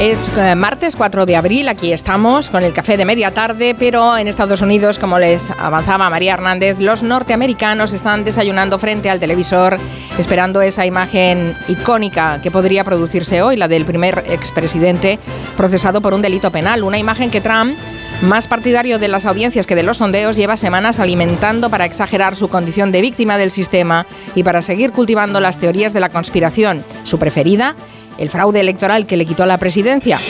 Es 0.00 0.30
eh, 0.34 0.54
martes 0.54 0.96
4 0.96 1.26
de 1.26 1.36
abril, 1.36 1.68
aquí 1.68 1.92
estamos 1.92 2.48
con 2.48 2.62
el 2.62 2.72
café 2.72 2.96
de 2.96 3.04
media 3.04 3.34
tarde, 3.34 3.76
pero 3.78 4.16
en 4.16 4.28
Estados 4.28 4.62
Unidos, 4.62 4.98
como 4.98 5.18
les 5.18 5.50
avanzaba 5.50 6.08
María 6.08 6.32
Hernández, 6.32 6.80
los 6.80 7.02
norteamericanos 7.02 7.92
están 7.92 8.24
desayunando 8.24 8.78
frente 8.78 9.10
al 9.10 9.20
televisor 9.20 9.76
esperando 10.16 10.62
esa 10.62 10.86
imagen 10.86 11.54
icónica 11.68 12.40
que 12.42 12.50
podría 12.50 12.82
producirse 12.82 13.42
hoy, 13.42 13.58
la 13.58 13.68
del 13.68 13.84
primer 13.84 14.24
expresidente 14.26 15.18
procesado 15.54 16.00
por 16.00 16.14
un 16.14 16.22
delito 16.22 16.50
penal, 16.50 16.82
una 16.82 16.96
imagen 16.96 17.30
que 17.30 17.42
Trump 17.42 17.76
más 18.22 18.48
partidario 18.48 18.98
de 18.98 19.08
las 19.08 19.24
audiencias 19.24 19.66
que 19.66 19.74
de 19.74 19.82
los 19.82 19.98
sondeos, 19.98 20.36
lleva 20.36 20.56
semanas 20.56 21.00
alimentando 21.00 21.70
para 21.70 21.86
exagerar 21.86 22.36
su 22.36 22.48
condición 22.48 22.92
de 22.92 23.00
víctima 23.00 23.38
del 23.38 23.50
sistema 23.50 24.06
y 24.34 24.42
para 24.42 24.62
seguir 24.62 24.92
cultivando 24.92 25.40
las 25.40 25.58
teorías 25.58 25.94
de 25.94 26.00
la 26.00 26.10
conspiración. 26.10 26.84
Su 27.04 27.18
preferida, 27.18 27.74
el 28.20 28.28
fraude 28.28 28.60
electoral 28.60 29.06
que 29.06 29.16
le 29.16 29.26
quitó 29.26 29.46
la 29.46 29.58
presidencia. 29.58 30.20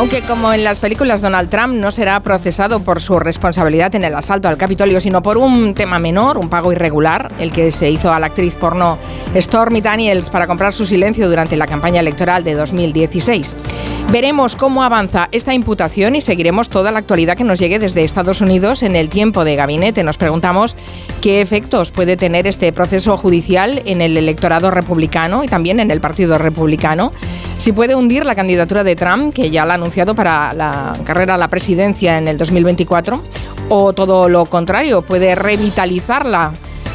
Aunque 0.00 0.22
como 0.22 0.50
en 0.50 0.64
las 0.64 0.80
películas 0.80 1.20
Donald 1.20 1.50
Trump 1.50 1.74
no 1.74 1.92
será 1.92 2.18
procesado 2.20 2.80
por 2.80 3.02
su 3.02 3.18
responsabilidad 3.18 3.94
en 3.94 4.04
el 4.04 4.14
asalto 4.14 4.48
al 4.48 4.56
Capitolio, 4.56 4.98
sino 4.98 5.20
por 5.20 5.36
un 5.36 5.74
tema 5.74 5.98
menor, 5.98 6.38
un 6.38 6.48
pago 6.48 6.72
irregular, 6.72 7.30
el 7.38 7.52
que 7.52 7.70
se 7.70 7.90
hizo 7.90 8.10
a 8.10 8.18
la 8.18 8.28
actriz 8.28 8.56
porno 8.56 8.96
Stormy 9.36 9.82
Daniels 9.82 10.30
para 10.30 10.46
comprar 10.46 10.72
su 10.72 10.86
silencio 10.86 11.28
durante 11.28 11.54
la 11.58 11.66
campaña 11.66 12.00
electoral 12.00 12.44
de 12.44 12.54
2016. 12.54 13.54
Veremos 14.10 14.56
cómo 14.56 14.82
avanza 14.82 15.28
esta 15.32 15.52
imputación 15.52 16.16
y 16.16 16.22
seguiremos 16.22 16.70
toda 16.70 16.90
la 16.90 17.00
actualidad 17.00 17.36
que 17.36 17.44
nos 17.44 17.58
llegue 17.58 17.78
desde 17.78 18.02
Estados 18.02 18.40
Unidos 18.40 18.82
en 18.82 18.96
el 18.96 19.10
tiempo 19.10 19.44
de 19.44 19.54
gabinete. 19.54 20.02
Nos 20.02 20.16
preguntamos 20.16 20.76
qué 21.20 21.42
efectos 21.42 21.90
puede 21.90 22.16
tener 22.16 22.46
este 22.46 22.72
proceso 22.72 23.18
judicial 23.18 23.82
en 23.84 24.00
el 24.00 24.16
electorado 24.16 24.70
republicano 24.70 25.44
y 25.44 25.48
también 25.48 25.78
en 25.78 25.90
el 25.90 26.00
Partido 26.00 26.38
Republicano. 26.38 27.12
Si 27.58 27.72
puede 27.72 27.94
hundir 27.94 28.24
la 28.24 28.34
candidatura 28.34 28.82
de 28.82 28.96
Trump, 28.96 29.34
que 29.34 29.50
ya 29.50 29.66
la 29.66 29.76
anunciado 29.90 30.14
para 30.14 30.52
la 30.52 30.94
carrera 31.04 31.34
a 31.34 31.38
la 31.38 31.48
presidencia 31.48 32.16
en 32.16 32.28
el 32.28 32.36
2024, 32.36 33.20
o 33.70 33.92
todo 33.92 34.28
lo 34.28 34.46
contrario, 34.46 35.02
puede 35.02 35.34
revitalizarla. 35.34 36.52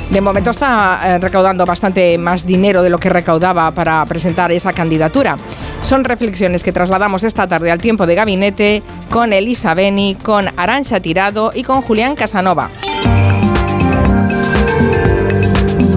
De 0.10 0.22
momento 0.22 0.52
está 0.52 1.02
eh, 1.04 1.18
recaudando 1.18 1.66
bastante 1.66 2.18
más 2.18 2.46
dinero 2.46 2.82
de 2.82 2.90
lo 2.90 2.98
que 2.98 3.10
recaudaba 3.10 3.72
para 3.72 4.06
presentar 4.06 4.50
esa 4.54 4.72
candidatura. 4.72 5.36
Son 5.82 6.06
reflexiones 6.06 6.64
que 6.64 6.72
trasladamos 6.72 7.24
esta 7.24 7.48
tarde 7.48 7.70
al 7.70 7.80
tiempo 7.80 8.06
de 8.06 8.16
gabinete 8.16 8.82
con 9.10 9.34
Elisa 9.34 9.74
Beni, 9.74 10.16
con 10.16 10.46
Arancha 10.56 11.02
Tirado 11.02 11.52
y 11.54 11.64
con 11.64 11.82
Julián 11.82 12.16
Casanova. 12.16 12.70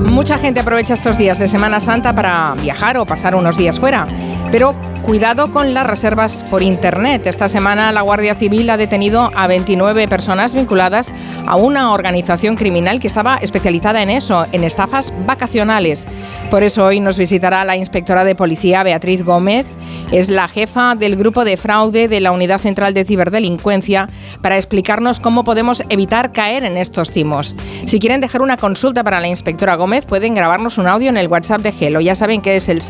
Mucha 0.02 0.36
gente 0.36 0.58
aprovecha 0.58 0.94
estos 0.94 1.16
días 1.16 1.38
de 1.38 1.46
Semana 1.46 1.78
Santa 1.78 2.12
para 2.12 2.56
viajar 2.60 2.98
o 2.98 3.06
pasar 3.06 3.36
unos 3.36 3.56
días 3.56 3.78
fuera, 3.78 4.08
pero 4.50 4.74
cuidado 5.08 5.50
con 5.52 5.72
las 5.72 5.86
reservas 5.86 6.44
por 6.50 6.60
Internet. 6.60 7.26
Esta 7.26 7.48
semana 7.48 7.92
la 7.92 8.02
Guardia 8.02 8.34
Civil 8.34 8.68
ha 8.68 8.76
detenido 8.76 9.30
a 9.34 9.46
29 9.46 10.06
personas 10.06 10.52
vinculadas 10.52 11.10
a 11.46 11.56
una 11.56 11.94
organización 11.94 12.56
criminal 12.56 13.00
que 13.00 13.06
estaba 13.06 13.36
especializada 13.36 14.02
en 14.02 14.10
eso, 14.10 14.44
en 14.52 14.64
estafas 14.64 15.10
vacacionales. 15.26 16.06
Por 16.50 16.62
eso 16.62 16.84
hoy 16.84 17.00
nos 17.00 17.16
visitará 17.16 17.64
la 17.64 17.74
inspectora 17.74 18.22
de 18.22 18.34
policía 18.34 18.82
Beatriz 18.82 19.24
Gómez. 19.24 19.64
Es 20.12 20.28
la 20.28 20.46
jefa 20.46 20.94
del 20.94 21.16
grupo 21.16 21.44
de 21.44 21.56
fraude 21.56 22.08
de 22.08 22.20
la 22.20 22.32
Unidad 22.32 22.58
Central 22.58 22.92
de 22.92 23.06
Ciberdelincuencia 23.06 24.10
para 24.42 24.56
explicarnos 24.56 25.20
cómo 25.20 25.42
podemos 25.42 25.82
evitar 25.88 26.32
caer 26.32 26.64
en 26.64 26.76
estos 26.76 27.10
timos. 27.10 27.54
Si 27.86 27.98
quieren 27.98 28.20
dejar 28.20 28.42
una 28.42 28.58
consulta 28.58 29.04
para 29.04 29.20
la 29.20 29.28
inspectora 29.28 29.76
Gómez, 29.76 30.04
pueden 30.04 30.34
grabarnos 30.34 30.76
un 30.76 30.86
audio 30.86 31.08
en 31.08 31.16
el 31.16 31.28
WhatsApp 31.28 31.62
de 31.62 31.72
Gelo. 31.72 32.00
Ya 32.00 32.14
saben 32.14 32.42
que 32.42 32.56
es 32.56 32.68
el 32.68 32.82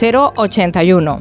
638-442-081. 0.00 1.20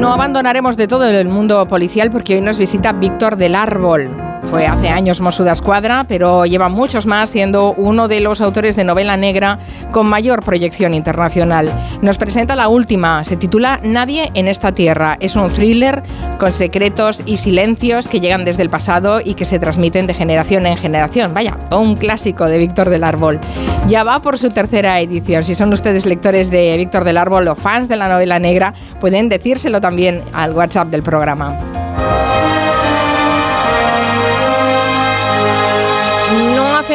No 0.00 0.12
abandonaremos 0.12 0.76
de 0.76 0.88
todo 0.88 1.04
el 1.08 1.28
mundo 1.28 1.68
policial 1.68 2.10
porque 2.10 2.34
hoy 2.34 2.40
nos 2.40 2.58
visita 2.58 2.92
Víctor 2.92 3.36
del 3.36 3.54
Árbol. 3.54 4.31
Fue 4.50 4.66
hace 4.66 4.88
años 4.88 5.20
Mosu 5.20 5.44
de 5.44 5.52
Escuadra, 5.52 6.04
pero 6.06 6.44
lleva 6.44 6.68
muchos 6.68 7.06
más 7.06 7.30
siendo 7.30 7.72
uno 7.74 8.08
de 8.08 8.20
los 8.20 8.40
autores 8.40 8.76
de 8.76 8.84
novela 8.84 9.16
negra 9.16 9.58
con 9.90 10.06
mayor 10.06 10.42
proyección 10.42 10.94
internacional. 10.94 11.72
Nos 12.02 12.18
presenta 12.18 12.56
la 12.56 12.68
última, 12.68 13.24
se 13.24 13.36
titula 13.36 13.80
Nadie 13.82 14.30
en 14.34 14.48
esta 14.48 14.72
tierra. 14.72 15.16
Es 15.20 15.36
un 15.36 15.50
thriller 15.50 16.02
con 16.38 16.52
secretos 16.52 17.22
y 17.24 17.36
silencios 17.36 18.08
que 18.08 18.20
llegan 18.20 18.44
desde 18.44 18.62
el 18.62 18.70
pasado 18.70 19.20
y 19.24 19.34
que 19.34 19.44
se 19.44 19.58
transmiten 19.58 20.06
de 20.06 20.14
generación 20.14 20.66
en 20.66 20.76
generación. 20.76 21.32
Vaya, 21.32 21.56
un 21.70 21.96
clásico 21.96 22.46
de 22.46 22.58
Víctor 22.58 22.90
del 22.90 23.04
Árbol. 23.04 23.40
Ya 23.88 24.04
va 24.04 24.20
por 24.20 24.38
su 24.38 24.50
tercera 24.50 25.00
edición. 25.00 25.44
Si 25.44 25.54
son 25.54 25.72
ustedes 25.72 26.04
lectores 26.04 26.50
de 26.50 26.76
Víctor 26.76 27.04
del 27.04 27.18
Árbol 27.18 27.48
o 27.48 27.54
fans 27.54 27.88
de 27.88 27.96
la 27.96 28.08
novela 28.08 28.38
negra, 28.38 28.74
pueden 29.00 29.28
decírselo 29.28 29.80
también 29.80 30.22
al 30.32 30.52
WhatsApp 30.52 30.88
del 30.88 31.02
programa. 31.02 31.58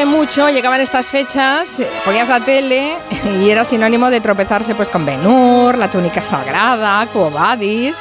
Mucho 0.06 0.50
llegaban 0.50 0.82
estas 0.82 1.08
fechas, 1.08 1.82
ponías 2.06 2.30
la 2.30 2.40
tele 2.40 2.98
y 3.42 3.50
era 3.50 3.66
sinónimo 3.66 4.10
de 4.10 4.22
tropezarse 4.22 4.76
pues 4.76 4.90
con 4.90 5.06
Benur, 5.06 5.78
la 5.78 5.90
túnica 5.90 6.22
sagrada, 6.22 7.06
Cobadis. 7.08 7.96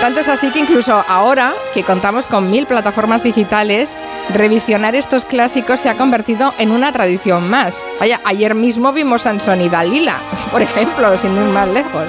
Tanto 0.00 0.20
es 0.20 0.28
así 0.28 0.50
que 0.50 0.58
incluso 0.58 1.04
ahora 1.08 1.54
que 1.72 1.82
contamos 1.82 2.26
con 2.26 2.50
mil 2.50 2.66
plataformas 2.66 3.22
digitales, 3.22 3.98
revisionar 4.32 4.94
estos 4.94 5.24
clásicos 5.24 5.80
se 5.80 5.88
ha 5.88 5.96
convertido 5.96 6.52
en 6.58 6.72
una 6.72 6.92
tradición 6.92 7.48
más. 7.48 7.82
Vaya, 8.00 8.20
ayer 8.24 8.54
mismo 8.54 8.92
vimos 8.92 9.22
Sansón 9.22 9.60
y 9.60 9.68
Dalila, 9.68 10.20
por 10.50 10.62
ejemplo, 10.62 11.16
sin 11.18 11.34
ir 11.34 11.42
más 11.44 11.68
lejos. 11.68 12.08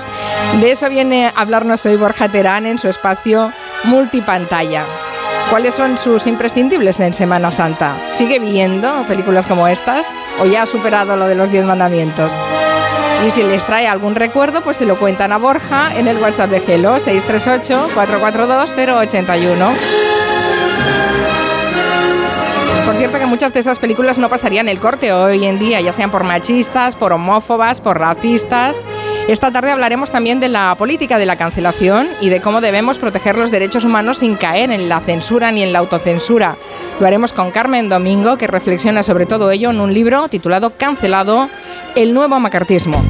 De 0.59 0.71
eso 0.71 0.89
viene 0.89 1.27
a 1.27 1.41
hablarnos 1.41 1.85
hoy 1.85 1.95
Borja 1.95 2.29
Terán 2.29 2.65
en 2.65 2.79
su 2.79 2.87
espacio 2.87 3.51
multipantalla. 3.83 4.85
¿Cuáles 5.49 5.75
son 5.75 5.97
sus 5.97 6.27
imprescindibles 6.27 6.99
en 6.99 7.13
Semana 7.13 7.51
Santa? 7.51 7.95
¿Sigue 8.11 8.39
viendo 8.39 9.05
películas 9.07 9.45
como 9.45 9.65
estas 9.67 10.07
o 10.39 10.45
ya 10.45 10.63
ha 10.63 10.65
superado 10.65 11.15
lo 11.15 11.27
de 11.27 11.35
los 11.35 11.51
Diez 11.51 11.65
Mandamientos? 11.65 12.31
Y 13.25 13.31
si 13.31 13.43
les 13.43 13.65
trae 13.65 13.87
algún 13.87 14.15
recuerdo, 14.15 14.61
pues 14.61 14.75
se 14.77 14.85
lo 14.85 14.97
cuentan 14.97 15.31
a 15.31 15.37
Borja 15.37 15.97
en 15.97 16.07
el 16.07 16.17
WhatsApp 16.17 16.49
de 16.49 16.59
Gelo 16.61 16.97
638-442-081. 16.97 19.75
Por 22.85 22.95
cierto 22.97 23.19
que 23.19 23.25
muchas 23.25 23.53
de 23.53 23.59
esas 23.59 23.79
películas 23.79 24.17
no 24.17 24.29
pasarían 24.29 24.67
el 24.67 24.79
corte 24.79 25.13
hoy 25.13 25.45
en 25.45 25.59
día, 25.59 25.79
ya 25.81 25.93
sean 25.93 26.11
por 26.11 26.23
machistas, 26.23 26.95
por 26.95 27.13
homófobas, 27.13 27.81
por 27.81 27.99
racistas. 27.99 28.83
Esta 29.27 29.51
tarde 29.51 29.71
hablaremos 29.71 30.11
también 30.11 30.39
de 30.39 30.49
la 30.49 30.75
política 30.77 31.17
de 31.17 31.25
la 31.25 31.35
cancelación 31.35 32.07
y 32.21 32.29
de 32.29 32.41
cómo 32.41 32.61
debemos 32.61 32.99
proteger 32.99 33.35
los 33.35 33.49
derechos 33.49 33.83
humanos 33.83 34.19
sin 34.19 34.35
caer 34.35 34.69
en 34.69 34.87
la 34.87 35.01
censura 35.01 35.51
ni 35.51 35.63
en 35.63 35.73
la 35.73 35.79
autocensura. 35.79 36.57
Lo 36.99 37.07
haremos 37.07 37.33
con 37.33 37.49
Carmen 37.49 37.89
Domingo, 37.89 38.37
que 38.37 38.45
reflexiona 38.45 39.01
sobre 39.01 39.25
todo 39.25 39.49
ello 39.49 39.71
en 39.71 39.79
un 39.79 39.95
libro 39.95 40.27
titulado 40.27 40.77
Cancelado, 40.77 41.49
el 41.95 42.13
nuevo 42.13 42.39
macartismo. 42.39 43.03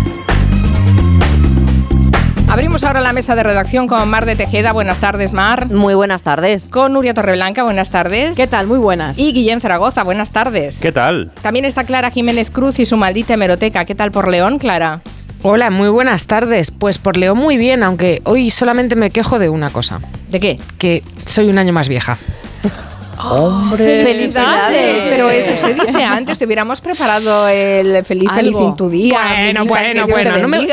Abrimos 2.48 2.86
ahora 2.86 3.02
la 3.02 3.12
mesa 3.12 3.36
de 3.36 3.44
redacción 3.44 3.86
con 3.88 4.08
Mar 4.08 4.26
de 4.26 4.38
Tejeda. 4.38 4.72
Buenas 4.72 5.00
tardes, 5.00 5.34
Mar. 5.34 5.70
Muy 5.70 5.96
buenas 5.96 6.24
tardes. 6.24 6.70
Con 6.70 6.94
Nuria 6.94 7.14
Torreblanca. 7.14 7.64
Buenas 7.64 7.90
tardes. 7.90 8.38
¿Qué 8.38 8.48
tal? 8.48 8.68
Muy 8.68 8.78
buenas. 8.78 9.20
Y 9.20 9.34
Guillén 9.34 9.60
Zaragoza. 9.60 10.04
Buenas 10.04 10.32
tardes. 10.32 10.80
¿Qué 10.80 10.94
tal? 10.94 11.32
También 11.42 11.66
está 11.66 11.84
Clara 11.84 12.12
Jiménez 12.12 12.52
Cruz 12.52 12.80
y 12.80 12.86
su 12.86 12.96
maldita 12.96 13.34
hemeroteca. 13.34 13.84
¿Qué 13.84 13.96
tal 13.96 14.12
por 14.12 14.30
León, 14.30 14.60
Clara? 14.60 15.02
Hola, 15.48 15.70
muy 15.70 15.90
buenas 15.90 16.26
tardes. 16.26 16.72
Pues 16.72 16.98
por 16.98 17.18
León 17.18 17.38
muy 17.38 17.58
bien, 17.58 17.84
aunque 17.84 18.20
hoy 18.24 18.50
solamente 18.50 18.96
me 18.96 19.12
quejo 19.12 19.38
de 19.38 19.48
una 19.48 19.70
cosa. 19.70 20.02
¿De 20.30 20.40
qué? 20.40 20.60
Que 20.80 21.04
soy 21.28 21.50
un 21.50 21.60
año 21.60 21.72
más 21.72 21.88
vieja. 21.88 22.18
¡Hombre! 23.24 24.04
¡Felicidades! 24.04 25.06
Pero 25.06 25.30
eso 25.30 25.56
se 25.56 25.76
dice 25.76 26.04
antes, 26.04 26.40
te 26.40 26.46
hubiéramos 26.46 26.82
preparado 26.82 27.48
el 27.48 28.04
feliz 28.04 28.32
feliz 28.32 28.56
en 28.60 28.76
tu 28.76 28.90
día. 28.90 29.20
Bueno, 29.22 29.66
bueno, 29.68 30.08
bueno. 30.08 30.38
No 30.40 30.48
me, 30.48 30.68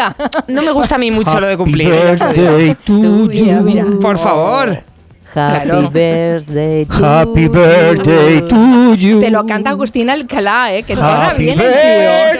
no 0.49 0.63
me, 0.63 0.73
gusta 0.73 0.95
a 0.95 0.99
mí 0.99 1.11
mucho 1.11 1.39
lo 1.39 1.49
de 1.49 1.59
cumplir. 1.59 1.93
Tu 2.87 3.29
día, 3.29 3.61
mira. 3.61 3.85
Por 4.01 4.17
favor. 4.17 4.83
Happy 5.35 5.67
Claro. 5.69 5.91
birthday 5.91 6.85
to 6.85 6.93
Happy 6.93 7.43
you. 7.45 7.51
birthday 7.51 8.41
to 8.49 8.95
you. 8.95 9.21
Te 9.21 9.31
lo 9.31 9.47
canta 9.47 9.71
Agustín 9.71 10.11
Alcalá, 10.11 10.75
¿eh? 10.75 10.83
Que 10.83 10.93
entona 10.93 11.29
Happy 11.31 11.45
bien 11.45 11.59
el 11.59 11.65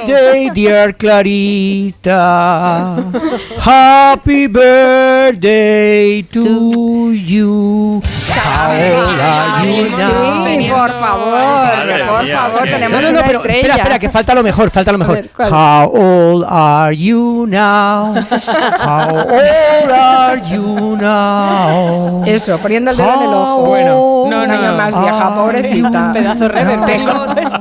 tío. 0.05 0.15
birthday, 0.15 0.51
dear 0.51 0.95
Clarita. 0.97 2.97
Happy 3.65 4.47
birthday 4.47 6.23
to 6.25 7.13
you. 7.15 8.03
How 8.35 8.73
old 8.73 9.21
are 9.21 9.67
you 9.67 9.89
now? 9.97 10.43
Sí, 10.63 10.69
por 10.71 10.91
favor, 10.91 12.09
por 12.09 12.27
favor, 12.29 12.65
tenemos 12.65 13.01
No, 13.01 13.07
no, 13.07 13.13
no, 13.13 13.19
una 13.19 13.27
pero 13.27 13.39
estrella. 13.41 13.59
espera, 13.61 13.75
espera, 13.77 13.99
que 13.99 14.11
falta 14.11 14.35
lo 14.35 14.43
mejor, 14.43 14.71
falta 14.71 14.93
lo 14.93 14.99
mejor. 14.99 15.15
ver. 15.15 15.31
How 15.39 15.91
old 15.95 16.45
are 16.49 16.97
you 16.97 17.47
now? 17.49 18.15
How 18.81 19.27
old 19.29 19.91
are 19.91 20.43
you 20.51 20.97
now? 20.99 22.23
Eso, 22.27 22.59
poniendo 22.59 22.82
el 22.91 22.97
dedo 22.97 23.15
en 23.15 23.23
el 23.23 23.29
ojo. 23.29 23.61
Bueno, 23.67 24.25
no, 24.29 24.47
no, 24.47 24.63
no. 24.63 24.75
más 24.77 25.01
vieja, 25.01 25.35
pobrecita. 25.35 26.07
Un 26.07 26.13
pedazo 26.13 26.49
de. 26.49 27.53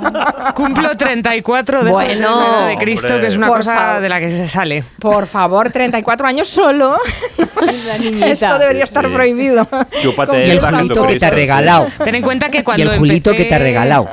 Cumplo 0.55 0.95
34 0.97 1.83
de 1.83 1.91
Bueno. 1.91 2.35
Bueno, 2.35 2.65
de 2.65 2.77
Cristo, 2.77 3.07
Hombre. 3.07 3.21
que 3.21 3.27
es 3.27 3.37
una 3.37 3.47
Por 3.47 3.57
cosa 3.57 3.99
de 3.99 4.09
la 4.09 4.19
que 4.19 4.29
se 4.31 4.47
sale. 4.47 4.83
Por 4.99 5.25
favor, 5.27 5.69
34 5.69 6.27
años 6.27 6.47
solo. 6.47 6.97
Esto 8.25 8.59
debería 8.59 8.83
estar 8.83 9.05
Sí. 9.07 9.13
prohibido. 9.13 9.67
Chúpate 10.01 10.47
Y 10.47 10.51
el. 10.51 10.59
Julito 10.59 11.07
que 11.07 11.15
te 11.17 11.25
ha 11.25 11.29
regalado. 11.31 11.87
Ten 12.03 12.15
en 12.15 12.21
cuenta 12.21 12.49
que 12.49 12.59
Y 12.59 12.63
cuando 12.63 12.91
el 12.91 12.97
Julito 12.99 13.31
empecé- 13.31 13.43
que 13.43 13.49
te 13.49 13.55
ha 13.55 13.59
regalado. 13.59 14.07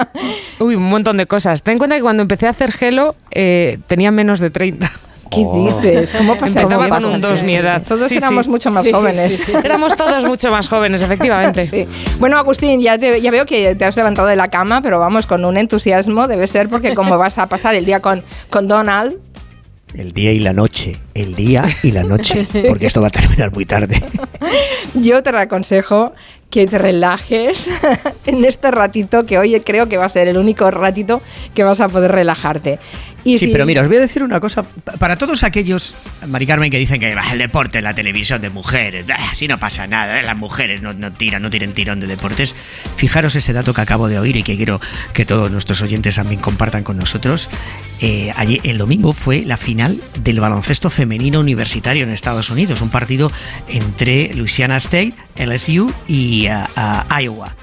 Uy, 0.61 0.75
un 0.77 0.89
montón 0.89 1.17
de 1.17 1.27
cosas. 1.27 1.63
Ten 1.63 1.73
en 1.73 1.79
cuenta 1.79 1.97
que 1.97 2.03
cuando 2.03 2.23
empecé 2.23 2.47
a 2.47 2.51
hacer 2.51 2.73
gelo 2.73 3.15
eh, 3.31 3.79
tenía 3.87 4.11
menos 4.11 4.41
de 4.41 4.51
30. 4.51 4.91
¿Qué 5.31 5.45
dices? 5.45 6.11
¿Cómo 6.17 6.37
pasa 6.39 6.63
Empezaba 6.63 6.89
¿Cómo 6.89 7.01
con 7.01 7.05
un 7.07 7.15
el 7.17 7.21
2 7.21 7.43
mi 7.43 7.55
edad. 7.57 7.83
Todos 7.87 8.09
Sí, 8.09 8.17
éramos 8.17 8.47
sí. 8.47 8.51
mucho 8.51 8.71
más 8.71 8.85
Sí, 8.85 8.93
jóvenes. 8.93 9.37
sí, 9.37 9.43
sí. 9.47 9.53
Éramos 9.65 9.97
todos 9.97 10.25
mucho 10.25 10.51
más 10.51 10.69
jóvenes, 10.69 11.03
efectivamente. 11.03 11.67
Sí. 11.67 11.87
Bueno, 12.19 12.39
Agustín, 12.39 12.81
ya, 12.81 12.99
te- 12.99 13.21
ya 13.21 13.31
veo 13.31 13.45
que 13.47 13.75
te 13.75 13.85
has 13.85 13.97
levantado 13.97 14.29
de 14.29 14.37
la 14.37 14.49
cama, 14.49 14.81
pero 14.83 14.99
vamos, 14.99 15.27
con 15.27 15.45
un 15.45 15.57
entusiasmo 15.57 16.29
debe 16.29 16.47
ser 16.47 16.69
porque 16.69 16.95
como 16.95 17.19
vas 17.19 17.39
a 17.39 17.47
pasar 17.49 17.75
el 17.75 17.85
día 17.85 18.01
con, 18.01 18.23
con 18.51 18.69
Donald, 18.69 19.17
El 19.95 20.13
día 20.13 20.33
y 20.33 20.39
la 20.39 20.53
noche. 20.53 20.97
El 21.15 21.35
día 21.35 21.65
y 21.83 21.91
la 21.93 22.03
noche. 22.05 22.47
Porque 22.69 22.87
esto 22.87 23.01
va 23.01 23.09
a 23.09 23.11
terminar 23.11 23.51
muy 23.53 23.65
tarde. 23.65 24.03
yo 24.95 25.23
te 25.23 25.31
aconsejo 25.31 26.13
que 26.51 26.67
te 26.67 26.79
relajes 26.79 27.69
en 28.27 28.45
este 28.45 28.71
ratito, 28.71 29.27
que 29.27 29.39
hoy 29.39 29.61
creo 29.61 29.89
que 29.89 29.97
va 29.99 30.07
a 30.07 30.09
ser 30.09 30.29
el 30.29 30.39
único 30.39 30.71
ratito 30.71 31.21
que 31.55 31.63
vas 31.63 31.81
a 31.81 31.89
poder 31.89 32.11
relajarte. 32.13 32.79
Y 33.25 33.39
Sí, 33.39 33.47
si- 33.49 33.53
pero 33.53 33.67
mira, 33.67 33.83
os 33.83 33.89
voy 33.89 33.99
a 33.99 34.01
decir 34.01 34.23
una 34.23 34.41
cosa. 34.41 34.63
Pa- 34.63 34.93
Para 34.93 35.17
todos 35.17 35.43
aquellos, 35.43 35.93
Mari 36.27 36.47
Carmen, 36.47 36.71
que 36.71 36.79
dicen 36.79 37.01
que 37.01 37.15
"Bah, 37.15 37.25
el 37.33 37.39
deporte, 37.39 37.83
la 37.83 37.93
televisión 37.95 38.41
de 38.41 38.49
mujeres, 38.49 39.05
si 39.35 39.47
no 39.49 39.59
pasa 39.59 39.87
nada, 39.87 40.21
eh, 40.21 40.23
las 40.23 40.37
mujeres 40.37 40.81
no, 40.81 40.95
no 40.95 41.13
tiran, 41.13 41.43
no 41.43 41.51
tienen 41.51 41.75
tirón 41.75 42.01
de 42.01 42.07
deportes. 42.07 42.55
Fijaros 42.97 43.35
ese 43.35 43.53
dato 43.53 43.75
que 43.75 43.81
acabo 43.83 44.09
de 44.09 44.19
oír 44.19 44.37
y 44.37 44.43
que 44.45 44.57
quiero 44.57 44.81
que 45.13 45.27
todos 45.27 45.51
nuestros 45.51 45.83
oyentes 45.83 46.15
también 46.15 46.41
compartan 46.41 46.85
con 46.85 46.97
nosotros. 46.97 47.51
Eh, 48.01 48.33
ayer, 48.37 48.61
el 48.63 48.79
domingo 48.79 49.13
fue 49.13 49.43
la 49.45 49.57
final 49.59 50.01
del 50.23 50.41
baloncesto 50.41 50.89
femenino 50.89 51.41
universitario 51.41 52.05
en 52.05 52.11
Estados 52.11 52.49
Unidos, 52.51 52.81
un 52.81 52.89
partido 52.91 53.31
entre 53.69 54.33
Louisiana 54.35 54.77
State, 54.79 55.13
LSU 55.39 55.93
y 56.07 56.47
ah, 56.47 56.71
ah, 56.77 57.23
Iowa. 57.23 57.55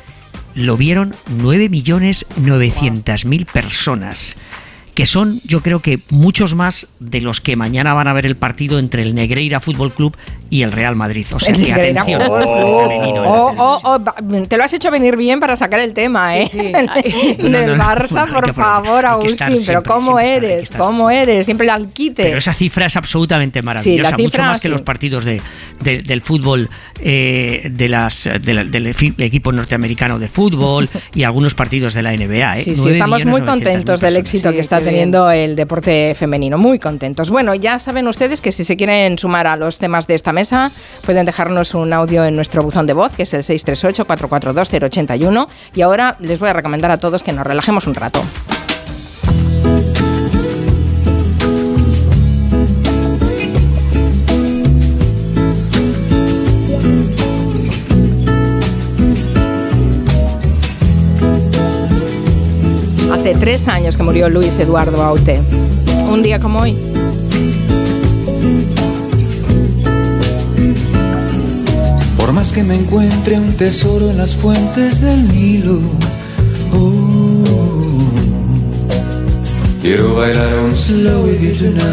Lo 0.54 0.75
vieron 0.77 1.16
9.900.000 1.38 3.45
personas, 3.45 4.36
que 4.94 5.06
son 5.06 5.39
yo 5.44 5.62
creo 5.62 5.81
que 5.81 6.01
muchos 6.10 6.56
más 6.56 6.88
de 7.00 7.22
los 7.22 7.39
que 7.42 7.57
mañana 7.57 7.94
van 7.94 8.07
a 8.07 8.13
ver 8.13 8.25
el 8.25 8.38
partido 8.38 8.80
entre 8.80 9.04
el 9.04 9.13
Negreira 9.16 9.60
Fútbol 9.60 9.94
Club 9.94 10.16
y 10.50 10.62
el 10.63 10.71
Real 10.71 10.95
Madrid. 10.95 11.25
O 11.33 11.39
sea, 11.39 11.53
que 11.53 11.74
atención. 11.74 12.21
Oh, 12.27 13.53
oh, 13.57 13.80
oh, 13.83 14.00
te 14.47 14.57
lo 14.57 14.63
has 14.63 14.74
hecho 14.74 14.92
venir 14.92 15.15
bien 15.18 15.39
para 15.39 15.56
sacar 15.56 15.80
el 15.80 15.94
tema, 15.94 16.38
¿eh? 16.38 16.47
Sí, 16.50 16.59
sí. 17.12 17.36
Del 17.38 17.51
No, 17.51 17.62
no, 17.68 17.75
no. 17.77 17.83
Barça, 17.83 18.31
por 18.31 18.53
favor, 18.53 19.06
Agustín. 19.06 19.38
pero 19.38 19.56
siempre, 19.62 19.83
¿cómo 19.92 20.18
siempre 20.19 20.36
eres? 20.36 20.63
estar 20.63 20.80
¿Cómo 20.81 21.09
eres? 21.09 21.45
Siempre 21.45 21.69
al 21.69 21.89
quite. 21.89 22.24
Pero 22.24 22.38
esa 22.38 22.53
cifra 22.53 22.86
es 22.86 22.95
absolutamente 22.95 23.62
maravillosa, 23.62 24.09
cifra, 24.09 24.24
mucho 24.24 24.42
más 24.42 24.59
que 24.62 24.68
sí. 24.68 24.71
los 24.71 24.81
partidos 24.81 25.25
de, 25.25 25.42
de- 25.81 26.01
del 26.01 26.21
fútbol, 26.21 26.69
eh, 27.01 27.69
de 27.71 27.89
las, 27.89 28.30
de 28.42 28.53
la- 28.53 28.63
del 28.63 28.88
equipo 29.18 29.51
norteamericano 29.51 30.19
de 30.19 30.27
fútbol 30.27 30.89
y 31.13 31.24
algunos 31.24 31.56
partidos 31.56 31.94
de 31.94 32.01
la 32.01 32.12
NBA. 32.13 32.59
¿eh? 32.59 32.63
Sí, 32.63 32.75
sí, 32.75 32.81
9.900.000 32.81 32.92
estamos 32.92 33.25
muy 33.25 33.42
contentos 33.42 34.00
del 34.00 34.15
éxito 34.18 34.50
Sí, 34.50 34.56
que 34.56 34.62
está 34.62 34.80
bien. 34.80 34.89
teniendo 34.92 35.30
el 35.31 35.56
deporte 35.56 36.15
femenino, 36.15 36.57
muy 36.57 36.80
contentos. 36.80 37.30
Bueno, 37.30 37.56
ya 37.56 37.80
saben 37.80 38.07
ustedes 38.07 38.42
que 38.42 38.51
si 38.51 38.63
se 38.63 38.75
quieren 38.77 39.18
sumar 39.18 39.47
a 39.47 39.56
los 39.56 39.80
temas 39.80 40.07
de 40.07 40.15
esta 40.15 40.31
pueden 41.06 41.25
dejarnos 41.25 41.74
un 41.74 41.94
audio 41.94 42.25
en 42.25 42.36
nuestro 42.36 42.63
buzón 42.63 42.88
de 42.88 42.94
voz, 42.94 43.13
que 43.13 43.24
es 43.24 43.33
el 43.33 43.42
638-442-081. 43.42 45.47
Y 45.75 45.81
ahora 45.81 46.15
les 46.19 46.39
voy 46.39 46.50
a 46.50 46.53
recomendar 46.53 46.92
a 46.92 46.97
todos 46.97 47.24
que 47.24 47.33
nos 47.33 47.45
relajemos 47.45 47.88
un 47.88 47.95
rato. 47.95 48.24
Hace 63.12 63.36
tres 63.36 63.68
años 63.68 63.97
que 63.97 64.03
murió 64.03 64.30
Luis 64.30 64.59
Eduardo 64.59 65.01
Aute. 65.01 65.42
Un 66.12 66.21
día 66.21 66.39
como 66.39 66.59
hoy. 66.59 66.94
Por 72.25 72.33
más 72.33 72.51
que 72.51 72.63
me 72.63 72.74
encuentre 72.74 73.39
un 73.39 73.54
tesoro 73.54 74.10
en 74.10 74.18
las 74.18 74.33
fuentes 74.33 75.00
del 75.00 75.27
Nilo, 75.27 75.80
oh, 76.74 77.44
quiero 79.80 80.16
bailar 80.16 80.60
un 80.62 80.75
slow 80.75 81.24
with 81.24 81.39
you 81.39 81.54
tonight, 81.54 81.86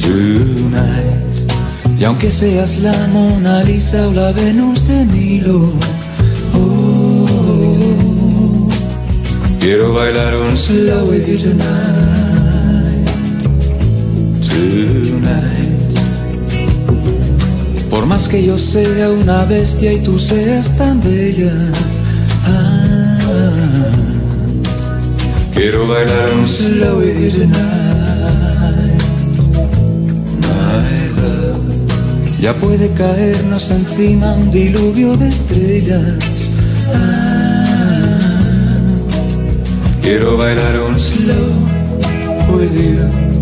tonight. 0.00 1.50
Y 1.98 2.04
aunque 2.04 2.30
seas 2.30 2.78
la 2.78 2.94
Mona 3.12 3.64
Lisa 3.64 4.06
o 4.06 4.12
la 4.12 4.30
Venus 4.30 4.86
de 4.86 5.04
Milo, 5.06 5.72
oh, 6.54 7.26
quiero 9.58 9.94
bailar 9.94 10.36
un 10.36 10.56
slow 10.56 11.10
with 11.10 11.26
you 11.26 11.36
tonight, 11.36 12.07
Por 17.98 18.06
más 18.06 18.28
que 18.28 18.46
yo 18.46 18.56
sea 18.56 19.10
una 19.10 19.44
bestia 19.44 19.92
y 19.92 19.98
tú 19.98 20.20
seas 20.20 20.70
tan 20.78 21.02
bella, 21.02 21.52
ah, 22.46 23.18
quiero 25.52 25.88
bailar 25.88 26.34
un 26.34 26.46
slow 26.46 27.02
you 27.02 27.28
tonight, 27.32 29.02
my. 30.42 32.40
Ya 32.40 32.54
puede 32.54 32.88
caernos 32.90 33.68
encima 33.72 34.32
un 34.34 34.52
diluvio 34.52 35.16
de 35.16 35.26
estrellas. 35.26 36.52
Ah, 36.94 37.64
quiero 40.02 40.36
bailar 40.36 40.78
un 40.88 41.00
slow 41.00 41.50
with 42.54 42.70
you, 42.80 43.37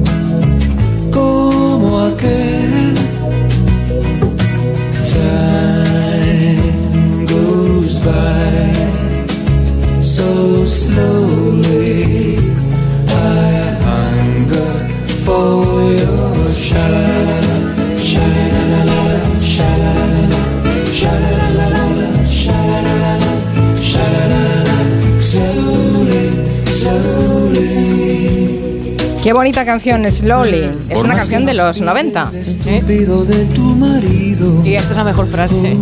Qué 29.26 29.32
bonita 29.32 29.64
canción, 29.64 30.08
Slowly. 30.08 30.70
Es 30.88 30.96
una 30.96 31.16
canción 31.16 31.44
de 31.46 31.54
los 31.54 31.78
pide 31.78 31.86
90. 31.86 32.30
el 32.32 32.38
Estúpido 32.38 33.24
de 33.24 33.44
tu 33.46 33.62
marido. 33.74 34.64
Y 34.64 34.76
esta 34.76 34.92
es 34.92 34.96
la 34.96 35.02
mejor 35.02 35.26
frase. 35.26 35.56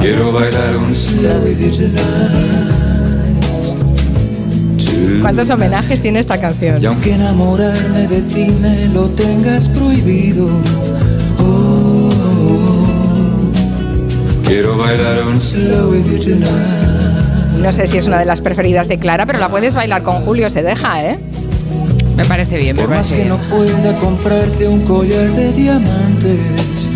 Quiero 0.00 0.32
bailar 0.32 0.76
un. 0.76 0.92
¿Cuántos 5.22 5.48
homenajes 5.50 6.02
tiene 6.02 6.18
esta 6.18 6.40
canción? 6.40 6.82
Y 6.82 6.86
aunque 6.86 7.12
enamorarme 7.12 8.08
de 8.08 8.22
ti 8.22 8.46
me 8.60 8.88
lo 8.88 9.04
tengas 9.10 9.68
prohibido, 9.68 10.48
oh, 11.38 12.10
quiero 14.44 14.76
bailar 14.78 15.28
un 15.28 15.40
slow 15.40 15.92
with 15.92 16.04
you 16.10 16.18
tonight. 16.18 16.85
No 17.60 17.72
sé 17.72 17.86
si 17.86 17.96
es 17.98 18.06
una 18.06 18.18
de 18.18 18.24
las 18.26 18.40
preferidas 18.40 18.88
de 18.88 18.98
Clara, 18.98 19.26
pero 19.26 19.38
la 19.38 19.48
puedes 19.48 19.74
bailar 19.74 20.02
con 20.02 20.16
Julio, 20.24 20.50
se 20.50 20.62
deja, 20.62 21.04
¿eh? 21.04 21.18
Me 22.16 22.24
parece 22.24 22.58
bien, 22.58 22.76
me 22.76 22.82
Por 22.82 22.90
más 22.90 23.08
parece 23.10 23.16
que 23.16 23.22
bien. 23.28 23.36
no 23.36 23.56
pueda 23.56 23.98
comprarte 23.98 24.68
un 24.68 24.80
collar 24.82 25.30
de 25.32 25.52
diamantes, 25.52 26.90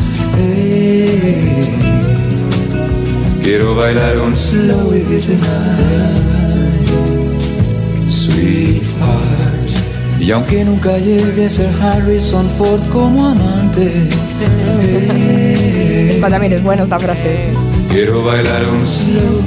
Quiero 3.42 3.74
bailar 3.74 4.18
un 4.18 4.36
slow 4.36 4.94
you 4.94 5.20
tonight, 5.20 6.88
sweetheart. 8.08 9.60
Y 10.20 10.30
aunque 10.30 10.64
nunca 10.64 10.98
llegue 10.98 11.46
a 11.46 11.50
ser 11.50 11.68
Harrison 11.82 12.48
Ford 12.50 12.80
como 12.92 13.26
amante, 13.26 13.90
eh, 14.82 16.12
Esta 16.14 16.28
también 16.30 16.52
es 16.52 16.62
buena 16.62 16.82
esta 16.84 16.98
frase. 16.98 17.48
quiero 17.88 18.22
bailar 18.22 18.62
un 18.68 18.86
slow 18.86 19.40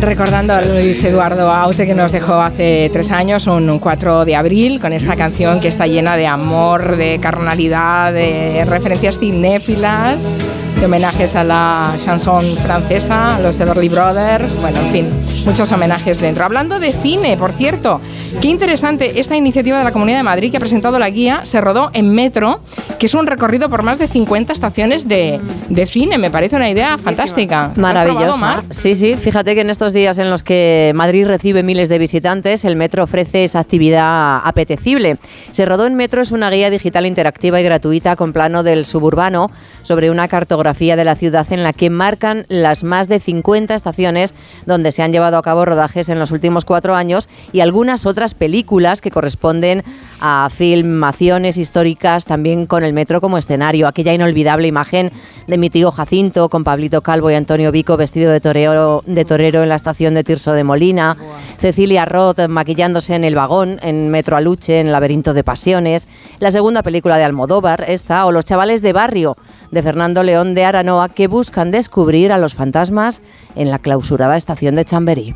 Recordando 0.00 0.52
a 0.52 0.62
Luis 0.62 1.02
Eduardo 1.04 1.50
Aute 1.50 1.86
que 1.86 1.94
nos 1.94 2.12
dejó 2.12 2.34
hace 2.34 2.90
tres 2.92 3.10
años, 3.10 3.46
un, 3.46 3.68
un 3.68 3.78
4 3.78 4.24
de 4.24 4.36
abril, 4.36 4.80
con 4.80 4.92
esta 4.92 5.16
canción 5.16 5.58
que 5.58 5.68
está 5.68 5.86
llena 5.86 6.16
de 6.16 6.26
amor, 6.26 6.96
de 6.96 7.18
carnalidad, 7.18 8.12
de 8.12 8.64
referencias 8.66 9.18
cinéfilas, 9.18 10.36
de 10.78 10.84
homenajes 10.84 11.34
a 11.34 11.44
la 11.44 11.96
chanson 12.04 12.44
francesa, 12.58 13.36
a 13.36 13.40
los 13.40 13.58
Everly 13.58 13.88
Brothers, 13.88 14.60
bueno, 14.60 14.78
en 14.80 14.90
fin, 14.92 15.10
muchos 15.46 15.72
homenajes 15.72 16.20
dentro. 16.20 16.44
Hablando 16.44 16.78
de 16.78 16.92
cine, 16.92 17.36
por 17.36 17.52
cierto, 17.52 18.00
qué 18.42 18.48
interesante 18.48 19.18
esta 19.18 19.36
iniciativa 19.36 19.78
de 19.78 19.84
la 19.84 19.92
Comunidad 19.92 20.18
de 20.18 20.24
Madrid 20.24 20.50
que 20.50 20.58
ha 20.58 20.60
presentado 20.60 20.98
la 20.98 21.08
guía, 21.08 21.40
se 21.44 21.60
rodó 21.60 21.90
en 21.94 22.12
metro, 22.12 22.60
que 22.96 23.06
es 23.06 23.14
un 23.14 23.26
recorrido 23.26 23.68
por 23.68 23.82
más 23.82 23.98
de 23.98 24.08
50 24.08 24.52
estaciones 24.52 25.08
de, 25.08 25.40
de 25.68 25.86
cine, 25.86 26.18
me 26.18 26.30
parece 26.30 26.56
una 26.56 26.70
idea 26.70 26.98
fantástica. 26.98 27.56
¿Lo 27.56 27.62
has 27.66 27.74
probado, 27.74 27.94
Maravilloso. 27.94 28.36
Mar? 28.38 28.64
Sí, 28.70 28.94
sí, 28.94 29.16
fíjate 29.16 29.54
que 29.54 29.60
en 29.60 29.70
estos 29.70 29.92
días 29.92 30.18
en 30.18 30.30
los 30.30 30.42
que 30.42 30.92
Madrid 30.94 31.26
recibe 31.26 31.62
miles 31.62 31.88
de 31.88 31.98
visitantes, 31.98 32.64
el 32.64 32.76
metro 32.76 33.04
ofrece 33.04 33.44
esa 33.44 33.60
actividad 33.60 34.40
apetecible. 34.44 35.18
Se 35.52 35.64
rodó 35.64 35.86
en 35.86 35.94
metro 35.94 36.22
es 36.22 36.32
una 36.32 36.50
guía 36.50 36.70
digital 36.70 37.06
interactiva 37.06 37.60
y 37.60 37.64
gratuita 37.64 38.16
con 38.16 38.32
plano 38.32 38.62
del 38.62 38.86
suburbano 38.86 39.50
sobre 39.82 40.10
una 40.10 40.28
cartografía 40.28 40.96
de 40.96 41.04
la 41.04 41.14
ciudad 41.14 41.46
en 41.52 41.62
la 41.62 41.72
que 41.72 41.90
marcan 41.90 42.46
las 42.48 42.84
más 42.84 43.08
de 43.08 43.20
50 43.20 43.74
estaciones 43.74 44.34
donde 44.64 44.92
se 44.92 45.02
han 45.02 45.12
llevado 45.12 45.36
a 45.36 45.42
cabo 45.42 45.64
rodajes 45.64 46.08
en 46.08 46.18
los 46.18 46.30
últimos 46.30 46.64
cuatro 46.64 46.94
años 46.94 47.28
y 47.52 47.60
algunas 47.60 48.06
otras 48.06 48.34
películas 48.34 49.00
que 49.00 49.10
corresponden 49.10 49.84
a 50.20 50.48
filmaciones 50.50 51.56
históricas 51.56 52.24
también 52.24 52.66
con 52.66 52.84
el 52.86 52.92
metro 52.92 53.20
como 53.20 53.36
escenario. 53.36 53.86
Aquella 53.86 54.14
inolvidable 54.14 54.68
imagen 54.68 55.12
de 55.46 55.58
mi 55.58 55.68
tío 55.68 55.90
Jacinto 55.90 56.48
con 56.48 56.64
Pablito 56.64 57.02
Calvo 57.02 57.30
y 57.30 57.34
Antonio 57.34 57.70
Vico 57.72 57.96
vestido 57.96 58.32
de 58.32 58.40
torero, 58.40 59.02
de 59.06 59.24
torero 59.24 59.62
en 59.62 59.68
la 59.68 59.74
estación 59.74 60.14
de 60.14 60.24
Tirso 60.24 60.52
de 60.52 60.64
Molina. 60.64 61.16
Cecilia 61.58 62.04
Roth 62.04 62.48
maquillándose 62.48 63.14
en 63.14 63.24
el 63.24 63.34
vagón 63.34 63.78
en 63.82 64.10
Metro 64.10 64.36
Aluche, 64.36 64.80
en 64.80 64.92
Laberinto 64.92 65.34
de 65.34 65.44
Pasiones. 65.44 66.08
La 66.38 66.50
segunda 66.50 66.82
película 66.82 67.18
de 67.18 67.24
Almodóvar, 67.24 67.84
esta, 67.88 68.26
o 68.26 68.32
Los 68.32 68.44
chavales 68.44 68.82
de 68.82 68.92
barrio 68.92 69.36
de 69.70 69.82
Fernando 69.82 70.22
León 70.22 70.54
de 70.54 70.64
Aranoa 70.64 71.08
que 71.08 71.26
buscan 71.26 71.70
descubrir 71.70 72.32
a 72.32 72.38
los 72.38 72.54
fantasmas 72.54 73.22
en 73.54 73.70
la 73.70 73.78
clausurada 73.78 74.36
estación 74.36 74.74
de 74.74 74.84
Chamberí. 74.84 75.34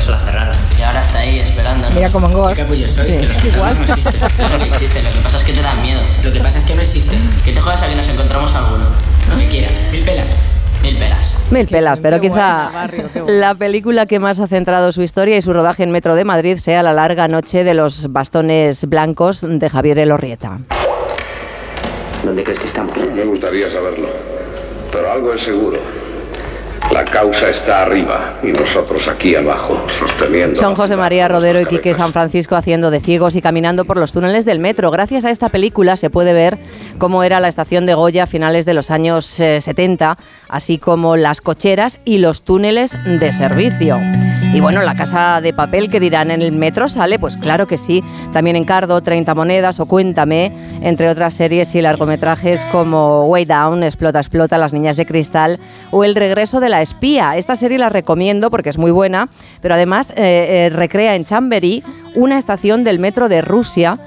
Eso 0.00 0.10
la 0.10 0.18
cerraron. 0.18 0.56
Y 0.78 0.82
ahora 0.82 1.00
está 1.00 1.18
ahí 1.18 1.38
esperando. 1.38 1.88
Mira 1.94 2.10
como 2.10 2.26
en 2.26 2.32
Ghost. 2.32 2.56
¿Qué 2.56 2.62
capullos 2.62 2.90
sois? 2.90 3.06
Sí. 3.06 3.18
Que 3.18 3.26
los 3.26 3.36
fantasmas 3.36 3.88
no 3.88 3.94
existen. 3.94 4.30
Claro 4.36 4.58
que 4.58 4.64
existen, 4.64 5.04
lo 5.04 5.10
que 5.10 5.18
pasa 5.18 5.36
es 5.36 5.44
que 5.44 5.52
te 5.52 5.62
dan 5.62 5.82
miedo. 5.82 6.00
Lo 6.24 6.32
que 6.32 6.40
pasa 6.40 6.58
es 6.58 6.64
que 6.64 6.74
no 6.74 6.80
existen. 6.80 7.18
Que 7.44 7.52
te 7.52 7.60
jodas 7.60 7.82
a 7.82 7.88
que 7.88 7.94
nos 7.94 8.08
encontramos 8.08 8.54
alguno. 8.54 8.84
Lo 9.30 9.38
que 9.38 9.46
quieras. 9.46 9.72
Mil 9.92 10.02
pelas. 10.02 10.26
Mil 10.82 10.96
pelas. 10.96 11.18
Mil 11.50 11.66
pelas, 11.66 11.98
pero 12.00 12.20
quizá 12.20 12.70
la 13.26 13.54
película 13.54 14.06
que 14.06 14.18
más 14.20 14.40
ha 14.40 14.46
centrado 14.46 14.92
su 14.92 15.02
historia 15.02 15.36
y 15.36 15.42
su 15.42 15.52
rodaje 15.52 15.82
en 15.82 15.90
Metro 15.90 16.14
de 16.14 16.24
Madrid 16.24 16.56
sea 16.56 16.82
La 16.82 16.92
larga 16.92 17.26
noche 17.28 17.64
de 17.64 17.74
los 17.74 18.12
bastones 18.12 18.84
blancos 18.86 19.44
de 19.46 19.68
Javier 19.68 19.98
Elorrieta. 19.98 20.58
¿Dónde 22.24 22.44
crees 22.44 22.58
que 22.58 22.66
estamos? 22.66 22.96
Me 22.96 23.24
gustaría 23.24 23.68
saberlo, 23.70 24.08
pero 24.92 25.10
algo 25.10 25.34
es 25.34 25.42
seguro. 25.42 25.80
La 26.92 27.04
causa 27.04 27.50
está 27.50 27.82
arriba 27.82 28.34
y 28.42 28.48
nosotros 28.48 29.06
aquí 29.06 29.36
abajo, 29.36 29.80
sosteniendo. 29.88 30.56
Son 30.56 30.74
José 30.74 30.96
María 30.96 31.28
Rodero 31.28 31.60
y 31.60 31.66
Quique. 31.66 31.94
San 31.94 32.12
Francisco 32.12 32.56
haciendo 32.56 32.90
de 32.90 32.98
ciegos 32.98 33.36
y 33.36 33.42
caminando 33.42 33.84
por 33.84 33.96
los 33.96 34.10
túneles 34.10 34.44
del 34.44 34.58
metro. 34.58 34.90
Gracias 34.90 35.24
a 35.24 35.30
esta 35.30 35.50
película 35.50 35.96
se 35.96 36.10
puede 36.10 36.32
ver 36.32 36.58
cómo 36.98 37.22
era 37.22 37.38
la 37.38 37.46
estación 37.46 37.86
de 37.86 37.94
Goya 37.94 38.24
a 38.24 38.26
finales 38.26 38.64
de 38.64 38.74
los 38.74 38.90
años 38.90 39.38
eh, 39.38 39.60
70, 39.60 40.18
así 40.50 40.78
como 40.78 41.16
las 41.16 41.40
cocheras 41.40 42.00
y 42.04 42.18
los 42.18 42.42
túneles 42.44 42.98
de 43.04 43.32
servicio. 43.32 43.98
Y 44.52 44.60
bueno, 44.60 44.82
la 44.82 44.96
casa 44.96 45.40
de 45.40 45.52
papel 45.52 45.90
que 45.90 46.00
dirán 46.00 46.30
en 46.30 46.42
el 46.42 46.52
metro 46.52 46.88
sale, 46.88 47.18
pues 47.18 47.36
claro 47.36 47.66
que 47.66 47.76
sí. 47.76 48.02
También 48.32 48.56
en 48.56 48.64
Cardo, 48.64 49.00
30 49.00 49.34
monedas 49.34 49.78
o 49.78 49.86
Cuéntame, 49.86 50.52
entre 50.82 51.08
otras 51.08 51.34
series 51.34 51.74
y 51.74 51.80
largometrajes 51.80 52.64
como 52.66 53.26
Way 53.26 53.44
Down, 53.44 53.82
Explota, 53.84 54.18
Explota, 54.18 54.58
Las 54.58 54.72
Niñas 54.72 54.96
de 54.96 55.06
Cristal 55.06 55.60
o 55.92 56.04
El 56.04 56.16
Regreso 56.16 56.60
de 56.60 56.68
la 56.68 56.82
Espía. 56.82 57.36
Esta 57.36 57.54
serie 57.54 57.78
la 57.78 57.88
recomiendo 57.88 58.50
porque 58.50 58.70
es 58.70 58.78
muy 58.78 58.90
buena, 58.90 59.28
pero 59.60 59.74
además 59.74 60.12
eh, 60.16 60.66
eh, 60.66 60.70
recrea 60.70 61.14
en 61.14 61.24
Chamberí 61.24 61.84
una 62.14 62.38
estación 62.38 62.82
del 62.82 62.98
metro 62.98 63.28
de 63.28 63.42
Rusia. 63.42 63.98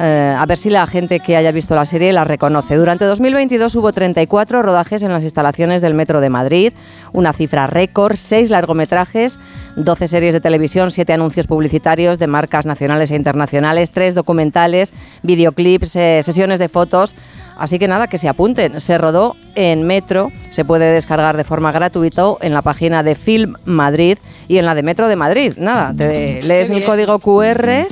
Eh, 0.00 0.34
a 0.36 0.44
ver 0.46 0.58
si 0.58 0.70
la 0.70 0.86
gente 0.88 1.20
que 1.20 1.36
haya 1.36 1.52
visto 1.52 1.76
la 1.76 1.84
serie 1.84 2.12
la 2.12 2.24
reconoce. 2.24 2.74
Durante 2.74 3.04
2022 3.04 3.76
hubo 3.76 3.92
34 3.92 4.62
rodajes 4.62 5.02
en 5.02 5.12
las 5.12 5.22
instalaciones 5.22 5.82
del 5.82 5.94
Metro 5.94 6.20
de 6.20 6.30
Madrid, 6.30 6.72
una 7.12 7.32
cifra 7.32 7.68
récord, 7.68 8.16
6 8.16 8.50
largometrajes, 8.50 9.38
12 9.76 10.08
series 10.08 10.34
de 10.34 10.40
televisión, 10.40 10.90
7 10.90 11.12
anuncios 11.12 11.46
publicitarios 11.46 12.18
de 12.18 12.26
marcas 12.26 12.66
nacionales 12.66 13.12
e 13.12 13.16
internacionales, 13.16 13.92
3 13.92 14.16
documentales, 14.16 14.92
videoclips, 15.22 15.94
eh, 15.94 16.20
sesiones 16.24 16.58
de 16.58 16.68
fotos. 16.68 17.14
Así 17.56 17.78
que 17.78 17.86
nada, 17.86 18.08
que 18.08 18.18
se 18.18 18.28
apunten. 18.28 18.80
Se 18.80 18.98
rodó 18.98 19.36
en 19.54 19.84
Metro, 19.84 20.32
se 20.50 20.64
puede 20.64 20.90
descargar 20.92 21.36
de 21.36 21.44
forma 21.44 21.70
gratuita 21.70 22.34
en 22.40 22.52
la 22.52 22.62
página 22.62 23.04
de 23.04 23.14
Film 23.14 23.54
Madrid 23.64 24.18
y 24.48 24.58
en 24.58 24.66
la 24.66 24.74
de 24.74 24.82
Metro 24.82 25.06
de 25.06 25.14
Madrid. 25.14 25.54
Nada, 25.56 25.94
te 25.96 26.42
lees 26.42 26.70
el 26.70 26.84
código 26.84 27.20
QR 27.20 27.86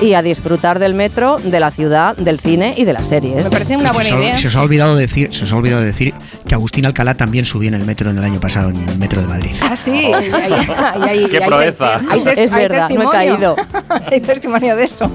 y 0.00 0.14
a 0.14 0.22
disfrutar 0.22 0.78
del 0.80 0.92
metro, 0.94 1.38
de 1.42 1.60
la 1.60 1.70
ciudad, 1.70 2.16
del 2.16 2.38
cine 2.40 2.74
y 2.76 2.84
de 2.84 2.92
las 2.92 3.06
series. 3.06 3.44
Me 3.44 3.50
parece 3.50 3.76
una 3.76 3.90
se, 3.92 3.94
buena 3.94 4.10
os 4.10 4.12
ha- 4.16 4.18
idea. 4.24 4.38
se 4.38 4.48
os 4.48 4.56
ha 4.56 4.62
olvidado 4.62 4.96
decir, 4.96 5.34
se 5.34 5.44
os 5.44 5.52
ha 5.52 5.56
olvidado 5.56 5.82
decir 5.82 6.12
que 6.46 6.54
Agustín 6.54 6.84
Alcalá 6.84 7.14
también 7.14 7.44
subió 7.46 7.68
en 7.68 7.74
el 7.74 7.84
metro 7.86 8.10
en 8.10 8.18
el 8.18 8.24
año 8.24 8.38
pasado 8.40 8.68
en 8.70 8.86
el 8.88 8.98
metro 8.98 9.20
de 9.22 9.28
Madrid. 9.28 9.52
Ah, 9.62 9.76
sí. 9.76 9.90
y 9.92 10.12
hay- 10.12 10.28
y 10.28 11.08
hay- 11.08 11.26
Qué 11.26 11.38
y 11.38 11.42
hay- 11.42 11.48
proeza. 11.48 12.00
Es 12.36 12.52
hay 12.52 12.62
verdad, 12.62 12.88
no 12.90 12.94
he 13.02 13.06
testimonio. 13.06 13.10
caído. 13.10 13.56
hay 14.10 14.20
testimonio 14.20 14.76
de 14.76 14.84
eso. 14.84 15.10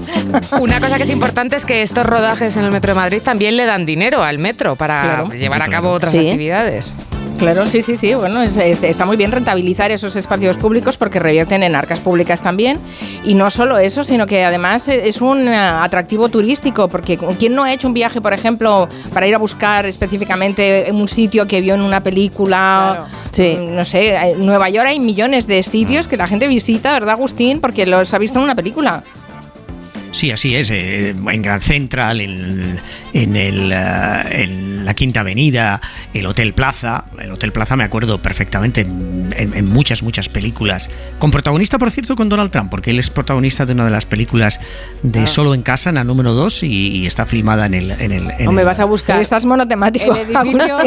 Una 0.59 0.79
cosa 0.79 0.97
que 0.97 1.03
es 1.03 1.09
importante 1.11 1.55
es 1.55 1.65
que 1.65 1.81
estos 1.81 2.05
rodajes 2.05 2.57
en 2.57 2.63
el 2.65 2.71
Metro 2.71 2.93
de 2.93 2.99
Madrid 2.99 3.21
también 3.23 3.57
le 3.57 3.65
dan 3.65 3.85
dinero 3.85 4.23
al 4.23 4.39
metro 4.39 4.75
para 4.75 5.01
Claro. 5.01 5.29
llevar 5.33 5.61
a 5.61 5.67
cabo 5.67 5.89
otras 5.91 6.13
Sí. 6.13 6.19
actividades. 6.19 6.93
Claro, 7.39 7.65
sí, 7.67 7.81
sí, 7.81 7.95
sí. 7.95 8.13
Bueno, 8.15 8.41
es- 8.43 8.57
es- 8.57 8.83
está 8.83 9.05
muy 9.05 9.15
bien 9.15 9.31
rentabilizar 9.31 9.91
esos 9.91 10.15
espacios 10.17 10.57
públicos 10.57 10.97
porque 10.97 11.19
revierten 11.19 11.63
en 11.63 11.73
arcas 11.73 12.01
públicas 12.01 12.41
también. 12.41 12.77
Y 13.23 13.33
no 13.33 13.49
solo 13.49 13.77
eso, 13.77 14.03
sino 14.03 14.27
que 14.27 14.43
además 14.43 14.89
eh, 14.89 15.03
es 15.07 15.21
un 15.21 15.47
eh, 15.47 15.55
atractivo 15.55 16.27
turístico 16.27 16.89
porque 16.89 17.17
¿quién 17.39 17.55
no 17.55 17.63
ha 17.63 17.71
hecho 17.71 17.87
un 17.87 17.93
viaje, 17.93 18.19
por 18.19 18.33
ejemplo, 18.33 18.89
para 19.13 19.25
ir 19.25 19.35
a 19.35 19.37
buscar 19.37 19.85
específicamente 19.85 20.89
un 20.91 21.07
sitio 21.07 21.47
que 21.47 21.61
vio 21.61 21.75
en 21.75 21.81
una 21.81 22.01
película? 22.03 23.07
Sí. 23.31 23.57
No 23.61 23.85
sé, 23.85 24.15
en 24.15 24.45
Nueva 24.45 24.69
York 24.69 24.87
hay 24.87 24.99
millones 24.99 25.47
de 25.47 25.63
sitios 25.63 26.09
que 26.09 26.17
la 26.17 26.27
gente 26.27 26.45
visita, 26.47 26.91
¿verdad, 26.91 27.11
Agustín? 27.11 27.61
Porque 27.61 27.85
los 27.85 28.13
ha 28.13 28.17
visto 28.17 28.37
en 28.39 28.43
una 28.45 28.55
película. 28.55 29.01
Sí, 30.11 30.31
así 30.31 30.55
es. 30.55 30.71
eh, 30.71 31.09
en 31.11 31.41
Grand 31.43 31.61
Central, 31.61 32.19
en, 32.19 32.79
en 33.13 33.35
el, 33.35 33.71
eh, 33.71 34.43
en 34.43 34.85
la 34.85 34.93
Quinta 34.93 35.21
Avenida, 35.21 35.79
el 36.13 36.25
Hotel 36.25 36.53
Plaza. 36.53 37.05
El 37.19 37.31
Hotel 37.31 37.51
Plaza 37.51 37.75
me 37.75 37.83
acuerdo 37.83 38.19
perfectamente 38.19 38.81
en, 38.81 39.33
en- 39.37 39.53
en 39.55 39.65
muchas, 39.67 40.03
muchas 40.03 40.29
películas. 40.29 40.89
Con 41.19 41.31
protagonista, 41.31 41.77
por 41.77 41.91
cierto, 41.91 42.15
con 42.15 42.29
Donald 42.29 42.51
Trump, 42.51 42.69
porque 42.69 42.91
él 42.91 42.99
es 42.99 43.09
protagonista 43.09 43.65
de 43.65 43.73
una 43.73 43.85
de 43.85 43.91
las 43.91 44.05
películas 44.05 44.59
de 45.03 45.27
Solo 45.27 45.53
en 45.53 45.61
Casa, 45.63 45.89
en 45.89 45.95
la 45.95 46.03
número 46.03 46.33
2, 46.33 46.63
y, 46.63 46.67
y 46.97 47.07
está 47.07 47.25
filmada 47.25 47.65
en 47.65 47.73
el... 47.75 47.91
En 47.91 48.11
el 48.11 48.31
en 48.37 48.47
O 48.47 48.51
me 48.51 48.61
el- 48.61 48.67
vas 48.67 48.79
a 48.79 48.85
buscar 48.85 49.15
Pero 49.15 49.21
estás 49.21 49.45
monotemático. 49.45 50.13
El 50.15 50.21
edificio-. 50.35 50.77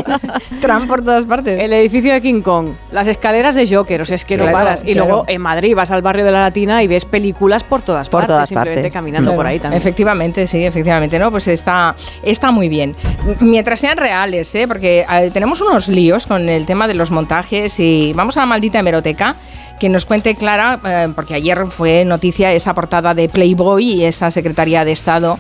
Trump 0.61 0.87
por 0.89 1.03
todas 1.03 1.25
partes. 1.25 1.59
el 1.61 1.73
edificio 1.73 2.13
de 2.13 2.21
King 2.21 2.43
Kong, 2.43 2.71
las 2.91 3.07
escaleras 3.07 3.55
de 3.55 3.67
Joker, 3.73 4.01
o 4.01 4.05
sea, 4.05 4.17
es 4.17 4.25
que 4.25 4.37
no 4.37 4.51
paras. 4.51 4.83
Y 4.85 4.93
claro. 4.93 5.09
luego 5.09 5.25
en 5.29 5.41
Madrid 5.41 5.75
vas 5.75 5.91
al 5.91 6.03
barrio 6.03 6.25
de 6.25 6.33
la 6.33 6.41
Latina 6.43 6.83
y 6.83 6.87
ves 6.87 7.05
películas 7.05 7.65
por 7.65 7.83
todas 7.83 8.09
Por 8.09 8.21
partes, 8.21 8.29
todas 8.35 8.49
simplemente 8.49 8.83
partes. 8.83 8.93
caminando 8.93 9.35
por 9.35 9.47
ahí 9.47 9.59
también. 9.61 9.81
Efectivamente, 9.81 10.47
sí, 10.47 10.65
efectivamente, 10.65 11.19
¿no? 11.19 11.31
Pues 11.31 11.49
está, 11.49 11.95
está 12.23 12.51
muy 12.51 12.69
bien. 12.69 12.97
Mientras 13.41 13.81
sean 13.81 13.97
reales, 13.97 14.55
¿eh? 14.55 14.67
Porque 14.69 15.05
eh, 15.11 15.31
tenemos 15.33 15.61
unos 15.61 15.89
líos 15.89 16.27
con 16.27 16.49
el 16.49 16.67
tema 16.67 16.89
de 16.89 16.95
los 16.95 17.11
montajes 17.11 17.79
y 17.81 18.13
vamos 18.15 18.37
a 18.37 18.41
la 18.41 18.47
maldita 18.47 18.79
hemeroteca 18.79 19.37
que 19.79 19.89
nos 19.89 20.07
cuente 20.07 20.35
Clara, 20.35 20.81
eh, 20.85 21.13
porque 21.15 21.35
ayer 21.35 21.67
fue 21.67 22.05
noticia 22.05 22.53
esa 22.53 22.75
portada 22.75 23.15
de 23.15 23.29
Playboy 23.29 23.85
y 23.85 24.05
esa 24.05 24.31
Secretaría 24.31 24.85
de 24.85 24.93
Estado, 24.93 25.39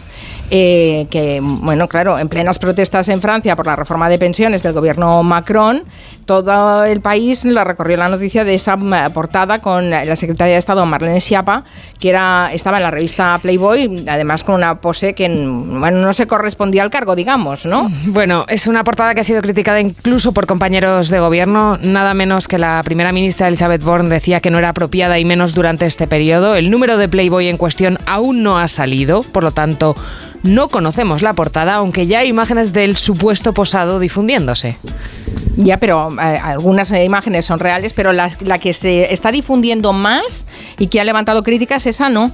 eh, 0.50 1.06
que, 1.10 1.40
bueno, 1.42 1.88
claro, 1.88 2.18
en 2.18 2.28
plenas 2.28 2.58
protestas 2.58 3.08
en 3.08 3.20
Francia 3.20 3.56
por 3.56 3.66
la 3.66 3.76
reforma 3.76 4.08
de 4.08 4.18
pensiones 4.18 4.62
del 4.62 4.72
gobierno 4.72 5.22
Macron, 5.22 5.84
todo 6.26 6.84
el 6.84 7.00
país 7.00 7.44
la 7.44 7.64
recorrió 7.64 7.96
la 7.96 8.08
noticia 8.08 8.44
de 8.44 8.54
esa 8.54 8.76
mm, 8.76 9.12
portada 9.12 9.60
con 9.60 9.90
la 9.90 10.16
Secretaría 10.16 10.54
de 10.54 10.58
Estado 10.58 10.84
Marlene 10.86 11.20
Schiappa, 11.20 11.64
que 11.98 12.10
era, 12.10 12.50
estaba 12.52 12.76
en 12.76 12.82
la 12.82 12.90
revista 12.90 13.38
Playboy, 13.40 14.04
además 14.08 14.44
con 14.44 14.56
una 14.56 14.80
pose 14.80 15.14
que 15.14 15.28
bueno, 15.28 15.98
no 15.98 16.12
se 16.12 16.26
correspondía 16.26 16.82
al 16.82 16.90
cargo, 16.90 17.16
digamos, 17.16 17.66
¿no? 17.66 17.90
Bueno, 18.06 18.44
es 18.48 18.66
una 18.66 18.84
portada 18.84 19.14
que 19.14 19.20
ha 19.20 19.24
sido 19.24 19.42
criticada 19.42 19.80
incluso 19.80 20.32
por 20.32 20.46
compañeros 20.46 21.08
de 21.08 21.20
gobierno, 21.20 21.78
nada 21.82 22.14
menos 22.14 22.48
que 22.48 22.58
la 22.58 22.82
primera 22.84 23.12
ministra 23.12 23.48
Elizabeth 23.48 23.82
Bourne 23.82 24.08
decía 24.22 24.40
que 24.40 24.52
no 24.52 24.58
era 24.58 24.68
apropiada 24.68 25.18
y 25.18 25.24
menos 25.24 25.52
durante 25.52 25.84
este 25.84 26.06
periodo. 26.06 26.54
El 26.54 26.70
número 26.70 26.96
de 26.96 27.08
Playboy 27.08 27.48
en 27.48 27.56
cuestión 27.56 27.98
aún 28.06 28.44
no 28.44 28.56
ha 28.56 28.68
salido, 28.68 29.22
por 29.24 29.42
lo 29.42 29.50
tanto 29.50 29.96
no 30.44 30.68
conocemos 30.68 31.22
la 31.22 31.32
portada, 31.32 31.74
aunque 31.74 32.06
ya 32.06 32.20
hay 32.20 32.28
imágenes 32.28 32.72
del 32.72 32.96
supuesto 32.96 33.52
posado 33.52 33.98
difundiéndose. 33.98 34.76
Ya, 35.56 35.78
pero 35.78 36.12
eh, 36.12 36.38
algunas 36.40 36.92
eh, 36.92 37.02
imágenes 37.02 37.46
son 37.46 37.58
reales, 37.58 37.94
pero 37.94 38.12
la, 38.12 38.30
la 38.42 38.60
que 38.60 38.72
se 38.74 39.12
está 39.12 39.32
difundiendo 39.32 39.92
más 39.92 40.46
y 40.78 40.86
que 40.86 41.00
ha 41.00 41.04
levantado 41.04 41.42
críticas, 41.42 41.88
esa 41.88 42.08
no. 42.08 42.30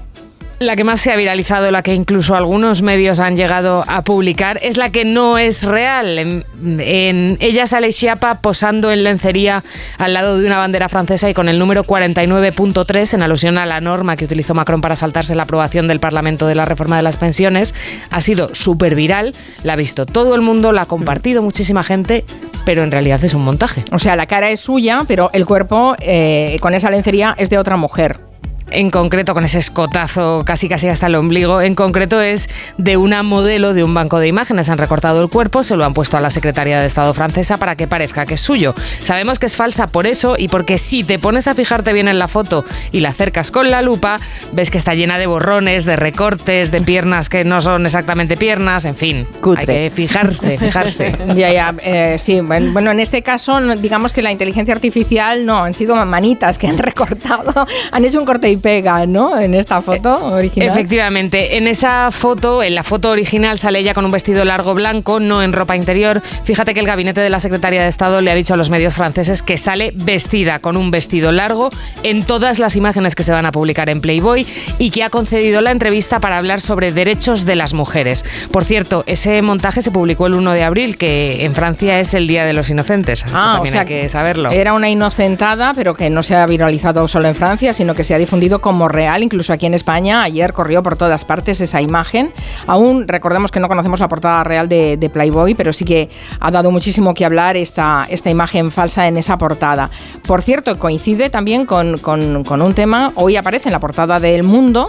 La 0.60 0.74
que 0.74 0.82
más 0.82 1.00
se 1.00 1.12
ha 1.12 1.16
viralizado, 1.16 1.70
la 1.70 1.84
que 1.84 1.94
incluso 1.94 2.34
algunos 2.34 2.82
medios 2.82 3.20
han 3.20 3.36
llegado 3.36 3.84
a 3.86 4.02
publicar, 4.02 4.58
es 4.60 4.76
la 4.76 4.90
que 4.90 5.04
no 5.04 5.38
es 5.38 5.62
real. 5.62 6.18
En, 6.18 7.38
ella 7.40 7.68
sale 7.68 7.92
Chiapa 7.92 8.40
posando 8.40 8.90
en 8.90 9.04
lencería 9.04 9.62
al 9.98 10.14
lado 10.14 10.36
de 10.36 10.46
una 10.46 10.58
bandera 10.58 10.88
francesa 10.88 11.30
y 11.30 11.34
con 11.34 11.48
el 11.48 11.60
número 11.60 11.84
49.3 11.84 13.14
en 13.14 13.22
alusión 13.22 13.56
a 13.56 13.66
la 13.66 13.80
norma 13.80 14.16
que 14.16 14.24
utilizó 14.24 14.52
Macron 14.52 14.80
para 14.80 14.96
saltarse 14.96 15.36
la 15.36 15.44
aprobación 15.44 15.86
del 15.86 16.00
Parlamento 16.00 16.48
de 16.48 16.56
la 16.56 16.64
reforma 16.64 16.96
de 16.96 17.04
las 17.04 17.18
pensiones. 17.18 17.72
Ha 18.10 18.20
sido 18.20 18.52
súper 18.52 18.96
viral, 18.96 19.36
la 19.62 19.74
ha 19.74 19.76
visto 19.76 20.06
todo 20.06 20.34
el 20.34 20.40
mundo, 20.40 20.72
la 20.72 20.82
ha 20.82 20.86
compartido 20.86 21.40
muchísima 21.40 21.84
gente, 21.84 22.24
pero 22.64 22.82
en 22.82 22.90
realidad 22.90 23.22
es 23.22 23.32
un 23.32 23.44
montaje. 23.44 23.84
O 23.92 24.00
sea, 24.00 24.16
la 24.16 24.26
cara 24.26 24.50
es 24.50 24.58
suya, 24.58 25.04
pero 25.06 25.30
el 25.32 25.46
cuerpo 25.46 25.94
eh, 26.00 26.56
con 26.60 26.74
esa 26.74 26.90
lencería 26.90 27.36
es 27.38 27.48
de 27.48 27.58
otra 27.58 27.76
mujer. 27.76 28.27
En 28.70 28.90
concreto 28.90 29.34
con 29.34 29.44
ese 29.44 29.58
escotazo 29.58 30.42
casi 30.44 30.68
casi 30.68 30.88
hasta 30.88 31.06
el 31.06 31.14
ombligo, 31.14 31.60
en 31.60 31.74
concreto 31.74 32.20
es 32.20 32.48
de 32.76 32.96
una 32.96 33.22
modelo 33.22 33.74
de 33.74 33.84
un 33.84 33.94
banco 33.94 34.18
de 34.18 34.28
imágenes. 34.28 34.68
Han 34.68 34.78
recortado 34.78 35.22
el 35.22 35.28
cuerpo, 35.28 35.62
se 35.62 35.76
lo 35.76 35.84
han 35.84 35.94
puesto 35.94 36.16
a 36.16 36.20
la 36.20 36.30
Secretaría 36.30 36.80
de 36.80 36.86
Estado 36.86 37.12
francesa 37.14 37.56
para 37.56 37.76
que 37.76 37.86
parezca 37.86 38.26
que 38.26 38.34
es 38.34 38.40
suyo. 38.40 38.74
Sabemos 39.00 39.38
que 39.38 39.46
es 39.46 39.56
falsa 39.56 39.86
por 39.86 40.06
eso 40.06 40.36
y 40.38 40.48
porque 40.48 40.78
si 40.78 41.04
te 41.04 41.18
pones 41.18 41.48
a 41.48 41.54
fijarte 41.54 41.92
bien 41.92 42.08
en 42.08 42.18
la 42.18 42.28
foto 42.28 42.64
y 42.92 43.00
la 43.00 43.10
acercas 43.10 43.50
con 43.50 43.70
la 43.70 43.82
lupa, 43.82 44.18
ves 44.52 44.70
que 44.70 44.78
está 44.78 44.94
llena 44.94 45.18
de 45.18 45.26
borrones, 45.26 45.84
de 45.84 45.96
recortes, 45.96 46.70
de 46.70 46.80
piernas 46.80 47.28
que 47.28 47.44
no 47.44 47.60
son 47.60 47.86
exactamente 47.86 48.36
piernas, 48.36 48.84
en 48.84 48.94
fin. 48.94 49.26
Cutre. 49.40 49.60
Hay 49.60 49.90
que 49.90 49.94
fijarse, 49.94 50.58
fijarse. 50.58 51.16
Ya, 51.38 51.52
ya, 51.52 51.74
eh, 51.82 52.16
sí. 52.18 52.40
Bueno, 52.40 52.90
en 52.90 53.00
este 53.00 53.22
caso, 53.22 53.60
digamos 53.76 54.12
que 54.12 54.22
la 54.22 54.32
inteligencia 54.32 54.74
artificial 54.74 55.46
no, 55.46 55.64
han 55.64 55.74
sido 55.74 55.94
manitas 56.06 56.58
que 56.58 56.66
han 56.66 56.78
recortado, 56.78 57.66
han 57.92 58.04
hecho 58.04 58.18
un 58.18 58.26
corte 58.26 58.48
pega, 58.58 59.06
¿no? 59.06 59.38
En 59.38 59.54
esta 59.54 59.80
foto 59.80 60.34
original. 60.34 60.68
Efectivamente, 60.68 61.56
en 61.56 61.66
esa 61.66 62.10
foto, 62.10 62.62
en 62.62 62.74
la 62.74 62.82
foto 62.82 63.10
original 63.10 63.58
sale 63.58 63.78
ella 63.80 63.94
con 63.94 64.04
un 64.04 64.10
vestido 64.10 64.44
largo 64.44 64.74
blanco, 64.74 65.20
no 65.20 65.42
en 65.42 65.52
ropa 65.52 65.76
interior. 65.76 66.22
Fíjate 66.44 66.74
que 66.74 66.80
el 66.80 66.86
gabinete 66.86 67.20
de 67.20 67.30
la 67.30 67.40
Secretaría 67.40 67.82
de 67.82 67.88
Estado 67.88 68.20
le 68.20 68.30
ha 68.30 68.34
dicho 68.34 68.54
a 68.54 68.56
los 68.56 68.70
medios 68.70 68.94
franceses 68.94 69.42
que 69.42 69.56
sale 69.56 69.92
vestida 69.94 70.58
con 70.60 70.76
un 70.76 70.90
vestido 70.90 71.32
largo 71.32 71.70
en 72.02 72.22
todas 72.22 72.58
las 72.58 72.76
imágenes 72.76 73.14
que 73.14 73.24
se 73.24 73.32
van 73.32 73.46
a 73.46 73.52
publicar 73.52 73.88
en 73.88 74.00
Playboy 74.00 74.46
y 74.78 74.90
que 74.90 75.04
ha 75.04 75.10
concedido 75.10 75.60
la 75.60 75.70
entrevista 75.70 76.20
para 76.20 76.38
hablar 76.38 76.60
sobre 76.60 76.92
derechos 76.92 77.44
de 77.44 77.56
las 77.56 77.74
mujeres. 77.74 78.24
Por 78.50 78.64
cierto, 78.64 79.04
ese 79.06 79.40
montaje 79.42 79.82
se 79.82 79.90
publicó 79.90 80.26
el 80.26 80.34
1 80.34 80.52
de 80.52 80.64
abril, 80.64 80.96
que 80.96 81.44
en 81.44 81.54
Francia 81.54 82.00
es 82.00 82.14
el 82.14 82.26
Día 82.26 82.44
de 82.44 82.52
los 82.54 82.70
Inocentes. 82.70 83.24
Eso 83.24 83.34
Ah, 83.34 83.60
o 83.62 83.66
sea, 83.66 83.82
hay 83.82 83.86
que 83.86 84.08
saberlo. 84.08 84.50
Era 84.50 84.72
una 84.74 84.88
inocentada, 84.88 85.74
pero 85.74 85.94
que 85.94 86.10
no 86.10 86.22
se 86.22 86.36
ha 86.36 86.46
viralizado 86.46 87.06
solo 87.08 87.28
en 87.28 87.34
Francia, 87.34 87.72
sino 87.72 87.94
que 87.94 88.04
se 88.04 88.14
ha 88.14 88.18
difundido 88.18 88.47
como 88.60 88.88
real, 88.88 89.22
incluso 89.22 89.52
aquí 89.52 89.66
en 89.66 89.74
España. 89.74 90.22
Ayer 90.22 90.54
corrió 90.54 90.82
por 90.82 90.96
todas 90.96 91.24
partes 91.26 91.60
esa 91.60 91.82
imagen. 91.82 92.32
Aún 92.66 93.06
recordemos 93.06 93.50
que 93.52 93.60
no 93.60 93.68
conocemos 93.68 94.00
la 94.00 94.08
portada 94.08 94.42
real 94.44 94.68
de, 94.68 94.96
de 94.96 95.10
Playboy, 95.10 95.54
pero 95.54 95.72
sí 95.74 95.84
que 95.84 96.08
ha 96.40 96.50
dado 96.50 96.70
muchísimo 96.70 97.12
que 97.12 97.24
hablar 97.26 97.56
esta, 97.56 98.06
esta 98.08 98.30
imagen 98.30 98.70
falsa 98.70 99.06
en 99.06 99.18
esa 99.18 99.36
portada. 99.36 99.90
Por 100.26 100.40
cierto, 100.42 100.78
coincide 100.78 101.28
también 101.30 101.66
con, 101.66 101.98
con- 101.98 102.42
con 102.44 102.62
un 102.62 102.72
tema, 102.72 103.12
hoy 103.16 103.36
aparece 103.36 103.68
en 103.68 103.72
la 103.72 103.80
portada 103.80 104.18
del 104.18 104.42
Mundo. 104.42 104.88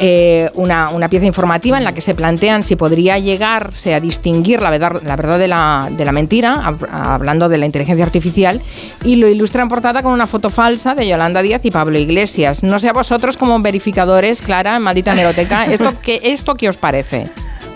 Eh, 0.00 0.50
una, 0.54 0.90
una 0.90 1.08
pieza 1.08 1.26
informativa 1.26 1.76
en 1.78 1.84
la 1.84 1.92
que 1.92 2.00
se 2.00 2.14
plantean 2.14 2.62
si 2.64 2.76
podría 2.76 3.18
llegarse 3.18 3.94
a 3.94 4.00
distinguir 4.00 4.60
la 4.60 4.70
verdad, 4.70 5.00
la 5.04 5.16
verdad 5.16 5.38
de, 5.38 5.48
la, 5.48 5.88
de 5.90 6.04
la 6.04 6.12
mentira, 6.12 6.62
hab- 6.64 6.88
hablando 6.90 7.48
de 7.48 7.58
la 7.58 7.66
inteligencia 7.66 8.04
artificial, 8.04 8.60
y 9.04 9.16
lo 9.16 9.28
ilustra 9.28 9.62
en 9.62 9.68
portada 9.68 10.02
con 10.02 10.12
una 10.12 10.26
foto 10.26 10.50
falsa 10.50 10.94
de 10.94 11.08
Yolanda 11.08 11.42
Díaz 11.42 11.64
y 11.64 11.70
Pablo 11.70 11.98
Iglesias. 11.98 12.62
No 12.62 12.78
sé 12.78 12.88
a 12.88 12.92
vosotros 12.92 13.36
como 13.36 13.58
verificadores, 13.60 14.42
Clara, 14.42 14.76
en 14.76 14.82
Maldita 14.82 15.14
Meroteca, 15.14 15.64
¿esto 15.70 15.92
qué, 16.02 16.20
¿esto 16.22 16.54
qué 16.54 16.68
os 16.68 16.76
parece? 16.76 17.28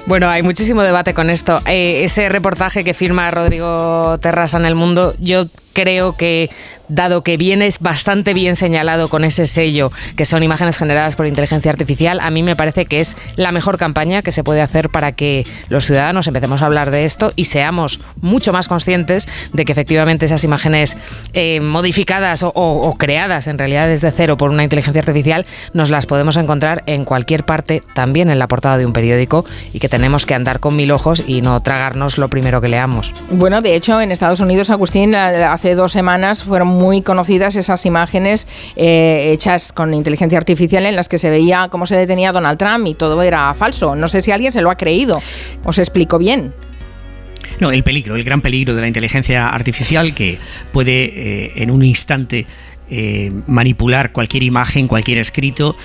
Bueno, 0.05 0.29
hay 0.29 0.43
muchísimo 0.43 0.83
debate 0.83 1.15
con 1.15 1.31
esto. 1.31 1.61
Eh, 1.67 2.03
ese 2.03 2.29
reportaje 2.29 2.83
que 2.83 2.93
firma 2.93 3.31
Rodrigo 3.31 4.19
Terrasa 4.21 4.59
en 4.59 4.65
El 4.65 4.75
Mundo, 4.75 5.15
yo 5.21 5.45
creo 5.75 6.17
que, 6.17 6.51
dado 6.95 7.23
que 7.23 7.37
viene 7.37 7.67
es 7.67 7.79
bastante 7.79 8.35
bien 8.35 8.57
señalado 8.57 9.09
con 9.09 9.25
ese 9.25 9.47
sello, 9.47 9.91
que 10.17 10.25
son 10.25 10.43
imágenes 10.43 10.79
generadas 10.79 11.17
por 11.17 11.27
inteligencia 11.27 11.71
artificial, 11.71 12.21
a 12.21 12.31
mí 12.31 12.43
me 12.43 12.57
parece 12.57 12.87
que 12.87 13.01
es 13.01 13.17
la 13.37 13.53
mejor 13.53 13.79
campaña 13.79 14.23
que 14.23 14.33
se 14.33 14.45
puede 14.45 14.61
hacer 14.61 14.91
para 14.91 15.13
que 15.13 15.45
los 15.69 15.87
ciudadanos 15.87 16.27
empecemos 16.27 16.63
a 16.63 16.67
hablar 16.67 16.91
de 16.91 17.05
esto 17.05 17.33
y 17.37 17.45
seamos 17.45 18.01
mucho 18.21 18.53
más 18.53 18.69
conscientes 18.69 19.29
de 19.53 19.65
que 19.65 19.73
efectivamente 19.73 20.27
esas 20.27 20.45
imágenes 20.45 20.97
eh, 21.33 21.61
modificadas 21.61 22.43
o, 22.45 22.97
creadas 22.99 23.47
en 23.47 23.59
realidad 23.59 23.89
desde 23.89 24.11
cero 24.11 24.37
por 24.37 24.51
una 24.51 24.65
inteligencia 24.65 25.01
artificial 25.01 25.47
nos 25.73 25.91
las 25.91 26.07
podemos 26.07 26.37
encontrar 26.37 26.83
en 26.87 27.05
cualquier 27.05 27.45
parte, 27.45 27.83
también 27.95 28.31
en 28.31 28.39
la 28.39 28.49
portada 28.49 28.77
de 28.77 28.87
un 28.87 28.93
periódico 28.93 29.45
y 29.73 29.79
que 29.79 29.89
tenemos 29.89 30.27
que 30.27 30.35
andar 30.35 30.61
con 30.61 30.77
mil 30.77 30.91
ojos 30.91 31.25
y 31.27 31.41
no 31.41 31.61
tragarnos 31.61 32.19
lo 32.19 32.29
primero 32.29 32.61
que 32.61 32.69
leamos. 32.69 33.13
Bueno, 33.31 33.63
de 33.63 33.75
hecho, 33.75 34.01
en 34.01 34.13
Estados 34.13 34.41
Unidos, 34.41 34.71
Agustín, 34.71 35.15
hace 35.15 35.75
dos 35.75 35.93
semanas 35.93 36.45
fueron 36.45 36.69
muy 36.83 37.01
conocidas 37.03 37.55
esas 37.55 37.87
imágenes 37.87 38.49
eh, 38.75 39.31
hechas 39.33 39.73
con 39.73 39.95
inteligencia 39.95 40.37
artificial 40.37 40.85
en 40.85 40.97
las 40.97 41.09
que 41.09 41.19
se 41.19 41.31
veía 41.31 41.69
cómo 41.71 41.87
se 41.87 41.95
detenía 41.97 42.33
Donald 42.33 42.59
Trump 42.59 42.87
y 42.89 42.95
todo 42.95 43.23
era 43.23 43.55
falso. 43.55 43.95
No 43.95 44.09
sé 44.09 44.21
si 44.21 44.33
alguien 44.33 44.53
se 44.53 44.61
lo 44.61 44.71
ha 44.71 44.77
creído. 44.77 45.23
¿Os 45.65 45.79
explico 45.79 46.19
bien? 46.19 46.53
No, 47.61 47.71
el 47.71 47.85
peligro, 47.85 48.17
el 48.17 48.25
gran 48.25 48.41
peligro 48.41 48.75
de 48.75 48.81
la 48.81 48.89
inteligencia 48.89 49.49
artificial 49.49 50.13
que 50.15 50.39
puede 50.73 51.05
eh, 51.05 51.53
en 51.57 51.71
un 51.71 51.85
instante 51.85 52.45
eh, 52.91 53.31
manipular 53.47 54.11
cualquier 54.11 54.43
imagen, 54.43 54.89
cualquier 54.89 55.19
escrito 55.19 55.77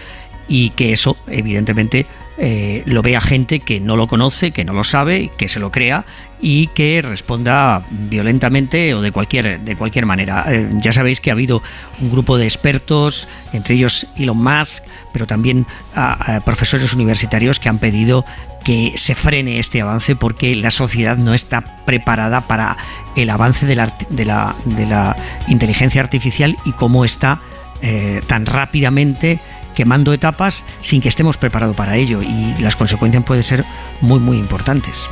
y 0.48 0.72
que 0.72 0.94
eso, 0.94 1.18
evidentemente, 1.28 2.08
eh, 2.38 2.84
lo 2.86 3.02
vea 3.02 3.19
gente 3.21 3.60
que 3.62 3.80
no 3.80 3.95
lo 3.95 4.08
conoce, 4.08 4.52
que 4.52 4.63
no 4.63 4.73
lo 4.73 4.84
sabe, 4.84 5.32
que 5.38 5.47
se 5.47 5.60
lo 5.60 5.71
crea 5.71 6.06
y 6.39 6.67
que 6.67 7.02
responda 7.02 7.82
violentamente 7.89 8.93
o 8.93 9.02
de 9.02 9.12
cualquier, 9.12 9.60
de 9.62 9.76
cualquier 9.76 10.06
manera. 10.06 10.45
Eh, 10.47 10.69
ya 10.76 10.91
sabéis 10.91 11.19
que 11.19 11.32
ha 11.32 11.34
habido 11.34 11.63
un 12.00 12.12
grupo 12.12 12.38
de 12.38 12.45
expertos, 12.45 13.28
entre 13.54 13.73
ellos 13.76 14.06
Elon 14.17 14.38
Musk, 14.38 14.84
pero 15.13 15.26
también 15.26 15.65
a- 15.95 16.36
a 16.36 16.45
profesores 16.45 16.93
universitarios 16.93 17.60
que 17.60 17.69
han 17.69 17.80
pedido 17.80 18.23
que 18.63 18.93
se 18.97 19.15
frene 19.15 19.60
este 19.60 19.82
avance 19.82 20.15
porque 20.15 20.54
la 20.56 20.69
sociedad 20.71 21.17
no 21.17 21.34
está 21.34 21.84
preparada 21.86 22.41
para 22.41 22.78
el 23.15 23.30
avance 23.30 23.65
de 23.65 23.76
la 23.76 25.15
inteligencia 25.47 26.02
artificial 26.02 26.56
y 26.65 26.71
cómo 26.73 27.06
está 27.06 27.39
eh, 27.82 28.21
tan 28.28 28.45
rápidamente 28.47 29.39
quemando 29.78 30.12
etapas 30.12 30.63
sin 30.82 31.02
que 31.02 31.08
estemos 31.08 31.38
preparados 31.38 31.76
para 31.76 31.98
ello 31.98 32.24
y 32.24 32.60
las 32.60 32.76
consecuencias 32.76 33.24
pueden 33.24 33.44
ser 33.44 33.63
muy 34.02 34.20
muy 34.20 34.38
importantes. 34.38 35.08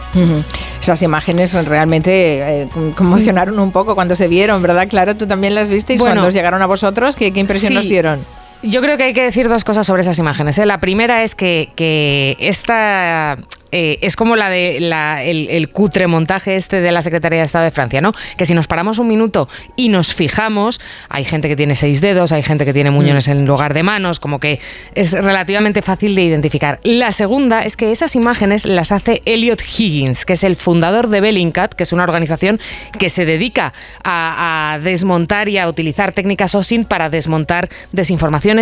Esas 0.81 1.03
imágenes 1.03 1.53
realmente 1.53 2.63
eh, 2.63 2.69
conmocionaron 2.95 3.59
un 3.59 3.71
poco 3.71 3.93
cuando 3.93 4.15
se 4.15 4.27
vieron, 4.27 4.63
¿verdad? 4.63 4.87
Claro, 4.89 5.15
tú 5.15 5.27
también 5.27 5.53
las 5.53 5.69
visteis 5.69 5.99
Bueno, 5.99 6.15
cuando 6.15 6.29
os 6.29 6.33
llegaron 6.33 6.63
a 6.63 6.65
vosotros. 6.65 7.15
¿Qué, 7.15 7.31
qué 7.31 7.41
impresión 7.41 7.69
sí. 7.69 7.75
nos 7.75 7.85
dieron? 7.85 8.25
Yo 8.65 8.81
creo 8.81 8.97
que 8.97 9.03
hay 9.03 9.13
que 9.13 9.21
decir 9.21 9.47
dos 9.47 9.63
cosas 9.63 9.85
sobre 9.85 10.01
esas 10.01 10.17
imágenes. 10.17 10.57
¿eh? 10.57 10.65
La 10.65 10.79
primera 10.79 11.23
es 11.23 11.35
que, 11.35 11.69
que 11.75 12.35
esta 12.39 13.37
eh, 13.77 13.99
es 14.01 14.15
como 14.15 14.37
la 14.37 14.49
de 14.49 14.79
la, 14.79 15.21
el, 15.21 15.49
el, 15.49 15.69
cutre 15.69 16.07
montaje 16.07 16.55
este 16.55 16.79
de 16.79 16.93
la 16.93 17.01
Secretaría 17.01 17.39
de 17.39 17.45
Estado 17.45 17.65
de 17.65 17.71
Francia, 17.71 17.99
¿no? 17.99 18.13
Que 18.37 18.45
si 18.45 18.53
nos 18.53 18.67
paramos 18.67 18.99
un 18.99 19.07
minuto 19.09 19.49
y 19.75 19.89
nos 19.89 20.13
fijamos, 20.13 20.79
hay 21.09 21.25
gente 21.25 21.49
que 21.49 21.57
tiene 21.57 21.75
seis 21.75 21.99
dedos, 21.99 22.31
hay 22.31 22.41
gente 22.41 22.63
que 22.63 22.71
tiene 22.71 22.89
muñones 22.89 23.27
mm. 23.27 23.31
en 23.31 23.45
lugar 23.45 23.73
de 23.73 23.83
manos, 23.83 24.21
como 24.21 24.39
que 24.39 24.61
es 24.93 25.11
relativamente 25.11 25.81
fácil 25.81 26.15
de 26.15 26.23
identificar. 26.23 26.79
La 26.83 27.11
segunda 27.11 27.63
es 27.63 27.75
que 27.75 27.91
esas 27.91 28.15
imágenes 28.15 28.65
las 28.65 28.93
hace 28.93 29.21
Elliot 29.25 29.61
Higgins, 29.61 30.25
que 30.25 30.33
es 30.33 30.45
el 30.45 30.55
fundador 30.55 31.09
de 31.09 31.19
Bellingcat, 31.19 31.73
que 31.73 31.83
es 31.83 31.91
una 31.91 32.03
organización 32.03 32.61
que 32.97 33.09
se 33.09 33.25
dedica 33.25 33.73
a, 34.05 34.73
a 34.75 34.79
desmontar 34.79 35.49
y 35.49 35.57
a 35.57 35.67
utilizar 35.67 36.13
técnicas 36.13 36.55
OSINT 36.55 36.87
para 36.87 37.09
desmontar 37.09 37.67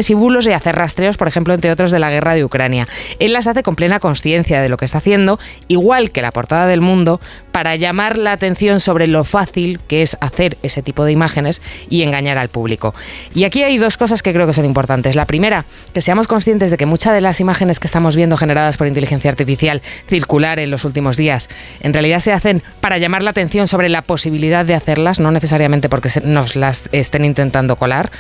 y 0.10 0.14
bulos 0.14 0.48
y 0.48 0.52
hacer 0.52 0.76
rastreos, 0.76 1.18
por 1.18 1.28
ejemplo, 1.28 1.54
entre 1.54 1.72
otros 1.72 1.92
de 1.92 2.00
la 2.00 2.10
guerra 2.10 2.36
de 2.36 2.44
Ucrania. 2.44 2.88
Él 3.20 3.34
las 3.34 3.48
hace 3.48 3.64
con 3.64 3.76
plena 3.76 4.00
conciencia 4.00 4.62
de 4.62 4.70
lo 4.70 4.78
que 4.78 4.86
está 4.86 4.98
haciendo, 4.98 5.40
igual 5.68 6.12
que 6.12 6.22
la 6.22 6.32
portada 6.32 6.68
del 6.68 6.82
mundo, 6.82 7.22
para 7.52 7.76
llamar 7.76 8.18
la 8.18 8.32
atención 8.32 8.80
sobre 8.80 9.08
lo 9.08 9.24
fácil 9.24 9.80
que 9.88 10.02
es 10.02 10.18
hacer 10.22 10.58
ese 10.64 10.82
tipo 10.82 11.06
de 11.06 11.12
imágenes 11.12 11.62
y 11.90 12.02
engañar 12.02 12.38
al 12.38 12.50
público. 12.50 12.96
Y 13.36 13.44
aquí 13.44 13.64
hay 13.64 13.78
dos 13.78 13.98
cosas 13.98 14.24
que 14.24 14.34
creo 14.34 14.48
que 14.48 14.54
son 14.54 14.66
importantes. 14.66 15.16
La 15.16 15.26
primera, 15.26 15.66
que 15.94 16.02
seamos 16.02 16.28
conscientes 16.28 16.72
de 16.72 16.78
que 16.78 16.86
muchas 16.86 17.14
de 17.14 17.22
las 17.22 17.40
imágenes 17.40 17.80
que 17.80 17.88
estamos 17.88 18.16
viendo 18.16 18.38
generadas 18.38 18.78
por 18.78 18.88
inteligencia 18.88 19.30
artificial 19.30 19.82
circular 20.08 20.60
en 20.60 20.72
los 20.72 20.84
últimos 20.86 21.16
días, 21.16 21.50
en 21.82 21.94
realidad 21.94 22.20
se 22.20 22.34
hacen 22.34 22.64
para 22.82 22.98
llamar 22.98 23.24
la 23.24 23.30
atención 23.30 23.68
sobre 23.68 23.90
la 23.90 24.02
posibilidad 24.02 24.66
de 24.66 24.74
hacerlas, 24.74 25.20
no 25.20 25.32
necesariamente 25.32 25.90
porque 25.90 26.10
nos 26.24 26.56
las 26.56 26.90
estén 26.92 27.26
intentando 27.26 27.76
colar. 27.76 28.12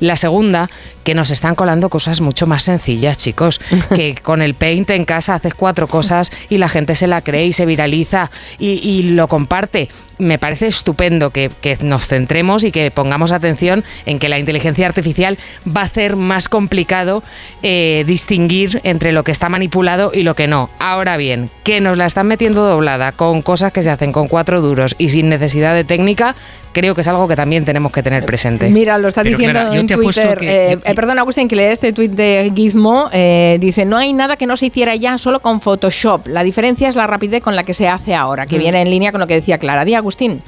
La 0.00 0.16
segunda, 0.16 0.70
que 1.04 1.14
nos 1.14 1.30
están 1.30 1.54
colando 1.54 1.88
cosas 1.88 2.20
mucho 2.20 2.46
más 2.46 2.64
sencillas, 2.64 3.18
chicos, 3.18 3.60
que 3.94 4.14
con 4.14 4.42
el 4.42 4.54
paint 4.54 4.90
en 4.90 5.04
casa 5.04 5.34
haces 5.34 5.54
cuatro 5.54 5.86
cosas 5.88 6.30
y 6.48 6.58
la 6.58 6.68
gente 6.68 6.94
se 6.94 7.06
la 7.06 7.22
cree 7.22 7.46
y 7.46 7.52
se 7.52 7.66
viraliza 7.66 8.30
y, 8.58 8.72
y 8.88 9.02
lo 9.02 9.28
comparte 9.28 9.88
me 10.20 10.38
parece 10.38 10.66
estupendo 10.66 11.30
que, 11.30 11.50
que, 11.60 11.78
nos 11.82 12.06
centremos 12.06 12.62
y 12.62 12.70
que 12.70 12.90
pongamos 12.90 13.32
atención 13.32 13.84
en 14.06 14.18
que 14.18 14.28
la 14.28 14.38
inteligencia 14.38 14.86
artificial 14.86 15.38
va 15.66 15.80
a 15.80 15.84
hacer 15.84 16.16
más 16.16 16.48
complicado 16.48 17.22
eh, 17.62 18.04
distinguir 18.06 18.80
entre 18.84 19.12
lo 19.12 19.24
que 19.24 19.32
está 19.32 19.48
manipulado 19.48 20.12
y 20.14 20.22
lo 20.22 20.34
que 20.34 20.46
no. 20.46 20.70
Ahora 20.78 21.16
bien, 21.16 21.50
que 21.64 21.80
nos 21.80 21.96
la 21.96 22.06
están 22.06 22.26
metiendo 22.26 22.64
doblada 22.64 23.12
con 23.12 23.42
cosas 23.42 23.72
que 23.72 23.82
se 23.82 23.90
hacen 23.90 24.12
con 24.12 24.28
cuatro 24.28 24.60
duros 24.60 24.94
y 24.98 25.08
sin 25.08 25.28
necesidad 25.28 25.74
de 25.74 25.84
técnica, 25.84 26.36
creo 26.72 26.94
que 26.94 27.00
es 27.00 27.08
algo 27.08 27.26
que 27.28 27.36
también 27.36 27.64
tenemos 27.64 27.92
que 27.92 28.02
tener 28.02 28.24
presente. 28.24 28.68
Mira, 28.70 28.98
lo 28.98 29.08
está 29.08 29.22
diciendo 29.22 29.72
en 29.72 29.86
Twitter. 29.86 30.38
Que, 30.38 30.72
eh, 30.72 30.78
eh, 30.84 30.94
perdón, 30.94 31.18
Agustín, 31.18 31.48
que 31.48 31.56
lee 31.56 31.64
este 31.64 31.92
tweet 31.92 32.10
de 32.10 32.52
Gizmo. 32.54 33.08
Eh, 33.12 33.58
dice: 33.60 33.84
No 33.84 33.96
hay 33.96 34.12
nada 34.12 34.36
que 34.36 34.46
no 34.46 34.56
se 34.56 34.66
hiciera 34.66 34.94
ya 34.96 35.18
solo 35.18 35.40
con 35.40 35.60
Photoshop. 35.60 36.26
La 36.26 36.42
diferencia 36.42 36.88
es 36.88 36.96
la 36.96 37.06
rapidez 37.06 37.42
con 37.42 37.56
la 37.56 37.62
que 37.62 37.74
se 37.74 37.88
hace 37.88 38.14
ahora, 38.14 38.46
que 38.46 38.56
mm. 38.56 38.60
viene 38.60 38.82
en 38.82 38.90
línea 38.90 39.12
con 39.12 39.20
lo 39.20 39.26
que 39.26 39.34
decía 39.34 39.58
Clara. 39.58 39.84
Di, 39.84 39.94
Agustín. 39.94 40.42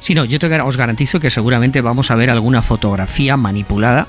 Sí, 0.00 0.14
no, 0.14 0.24
yo 0.24 0.38
te, 0.38 0.60
os 0.60 0.76
garantizo 0.76 1.20
que 1.20 1.30
seguramente 1.30 1.80
vamos 1.80 2.10
a 2.10 2.14
ver 2.14 2.30
alguna 2.30 2.62
fotografía 2.62 3.36
manipulada 3.36 4.08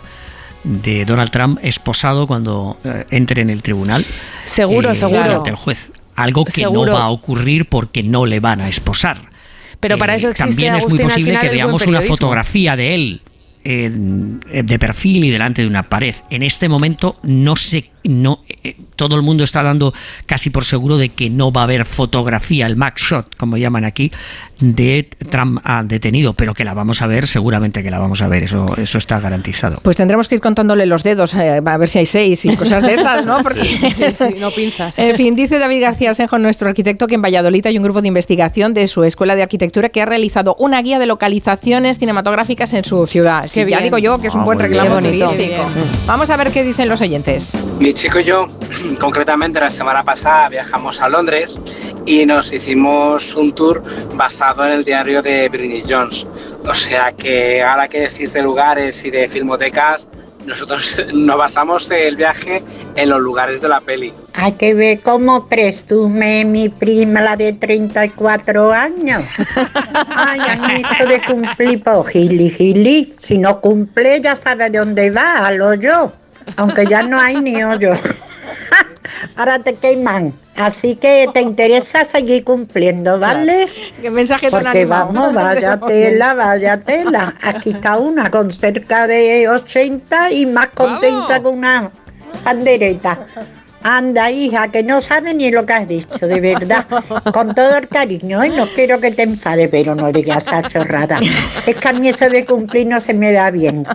de 0.64 1.06
Donald 1.06 1.32
Trump 1.32 1.60
esposado 1.64 2.28
cuando 2.28 2.78
eh, 2.84 3.06
entre 3.12 3.42
en 3.42 3.50
el 3.50 3.62
tribunal. 3.62 4.06
Seguro, 4.46 4.92
eh, 4.92 4.96
seguro. 4.96 5.38
Ante 5.38 5.50
el 5.50 5.56
juez. 5.56 5.92
Algo 6.16 6.46
que 6.46 6.64
no 6.64 6.86
va 6.86 7.04
a 7.04 7.10
ocurrir 7.10 7.68
porque 7.68 8.04
no 8.04 8.26
le 8.26 8.40
van 8.40 8.62
a 8.62 8.68
esposar. 8.68 9.29
Pero 9.80 9.98
para 9.98 10.16
eso 10.16 10.30
existe 10.30 10.50
También 10.50 10.76
es 10.76 10.88
muy 10.88 10.98
posible 10.98 11.40
que 11.40 11.50
veamos 11.50 11.86
una 11.88 12.02
fotografía 12.02 12.76
de 12.76 12.96
él 12.96 13.22
eh, 13.64 13.92
de 13.92 14.80
perfil 14.80 15.26
y 15.26 15.30
delante 15.32 15.62
de 15.62 15.68
una 15.68 15.84
pared. 15.84 16.16
En 16.30 16.44
este 16.44 16.70
momento 16.70 17.18
no 17.24 17.56
sé, 17.56 17.92
no, 18.10 18.42
eh, 18.64 18.76
todo 18.96 19.16
el 19.16 19.22
mundo 19.22 19.44
está 19.44 19.64
dando 19.64 19.94
casi 20.26 20.50
por 20.50 20.66
seguro 20.66 20.98
de 20.98 21.10
que 21.10 21.30
no 21.30 21.52
va 21.52 21.62
a 21.62 21.64
haber 21.64 21.86
fotografía, 21.86 22.66
el 22.66 22.76
max 22.76 23.02
shot, 23.04 23.36
como 23.38 23.56
llaman 23.56 23.86
aquí, 23.86 24.12
de 24.60 25.08
Trump 25.30 25.62
detenido, 25.86 26.34
pero 26.34 26.54
que 26.54 26.66
la 26.66 26.74
vamos 26.74 27.02
a 27.02 27.08
ver, 27.08 27.26
seguramente 27.28 27.82
que 27.82 27.92
la 27.92 28.00
vamos 28.00 28.22
a 28.22 28.28
ver, 28.28 28.44
eso, 28.44 28.76
eso 28.78 28.98
está 28.98 29.20
garantizado. 29.22 29.80
Pues 29.84 29.96
tendremos 29.96 30.28
que 30.28 30.36
ir 30.36 30.42
contándole 30.42 30.86
los 30.86 31.04
dedos, 31.04 31.34
eh, 31.36 31.62
a 31.64 31.78
ver 31.78 31.88
si 31.88 32.00
hay 32.00 32.06
seis 32.06 32.44
y 32.44 32.56
cosas 32.58 32.84
de 32.84 32.96
estas, 32.96 33.26
¿no? 33.26 33.42
Porque 33.42 34.36
no 34.40 34.52
pinzas. 34.52 34.98
En 35.10 35.16
fin, 35.16 35.36
dice 35.36 35.60
David 35.60 35.82
García 35.82 36.14
Senjo, 36.14 36.38
nuestro 36.40 36.68
arquitecto, 36.68 37.08
que 37.08 37.16
en 37.16 37.22
Valladolid 37.22 37.66
hay 37.66 37.78
un 37.78 37.84
grupo 37.84 38.02
de 38.02 38.10
investigación 38.10 38.74
de 38.74 38.88
su 38.88 39.04
escuela 39.04 39.36
de 39.36 39.44
arquitectura 39.44 39.90
que 39.90 40.02
ha 40.02 40.06
realizado 40.06 40.56
una 40.60 40.82
guía 40.82 41.00
de 41.00 41.06
localizaciones 41.06 42.00
cinematográficas 42.00 42.74
en 42.74 42.84
su 42.84 43.06
ciudad 43.06 43.48
ya 43.68 43.82
digo 43.82 43.98
yo 43.98 44.20
que 44.20 44.28
es 44.28 44.36
un 44.36 44.42
ah, 44.42 44.46
buen 44.46 44.60
reclamo 44.60 45.00
turístico. 45.00 45.64
Vamos 46.06 46.30
a 46.30 46.38
ver 46.38 46.52
qué 46.52 46.64
dicen 46.64 46.90
los 46.90 47.02
oyentes. 47.02 47.52
Mi 47.80 47.94
chico 48.00 48.22
y 48.22 48.24
yo, 48.24 48.46
concretamente 49.02 49.60
la 49.60 49.70
semana 49.70 50.04
pasada, 50.04 50.48
viajamos 50.48 51.02
a 51.02 51.10
Londres 51.10 51.60
y 52.06 52.26
nos 52.26 52.54
hicimos 52.54 53.36
un 53.36 53.54
tour 53.54 53.84
basado 54.16 54.66
en 54.66 54.72
el 54.72 54.86
diario 54.86 55.22
de 55.22 55.50
Britney 55.50 55.84
Jones. 55.86 56.26
O 56.66 56.74
sea 56.74 57.12
que 57.12 57.62
ahora 57.62 57.90
que 57.90 58.00
decir 58.00 58.32
de 58.32 58.42
lugares 58.42 59.04
y 59.04 59.12
de 59.12 59.28
filmotecas, 59.28 60.08
nosotros 60.46 60.96
nos 61.14 61.38
basamos 61.38 61.92
el 61.92 62.16
viaje 62.16 62.64
en 62.96 63.10
los 63.10 63.20
lugares 63.20 63.60
de 63.60 63.68
la 63.68 63.82
peli. 63.82 64.14
Hay 64.32 64.54
que 64.54 64.74
ver 64.74 65.02
cómo 65.02 65.50
presume 65.50 66.46
mi 66.46 66.70
prima, 66.70 67.20
la 67.20 67.36
de 67.36 67.52
34 67.52 68.72
años. 68.72 69.24
Ay, 70.16 70.40
añito 70.40 71.06
de 71.06 71.22
cumplir, 71.26 71.84
por 71.84 72.08
gili, 72.08 72.50
gili. 72.50 73.14
Si 73.20 73.38
no 73.38 73.60
cumple, 73.60 74.22
ya 74.22 74.38
sabe 74.38 74.70
de 74.70 74.80
dónde 74.80 75.12
va, 75.12 75.46
al 75.46 75.62
hoyo. 75.62 76.14
Aunque 76.58 76.86
ya 76.86 77.02
no 77.04 77.20
hay 77.20 77.40
ni 77.42 77.64
hoyo. 77.64 77.94
Ahora 79.36 79.60
te 79.60 79.74
queman. 79.76 80.34
Así 80.56 80.96
que 80.96 81.30
te 81.34 81.42
interesa 81.42 82.04
seguir 82.04 82.44
cumpliendo, 82.44 83.18
¿vale? 83.18 83.68
¿Qué 84.02 84.12
mensaje 84.12 84.52
Porque 84.52 84.86
vamos, 84.86 85.34
vaya 85.34 85.80
tela, 85.88 86.34
vaya 86.34 86.82
tela. 86.82 87.34
Aquí 87.42 87.72
está 87.72 87.98
una 87.98 88.30
con 88.30 88.52
cerca 88.52 89.08
de 89.08 89.48
80 89.48 90.32
y 90.32 90.46
más 90.46 90.68
contenta 90.68 91.42
con 91.42 91.60
una 91.60 91.92
pandereta. 92.44 93.20
Anda, 93.84 94.30
hija, 94.30 94.68
que 94.68 94.84
no 94.84 95.00
sabe 95.02 95.34
ni 95.34 95.52
lo 95.52 95.66
que 95.66 95.74
has 95.74 95.88
dicho, 95.88 96.28
de 96.28 96.40
verdad. 96.40 96.86
Con 97.34 97.56
todo 97.56 97.78
el 97.78 97.88
cariño, 97.88 98.44
¿eh? 98.44 98.50
no 98.50 98.68
quiero 98.68 99.00
que 99.00 99.12
te 99.12 99.24
enfade, 99.24 99.68
pero 99.70 99.96
no 99.96 100.12
digas 100.12 100.44
esa 100.44 100.64
chorrada. 100.64 101.20
Es 101.66 101.76
que 101.76 101.88
a 101.88 101.94
mí 101.94 102.10
eso 102.10 102.30
de 102.30 102.46
cumplir 102.46 102.88
no 102.88 103.00
se 103.00 103.14
me 103.14 103.32
da 103.32 103.52
bien. 103.52 103.86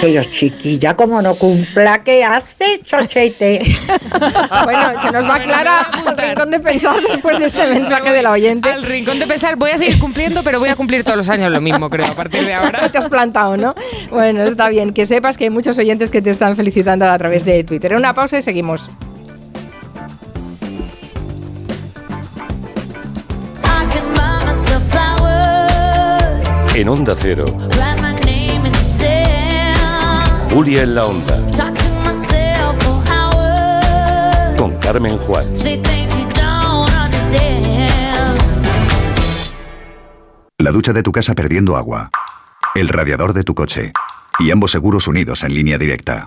Pero 0.00 0.24
chiquilla, 0.24 0.94
como 0.94 1.20
no 1.22 1.34
cumpla, 1.34 2.02
¿qué 2.02 2.24
hace, 2.24 2.80
chochete? 2.84 3.60
bueno, 4.64 5.00
se 5.00 5.10
nos 5.10 5.28
va 5.28 5.42
Clara 5.42 5.82
al 6.06 6.16
rincón 6.16 6.50
de 6.50 6.60
pensar 6.60 6.96
después 7.00 7.38
de 7.38 7.46
este 7.46 7.66
mensaje 7.72 8.12
de 8.12 8.22
la 8.22 8.32
oyente. 8.32 8.70
Al 8.70 8.82
rincón 8.82 9.18
de 9.18 9.26
pensar, 9.26 9.56
voy 9.56 9.70
a 9.70 9.78
seguir 9.78 9.98
cumpliendo, 9.98 10.42
pero 10.42 10.58
voy 10.58 10.70
a 10.70 10.76
cumplir 10.76 11.04
todos 11.04 11.16
los 11.16 11.28
años 11.28 11.52
lo 11.52 11.60
mismo, 11.60 11.88
creo, 11.90 12.06
a 12.06 12.14
partir 12.14 12.44
de 12.44 12.54
ahora. 12.54 12.88
Te 12.92 12.98
has 12.98 13.08
plantado, 13.08 13.56
¿no? 13.56 13.74
Bueno, 14.10 14.42
está 14.42 14.68
bien. 14.68 14.92
Que 14.92 15.06
sepas 15.06 15.36
que 15.36 15.44
hay 15.44 15.50
muchos 15.50 15.78
oyentes 15.78 16.10
que 16.10 16.20
te 16.20 16.30
están 16.30 16.56
felicitando 16.56 17.08
a 17.08 17.18
través 17.18 17.44
de 17.44 17.64
Twitter. 17.64 17.94
Una 17.94 18.14
pausa 18.14 18.38
y 18.38 18.42
seguimos. 18.42 18.90
En 26.74 26.88
Onda 26.88 27.14
Cero. 27.14 27.44
Julia 30.50 30.82
en 30.84 30.94
la 30.94 31.04
Onda. 31.04 31.38
Con 34.56 34.78
Carmen 34.78 35.18
Juan. 35.18 35.46
La 40.58 40.70
ducha 40.70 40.94
de 40.94 41.02
tu 41.02 41.12
casa 41.12 41.34
perdiendo 41.34 41.76
agua. 41.76 42.10
El 42.74 42.88
radiador 42.88 43.34
de 43.34 43.44
tu 43.44 43.54
coche. 43.54 43.92
Y 44.38 44.50
ambos 44.50 44.70
seguros 44.70 45.06
unidos 45.06 45.42
en 45.42 45.54
línea 45.54 45.76
directa. 45.76 46.26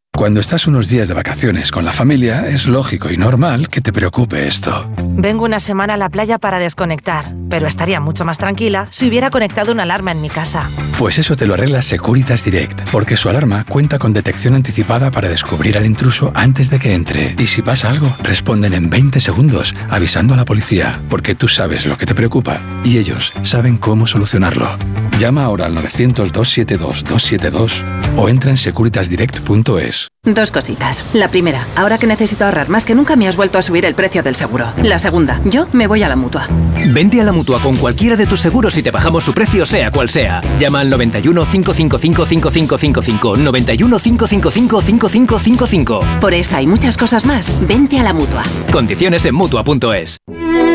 Cuando 0.21 0.39
estás 0.39 0.67
unos 0.67 0.87
días 0.87 1.07
de 1.07 1.15
vacaciones 1.15 1.71
con 1.71 1.83
la 1.83 1.93
familia, 1.93 2.47
es 2.47 2.67
lógico 2.67 3.09
y 3.09 3.17
normal 3.17 3.69
que 3.69 3.81
te 3.81 3.91
preocupe 3.91 4.47
esto. 4.47 4.87
Vengo 5.15 5.45
una 5.45 5.59
semana 5.59 5.95
a 5.95 5.97
la 5.97 6.09
playa 6.09 6.37
para 6.37 6.59
desconectar, 6.59 7.33
pero 7.49 7.65
estaría 7.65 7.99
mucho 7.99 8.23
más 8.23 8.37
tranquila 8.37 8.85
si 8.91 9.07
hubiera 9.07 9.31
conectado 9.31 9.71
una 9.71 9.81
alarma 9.81 10.11
en 10.11 10.21
mi 10.21 10.29
casa. 10.29 10.69
Pues 10.99 11.17
eso 11.17 11.35
te 11.35 11.47
lo 11.47 11.55
arregla 11.55 11.81
Securitas 11.81 12.43
Direct, 12.43 12.87
porque 12.91 13.17
su 13.17 13.29
alarma 13.29 13.63
cuenta 13.63 13.97
con 13.97 14.13
detección 14.13 14.53
anticipada 14.53 15.09
para 15.09 15.27
descubrir 15.27 15.75
al 15.75 15.87
intruso 15.87 16.31
antes 16.35 16.69
de 16.69 16.77
que 16.77 16.93
entre. 16.93 17.33
Y 17.39 17.47
si 17.47 17.63
pasa 17.63 17.89
algo, 17.89 18.15
responden 18.21 18.75
en 18.75 18.91
20 18.91 19.19
segundos, 19.19 19.73
avisando 19.89 20.35
a 20.35 20.37
la 20.37 20.45
policía, 20.45 21.01
porque 21.09 21.33
tú 21.33 21.47
sabes 21.47 21.87
lo 21.87 21.97
que 21.97 22.05
te 22.05 22.13
preocupa 22.13 22.61
y 22.83 22.99
ellos 22.99 23.33
saben 23.41 23.77
cómo 23.77 24.05
solucionarlo. 24.05 24.69
Llama 25.17 25.45
ahora 25.45 25.65
al 25.65 25.75
900-272-272 25.77 27.83
o 28.17 28.29
entra 28.29 28.51
en 28.51 28.57
securitasdirect.es. 28.57 30.00
Dos 30.23 30.51
cositas. 30.51 31.03
La 31.13 31.29
primera, 31.29 31.65
ahora 31.75 31.97
que 31.97 32.07
necesito 32.07 32.45
ahorrar 32.45 32.69
más 32.69 32.85
que 32.85 32.95
nunca 32.95 33.15
me 33.15 33.27
has 33.27 33.35
vuelto 33.35 33.57
a 33.57 33.61
subir 33.61 33.85
el 33.85 33.95
precio 33.95 34.21
del 34.21 34.35
seguro. 34.35 34.71
La 34.83 34.99
segunda, 34.99 35.41
yo 35.45 35.67
me 35.73 35.87
voy 35.87 36.03
a 36.03 36.09
la 36.09 36.15
mutua. 36.15 36.47
Vente 36.87 37.19
a 37.21 37.23
la 37.23 37.31
mutua 37.31 37.59
con 37.61 37.75
cualquiera 37.75 38.15
de 38.15 38.27
tus 38.27 38.39
seguros 38.39 38.77
y 38.77 38.83
te 38.83 38.91
bajamos 38.91 39.23
su 39.23 39.33
precio, 39.33 39.65
sea 39.65 39.91
cual 39.91 40.09
sea. 40.09 40.41
Llama 40.59 40.81
al 40.81 40.89
91 40.89 41.45
555 41.45 42.25
5555. 42.25 43.37
91 43.37 43.99
555 43.99 44.81
5555. 44.81 46.01
Por 46.19 46.33
esta 46.33 46.61
y 46.61 46.67
muchas 46.67 46.97
cosas 46.97 47.25
más, 47.25 47.67
vente 47.67 47.99
a 47.99 48.03
la 48.03 48.13
mutua. 48.13 48.43
Condiciones 48.71 49.25
en 49.25 49.35
mutua.es. 49.35 50.17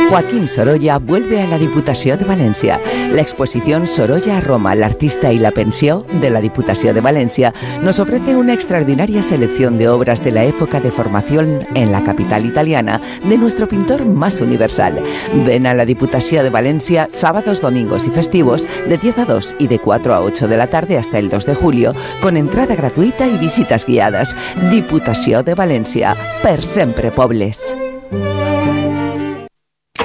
Joaquín 0.08 0.46
Sorolla 0.46 0.98
vuelve 0.98 1.42
a 1.42 1.48
la 1.48 1.58
Diputació 1.58 2.16
de 2.16 2.24
València. 2.24 2.78
La 3.10 3.22
exposición 3.22 3.88
Sorolla 3.88 4.38
a 4.38 4.40
Roma, 4.40 4.76
l'artista 4.76 5.32
y 5.32 5.38
la 5.38 5.50
pensió 5.50 6.06
de 6.20 6.30
la 6.30 6.40
Diputació 6.40 6.94
de 6.94 7.00
Valencia 7.00 7.52
nos 7.82 7.98
ofrece 7.98 8.36
una 8.36 8.52
extraordinaria 8.52 9.15
selección 9.22 9.78
de 9.78 9.88
obras 9.88 10.22
de 10.22 10.32
la 10.32 10.44
época 10.44 10.80
de 10.80 10.90
formación 10.90 11.66
en 11.74 11.92
la 11.92 12.02
capital 12.04 12.46
italiana 12.46 13.00
de 13.28 13.38
nuestro 13.38 13.68
pintor 13.68 14.04
más 14.04 14.40
universal. 14.40 15.02
Ven 15.46 15.66
a 15.66 15.74
la 15.74 15.84
Diputació 15.84 16.42
de 16.42 16.50
Valencia 16.50 17.08
sábados, 17.10 17.60
domingos 17.60 18.06
y 18.06 18.10
festivos 18.10 18.66
de 18.88 18.98
10 18.98 19.18
a 19.18 19.24
2 19.24 19.56
y 19.58 19.68
de 19.68 19.78
4 19.78 20.14
a 20.14 20.20
8 20.20 20.48
de 20.48 20.56
la 20.56 20.66
tarde 20.68 20.98
hasta 20.98 21.18
el 21.18 21.28
2 21.28 21.46
de 21.46 21.54
julio 21.54 21.94
con 22.20 22.36
entrada 22.36 22.74
gratuita 22.74 23.26
y 23.26 23.38
visitas 23.38 23.86
guiadas. 23.86 24.34
Diputació 24.70 25.42
de 25.42 25.54
Valencia, 25.54 26.16
per 26.42 26.62
sempre 26.62 27.10
pobles. 27.10 27.76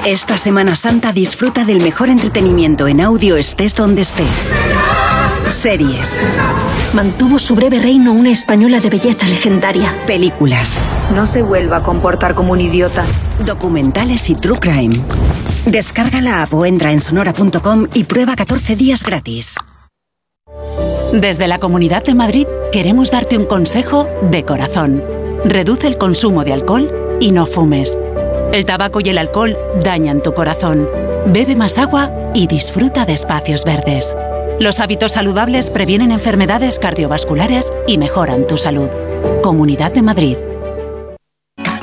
Esta 0.04 0.36
Semana 0.36 0.74
Santa 0.74 1.12
disfruta 1.12 1.64
del 1.64 1.80
mejor 1.80 2.08
entretenimiento 2.08 2.88
en 2.88 3.00
audio 3.00 3.36
estés 3.36 3.76
donde 3.76 4.02
estés. 4.02 4.50
Series. 5.48 6.18
Mantuvo 6.92 7.38
su 7.38 7.54
breve 7.54 7.78
reino 7.78 8.12
una 8.12 8.30
española 8.30 8.80
de 8.80 8.90
belleza 8.90 9.28
legendaria. 9.28 9.96
Películas. 10.04 10.82
No 11.14 11.28
se 11.28 11.42
vuelva 11.42 11.76
a 11.76 11.82
comportar 11.84 12.34
como 12.34 12.52
un 12.52 12.60
idiota. 12.60 13.04
Documentales 13.46 14.28
y 14.28 14.34
true 14.34 14.58
crime. 14.58 14.96
Descarga 15.66 16.20
la 16.20 16.42
app 16.42 16.52
o 16.52 16.66
entra 16.66 16.90
en 16.90 17.00
sonora.com 17.00 17.86
y 17.94 18.02
prueba 18.02 18.34
14 18.34 18.74
días 18.74 19.04
gratis. 19.04 19.54
Desde 21.12 21.46
la 21.46 21.60
Comunidad 21.60 22.02
de 22.02 22.14
Madrid 22.14 22.48
queremos 22.72 23.12
darte 23.12 23.38
un 23.38 23.46
consejo 23.46 24.08
de 24.20 24.44
corazón. 24.44 25.00
Reduce 25.44 25.86
el 25.86 25.96
consumo 25.96 26.42
de 26.42 26.54
alcohol 26.54 26.90
y 27.20 27.30
no 27.30 27.46
fumes. 27.46 27.96
El 28.52 28.66
tabaco 28.66 29.00
y 29.00 29.08
el 29.08 29.16
alcohol 29.16 29.56
dañan 29.82 30.20
tu 30.20 30.34
corazón. 30.34 30.86
Bebe 31.26 31.56
más 31.56 31.78
agua 31.78 32.12
y 32.34 32.46
disfruta 32.46 33.06
de 33.06 33.14
espacios 33.14 33.64
verdes. 33.64 34.14
Los 34.60 34.78
hábitos 34.78 35.12
saludables 35.12 35.70
previenen 35.70 36.12
enfermedades 36.12 36.78
cardiovasculares 36.78 37.72
y 37.86 37.96
mejoran 37.96 38.46
tu 38.46 38.58
salud. 38.58 38.90
Comunidad 39.42 39.92
de 39.92 40.02
Madrid. 40.02 40.36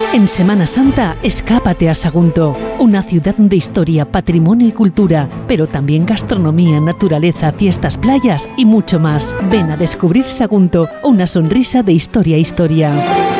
En 0.00 0.26
Semana 0.26 0.66
Santa, 0.66 1.16
escápate 1.22 1.88
a 1.88 1.94
Sagunto, 1.94 2.56
una 2.80 3.00
ciudad 3.00 3.36
de 3.36 3.54
historia, 3.54 4.04
patrimonio 4.04 4.66
y 4.66 4.72
cultura, 4.72 5.28
pero 5.46 5.68
también 5.68 6.04
gastronomía, 6.04 6.80
naturaleza, 6.80 7.52
fiestas, 7.52 7.96
playas 7.96 8.48
y 8.56 8.64
mucho 8.64 8.98
más. 8.98 9.36
Ven 9.52 9.70
a 9.70 9.76
descubrir 9.76 10.24
Sagunto, 10.24 10.88
una 11.04 11.28
sonrisa 11.28 11.84
de 11.84 11.92
historia 11.92 12.34
a 12.36 12.40
historia. 12.40 13.39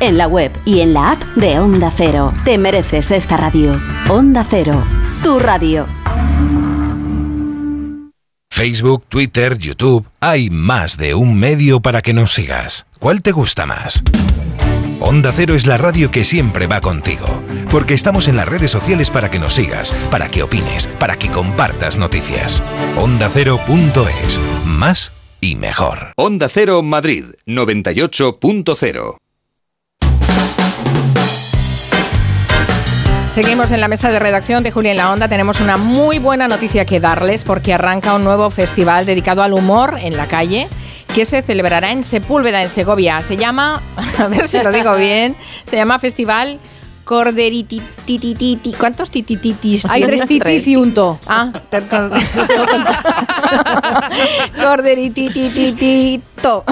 en 0.01 0.17
la 0.17 0.27
web 0.27 0.51
y 0.65 0.81
en 0.81 0.93
la 0.93 1.11
app 1.11 1.23
de 1.35 1.59
Onda 1.59 1.91
Cero. 1.95 2.33
Te 2.43 2.57
mereces 2.57 3.11
esta 3.11 3.37
radio. 3.37 3.79
Onda 4.09 4.45
Cero, 4.47 4.83
tu 5.23 5.39
radio. 5.39 5.87
Facebook, 8.49 9.05
Twitter, 9.07 9.57
YouTube, 9.57 10.05
hay 10.19 10.49
más 10.49 10.97
de 10.97 11.15
un 11.15 11.39
medio 11.39 11.79
para 11.79 12.01
que 12.01 12.13
nos 12.13 12.33
sigas. 12.33 12.85
¿Cuál 12.99 13.21
te 13.21 13.31
gusta 13.31 13.65
más? 13.65 14.03
Onda 14.99 15.31
Cero 15.35 15.55
es 15.55 15.65
la 15.65 15.77
radio 15.77 16.11
que 16.11 16.23
siempre 16.23 16.67
va 16.67 16.79
contigo, 16.79 17.25
porque 17.71 17.95
estamos 17.95 18.27
en 18.27 18.35
las 18.35 18.47
redes 18.47 18.69
sociales 18.69 19.09
para 19.09 19.31
que 19.31 19.39
nos 19.39 19.55
sigas, 19.55 19.93
para 20.11 20.29
que 20.29 20.43
opines, 20.43 20.85
para 20.99 21.17
que 21.17 21.31
compartas 21.31 21.97
noticias. 21.97 22.61
OndaCero.es, 22.97 24.39
más 24.65 25.11
y 25.39 25.55
mejor. 25.55 26.13
Onda 26.17 26.47
Cero 26.49 26.83
Madrid 26.83 27.25
98.0 27.47 29.17
Seguimos 33.31 33.71
en 33.71 33.79
la 33.79 33.87
mesa 33.87 34.11
de 34.11 34.19
redacción 34.19 34.61
de 34.61 34.71
Julia 34.71 34.91
en 34.91 34.97
la 34.97 35.09
Onda. 35.09 35.29
Tenemos 35.29 35.61
una 35.61 35.77
muy 35.77 36.19
buena 36.19 36.49
noticia 36.49 36.83
que 36.83 36.99
darles 36.99 37.45
porque 37.45 37.73
arranca 37.73 38.13
un 38.13 38.25
nuevo 38.25 38.49
festival 38.49 39.05
dedicado 39.05 39.41
al 39.41 39.53
humor 39.53 39.97
en 40.01 40.17
la 40.17 40.27
calle 40.27 40.67
que 41.15 41.23
se 41.23 41.41
celebrará 41.41 41.93
en 41.93 42.03
Sepúlveda, 42.03 42.61
en 42.61 42.69
Segovia. 42.69 43.23
Se 43.23 43.37
llama, 43.37 43.81
a 44.19 44.27
ver 44.27 44.49
si 44.49 44.61
lo 44.61 44.73
digo 44.73 44.97
bien, 44.97 45.37
se 45.65 45.77
llama 45.77 45.97
Festival 45.97 46.59
Corderititititi. 47.05 48.75
¿Cuántos 48.77 49.09
titititis? 49.09 49.85
Hay 49.85 50.03
tres 50.03 50.27
titis 50.27 50.67
y 50.67 50.75
un 50.75 50.93
to. 50.93 51.17
Ah, 51.25 51.53
Corderititititi. 54.61 56.21
Justo. 56.41 56.63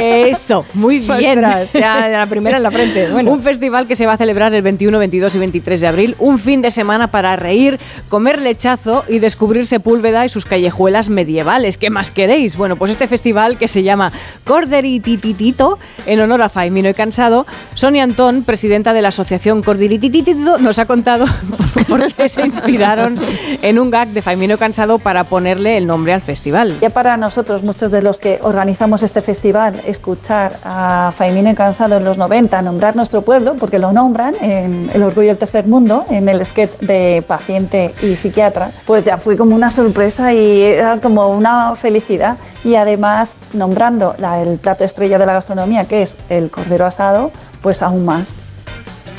Eso, 0.00 0.64
muy 0.74 0.98
bien. 1.00 1.44
Ostras, 1.44 1.72
ya, 1.74 2.08
ya 2.08 2.18
la 2.18 2.26
primera 2.26 2.56
en 2.56 2.62
la 2.62 2.70
frente. 2.70 3.10
Bueno. 3.10 3.30
Un 3.32 3.42
festival 3.42 3.86
que 3.86 3.94
se 3.96 4.06
va 4.06 4.14
a 4.14 4.16
celebrar 4.16 4.54
el 4.54 4.62
21, 4.62 4.98
22 4.98 5.34
y 5.34 5.38
23 5.38 5.80
de 5.80 5.86
abril. 5.86 6.16
Un 6.18 6.38
fin 6.38 6.62
de 6.62 6.70
semana 6.70 7.08
para 7.10 7.36
reír, 7.36 7.78
comer 8.08 8.40
lechazo 8.40 9.04
y 9.08 9.18
descubrir 9.18 9.66
Sepúlveda 9.66 10.24
y 10.24 10.28
sus 10.28 10.44
callejuelas 10.44 11.10
medievales. 11.10 11.76
¿Qué 11.76 11.90
más 11.90 12.10
queréis? 12.10 12.56
Bueno, 12.56 12.76
pues 12.76 12.92
este 12.92 13.08
festival 13.08 13.58
que 13.58 13.68
se 13.68 13.82
llama 13.82 14.12
Corderitititito, 14.44 15.78
en 16.06 16.20
honor 16.20 16.42
a 16.42 16.48
Faimino 16.48 16.88
y 16.88 16.94
Cansado, 16.94 17.46
Sonia 17.74 18.04
Antón, 18.04 18.44
presidenta 18.44 18.92
de 18.92 19.02
la 19.02 19.08
asociación 19.08 19.62
Corderitititito, 19.62 20.58
nos 20.58 20.78
ha 20.78 20.86
contado 20.86 21.26
por 21.88 22.12
qué 22.14 22.28
se 22.28 22.42
inspiraron 22.42 23.18
en 23.62 23.78
un 23.78 23.90
gag 23.90 24.08
de 24.08 24.22
Faimino 24.22 24.56
Cansado 24.56 24.98
para 24.98 25.24
ponerle 25.24 25.76
el 25.76 25.86
nombre 25.86 26.14
al 26.14 26.22
festival. 26.22 26.78
Ya 26.80 26.90
para 26.90 27.16
nosotros, 27.18 27.62
muchos 27.62 27.90
de 27.90 28.00
los 28.00 28.18
que 28.18 28.38
organizamos 28.42 29.02
este 29.02 29.09
festival, 29.20 29.80
escuchar 29.86 30.52
a 30.64 31.12
Faimino 31.16 31.50
y 31.50 31.54
Cansado 31.54 31.96
en 31.96 32.04
los 32.04 32.16
90 32.18 32.62
nombrar 32.62 32.94
nuestro 32.94 33.22
pueblo, 33.22 33.54
porque 33.58 33.78
lo 33.80 33.92
nombran 33.92 34.34
en 34.40 34.90
El 34.94 35.02
Orgullo 35.02 35.26
del 35.28 35.38
Tercer 35.38 35.66
Mundo, 35.66 36.04
en 36.08 36.28
el 36.28 36.44
sketch 36.46 36.78
de 36.80 37.22
paciente 37.26 37.92
y 38.02 38.14
psiquiatra, 38.14 38.70
pues 38.86 39.02
ya 39.04 39.18
fue 39.18 39.36
como 39.36 39.56
una 39.56 39.70
sorpresa 39.72 40.32
y 40.32 40.62
era 40.62 40.98
como 41.00 41.28
una 41.28 41.74
felicidad. 41.74 42.36
Y 42.62 42.76
además, 42.76 43.34
nombrando 43.52 44.14
la- 44.18 44.40
el 44.40 44.58
plato 44.58 44.84
estrella 44.84 45.18
de 45.18 45.26
la 45.26 45.32
gastronomía, 45.32 45.84
que 45.86 46.02
es 46.02 46.16
el 46.28 46.50
cordero 46.50 46.86
asado, 46.86 47.32
pues 47.62 47.82
aún 47.82 48.04
más. 48.04 48.36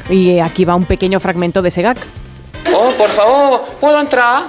Y 0.10 0.40
aquí 0.40 0.64
va 0.66 0.76
un 0.76 0.86
pequeño 0.86 1.20
fragmento 1.20 1.62
de 1.62 1.68
ese 1.70 1.82
gag. 1.82 1.98
Oh, 2.74 2.92
por 2.98 3.10
favor, 3.10 3.62
¿puedo 3.80 4.00
entrar? 4.00 4.44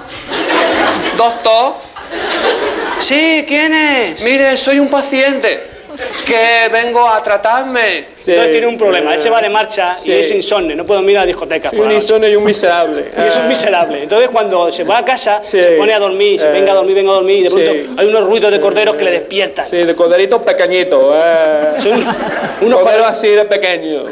Doctor. 1.16 1.74
Sí, 3.02 3.44
¿quién 3.48 3.74
es? 3.74 4.22
Mire, 4.22 4.56
soy 4.56 4.78
un 4.78 4.88
paciente 4.88 5.71
que 6.22 6.68
vengo 6.72 7.06
a 7.08 7.22
tratarme. 7.22 7.98
Entonces 8.18 8.50
tiene 8.52 8.66
un 8.66 8.78
problema, 8.78 9.14
él 9.14 9.20
se 9.20 9.30
va 9.30 9.40
de 9.42 9.48
marcha 9.48 9.96
y 10.04 10.12
es 10.12 10.30
insomne, 10.30 10.74
no 10.76 10.84
puede 10.86 11.02
ir 11.10 11.18
a 11.18 11.26
discotecas. 11.26 11.70
Sí, 11.70 11.76
por 11.76 11.86
la 11.86 11.90
un 11.92 11.96
insomne 11.96 12.30
y 12.30 12.36
un 12.36 12.44
miserable. 12.44 13.06
Y 13.18 13.26
es 13.28 13.36
un 13.36 13.42
Ah. 13.42 13.48
miserable. 13.48 14.02
Entonces 14.04 14.28
cuando 14.30 14.70
se 14.70 14.84
va 14.84 14.98
a 14.98 15.04
casa, 15.04 15.42
se 15.42 15.62
pone 15.78 15.92
a 15.92 15.98
dormir, 15.98 16.38
se 16.40 16.48
Eh. 16.48 16.52
venga 16.52 16.72
a 16.72 16.74
dormir, 16.76 16.94
venga 16.94 17.10
a 17.12 17.14
dormir, 17.14 17.38
y 17.38 17.42
de 17.42 17.50
pronto 17.50 17.72
Sí. 17.72 17.94
hay 17.98 18.06
unos 18.06 18.24
ruidos 18.24 18.52
de 18.52 18.60
corderos 18.60 18.96
que 18.96 19.04
le 19.04 19.10
despiertan. 19.10 19.66
Sí, 19.68 19.76
de 19.78 19.94
corderitos 19.94 20.42
pequeñitos. 20.42 21.02
Eh. 21.16 21.64
Son 21.82 21.92
unos 21.92 22.04
Corderos 22.60 22.80
corderos 22.82 23.06
así 23.08 23.28
de 23.28 23.44
pequeños. 23.44 24.04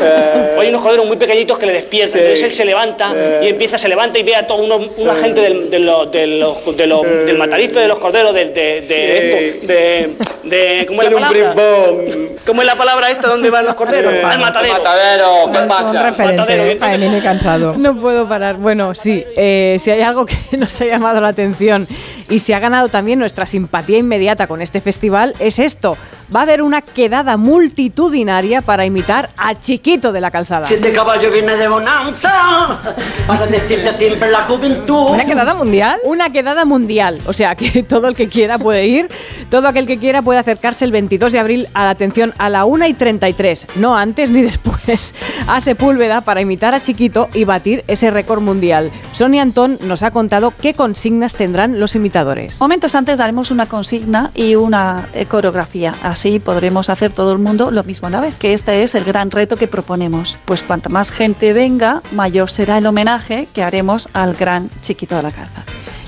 Eh. 0.00 0.56
Hay 0.60 0.68
unos 0.68 0.80
corderos 0.82 1.06
muy 1.06 1.16
pequeñitos 1.16 1.58
que 1.58 1.66
le 1.66 1.72
despiertan. 1.74 2.12
Sí. 2.12 2.18
Entonces 2.20 2.44
él 2.44 2.52
se 2.52 2.64
levanta 2.64 3.12
Eh. 3.14 3.40
y 3.44 3.48
empieza, 3.48 3.76
se 3.76 3.88
levanta 3.88 4.18
y 4.18 4.22
ve 4.22 4.34
a 4.36 4.46
toda 4.46 4.62
una, 4.62 4.76
una 4.96 5.14
gente 5.16 5.40
del, 5.40 5.68
de 5.70 5.78
los- 5.80 6.10
de 6.10 6.26
los- 6.26 6.76
de 6.76 6.86
los- 6.86 7.02
del 7.26 7.36
matarife 7.36 7.80
de 7.80 7.88
los 7.88 7.98
corderos, 7.98 8.32
de, 8.34 8.46
de, 8.46 8.80
de, 8.80 9.48
esto, 9.48 9.66
de, 9.66 10.10
de- 10.48 10.84
¿cómo 10.88 11.02
es 11.02 11.10
la 11.10 11.16
un 11.16 11.22
palabra? 11.22 11.54
¿Cómo 12.46 12.62
es 12.62 12.66
la 12.66 12.76
palabra 12.76 13.10
esta 13.10 13.28
donde 13.28 13.50
van 13.50 13.64
los 13.66 13.74
corderos? 13.74 14.12
Eh. 14.12 14.22
Al 14.24 14.38
matadero. 14.40 14.74
Matadero, 14.74 15.52
¿qué 15.52 15.58
Un 15.58 15.68
pasa? 15.68 16.02
referente, 16.02 16.76
Faimino 16.80 17.18
y 17.18 17.20
Cansado. 17.20 17.74
No 17.76 17.96
puedo 17.96 18.26
parar. 18.26 18.56
Bueno, 18.56 18.94
sí, 18.94 19.22
eh, 19.36 19.76
si 19.78 19.90
hay 19.90 20.00
algo 20.00 20.24
que 20.26 20.36
nos 20.56 20.80
ha 20.80 20.84
llamado 20.86 21.20
la 21.20 21.28
atención 21.28 21.86
y 22.30 22.38
se 22.38 22.54
ha 22.54 22.58
ganado 22.58 22.88
también 22.88 23.18
nuestra 23.18 23.44
simpatía 23.46 23.98
inmediata 23.98 24.46
con 24.46 24.62
este 24.62 24.80
festival, 24.80 25.34
es 25.38 25.58
esto. 25.58 25.96
Va 26.34 26.40
a 26.40 26.42
haber 26.42 26.60
una 26.60 26.82
quedada 26.82 27.38
multitudinaria 27.38 28.60
para 28.60 28.84
imitar 28.84 29.30
a 29.38 29.58
Chiquito 29.58 30.12
de 30.12 30.20
la 30.20 30.30
Calzada. 30.30 30.68
Este 30.68 30.92
caballo 30.92 31.30
viene 31.32 31.56
de 31.56 31.68
bonanza 31.68 32.78
para 33.26 33.46
decirte 33.46 33.96
siempre 33.96 34.30
la 34.30 34.42
juventud. 34.42 35.12
¿Una 35.12 35.24
quedada 35.24 35.54
mundial? 35.54 35.98
Una 36.04 36.30
quedada 36.30 36.66
mundial. 36.66 37.18
O 37.24 37.32
sea, 37.32 37.54
que 37.54 37.82
todo 37.88 38.08
el 38.08 38.14
que 38.14 38.28
quiera 38.28 38.58
puede 38.58 38.86
ir. 38.86 39.08
Todo 39.48 39.68
aquel 39.68 39.86
que 39.86 39.96
quiera 39.96 40.20
puede 40.20 40.38
acercarse 40.38 40.84
el 40.84 40.92
22 40.92 41.32
de 41.32 41.38
abril 41.38 41.68
a 41.72 41.84
la 41.84 41.90
atención 41.90 42.34
a 42.36 42.50
la 42.50 42.66
1 42.66 42.86
y 42.88 42.92
33. 42.92 43.66
No 43.76 43.96
antes 43.96 44.30
ni 44.30 44.42
después. 44.48 45.14
A 45.46 45.62
Sepúlveda 45.62 46.20
para 46.20 46.42
imitar 46.42 46.74
a 46.74 46.82
Chiquito 46.82 47.30
y 47.32 47.44
batir 47.44 47.84
ese 47.86 48.10
récord 48.10 48.42
mundial. 48.42 48.90
Sonia 49.12 49.40
Antón 49.40 49.78
nos 49.80 50.02
ha 50.02 50.10
contado 50.10 50.52
qué 50.60 50.74
consignas 50.74 51.36
tendrán 51.36 51.80
los 51.80 51.94
imitadores. 51.94 52.60
Momentos 52.60 52.94
antes 52.94 53.18
daremos 53.18 53.50
una 53.50 53.64
consigna 53.64 54.30
y 54.34 54.56
una 54.56 55.08
eh, 55.14 55.24
coreografía. 55.24 55.94
Así 56.02 56.17
podremos 56.44 56.90
hacer 56.90 57.12
todo 57.12 57.32
el 57.32 57.38
mundo 57.38 57.70
lo 57.70 57.84
mismo 57.84 58.08
a 58.08 58.10
la 58.10 58.20
vez, 58.20 58.34
que 58.36 58.52
este 58.52 58.82
es 58.82 58.94
el 58.94 59.04
gran 59.04 59.30
reto 59.30 59.56
que 59.56 59.68
proponemos. 59.68 60.38
Pues 60.44 60.62
cuanta 60.62 60.88
más 60.88 61.10
gente 61.10 61.52
venga, 61.52 62.02
mayor 62.12 62.50
será 62.50 62.78
el 62.78 62.86
homenaje 62.86 63.48
que 63.54 63.62
haremos 63.62 64.08
al 64.12 64.34
gran 64.34 64.68
chiquito 64.82 65.16
de 65.16 65.22
la 65.22 65.30
calza. 65.30 65.62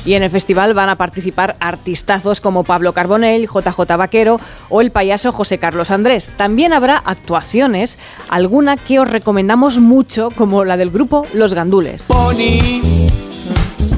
Y 0.04 0.14
en 0.14 0.22
el 0.22 0.30
festival 0.30 0.74
van 0.74 0.88
a 0.88 0.96
participar 0.96 1.56
artistazos 1.60 2.40
como 2.40 2.64
Pablo 2.64 2.92
Carbonell, 2.92 3.46
JJ 3.46 3.96
Vaquero 3.96 4.40
o 4.68 4.80
el 4.80 4.90
payaso 4.90 5.30
José 5.30 5.58
Carlos 5.58 5.90
Andrés. 5.90 6.32
También 6.36 6.72
habrá 6.72 6.96
actuaciones, 6.96 7.98
alguna 8.28 8.76
que 8.76 8.98
os 8.98 9.08
recomendamos 9.08 9.78
mucho, 9.78 10.30
como 10.30 10.64
la 10.64 10.76
del 10.76 10.90
grupo 10.90 11.26
Los 11.34 11.54
Gandules. 11.54 12.06
Pony. 12.06 13.08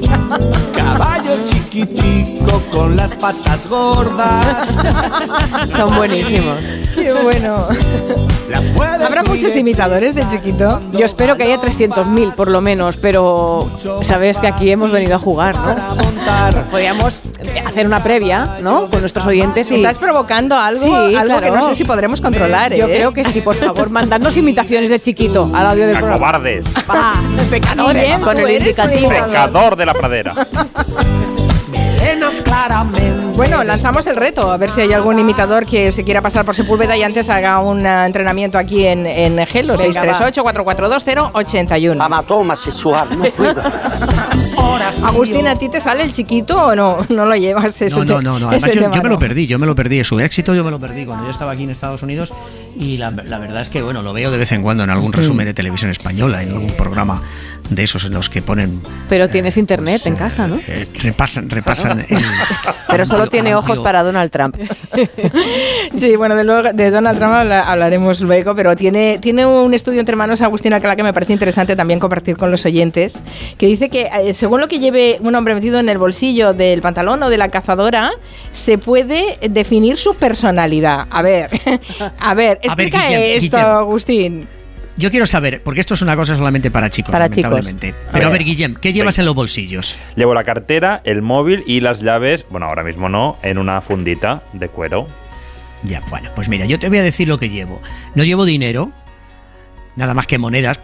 Caballo 0.74 1.36
chiquitico 1.72 2.60
con 2.70 2.96
las 2.96 3.14
patas 3.14 3.66
gordas. 3.66 4.76
Son 5.74 5.96
buenísimos. 5.96 6.58
Qué 6.94 7.12
bueno. 7.14 7.66
¿Habrá 9.02 9.22
muchos 9.22 9.56
imitadores 9.56 10.14
de 10.14 10.28
chiquito? 10.28 10.82
Yo 10.92 11.06
espero 11.06 11.36
que 11.36 11.44
haya 11.44 11.58
300.000 11.58 12.34
por 12.34 12.50
lo 12.50 12.60
menos, 12.60 12.98
pero 12.98 13.70
sabes 14.02 14.38
que 14.38 14.48
aquí 14.48 14.70
hemos 14.70 14.90
venido 14.90 15.16
a 15.16 15.18
jugar, 15.18 15.56
¿no? 15.56 15.74
Podríamos 16.70 17.22
hacer 17.66 17.86
una 17.86 18.02
previa, 18.02 18.58
¿no? 18.62 18.90
Con 18.90 19.00
nuestros 19.00 19.26
oyentes 19.26 19.70
y... 19.70 19.76
Estás 19.76 19.98
provocando 19.98 20.56
algo, 20.56 20.84
Sí, 20.84 21.14
algo 21.14 21.36
que 21.40 21.48
claro. 21.48 21.56
no 21.56 21.68
sé 21.70 21.76
si 21.76 21.84
podremos 21.84 22.20
controlar, 22.20 22.74
Yo 22.74 22.86
¿eh? 22.86 22.96
creo 22.96 23.12
que 23.14 23.24
sí, 23.24 23.40
por 23.40 23.54
favor, 23.54 23.88
mandadnos 23.88 24.36
imitaciones 24.36 24.90
de 24.90 25.00
chiquito 25.00 25.50
al 25.54 25.66
audio 25.66 25.86
del 25.86 25.96
programa. 25.96 26.18
cobardes. 26.18 26.64
¡Ah! 26.88 27.14
¡Pecadores! 27.48 28.02
Bien, 28.06 28.20
con 28.20 28.36
el 28.36 28.50
indicativo. 28.50 29.08
Pecador 29.08 29.76
de 29.76 29.86
la 29.86 29.94
pradera. 29.94 30.34
Bueno, 33.36 33.64
lanzamos 33.64 34.06
el 34.06 34.16
reto, 34.16 34.50
a 34.52 34.56
ver 34.56 34.70
si 34.70 34.80
hay 34.82 34.92
algún 34.92 35.18
imitador 35.18 35.66
que 35.66 35.90
se 35.90 36.04
quiera 36.04 36.20
pasar 36.20 36.44
por 36.44 36.54
Sepúlveda 36.54 36.96
y 36.96 37.02
antes 37.02 37.28
haga 37.28 37.60
un 37.60 37.84
eh, 37.84 38.06
entrenamiento 38.06 38.58
aquí 38.58 38.86
en, 38.86 39.06
en 39.06 39.44
Gelo, 39.46 39.76
Venga, 39.76 40.04
638-442-081. 40.32 42.04
Amatoma 42.04 42.54
sexual, 42.56 43.08
no 43.18 43.24
puedo. 43.24 43.60
Agustín, 45.04 45.46
¿a 45.46 45.56
ti 45.56 45.68
te 45.68 45.80
sale 45.80 46.02
el 46.02 46.12
chiquito 46.12 46.66
o 46.66 46.74
no? 46.74 46.98
No 47.12 47.26
lo 47.26 47.36
llevas 47.36 47.80
ese 47.80 47.94
No, 47.94 48.04
no, 48.04 48.22
no, 48.22 48.38
no. 48.38 48.48
Además, 48.48 48.72
yo, 48.72 48.80
tema, 48.82 48.94
yo 48.94 49.02
me 49.02 49.08
lo 49.08 49.18
perdí, 49.18 49.46
yo 49.46 49.58
me 49.58 49.66
lo 49.66 49.74
perdí. 49.74 50.02
Su 50.02 50.18
éxito 50.20 50.54
yo 50.54 50.64
me 50.64 50.70
lo 50.70 50.80
perdí 50.80 51.04
cuando 51.04 51.24
yo 51.24 51.30
estaba 51.30 51.52
aquí 51.52 51.64
en 51.64 51.70
Estados 51.70 52.02
Unidos 52.02 52.32
y 52.76 52.96
la, 52.96 53.10
la 53.10 53.38
verdad 53.38 53.60
es 53.60 53.68
que, 53.68 53.82
bueno, 53.82 54.02
lo 54.02 54.12
veo 54.12 54.30
de 54.30 54.38
vez 54.38 54.50
en 54.52 54.62
cuando 54.62 54.82
en 54.84 54.90
algún 54.90 55.12
resumen 55.12 55.46
de 55.46 55.54
televisión 55.54 55.90
española, 55.90 56.42
en 56.42 56.50
algún 56.50 56.72
programa 56.72 57.22
de 57.74 57.84
esos 57.84 58.04
en 58.04 58.12
los 58.14 58.28
que 58.30 58.42
ponen, 58.42 58.80
Pero 59.08 59.28
tienes 59.28 59.56
internet 59.56 60.02
en 60.06 60.16
casa, 60.16 60.46
¿no? 60.46 60.56
eh, 60.66 60.86
repasan, 61.02 61.48
repasan 61.50 62.00
el- 62.08 62.18
Pero 62.88 63.04
solo 63.04 63.24
el 63.24 63.30
tiene 63.30 63.54
ojos 63.54 63.80
para 63.80 64.02
Donald 64.02 64.30
Trump. 64.30 64.56
Sí, 65.96 66.16
bueno, 66.16 66.34
de, 66.36 66.44
luego, 66.44 66.72
de 66.72 66.90
Donald 66.90 67.18
Trump 67.18 67.34
habla- 67.34 67.62
hablaremos 67.70 68.20
luego, 68.20 68.54
pero 68.54 68.74
tiene, 68.76 69.18
tiene 69.20 69.44
un 69.46 69.74
estudio 69.74 70.00
entre 70.00 70.16
manos, 70.16 70.40
Agustín 70.40 70.72
Alcalá, 70.72 70.96
que 70.96 71.02
me 71.02 71.12
parece 71.12 71.32
interesante 71.32 71.76
también 71.76 72.00
compartir 72.00 72.36
con 72.36 72.50
los 72.50 72.64
oyentes, 72.64 73.20
que 73.58 73.66
dice 73.66 73.88
que 73.88 74.08
eh, 74.22 74.34
según 74.34 74.60
lo 74.60 74.68
que 74.68 74.78
lleve 74.78 75.18
un 75.22 75.34
hombre 75.34 75.54
metido 75.54 75.78
en 75.80 75.88
el 75.88 75.98
bolsillo 75.98 76.54
del 76.54 76.80
pantalón 76.80 77.22
o 77.22 77.30
de 77.30 77.38
la 77.38 77.48
cazadora, 77.48 78.10
se 78.52 78.78
puede 78.78 79.38
definir 79.50 79.98
su 79.98 80.14
personalidad. 80.14 81.06
A 81.10 81.22
ver, 81.22 81.50
a 82.00 82.00
ver, 82.00 82.12
A 82.18 82.34
ver, 82.34 82.58
explica 82.62 83.06
Guillem, 83.08 83.22
esto, 83.44 83.56
Guillem. 83.56 83.70
Agustín. 83.72 84.48
Yo 85.02 85.10
quiero 85.10 85.26
saber, 85.26 85.64
porque 85.64 85.80
esto 85.80 85.94
es 85.94 86.02
una 86.02 86.14
cosa 86.14 86.36
solamente 86.36 86.70
para 86.70 86.88
chicos, 86.88 87.10
Para 87.10 87.28
chicos. 87.28 87.50
lamentablemente. 87.50 87.88
A 88.08 88.12
Pero 88.12 88.26
a 88.26 88.30
ver. 88.30 88.38
ver, 88.38 88.46
Guillem, 88.46 88.76
¿qué 88.76 88.92
llevas 88.92 89.18
en 89.18 89.24
los 89.24 89.34
bolsillos? 89.34 89.98
Llevo 90.14 90.32
la 90.32 90.44
cartera, 90.44 91.00
el 91.02 91.22
móvil 91.22 91.64
y 91.66 91.80
las 91.80 92.02
llaves, 92.02 92.46
bueno, 92.50 92.66
ahora 92.66 92.84
mismo 92.84 93.08
no, 93.08 93.36
en 93.42 93.58
una 93.58 93.80
fundita 93.80 94.44
de 94.52 94.68
cuero. 94.68 95.08
Ya, 95.82 96.00
bueno, 96.08 96.30
pues 96.36 96.48
mira, 96.48 96.66
yo 96.66 96.78
te 96.78 96.88
voy 96.88 96.98
a 96.98 97.02
decir 97.02 97.26
lo 97.26 97.36
que 97.36 97.48
llevo. 97.48 97.82
No 98.14 98.22
llevo 98.22 98.44
dinero, 98.44 98.92
nada 99.96 100.14
más 100.14 100.28
que 100.28 100.38
monedas, 100.38 100.78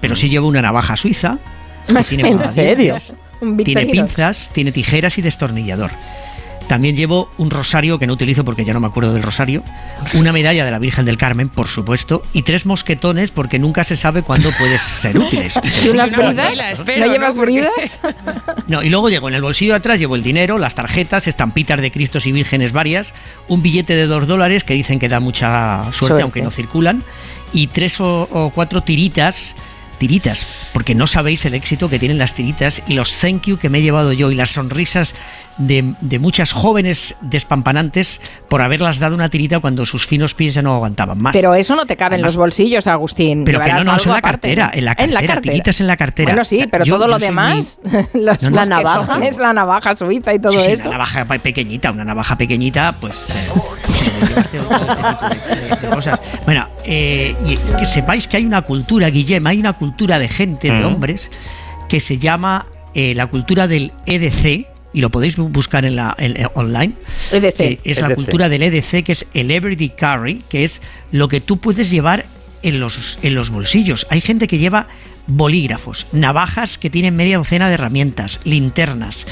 pero 0.00 0.14
sí 0.14 0.28
llevo 0.28 0.46
una 0.46 0.62
navaja 0.62 0.96
suiza. 0.96 1.40
¿En 1.88 2.38
serio? 2.38 2.94
Un 3.40 3.56
Tiene 3.56 3.86
pinzas, 3.86 4.48
tiene 4.52 4.70
tijeras 4.70 5.18
y 5.18 5.22
destornillador. 5.22 5.90
También 6.68 6.96
llevo 6.96 7.30
un 7.38 7.50
rosario 7.50 7.98
que 7.98 8.06
no 8.06 8.14
utilizo 8.14 8.44
porque 8.44 8.64
ya 8.64 8.72
no 8.72 8.80
me 8.80 8.88
acuerdo 8.88 9.14
del 9.14 9.22
rosario, 9.22 9.62
una 10.14 10.32
medalla 10.32 10.64
de 10.64 10.70
la 10.70 10.78
Virgen 10.78 11.04
del 11.04 11.16
Carmen, 11.16 11.48
por 11.48 11.68
supuesto, 11.68 12.22
y 12.32 12.42
tres 12.42 12.66
mosquetones 12.66 13.30
porque 13.30 13.58
nunca 13.58 13.84
se 13.84 13.96
sabe 13.96 14.22
cuándo 14.22 14.50
pueden 14.58 14.78
ser 14.78 15.16
útiles. 15.16 15.60
¿Y 15.84 15.88
unas 15.88 16.10
bridas? 16.10 16.84
¿No 16.84 17.06
llevas 17.06 17.36
bridas? 17.36 18.00
No, 18.66 18.82
y 18.82 18.88
luego 18.88 19.08
llego 19.08 19.28
en 19.28 19.34
el 19.34 19.42
bolsillo 19.42 19.74
de 19.74 19.78
atrás, 19.78 20.00
llevo 20.00 20.16
el 20.16 20.24
dinero, 20.24 20.58
las 20.58 20.74
tarjetas, 20.74 21.28
estampitas 21.28 21.80
de 21.80 21.92
Cristos 21.92 22.26
y 22.26 22.32
Vírgenes 22.32 22.72
varias, 22.72 23.14
un 23.46 23.62
billete 23.62 23.94
de 23.94 24.06
dos 24.06 24.26
dólares 24.26 24.64
que 24.64 24.74
dicen 24.74 24.98
que 24.98 25.08
da 25.08 25.20
mucha 25.20 25.84
suerte, 25.84 25.96
Suerte. 25.98 26.22
aunque 26.22 26.42
no 26.42 26.50
circulan, 26.50 27.04
y 27.52 27.68
tres 27.68 28.00
o, 28.00 28.22
o 28.22 28.50
cuatro 28.50 28.80
tiritas 28.82 29.54
tiritas, 29.96 30.46
porque 30.72 30.94
no 30.94 31.06
sabéis 31.06 31.44
el 31.44 31.54
éxito 31.54 31.88
que 31.88 31.98
tienen 31.98 32.18
las 32.18 32.34
tiritas 32.34 32.82
y 32.86 32.94
los 32.94 33.18
thank 33.20 33.42
you 33.46 33.56
que 33.58 33.68
me 33.68 33.78
he 33.78 33.82
llevado 33.82 34.12
yo 34.12 34.30
y 34.30 34.34
las 34.34 34.50
sonrisas 34.50 35.14
de, 35.58 35.94
de 36.00 36.18
muchas 36.18 36.52
jóvenes 36.52 37.16
despampanantes 37.22 38.20
por 38.48 38.60
haberlas 38.62 38.98
dado 38.98 39.14
una 39.14 39.28
tirita 39.30 39.58
cuando 39.60 39.86
sus 39.86 40.06
finos 40.06 40.34
pies 40.34 40.54
ya 40.54 40.62
no 40.62 40.74
aguantaban 40.74 41.18
más. 41.18 41.32
Pero 41.32 41.54
eso 41.54 41.74
no 41.76 41.86
te 41.86 41.96
cabe 41.96 42.16
en 42.16 42.22
los 42.22 42.36
bolsillos, 42.36 42.86
Agustín. 42.86 43.44
Pero 43.44 43.60
que 43.60 43.72
no, 43.72 43.84
no, 43.84 43.96
es 43.96 44.06
en 44.06 44.12
la 44.12 44.20
cartera, 44.22 44.70
en 44.74 44.84
la 44.84 44.94
cartera, 44.94 45.40
tiritas 45.40 45.80
en 45.80 45.86
la 45.86 45.96
cartera. 45.96 46.30
Bueno, 46.30 46.44
sí, 46.44 46.66
pero 46.70 46.84
Yo- 46.84 46.96
todo 46.96 47.06
yo 47.06 47.10
lo 47.12 47.18
demás, 47.18 47.78
los 48.14 48.42
No, 48.42 48.50
no, 48.50 48.56
la 48.56 48.64
navaja, 48.66 49.24
es 49.26 49.38
la 49.38 49.52
navaja 49.52 49.96
suiza 49.96 50.34
y 50.34 50.38
todo 50.38 50.52
Sí, 50.52 50.60
sí, 50.60 50.70
eso. 50.72 50.88
Una 50.88 50.98
navaja 50.98 51.24
pe- 51.24 51.38
pequeñita, 51.38 51.90
una 51.90 52.04
navaja 52.04 52.36
pequeñita, 52.36 52.94
pues. 53.00 53.30
eh. 53.30 53.60
Bueno, 56.44 56.66
eh, 56.86 57.34
y 57.46 57.56
que 57.76 57.84
sepáis 57.86 58.28
que 58.28 58.36
hay 58.38 58.44
una 58.46 58.62
cultura, 58.62 59.10
Guillem, 59.10 59.46
hay 59.46 59.58
una 59.58 59.72
cultura 59.74 60.18
de 60.18 60.28
gente, 60.28 60.70
de 60.70 60.80
Mm. 60.80 60.86
hombres, 60.86 61.30
que 61.88 62.00
se 62.00 62.18
llama 62.18 62.66
eh, 62.94 63.14
la 63.14 63.26
cultura 63.26 63.68
del 63.68 63.92
EDC. 64.06 64.66
Y 64.94 65.02
lo 65.02 65.10
podéis 65.10 65.36
bu- 65.36 65.50
buscar 65.52 65.84
en 65.84 65.96
la 65.96 66.14
en- 66.16 66.38
en- 66.40 66.48
online. 66.54 66.94
EDC. 67.30 67.80
es 67.84 68.00
la 68.00 68.06
EDC. 68.06 68.14
cultura 68.14 68.48
del 68.48 68.62
EDC, 68.62 69.02
que 69.04 69.12
es 69.12 69.26
el 69.34 69.50
Everyday 69.50 69.90
Carry, 69.90 70.42
que 70.48 70.64
es 70.64 70.80
lo 71.12 71.28
que 71.28 71.42
tú 71.42 71.58
puedes 71.58 71.90
llevar 71.90 72.24
en 72.62 72.80
los, 72.80 73.18
en 73.22 73.34
los 73.34 73.50
bolsillos. 73.50 74.06
Hay 74.08 74.22
gente 74.22 74.48
que 74.48 74.56
lleva 74.56 74.86
bolígrafos, 75.26 76.06
navajas 76.12 76.78
que 76.78 76.88
tienen 76.88 77.14
media 77.14 77.36
docena 77.36 77.68
de 77.68 77.74
herramientas, 77.74 78.40
linternas, 78.44 79.26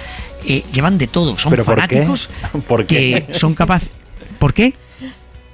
eh, 0.46 0.62
llevan 0.74 0.98
de 0.98 1.07
todo. 1.07 1.38
Son 1.38 1.48
¿Pero 1.50 1.64
por 1.64 1.76
qué? 1.76 1.80
fanáticos 1.80 2.28
¿Por 2.68 2.84
qué? 2.84 3.24
que 3.28 3.34
son 3.38 3.55
capaces. 3.55 3.90
¿Por 4.38 4.52
qué? 4.52 4.74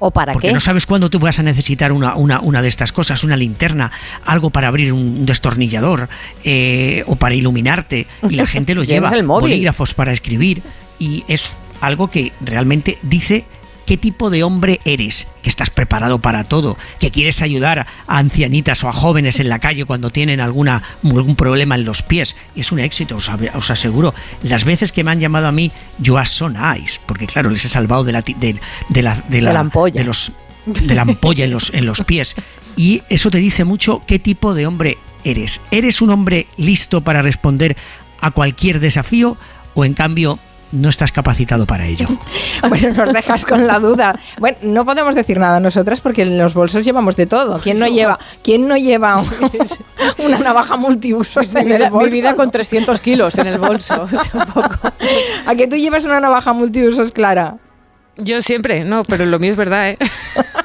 ¿O 0.00 0.10
para 0.10 0.32
Porque 0.32 0.48
qué? 0.48 0.54
no 0.54 0.60
sabes 0.60 0.86
cuándo 0.86 1.08
tú 1.10 1.20
vas 1.20 1.38
a 1.38 1.42
necesitar 1.42 1.92
una, 1.92 2.16
una, 2.16 2.40
una 2.40 2.62
de 2.62 2.68
estas 2.68 2.92
cosas, 2.92 3.22
una 3.22 3.36
linterna, 3.36 3.92
algo 4.24 4.50
para 4.50 4.66
abrir 4.68 4.92
un 4.92 5.24
destornillador 5.26 6.08
eh, 6.42 7.04
o 7.06 7.16
para 7.16 7.34
iluminarte. 7.34 8.06
Y 8.28 8.34
la 8.34 8.46
gente 8.46 8.74
lo 8.74 8.82
lleva. 8.82 9.10
El 9.10 9.24
móvil. 9.24 9.50
Bolígrafos 9.50 9.94
para 9.94 10.12
escribir. 10.12 10.62
Y 10.98 11.24
es 11.28 11.54
algo 11.80 12.10
que 12.10 12.32
realmente 12.40 12.98
dice 13.02 13.44
qué 13.90 13.96
tipo 13.96 14.30
de 14.30 14.44
hombre 14.44 14.78
eres, 14.84 15.26
que 15.42 15.50
estás 15.50 15.68
preparado 15.68 16.20
para 16.20 16.44
todo, 16.44 16.76
que 17.00 17.10
quieres 17.10 17.42
ayudar 17.42 17.80
a 17.80 18.18
ancianitas 18.18 18.84
o 18.84 18.88
a 18.88 18.92
jóvenes 18.92 19.40
en 19.40 19.48
la 19.48 19.58
calle 19.58 19.84
cuando 19.84 20.10
tienen 20.10 20.38
alguna, 20.40 20.80
algún 21.02 21.34
problema 21.34 21.74
en 21.74 21.84
los 21.84 22.04
pies. 22.04 22.36
Y 22.54 22.60
es 22.60 22.70
un 22.70 22.78
éxito, 22.78 23.16
os, 23.16 23.28
aseguro. 23.72 24.14
Las 24.44 24.64
veces 24.64 24.92
que 24.92 25.02
me 25.02 25.10
han 25.10 25.18
llamado 25.18 25.48
a 25.48 25.50
mí, 25.52 25.72
yo 25.98 26.18
a 26.18 26.24
so 26.24 26.48
nice, 26.48 27.00
porque 27.04 27.26
claro, 27.26 27.50
les 27.50 27.64
he 27.64 27.68
salvado 27.68 28.04
de 28.04 28.12
la, 28.12 28.22
de, 28.22 28.60
de 28.90 29.02
la, 29.02 29.16
de 29.28 29.40
la- 29.40 29.52
la 29.54 29.58
ampolla. 29.58 30.00
de 30.00 30.06
los 30.06 30.30
de 30.66 30.94
la 30.94 31.02
ampolla 31.02 31.44
en 31.46 31.50
los, 31.50 31.74
en 31.74 31.84
los 31.84 32.04
pies. 32.04 32.36
Y 32.76 33.02
eso 33.08 33.28
te 33.32 33.38
dice 33.38 33.64
mucho 33.64 34.02
qué 34.06 34.20
tipo 34.20 34.54
de 34.54 34.68
hombre 34.68 34.98
eres. 35.24 35.60
¿Eres 35.72 36.00
un 36.00 36.10
hombre 36.10 36.46
listo 36.56 37.00
para 37.00 37.22
responder 37.22 37.76
a 38.20 38.30
cualquier 38.30 38.78
desafío 38.78 39.36
o 39.74 39.84
en 39.84 39.94
cambio 39.94 40.38
no 40.72 40.88
estás 40.88 41.12
capacitado 41.12 41.66
para 41.66 41.86
ello? 41.86 42.06
Bueno, 42.68 42.92
nos 42.92 43.12
dejas 43.14 43.46
con 43.46 43.66
la 43.66 43.78
duda. 43.78 44.14
Bueno, 44.38 44.58
no 44.62 44.84
podemos 44.84 45.14
decir 45.14 45.38
nada 45.38 45.58
nosotras 45.60 46.00
porque 46.02 46.22
en 46.22 46.36
los 46.38 46.52
bolsos 46.52 46.84
llevamos 46.84 47.16
de 47.16 47.24
todo. 47.26 47.58
¿Quién 47.58 47.78
no 47.78 47.86
lleva, 47.86 48.18
quién 48.44 48.68
no 48.68 48.76
lleva 48.76 49.22
una 50.18 50.38
navaja 50.38 50.76
multiusos 50.76 51.46
en 51.54 51.66
Mi 51.66 51.72
el 51.72 51.78
vida, 51.78 51.90
bolso? 51.90 52.04
mi 52.06 52.12
vida 52.12 52.36
con 52.36 52.50
300 52.50 53.00
kilos 53.00 53.38
en 53.38 53.46
el 53.46 53.58
bolso. 53.58 54.06
Tampoco. 54.32 54.74
¿A 55.46 55.54
que 55.54 55.66
tú 55.68 55.76
llevas 55.76 56.04
una 56.04 56.20
navaja 56.20 56.52
multiusos, 56.52 57.12
Clara? 57.12 57.56
Yo 58.18 58.42
siempre, 58.42 58.84
no, 58.84 59.04
pero 59.04 59.24
lo 59.24 59.38
mío 59.38 59.52
es 59.52 59.56
verdad, 59.56 59.90
¿eh? 59.90 59.98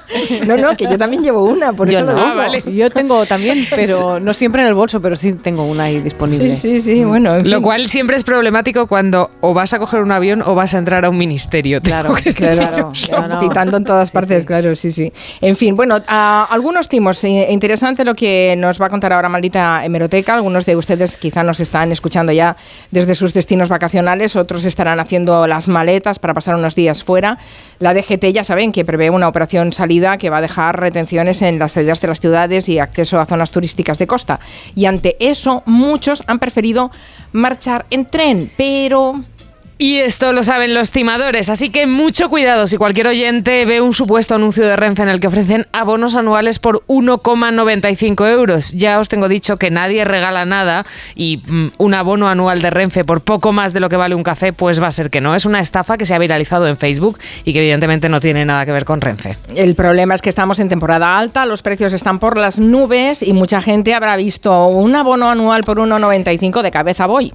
No, 0.45 0.57
no, 0.57 0.75
que 0.77 0.85
yo 0.85 0.97
también 0.97 1.23
llevo 1.23 1.43
una, 1.43 1.73
por 1.73 1.89
Yo 1.89 1.97
eso 1.99 2.05
lo 2.07 2.13
no. 2.13 2.17
digo. 2.19 2.29
Ah, 2.31 2.33
vale. 2.35 2.63
Yo 2.75 2.89
tengo 2.89 3.25
también, 3.25 3.65
pero 3.69 4.19
no 4.19 4.33
siempre 4.33 4.61
en 4.61 4.67
el 4.67 4.73
bolso, 4.73 5.01
pero 5.01 5.15
sí 5.15 5.33
tengo 5.33 5.65
una 5.65 5.83
ahí 5.85 5.99
disponible. 5.99 6.51
Sí, 6.51 6.57
sí, 6.57 6.81
sí, 6.81 7.03
bueno. 7.03 7.35
en 7.35 7.49
Lo 7.49 7.57
fin. 7.57 7.63
cual 7.63 7.89
siempre 7.89 8.15
es 8.15 8.23
problemático 8.23 8.87
cuando 8.87 9.31
o 9.41 9.53
vas 9.53 9.73
a 9.73 9.79
coger 9.79 10.01
un 10.01 10.11
avión 10.11 10.41
o 10.45 10.55
vas 10.55 10.73
a 10.73 10.77
entrar 10.77 11.05
a 11.05 11.09
un 11.09 11.17
ministerio. 11.17 11.81
Claro, 11.81 12.13
Claro, 12.35 12.91
no, 13.11 13.27
no. 13.27 13.39
pitando 13.39 13.77
en 13.77 13.85
todas 13.85 14.11
partes, 14.11 14.45
claro, 14.45 14.75
sí, 14.75 14.91
sí. 14.91 15.11
En 15.41 15.55
fin, 15.55 15.75
bueno, 15.75 15.99
a- 16.07 16.47
algunos 16.49 16.89
timos. 16.89 17.23
eh, 17.23 17.47
interesante 17.49 18.03
lo 18.05 18.13
que 18.15 18.55
nos 18.57 18.79
va 18.81 18.87
a 18.87 18.89
contar 18.89 19.13
ahora 19.13 19.29
Maldita 19.29 19.83
Hemeroteca. 19.85 20.33
Algunos 20.35 20.65
de 20.65 20.75
ustedes 20.75 21.15
quizá 21.17 21.43
nos 21.43 21.59
están 21.59 21.91
escuchando 21.91 22.31
ya 22.31 22.55
desde 22.91 23.15
sus 23.15 23.33
destinos 23.33 23.69
vacacionales, 23.69 24.35
otros 24.35 24.65
estarán 24.65 24.99
haciendo 24.99 25.47
las 25.47 25.67
maletas 25.67 26.19
para 26.19 26.33
pasar 26.33 26.55
unos 26.55 26.75
días 26.75 27.03
fuera. 27.03 27.37
La 27.79 27.93
DGT 27.93 28.31
ya 28.33 28.43
saben 28.43 28.71
que 28.71 28.85
prevé 28.85 29.09
una 29.09 29.27
operación 29.27 29.73
salida 29.73 29.94
que 30.19 30.29
va 30.29 30.37
a 30.37 30.41
dejar 30.41 30.79
retenciones 30.79 31.41
en 31.41 31.59
las 31.59 31.73
salidas 31.73 32.01
de 32.01 32.07
las 32.07 32.19
ciudades 32.19 32.69
y 32.69 32.79
acceso 32.79 33.19
a 33.19 33.25
zonas 33.25 33.51
turísticas 33.51 33.97
de 33.97 34.07
costa. 34.07 34.39
Y 34.75 34.85
ante 34.85 35.15
eso, 35.19 35.63
muchos 35.65 36.23
han 36.27 36.39
preferido 36.39 36.91
marchar 37.31 37.85
en 37.89 38.05
tren, 38.05 38.51
pero... 38.57 39.15
Y 39.77 39.97
esto 39.97 40.31
lo 40.31 40.43
saben 40.43 40.73
los 40.73 40.91
timadores, 40.91 41.49
así 41.49 41.69
que 41.69 41.85
mucho 41.85 42.29
cuidado 42.29 42.65
si 42.65 42.77
cualquier 42.77 43.07
oyente 43.07 43.65
ve 43.65 43.81
un 43.81 43.93
supuesto 43.93 44.35
anuncio 44.35 44.65
de 44.65 44.77
Renfe 44.77 45.03
en 45.03 45.09
el 45.09 45.19
que 45.19 45.27
ofrecen 45.27 45.67
abonos 45.73 46.15
anuales 46.15 46.59
por 46.59 46.85
1,95 46.87 48.31
euros. 48.31 48.71
Ya 48.71 48.99
os 48.99 49.09
tengo 49.09 49.27
dicho 49.27 49.57
que 49.57 49.71
nadie 49.71 50.05
regala 50.05 50.45
nada 50.45 50.85
y 51.13 51.41
mm, 51.45 51.67
un 51.77 51.93
abono 51.93 52.29
anual 52.29 52.61
de 52.61 52.69
Renfe 52.69 53.03
por 53.03 53.19
poco 53.19 53.51
más 53.51 53.73
de 53.73 53.81
lo 53.81 53.89
que 53.89 53.97
vale 53.97 54.15
un 54.15 54.23
café, 54.23 54.53
pues 54.53 54.81
va 54.81 54.87
a 54.87 54.91
ser 54.93 55.09
que 55.09 55.19
no. 55.19 55.35
Es 55.35 55.45
una 55.45 55.59
estafa 55.59 55.97
que 55.97 56.05
se 56.05 56.15
ha 56.15 56.19
viralizado 56.19 56.67
en 56.69 56.77
Facebook 56.77 57.19
y 57.43 57.51
que 57.51 57.59
evidentemente 57.59 58.07
no 58.07 58.21
tiene 58.21 58.45
nada 58.45 58.65
que 58.65 58.71
ver 58.71 58.85
con 58.85 59.01
Renfe. 59.01 59.35
El 59.57 59.75
problema 59.75 60.15
es 60.15 60.21
que 60.21 60.29
estamos 60.29 60.59
en 60.59 60.69
temporada 60.69 61.17
alta, 61.17 61.45
los 61.45 61.61
precios 61.61 61.91
están 61.91 62.19
por 62.19 62.37
las 62.37 62.59
nubes 62.59 63.21
y 63.21 63.33
mucha 63.33 63.59
gente 63.59 63.93
habrá 63.93 64.15
visto 64.15 64.67
un 64.67 64.95
abono 64.95 65.29
anual 65.29 65.65
por 65.65 65.79
1,95 65.79 66.61
de 66.61 66.71
cabeza 66.71 67.07
voy. 67.07 67.33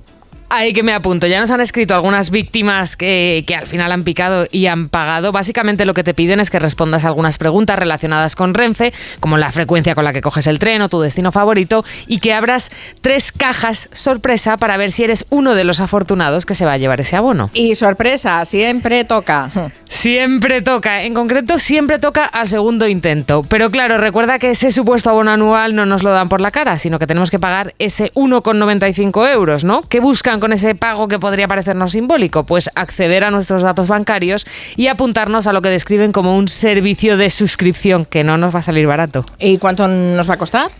Ahí 0.52 0.72
que 0.72 0.82
me 0.82 0.92
apunto. 0.92 1.28
Ya 1.28 1.38
nos 1.38 1.52
han 1.52 1.60
escrito 1.60 1.94
algunas 1.94 2.30
víctimas 2.30 2.96
que, 2.96 3.44
que 3.46 3.54
al 3.54 3.68
final 3.68 3.92
han 3.92 4.02
picado 4.02 4.46
y 4.50 4.66
han 4.66 4.88
pagado. 4.88 5.30
Básicamente 5.30 5.84
lo 5.84 5.94
que 5.94 6.02
te 6.02 6.12
piden 6.12 6.40
es 6.40 6.50
que 6.50 6.58
respondas 6.58 7.04
a 7.04 7.08
algunas 7.08 7.38
preguntas 7.38 7.78
relacionadas 7.78 8.34
con 8.34 8.52
Renfe, 8.52 8.92
como 9.20 9.38
la 9.38 9.52
frecuencia 9.52 9.94
con 9.94 10.02
la 10.02 10.12
que 10.12 10.20
coges 10.20 10.48
el 10.48 10.58
tren 10.58 10.82
o 10.82 10.88
tu 10.88 11.00
destino 11.00 11.30
favorito, 11.30 11.84
y 12.08 12.18
que 12.18 12.34
abras 12.34 12.72
tres 13.00 13.30
cajas 13.30 13.88
sorpresa 13.92 14.56
para 14.56 14.76
ver 14.76 14.90
si 14.90 15.04
eres 15.04 15.24
uno 15.30 15.54
de 15.54 15.62
los 15.62 15.78
afortunados 15.78 16.46
que 16.46 16.56
se 16.56 16.64
va 16.64 16.72
a 16.72 16.78
llevar 16.78 17.00
ese 17.00 17.14
abono. 17.14 17.50
Y 17.54 17.76
sorpresa, 17.76 18.44
siempre 18.44 19.04
toca. 19.04 19.50
Siempre 19.88 20.62
toca, 20.62 21.02
en 21.02 21.14
concreto 21.14 21.60
siempre 21.60 22.00
toca 22.00 22.24
al 22.24 22.48
segundo 22.48 22.88
intento. 22.88 23.44
Pero 23.48 23.70
claro, 23.70 23.98
recuerda 23.98 24.40
que 24.40 24.50
ese 24.50 24.72
supuesto 24.72 25.10
abono 25.10 25.30
anual 25.30 25.76
no 25.76 25.86
nos 25.86 26.02
lo 26.02 26.10
dan 26.10 26.28
por 26.28 26.40
la 26.40 26.50
cara, 26.50 26.78
sino 26.80 26.98
que 26.98 27.06
tenemos 27.06 27.30
que 27.30 27.38
pagar 27.38 27.74
ese 27.78 28.12
1,95 28.14 29.32
euros, 29.32 29.62
¿no? 29.62 29.82
¿Qué 29.82 30.00
buscan 30.00 30.39
con 30.40 30.52
ese 30.52 30.74
pago 30.74 31.08
que 31.08 31.18
podría 31.18 31.46
parecernos 31.48 31.92
simbólico? 31.92 32.44
Pues 32.44 32.70
acceder 32.74 33.24
a 33.24 33.30
nuestros 33.30 33.62
datos 33.62 33.88
bancarios 33.88 34.46
y 34.76 34.88
apuntarnos 34.88 35.46
a 35.46 35.52
lo 35.52 35.62
que 35.62 35.68
describen 35.68 36.12
como 36.12 36.36
un 36.36 36.48
servicio 36.48 37.16
de 37.16 37.30
suscripción, 37.30 38.04
que 38.04 38.24
no 38.24 38.36
nos 38.38 38.54
va 38.54 38.60
a 38.60 38.62
salir 38.62 38.86
barato. 38.86 39.24
¿Y 39.38 39.58
cuánto 39.58 39.86
nos 39.86 40.28
va 40.28 40.34
a 40.34 40.38
costar? 40.38 40.70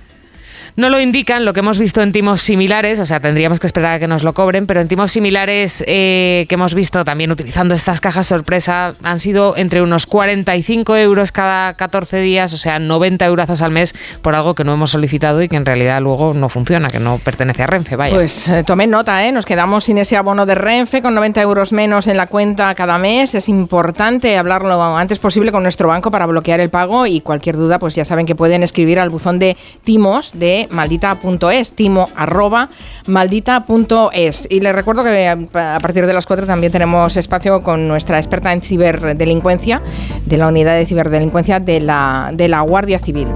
No 0.77 0.89
lo 0.89 1.01
indican, 1.01 1.45
lo 1.45 1.53
que 1.53 1.61
hemos 1.61 1.79
visto 1.79 2.03
en 2.03 2.13
timos 2.13 2.41
similares, 2.41 3.01
o 3.01 3.07
sea, 3.07 3.21
tendríamos 3.21 3.61
que 3.61 3.67
esperar 3.67 3.95
a 3.95 3.99
que 3.99 4.07
nos 4.07 4.23
lo 4.23 4.33
cobren, 4.33 4.67
pero 4.67 4.81
en 4.81 4.89
timos 4.89 5.11
similares 5.11 5.83
eh, 5.87 6.47
que 6.49 6.55
hemos 6.55 6.75
visto 6.75 7.05
también 7.05 7.31
utilizando 7.31 7.75
estas 7.75 8.01
cajas 8.01 8.27
sorpresa 8.27 8.95
han 9.03 9.21
sido 9.21 9.57
entre 9.57 9.83
unos 9.83 10.07
45 10.07 10.97
euros 10.97 11.33
cada 11.33 11.75
14 11.75 12.21
días, 12.21 12.53
o 12.53 12.57
sea, 12.57 12.79
90 12.79 13.27
euros 13.27 13.41
al 13.61 13.71
mes 13.71 13.95
por 14.23 14.35
algo 14.35 14.55
que 14.55 14.65
no 14.65 14.75
hemos 14.75 14.91
solicitado 14.91 15.43
y 15.43 15.49
que 15.49 15.57
en 15.57 15.67
realidad 15.67 16.01
luego 16.01 16.33
no 16.35 16.49
funciona, 16.49 16.89
que 16.89 17.01
no 17.01 17.19
pertenece 17.19 17.63
a 17.63 17.67
Renfe, 17.67 17.97
vaya. 17.97 18.15
Pues 18.15 18.49
eh, 18.49 18.63
tomen 18.65 18.91
nota, 18.91 19.27
¿eh? 19.27 19.33
nos 19.33 19.45
quedamos 19.45 19.85
sin 19.85 19.99
ese 19.99 20.17
abono 20.17 20.47
de 20.47 20.55
Renfe 20.55 21.03
con 21.03 21.15
90 21.15 21.41
euros 21.41 21.73
menos 21.73 22.07
en 22.07 22.17
la 22.17 22.27
cuenta 22.27 22.75
cada 22.75 22.99
mes. 22.99 23.35
Es 23.35 23.49
importante 23.49 24.37
hablarlo 24.37 24.69
lo 24.69 24.97
antes 24.97 25.19
posible 25.19 25.53
con 25.53 25.63
nuestro 25.63 25.89
banco 25.89 26.11
para 26.11 26.27
bloquear 26.27 26.61
el 26.61 26.71
pago 26.71 27.07
y 27.07 27.21
cualquier 27.21 27.57
duda, 27.57 27.79
pues 27.79 27.95
ya 27.95 28.05
saben 28.05 28.27
que 28.27 28.35
pueden 28.35 28.63
escribir 28.63 29.01
al 29.01 29.11
buzón 29.11 29.39
de 29.39 29.57
timos 29.83 30.33
de 30.35 30.60
maldita.es, 30.71 31.73
timo 31.73 32.09
arroba 32.15 32.69
maldita.es. 33.07 34.49
Y 34.51 34.61
les 34.61 34.75
recuerdo 34.75 35.03
que 35.05 35.29
a 35.29 35.37
a 35.81 35.81
partir 35.81 36.07
de 36.07 36.13
las 36.13 36.27
4 36.27 36.47
también 36.47 36.73
tenemos 36.73 37.17
espacio 37.17 37.63
con 37.63 37.89
nuestra 37.89 38.19
experta 38.19 38.53
en 38.53 38.61
ciberdelincuencia 38.63 39.83
de 40.27 40.37
la 40.37 40.49
unidad 40.49 40.77
de 40.77 40.87
ciberdelincuencia 40.87 41.61
de 41.61 41.81
la, 41.81 42.31
de 42.33 42.49
la 42.49 42.61
Guardia 42.61 42.99
Civil. 42.99 43.29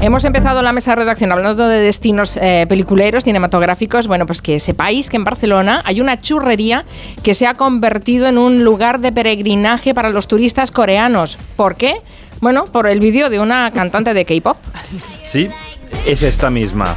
Hemos 0.00 0.24
empezado 0.24 0.62
la 0.62 0.72
mesa 0.72 0.92
de 0.92 0.96
redacción 0.96 1.30
hablando 1.30 1.68
de 1.68 1.78
destinos 1.78 2.36
eh, 2.36 2.66
peliculeros, 2.68 3.22
cinematográficos. 3.22 4.08
Bueno, 4.08 4.26
pues 4.26 4.42
que 4.42 4.58
sepáis 4.58 5.08
que 5.08 5.16
en 5.16 5.22
Barcelona 5.22 5.80
hay 5.84 6.00
una 6.00 6.20
churrería 6.20 6.84
que 7.22 7.34
se 7.34 7.46
ha 7.46 7.54
convertido 7.54 8.26
en 8.26 8.36
un 8.36 8.64
lugar 8.64 8.98
de 8.98 9.12
peregrinaje 9.12 9.94
para 9.94 10.10
los 10.10 10.26
turistas 10.26 10.72
coreanos. 10.72 11.38
¿Por 11.54 11.76
qué? 11.76 11.94
Bueno, 12.40 12.64
por 12.64 12.88
el 12.88 12.98
vídeo 12.98 13.30
de 13.30 13.38
una 13.38 13.70
cantante 13.70 14.12
de 14.12 14.24
K-pop. 14.24 14.56
Sí, 15.24 15.48
es 16.06 16.22
esta 16.22 16.50
misma. 16.50 16.96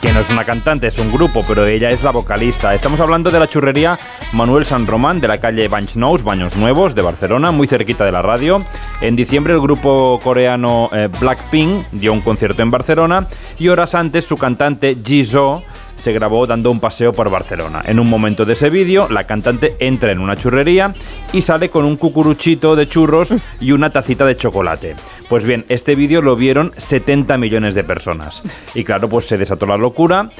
que 0.00 0.12
no 0.12 0.20
es 0.20 0.30
una 0.30 0.44
cantante, 0.44 0.86
es 0.86 0.98
un 0.98 1.12
grupo, 1.12 1.42
pero 1.46 1.66
ella 1.66 1.90
es 1.90 2.02
la 2.02 2.10
vocalista. 2.10 2.74
Estamos 2.74 3.00
hablando 3.00 3.30
de 3.30 3.38
la 3.38 3.46
churrería 3.46 3.98
Manuel 4.32 4.64
San 4.64 4.86
Román 4.86 5.20
de 5.20 5.28
la 5.28 5.38
calle 5.38 5.68
Banys 5.68 5.96
Nous, 5.96 6.22
Baños 6.22 6.56
Nuevos 6.56 6.94
de 6.94 7.02
Barcelona, 7.02 7.50
muy 7.50 7.66
cerquita 7.66 8.06
de 8.06 8.12
la 8.12 8.22
radio. 8.22 8.64
En 9.02 9.14
diciembre 9.14 9.52
el 9.52 9.60
grupo 9.60 10.18
coreano 10.22 10.88
eh, 10.92 11.08
Blackpink 11.20 11.86
dio 11.92 12.14
un 12.14 12.22
concierto 12.22 12.62
en 12.62 12.70
Barcelona 12.70 13.26
y 13.58 13.68
horas 13.68 13.94
antes 13.94 14.24
su 14.24 14.38
cantante 14.38 14.96
Jisoo 15.04 15.62
se 16.00 16.12
grabó 16.12 16.46
dando 16.46 16.70
un 16.70 16.80
paseo 16.80 17.12
por 17.12 17.30
Barcelona. 17.30 17.82
En 17.84 18.00
un 18.00 18.08
momento 18.08 18.44
de 18.44 18.54
ese 18.54 18.70
vídeo, 18.70 19.08
la 19.08 19.24
cantante 19.24 19.76
entra 19.78 20.12
en 20.12 20.18
una 20.18 20.34
churrería 20.34 20.94
y 21.32 21.42
sale 21.42 21.68
con 21.68 21.84
un 21.84 21.96
cucuruchito 21.96 22.74
de 22.74 22.88
churros 22.88 23.34
y 23.60 23.72
una 23.72 23.90
tacita 23.90 24.24
de 24.24 24.36
chocolate. 24.36 24.96
Pues 25.28 25.44
bien, 25.44 25.64
este 25.68 25.94
vídeo 25.94 26.22
lo 26.22 26.34
vieron 26.36 26.72
70 26.76 27.36
millones 27.36 27.74
de 27.74 27.84
personas. 27.84 28.42
Y 28.74 28.82
claro, 28.82 29.08
pues 29.08 29.26
se 29.26 29.36
desató 29.36 29.66
la 29.66 29.76
locura. 29.76 30.30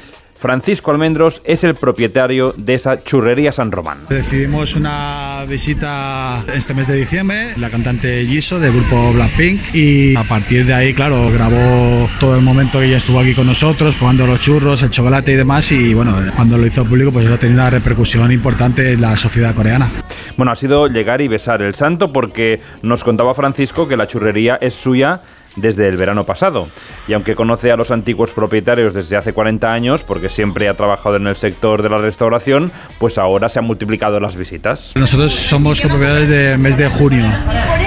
Francisco 0.41 0.89
Almendros 0.89 1.43
es 1.45 1.63
el 1.63 1.75
propietario 1.75 2.55
de 2.57 2.73
esa 2.73 2.99
churrería 3.03 3.51
San 3.51 3.71
Román. 3.71 4.07
Decidimos 4.09 4.75
una 4.75 5.45
visita 5.47 6.43
este 6.51 6.73
mes 6.73 6.87
de 6.87 6.95
diciembre, 6.95 7.53
la 7.57 7.69
cantante 7.69 8.25
Jisoo 8.25 8.59
del 8.59 8.73
grupo 8.73 9.13
Blackpink 9.13 9.75
y 9.75 10.15
a 10.15 10.23
partir 10.23 10.65
de 10.65 10.73
ahí, 10.73 10.95
claro, 10.95 11.29
grabó 11.31 12.09
todo 12.19 12.35
el 12.35 12.41
momento 12.41 12.79
que 12.79 12.85
ella 12.85 12.97
estuvo 12.97 13.19
aquí 13.19 13.35
con 13.35 13.45
nosotros, 13.45 13.93
probando 13.93 14.25
los 14.25 14.39
churros, 14.39 14.81
el 14.81 14.89
chocolate 14.89 15.33
y 15.33 15.35
demás 15.35 15.71
y 15.71 15.93
bueno, 15.93 16.17
cuando 16.35 16.57
lo 16.57 16.65
hizo 16.65 16.85
público 16.85 17.11
pues 17.11 17.25
eso 17.25 17.35
ha 17.35 17.37
tenido 17.37 17.61
una 17.61 17.69
repercusión 17.69 18.31
importante 18.31 18.93
en 18.93 19.01
la 19.01 19.15
sociedad 19.17 19.53
coreana. 19.53 19.91
Bueno, 20.37 20.51
ha 20.51 20.55
sido 20.55 20.87
llegar 20.87 21.21
y 21.21 21.27
besar 21.27 21.61
el 21.61 21.75
santo 21.75 22.11
porque 22.11 22.59
nos 22.81 23.03
contaba 23.03 23.35
Francisco 23.35 23.87
que 23.87 23.95
la 23.95 24.07
churrería 24.07 24.57
es 24.59 24.73
suya 24.73 25.21
desde 25.55 25.87
el 25.87 25.97
verano 25.97 26.25
pasado. 26.25 26.67
Y 27.07 27.13
aunque 27.13 27.35
conoce 27.35 27.71
a 27.71 27.75
los 27.75 27.91
antiguos 27.91 28.31
propietarios 28.31 28.93
desde 28.93 29.17
hace 29.17 29.33
40 29.33 29.71
años, 29.71 30.03
porque 30.03 30.29
siempre 30.29 30.69
ha 30.69 30.73
trabajado 30.75 31.17
en 31.17 31.27
el 31.27 31.35
sector 31.35 31.81
de 31.81 31.89
la 31.89 31.97
restauración, 31.97 32.71
pues 32.99 33.17
ahora 33.17 33.49
se 33.49 33.59
han 33.59 33.65
multiplicado 33.65 34.19
las 34.19 34.35
visitas. 34.35 34.93
Nosotros 34.95 35.33
somos 35.33 35.81
copropietarios 35.81 36.29
del 36.29 36.59
mes 36.59 36.77
de 36.77 36.89
junio, 36.89 37.25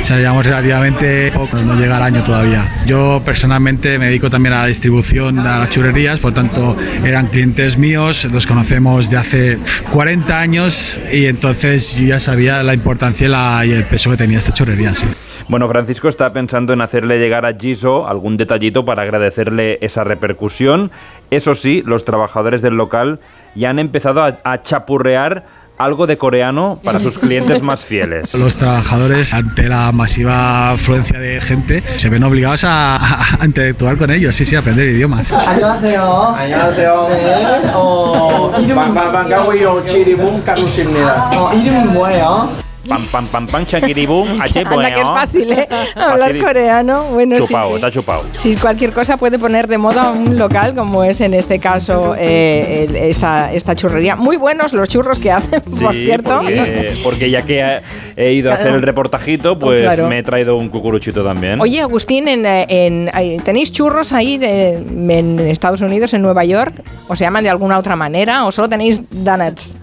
o 0.00 0.04
sea, 0.04 0.18
llevamos 0.18 0.44
relativamente 0.44 1.32
poco, 1.32 1.56
no 1.58 1.74
llega 1.74 1.96
el 1.96 2.02
año 2.02 2.24
todavía. 2.24 2.66
Yo 2.86 3.22
personalmente 3.24 3.98
me 3.98 4.06
dedico 4.06 4.30
también 4.30 4.54
a 4.54 4.62
la 4.62 4.66
distribución 4.66 5.36
de 5.36 5.42
las 5.42 5.70
churrerías, 5.70 6.20
por 6.20 6.34
tanto 6.34 6.76
eran 7.04 7.28
clientes 7.28 7.78
míos, 7.78 8.26
los 8.30 8.46
conocemos 8.46 9.10
de 9.10 9.16
hace 9.16 9.58
40 9.92 10.38
años 10.38 11.00
y 11.12 11.26
entonces 11.26 11.94
yo 11.96 12.06
ya 12.06 12.20
sabía 12.20 12.62
la 12.62 12.74
importancia 12.74 13.64
y, 13.64 13.70
y 13.70 13.72
el 13.72 13.84
peso 13.84 14.10
que 14.10 14.16
tenía 14.16 14.38
esta 14.38 14.52
churrería. 14.52 14.94
Sí. 14.94 15.06
Bueno, 15.47 15.67
Francisco 15.67 16.07
está 16.07 16.31
pensando 16.33 16.73
en 16.73 16.81
hacerle 16.81 17.19
llegar 17.19 17.45
a 17.45 17.53
Giso 17.53 18.07
algún 18.07 18.37
detallito 18.37 18.85
para 18.85 19.03
agradecerle 19.03 19.77
esa 19.81 20.03
repercusión. 20.03 20.91
Eso 21.31 21.55
sí, 21.55 21.81
los 21.85 22.05
trabajadores 22.05 22.61
del 22.61 22.75
local 22.75 23.19
ya 23.55 23.69
han 23.69 23.79
empezado 23.79 24.23
a, 24.23 24.37
a 24.43 24.61
chapurrear 24.61 25.43
algo 25.79 26.07
de 26.07 26.17
coreano 26.17 26.77
para 26.83 26.99
sus 26.99 27.17
clientes 27.17 27.61
más 27.61 27.85
fieles. 27.85 28.33
Los 28.33 28.57
trabajadores, 28.57 29.33
ante 29.33 29.69
la 29.69 29.93
masiva 29.93 30.71
afluencia 30.71 31.17
de 31.19 31.39
gente, 31.39 31.81
se 31.95 32.09
ven 32.09 32.21
obligados 32.25 32.65
a, 32.65 32.97
a- 32.97 33.37
a 33.39 33.45
interactuar 33.45 33.95
con 33.97 34.11
ellos, 34.11 34.35
sí, 34.35 34.43
sí, 34.43 34.57
a 34.57 34.59
aprender 34.59 34.89
idiomas. 34.89 35.31
안녕하세요. 35.31 36.35
안녕하세요. 36.37 37.07
네. 37.09 37.71
어, 37.73 38.51
이름은 38.59 38.93
반가워요. 38.93 39.85
지리문 39.87 40.43
카루십니다. 40.43 41.29
어, 41.39 41.53
이름은 41.53 41.93
뭐예요? 41.93 42.49
Pam, 42.88 43.02
pam, 43.06 43.26
pam, 43.26 43.46
pam, 43.46 43.64
chakiribum, 43.66 44.40
ache, 44.40 44.60
Anda, 44.66 44.92
que 44.94 45.00
es 45.00 45.08
fácil, 45.08 45.52
¿eh? 45.52 45.68
Hablar 45.96 46.28
Fácil. 46.30 46.44
coreano. 46.44 47.04
Bueno, 47.12 47.36
sí, 47.36 47.42
Chupao, 47.46 47.68
sí. 47.68 47.74
está 47.76 47.90
chupao. 47.90 48.22
Si 48.36 48.56
cualquier 48.56 48.92
cosa 48.92 49.16
puede 49.16 49.38
poner 49.38 49.66
de 49.68 49.78
moda 49.78 50.10
un 50.10 50.36
local, 50.38 50.74
como 50.74 51.02
es 51.04 51.20
en 51.20 51.32
este 51.34 51.58
caso 51.58 52.14
eh, 52.18 52.84
el- 52.88 52.96
esta, 52.96 53.52
esta 53.52 53.74
churrería. 53.74 54.16
Muy 54.16 54.36
buenos 54.36 54.72
los 54.72 54.88
churros 54.88 55.18
que 55.18 55.32
hacen, 55.32 55.60
por 55.80 55.94
cierto. 55.94 56.40
porque, 56.42 56.92
porque 57.02 57.30
ya 57.30 57.42
que 57.42 57.80
he, 58.16 58.32
ido 58.32 58.50
a 58.52 58.54
hacer 58.56 58.74
el 58.74 58.82
reportajito, 58.82 59.58
pues 59.58 59.80
Claro. 59.82 60.08
me 60.08 60.18
he 60.18 60.22
traído 60.22 60.56
un 60.56 60.68
cucuruchito 60.68 61.24
también. 61.24 61.60
Oye, 61.60 61.80
Agustín, 61.80 62.28
en, 62.28 63.42
¿tenéis 63.44 63.72
churros 63.72 64.12
ahí 64.12 64.36
de- 64.38 64.74
en 64.76 65.40
Estados 65.40 65.80
Unidos, 65.80 66.12
en 66.14 66.22
Nueva 66.22 66.44
York? 66.44 66.74
¿O 67.08 67.16
se 67.16 67.24
llaman 67.24 67.44
de 67.44 67.50
alguna 67.50 67.78
otra 67.78 67.96
manera? 67.96 68.44
¿O 68.44 68.52
solo 68.52 68.68
tenéis 68.68 69.00
donuts? 69.10 69.76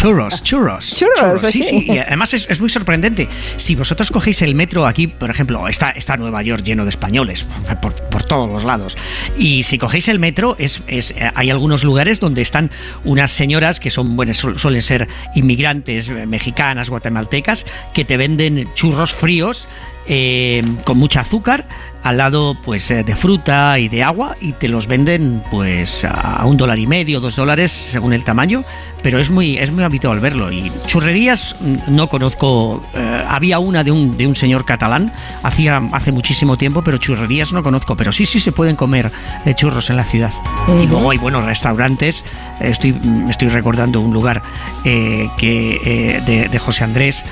Churros, 0.00 0.44
churros. 0.44 0.96
Churros, 0.98 1.40
Sí, 1.40 1.62
sí. 1.64 1.80
sí. 1.80 1.86
Y 1.92 1.98
además 1.98 2.32
es, 2.32 2.46
es 2.48 2.60
muy 2.60 2.68
sorprendente. 2.68 3.28
Si 3.56 3.74
vosotros 3.74 4.10
cogéis 4.12 4.42
el 4.42 4.54
metro 4.54 4.86
aquí, 4.86 5.08
por 5.08 5.28
ejemplo, 5.28 5.66
está, 5.66 5.88
está 5.90 6.16
Nueva 6.16 6.40
York 6.42 6.62
lleno 6.62 6.84
de 6.84 6.90
españoles 6.90 7.48
por, 7.82 7.92
por 7.94 8.22
todos 8.22 8.48
los 8.48 8.62
lados. 8.64 8.96
Y 9.36 9.64
si 9.64 9.76
cogéis 9.76 10.06
el 10.06 10.20
metro, 10.20 10.54
es, 10.60 10.82
es- 10.86 11.10
eh, 11.12 11.30
hay 11.34 11.50
algunos 11.50 11.82
lugares 11.82 12.20
donde 12.20 12.42
están 12.42 12.70
unas 13.02 13.32
señoras 13.32 13.80
que 13.80 13.90
son 13.90 14.14
buenas, 14.14 14.36
su- 14.36 14.56
suelen 14.56 14.82
ser 14.82 15.08
inmigrantes 15.34 16.08
eh, 16.10 16.26
mexicanas, 16.26 16.90
guatemaltecas, 16.90 17.66
que 17.92 18.04
te 18.04 18.16
venden 18.16 18.72
churros 18.74 19.12
fríos. 19.12 19.66
Eh, 20.08 20.62
con 20.84 20.98
mucha 20.98 21.20
azúcar, 21.20 21.66
al 22.02 22.16
lado 22.16 22.56
pues 22.62 22.90
eh, 22.90 23.04
de 23.04 23.14
fruta 23.14 23.78
y 23.78 23.88
de 23.88 24.02
agua 24.02 24.36
y 24.40 24.52
te 24.52 24.68
los 24.68 24.86
venden 24.86 25.42
pues 25.50 26.04
a 26.04 26.44
un 26.46 26.56
dólar 26.56 26.78
y 26.78 26.86
medio, 26.86 27.20
dos 27.20 27.36
dólares 27.36 27.70
según 27.70 28.12
el 28.12 28.24
tamaño, 28.24 28.64
pero 29.02 29.18
es 29.18 29.30
muy 29.30 29.58
es 29.58 29.70
muy 29.70 29.84
habitual 29.84 30.20
verlo. 30.20 30.50
Y 30.50 30.72
churrerías 30.86 31.56
mm, 31.60 31.94
no 31.94 32.08
conozco, 32.08 32.82
eh, 32.94 33.24
había 33.28 33.58
una 33.58 33.84
de 33.84 33.90
un, 33.90 34.16
de 34.16 34.26
un 34.26 34.34
señor 34.34 34.64
catalán 34.64 35.12
hacía 35.42 35.82
hace 35.92 36.12
muchísimo 36.12 36.56
tiempo, 36.56 36.82
pero 36.82 36.98
churrerías 36.98 37.52
no 37.52 37.62
conozco, 37.62 37.96
pero 37.96 38.12
sí 38.12 38.26
sí 38.26 38.40
se 38.40 38.52
pueden 38.52 38.76
comer 38.76 39.10
eh, 39.44 39.54
churros 39.54 39.90
en 39.90 39.96
la 39.96 40.04
ciudad. 40.04 40.32
Y 40.68 40.86
luego 40.86 41.10
hay 41.10 41.18
buenos 41.18 41.44
restaurantes, 41.44 42.24
estoy 42.60 42.92
mm, 42.92 43.28
estoy 43.28 43.48
recordando 43.48 44.00
un 44.00 44.12
lugar 44.14 44.42
que 44.84 46.22
de, 46.24 46.48
de 46.48 46.58
José 46.58 46.84
Andrés 46.84 47.24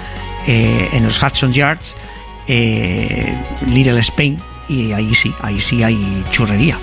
eh, 0.47 0.91
en 0.93 1.03
los 1.03 1.21
Hudson 1.21 1.53
Yards 1.53 1.97
eh, 2.49 3.35
Little 3.67 4.01
Spain 4.01 4.39
y 4.69 4.93
ahí 4.93 5.15
sí, 5.15 5.33
ahí 5.41 5.61
sí 5.61 5.83
hay 5.83 6.25
churrería. 6.31 6.79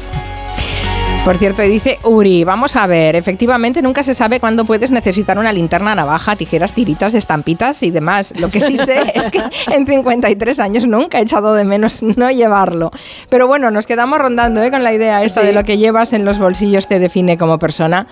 Por 1.26 1.38
cierto, 1.38 1.64
y 1.64 1.70
dice 1.70 2.00
Uri, 2.04 2.44
vamos 2.44 2.76
a 2.76 2.86
ver, 2.86 3.16
efectivamente 3.16 3.82
nunca 3.82 4.04
se 4.04 4.14
sabe 4.14 4.42
cuándo 4.42 4.66
puedes 4.66 4.92
necesitar 4.92 5.40
una 5.40 5.54
linterna, 5.54 5.96
navaja, 5.96 6.36
tijeras, 6.36 6.74
tiritas, 6.74 7.14
estampitas 7.14 7.82
y 7.82 7.92
demás. 7.92 8.34
Lo 8.38 8.50
que 8.50 8.60
sí 8.60 8.76
sé 8.76 9.14
es 9.16 9.30
que 9.30 9.40
en 9.72 9.88
53 9.88 10.60
años 10.60 10.86
nunca 10.86 11.20
he 11.20 11.22
echado 11.22 11.54
de 11.54 11.64
menos 11.64 12.04
no 12.04 12.30
llevarlo. 12.30 12.92
Pero 13.30 13.48
bueno, 13.48 13.72
nos 13.72 13.88
quedamos 13.88 14.20
rondando 14.20 14.62
¿eh? 14.62 14.70
con 14.70 14.84
la 14.84 14.92
idea 14.92 15.24
esta 15.24 15.44
de 15.44 15.54
lo 15.54 15.64
que 15.64 15.78
llevas 15.78 16.12
en 16.12 16.26
los 16.26 16.40
bolsillos 16.40 16.88
te 16.88 17.00
define 17.00 17.38
como 17.38 17.58
persona. 17.58 18.06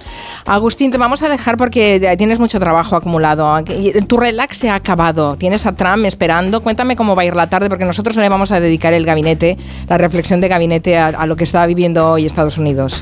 Agustín, 0.45 0.89
te 0.89 0.97
vamos 0.97 1.21
a 1.21 1.27
dejar 1.27 1.57
porque 1.57 2.15
tienes 2.17 2.39
mucho 2.39 2.61
trabajo 2.61 2.95
acumulado. 2.95 3.61
Tu 4.07 4.17
relax 4.17 4.57
se 4.57 4.69
ha 4.69 4.75
acabado, 4.75 5.35
tienes 5.35 5.65
a 5.65 5.73
Trump 5.73 6.05
esperando. 6.05 6.61
Cuéntame 6.61 6.95
cómo 6.95 7.13
va 7.17 7.23
a 7.23 7.25
ir 7.25 7.35
la 7.35 7.49
tarde 7.49 7.67
porque 7.67 7.83
nosotros 7.83 8.15
le 8.15 8.29
vamos 8.29 8.53
a 8.53 8.61
dedicar 8.61 8.93
el 8.93 9.05
gabinete, 9.05 9.57
la 9.89 9.97
reflexión 9.97 10.39
de 10.39 10.47
gabinete 10.47 10.97
a, 10.97 11.07
a 11.07 11.25
lo 11.25 11.35
que 11.35 11.43
está 11.43 11.65
viviendo 11.65 12.09
hoy 12.09 12.25
Estados 12.25 12.57
Unidos. 12.57 13.00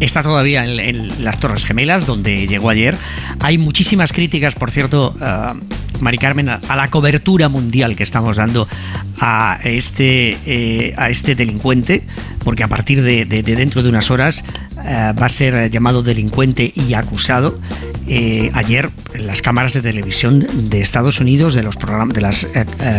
Está 0.00 0.22
todavía 0.22 0.64
en, 0.64 1.24
las 1.24 1.38
Torres 1.38 1.64
Gemelas, 1.64 2.04
donde 2.04 2.46
llegó 2.46 2.68
ayer. 2.70 2.96
Hay 3.40 3.58
muchísimas 3.58 4.12
críticas, 4.12 4.54
por 4.56 4.70
cierto, 4.72 5.14
eh, 5.20 5.52
Mari 6.00 6.18
Carmen, 6.18 6.48
a, 6.48 6.60
la 6.76 6.88
cobertura 6.88 7.48
mundial 7.48 7.94
que 7.94 8.02
estamos 8.02 8.36
dando 8.36 8.66
a 9.20 9.60
este, 9.62 10.36
eh, 10.46 10.94
a 10.96 11.10
este 11.10 11.36
delincuente, 11.36 12.02
porque 12.44 12.64
a 12.64 12.68
partir 12.68 13.02
de, 13.02 13.24
de- 13.24 13.44
de 13.44 13.54
dentro 13.56 13.82
de 13.84 13.88
unas 13.88 14.10
horas 14.10 14.44
eh, 14.84 15.12
va 15.18 15.26
a 15.26 15.28
ser 15.28 15.70
llamado 15.70 16.02
delincuente 16.02 16.72
y 16.74 16.94
acusado. 16.94 17.58
Eh, 18.08 18.50
ayer 18.52 18.90
las 19.16 19.40
cámaras 19.42 19.74
de 19.74 19.80
televisión 19.80 20.44
de 20.68 20.80
Estados 20.82 21.20
Unidos, 21.20 21.54
de 21.54 21.62
los 21.62 21.76
programas, 21.76 22.14
de 22.16 22.20
las 22.20 22.48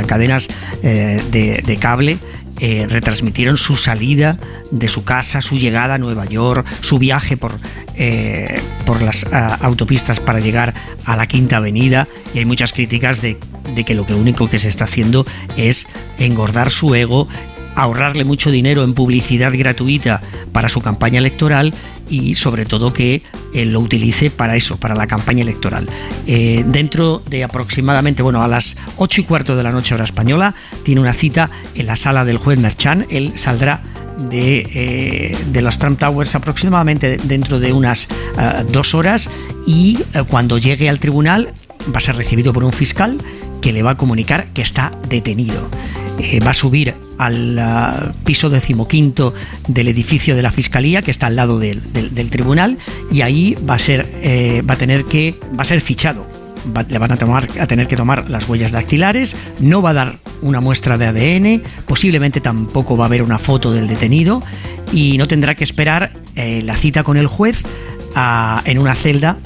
cadenas 0.08 0.48
de, 0.82 1.62
de 1.64 1.78
cable, 1.78 2.18
eh, 2.60 2.86
retransmitieron 2.90 3.58
su 3.58 3.76
salida 3.76 4.38
de 4.72 4.88
su 4.88 5.04
casa, 5.04 5.42
su 5.42 5.58
llegada 5.58 5.96
a 5.96 5.98
Nueva 5.98 6.26
York, 6.26 6.66
su 6.82 7.00
viaje 7.00 7.38
por, 7.38 7.60
eh, 7.96 8.62
por 8.86 9.02
las 9.02 9.26
ah, 9.32 9.58
autopistas 9.62 10.20
para 10.20 10.40
llegar 10.40 10.74
a 11.06 11.16
la 11.16 11.28
Quinta 11.28 11.58
Avenida. 11.58 12.08
Y 12.34 12.40
hay 12.40 12.46
muchas 12.46 12.72
críticas 12.72 13.22
de, 13.22 13.38
de 13.74 13.84
que 13.84 13.94
lo 13.94 14.06
que 14.06 14.14
único 14.14 14.50
que 14.50 14.60
se 14.60 14.70
está 14.70 14.86
haciendo 14.86 15.26
es 15.58 15.88
engordar 16.18 16.72
su 16.72 16.96
ego 16.96 17.28
ahorrarle 17.76 18.26
mucho 18.26 18.52
dinero 18.52 18.84
en 18.84 18.94
publicidad 18.94 19.52
gratuita 19.56 20.22
para 20.52 20.70
su 20.70 20.82
campaña 20.82 21.20
electoral 21.20 21.74
y 22.10 22.36
sobre 22.36 22.66
todo 22.66 22.94
que 22.94 23.24
eh, 23.54 23.66
lo 23.66 23.80
utilice 23.80 24.30
para 24.30 24.56
eso, 24.56 24.78
para 24.78 24.96
la 24.96 25.08
campaña 25.08 25.42
electoral. 25.42 25.88
Eh, 26.28 26.64
dentro 26.68 27.22
de 27.30 27.44
aproximadamente, 27.44 28.22
bueno, 28.24 28.44
a 28.44 28.48
las 28.48 28.78
8 28.98 29.22
y 29.22 29.24
cuarto 29.24 29.56
de 29.56 29.64
la 29.64 29.72
noche 29.72 29.96
hora 29.96 30.06
española, 30.06 30.54
tiene 30.84 31.02
una 31.02 31.14
cita 31.14 31.50
en 31.74 31.88
la 31.88 31.96
sala 31.96 32.26
del 32.26 32.38
juez 32.38 32.60
Merchan. 32.60 33.06
Él 33.10 33.34
saldrá 33.36 33.82
de, 34.30 34.68
eh, 34.74 35.62
las 35.62 35.80
Trump 35.80 36.00
Towers 36.00 36.36
aproximadamente 36.36 37.18
dentro 37.24 37.60
de 37.60 37.74
unas 37.74 38.08
eh, 38.38 38.64
dos 38.72 38.94
horas 38.94 39.30
y 39.68 40.00
cuando 40.30 40.58
llegue 40.58 40.90
al 40.90 41.00
tribunal 41.00 41.50
va 41.94 41.98
a 41.98 42.02
ser 42.02 42.16
recibido 42.16 42.54
por 42.54 42.64
un 42.64 42.72
fiscal 42.72 43.18
que 43.66 43.74
le 43.74 43.82
va 43.82 43.92
a 43.92 43.98
comunicar 43.98 44.46
que 44.54 44.62
está 44.62 44.92
detenido. 45.10 45.68
eh, 46.20 46.40
va 46.40 46.52
a 46.52 46.54
subir 46.54 46.94
al 47.18 47.58
ah, 47.58 48.12
piso 48.24 48.52
decimoquinto 48.52 49.34
del 49.68 49.88
edificio 49.88 50.36
de 50.36 50.44
la 50.44 50.52
fiscalía 50.52 51.02
que 51.02 51.10
está 51.10 51.26
al 51.26 51.36
lado 51.36 51.58
del, 51.58 51.82
tribunal 52.30 52.78
y 53.12 53.22
ahí 53.22 53.58
va 53.68 53.74
a 53.74 53.80
ser 53.80 54.06
eh, 54.22 54.62
va 54.70 54.76
a 54.76 54.78
tener 54.78 55.06
que 55.06 55.34
va 55.58 55.64
a 55.64 55.66
ser 55.66 55.82
fichado 55.82 56.28
le 56.90 56.98
van 57.00 57.12
a, 57.12 57.18
tomar, 57.18 57.48
a 57.60 57.66
tener 57.66 57.88
que 57.88 57.96
tomar 57.96 58.30
las 58.30 58.48
huellas 58.50 58.72
dactilares, 58.72 59.36
no 59.60 59.82
va 59.82 59.92
a 59.92 59.94
dar 59.94 60.20
una 60.42 60.62
muestra 60.62 60.98
de 60.98 61.06
ADN, 61.06 61.64
posiblemente 61.88 62.42
tampoco 62.42 62.98
va 62.98 63.06
a 63.06 63.08
haber 63.08 63.22
una 63.22 63.38
foto 63.38 63.72
del 63.72 63.88
detenido 63.88 64.42
y 64.92 65.18
no 65.18 65.28
tendrá 65.28 65.54
que 65.56 65.64
esperar 65.64 66.12
eh, 66.36 66.62
la 66.64 66.76
cita 66.76 67.04
con 67.04 67.18
el 67.18 67.28
juez 67.28 67.66
ah, 68.16 68.62
en 68.66 68.80
una 68.80 68.96
celda 68.96 69.38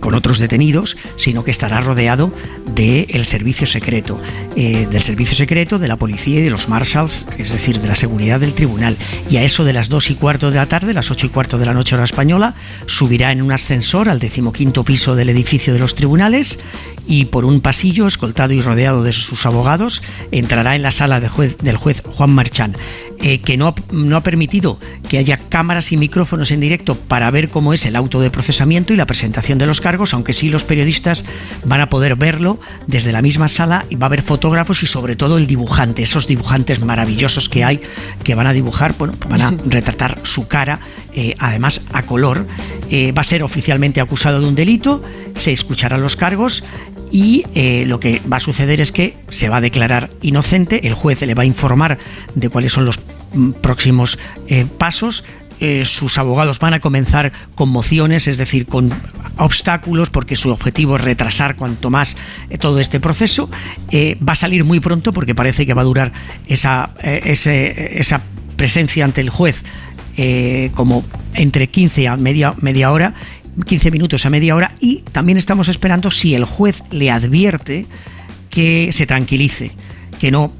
con 0.00 0.14
otros 0.14 0.38
detenidos, 0.38 0.96
sino 1.16 1.44
que 1.44 1.50
estará 1.50 1.80
rodeado 1.80 2.32
del 2.74 3.24
servicio 3.24 3.66
secreto, 3.66 4.20
eh, 4.56 4.86
del 4.90 5.02
servicio 5.02 5.36
secreto, 5.36 5.78
de 5.78 5.88
la 5.88 5.96
policía 5.96 6.40
y 6.40 6.42
de 6.42 6.50
los 6.50 6.68
marshals, 6.68 7.26
es 7.38 7.52
decir, 7.52 7.80
de 7.80 7.88
la 7.88 7.94
seguridad 7.94 8.40
del 8.40 8.54
tribunal. 8.54 8.96
Y 9.30 9.36
a 9.36 9.42
eso 9.42 9.64
de 9.64 9.72
las 9.72 9.88
dos 9.88 10.10
y 10.10 10.14
cuarto 10.14 10.50
de 10.50 10.56
la 10.56 10.66
tarde, 10.66 10.94
las 10.94 11.10
ocho 11.10 11.26
y 11.26 11.30
cuarto 11.30 11.58
de 11.58 11.66
la 11.66 11.74
noche 11.74 11.94
hora 11.94 12.04
española, 12.04 12.54
subirá 12.86 13.32
en 13.32 13.42
un 13.42 13.52
ascensor 13.52 14.08
al 14.08 14.18
decimoquinto 14.18 14.84
piso 14.84 15.14
del 15.14 15.30
edificio 15.30 15.72
de 15.72 15.78
los 15.78 15.94
tribunales 15.94 16.58
y 17.06 17.26
por 17.26 17.44
un 17.44 17.60
pasillo, 17.60 18.06
escoltado 18.06 18.52
y 18.52 18.60
rodeado 18.60 19.02
de 19.02 19.12
sus 19.12 19.46
abogados, 19.46 20.02
entrará 20.32 20.76
en 20.76 20.82
la 20.82 20.90
sala 20.90 21.20
del 21.20 21.76
juez 21.76 22.02
Juan 22.04 22.30
Marchán, 22.30 22.74
eh, 23.20 23.40
que 23.40 23.56
no 23.56 23.74
no 23.90 24.16
ha 24.16 24.22
permitido 24.22 24.78
que 25.08 25.18
haya 25.18 25.38
cámaras 25.48 25.92
y 25.92 25.96
micrófonos 25.96 26.50
en 26.50 26.60
directo 26.60 26.94
para 26.94 27.30
ver 27.30 27.48
cómo 27.48 27.72
es 27.72 27.86
el 27.86 27.96
auto 27.96 28.20
de 28.20 28.30
procesamiento 28.30 28.92
y 28.92 28.96
la 28.96 29.06
presentación 29.06 29.58
de 29.58 29.66
los 29.66 29.80
cargos, 29.86 30.14
aunque 30.14 30.32
sí 30.32 30.50
los 30.50 30.64
periodistas 30.64 31.24
van 31.64 31.80
a 31.80 31.88
poder 31.88 32.16
verlo 32.16 32.58
desde 32.88 33.12
la 33.12 33.22
misma 33.22 33.46
sala 33.46 33.84
y 33.88 33.94
va 33.94 34.06
a 34.06 34.08
haber 34.08 34.20
fotógrafos 34.20 34.82
y 34.82 34.86
sobre 34.88 35.14
todo 35.14 35.38
el 35.38 35.46
dibujante, 35.46 36.02
esos 36.02 36.26
dibujantes 36.26 36.80
maravillosos 36.80 37.48
que 37.48 37.62
hay 37.62 37.80
que 38.24 38.34
van 38.34 38.48
a 38.48 38.52
dibujar, 38.52 38.96
bueno, 38.98 39.14
van 39.28 39.42
a 39.42 39.50
retratar 39.64 40.18
su 40.24 40.48
cara, 40.48 40.80
eh, 41.14 41.36
además 41.38 41.82
a 41.92 42.02
color. 42.02 42.48
Eh, 42.90 43.12
va 43.12 43.20
a 43.20 43.24
ser 43.24 43.44
oficialmente 43.44 44.00
acusado 44.00 44.40
de 44.40 44.48
un 44.48 44.56
delito, 44.56 45.04
se 45.36 45.52
escucharán 45.52 46.02
los 46.02 46.16
cargos 46.16 46.64
y 47.12 47.44
eh, 47.54 47.84
lo 47.86 48.00
que 48.00 48.20
va 48.30 48.38
a 48.38 48.40
suceder 48.40 48.80
es 48.80 48.90
que 48.92 49.16
se 49.28 49.48
va 49.48 49.58
a 49.58 49.60
declarar 49.60 50.10
inocente, 50.22 50.86
el 50.86 50.94
juez 50.94 51.22
le 51.22 51.34
va 51.34 51.44
a 51.44 51.46
informar 51.46 51.98
de 52.34 52.48
cuáles 52.48 52.72
son 52.72 52.84
los 52.84 53.00
mm, 53.32 53.52
próximos 53.52 54.18
eh, 54.48 54.66
pasos. 54.78 55.24
Eh, 55.58 55.84
sus 55.86 56.18
abogados 56.18 56.58
van 56.58 56.74
a 56.74 56.80
comenzar 56.80 57.32
con 57.54 57.70
mociones, 57.70 58.28
es 58.28 58.36
decir, 58.36 58.66
con 58.66 58.92
obstáculos, 59.38 60.10
porque 60.10 60.36
su 60.36 60.50
objetivo 60.50 60.96
es 60.96 61.02
retrasar 61.02 61.56
cuanto 61.56 61.88
más 61.88 62.16
eh, 62.50 62.58
todo 62.58 62.78
este 62.78 63.00
proceso. 63.00 63.48
Eh, 63.90 64.18
va 64.26 64.32
a 64.32 64.36
salir 64.36 64.64
muy 64.64 64.80
pronto 64.80 65.12
porque 65.14 65.34
parece 65.34 65.64
que 65.64 65.72
va 65.72 65.82
a 65.82 65.86
durar 65.86 66.12
esa, 66.46 66.90
esa 67.02 68.20
presencia 68.56 69.04
ante 69.04 69.20
el 69.20 69.30
juez 69.30 69.62
como 70.74 71.04
entre 71.34 71.68
15 71.68 72.08
a 72.08 72.16
media, 72.16 72.54
media 72.62 72.90
hora, 72.90 73.12
15 73.66 73.90
minutos 73.90 74.24
a 74.24 74.30
media 74.30 74.56
hora, 74.56 74.74
y 74.80 75.02
también 75.12 75.36
estamos 75.36 75.68
esperando 75.68 76.10
si 76.10 76.34
el 76.34 76.44
juez 76.44 76.82
le 76.90 77.10
advierte 77.10 77.84
que 78.48 78.92
se 78.92 79.06
tranquilice, 79.06 79.72
que 80.18 80.30
no 80.30 80.52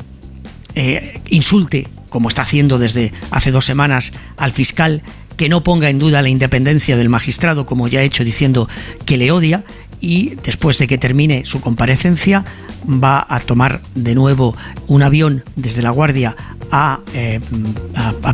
insulte, 1.30 1.86
como 2.16 2.30
está 2.30 2.40
haciendo 2.40 2.78
desde 2.78 3.12
hace 3.30 3.50
dos 3.50 3.66
semanas, 3.66 4.14
al 4.38 4.50
fiscal, 4.50 5.02
que 5.36 5.50
no 5.50 5.62
ponga 5.62 5.90
en 5.90 5.98
duda 5.98 6.22
la 6.22 6.30
independencia 6.30 6.96
del 6.96 7.10
magistrado, 7.10 7.66
como 7.66 7.88
ya 7.88 8.00
ha 8.00 8.04
hecho 8.04 8.24
diciendo 8.24 8.70
que 9.04 9.18
le 9.18 9.30
odia, 9.30 9.64
y 10.00 10.36
después 10.36 10.78
de 10.78 10.86
que 10.86 10.96
termine 10.96 11.44
su 11.44 11.60
comparecencia 11.60 12.42
va 12.88 13.26
a 13.28 13.38
tomar 13.40 13.82
de 13.94 14.14
nuevo 14.14 14.56
un 14.86 15.02
avión 15.02 15.44
desde 15.56 15.82
La 15.82 15.90
Guardia 15.90 16.34
a, 16.72 17.00
eh, 17.12 17.38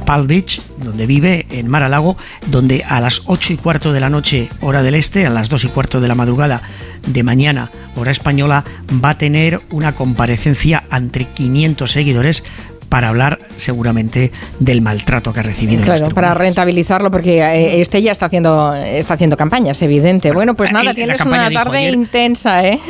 Palm 0.07 0.28
Beach, 0.28 0.62
donde 0.78 1.07
vive, 1.07 1.47
en 1.51 1.66
Mar 1.66 1.83
a 1.83 1.89
Lago, 1.89 2.16
donde 2.47 2.85
a 2.87 3.01
las 3.01 3.22
8 3.26 3.55
y 3.55 3.57
cuarto 3.57 3.93
de 3.93 3.99
la 3.99 4.11
noche, 4.11 4.49
hora 4.61 4.83
del 4.83 4.95
este, 4.95 5.26
a 5.26 5.30
las 5.30 5.49
2 5.49 5.64
y 5.64 5.68
cuarto 5.70 6.01
de 6.01 6.07
la 6.07 6.14
madrugada 6.14 6.62
de 7.05 7.22
mañana, 7.24 7.72
hora 7.97 8.12
española, 8.12 8.64
va 9.05 9.11
a 9.11 9.18
tener 9.18 9.61
una 9.70 9.97
comparecencia 9.97 10.85
entre 10.93 11.26
500 11.26 11.91
seguidores 11.91 12.45
para 12.93 13.09
hablar 13.09 13.38
seguramente 13.57 14.30
del 14.59 14.82
maltrato 14.82 15.32
que 15.32 15.40
ha 15.40 15.43
recibido. 15.43 15.82
Claro, 15.82 16.11
para 16.11 16.34
rentabilizarlo, 16.34 17.11
porque 17.11 17.38
eh, 17.40 17.80
este 17.80 18.03
ya 18.03 18.12
está 18.12 18.26
haciendo, 18.26 18.74
está 18.74 19.14
haciendo 19.14 19.34
campaña, 19.34 19.72
es 19.72 19.80
evidente. 19.80 20.30
Bueno, 20.30 20.55
pues 20.55 20.68
el- 20.68 20.74
nada, 20.76 20.93
tienes 20.93 21.16
campaña 21.16 21.47
una 21.49 21.62
tarde 21.64 21.78
ayer- 21.78 21.95
intensa, 21.95 22.68
¿eh? 22.68 22.78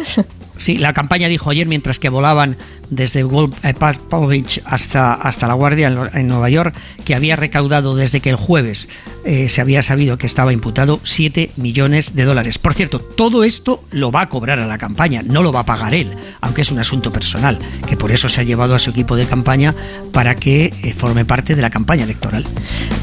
Sí, 0.57 0.76
la 0.78 0.92
campaña 0.92 1.28
dijo 1.28 1.50
ayer, 1.50 1.66
mientras 1.66 1.98
que 1.98 2.09
volaban 2.09 2.57
desde 2.90 3.24
Wal- 3.24 3.53
eh, 3.62 3.74
Palm 3.74 4.28
Beach 4.28 4.61
hasta, 4.64 5.14
hasta 5.14 5.46
La 5.48 5.55
Guardia 5.55 5.86
en, 5.88 5.98
en 6.18 6.26
Nueva 6.26 6.50
York, 6.50 6.74
que 7.05 7.14
había 7.14 7.36
recaudado 7.36 7.96
desde 7.96 8.20
que 8.20 8.30
el 8.30 8.36
jueves 8.36 8.88
eh, 9.25 9.49
se 9.49 9.61
había 9.61 9.83
sabido 9.83 10.18
que 10.18 10.27
estaba 10.27 10.53
imputado 10.53 11.01
7 11.03 11.53
millones 11.57 12.14
de 12.14 12.25
dólares. 12.25 12.59
Por 12.59 12.75
cierto, 12.75 12.99
todo 13.01 13.45
esto 13.45 13.85
lo 13.91 14.11
va 14.11 14.23
a 14.23 14.29
cobrar 14.29 14.59
a 14.59 14.66
la 14.66 14.79
campaña, 14.79 15.23
no 15.25 15.43
lo 15.43 15.53
va 15.53 15.61
a 15.61 15.66
pagar 15.66 15.95
él, 15.95 16.11
aunque 16.41 16.62
es 16.62 16.70
un 16.73 16.79
asunto 16.79 17.12
personal, 17.12 17.59
que 17.89 17.97
por 17.97 18.11
eso 18.12 18.29
se 18.29 18.41
ha 18.41 18.45
llevado 18.45 18.75
a 18.75 18.79
su 18.79 18.91
equipo 18.91 19.16
de 19.16 19.27
campaña 19.27 19.75
para 20.12 20.35
que 20.35 20.73
eh, 20.83 20.93
forme 20.93 21.25
parte 21.25 21.55
de 21.55 21.62
la 21.62 21.70
campaña 21.70 22.05
electoral. 22.05 22.45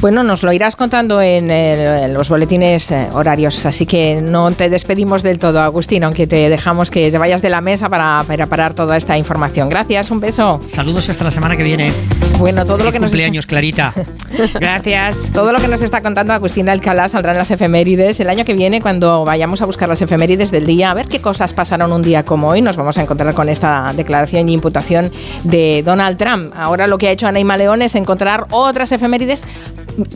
Bueno, 0.02 0.24
nos 0.24 0.44
lo 0.44 0.52
irás 0.54 0.76
contando 0.76 1.22
en, 1.22 1.50
el- 1.52 2.04
en 2.06 2.14
los 2.14 2.30
boletines 2.30 2.92
eh, 2.92 3.08
horarios, 3.12 3.66
así 3.66 3.86
que 3.86 4.22
no 4.22 4.52
te 4.52 4.70
despedimos 4.70 5.24
del 5.24 5.40
todo, 5.40 5.62
Agustín, 5.62 6.04
aunque 6.04 6.28
te 6.28 6.50
dejamos 6.50 6.92
que 6.92 7.12
te 7.12 7.18
vayas 7.18 7.42
de 7.42 7.50
la 7.50 7.62
mesa 7.62 7.90
para, 7.90 8.24
para 8.28 8.48
parar 8.48 8.74
toda 8.74 8.98
esta 8.98 9.18
información. 9.18 9.70
Gracias, 9.70 10.12
un 10.12 10.20
beso. 10.20 10.62
Saludos 10.68 11.10
hasta 11.10 11.24
la 11.24 11.32
semana 11.32 11.56
que 11.58 11.64
viene. 11.64 11.92
Bueno, 12.38 12.66
todo 12.66 12.78
lo 12.78 12.84
Feliz 12.86 12.94
que 12.94 13.00
nos 13.00 13.12
cumpleaños, 13.12 13.46
Clarita. 13.46 13.94
Gracias. 14.60 15.16
Todo 15.34 15.52
lo 15.52 15.60
que 15.60 15.68
nos 15.68 15.82
está 15.82 16.02
contando 16.10 16.34
Agustín 16.34 16.66
de 16.66 16.72
Alcalá 16.72 17.08
saldrá 17.08 17.34
en 17.34 17.38
las 17.38 17.52
efemérides. 17.52 18.20
El 18.20 18.32
año 18.32 18.44
que 18.44 18.56
viene, 18.56 18.82
cuando 18.82 19.26
vayamos 19.26 19.62
a 19.62 19.68
buscar 19.68 19.88
las 19.88 20.02
efemérides 20.02 20.50
del 20.50 20.66
día, 20.66 20.90
a 20.90 20.96
ver 20.96 21.08
qué 21.08 21.22
cosas 21.22 21.54
pasaron 21.54 21.92
un 21.92 22.02
día 22.02 22.26
como 22.26 22.48
hoy, 22.48 22.64
nos 22.64 22.78
vamos 22.78 22.98
a 22.98 23.04
encontrar 23.04 23.36
con 23.36 23.48
esta 23.48 23.94
declaración 23.96 24.50
y 24.50 24.54
imputación 24.54 25.12
de 25.44 25.84
Donald 25.86 26.18
Trump. 26.18 26.52
Ahora 26.56 26.88
lo 26.88 26.98
que 26.98 27.10
ha 27.10 27.12
hecho 27.12 27.28
Anaima 27.28 27.58
León 27.58 27.84
es 27.84 27.94
encontrar 27.94 28.48
otras 28.50 28.92
efemérides. 28.92 29.46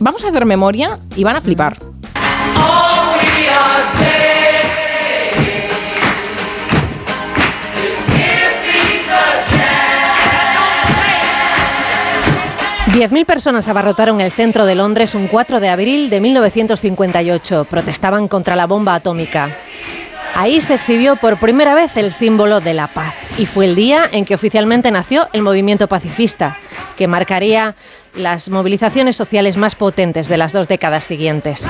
Vamos 0.00 0.24
a 0.24 0.30
hacer 0.30 0.44
memoria 0.46 0.98
y 1.14 1.22
van 1.22 1.36
a 1.36 1.40
flipar. 1.40 1.76
Diez 12.94 13.10
mil 13.10 13.26
personas 13.26 13.66
abarrotaron 13.66 14.20
el 14.20 14.30
centro 14.30 14.66
de 14.66 14.76
Londres 14.76 15.16
un 15.16 15.26
4 15.26 15.58
de 15.58 15.68
abril 15.68 16.10
de 16.10 16.20
1958. 16.20 17.66
Protestaban 17.68 18.28
contra 18.28 18.54
la 18.54 18.68
bomba 18.68 18.94
atómica. 18.94 19.50
Ahí 20.36 20.60
se 20.60 20.74
exhibió 20.74 21.16
por 21.16 21.38
primera 21.38 21.74
vez 21.74 21.96
el 21.96 22.12
símbolo 22.12 22.60
de 22.60 22.72
la 22.72 22.86
paz 22.86 23.12
y 23.36 23.46
fue 23.46 23.64
el 23.64 23.74
día 23.74 24.08
en 24.12 24.24
que 24.24 24.36
oficialmente 24.36 24.92
nació 24.92 25.26
el 25.32 25.42
movimiento 25.42 25.88
pacifista, 25.88 26.56
que 26.96 27.08
marcaría 27.08 27.74
las 28.14 28.48
movilizaciones 28.48 29.16
sociales 29.16 29.56
más 29.56 29.74
potentes 29.74 30.28
de 30.28 30.36
las 30.36 30.52
dos 30.52 30.68
décadas 30.68 31.02
siguientes. 31.02 31.68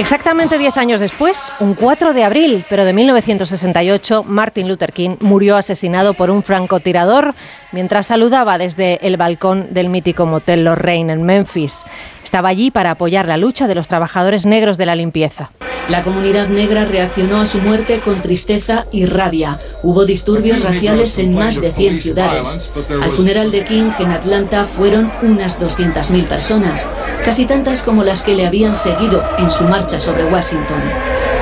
Exactamente 0.00 0.56
10 0.56 0.78
años 0.78 0.98
después, 0.98 1.52
un 1.60 1.74
4 1.74 2.14
de 2.14 2.24
abril, 2.24 2.64
pero 2.70 2.86
de 2.86 2.94
1968, 2.94 4.24
Martin 4.26 4.66
Luther 4.66 4.94
King 4.94 5.16
murió 5.20 5.58
asesinado 5.58 6.14
por 6.14 6.30
un 6.30 6.42
francotirador 6.42 7.34
mientras 7.70 8.06
saludaba 8.06 8.56
desde 8.56 8.98
el 9.06 9.18
balcón 9.18 9.74
del 9.74 9.90
mítico 9.90 10.24
motel 10.24 10.64
Lorraine 10.64 11.12
en 11.12 11.22
Memphis. 11.22 11.84
Estaba 12.30 12.50
allí 12.50 12.70
para 12.70 12.92
apoyar 12.92 13.26
la 13.26 13.36
lucha 13.36 13.66
de 13.66 13.74
los 13.74 13.88
trabajadores 13.88 14.46
negros 14.46 14.78
de 14.78 14.86
la 14.86 14.94
limpieza. 14.94 15.50
La 15.88 16.04
comunidad 16.04 16.46
negra 16.46 16.84
reaccionó 16.84 17.40
a 17.40 17.46
su 17.46 17.60
muerte 17.60 18.00
con 18.02 18.20
tristeza 18.20 18.86
y 18.92 19.04
rabia. 19.04 19.58
Hubo 19.82 20.04
disturbios 20.04 20.62
raciales 20.62 21.18
en 21.18 21.34
más 21.34 21.60
de 21.60 21.72
100 21.72 22.00
ciudades. 22.00 22.70
Al 23.02 23.10
funeral 23.10 23.50
de 23.50 23.64
King 23.64 23.90
en 23.98 24.12
Atlanta 24.12 24.64
fueron 24.64 25.10
unas 25.22 25.58
200.000 25.58 26.28
personas, 26.28 26.92
casi 27.24 27.46
tantas 27.46 27.82
como 27.82 28.04
las 28.04 28.22
que 28.22 28.36
le 28.36 28.46
habían 28.46 28.76
seguido 28.76 29.24
en 29.36 29.50
su 29.50 29.64
marcha 29.64 29.98
sobre 29.98 30.24
Washington. 30.26 30.80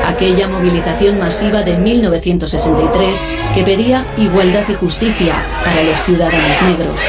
Aquella 0.06 0.48
movilización 0.48 1.18
masiva 1.18 1.64
de 1.64 1.76
1963 1.76 3.28
que 3.52 3.62
pedía 3.62 4.06
igualdad 4.16 4.64
y 4.66 4.72
justicia 4.72 5.34
para 5.66 5.82
los 5.82 6.02
ciudadanos 6.02 6.62
negros. 6.62 7.02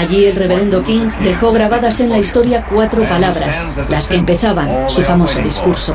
Allí 0.00 0.24
el 0.24 0.34
reverendo 0.34 0.82
King 0.82 1.08
dejó 1.22 1.52
grabadas 1.52 2.00
en 2.00 2.08
la 2.08 2.16
historia 2.16 2.64
cuatro 2.66 3.06
palabras, 3.06 3.68
las 3.90 4.08
que 4.08 4.16
empezaban 4.16 4.88
su 4.88 5.02
famoso 5.02 5.42
discurso. 5.42 5.94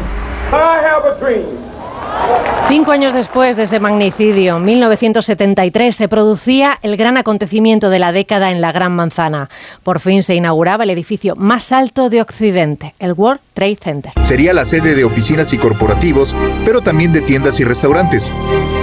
Cinco 2.67 2.91
años 2.91 3.13
después 3.13 3.57
de 3.57 3.63
ese 3.63 3.79
magnicidio, 3.79 4.57
en 4.57 4.65
1973, 4.65 5.95
se 5.95 6.07
producía 6.07 6.79
el 6.81 6.97
gran 6.97 7.15
acontecimiento 7.15 7.91
de 7.91 7.99
la 7.99 8.11
década 8.11 8.49
en 8.49 8.59
la 8.59 8.71
Gran 8.71 8.91
Manzana. 8.95 9.51
Por 9.83 9.99
fin 9.99 10.23
se 10.23 10.33
inauguraba 10.33 10.83
el 10.83 10.89
edificio 10.89 11.35
más 11.35 11.71
alto 11.71 12.09
de 12.09 12.21
Occidente, 12.21 12.95
el 12.97 13.13
World 13.13 13.39
Trade 13.53 13.77
Center. 13.79 14.13
Sería 14.23 14.51
la 14.51 14.65
sede 14.65 14.95
de 14.95 15.03
oficinas 15.03 15.53
y 15.53 15.59
corporativos, 15.59 16.35
pero 16.65 16.81
también 16.81 17.13
de 17.13 17.21
tiendas 17.21 17.59
y 17.59 17.63
restaurantes. 17.63 18.31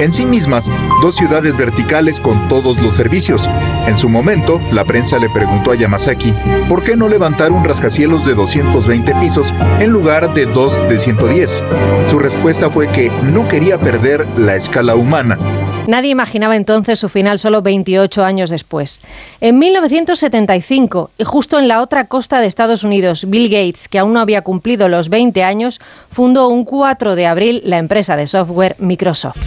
En 0.00 0.14
sí 0.14 0.26
mismas, 0.26 0.70
dos 1.02 1.16
ciudades 1.16 1.56
verticales 1.56 2.20
con 2.20 2.48
todos 2.48 2.80
los 2.80 2.94
servicios. 2.96 3.48
En 3.86 3.98
su 3.98 4.08
momento, 4.08 4.60
la 4.72 4.84
prensa 4.84 5.18
le 5.18 5.28
preguntó 5.28 5.72
a 5.72 5.74
Yamazaki 5.74 6.32
por 6.68 6.84
qué 6.84 6.96
no 6.96 7.08
levantar 7.08 7.50
un 7.50 7.64
rascacielos 7.64 8.24
de 8.26 8.34
220 8.34 9.14
pisos 9.16 9.52
en 9.80 9.90
lugar 9.90 10.32
de 10.34 10.46
dos 10.46 10.88
de 10.88 10.98
110. 10.98 11.62
Su 12.06 12.18
respuesta 12.18 12.70
fue 12.70 12.88
que 12.88 13.10
no 13.22 13.48
quería 13.48 13.78
perder 13.78 14.26
la 14.36 14.56
escala 14.56 14.94
humana. 14.94 15.38
Nadie 15.86 16.10
imaginaba 16.10 16.54
entonces 16.54 16.98
su 16.98 17.08
final 17.08 17.38
solo 17.38 17.62
28 17.62 18.24
años 18.24 18.50
después. 18.50 19.00
En 19.40 19.58
1975, 19.58 21.10
y 21.18 21.24
justo 21.24 21.58
en 21.58 21.66
la 21.66 21.80
otra 21.82 22.06
costa 22.06 22.40
de 22.40 22.46
Estados 22.46 22.84
Unidos, 22.84 23.28
Bill 23.28 23.48
Gates, 23.48 23.88
que 23.88 23.98
aún 23.98 24.12
no 24.12 24.20
había 24.20 24.42
cumplido 24.42 24.88
los 24.88 25.08
20 25.08 25.42
años, 25.42 25.80
fundó 26.10 26.48
un 26.48 26.64
4 26.64 27.16
de 27.16 27.26
abril 27.26 27.62
la 27.64 27.78
empresa 27.78 28.16
de 28.16 28.26
software 28.26 28.76
Microsoft. 28.78 29.38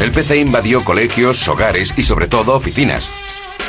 El 0.00 0.12
PC 0.12 0.38
invadió 0.38 0.84
colegios, 0.84 1.46
hogares 1.48 1.94
y 1.96 2.02
sobre 2.02 2.28
todo 2.28 2.54
oficinas. 2.54 3.10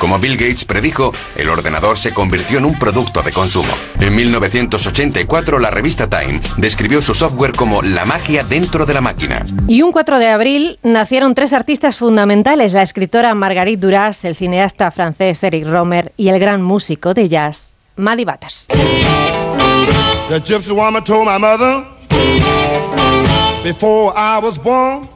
Como 0.03 0.19
Bill 0.19 0.35
Gates 0.35 0.65
predijo, 0.65 1.13
el 1.37 1.47
ordenador 1.47 1.97
se 1.97 2.13
convirtió 2.13 2.57
en 2.57 2.65
un 2.65 2.77
producto 2.77 3.21
de 3.21 3.31
consumo. 3.31 3.71
En 4.01 4.13
1984, 4.13 5.59
la 5.59 5.69
revista 5.69 6.09
Time 6.09 6.41
describió 6.57 7.01
su 7.01 7.13
software 7.13 7.53
como 7.53 7.81
la 7.81 8.03
magia 8.03 8.43
dentro 8.43 8.85
de 8.85 8.93
la 8.93 8.99
máquina. 8.99 9.45
Y 9.65 9.81
un 9.81 9.93
4 9.93 10.19
de 10.19 10.27
abril 10.27 10.77
nacieron 10.83 11.33
tres 11.33 11.53
artistas 11.53 11.95
fundamentales, 11.95 12.73
la 12.73 12.81
escritora 12.81 13.33
Marguerite 13.33 13.79
Duras, 13.79 14.25
el 14.25 14.35
cineasta 14.35 14.91
francés 14.91 15.41
Eric 15.41 15.65
Romer 15.65 16.11
y 16.17 16.27
el 16.27 16.37
gran 16.37 16.61
músico 16.61 17.13
de 17.13 17.29
jazz, 17.29 17.77
Maddie 17.95 18.25
Butters. 18.25 18.67
The 20.27 20.41
gypsy 20.41 20.75
woman 20.75 21.05
told 21.05 21.27
my 21.27 21.39
mother 21.39 21.85
before 23.63 24.11
I 24.17 24.37
was 24.43 24.61
born, 24.61 25.07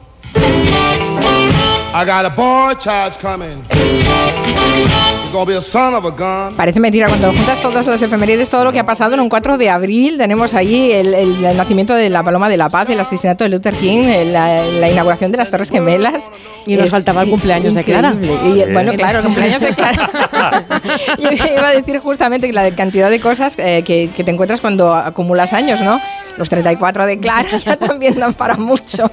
Parece 6.56 6.80
mentira 6.80 7.06
cuando 7.08 7.28
juntas 7.32 7.60
todas 7.60 7.86
las 7.86 8.00
efemérides, 8.02 8.48
todo 8.50 8.64
lo 8.64 8.72
que 8.72 8.78
ha 8.78 8.86
pasado 8.86 9.14
en 9.14 9.20
un 9.20 9.28
4 9.28 9.58
de 9.58 9.70
abril. 9.70 10.16
Tenemos 10.18 10.54
allí 10.54 10.92
el, 10.92 11.14
el- 11.14 11.44
el 11.44 11.56
nacimiento 11.56 11.94
de 11.94 12.08
la 12.10 12.22
Paloma 12.22 12.48
de 12.48 12.56
la 12.56 12.68
Paz, 12.68 12.88
el 12.90 13.00
asesinato 13.00 13.44
de 13.44 13.50
Luther 13.50 13.74
King, 13.74 14.04
el- 14.04 14.32
la, 14.32 14.62
la 14.64 14.90
inauguración 14.90 15.32
de 15.32 15.38
las 15.38 15.50
Torres 15.50 15.70
Gemelas. 15.70 16.30
Y 16.66 16.76
nos 16.76 16.90
faltaba 16.90 17.22
el 17.22 17.30
cumpleaños 17.30 17.74
de 17.74 17.84
Clara. 17.84 18.10
increíble. 18.14 18.64
Y, 18.68 18.72
bueno, 18.72 18.92
claro, 18.94 19.18
el 19.18 19.24
cumpleaños 19.24 19.60
de 19.60 19.74
Clara. 19.74 20.64
Yo 21.18 21.30
iba 21.30 21.68
a 21.68 21.72
decir 21.72 21.98
justamente 22.00 22.46
que 22.46 22.52
la 22.52 22.70
cantidad 22.74 23.10
de 23.10 23.20
cosas 23.20 23.54
eh, 23.58 23.82
que, 23.84 24.10
que 24.14 24.24
te 24.24 24.30
encuentras 24.30 24.60
cuando 24.60 24.94
acumulas 24.94 25.52
años, 25.52 25.80
¿no? 25.80 26.00
Los 26.38 26.48
34 26.48 27.04
de 27.04 27.18
Clara 27.18 27.58
ya 27.58 27.76
también 27.76 28.16
dan 28.16 28.32
para 28.32 28.54
mucho. 28.56 29.10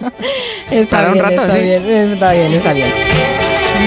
Está 0.69 0.97
Para 0.97 1.07
un 1.07 1.13
bien, 1.15 1.25
rato, 1.25 1.41
está 1.41 1.53
sí. 1.53 1.59
bien, 1.59 2.11
está 2.13 2.33
bien, 2.33 2.53
está 2.53 2.73
bien. 2.73 2.93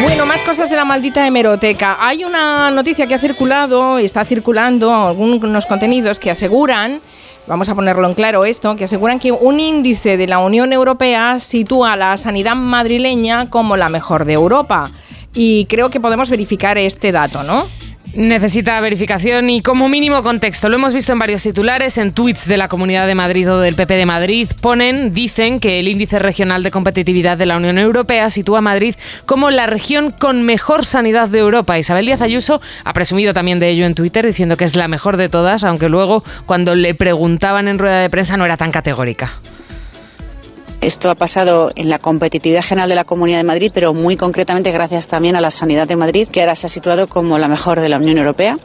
Bueno, 0.02 0.26
más 0.26 0.42
cosas 0.42 0.68
de 0.68 0.76
la 0.76 0.84
maldita 0.84 1.26
hemeroteca. 1.26 1.96
Hay 2.00 2.24
una 2.24 2.70
noticia 2.70 3.06
que 3.06 3.14
ha 3.14 3.18
circulado 3.18 3.98
y 3.98 4.04
está 4.04 4.24
circulando 4.24 4.92
algunos 4.92 5.64
contenidos 5.66 6.18
que 6.18 6.30
aseguran, 6.30 7.00
vamos 7.46 7.68
a 7.68 7.74
ponerlo 7.74 8.06
en 8.06 8.14
claro 8.14 8.44
esto, 8.44 8.76
que 8.76 8.84
aseguran 8.84 9.18
que 9.18 9.32
un 9.32 9.58
índice 9.58 10.16
de 10.16 10.26
la 10.26 10.40
Unión 10.40 10.72
Europea 10.72 11.38
sitúa 11.38 11.94
a 11.94 11.96
la 11.96 12.16
sanidad 12.18 12.54
madrileña 12.54 13.48
como 13.48 13.76
la 13.76 13.88
mejor 13.88 14.24
de 14.24 14.34
Europa. 14.34 14.90
Y 15.32 15.64
creo 15.66 15.88
que 15.90 16.00
podemos 16.00 16.28
verificar 16.28 16.76
este 16.76 17.12
dato, 17.12 17.42
¿no? 17.42 17.66
Necesita 18.14 18.80
verificación 18.80 19.50
y 19.50 19.60
como 19.60 19.88
mínimo 19.88 20.22
contexto. 20.22 20.68
Lo 20.68 20.76
hemos 20.76 20.94
visto 20.94 21.12
en 21.12 21.18
varios 21.18 21.42
titulares, 21.42 21.98
en 21.98 22.12
tweets 22.12 22.48
de 22.48 22.56
la 22.56 22.68
Comunidad 22.68 23.06
de 23.06 23.14
Madrid 23.14 23.50
o 23.50 23.60
del 23.60 23.74
PP 23.74 23.94
de 23.94 24.06
Madrid. 24.06 24.48
Ponen, 24.62 25.12
dicen 25.12 25.60
que 25.60 25.78
el 25.78 25.88
índice 25.88 26.18
regional 26.18 26.62
de 26.62 26.70
competitividad 26.70 27.36
de 27.36 27.46
la 27.46 27.58
Unión 27.58 27.76
Europea 27.76 28.30
sitúa 28.30 28.58
a 28.58 28.62
Madrid 28.62 28.94
como 29.26 29.50
la 29.50 29.66
región 29.66 30.10
con 30.10 30.42
mejor 30.42 30.86
sanidad 30.86 31.28
de 31.28 31.40
Europa. 31.40 31.78
Isabel 31.78 32.06
Díaz 32.06 32.22
Ayuso 32.22 32.62
ha 32.84 32.92
presumido 32.94 33.34
también 33.34 33.60
de 33.60 33.68
ello 33.68 33.84
en 33.84 33.94
Twitter, 33.94 34.24
diciendo 34.26 34.56
que 34.56 34.64
es 34.64 34.74
la 34.74 34.88
mejor 34.88 35.18
de 35.18 35.28
todas, 35.28 35.62
aunque 35.62 35.90
luego 35.90 36.24
cuando 36.46 36.74
le 36.74 36.94
preguntaban 36.94 37.68
en 37.68 37.78
rueda 37.78 38.00
de 38.00 38.10
prensa 38.10 38.38
no 38.38 38.46
era 38.46 38.56
tan 38.56 38.72
categórica. 38.72 39.34
Esto 40.80 41.10
ha 41.10 41.16
pasado 41.16 41.72
en 41.74 41.88
la 41.88 41.98
competitividad 41.98 42.62
general 42.62 42.88
de 42.88 42.94
la 42.94 43.04
Comunidad 43.04 43.38
de 43.38 43.44
Madrid, 43.44 43.72
pero 43.74 43.94
muy 43.94 44.16
concretamente 44.16 44.70
gracias 44.70 45.08
también 45.08 45.34
a 45.34 45.40
la 45.40 45.50
sanidad 45.50 45.88
de 45.88 45.96
Madrid, 45.96 46.28
que 46.28 46.40
ahora 46.40 46.54
se 46.54 46.66
ha 46.66 46.70
situado 46.70 47.08
como 47.08 47.36
la 47.36 47.48
mejor 47.48 47.80
de 47.80 47.88
la 47.88 47.96
Unión 47.96 48.16
Europea. 48.18 48.56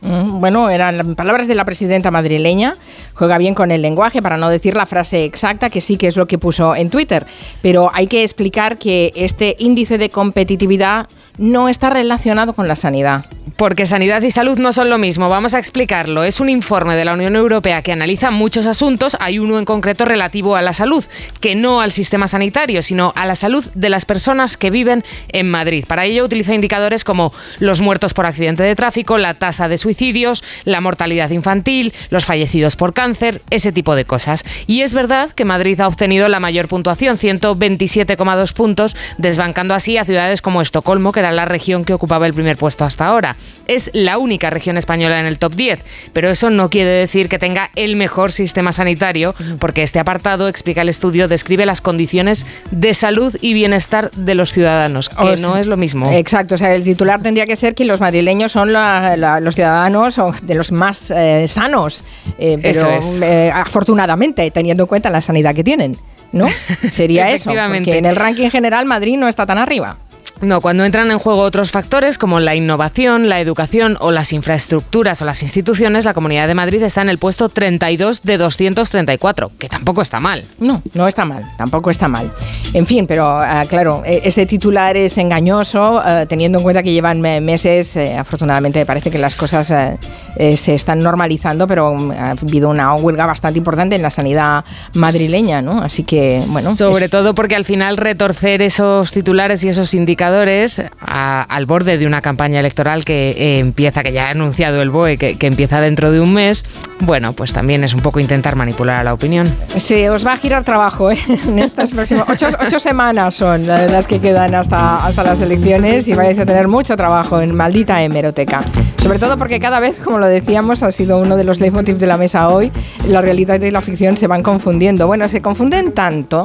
Mm, 0.00 0.40
Bueno, 0.40 0.70
eran 0.70 1.14
palabras 1.16 1.46
de 1.46 1.54
la 1.54 1.66
presidenta 1.66 2.10
madrileña. 2.10 2.76
Juega 3.14 3.36
bien 3.36 3.54
con 3.54 3.70
el 3.72 3.82
lenguaje 3.82 4.22
para 4.22 4.38
no 4.38 4.48
decir 4.48 4.74
la 4.74 4.86
frase 4.86 5.24
exacta, 5.24 5.68
que 5.68 5.82
sí 5.82 5.96
que 5.96 6.06
es 6.06 6.16
lo 6.16 6.26
que 6.26 6.38
puso 6.38 6.74
en 6.74 6.88
Twitter. 6.88 7.26
Pero 7.60 7.90
hay 7.92 8.06
que 8.06 8.22
explicar 8.22 8.78
que 8.78 9.12
este 9.14 9.54
índice 9.58 9.98
de 9.98 10.08
competitividad 10.08 11.08
no 11.38 11.68
está 11.68 11.90
relacionado 11.90 12.52
con 12.52 12.68
la 12.68 12.76
sanidad. 12.76 13.24
Porque 13.56 13.86
sanidad 13.86 14.22
y 14.22 14.30
salud 14.30 14.58
no 14.58 14.72
son 14.72 14.88
lo 14.88 14.98
mismo. 14.98 15.28
Vamos 15.28 15.54
a 15.54 15.58
explicarlo. 15.58 16.22
Es 16.22 16.38
un 16.38 16.48
informe 16.48 16.94
de 16.94 17.04
la 17.04 17.14
Unión 17.14 17.34
Europea 17.34 17.82
que 17.82 17.90
analiza 17.90 18.30
muchos 18.30 18.66
asuntos. 18.66 19.16
Hay 19.18 19.40
uno 19.40 19.58
en 19.58 19.64
concreto 19.64 20.04
relativo 20.04 20.54
a 20.54 20.62
la 20.62 20.72
salud, 20.72 21.04
que 21.40 21.56
no 21.56 21.80
al 21.80 21.90
sistema 21.90 22.28
sanitario, 22.28 22.82
sino 22.82 23.12
a 23.16 23.26
la 23.26 23.34
salud 23.34 23.64
de 23.74 23.88
las 23.88 24.04
personas 24.04 24.56
que 24.56 24.70
viven 24.70 25.02
en 25.30 25.50
Madrid. 25.50 25.84
Para 25.88 26.04
ello 26.04 26.24
utiliza 26.24 26.54
indicadores 26.54 27.02
como 27.02 27.32
los 27.58 27.80
muertos 27.80 28.14
por 28.14 28.26
accidente 28.26 28.62
de 28.62 28.76
tráfico, 28.76 29.18
la 29.18 29.34
tasa 29.34 29.66
de 29.66 29.78
suicidios, 29.78 30.44
la 30.64 30.80
mortalidad 30.80 31.30
infantil, 31.30 31.92
los 32.10 32.26
fallecidos 32.26 32.76
por 32.76 32.94
cáncer, 32.94 33.42
ese 33.50 33.72
tipo 33.72 33.96
de 33.96 34.04
cosas. 34.04 34.44
Y 34.68 34.82
es 34.82 34.94
verdad 34.94 35.30
que 35.30 35.44
Madrid 35.44 35.80
ha 35.80 35.88
obtenido 35.88 36.28
la 36.28 36.38
mayor 36.38 36.68
puntuación, 36.68 37.16
127,2 37.16 38.52
puntos, 38.52 38.96
desbancando 39.16 39.74
así 39.74 39.96
a 39.96 40.04
ciudades 40.04 40.42
como 40.42 40.62
Estocolmo, 40.62 41.10
que 41.10 41.20
era 41.20 41.27
la 41.32 41.44
región 41.44 41.84
que 41.84 41.92
ocupaba 41.94 42.26
el 42.26 42.34
primer 42.34 42.56
puesto 42.56 42.84
hasta 42.84 43.06
ahora. 43.06 43.36
Es 43.66 43.90
la 43.94 44.18
única 44.18 44.50
región 44.50 44.76
española 44.76 45.20
en 45.20 45.26
el 45.26 45.38
top 45.38 45.54
10, 45.54 45.80
pero 46.12 46.28
eso 46.30 46.50
no 46.50 46.70
quiere 46.70 46.90
decir 46.90 47.28
que 47.28 47.38
tenga 47.38 47.70
el 47.76 47.96
mejor 47.96 48.32
sistema 48.32 48.72
sanitario, 48.72 49.34
porque 49.58 49.82
este 49.82 49.98
apartado, 49.98 50.48
explica 50.48 50.82
el 50.82 50.88
estudio, 50.88 51.28
describe 51.28 51.66
las 51.66 51.80
condiciones 51.80 52.46
de 52.70 52.94
salud 52.94 53.36
y 53.40 53.52
bienestar 53.52 54.10
de 54.12 54.34
los 54.34 54.52
ciudadanos, 54.52 55.08
que 55.08 55.16
O 55.22 55.36
no 55.36 55.56
es 55.56 55.66
lo 55.66 55.76
mismo. 55.76 56.10
Exacto, 56.12 56.54
o 56.54 56.58
sea, 56.58 56.74
el 56.74 56.82
titular 56.84 57.20
tendría 57.22 57.46
que 57.46 57.56
ser 57.56 57.74
que 57.74 57.84
los 57.84 58.00
madrileños 58.00 58.52
son 58.52 58.72
la- 58.72 59.16
la- 59.16 59.40
los 59.40 59.54
ciudadanos 59.54 60.18
de 60.42 60.54
los 60.54 60.72
más 60.72 61.10
eh, 61.10 61.46
sanos, 61.48 62.04
eh, 62.38 62.58
pero 62.60 62.90
es. 62.90 63.20
eh, 63.22 63.50
afortunadamente, 63.54 64.50
teniendo 64.50 64.84
en 64.84 64.86
cuenta 64.86 65.10
la 65.10 65.20
sanidad 65.22 65.54
que 65.54 65.64
tienen, 65.64 65.96
¿no? 66.32 66.46
Sería 66.90 67.30
eso, 67.30 67.50
porque 67.50 67.98
en 67.98 68.06
el 68.06 68.16
ranking 68.16 68.50
general 68.50 68.84
Madrid 68.86 69.16
no 69.18 69.28
está 69.28 69.46
tan 69.46 69.58
arriba. 69.58 69.96
No, 70.40 70.60
cuando 70.60 70.84
entran 70.84 71.10
en 71.10 71.18
juego 71.18 71.40
otros 71.40 71.70
factores 71.70 72.16
como 72.18 72.38
la 72.40 72.54
innovación, 72.54 73.28
la 73.28 73.40
educación 73.40 73.96
o 74.00 74.10
las 74.12 74.32
infraestructuras 74.32 75.20
o 75.22 75.24
las 75.24 75.42
instituciones, 75.42 76.04
la 76.04 76.14
Comunidad 76.14 76.46
de 76.46 76.54
Madrid 76.54 76.82
está 76.82 77.02
en 77.02 77.08
el 77.08 77.18
puesto 77.18 77.48
32 77.48 78.22
de 78.22 78.38
234, 78.38 79.50
que 79.58 79.68
tampoco 79.68 80.02
está 80.02 80.20
mal. 80.20 80.44
No, 80.58 80.82
no 80.94 81.08
está 81.08 81.24
mal, 81.24 81.44
tampoco 81.58 81.90
está 81.90 82.08
mal. 82.08 82.32
En 82.72 82.86
fin, 82.86 83.06
pero 83.06 83.26
ah, 83.26 83.64
claro, 83.68 84.02
e- 84.04 84.20
ese 84.24 84.46
titular 84.46 84.96
es 84.96 85.18
engañoso, 85.18 86.02
eh, 86.06 86.26
teniendo 86.28 86.58
en 86.58 86.62
cuenta 86.64 86.82
que 86.82 86.92
llevan 86.92 87.20
me- 87.20 87.40
meses, 87.40 87.96
eh, 87.96 88.16
afortunadamente 88.16 88.84
parece 88.86 89.10
que 89.10 89.18
las 89.18 89.34
cosas 89.34 89.70
eh, 89.70 89.98
eh, 90.36 90.56
se 90.56 90.74
están 90.74 91.00
normalizando, 91.00 91.66
pero 91.66 91.94
mm, 91.94 92.10
ha 92.12 92.30
habido 92.30 92.68
una 92.70 92.94
huelga 92.94 93.26
bastante 93.26 93.58
importante 93.58 93.96
en 93.96 94.02
la 94.02 94.10
sanidad 94.10 94.64
madrileña, 94.94 95.62
¿no? 95.62 95.80
Así 95.82 96.04
que, 96.04 96.40
bueno. 96.48 96.74
Sobre 96.76 97.08
todo 97.08 97.34
porque 97.34 97.56
al 97.56 97.64
final 97.64 97.96
retorcer 97.96 98.62
esos 98.62 99.12
titulares 99.12 99.64
y 99.64 99.68
esos 99.68 99.94
indicadores 100.28 100.82
a- 101.00 101.42
al 101.42 101.66
borde 101.66 101.96
de 101.98 102.06
una 102.06 102.20
campaña 102.20 102.60
electoral 102.60 103.04
que 103.04 103.30
eh, 103.30 103.58
empieza, 103.60 104.02
que 104.02 104.12
ya 104.12 104.28
ha 104.28 104.30
anunciado 104.30 104.82
el 104.82 104.90
BOE, 104.90 105.16
que, 105.16 105.38
que 105.38 105.46
empieza 105.46 105.80
dentro 105.80 106.10
de 106.10 106.20
un 106.20 106.34
mes, 106.34 106.64
bueno, 107.00 107.32
pues 107.32 107.52
también 107.52 107.82
es 107.84 107.94
un 107.94 108.00
poco 108.00 108.20
intentar 108.20 108.54
manipular 108.56 109.00
a 109.00 109.04
la 109.04 109.14
opinión. 109.14 109.46
Se 109.76 110.10
os 110.10 110.26
va 110.26 110.34
a 110.34 110.36
girar 110.36 110.64
trabajo 110.64 111.10
¿eh? 111.10 111.18
en 111.48 111.58
estas 111.58 111.92
próximas 111.92 112.24
ocho, 112.28 112.48
ocho 112.60 112.78
semanas 112.78 113.34
son 113.34 113.66
las 113.66 114.06
que 114.06 114.20
quedan 114.20 114.54
hasta, 114.54 114.98
hasta 115.06 115.22
las 115.22 115.40
elecciones 115.40 116.06
y 116.08 116.14
vais 116.14 116.38
a 116.38 116.44
tener 116.46 116.68
mucho 116.68 116.96
trabajo 116.96 117.40
en 117.40 117.54
maldita 117.54 118.02
hemeroteca. 118.02 118.62
Sobre 119.02 119.18
todo 119.18 119.38
porque 119.38 119.60
cada 119.60 119.80
vez, 119.80 119.96
como 120.04 120.18
lo 120.18 120.26
decíamos, 120.26 120.82
ha 120.82 120.92
sido 120.92 121.18
uno 121.18 121.36
de 121.36 121.44
los 121.44 121.58
leitmotivs 121.60 121.98
de 122.00 122.06
la 122.06 122.18
mesa 122.18 122.48
hoy, 122.48 122.70
la 123.08 123.22
realidad 123.22 123.60
y 123.60 123.70
la 123.70 123.80
ficción 123.80 124.16
se 124.16 124.26
van 124.26 124.42
confundiendo. 124.42 125.06
Bueno, 125.06 125.26
se 125.28 125.40
confunden 125.40 125.92
tanto 125.92 126.44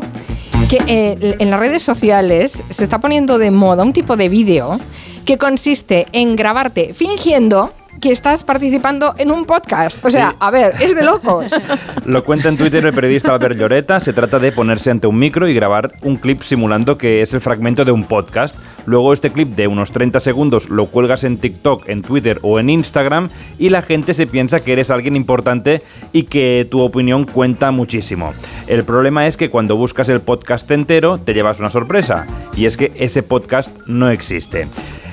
que 0.73 0.81
eh, 0.87 1.35
en 1.37 1.51
las 1.51 1.59
redes 1.59 1.83
sociales 1.83 2.63
se 2.67 2.83
está 2.83 2.99
poniendo 2.99 3.37
de 3.37 3.51
moda 3.51 3.83
un 3.83 3.93
tipo 3.93 4.17
de 4.17 4.27
vídeo 4.27 4.79
que 5.23 5.37
consiste 5.37 6.07
en 6.13 6.35
grabarte 6.35 6.95
fingiendo 6.95 7.71
que 8.01 8.11
estás 8.11 8.43
participando 8.43 9.13
en 9.19 9.29
un 9.29 9.45
podcast. 9.45 10.03
O 10.03 10.09
sea, 10.09 10.35
a 10.39 10.49
ver, 10.49 10.73
es 10.79 10.95
de 10.95 11.03
locos. 11.03 11.53
Lo 12.05 12.25
cuenta 12.25 12.49
en 12.49 12.57
Twitter 12.57 12.83
el 12.83 12.93
periodista 12.93 13.33
Albert 13.33 13.55
Lloreta. 13.55 13.99
Se 13.99 14.13
trata 14.13 14.39
de 14.39 14.51
ponerse 14.51 14.89
ante 14.89 15.05
un 15.05 15.17
micro 15.17 15.47
y 15.47 15.53
grabar 15.53 15.93
un 16.01 16.17
clip 16.17 16.41
simulando 16.41 16.97
que 16.97 17.21
es 17.21 17.33
el 17.35 17.41
fragmento 17.41 17.85
de 17.85 17.91
un 17.91 18.05
podcast. 18.05 18.55
Luego 18.85 19.13
este 19.13 19.29
clip 19.29 19.55
de 19.55 19.67
unos 19.67 19.91
30 19.91 20.19
segundos 20.19 20.69
lo 20.69 20.87
cuelgas 20.87 21.23
en 21.23 21.37
TikTok, 21.37 21.87
en 21.87 22.01
Twitter 22.01 22.39
o 22.41 22.59
en 22.59 22.69
Instagram 22.69 23.29
y 23.57 23.69
la 23.69 23.81
gente 23.81 24.13
se 24.13 24.27
piensa 24.27 24.63
que 24.63 24.73
eres 24.73 24.91
alguien 24.91 25.15
importante 25.15 25.81
y 26.11 26.23
que 26.23 26.67
tu 26.69 26.81
opinión 26.81 27.25
cuenta 27.25 27.71
muchísimo. 27.71 28.33
El 28.67 28.83
problema 28.83 29.27
es 29.27 29.37
que 29.37 29.49
cuando 29.49 29.77
buscas 29.77 30.09
el 30.09 30.21
podcast 30.21 30.69
entero 30.71 31.17
te 31.17 31.33
llevas 31.33 31.59
una 31.59 31.69
sorpresa 31.69 32.25
y 32.55 32.65
es 32.65 32.77
que 32.77 32.91
ese 32.95 33.23
podcast 33.23 33.75
no 33.87 34.09
existe. 34.09 34.67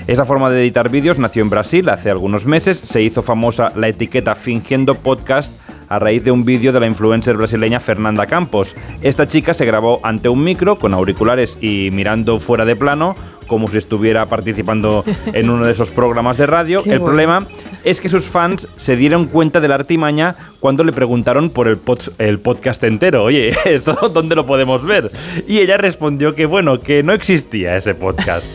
Esa 0.06 0.24
forma 0.24 0.50
de 0.50 0.62
editar 0.62 0.90
vídeos 0.90 1.18
nació 1.18 1.42
en 1.42 1.50
Brasil 1.50 1.88
hace 1.88 2.10
algunos 2.10 2.44
meses, 2.44 2.78
se 2.78 3.02
hizo 3.02 3.22
famosa 3.22 3.72
la 3.76 3.88
etiqueta 3.88 4.34
Fingiendo 4.34 4.94
Podcast 4.94 5.52
a 5.88 5.98
raíz 5.98 6.24
de 6.24 6.30
un 6.30 6.44
vídeo 6.44 6.72
de 6.72 6.80
la 6.80 6.86
influencer 6.86 7.36
brasileña 7.36 7.80
Fernanda 7.80 8.26
Campos. 8.26 8.74
Esta 9.02 9.26
chica 9.26 9.54
se 9.54 9.66
grabó 9.66 10.00
ante 10.04 10.28
un 10.28 10.42
micro 10.42 10.78
con 10.78 10.94
auriculares 10.94 11.58
y 11.60 11.90
mirando 11.92 12.38
fuera 12.38 12.64
de 12.64 12.76
plano 12.76 13.16
como 13.50 13.66
si 13.68 13.78
estuviera 13.78 14.26
participando 14.26 15.04
en 15.32 15.50
uno 15.50 15.66
de 15.66 15.72
esos 15.72 15.90
programas 15.90 16.38
de 16.38 16.46
radio. 16.46 16.84
Qué 16.84 16.90
el 16.92 17.00
bueno. 17.00 17.06
problema 17.06 17.46
es 17.82 18.00
que 18.00 18.08
sus 18.08 18.26
fans 18.28 18.68
se 18.76 18.94
dieron 18.94 19.26
cuenta 19.26 19.58
de 19.58 19.66
la 19.66 19.74
artimaña 19.74 20.36
cuando 20.60 20.84
le 20.84 20.92
preguntaron 20.92 21.50
por 21.50 21.66
el, 21.66 21.82
pod- 21.82 22.12
el 22.18 22.38
podcast 22.38 22.84
entero. 22.84 23.24
Oye, 23.24 23.50
¿esto 23.64 23.94
dónde 24.14 24.36
lo 24.36 24.46
podemos 24.46 24.84
ver? 24.86 25.10
Y 25.48 25.58
ella 25.58 25.76
respondió 25.78 26.36
que 26.36 26.46
bueno, 26.46 26.78
que 26.78 27.02
no 27.02 27.12
existía 27.12 27.76
ese 27.76 27.96
podcast. 27.96 28.46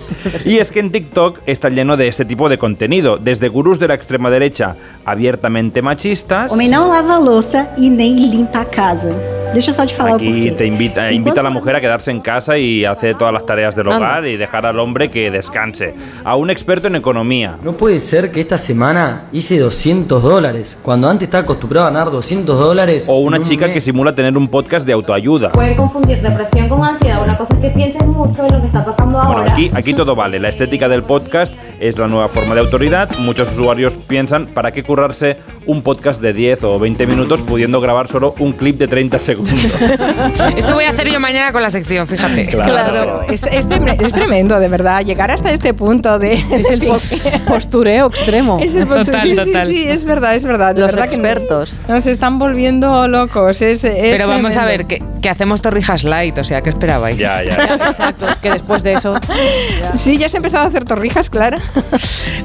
Y 0.45 0.59
es 0.59 0.71
que 0.71 0.79
en 0.79 0.91
TikTok 0.91 1.39
está 1.45 1.67
lleno 1.69 1.97
de 1.97 2.07
ese 2.07 2.23
tipo 2.23 2.47
de 2.47 2.57
contenido, 2.57 3.17
desde 3.17 3.49
gurús 3.49 3.79
de 3.79 3.89
la 3.89 3.95
extrema 3.95 4.29
derecha 4.29 4.75
abiertamente 5.03 5.81
machistas. 5.81 6.51
Homem 6.53 6.69
não 6.69 6.87
lava 6.89 7.15
a 7.15 7.19
louça 7.19 7.67
e 7.77 7.89
nem 7.89 8.15
limpa 8.29 8.59
a 8.61 8.65
casa. 8.65 9.09
Deixa 9.53 9.71
só 9.71 9.85
te 9.85 9.93
falar 9.95 10.15
Aquí 10.15 10.51
te 10.51 10.65
invita, 10.65 11.11
invita 11.11 11.39
a 11.39 11.43
la 11.43 11.49
mujer 11.49 11.75
a 11.77 11.81
quedarse 11.81 12.11
en 12.11 12.19
casa 12.19 12.57
y 12.57 12.83
hace 12.85 13.13
todas 13.13 13.33
las 13.33 13.45
tareas 13.45 13.73
del 13.75 13.87
hogar 13.87 14.25
y 14.27 14.35
dejar 14.37 14.65
al 14.65 14.77
hombre 14.85 15.09
que 15.09 15.31
descanse. 15.31 15.93
A 16.23 16.35
un 16.35 16.49
experto 16.49 16.87
en 16.87 16.95
economía. 16.95 17.57
No 17.63 17.73
puede 17.73 17.99
ser 17.99 18.31
que 18.31 18.41
esta 18.41 18.57
semana 18.57 19.23
hice 19.33 19.57
200 19.59 20.21
dólares, 20.21 20.77
cuando 20.81 21.09
antes 21.09 21.25
estaba 21.27 21.43
acostumbrado 21.43 21.87
a 21.87 21.89
ganar 21.89 22.11
200 22.11 22.57
dólares. 22.59 23.07
O 23.09 23.19
una 23.19 23.41
chica 23.41 23.71
que 23.73 23.81
simula 23.81 24.13
tener 24.13 24.37
un 24.37 24.47
podcast 24.47 24.85
de 24.85 24.93
autoayuda. 24.93 25.51
Puede 25.51 25.75
confundir 25.75 26.21
depresión 26.21 26.69
con 26.69 26.83
ansiedad. 26.83 27.23
Una 27.23 27.35
cosa 27.37 27.53
es 27.55 27.59
que 27.59 27.69
pienses 27.71 28.05
mucho 28.05 28.45
en 28.45 28.53
lo 28.53 28.61
que 28.61 28.67
está 28.67 28.85
pasando 28.85 29.17
Bueno, 29.17 29.37
ahora. 29.39 29.51
aquí, 29.53 29.71
aquí 29.73 29.93
todo 29.93 30.15
vale. 30.15 30.39
La 30.39 30.49
estética 30.49 30.87
del 30.87 31.03
podcast 31.03 31.53
es 31.79 31.97
la 31.97 32.07
nueva 32.07 32.27
forma 32.27 32.53
de 32.55 32.61
autoridad. 32.61 33.09
Muchos 33.19 33.51
usuarios 33.53 33.97
piensan, 34.07 34.47
¿para 34.47 34.71
qué 34.71 34.83
currarse 34.83 35.37
un 35.65 35.81
podcast 35.81 36.21
de 36.21 36.33
10 36.33 36.63
o 36.63 36.79
20 36.79 37.07
minutos 37.07 37.41
pudiendo 37.41 37.81
grabar 37.81 38.07
solo 38.07 38.33
un 38.39 38.53
clip 38.53 38.77
de 38.77 38.87
30 38.87 39.19
segundos? 39.19 39.55
Eso 40.55 40.73
voy 40.73 40.85
a 40.85 40.89
hacer 40.89 41.09
yo 41.11 41.19
mañana 41.19 41.51
con 41.51 41.61
la 41.61 41.71
sección, 41.71 42.07
fíjate. 42.07 42.45
Claro. 42.55 42.73
Claro, 42.91 43.21
es, 43.29 43.43
es 43.43 43.67
trem- 43.67 44.05
es 44.05 44.13
tremendo, 44.13 44.59
de 44.59 44.69
verdad, 44.69 45.03
llegar 45.03 45.29
hasta 45.31 45.51
este 45.51 45.73
punto 45.73 46.19
de... 46.19 46.33
Es 46.33 46.69
el 46.69 46.79
po- 46.87 46.97
postureo 47.47 48.07
extremo. 48.07 48.57
Es 48.61 48.75
el 48.75 48.87
Total, 48.87 49.21
sí, 49.23 49.29
sí, 49.29 49.35
total. 49.35 49.67
Sí, 49.67 49.83
es 49.87 50.05
verdad, 50.05 50.35
es 50.35 50.45
verdad. 50.45 50.73
de 50.75 50.81
Los 50.81 50.91
verdad 50.95 51.09
que 51.09 51.15
expertos. 51.15 51.79
nos 51.87 52.05
están 52.05 52.39
volviendo 52.39 53.07
locos. 53.07 53.61
Es, 53.61 53.83
es 53.83 54.15
Pero 54.15 54.27
vamos 54.27 54.55
a 54.57 54.65
ver, 54.65 54.85
que, 54.85 55.01
que 55.25 55.29
hacemos 55.31 55.63
torrijas 55.63 56.03
light, 56.03 56.37
o 56.37 56.43
sea, 56.43 56.61
¿qué 56.61 56.69
esperabais? 56.69 57.17
ya, 57.17 57.41
ya. 57.41 57.55
Exacto, 57.87 58.27
es 58.29 58.35
que 58.35 58.51
después 58.51 58.83
de 58.83 58.93
eso. 58.93 59.15
Sí, 59.97 60.19
ya 60.19 60.27
has 60.27 60.35
empezado 60.35 60.65
a 60.65 60.67
hacer 60.67 60.85
torrijas, 60.85 61.31
Clara. 61.31 61.57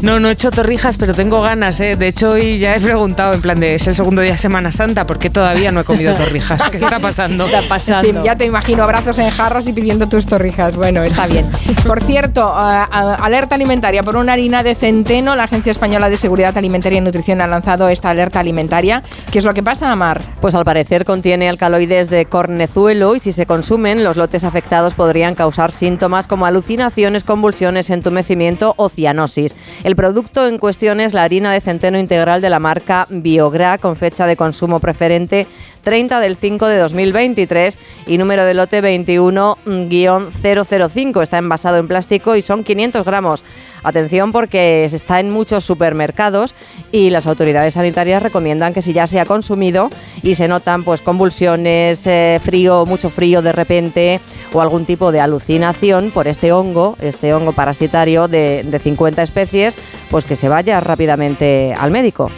No, 0.03 0.19
no 0.19 0.29
he 0.31 0.33
hecho 0.33 0.51
torrijas, 0.51 0.97
pero 0.97 1.13
tengo 1.13 1.43
ganas, 1.43 1.79
¿eh? 1.81 1.95
De 1.95 2.09
hecho, 2.09 2.31
hoy 2.31 2.59
ya 2.59 2.75
he 2.75 2.81
preguntado, 2.81 3.35
en 3.35 3.43
plan 3.43 3.61
de, 3.61 3.75
es 3.75 3.87
el 3.87 3.95
segundo 3.95 4.23
día 4.23 4.33
de 4.33 4.39
Semana 4.39 4.73
Santa, 4.73 5.07
¿por 5.07 5.19
qué 5.19 5.29
todavía 5.29 5.73
no 5.73 5.81
he 5.81 5.85
comido 5.85 6.15
torrijas? 6.15 6.71
¿Qué 6.71 6.79
está 6.79 6.99
pasando? 7.01 7.45
Está 7.45 7.61
pasando. 7.69 8.01
Sí, 8.01 8.17
ya 8.25 8.35
te 8.37 8.47
imagino 8.47 8.83
abrazos 8.85 9.19
en 9.19 9.29
jarras 9.29 9.67
y 9.69 9.75
pidiendo 9.75 10.09
tus 10.09 10.25
torrijas. 10.25 10.75
Bueno, 10.75 11.03
está 11.03 11.27
bien. 11.27 11.47
Por 11.87 12.03
cierto, 12.03 12.45
a- 12.49 12.85
a- 12.85 13.15
alerta 13.17 13.57
alimentaria 13.57 14.03
por 14.03 14.17
una 14.17 14.33
harina 14.33 14.63
de 14.63 14.75
centeno. 14.75 15.37
La 15.37 15.45
Agencia 15.45 15.71
Española 15.71 16.09
de 16.09 16.17
Seguridad 16.17 16.57
Alimentaria 16.57 16.97
y 16.97 17.03
Nutrición 17.03 17.43
ha 17.43 17.47
lanzado 17.47 17.91
esta 17.91 18.09
alerta 18.09 18.41
alimentaria. 18.41 19.03
¿Qué 19.31 19.39
es 19.41 19.45
lo 19.45 19.53
que 19.53 19.63
pasa, 19.63 19.93
Amar? 19.93 20.23
Pues 20.41 20.55
al 20.55 20.65
parecer 20.65 21.05
contiene 21.05 21.47
alcaloides 21.51 22.09
de 22.09 22.25
cornezuelo 22.71 23.17
y 23.17 23.21
si 23.21 23.33
se 23.33 23.47
consumen, 23.47 24.05
los 24.05 24.17
lotes 24.17 24.45
afectados 24.45 24.95
podrían 24.95 25.35
causar 25.35 25.73
síntomas 25.73 26.29
como 26.29 26.47
alucinaciones, 26.47 27.25
convulsiones, 27.25 27.91
entumecimiento 27.91 28.75
o 28.77 28.89
cianosis. 28.89 29.57
El 29.83 29.97
producto 29.97 30.47
en 30.47 30.59
cuestión 30.59 31.01
es 31.01 31.13
la 31.13 31.25
harina 31.25 31.53
de 31.53 31.61
centeno 31.61 31.99
integral 31.99 32.41
de 32.41 32.51
la 32.51 32.61
marca 32.61 33.09
Biogra 33.11 33.79
con 33.79 33.97
fecha 33.97 34.27
de 34.27 34.37
consumo 34.37 34.79
preferente 34.79 35.49
30 35.83 36.21
del 36.21 36.37
5 36.37 36.67
de 36.67 36.79
2023 36.79 37.77
y 38.07 38.19
número 38.19 38.45
de 38.45 38.55
lote 38.55 38.81
21-005. 38.83 41.23
Está 41.23 41.39
envasado 41.39 41.79
en 41.79 41.89
plástico 41.89 42.37
y 42.37 42.43
son 42.43 42.63
500 42.63 43.05
gramos. 43.05 43.43
Atención 43.83 44.31
porque 44.31 44.85
está 44.85 45.21
en 45.21 45.31
muchos 45.31 45.65
supermercados 45.65 46.55
y 46.93 47.09
las 47.09 47.27
autoridades 47.27 47.73
sanitarias 47.75 48.23
recomiendan 48.23 48.75
que 48.75 48.83
si 48.83 48.93
ya 48.93 49.07
se 49.07 49.21
ha 49.21 49.25
consumido 49.25 49.89
y 50.23 50.35
se 50.35 50.49
notan 50.49 50.85
pues 50.85 51.01
convulsiones, 51.01 52.07
eh, 52.07 52.39
frío, 52.43 52.60
mucho 52.87 53.11
frío 53.11 53.43
de 53.43 53.53
repente 53.53 54.21
o 54.53 54.61
algún 54.61 54.85
tipo 54.85 55.13
de 55.13 55.21
alucinación 55.21 56.11
por 56.11 56.29
este 56.29 56.53
hongo, 56.53 56.97
este 57.01 57.33
hongo 57.35 57.53
parasitario 57.53 58.29
de, 58.29 58.63
de 58.65 58.79
50 58.79 59.23
especies, 59.23 59.77
pues 60.11 60.25
que 60.25 60.37
se 60.37 60.49
vaya 60.49 60.81
rápidamente 60.81 61.75
al 61.79 61.91
médico. 61.91 62.31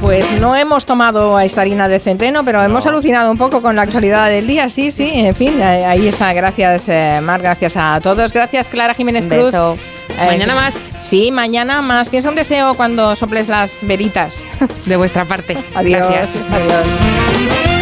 Pues 0.00 0.28
no 0.40 0.56
hemos 0.56 0.84
tomado 0.84 1.38
esta 1.38 1.60
harina 1.60 1.86
de 1.86 2.00
centeno, 2.00 2.44
pero 2.44 2.60
hemos 2.64 2.84
alucinado 2.86 3.30
un 3.30 3.38
poco 3.38 3.62
con 3.62 3.76
la 3.76 3.82
actualidad 3.82 4.28
del 4.28 4.48
día. 4.48 4.68
Sí, 4.68 4.90
sí, 4.90 5.08
en 5.14 5.34
fin, 5.34 5.54
eh, 5.60 5.84
ahí 5.86 6.08
está. 6.08 6.32
Gracias, 6.32 6.88
eh, 6.88 7.20
Mar, 7.22 7.40
gracias 7.40 7.74
a 7.76 8.00
todos. 8.02 8.32
Gracias, 8.32 8.68
Clara 8.68 8.94
Jiménez 8.94 9.26
Cruz. 9.26 9.52
beso. 9.52 9.76
Eh, 10.18 10.26
Mañana 10.26 10.56
más. 10.56 10.90
Sí, 11.02 11.30
mañana 11.30 11.82
más. 11.82 12.08
Piensa 12.08 12.30
un 12.30 12.34
deseo 12.34 12.74
cuando 12.74 13.14
soples 13.14 13.46
las 13.48 13.78
veritas. 13.86 14.44
De 14.86 14.96
vuestra 14.96 15.24
parte. 15.24 15.56
Adiós. 15.76 16.08
Gracias. 16.08 16.36
Adiós. 16.50 17.81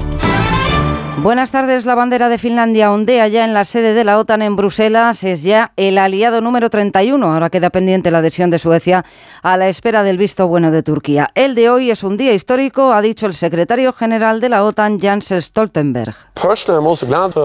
Buenas 1.17 1.51
tardes. 1.51 1.85
La 1.85 1.93
bandera 1.93 2.29
de 2.29 2.39
Finlandia 2.39 2.91
ondea 2.91 3.27
ya 3.27 3.45
en 3.45 3.53
la 3.53 3.63
sede 3.63 3.93
de 3.93 4.03
la 4.03 4.17
OTAN 4.17 4.41
en 4.41 4.55
Bruselas. 4.55 5.23
Es 5.23 5.43
ya 5.43 5.71
el 5.75 5.99
aliado 5.99 6.41
número 6.41 6.69
31. 6.69 7.31
Ahora 7.31 7.51
queda 7.51 7.69
pendiente 7.69 8.09
la 8.09 8.19
adhesión 8.19 8.49
de 8.49 8.57
Suecia 8.57 9.05
a 9.43 9.57
la 9.57 9.69
espera 9.69 10.01
del 10.01 10.17
visto 10.17 10.47
bueno 10.47 10.71
de 10.71 10.81
Turquía. 10.81 11.29
El 11.35 11.53
de 11.53 11.69
hoy 11.69 11.91
es 11.91 12.03
un 12.03 12.17
día 12.17 12.33
histórico, 12.33 12.91
ha 12.91 13.01
dicho 13.01 13.27
el 13.27 13.35
secretario 13.35 13.93
general 13.93 14.41
de 14.41 14.49
la 14.49 14.63
OTAN, 14.63 14.99
Jens 14.99 15.31
Stoltenberg. 15.31 16.15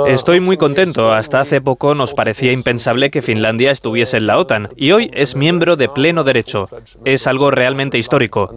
Estoy 0.06 0.40
muy 0.40 0.56
contento. 0.56 1.12
Hasta 1.12 1.40
hace 1.40 1.60
poco 1.60 1.94
nos 1.94 2.14
parecía 2.14 2.52
impensable 2.52 3.10
que 3.10 3.20
Finlandia 3.20 3.72
estuviese 3.72 4.16
en 4.16 4.26
la 4.26 4.38
OTAN 4.38 4.70
y 4.76 4.92
hoy 4.92 5.10
es 5.12 5.36
miembro 5.36 5.76
de 5.76 5.90
pleno 5.90 6.24
derecho. 6.24 6.68
Es 7.04 7.26
algo 7.26 7.50
realmente 7.50 7.98
histórico. 7.98 8.54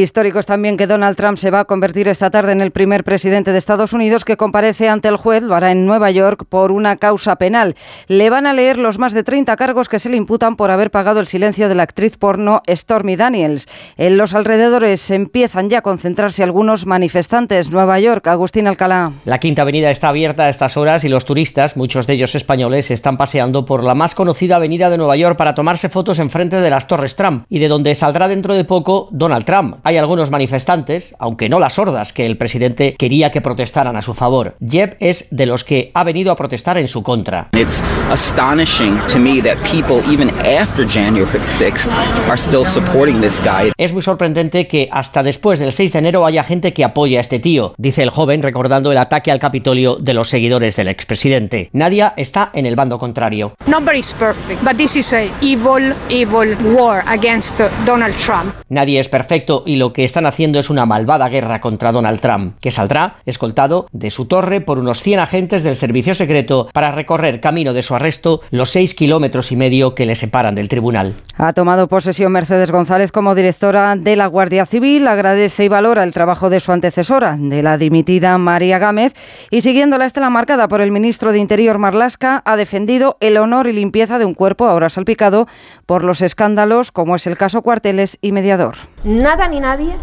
Histórico 0.00 0.38
es 0.38 0.46
también 0.46 0.78
que 0.78 0.86
Donald 0.86 1.18
Trump 1.18 1.36
se 1.36 1.50
va 1.50 1.60
a 1.60 1.64
convertir 1.66 2.08
esta 2.08 2.30
tarde 2.30 2.52
en 2.52 2.62
el 2.62 2.70
primer 2.70 3.04
presidente 3.04 3.52
de 3.52 3.58
Estados 3.58 3.92
Unidos 3.92 4.24
que 4.24 4.38
comparece 4.38 4.88
ante 4.88 5.08
el 5.08 5.18
juez, 5.18 5.42
lo 5.42 5.54
hará 5.54 5.70
en 5.70 5.84
Nueva 5.84 6.10
York, 6.10 6.46
por 6.48 6.72
una 6.72 6.96
causa 6.96 7.36
penal. 7.36 7.76
Le 8.08 8.30
van 8.30 8.46
a 8.46 8.54
leer 8.54 8.78
los 8.78 8.98
más 8.98 9.12
de 9.12 9.22
30 9.22 9.54
cargos 9.56 9.90
que 9.90 9.98
se 9.98 10.08
le 10.08 10.16
imputan 10.16 10.56
por 10.56 10.70
haber 10.70 10.90
pagado 10.90 11.20
el 11.20 11.26
silencio 11.26 11.68
de 11.68 11.74
la 11.74 11.82
actriz 11.82 12.16
porno 12.16 12.62
Stormy 12.66 13.16
Daniels. 13.16 13.68
En 13.98 14.16
los 14.16 14.34
alrededores 14.34 15.10
empiezan 15.10 15.68
ya 15.68 15.80
a 15.80 15.82
concentrarse 15.82 16.42
algunos 16.42 16.86
manifestantes. 16.86 17.70
Nueva 17.70 18.00
York, 18.00 18.26
Agustín 18.28 18.68
Alcalá. 18.68 19.12
La 19.26 19.40
Quinta 19.40 19.60
Avenida 19.60 19.90
está 19.90 20.08
abierta 20.08 20.44
a 20.44 20.48
estas 20.48 20.78
horas 20.78 21.04
y 21.04 21.10
los 21.10 21.26
turistas, 21.26 21.76
muchos 21.76 22.06
de 22.06 22.14
ellos 22.14 22.34
españoles, 22.34 22.90
están 22.90 23.18
paseando 23.18 23.66
por 23.66 23.84
la 23.84 23.94
más 23.94 24.14
conocida 24.14 24.56
avenida 24.56 24.88
de 24.88 24.96
Nueva 24.96 25.16
York 25.16 25.36
para 25.36 25.54
tomarse 25.54 25.90
fotos 25.90 26.18
enfrente 26.18 26.56
de 26.62 26.70
las 26.70 26.86
Torres 26.86 27.14
Trump 27.14 27.44
y 27.50 27.58
de 27.58 27.68
donde 27.68 27.94
saldrá 27.94 28.26
dentro 28.26 28.54
de 28.54 28.64
poco 28.64 29.08
Donald 29.10 29.44
Trump, 29.44 29.81
Hay 29.84 29.96
algunos 29.96 30.30
manifestantes, 30.30 31.14
aunque 31.18 31.48
no 31.48 31.58
las 31.58 31.76
hordas 31.78 32.12
que 32.12 32.24
el 32.24 32.36
presidente 32.36 32.94
quería 32.96 33.32
que 33.32 33.40
protestaran 33.40 33.96
a 33.96 34.02
su 34.02 34.14
favor. 34.14 34.54
Jeb 34.60 34.96
es 35.00 35.26
de 35.30 35.46
los 35.46 35.64
que 35.64 35.90
ha 35.94 36.04
venido 36.04 36.30
a 36.30 36.36
protestar 36.36 36.78
en 36.78 36.86
su 36.86 37.02
contra. 37.02 37.48
It's 37.52 37.82
astonishing 38.10 39.00
to 39.12 39.18
me 39.18 39.42
that 39.42 39.56
people, 39.68 40.00
even 40.08 40.30
after 40.60 40.86
January 40.86 41.26
6th, 41.26 41.92
are 42.28 42.36
still 42.36 42.64
supporting 42.64 43.20
this 43.20 43.40
guy. 43.40 43.72
Es 43.76 43.92
muy 43.92 44.02
sorprendente 44.02 44.68
que 44.68 44.88
hasta 44.92 45.24
después 45.24 45.58
del 45.58 45.72
6 45.72 45.94
de 45.94 45.98
enero 45.98 46.26
haya 46.26 46.44
gente 46.44 46.72
que 46.72 46.84
apoya 46.84 47.18
a 47.18 47.20
este 47.20 47.40
tío, 47.40 47.74
dice 47.76 48.04
el 48.04 48.10
joven 48.10 48.42
recordando 48.42 48.92
el 48.92 48.98
ataque 48.98 49.32
al 49.32 49.40
Capitolio 49.40 49.96
de 49.96 50.14
los 50.14 50.28
seguidores 50.28 50.76
del 50.76 50.88
expresidente. 50.88 51.70
Nadia 51.72 52.14
está 52.16 52.50
en 52.54 52.66
el 52.66 52.76
bando 52.76 52.98
contrario. 52.98 53.54
Nobody's 53.66 54.14
perfect, 54.14 54.62
but 54.62 54.76
this 54.76 54.94
is 54.94 55.12
a 55.12 55.28
evil, 55.40 55.92
evil 56.08 56.54
war 56.72 57.02
against 57.08 57.60
Donald 57.84 58.14
Trump. 58.16 58.54
Nadie 58.68 59.00
es 59.00 59.08
perfecto 59.08 59.64
y 59.66 59.71
lo 59.76 59.92
que 59.92 60.04
están 60.04 60.26
haciendo 60.26 60.58
es 60.58 60.70
una 60.70 60.86
malvada 60.86 61.28
guerra 61.28 61.60
contra 61.60 61.92
Donald 61.92 62.20
Trump, 62.20 62.56
que 62.60 62.70
saldrá 62.70 63.16
escoltado 63.26 63.86
de 63.92 64.10
su 64.10 64.26
torre 64.26 64.60
por 64.60 64.78
unos 64.78 65.02
100 65.02 65.20
agentes 65.20 65.62
del 65.62 65.76
servicio 65.76 66.14
secreto 66.14 66.68
para 66.72 66.90
recorrer 66.90 67.40
camino 67.40 67.72
de 67.72 67.82
su 67.82 67.94
arresto 67.94 68.40
los 68.50 68.70
6 68.70 68.94
kilómetros 68.94 69.52
y 69.52 69.56
medio 69.56 69.94
que 69.94 70.06
le 70.06 70.14
separan 70.14 70.54
del 70.54 70.68
tribunal. 70.68 71.14
Ha 71.36 71.52
tomado 71.52 71.88
posesión 71.88 72.32
Mercedes 72.32 72.70
González 72.70 73.12
como 73.12 73.34
directora 73.34 73.96
de 73.96 74.16
la 74.16 74.26
Guardia 74.26 74.66
Civil, 74.66 75.06
agradece 75.08 75.64
y 75.64 75.68
valora 75.68 76.04
el 76.04 76.12
trabajo 76.12 76.50
de 76.50 76.60
su 76.60 76.72
antecesora, 76.72 77.36
de 77.38 77.62
la 77.62 77.78
dimitida 77.78 78.36
María 78.38 78.78
Gámez, 78.78 79.14
y 79.50 79.62
siguiendo 79.62 79.98
la 79.98 80.06
estela 80.06 80.30
marcada 80.30 80.68
por 80.68 80.80
el 80.80 80.90
ministro 80.90 81.32
de 81.32 81.38
Interior 81.38 81.78
Marlasca, 81.78 82.42
ha 82.44 82.56
defendido 82.56 83.16
el 83.20 83.36
honor 83.38 83.66
y 83.66 83.72
limpieza 83.72 84.18
de 84.18 84.24
un 84.24 84.34
cuerpo 84.34 84.66
ahora 84.66 84.88
salpicado 84.88 85.46
por 85.86 86.04
los 86.04 86.22
escándalos 86.22 86.92
como 86.92 87.16
es 87.16 87.26
el 87.26 87.36
caso 87.36 87.62
Cuarteles 87.62 88.18
y 88.20 88.32
Mediador. 88.32 88.76
Nada 89.04 89.48
ni 89.48 89.60
nadie 89.62 89.96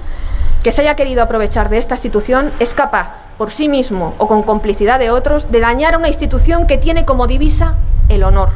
que 0.64 0.72
se 0.72 0.82
haya 0.82 0.96
querido 0.96 1.22
aprovechar 1.22 1.70
de 1.70 1.78
esta 1.78 1.96
institución 1.96 2.52
es 2.60 2.74
capaz, 2.74 3.16
por 3.38 3.52
sí 3.52 3.70
mismo 3.70 4.16
o 4.18 4.28
con 4.28 4.42
complicidad 4.42 5.00
de 5.00 5.12
otros, 5.12 5.52
de 5.52 5.60
dañar 5.60 5.94
a 5.94 5.98
una 5.98 6.08
institución 6.08 6.66
que 6.66 6.78
tiene 6.78 7.06
como 7.06 7.28
divisa 7.28 7.76
el 8.10 8.24
honor. 8.24 8.50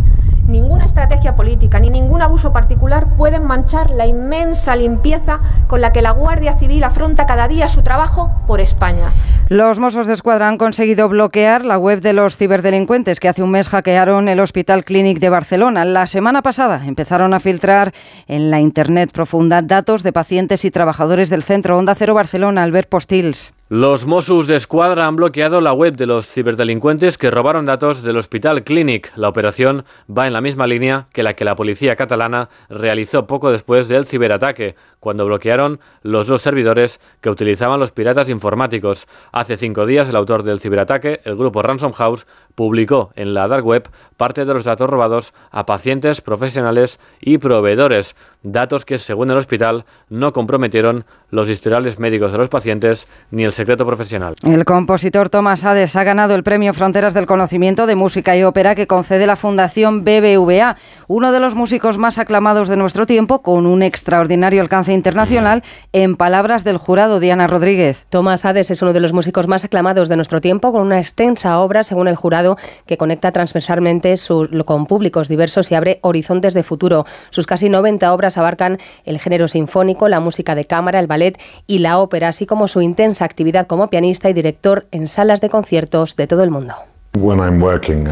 Ninguna 0.54 0.86
estrategia 0.86 1.36
política 1.36 1.80
ni 1.80 1.90
ningún 1.90 2.22
abuso 2.22 2.54
particular 2.54 3.08
pueden 3.18 3.44
manchar 3.44 3.90
la 3.90 4.06
inmensa 4.06 4.76
limpieza 4.76 5.40
con 5.66 5.82
la 5.82 5.92
que 5.92 6.04
la 6.04 6.12
Guardia 6.12 6.54
Civil 6.54 6.84
afronta 6.84 7.26
cada 7.26 7.48
día 7.48 7.68
su 7.68 7.82
trabajo 7.82 8.30
por 8.46 8.62
España. 8.62 9.12
Los 9.50 9.80
Mossos 9.80 10.06
de 10.06 10.14
Escuadra 10.14 10.48
han 10.48 10.60
conseguido 10.60 11.10
bloquear 11.10 11.66
la 11.66 11.80
web 11.80 12.02
de 12.02 12.14
los 12.14 12.38
ciberdelincuentes 12.38 13.20
que 13.20 13.30
hace 13.30 13.42
un 13.42 13.50
mes 13.50 13.68
hackearon 13.68 14.30
el 14.30 14.40
Hospital 14.40 14.86
Clínic 14.86 15.18
de 15.18 15.30
Barcelona. 15.30 15.86
La 15.86 16.06
semana 16.06 16.44
pasada 16.44 16.84
empezaron 16.86 17.34
a 17.34 17.40
filtrar 17.40 17.92
en 18.28 18.52
la 18.52 18.60
Internet 18.60 19.10
profunda 19.12 19.64
datos 19.64 20.04
de 20.04 20.14
pacientes 20.14 20.66
y 20.66 20.70
trabajadores 20.70 21.32
del 21.32 21.42
centro 21.42 21.80
Onda 21.80 21.96
Cero 21.96 22.14
Barcelona, 22.14 22.62
Albert 22.62 22.90
Postils. 22.90 23.54
Los 23.76 24.06
Mossos 24.06 24.46
de 24.46 24.56
Escuadra 24.56 25.08
han 25.08 25.16
bloqueado 25.16 25.60
la 25.60 25.74
web 25.74 25.96
de 25.96 26.06
los 26.06 26.28
ciberdelincuentes 26.28 27.18
que 27.18 27.32
robaron 27.32 27.66
datos 27.66 28.04
del 28.04 28.18
Hospital 28.18 28.64
Clinic. 28.64 29.12
La 29.16 29.30
operación 29.30 29.84
va 30.08 30.28
en 30.28 30.34
la 30.34 30.42
misma 30.42 30.68
línea 30.68 31.08
que 31.12 31.24
la 31.24 31.34
que 31.34 31.44
la 31.44 31.56
policía 31.56 31.96
catalana 31.96 32.50
realizó 32.70 33.26
poco 33.26 33.50
después 33.50 33.88
del 33.88 34.06
ciberataque, 34.06 34.76
cuando 35.00 35.26
bloquearon 35.26 35.80
los 36.04 36.28
dos 36.28 36.44
servidores 36.44 37.00
que 37.20 37.32
utilizaban 37.32 37.80
los 37.80 37.92
piratas 37.92 38.30
informáticos. 38.30 39.08
Hace 39.32 39.58
cinco 39.58 39.88
días, 39.88 40.08
el 40.08 40.18
autor 40.18 40.44
del 40.44 40.60
ciberataque, 40.60 41.22
el 41.24 41.36
grupo 41.36 41.64
Ransom 41.64 41.94
House, 41.94 42.28
publicó 42.54 43.10
en 43.16 43.34
la 43.34 43.48
dark 43.48 43.66
web 43.66 43.90
parte 44.18 44.46
de 44.46 44.54
los 44.54 44.66
datos 44.66 44.88
robados 44.88 45.34
a 45.50 45.66
pacientes, 45.66 46.22
profesionales 46.22 47.00
y 47.20 47.40
proveedores, 47.40 48.16
datos 48.44 48.86
que, 48.86 48.98
según 48.98 49.32
el 49.32 49.38
hospital, 49.38 49.86
no 50.10 50.34
comprometieron 50.34 51.06
los 51.30 51.50
historiales 51.50 51.98
médicos 51.98 52.32
de 52.32 52.38
los 52.38 52.50
pacientes 52.50 53.08
ni 53.32 53.44
el 53.44 53.54
secreto 53.54 53.86
profesional. 53.86 54.36
El 54.44 54.66
compositor 54.66 55.30
Tomás 55.30 55.64
Hades 55.64 55.96
ha 55.96 56.04
ganado 56.04 56.36
el 56.36 56.44
premio 56.44 56.74
Fronteras 56.74 57.14
del 57.14 57.26
Conocimiento 57.26 57.88
de 57.88 57.96
Música 57.96 58.38
y 58.38 58.44
Ópera 58.44 58.76
que 58.76 58.88
concede 58.88 59.26
la 59.26 59.36
Fundación 59.36 60.04
BBVA, 60.04 60.78
uno 61.08 61.32
de 61.32 61.40
los 61.40 61.56
músicos 61.56 61.98
más 61.98 62.18
aclamados 62.18 62.68
de 62.68 62.78
nuestro 62.78 63.06
tiempo, 63.06 63.42
con 63.42 63.66
un 63.66 63.82
extraordinario 63.82 64.62
alcance 64.62 64.94
internacional, 64.94 65.64
en 65.94 66.16
palabras 66.16 66.64
del 66.64 66.78
jurado 66.78 67.20
Diana 67.20 67.48
Rodríguez. 67.48 68.06
Tomás 68.10 68.46
Hades 68.46 68.70
es 68.70 68.82
uno 68.82 68.94
de 68.94 69.00
los 69.00 69.14
músicos 69.14 69.48
más 69.48 69.64
aclamados 69.64 70.10
de 70.10 70.18
nuestro 70.18 70.42
tiempo, 70.42 70.72
con 70.72 70.82
una 70.82 71.00
extensa 71.00 71.60
obra, 71.60 71.84
según 71.84 72.08
el 72.08 72.16
jurado, 72.16 72.58
que 72.86 72.98
conecta 72.98 73.32
transversalmente 73.32 74.18
su, 74.18 74.64
con 74.66 74.86
públicos 74.86 75.28
diversos 75.28 75.72
y 75.72 75.76
abre 75.76 76.00
horizontes 76.02 76.54
de 76.54 76.64
futuro. 76.64 77.06
Sus 77.30 77.48
casi 77.48 77.70
90 77.70 78.14
obras 78.14 78.33
abarcan 78.38 78.80
el 79.06 79.20
género 79.20 79.48
sinfónico, 79.48 80.08
la 80.08 80.20
música 80.20 80.56
de 80.56 80.66
cámara, 80.66 81.00
el 81.00 81.08
ballet 81.08 81.40
y 81.68 81.80
la 81.80 82.00
ópera, 82.00 82.30
así 82.30 82.46
como 82.46 82.68
su 82.68 82.82
intensa 82.82 83.26
actividad 83.26 83.68
como 83.68 83.88
pianista 83.88 84.30
y 84.30 84.34
director 84.34 84.86
en 84.92 85.08
salas 85.08 85.42
de 85.42 85.50
conciertos 85.50 86.16
de 86.16 86.28
todo 86.28 86.44
el 86.44 86.52
mundo. 86.52 86.74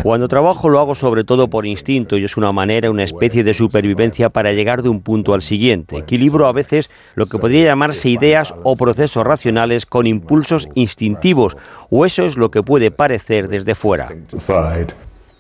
Cuando 0.04 0.28
trabajo 0.28 0.70
lo 0.70 0.80
hago 0.80 0.94
sobre 0.94 1.24
todo 1.24 1.48
por 1.48 1.66
instinto 1.66 2.18
y 2.18 2.24
es 2.24 2.38
una 2.38 2.52
manera, 2.52 2.92
una 2.92 3.04
especie 3.04 3.44
de 3.44 3.56
supervivencia 3.56 4.30
para 4.30 4.54
llegar 4.54 4.84
de 4.84 4.90
un 4.90 5.02
punto 5.02 5.34
al 5.34 5.42
siguiente. 5.42 5.98
Equilibro 5.98 6.46
a 6.46 6.52
veces 6.52 6.92
lo 7.16 7.26
que 7.26 7.40
podría 7.40 7.66
llamarse 7.66 8.10
ideas 8.10 8.54
o 8.62 8.76
procesos 8.76 9.26
racionales 9.26 9.88
con 9.88 10.06
impulsos 10.06 10.68
instintivos, 10.76 11.58
o 11.90 12.06
eso 12.06 12.26
es 12.26 12.38
lo 12.38 12.52
que 12.52 12.62
puede 12.62 12.92
parecer 12.92 13.48
desde 13.48 13.74
fuera. 13.74 14.08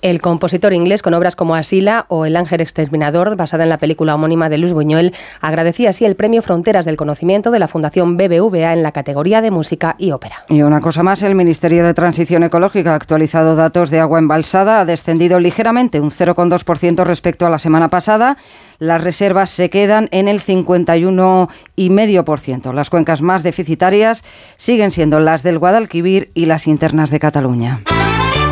El 0.01 0.19
compositor 0.19 0.73
inglés 0.73 1.03
con 1.03 1.13
obras 1.13 1.35
como 1.35 1.53
Asila 1.53 2.07
o 2.07 2.25
El 2.25 2.35
ángel 2.35 2.61
exterminador, 2.61 3.35
basada 3.35 3.61
en 3.63 3.69
la 3.69 3.77
película 3.77 4.15
homónima 4.15 4.49
de 4.49 4.57
Luis 4.57 4.73
Buñuel, 4.73 5.13
agradecía 5.41 5.91
así 5.91 6.05
el 6.05 6.15
premio 6.15 6.41
Fronteras 6.41 6.85
del 6.85 6.97
Conocimiento 6.97 7.51
de 7.51 7.59
la 7.59 7.67
Fundación 7.67 8.17
BBVA 8.17 8.73
en 8.73 8.81
la 8.81 8.91
categoría 8.91 9.41
de 9.41 9.51
música 9.51 9.93
y 9.99 10.09
ópera. 10.11 10.43
Y 10.49 10.63
una 10.63 10.81
cosa 10.81 11.03
más, 11.03 11.21
el 11.21 11.35
Ministerio 11.35 11.85
de 11.85 11.93
Transición 11.93 12.41
Ecológica 12.41 12.93
ha 12.93 12.95
actualizado 12.95 13.55
datos 13.55 13.91
de 13.91 13.99
agua 13.99 14.17
embalsada, 14.17 14.81
ha 14.81 14.85
descendido 14.85 15.39
ligeramente 15.39 15.99
un 15.99 16.09
0,2% 16.09 17.03
respecto 17.03 17.45
a 17.45 17.51
la 17.51 17.59
semana 17.59 17.89
pasada. 17.89 18.37
Las 18.79 19.03
reservas 19.03 19.51
se 19.51 19.69
quedan 19.69 20.09
en 20.11 20.27
el 20.27 20.41
51,5%. 20.41 22.73
Las 22.73 22.89
cuencas 22.89 23.21
más 23.21 23.43
deficitarias 23.43 24.23
siguen 24.57 24.89
siendo 24.89 25.19
las 25.19 25.43
del 25.43 25.59
Guadalquivir 25.59 26.31
y 26.33 26.47
las 26.47 26.65
internas 26.65 27.11
de 27.11 27.19
Cataluña. 27.19 27.81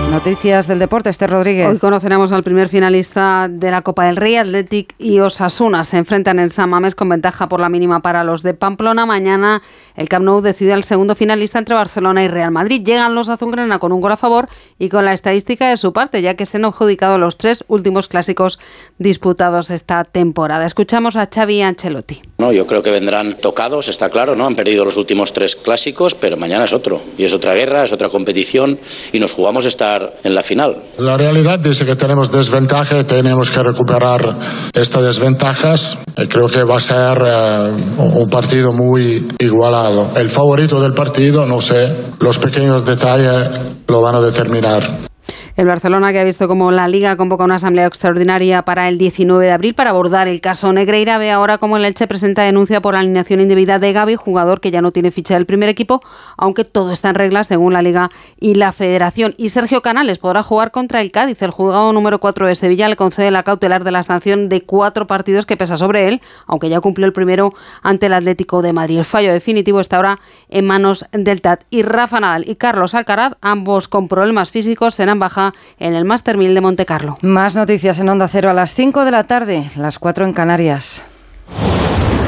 Noticias 0.09 0.67
del 0.67 0.79
deporte, 0.79 1.11
Esther 1.11 1.29
Rodríguez. 1.29 1.67
Hoy 1.67 1.77
conoceremos 1.77 2.31
al 2.31 2.41
primer 2.41 2.67
finalista 2.67 3.47
de 3.47 3.69
la 3.69 3.83
Copa 3.83 4.05
del 4.05 4.15
Rey, 4.15 4.37
Athletic 4.37 4.95
y 4.97 5.19
Osasuna. 5.19 5.83
Se 5.83 5.97
enfrentan 5.97 6.39
en 6.39 6.49
San 6.49 6.71
Mamés 6.71 6.95
con 6.95 7.09
ventaja 7.09 7.47
por 7.47 7.59
la 7.59 7.69
mínima 7.69 8.01
para 8.01 8.23
los 8.23 8.41
de 8.41 8.55
Pamplona. 8.55 9.05
Mañana 9.05 9.61
el 9.95 10.09
Camp 10.09 10.25
Nou 10.25 10.41
decide 10.41 10.73
al 10.73 10.83
segundo 10.83 11.13
finalista 11.13 11.59
entre 11.59 11.75
Barcelona 11.75 12.23
y 12.23 12.27
Real 12.27 12.49
Madrid. 12.49 12.81
Llegan 12.83 13.13
los 13.13 13.29
azulgrana 13.29 13.77
con 13.77 13.91
un 13.91 14.01
gol 14.01 14.13
a 14.13 14.17
favor 14.17 14.49
y 14.79 14.89
con 14.89 15.05
la 15.05 15.13
estadística 15.13 15.69
de 15.69 15.77
su 15.77 15.93
parte, 15.93 16.23
ya 16.23 16.33
que 16.33 16.47
se 16.47 16.57
han 16.57 16.65
adjudicado 16.65 17.19
los 17.19 17.37
tres 17.37 17.63
últimos 17.67 18.07
clásicos 18.07 18.57
disputados 18.97 19.69
esta 19.69 20.05
temporada. 20.05 20.65
Escuchamos 20.65 21.17
a 21.17 21.29
Xavi 21.31 21.61
Ancelotti. 21.61 22.23
No, 22.39 22.51
yo 22.51 22.65
creo 22.65 22.81
que 22.81 22.91
vendrán 22.91 23.37
tocados, 23.37 23.89
está 23.89 24.09
claro, 24.09 24.35
¿no? 24.35 24.47
Han 24.47 24.55
perdido 24.55 24.85
los 24.85 24.97
últimos 24.97 25.33
tres 25.33 25.55
clásicos, 25.55 26.15
pero 26.15 26.35
mañana 26.35 26.65
es 26.65 26.73
otro. 26.73 27.01
Y 27.17 27.25
es 27.25 27.33
otra 27.33 27.53
guerra, 27.53 27.83
es 27.83 27.91
otra 27.91 28.09
competición 28.09 28.79
y 29.11 29.19
nos 29.19 29.33
jugamos 29.33 29.65
estar 29.65 29.98
en 30.23 30.35
la 30.35 30.43
final. 30.43 30.75
La 30.97 31.17
realidad 31.17 31.59
dice 31.59 31.85
que 31.85 31.95
tenemos 31.95 32.31
desventaja 32.31 32.99
tenemos 33.03 33.49
que 33.49 33.63
recuperar 33.63 34.69
estas 34.73 35.03
desventajas. 35.03 35.97
Y 36.17 36.27
creo 36.27 36.47
que 36.47 36.63
va 36.63 36.77
a 36.77 36.79
ser 36.79 37.17
eh, 37.25 37.95
un 37.97 38.29
partido 38.29 38.73
muy 38.73 39.27
igualado. 39.39 40.11
El 40.15 40.29
favorito 40.29 40.81
del 40.81 40.93
partido, 40.93 41.45
no 41.45 41.61
sé, 41.61 42.11
los 42.19 42.37
pequeños 42.37 42.85
detalles 42.85 43.49
lo 43.87 44.01
van 44.01 44.15
a 44.15 44.19
determinar. 44.19 45.08
El 45.55 45.67
Barcelona, 45.67 46.11
que 46.11 46.19
ha 46.19 46.23
visto 46.23 46.47
como 46.47 46.71
la 46.71 46.87
Liga 46.87 47.17
convoca 47.17 47.43
una 47.43 47.55
asamblea 47.55 47.85
extraordinaria 47.85 48.63
para 48.63 48.87
el 48.87 48.97
19 48.97 49.45
de 49.45 49.51
abril 49.51 49.73
para 49.73 49.89
abordar 49.89 50.27
el 50.27 50.41
caso 50.41 50.71
Negreira, 50.71 51.17
ve 51.17 51.31
ahora 51.31 51.57
como 51.57 51.77
el 51.77 51.85
Elche 51.85 52.07
presenta 52.07 52.43
denuncia 52.43 52.81
por 52.81 52.95
alineación 52.95 53.41
indebida 53.41 53.79
de 53.79 53.93
Gaby, 53.93 54.15
jugador 54.15 54.61
que 54.61 54.71
ya 54.71 54.81
no 54.81 54.91
tiene 54.91 55.11
ficha 55.11 55.33
del 55.33 55.45
primer 55.45 55.69
equipo, 55.69 56.01
aunque 56.37 56.63
todo 56.63 56.91
está 56.91 57.09
en 57.09 57.15
regla 57.15 57.43
según 57.43 57.73
la 57.73 57.81
Liga 57.81 58.09
y 58.39 58.55
la 58.55 58.71
Federación. 58.71 59.35
Y 59.37 59.49
Sergio 59.49 59.81
Canales 59.81 60.19
podrá 60.19 60.43
jugar 60.43 60.71
contra 60.71 61.01
el 61.01 61.11
Cádiz. 61.11 61.41
El 61.41 61.51
juzgado 61.51 61.91
número 61.93 62.19
4 62.19 62.47
de 62.47 62.55
Sevilla 62.55 62.87
le 62.87 62.95
concede 62.95 63.31
la 63.31 63.43
cautelar 63.43 63.83
de 63.83 63.91
la 63.91 64.03
sanción 64.03 64.49
de 64.49 64.61
cuatro 64.61 65.07
partidos 65.07 65.45
que 65.45 65.57
pesa 65.57 65.77
sobre 65.77 66.07
él, 66.07 66.21
aunque 66.47 66.69
ya 66.69 66.79
cumplió 66.79 67.05
el 67.05 67.13
primero 67.13 67.53
ante 67.81 68.05
el 68.05 68.13
Atlético 68.13 68.61
de 68.61 68.73
Madrid. 68.73 68.99
El 68.99 69.05
fallo 69.05 69.31
definitivo 69.31 69.79
está 69.79 69.97
ahora 69.97 70.19
en 70.49 70.65
manos 70.65 71.05
del 71.11 71.41
TAT. 71.41 71.63
Y 71.69 71.83
Rafa 71.83 72.19
Nadal 72.19 72.47
y 72.47 72.55
Carlos 72.55 72.93
Alcaraz, 72.93 73.33
ambos 73.41 73.87
con 73.87 74.07
problemas 74.07 74.51
físicos, 74.51 74.95
serán 74.95 75.19
baja 75.19 75.48
en 75.79 75.95
el 75.95 76.05
Master 76.05 76.37
1000 76.37 76.53
de 76.53 76.61
Monte 76.61 76.85
Carlo. 76.85 77.17
Más 77.21 77.55
noticias 77.55 77.99
en 77.99 78.09
Onda 78.09 78.27
Cero 78.27 78.49
a 78.49 78.53
las 78.53 78.73
5 78.73 79.05
de 79.05 79.11
la 79.11 79.23
tarde, 79.25 79.69
las 79.75 79.99
4 79.99 80.25
en 80.25 80.33
Canarias. 80.33 81.03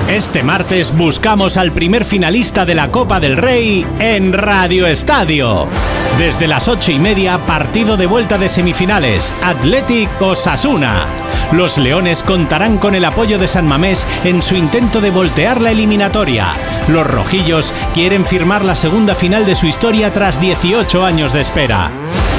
Este 0.10 0.44
martes 0.44 0.96
buscamos 0.96 1.56
al 1.56 1.72
primer 1.72 2.04
finalista 2.04 2.66
de 2.66 2.76
la 2.76 2.92
Copa 2.92 3.20
del 3.20 3.38
Rey 3.38 3.86
en 4.00 4.34
Radio 4.34 4.86
Estadio. 4.86 5.68
Desde 6.18 6.48
las 6.48 6.68
ocho 6.68 6.92
y 6.92 7.00
media, 7.00 7.46
partido 7.46 7.98
de 7.98 8.06
vuelta 8.06 8.38
de 8.38 8.48
semifinales, 8.48 9.34
Athletic 9.42 10.10
Osasuna. 10.22 11.06
Los 11.52 11.78
Leones 11.78 12.22
contarán 12.22 12.78
con 12.78 12.94
el 12.96 13.06
apoyo 13.06 13.40
de 13.40 13.48
San 13.48 13.68
Mamés 13.68 14.06
en 14.24 14.42
su 14.42 14.56
intento 14.56 15.02
de 15.02 15.10
voltear 15.10 15.60
la 15.60 15.72
eliminatoria. 15.72 16.54
Los 16.88 17.08
rojillos 17.08 17.74
quieren 17.94 18.26
firmar 18.26 18.64
la 18.64 18.76
segunda 18.76 19.16
final 19.16 19.46
de 19.46 19.56
su 19.56 19.66
historia 19.66 20.12
tras 20.12 20.40
18 20.40 21.04
años 21.04 21.34
de 21.34 21.42
espera. 21.42 21.92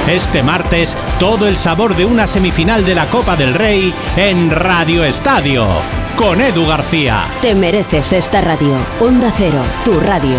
Este 0.06 0.42
martes, 0.42 0.96
todo 1.18 1.48
el 1.48 1.56
sabor 1.56 1.96
de 1.96 2.04
una 2.04 2.26
semifinal 2.26 2.84
de 2.84 2.94
la 2.94 3.08
Copa 3.08 3.36
del 3.36 3.54
Rey 3.54 3.94
en 4.16 4.50
Radio 4.50 5.04
Estadio, 5.04 5.66
con 6.16 6.40
Edu 6.40 6.66
García. 6.66 7.26
Te 7.40 7.54
mereces 7.54 8.12
esta 8.12 8.40
radio. 8.40 8.76
Onda 9.00 9.32
Cero, 9.36 9.62
tu 9.84 9.98
radio. 9.98 10.38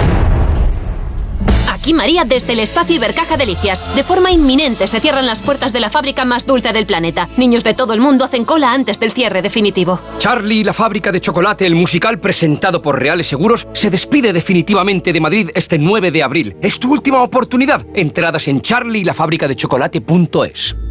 Aquí 1.81 1.93
María 1.95 2.25
desde 2.25 2.53
el 2.53 2.59
espacio 2.59 2.95
Ibercaja 2.95 3.37
Delicias. 3.37 3.81
De 3.95 4.03
forma 4.03 4.31
inminente 4.31 4.87
se 4.87 4.99
cierran 4.99 5.25
las 5.25 5.39
puertas 5.39 5.73
de 5.73 5.79
la 5.79 5.89
fábrica 5.89 6.25
más 6.25 6.45
dulce 6.45 6.71
del 6.73 6.85
planeta. 6.85 7.27
Niños 7.37 7.63
de 7.63 7.73
todo 7.73 7.93
el 7.93 7.99
mundo 7.99 8.23
hacen 8.23 8.45
cola 8.45 8.71
antes 8.71 8.99
del 8.99 9.11
cierre 9.11 9.41
definitivo. 9.41 9.99
Charlie, 10.19 10.63
la 10.63 10.73
fábrica 10.73 11.11
de 11.11 11.19
chocolate, 11.19 11.65
el 11.65 11.73
musical 11.73 12.19
presentado 12.19 12.83
por 12.83 12.99
Reales 12.99 13.25
Seguros, 13.25 13.67
se 13.73 13.89
despide 13.89 14.31
definitivamente 14.31 15.11
de 15.11 15.21
Madrid 15.21 15.49
este 15.55 15.79
9 15.79 16.11
de 16.11 16.21
abril. 16.21 16.55
Es 16.61 16.77
tu 16.77 16.93
última 16.93 17.23
oportunidad. 17.23 17.83
Entradas 17.95 18.47
en 18.47 18.61
charlielafabricadechocolate.es. 18.61 20.90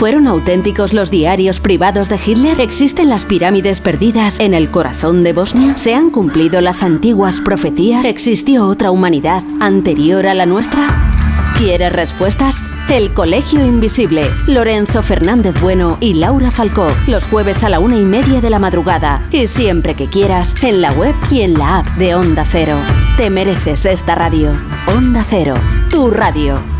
¿Fueron 0.00 0.26
auténticos 0.26 0.94
los 0.94 1.10
diarios 1.10 1.60
privados 1.60 2.08
de 2.08 2.18
Hitler? 2.24 2.58
¿Existen 2.58 3.10
las 3.10 3.26
pirámides 3.26 3.82
perdidas 3.82 4.40
en 4.40 4.54
el 4.54 4.70
corazón 4.70 5.22
de 5.24 5.34
Bosnia? 5.34 5.76
¿Se 5.76 5.94
han 5.94 6.08
cumplido 6.08 6.62
las 6.62 6.82
antiguas 6.82 7.42
profecías? 7.42 8.06
¿Existió 8.06 8.66
otra 8.66 8.92
humanidad 8.92 9.42
anterior 9.60 10.26
a 10.26 10.32
la 10.32 10.46
nuestra? 10.46 10.88
¿Quieres 11.58 11.92
respuestas? 11.92 12.62
El 12.88 13.12
Colegio 13.12 13.62
Invisible, 13.62 14.24
Lorenzo 14.46 15.02
Fernández 15.02 15.60
Bueno 15.60 15.98
y 16.00 16.14
Laura 16.14 16.50
Falcó, 16.50 16.90
los 17.06 17.26
jueves 17.26 17.62
a 17.62 17.68
la 17.68 17.78
una 17.78 17.98
y 17.98 18.04
media 18.06 18.40
de 18.40 18.48
la 18.48 18.58
madrugada 18.58 19.28
y 19.30 19.48
siempre 19.48 19.96
que 19.96 20.06
quieras, 20.06 20.54
en 20.62 20.80
la 20.80 20.92
web 20.92 21.14
y 21.30 21.42
en 21.42 21.58
la 21.58 21.80
app 21.80 21.86
de 21.98 22.14
Onda 22.14 22.46
Cero. 22.48 22.78
Te 23.18 23.28
mereces 23.28 23.84
esta 23.84 24.14
radio. 24.14 24.52
Onda 24.86 25.26
Cero, 25.28 25.56
tu 25.90 26.10
radio. 26.10 26.79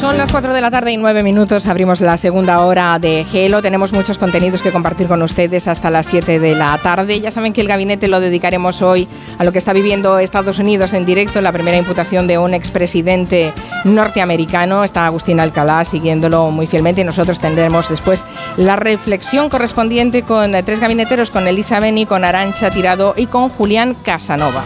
Son 0.00 0.18
las 0.18 0.30
4 0.30 0.52
de 0.52 0.60
la 0.60 0.70
tarde 0.70 0.92
y 0.92 0.98
9 0.98 1.22
minutos. 1.22 1.66
Abrimos 1.66 2.02
la 2.02 2.18
segunda 2.18 2.60
hora 2.60 2.98
de 2.98 3.24
Gelo. 3.24 3.62
Tenemos 3.62 3.94
muchos 3.94 4.18
contenidos 4.18 4.60
que 4.60 4.70
compartir 4.70 5.08
con 5.08 5.22
ustedes 5.22 5.66
hasta 5.68 5.88
las 5.90 6.06
7 6.06 6.38
de 6.38 6.54
la 6.54 6.76
tarde. 6.82 7.18
Ya 7.18 7.32
saben 7.32 7.54
que 7.54 7.62
el 7.62 7.66
gabinete 7.66 8.06
lo 8.06 8.20
dedicaremos 8.20 8.82
hoy 8.82 9.08
a 9.38 9.44
lo 9.44 9.52
que 9.52 9.58
está 9.58 9.72
viviendo 9.72 10.18
Estados 10.18 10.58
Unidos 10.58 10.92
en 10.92 11.06
directo. 11.06 11.40
La 11.40 11.50
primera 11.50 11.78
imputación 11.78 12.26
de 12.26 12.36
un 12.36 12.52
expresidente 12.52 13.54
norteamericano. 13.84 14.84
Está 14.84 15.06
Agustín 15.06 15.40
Alcalá 15.40 15.84
siguiéndolo 15.86 16.50
muy 16.50 16.66
fielmente 16.66 17.00
y 17.00 17.04
nosotros 17.04 17.38
tendremos 17.38 17.88
después 17.88 18.22
la 18.58 18.76
reflexión 18.76 19.48
correspondiente 19.48 20.22
con 20.24 20.52
tres 20.64 20.78
gabineteros, 20.78 21.30
con 21.30 21.48
Elisa 21.48 21.80
Beni, 21.80 22.04
con 22.04 22.22
Arancha 22.22 22.70
Tirado 22.70 23.14
y 23.16 23.26
con 23.26 23.48
Julián 23.48 23.94
Casanova. 23.94 24.62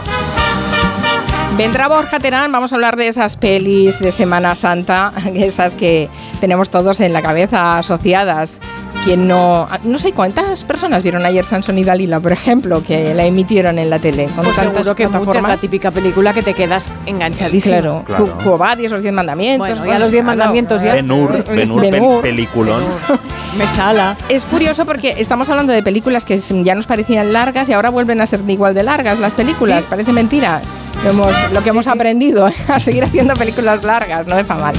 Vendrá 1.57 1.87
Borja 1.87 2.19
Terán, 2.19 2.51
vamos 2.51 2.71
a 2.71 2.75
hablar 2.75 2.95
de 2.95 3.07
esas 3.07 3.35
pelis 3.37 3.99
de 3.99 4.11
Semana 4.11 4.55
Santa, 4.55 5.11
esas 5.35 5.75
que 5.75 6.09
tenemos 6.39 6.69
todos 6.69 6.99
en 7.01 7.13
la 7.13 7.21
cabeza 7.21 7.77
asociadas. 7.77 8.59
Quien 9.03 9.27
no, 9.27 9.67
no 9.83 9.97
sé 9.97 10.11
cuántas 10.11 10.63
personas 10.63 11.01
vieron 11.01 11.25
ayer 11.25 11.43
Sansón 11.43 11.77
y 11.79 11.83
Dalila, 11.83 12.19
por 12.19 12.31
ejemplo, 12.31 12.83
que 12.83 13.13
la 13.15 13.25
emitieron 13.25 13.79
en 13.79 13.89
la 13.89 13.97
tele. 13.99 14.25
Con 14.25 14.43
Pues 14.43 14.55
tantas 14.55 14.75
seguro 14.75 14.95
que 14.95 15.07
muchas, 15.07 15.21
plataformas. 15.21 15.49
la 15.51 15.57
típica 15.57 15.89
película 15.91 16.33
que 16.33 16.43
te 16.43 16.53
quedas 16.53 16.87
enganchadísimo. 17.07 17.79
Claro, 17.81 18.03
claro. 18.05 18.37
Cuobadios, 18.43 18.91
los 18.91 19.01
10 19.01 19.13
mandamientos. 19.13 19.69
Bueno, 19.79 19.85
ya 19.91 19.97
los 19.99 20.11
10 20.11 20.23
mandamientos 20.23 20.83
ya. 20.83 20.93
Ben-Hur, 20.93 21.43
Ben-Hur, 21.45 21.81
pel- 21.83 21.91
Ben-Hur. 21.91 22.21
peliculón. 22.21 22.83
Me 23.57 23.67
sala. 23.67 24.15
Es 24.29 24.45
curioso 24.45 24.85
porque 24.85 25.15
estamos 25.17 25.49
hablando 25.49 25.73
de 25.73 25.81
películas 25.81 26.23
que 26.23 26.37
ya 26.37 26.75
nos 26.75 26.85
parecían 26.85 27.33
largas 27.33 27.69
y 27.69 27.73
ahora 27.73 27.89
vuelven 27.89 28.21
a 28.21 28.27
ser 28.27 28.41
igual 28.47 28.75
de 28.75 28.83
largas 28.83 29.19
las 29.19 29.33
películas. 29.33 29.81
Sí. 29.81 29.87
Parece 29.89 30.11
mentira. 30.13 30.61
Lo, 31.03 31.09
hemos- 31.11 31.51
lo 31.51 31.63
que 31.63 31.69
hemos 31.69 31.87
aprendido 31.87 32.47
a 32.67 32.79
seguir 32.79 33.03
haciendo 33.03 33.33
películas 33.35 33.83
largas, 33.83 34.27
no 34.27 34.37
está 34.37 34.55
mal. 34.55 34.75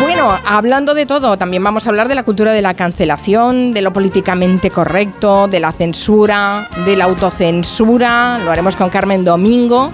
Bueno, 0.00 0.32
hablando 0.46 0.94
de 0.94 1.06
todo, 1.06 1.36
también 1.36 1.64
vamos 1.64 1.86
a 1.86 1.90
hablar 1.90 2.08
de 2.08 2.14
la 2.14 2.22
cultura 2.22 2.52
de 2.52 2.62
la 2.62 2.74
cancelación, 2.74 3.72
de 3.72 3.82
lo 3.82 3.92
políticamente 3.92 4.70
correcto, 4.70 5.48
de 5.48 5.58
la 5.60 5.72
censura, 5.72 6.68
de 6.84 6.96
la 6.96 7.04
autocensura. 7.06 8.38
Lo 8.44 8.50
haremos 8.52 8.76
con 8.76 8.90
Carmen 8.90 9.24
Domingo, 9.24 9.90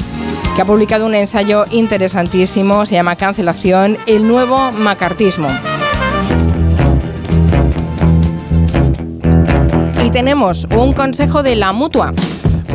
que 0.57 0.63
ha 0.63 0.65
publicado 0.67 1.07
un 1.07 1.15
ensayo 1.15 1.65
interesantísimo, 1.71 2.85
se 2.85 2.97
llama 2.97 3.17
Cancelación, 3.17 3.97
el 4.07 4.27
nuevo 4.29 4.73
macartismo. 4.73 5.49
Y 10.05 10.11
tenemos 10.11 10.67
un 10.77 10.93
consejo 10.93 11.43
de 11.43 11.57
la 11.57 11.73
mutua. 11.73 12.13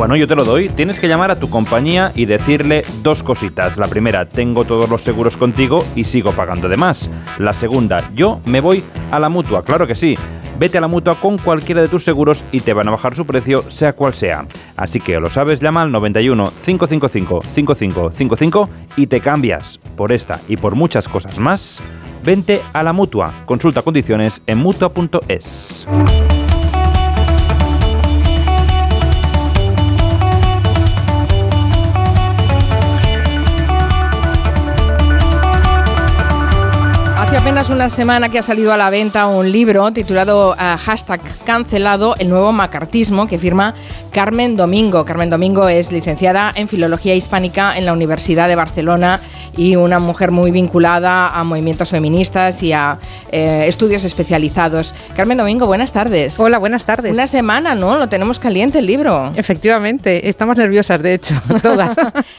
Bueno, 0.00 0.16
yo 0.16 0.26
te 0.26 0.34
lo 0.34 0.46
doy. 0.46 0.70
Tienes 0.70 0.98
que 0.98 1.08
llamar 1.08 1.30
a 1.30 1.38
tu 1.38 1.50
compañía 1.50 2.10
y 2.14 2.24
decirle 2.24 2.86
dos 3.02 3.22
cositas. 3.22 3.76
La 3.76 3.86
primera, 3.86 4.26
tengo 4.26 4.64
todos 4.64 4.88
los 4.88 5.02
seguros 5.02 5.36
contigo 5.36 5.84
y 5.94 6.04
sigo 6.04 6.32
pagando 6.32 6.70
de 6.70 6.78
más. 6.78 7.10
La 7.36 7.52
segunda, 7.52 8.10
yo 8.14 8.40
me 8.46 8.62
voy 8.62 8.82
a 9.10 9.20
la 9.20 9.28
mutua, 9.28 9.62
claro 9.62 9.86
que 9.86 9.94
sí. 9.94 10.16
Vete 10.58 10.78
a 10.78 10.80
la 10.80 10.88
mutua 10.88 11.16
con 11.16 11.36
cualquiera 11.36 11.82
de 11.82 11.88
tus 11.88 12.02
seguros 12.02 12.42
y 12.50 12.60
te 12.60 12.72
van 12.72 12.88
a 12.88 12.92
bajar 12.92 13.14
su 13.14 13.26
precio, 13.26 13.62
sea 13.70 13.92
cual 13.92 14.14
sea. 14.14 14.46
Así 14.74 15.00
que 15.00 15.20
lo 15.20 15.28
sabes, 15.28 15.60
llama 15.60 15.82
al 15.82 15.92
91 15.92 16.50
555 16.64 17.42
5555 17.42 18.70
y 18.96 19.06
te 19.06 19.20
cambias. 19.20 19.78
Por 19.98 20.12
esta 20.12 20.40
y 20.48 20.56
por 20.56 20.76
muchas 20.76 21.08
cosas 21.08 21.38
más, 21.38 21.82
vente 22.24 22.62
a 22.72 22.82
la 22.82 22.94
mutua. 22.94 23.34
Consulta 23.44 23.82
condiciones 23.82 24.40
en 24.46 24.56
mutua.es. 24.56 25.86
apenas 37.40 37.70
una 37.70 37.88
semana 37.88 38.28
que 38.28 38.38
ha 38.38 38.42
salido 38.42 38.70
a 38.70 38.76
la 38.76 38.90
venta 38.90 39.26
un 39.26 39.50
libro 39.50 39.90
titulado 39.92 40.50
uh, 40.50 40.76
Hashtag 40.78 41.22
Cancelado, 41.46 42.14
el 42.18 42.28
nuevo 42.28 42.52
macartismo, 42.52 43.26
que 43.26 43.38
firma 43.38 43.74
Carmen 44.12 44.58
Domingo. 44.58 45.06
Carmen 45.06 45.30
Domingo 45.30 45.66
es 45.66 45.90
licenciada 45.90 46.52
en 46.54 46.68
Filología 46.68 47.14
Hispánica 47.14 47.78
en 47.78 47.86
la 47.86 47.94
Universidad 47.94 48.46
de 48.46 48.56
Barcelona 48.56 49.20
y 49.56 49.76
una 49.76 49.98
mujer 49.98 50.30
muy 50.30 50.50
vinculada 50.50 51.28
a 51.28 51.42
movimientos 51.44 51.88
feministas 51.88 52.62
y 52.62 52.72
a 52.72 52.98
eh, 53.32 53.64
estudios 53.66 54.04
especializados. 54.04 54.94
Carmen 55.16 55.38
Domingo, 55.38 55.66
buenas 55.66 55.92
tardes. 55.92 56.38
Hola, 56.38 56.58
buenas 56.58 56.84
tardes. 56.84 57.12
Una 57.12 57.26
semana, 57.26 57.74
¿no? 57.74 57.96
Lo 57.96 58.08
tenemos 58.08 58.38
caliente 58.38 58.80
el 58.80 58.86
libro. 58.86 59.32
Efectivamente, 59.34 60.28
estamos 60.28 60.58
nerviosas, 60.58 61.02
de 61.02 61.14
hecho, 61.14 61.34
todas. 61.62 61.96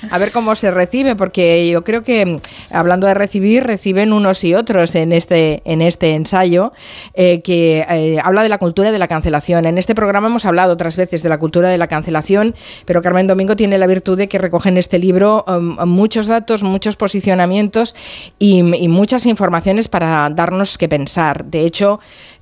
a 0.10 0.18
ver 0.20 0.32
cómo 0.32 0.56
se 0.56 0.72
recibe, 0.72 1.16
porque 1.16 1.68
yo 1.68 1.84
creo 1.84 2.04
que, 2.04 2.40
hablando 2.70 3.08
de 3.08 3.14
recibir, 3.16 3.64
reciben 3.64 4.14
unos 4.14 4.44
y 4.44 4.54
otros 4.54 4.91
en 4.96 5.12
este, 5.12 5.62
en 5.66 5.82
este 5.82 6.12
ensayo, 6.12 6.74
eh, 7.14 7.42
que 7.42 7.86
eh, 7.90 8.20
habla 8.24 8.44
de 8.44 8.50
la 8.50 8.58
cultura 8.58 8.92
de 8.92 9.00
la 9.00 9.08
cancelación. 9.08 9.66
En 9.66 9.78
este 9.78 9.96
programa 9.96 10.28
hemos 10.28 10.46
hablado 10.46 10.74
otras 10.74 10.98
veces 10.98 11.24
de 11.24 11.30
la 11.30 11.38
cultura 11.38 11.70
de 11.70 11.78
la 11.78 11.88
cancelación, 11.88 12.56
pero 12.86 13.02
Carmen 13.02 13.28
Domingo 13.28 13.56
tiene 13.56 13.78
la 13.78 13.88
virtud 13.88 14.18
de 14.18 14.28
que 14.28 14.38
recoge 14.38 14.70
en 14.70 14.78
este 14.78 15.00
libro 15.00 15.46
um, 15.48 15.78
muchos 15.88 16.28
datos, 16.28 16.64
muchos 16.64 16.96
posicionamientos 16.96 17.96
y, 18.40 18.62
muchas 18.92 19.26
informaciones 19.26 19.88
para 19.88 20.30
darnos 20.30 20.78
que 20.78 20.90
pensar. 20.90 21.46
De 21.46 21.66
hecho, 21.66 22.00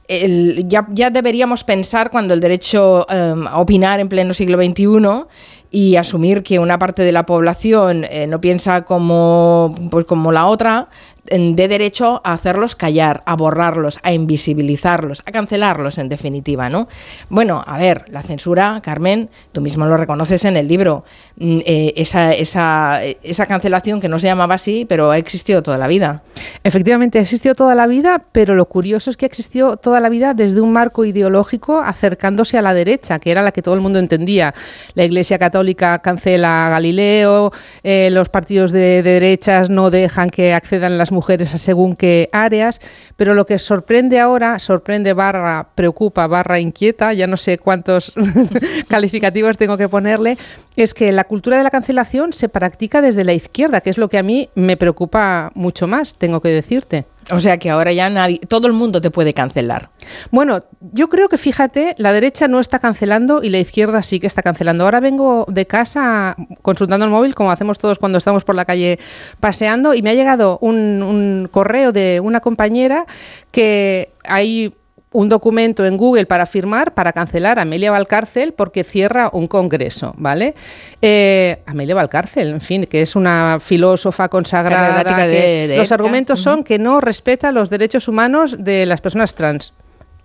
ya, 0.07 0.87
ya, 0.89 1.09
deberíamos 1.11 1.63
pensar 1.63 2.09
cuando 2.09 2.33
el 2.33 2.39
derecho 2.39 3.05
um, 3.07 3.47
a 3.47 3.59
opinar 3.59 3.99
en 3.99 4.09
pleno 4.09 4.33
siglo 4.33 4.57
XXI 4.57 5.27
y 5.71 5.95
asumir 5.97 6.43
que 6.43 6.59
una 6.59 6.79
parte 6.79 7.03
de 7.03 7.11
la 7.11 7.25
población 7.25 8.05
eh, 8.09 8.27
no 8.27 8.41
piensa 8.41 8.83
como, 8.83 9.75
pues 9.91 10.05
como 10.05 10.31
la 10.31 10.47
otra, 10.47 10.89
de 11.29 11.67
derecho 11.67 12.21
a 12.23 12.33
hacerlos 12.33 12.75
callar, 12.75 13.21
a 13.25 13.35
borrarlos, 13.35 13.99
a 14.01 14.13
invisibilizarlos, 14.13 15.21
a 15.25 15.31
cancelarlos, 15.31 15.97
en 15.97 16.09
definitiva, 16.09 16.69
¿no? 16.69 16.87
Bueno, 17.29 17.63
a 17.65 17.77
ver, 17.77 18.05
la 18.09 18.23
censura, 18.23 18.81
Carmen, 18.83 19.29
tú 19.51 19.61
mismo 19.61 19.85
lo 19.85 19.95
reconoces 19.95 20.43
en 20.45 20.57
el 20.57 20.67
libro, 20.67 21.03
eh, 21.39 21.93
esa, 21.95 22.31
esa, 22.31 23.03
esa 23.03 23.45
cancelación 23.45 24.01
que 24.01 24.09
no 24.09 24.17
se 24.17 24.27
llamaba 24.27 24.55
así, 24.55 24.85
pero 24.85 25.11
ha 25.11 25.17
existido 25.17 25.61
toda 25.61 25.77
la 25.77 25.87
vida. 25.87 26.23
Efectivamente, 26.63 27.19
ha 27.19 27.21
existido 27.21 27.53
toda 27.53 27.75
la 27.75 27.85
vida, 27.85 28.23
pero 28.31 28.55
lo 28.55 28.65
curioso 28.65 29.09
es 29.11 29.17
que 29.17 29.25
ha 29.25 29.27
existido 29.27 29.77
toda 29.77 29.99
la 29.99 30.09
vida 30.09 30.33
desde 30.33 30.61
un 30.61 30.73
marco 30.73 31.05
ideológico 31.05 31.79
acercándose 31.79 32.57
a 32.57 32.61
la 32.63 32.73
derecha, 32.73 33.19
que 33.19 33.31
era 33.31 33.43
la 33.43 33.51
que 33.51 33.61
todo 33.61 33.75
el 33.75 33.81
mundo 33.81 33.99
entendía. 33.99 34.55
La 34.95 35.03
Iglesia 35.03 35.37
Católica 35.37 35.58
cancela 36.01 36.67
a 36.67 36.69
Galileo, 36.69 37.51
eh, 37.83 38.09
los 38.11 38.29
partidos 38.29 38.71
de, 38.71 39.03
de 39.03 39.13
derechas 39.13 39.69
no 39.69 39.89
dejan 39.89 40.29
que 40.29 40.53
accedan 40.53 40.97
las 40.97 41.11
mujeres 41.11 41.53
a 41.53 41.57
según 41.57 41.95
qué 41.95 42.29
áreas, 42.31 42.79
pero 43.15 43.33
lo 43.33 43.45
que 43.45 43.59
sorprende 43.59 44.19
ahora, 44.19 44.59
sorprende 44.59 45.13
barra, 45.13 45.67
preocupa, 45.75 46.27
barra 46.27 46.59
inquieta, 46.59 47.13
ya 47.13 47.27
no 47.27 47.37
sé 47.37 47.57
cuántos 47.57 48.13
calificativos 48.87 49.57
tengo 49.57 49.77
que 49.77 49.89
ponerle, 49.89 50.37
es 50.75 50.93
que 50.93 51.11
la 51.11 51.25
cultura 51.25 51.57
de 51.57 51.63
la 51.63 51.69
cancelación 51.69 52.33
se 52.33 52.49
practica 52.49 53.01
desde 53.01 53.23
la 53.23 53.33
izquierda, 53.33 53.81
que 53.81 53.89
es 53.89 53.97
lo 53.97 54.09
que 54.09 54.17
a 54.17 54.23
mí 54.23 54.49
me 54.55 54.77
preocupa 54.77 55.51
mucho 55.55 55.87
más, 55.87 56.15
tengo 56.15 56.41
que 56.41 56.49
decirte. 56.49 57.05
O 57.31 57.39
sea 57.39 57.57
que 57.57 57.69
ahora 57.69 57.93
ya 57.93 58.09
nadie, 58.09 58.39
todo 58.39 58.67
el 58.67 58.73
mundo 58.73 59.01
te 59.01 59.11
puede 59.11 59.33
cancelar. 59.33 59.89
Bueno, 60.31 60.63
yo 60.93 61.09
creo 61.09 61.29
que 61.29 61.37
fíjate, 61.37 61.95
la 61.97 62.11
derecha 62.11 62.47
no 62.47 62.59
está 62.59 62.79
cancelando 62.79 63.41
y 63.43 63.49
la 63.49 63.59
izquierda 63.59 64.01
sí 64.03 64.19
que 64.19 64.27
está 64.27 64.41
cancelando. 64.41 64.83
Ahora 64.83 64.99
vengo 64.99 65.45
de 65.47 65.65
casa 65.65 66.35
consultando 66.61 67.05
el 67.05 67.11
móvil, 67.11 67.35
como 67.35 67.51
hacemos 67.51 67.77
todos 67.77 67.99
cuando 67.99 68.17
estamos 68.17 68.43
por 68.43 68.55
la 68.55 68.65
calle 68.65 68.99
paseando, 69.39 69.93
y 69.93 70.01
me 70.01 70.09
ha 70.09 70.13
llegado 70.15 70.57
un, 70.61 71.03
un 71.03 71.49
correo 71.51 71.91
de 71.91 72.19
una 72.19 72.39
compañera 72.39 73.05
que 73.51 74.11
hay 74.23 74.73
un 75.11 75.27
documento 75.27 75.85
en 75.85 75.97
Google 75.97 76.25
para 76.25 76.45
firmar 76.45 76.93
para 76.93 77.13
cancelar 77.13 77.57
a 77.57 77.63
Amelia 77.63 77.91
Valcárcel 77.91 78.53
porque 78.53 78.83
cierra 78.83 79.29
un 79.33 79.47
congreso, 79.47 80.13
¿vale? 80.17 80.53
Eh, 81.01 81.61
Amelia 81.65 81.95
Valcárcel, 81.95 82.49
en 82.49 82.61
fin, 82.61 82.85
que 82.85 83.01
es 83.01 83.15
una 83.15 83.57
filósofa 83.59 84.29
consagrada. 84.29 85.03
De, 85.03 85.15
que 85.15 85.67
de 85.67 85.77
los 85.77 85.91
argumentos 85.91 86.41
son 86.41 86.63
que 86.63 86.77
no 86.77 87.01
respeta 87.01 87.51
los 87.51 87.69
derechos 87.69 88.07
humanos 88.07 88.55
de 88.59 88.85
las 88.85 89.01
personas 89.01 89.33
trans 89.35 89.73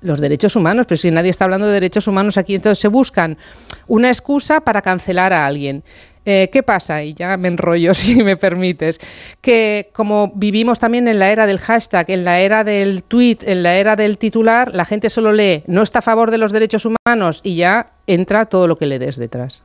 los 0.05 0.21
derechos 0.21 0.55
humanos, 0.55 0.85
pero 0.87 0.99
si 0.99 1.11
nadie 1.11 1.31
está 1.31 1.45
hablando 1.45 1.67
de 1.67 1.73
derechos 1.73 2.07
humanos 2.07 2.37
aquí, 2.37 2.55
entonces 2.55 2.79
se 2.79 2.89
buscan 2.89 3.39
una 3.87 4.09
excusa 4.09 4.61
para 4.61 4.83
cancelar 4.83 5.33
a 5.33 5.47
alguien. 5.47 5.83
Eh, 6.27 6.49
¿Qué 6.53 6.63
pasa? 6.63 7.03
Y 7.03 7.15
ya 7.15 7.37
me 7.37 7.49
enrollo 7.49 7.95
si 7.95 8.23
me 8.23 8.37
permites. 8.37 9.01
Que 9.41 9.91
como 9.93 10.33
vivimos 10.35 10.79
también 10.79 11.09
en 11.09 11.19
la 11.19 11.31
era 11.31 11.47
del 11.47 11.59
hashtag, 11.59 12.11
en 12.11 12.25
la 12.25 12.41
era 12.41 12.65
del 12.65 13.05
tweet, 13.05 13.39
en 13.43 13.63
la 13.63 13.77
era 13.77 13.97
del 13.97 14.19
titular, 14.19 14.75
la 14.75 14.85
gente 14.85 15.11
solo 15.11 15.33
lee 15.33 15.63
no 15.67 15.83
está 15.83 16.01
a 16.01 16.03
favor 16.03 16.31
de 16.31 16.39
los 16.39 16.53
derechos 16.53 16.87
humanos 16.87 17.41
y 17.43 17.57
ya 17.57 17.91
entra 18.07 18.47
todo 18.47 18.67
lo 18.69 18.77
que 18.77 18.87
le 18.87 18.99
des 18.99 19.17
detrás. 19.17 19.63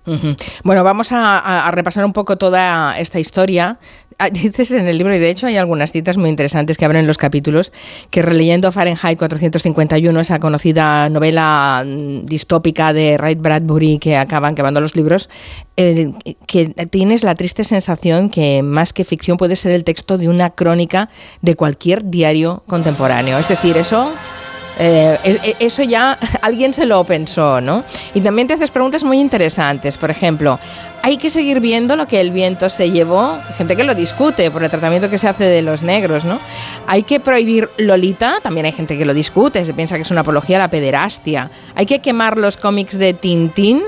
Bueno, 0.64 0.84
vamos 0.84 1.10
a, 1.12 1.70
repasar 1.72 2.06
un 2.06 2.14
poco 2.14 2.38
toda 2.38 2.98
esta 3.00 3.20
historia. 3.20 3.78
Dices 4.32 4.72
en 4.72 4.88
el 4.88 4.98
libro, 4.98 5.16
y 5.16 5.20
de 5.20 5.30
hecho 5.30 5.48
hay 5.48 5.58
algunas 5.58 5.92
citas 5.92 6.18
muy 6.18 6.30
interesantes 6.30 6.78
que 6.78 6.86
abren 6.86 7.08
los 7.08 7.18
capítulos, 7.18 7.72
que 8.10 8.22
releyendo 8.22 8.72
Fahrenheit 8.72 9.18
451, 9.18 10.20
esa 10.20 10.40
conocida 10.40 11.10
novela 11.10 11.84
distópica 11.86 12.92
de 12.92 13.18
Ray 13.18 13.36
Bradbury 13.36 13.98
que 13.98 14.18
acaban 14.18 14.56
quemando 14.56 14.82
los 14.82 14.96
libros, 14.96 15.30
que 15.76 16.70
tienes 16.90 17.24
la 17.24 17.36
triste 17.36 17.64
sensación 17.64 18.30
que 18.30 18.62
más 18.62 18.92
que 18.92 19.06
ficción 19.06 19.38
puede 19.38 19.56
ser 19.56 19.72
el 19.72 19.86
texto 19.86 20.18
de 20.18 20.28
una 20.28 20.50
crónica 20.50 21.10
de 21.42 21.56
cualquier 21.56 22.10
diario 22.10 22.64
contemporáneo. 22.68 23.38
Es 23.38 23.48
decir, 23.48 23.78
eso... 23.78 24.14
Eh, 24.82 25.56
eso 25.60 25.84
ya 25.84 26.18
alguien 26.42 26.74
se 26.74 26.86
lo 26.86 27.04
pensó, 27.04 27.60
¿no? 27.60 27.84
Y 28.14 28.22
también 28.22 28.48
te 28.48 28.54
haces 28.54 28.72
preguntas 28.72 29.04
muy 29.04 29.20
interesantes. 29.20 29.98
Por 29.98 30.10
ejemplo, 30.10 30.58
¿hay 31.02 31.18
que 31.18 31.30
seguir 31.30 31.60
viendo 31.60 31.98
lo 31.98 32.08
que 32.08 32.22
el 32.22 32.32
viento 32.32 32.70
se 32.70 32.90
llevó? 32.90 33.38
Gente 33.58 33.76
que 33.76 33.84
lo 33.84 33.94
discute 33.94 34.50
por 34.50 34.64
el 34.64 34.70
tratamiento 34.70 35.10
que 35.10 35.18
se 35.18 35.28
hace 35.28 35.44
de 35.44 35.62
los 35.62 35.84
negros, 35.84 36.24
¿no? 36.24 36.40
¿Hay 36.88 37.04
que 37.04 37.20
prohibir 37.20 37.70
Lolita? 37.78 38.40
También 38.42 38.66
hay 38.66 38.72
gente 38.72 38.98
que 38.98 39.06
lo 39.06 39.14
discute, 39.14 39.66
se 39.66 39.74
piensa 39.74 39.98
que 39.98 40.04
es 40.04 40.12
una 40.12 40.22
apología 40.22 40.56
a 40.56 40.60
la 40.60 40.70
pederastia. 40.70 41.52
¿Hay 41.76 41.86
que 41.86 42.00
quemar 42.00 42.38
los 42.38 42.56
cómics 42.56 42.98
de 42.98 43.14
Tintín? 43.14 43.82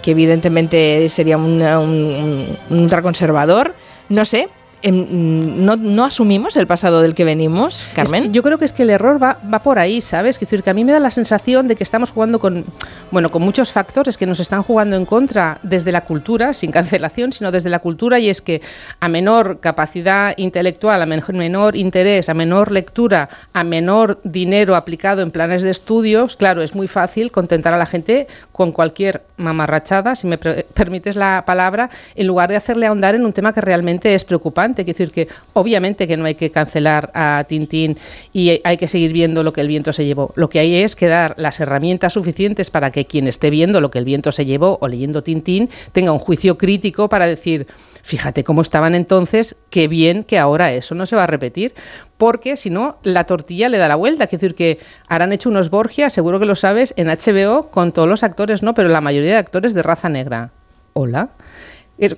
Que 0.00 0.12
evidentemente 0.12 1.10
sería 1.10 1.36
un, 1.36 1.60
un, 1.60 2.56
un 2.70 2.78
ultraconservador. 2.78 3.74
No 4.08 4.24
sé, 4.24 4.48
¿No, 4.84 5.74
¿No, 5.74 6.04
asumimos 6.04 6.56
el 6.56 6.68
pasado 6.68 7.02
del 7.02 7.14
que 7.14 7.24
venimos, 7.24 7.84
Carmen? 7.94 8.22
Es 8.22 8.28
que 8.28 8.32
yo 8.32 8.44
creo 8.44 8.58
que 8.58 8.64
es 8.64 8.72
que 8.72 8.84
el 8.84 8.90
error 8.90 9.20
va, 9.20 9.38
va 9.52 9.58
por 9.58 9.78
ahí, 9.78 10.00
¿sabes? 10.00 10.36
Es 10.36 10.40
decir, 10.40 10.62
que 10.62 10.70
a 10.70 10.74
mí 10.74 10.84
me 10.84 10.92
da 10.92 11.00
la 11.00 11.10
sensación 11.10 11.66
de 11.66 11.74
que 11.74 11.82
estamos 11.82 12.12
jugando 12.12 12.38
con, 12.38 12.64
bueno, 13.10 13.32
con 13.32 13.42
muchos 13.42 13.72
factores 13.72 14.16
que 14.16 14.24
nos 14.24 14.38
están 14.38 14.62
jugando 14.62 14.94
en 14.94 15.04
contra 15.04 15.58
desde 15.64 15.90
la 15.90 16.02
cultura, 16.02 16.52
sin 16.52 16.70
cancelación, 16.78 17.32
sino 17.32 17.50
desde 17.50 17.70
la 17.70 17.80
cultura, 17.80 18.20
y 18.20 18.30
es 18.30 18.40
que 18.40 18.62
a 19.00 19.08
menor 19.08 19.58
capacidad 19.58 20.34
intelectual, 20.36 21.02
a 21.02 21.06
menor, 21.06 21.34
menor 21.34 21.76
interés, 21.76 22.28
a 22.28 22.34
menor 22.34 22.70
lectura, 22.70 23.28
a 23.52 23.64
menor 23.64 24.20
dinero 24.22 24.76
aplicado 24.76 25.22
en 25.22 25.32
planes 25.32 25.62
de 25.62 25.70
estudios, 25.70 26.36
claro, 26.36 26.62
es 26.62 26.76
muy 26.76 26.86
fácil 26.86 27.32
contentar 27.32 27.74
a 27.74 27.78
la 27.78 27.86
gente 27.86 28.28
con 28.52 28.70
cualquier 28.70 29.22
mamarrachada, 29.38 30.14
si 30.14 30.28
me 30.28 30.38
permites 30.38 31.16
la 31.16 31.42
palabra, 31.44 31.90
en 32.14 32.28
lugar 32.28 32.48
de 32.48 32.56
hacerle 32.56 32.86
ahondar 32.86 33.16
en 33.16 33.24
un 33.24 33.32
tema 33.32 33.52
que 33.52 33.60
realmente 33.60 34.14
es 34.14 34.22
preocupante 34.22 34.67
Quiero 34.74 34.98
decir 34.98 35.10
que 35.10 35.28
obviamente 35.52 36.06
que 36.06 36.16
no 36.16 36.24
hay 36.24 36.34
que 36.34 36.50
cancelar 36.50 37.10
a 37.14 37.44
Tintín 37.48 37.98
y 38.32 38.60
hay 38.64 38.76
que 38.76 38.88
seguir 38.88 39.12
viendo 39.12 39.42
lo 39.42 39.52
que 39.52 39.60
el 39.60 39.68
viento 39.68 39.92
se 39.92 40.04
llevó. 40.04 40.32
Lo 40.36 40.48
que 40.48 40.58
hay 40.58 40.76
es 40.76 40.96
que 40.96 41.06
dar 41.06 41.34
las 41.36 41.60
herramientas 41.60 42.12
suficientes 42.12 42.70
para 42.70 42.90
que 42.90 43.06
quien 43.06 43.28
esté 43.28 43.50
viendo 43.50 43.80
lo 43.80 43.90
que 43.90 43.98
el 43.98 44.04
viento 44.04 44.32
se 44.32 44.46
llevó 44.46 44.78
o 44.80 44.88
leyendo 44.88 45.22
Tintín 45.22 45.68
tenga 45.92 46.12
un 46.12 46.18
juicio 46.18 46.58
crítico 46.58 47.08
para 47.08 47.26
decir, 47.26 47.66
fíjate 48.02 48.44
cómo 48.44 48.62
estaban 48.62 48.94
entonces, 48.94 49.56
qué 49.70 49.88
bien 49.88 50.24
que 50.24 50.38
ahora 50.38 50.72
eso 50.72 50.94
no 50.94 51.06
se 51.06 51.16
va 51.16 51.24
a 51.24 51.26
repetir, 51.26 51.74
porque 52.16 52.56
si 52.56 52.70
no, 52.70 52.96
la 53.02 53.24
tortilla 53.24 53.68
le 53.68 53.78
da 53.78 53.88
la 53.88 53.96
vuelta. 53.96 54.24
Es 54.24 54.30
decir, 54.30 54.54
que 54.54 54.78
harán 55.08 55.32
hecho 55.32 55.48
unos 55.48 55.70
Borgia, 55.70 56.10
seguro 56.10 56.40
que 56.40 56.46
lo 56.46 56.56
sabes, 56.56 56.94
en 56.96 57.08
HBO 57.08 57.70
con 57.70 57.92
todos 57.92 58.08
los 58.08 58.22
actores, 58.22 58.62
¿no? 58.62 58.74
Pero 58.74 58.88
la 58.88 59.00
mayoría 59.00 59.32
de 59.32 59.38
actores 59.38 59.74
de 59.74 59.82
raza 59.82 60.08
negra. 60.08 60.50
Hola 60.94 61.30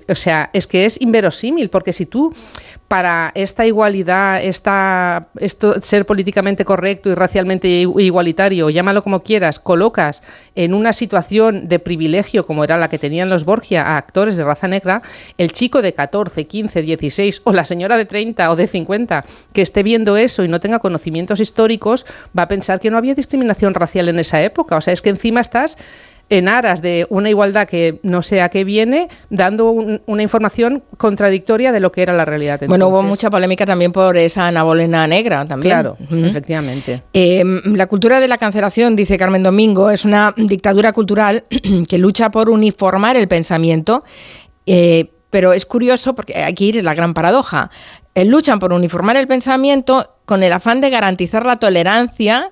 o 0.07 0.15
sea, 0.15 0.49
es 0.53 0.67
que 0.67 0.85
es 0.85 1.01
inverosímil, 1.01 1.69
porque 1.69 1.93
si 1.93 2.05
tú 2.05 2.33
para 2.87 3.31
esta 3.35 3.65
igualdad, 3.65 4.43
esta, 4.43 5.27
esto, 5.39 5.79
ser 5.81 6.05
políticamente 6.05 6.65
correcto 6.65 7.09
y 7.09 7.15
racialmente 7.15 7.69
igualitario, 7.69 8.69
llámalo 8.69 9.01
como 9.01 9.23
quieras, 9.23 9.59
colocas 9.59 10.21
en 10.55 10.73
una 10.73 10.91
situación 10.91 11.69
de 11.69 11.79
privilegio 11.79 12.45
como 12.45 12.65
era 12.65 12.77
la 12.77 12.89
que 12.89 12.99
tenían 12.99 13.29
los 13.29 13.45
Borgia 13.45 13.83
a 13.87 13.97
actores 13.97 14.35
de 14.35 14.43
raza 14.43 14.67
negra, 14.67 15.01
el 15.37 15.53
chico 15.53 15.81
de 15.81 15.93
14, 15.93 16.45
15, 16.45 16.81
16 16.81 17.41
o 17.45 17.53
la 17.53 17.63
señora 17.63 17.95
de 17.95 18.03
30 18.03 18.51
o 18.51 18.57
de 18.57 18.67
50 18.67 19.23
que 19.53 19.61
esté 19.61 19.83
viendo 19.83 20.17
eso 20.17 20.43
y 20.43 20.49
no 20.49 20.59
tenga 20.59 20.79
conocimientos 20.79 21.39
históricos 21.39 22.05
va 22.37 22.43
a 22.43 22.47
pensar 22.49 22.81
que 22.81 22.91
no 22.91 22.97
había 22.97 23.15
discriminación 23.15 23.73
racial 23.73 24.09
en 24.09 24.19
esa 24.19 24.41
época. 24.43 24.75
O 24.75 24.81
sea, 24.81 24.93
es 24.93 25.01
que 25.01 25.09
encima 25.09 25.39
estás 25.39 25.77
en 26.31 26.47
aras 26.47 26.81
de 26.81 27.05
una 27.09 27.29
igualdad 27.29 27.67
que 27.67 27.99
no 28.03 28.21
sé 28.21 28.41
a 28.41 28.47
qué 28.47 28.63
viene, 28.63 29.09
dando 29.29 29.69
una 29.69 30.23
información 30.23 30.81
contradictoria 30.97 31.73
de 31.73 31.81
lo 31.81 31.91
que 31.91 32.01
era 32.01 32.13
la 32.13 32.23
realidad. 32.23 32.61
Bueno, 32.67 32.87
hubo 32.87 33.03
mucha 33.03 33.29
polémica 33.29 33.65
también 33.65 33.91
por 33.91 34.15
esa 34.15 34.47
anabolena 34.47 35.05
negra 35.07 35.45
también. 35.45 35.73
Claro, 35.73 35.97
efectivamente. 36.09 37.03
Em, 37.11 37.61
la 37.75 37.85
cultura 37.87 38.21
de 38.21 38.29
la 38.29 38.37
cancelación, 38.37 38.95
dice 38.95 39.17
Carmen 39.17 39.43
Domingo, 39.43 39.91
es 39.91 40.05
una 40.05 40.33
dictadura 40.37 40.93
cultural 40.93 41.43
que 41.89 41.97
lucha 41.97 42.31
por 42.31 42.49
uniformar 42.49 43.17
el 43.17 43.27
pensamiento, 43.27 44.05
eh, 44.65 45.11
pero 45.29 45.51
es 45.51 45.65
curioso 45.65 46.15
porque 46.15 46.41
aquí 46.43 46.69
es 46.69 46.81
la 46.81 46.93
gran 46.93 47.13
paradoja. 47.13 47.69
Eh, 48.15 48.23
luchan 48.23 48.59
por 48.59 48.71
uniformar 48.71 49.17
el 49.17 49.27
pensamiento 49.27 50.15
con 50.25 50.43
el 50.43 50.53
afán 50.53 50.79
de 50.79 50.89
garantizar 50.89 51.45
la 51.45 51.57
tolerancia 51.57 52.51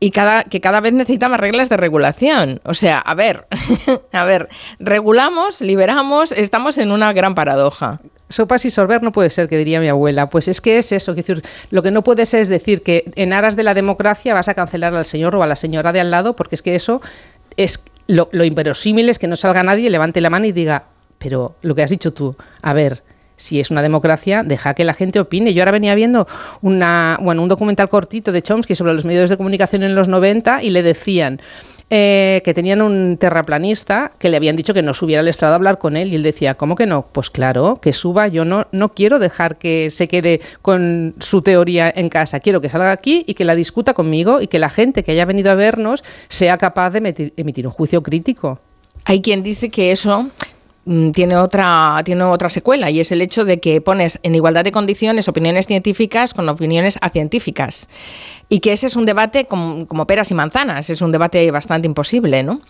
y 0.00 0.10
cada, 0.10 0.44
que 0.44 0.60
cada 0.60 0.80
vez 0.80 0.92
necesita 0.92 1.28
más 1.28 1.40
reglas 1.40 1.68
de 1.68 1.76
regulación. 1.76 2.60
O 2.64 2.74
sea, 2.74 2.98
a 2.98 3.14
ver, 3.14 3.46
a 4.12 4.24
ver, 4.24 4.48
regulamos, 4.78 5.60
liberamos, 5.60 6.32
estamos 6.32 6.78
en 6.78 6.92
una 6.92 7.12
gran 7.12 7.34
paradoja. 7.34 8.00
Sopas 8.28 8.64
y 8.66 8.70
sorber 8.70 9.02
no 9.02 9.10
puede 9.10 9.30
ser, 9.30 9.48
que 9.48 9.56
diría 9.56 9.80
mi 9.80 9.88
abuela. 9.88 10.28
Pues 10.28 10.48
es 10.48 10.60
que 10.60 10.78
es 10.78 10.92
eso. 10.92 11.14
Lo 11.70 11.82
que 11.82 11.90
no 11.90 12.04
puede 12.04 12.26
ser 12.26 12.42
es 12.42 12.48
decir 12.48 12.82
que 12.82 13.10
en 13.16 13.32
aras 13.32 13.56
de 13.56 13.62
la 13.62 13.74
democracia 13.74 14.34
vas 14.34 14.48
a 14.48 14.54
cancelar 14.54 14.94
al 14.94 15.06
señor 15.06 15.34
o 15.34 15.42
a 15.42 15.46
la 15.46 15.56
señora 15.56 15.92
de 15.92 16.00
al 16.00 16.10
lado, 16.10 16.36
porque 16.36 16.54
es 16.54 16.62
que 16.62 16.76
eso 16.76 17.00
es 17.56 17.82
lo, 18.06 18.28
lo 18.32 18.44
inverosímil 18.44 19.08
es 19.08 19.18
que 19.18 19.26
no 19.26 19.36
salga 19.36 19.62
nadie, 19.62 19.90
levante 19.90 20.20
la 20.20 20.30
mano 20.30 20.46
y 20.46 20.52
diga, 20.52 20.84
pero 21.18 21.56
lo 21.62 21.74
que 21.74 21.82
has 21.82 21.90
dicho 21.90 22.12
tú, 22.12 22.36
a 22.62 22.72
ver, 22.72 23.02
si 23.38 23.60
es 23.60 23.70
una 23.70 23.80
democracia, 23.80 24.42
deja 24.42 24.74
que 24.74 24.84
la 24.84 24.92
gente 24.92 25.18
opine. 25.20 25.54
Yo 25.54 25.62
ahora 25.62 25.72
venía 25.72 25.94
viendo 25.94 26.26
un 26.60 27.48
documental 27.48 27.88
cortito 27.88 28.32
de 28.32 28.42
Chomsky 28.42 28.74
sobre 28.74 28.92
los 28.92 29.06
medios 29.06 29.30
de 29.30 29.38
comunicación 29.38 29.82
en 29.82 29.94
los 29.94 30.08
90 30.08 30.62
y 30.62 30.70
le 30.70 30.82
decían... 30.82 31.40
Eh, 31.90 32.42
que 32.44 32.52
tenían 32.52 32.82
un 32.82 33.16
terraplanista 33.16 34.12
que 34.18 34.28
le 34.28 34.36
habían 34.36 34.56
dicho 34.56 34.74
que 34.74 34.82
no 34.82 34.92
subiera 34.92 35.20
al 35.20 35.28
estrado 35.28 35.54
a 35.54 35.56
hablar 35.56 35.78
con 35.78 35.96
él 35.96 36.12
y 36.12 36.16
él 36.16 36.22
decía, 36.22 36.52
¿cómo 36.52 36.74
que 36.74 36.84
no? 36.84 37.06
Pues 37.12 37.30
claro, 37.30 37.78
que 37.80 37.94
suba, 37.94 38.28
yo 38.28 38.44
no, 38.44 38.66
no 38.72 38.90
quiero 38.90 39.18
dejar 39.18 39.56
que 39.56 39.90
se 39.90 40.06
quede 40.06 40.42
con 40.60 41.14
su 41.18 41.40
teoría 41.40 41.90
en 41.96 42.10
casa, 42.10 42.40
quiero 42.40 42.60
que 42.60 42.68
salga 42.68 42.92
aquí 42.92 43.24
y 43.26 43.32
que 43.32 43.46
la 43.46 43.54
discuta 43.54 43.94
conmigo 43.94 44.42
y 44.42 44.48
que 44.48 44.58
la 44.58 44.68
gente 44.68 45.02
que 45.02 45.12
haya 45.12 45.24
venido 45.24 45.50
a 45.50 45.54
vernos 45.54 46.04
sea 46.28 46.58
capaz 46.58 46.90
de 46.90 47.32
emitir 47.38 47.66
un 47.66 47.72
juicio 47.72 48.02
crítico. 48.02 48.60
Hay 49.06 49.22
quien 49.22 49.42
dice 49.42 49.70
que 49.70 49.90
eso 49.90 50.28
tiene 51.12 51.36
otra, 51.36 52.00
tiene 52.04 52.24
otra 52.24 52.48
secuela 52.48 52.90
y 52.90 53.00
es 53.00 53.12
el 53.12 53.20
hecho 53.20 53.44
de 53.44 53.60
que 53.60 53.80
pones 53.80 54.18
en 54.22 54.34
igualdad 54.34 54.64
de 54.64 54.72
condiciones 54.72 55.28
opiniones 55.28 55.66
científicas 55.66 56.32
con 56.32 56.48
opiniones 56.48 56.98
acientíficas. 57.02 57.88
Y 58.48 58.60
que 58.60 58.72
ese 58.72 58.86
es 58.86 58.96
un 58.96 59.04
debate 59.04 59.44
como, 59.44 59.86
como 59.86 60.06
peras 60.06 60.30
y 60.30 60.34
manzanas, 60.34 60.88
es 60.88 61.02
un 61.02 61.12
debate 61.12 61.50
bastante 61.50 61.86
imposible, 61.86 62.42
¿no? 62.42 62.60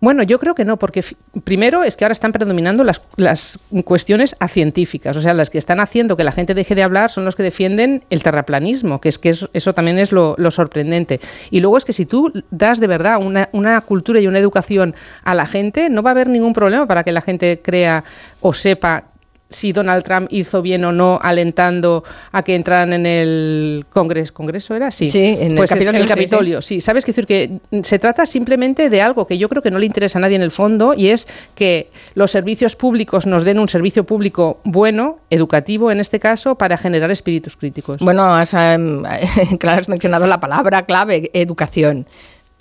Bueno, 0.00 0.22
yo 0.22 0.38
creo 0.38 0.54
que 0.54 0.64
no, 0.64 0.78
porque 0.78 1.04
primero 1.44 1.82
es 1.82 1.94
que 1.94 2.04
ahora 2.04 2.14
están 2.14 2.32
predominando 2.32 2.84
las, 2.84 3.02
las 3.16 3.58
cuestiones 3.84 4.34
científicas, 4.48 5.14
o 5.14 5.20
sea, 5.20 5.34
las 5.34 5.50
que 5.50 5.58
están 5.58 5.78
haciendo 5.78 6.16
que 6.16 6.24
la 6.24 6.32
gente 6.32 6.54
deje 6.54 6.74
de 6.74 6.82
hablar 6.82 7.10
son 7.10 7.26
los 7.26 7.36
que 7.36 7.42
defienden 7.42 8.02
el 8.08 8.22
terraplanismo, 8.22 9.00
que 9.00 9.10
es 9.10 9.18
que 9.18 9.28
eso, 9.28 9.74
también 9.74 9.98
es 9.98 10.10
lo, 10.10 10.36
sorprendente. 10.50 11.20
Y 11.50 11.60
luego 11.60 11.76
es 11.76 11.84
que 11.84 11.92
si 11.92 12.06
tú 12.06 12.32
das 12.50 12.80
de 12.80 12.86
verdad 12.86 13.18
una, 13.18 13.50
una 13.52 13.78
cultura 13.82 14.20
y 14.20 14.26
una 14.26 14.38
educación 14.38 14.94
a 15.22 15.34
la 15.34 15.46
gente, 15.46 15.90
no 15.90 16.02
va 16.02 16.10
a 16.10 16.12
haber 16.12 16.28
ningún 16.28 16.54
problema 16.54 16.86
para 16.86 17.04
que 17.04 17.12
la 17.12 17.20
gente 17.20 17.60
crea 17.62 18.02
o 18.40 18.54
sepa 18.54 19.09
si 19.50 19.72
Donald 19.72 20.04
Trump 20.04 20.28
hizo 20.30 20.62
bien 20.62 20.84
o 20.84 20.92
no 20.92 21.18
alentando 21.22 22.04
a 22.32 22.42
que 22.42 22.54
entraran 22.54 22.92
en 22.92 23.04
el 23.04 23.86
Congreso. 23.90 24.32
¿Congreso 24.32 24.74
era? 24.74 24.90
Sí, 24.90 25.10
sí 25.10 25.36
en 25.38 25.52
el 25.52 25.56
pues 25.56 25.70
Capitolio. 25.70 26.00
el 26.00 26.06
Capitolio, 26.06 26.62
sí, 26.62 26.80
Sabes 26.80 27.04
que 27.04 27.12
decir 27.12 27.26
que 27.26 27.58
se 27.82 27.98
trata 27.98 28.24
simplemente 28.26 28.88
de 28.88 29.02
algo 29.02 29.26
que 29.26 29.36
yo 29.36 29.48
creo 29.48 29.60
que 29.62 29.70
no 29.70 29.78
le 29.78 29.86
interesa 29.86 30.18
a 30.18 30.22
nadie 30.22 30.36
en 30.36 30.42
el 30.42 30.52
fondo 30.52 30.94
y 30.96 31.08
es 31.08 31.26
que 31.54 31.90
los 32.14 32.30
servicios 32.30 32.76
públicos 32.76 33.26
nos 33.26 33.44
den 33.44 33.58
un 33.58 33.68
servicio 33.68 34.04
público 34.04 34.60
bueno, 34.64 35.18
educativo 35.30 35.90
en 35.90 36.00
este 36.00 36.20
caso, 36.20 36.56
para 36.56 36.76
generar 36.76 37.10
espíritus 37.10 37.56
críticos. 37.56 38.00
Bueno, 38.00 38.22
has, 38.34 38.54
em, 38.54 39.02
claro, 39.58 39.80
has 39.80 39.88
mencionado 39.88 40.26
la 40.26 40.40
palabra 40.40 40.86
clave, 40.86 41.30
educación 41.32 42.06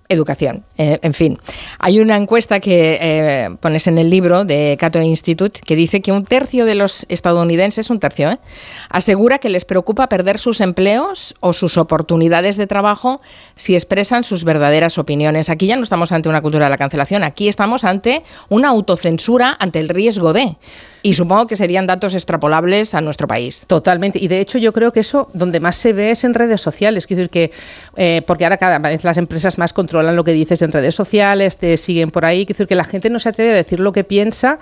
educación. 0.09 0.65
Eh, 0.77 0.97
en 1.03 1.13
fin, 1.13 1.37
hay 1.77 1.99
una 1.99 2.17
encuesta 2.17 2.59
que 2.59 2.97
eh, 2.99 3.49
pones 3.61 3.85
en 3.85 3.99
el 3.99 4.09
libro 4.09 4.43
de 4.43 4.75
Cato 4.79 4.99
Institute 4.99 5.61
que 5.63 5.75
dice 5.75 6.01
que 6.01 6.11
un 6.11 6.25
tercio 6.25 6.65
de 6.65 6.73
los 6.73 7.05
estadounidenses, 7.09 7.91
un 7.91 7.99
tercio, 7.99 8.31
eh, 8.31 8.39
asegura 8.89 9.37
que 9.37 9.49
les 9.49 9.65
preocupa 9.65 10.09
perder 10.09 10.39
sus 10.39 10.61
empleos 10.61 11.35
o 11.41 11.53
sus 11.53 11.77
oportunidades 11.77 12.57
de 12.57 12.65
trabajo 12.65 13.21
si 13.55 13.75
expresan 13.75 14.23
sus 14.23 14.45
verdaderas 14.45 14.97
opiniones. 14.97 15.49
Aquí 15.49 15.67
ya 15.67 15.75
no 15.75 15.83
estamos 15.83 16.11
ante 16.11 16.27
una 16.27 16.41
cultura 16.41 16.65
de 16.65 16.71
la 16.71 16.77
cancelación, 16.77 17.23
aquí 17.23 17.47
estamos 17.47 17.83
ante 17.83 18.23
una 18.49 18.69
autocensura 18.69 19.55
ante 19.59 19.79
el 19.79 19.89
riesgo 19.89 20.33
de. 20.33 20.57
Y 21.01 21.13
supongo 21.13 21.47
que 21.47 21.55
serían 21.55 21.87
datos 21.87 22.13
extrapolables 22.13 22.93
a 22.93 23.01
nuestro 23.01 23.27
país. 23.27 23.65
Totalmente. 23.67 24.19
Y 24.19 24.27
de 24.27 24.41
hecho 24.41 24.57
yo 24.57 24.73
creo 24.73 24.91
que 24.91 24.99
eso 24.99 25.29
donde 25.33 25.59
más 25.59 25.77
se 25.77 25.93
ve 25.93 26.11
es 26.11 26.23
en 26.23 26.33
redes 26.33 26.59
sociales. 26.61 27.07
Quiero 27.07 27.21
decir 27.21 27.29
que, 27.29 27.51
eh, 27.95 28.21
porque 28.27 28.43
ahora 28.43 28.57
cada 28.57 28.79
vez 28.79 29.03
las 29.03 29.17
empresas 29.17 29.57
más 29.57 29.71
controlan 29.71 30.15
lo 30.15 30.23
que 30.23 30.33
dices 30.33 30.61
en 30.61 30.71
redes 30.71 30.95
sociales, 30.95 31.57
te 31.57 31.77
siguen 31.77 32.11
por 32.11 32.25
ahí. 32.25 32.45
Quiero 32.45 32.57
decir 32.57 32.67
que 32.67 32.75
la 32.75 32.83
gente 32.83 33.09
no 33.09 33.19
se 33.19 33.29
atreve 33.29 33.51
a 33.51 33.55
decir 33.55 33.79
lo 33.79 33.93
que 33.93 34.03
piensa 34.03 34.59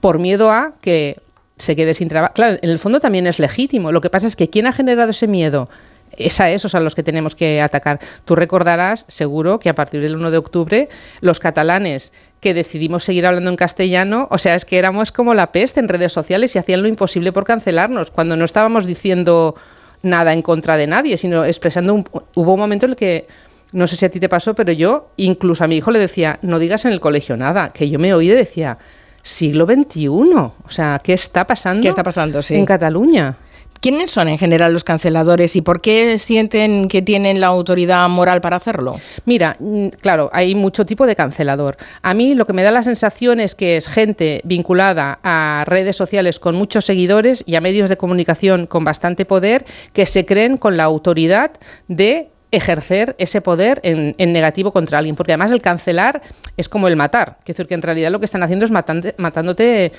por 0.00 0.18
miedo 0.18 0.50
a 0.50 0.74
que 0.80 1.20
se 1.56 1.74
quede 1.74 1.94
sin 1.94 2.08
trabajo. 2.08 2.34
Claro, 2.34 2.58
en 2.62 2.70
el 2.70 2.78
fondo 2.78 3.00
también 3.00 3.26
es 3.26 3.38
legítimo. 3.38 3.90
Lo 3.90 4.00
que 4.00 4.10
pasa 4.10 4.26
es 4.26 4.36
que 4.36 4.48
¿quién 4.48 4.66
ha 4.66 4.72
generado 4.72 5.10
ese 5.10 5.26
miedo? 5.26 5.68
es 6.16 6.40
a 6.40 6.50
esos 6.50 6.74
a 6.74 6.80
los 6.80 6.94
que 6.94 7.02
tenemos 7.02 7.34
que 7.34 7.60
atacar. 7.60 7.98
Tú 8.24 8.36
recordarás, 8.36 9.04
seguro, 9.08 9.58
que 9.58 9.68
a 9.68 9.74
partir 9.74 10.02
del 10.02 10.16
1 10.16 10.30
de 10.30 10.38
octubre 10.38 10.88
los 11.20 11.40
catalanes 11.40 12.12
que 12.42 12.54
decidimos 12.54 13.04
seguir 13.04 13.24
hablando 13.24 13.50
en 13.50 13.56
castellano, 13.56 14.26
o 14.32 14.36
sea, 14.36 14.56
es 14.56 14.64
que 14.64 14.76
éramos 14.76 15.12
como 15.12 15.32
la 15.32 15.52
peste 15.52 15.78
en 15.78 15.86
redes 15.86 16.12
sociales 16.12 16.54
y 16.56 16.58
hacían 16.58 16.82
lo 16.82 16.88
imposible 16.88 17.30
por 17.30 17.44
cancelarnos, 17.44 18.10
cuando 18.10 18.36
no 18.36 18.44
estábamos 18.44 18.84
diciendo 18.84 19.54
nada 20.02 20.32
en 20.32 20.42
contra 20.42 20.76
de 20.76 20.88
nadie, 20.88 21.16
sino 21.16 21.44
expresando 21.44 21.94
un, 21.94 22.04
hubo 22.34 22.54
un 22.54 22.58
momento 22.58 22.86
en 22.86 22.90
el 22.90 22.96
que 22.96 23.28
no 23.70 23.86
sé 23.86 23.96
si 23.96 24.06
a 24.06 24.10
ti 24.10 24.18
te 24.18 24.28
pasó, 24.28 24.56
pero 24.56 24.72
yo 24.72 25.10
incluso 25.18 25.62
a 25.62 25.68
mi 25.68 25.76
hijo 25.76 25.92
le 25.92 26.00
decía, 26.00 26.40
no 26.42 26.58
digas 26.58 26.84
en 26.84 26.90
el 26.90 27.00
colegio 27.00 27.36
nada, 27.36 27.70
que 27.70 27.88
yo 27.88 28.00
me 28.00 28.12
oí 28.12 28.28
y 28.28 28.34
decía, 28.34 28.76
siglo 29.22 29.64
XXI, 29.64 30.08
o 30.08 30.52
sea, 30.66 31.00
¿qué 31.02 31.12
está 31.12 31.46
pasando? 31.46 31.80
¿Qué 31.80 31.88
está 31.88 32.02
pasando, 32.02 32.40
En 32.50 32.66
Cataluña. 32.66 33.36
¿Quiénes 33.82 34.12
son 34.12 34.28
en 34.28 34.38
general 34.38 34.72
los 34.72 34.84
canceladores 34.84 35.56
y 35.56 35.60
por 35.60 35.80
qué 35.80 36.16
sienten 36.16 36.86
que 36.86 37.02
tienen 37.02 37.40
la 37.40 37.48
autoridad 37.48 38.08
moral 38.08 38.40
para 38.40 38.54
hacerlo? 38.54 38.94
Mira, 39.24 39.56
mm, 39.58 39.88
claro, 40.00 40.30
hay 40.32 40.54
mucho 40.54 40.86
tipo 40.86 41.04
de 41.04 41.16
cancelador. 41.16 41.76
A 42.00 42.14
mí 42.14 42.36
lo 42.36 42.46
que 42.46 42.52
me 42.52 42.62
da 42.62 42.70
la 42.70 42.84
sensación 42.84 43.40
es 43.40 43.56
que 43.56 43.76
es 43.76 43.88
gente 43.88 44.40
vinculada 44.44 45.18
a 45.24 45.64
redes 45.66 45.96
sociales 45.96 46.38
con 46.38 46.54
muchos 46.54 46.84
seguidores 46.84 47.42
y 47.44 47.56
a 47.56 47.60
medios 47.60 47.90
de 47.90 47.96
comunicación 47.96 48.68
con 48.68 48.84
bastante 48.84 49.24
poder 49.24 49.64
que 49.92 50.06
se 50.06 50.24
creen 50.26 50.58
con 50.58 50.76
la 50.76 50.84
autoridad 50.84 51.50
de 51.88 52.28
ejercer 52.52 53.16
ese 53.18 53.40
poder 53.40 53.80
en, 53.82 54.14
negativo 54.32 54.72
contra 54.72 54.98
alguien, 54.98 55.16
porque 55.16 55.32
además 55.32 55.50
el 55.50 55.60
cancelar 55.60 56.22
es 56.56 56.68
como 56.68 56.86
el 56.86 56.94
matar, 56.94 57.38
es 57.40 57.46
decir, 57.46 57.66
que 57.66 57.74
en 57.74 57.82
realidad 57.82 58.12
lo 58.12 58.20
que 58.20 58.26
están 58.26 58.42
haciendo 58.44 58.64
es 58.64 58.70
matándote 58.70 59.92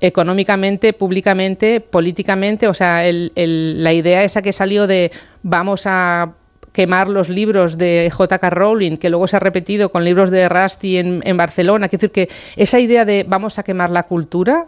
económicamente, 0.00 0.92
públicamente, 0.92 1.80
políticamente. 1.80 2.68
O 2.68 2.74
sea, 2.74 3.02
la 3.04 3.92
idea 3.92 4.24
esa 4.24 4.42
que 4.42 4.52
salió 4.52 4.86
de 4.86 5.10
vamos 5.42 5.82
a 5.86 6.34
quemar 6.76 7.08
los 7.08 7.30
libros 7.30 7.78
de 7.78 8.10
J.K. 8.12 8.50
Rowling, 8.50 8.98
que 8.98 9.08
luego 9.08 9.26
se 9.26 9.36
ha 9.36 9.40
repetido 9.40 9.88
con 9.88 10.04
libros 10.04 10.30
de 10.30 10.46
Rusty 10.46 10.98
en, 10.98 11.36
Barcelona. 11.36 11.88
Quiero 11.88 12.02
decir 12.02 12.12
que 12.12 12.28
esa 12.54 12.78
idea 12.78 13.06
de 13.06 13.24
vamos 13.26 13.58
a 13.58 13.62
quemar 13.62 13.88
la 13.88 14.02
cultura 14.02 14.66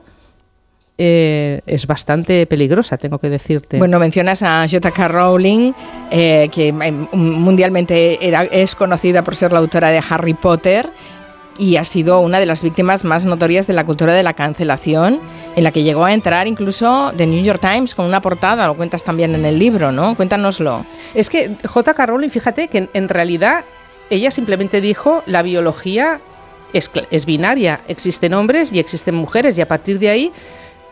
eh, 0.96 1.60
es 1.66 1.86
bastante 1.86 2.46
peligrosa, 2.46 2.96
tengo 2.96 3.18
que 3.18 3.28
decirte. 3.28 3.76
Bueno, 3.76 3.98
mencionas 3.98 4.42
a 4.42 4.66
J.K. 4.66 5.08
Rowling, 5.08 5.72
eh, 6.10 6.48
que 6.50 6.72
mundialmente 6.72 8.26
era, 8.26 8.44
es 8.44 8.74
conocida 8.74 9.22
por 9.22 9.36
ser 9.36 9.52
la 9.52 9.58
autora 9.58 9.90
de 9.90 10.00
Harry 10.08 10.34
Potter 10.34 10.88
y 11.58 11.76
ha 11.76 11.84
sido 11.84 12.20
una 12.20 12.38
de 12.38 12.46
las 12.46 12.62
víctimas 12.62 13.04
más 13.04 13.24
notorias 13.24 13.66
de 13.66 13.74
la 13.74 13.84
cultura 13.84 14.14
de 14.14 14.22
la 14.22 14.32
cancelación, 14.32 15.20
en 15.56 15.64
la 15.64 15.72
que 15.72 15.82
llegó 15.82 16.04
a 16.04 16.14
entrar 16.14 16.46
incluso 16.46 17.12
The 17.16 17.26
New 17.26 17.42
York 17.42 17.60
Times 17.60 17.94
con 17.94 18.06
una 18.06 18.22
portada, 18.22 18.66
lo 18.66 18.76
cuentas 18.76 19.02
también 19.02 19.34
en 19.34 19.44
el 19.44 19.58
libro, 19.58 19.90
¿no? 19.92 20.14
Cuéntanoslo. 20.14 20.86
Es 21.14 21.28
que 21.28 21.56
J.K. 21.66 22.06
Rowling, 22.06 22.30
fíjate 22.30 22.68
que 22.68 22.88
en, 22.92 23.08
realidad 23.08 23.64
ella 24.08 24.30
simplemente 24.30 24.80
dijo 24.80 25.22
la 25.26 25.42
biología 25.42 26.20
es, 26.72 26.90
es, 27.10 27.26
binaria, 27.26 27.80
existen 27.88 28.34
hombres 28.34 28.70
y 28.72 28.78
existen 28.78 29.14
mujeres 29.14 29.58
y 29.58 29.60
a 29.60 29.68
partir 29.68 29.98
de 29.98 30.10
ahí 30.10 30.32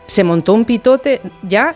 se 0.05 0.23
montó 0.23 0.53
un 0.53 0.65
pitote 0.65 1.21
ya, 1.43 1.75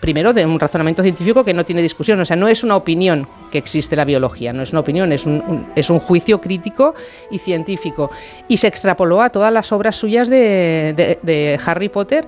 primero, 0.00 0.32
de 0.32 0.46
un 0.46 0.58
razonamiento 0.58 1.02
científico 1.02 1.44
que 1.44 1.54
no 1.54 1.64
tiene 1.64 1.82
discusión. 1.82 2.18
O 2.20 2.24
sea, 2.24 2.36
no 2.36 2.48
es 2.48 2.64
una 2.64 2.76
opinión 2.76 3.28
que 3.50 3.58
existe 3.58 3.94
la 3.96 4.04
biología, 4.04 4.52
no 4.52 4.62
es 4.62 4.72
una 4.72 4.80
opinión, 4.80 5.12
es 5.12 5.26
un, 5.26 5.66
es 5.76 5.90
un 5.90 5.98
juicio 5.98 6.40
crítico 6.40 6.94
y 7.30 7.38
científico. 7.38 8.10
Y 8.48 8.56
se 8.56 8.66
extrapoló 8.66 9.22
a 9.22 9.30
todas 9.30 9.52
las 9.52 9.70
obras 9.72 9.96
suyas 9.96 10.28
de, 10.28 11.18
de 11.22 11.60
Harry 11.64 11.88
Potter 11.88 12.26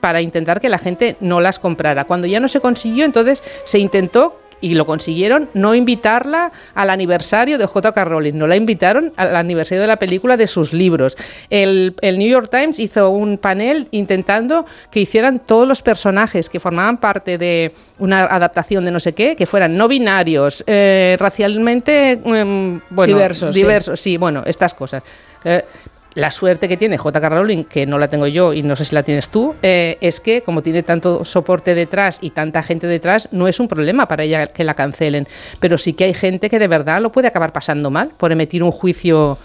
para 0.00 0.20
intentar 0.20 0.60
que 0.60 0.68
la 0.68 0.76
gente 0.76 1.16
no 1.20 1.40
las 1.40 1.58
comprara. 1.58 2.04
Cuando 2.04 2.26
ya 2.26 2.38
no 2.38 2.48
se 2.48 2.60
consiguió, 2.60 3.06
entonces 3.06 3.42
se 3.64 3.78
intentó 3.78 4.38
y 4.64 4.74
lo 4.74 4.86
consiguieron, 4.86 5.50
no 5.52 5.74
invitarla 5.74 6.50
al 6.74 6.88
aniversario 6.88 7.58
de 7.58 7.66
J.K. 7.66 8.02
Rowling, 8.06 8.32
no 8.32 8.46
la 8.46 8.56
invitaron 8.56 9.12
al 9.16 9.36
aniversario 9.36 9.82
de 9.82 9.88
la 9.88 9.96
película 9.96 10.38
de 10.38 10.46
sus 10.46 10.72
libros. 10.72 11.18
El, 11.50 11.94
New 12.02 12.26
York 12.26 12.48
Times 12.50 12.78
hizo 12.78 13.10
un 13.10 13.36
panel 13.36 13.88
intentando 13.90 14.64
que 14.90 15.00
hicieran 15.00 15.40
todos 15.40 15.68
los 15.68 15.82
personajes 15.82 16.48
que 16.48 16.58
formaban 16.60 16.96
parte 16.96 17.36
de 17.36 17.74
una 17.98 18.22
adaptación 18.22 18.86
de 18.86 18.90
no 18.90 19.00
sé 19.00 19.12
qué, 19.12 19.36
que 19.36 19.44
fueran 19.44 19.76
no 19.76 19.86
binarios, 19.86 20.64
eh, 20.66 21.16
racialmente 21.20 22.12
em, 22.24 22.80
diversos. 23.04 23.54
Diversos, 23.54 24.00
sí. 24.00 24.16
bueno, 24.16 24.42
estas 24.46 24.72
cosas. 24.72 25.02
Eh, 25.44 25.62
la 26.14 26.30
suerte 26.30 26.68
que 26.68 26.76
tiene 26.76 26.98
J.K. 26.98 27.28
Rowling, 27.28 27.64
que 27.64 27.86
no 27.86 27.98
la 27.98 28.08
tengo 28.08 28.26
yo 28.26 28.52
y 28.52 28.62
no 28.62 28.76
sé 28.76 28.84
si 28.84 28.94
la 28.94 29.02
tienes 29.02 29.28
tú, 29.28 29.54
eh, 29.62 29.98
es 30.00 30.20
que 30.20 30.42
como 30.42 30.62
tiene 30.62 30.82
tanto 30.82 31.24
soporte 31.24 31.74
detrás 31.74 32.18
y 32.20 32.30
tanta 32.30 32.62
gente 32.62 32.86
detrás, 32.86 33.28
no 33.32 33.48
es 33.48 33.60
un 33.60 33.68
problema 33.68 34.06
para 34.06 34.24
ella 34.24 34.46
que 34.46 34.64
la 34.64 34.74
cancelen. 34.74 35.26
Pero 35.60 35.78
sí 35.78 35.92
que 35.92 36.04
hay 36.04 36.14
gente 36.14 36.48
que 36.48 36.58
de 36.58 36.68
verdad 36.68 37.00
lo 37.00 37.10
puede 37.10 37.28
acabar 37.28 37.52
pasando 37.52 37.90
mal 37.90 38.12
por 38.16 38.32
emitir 38.32 38.62
un 38.62 38.70
juicio 38.70 39.38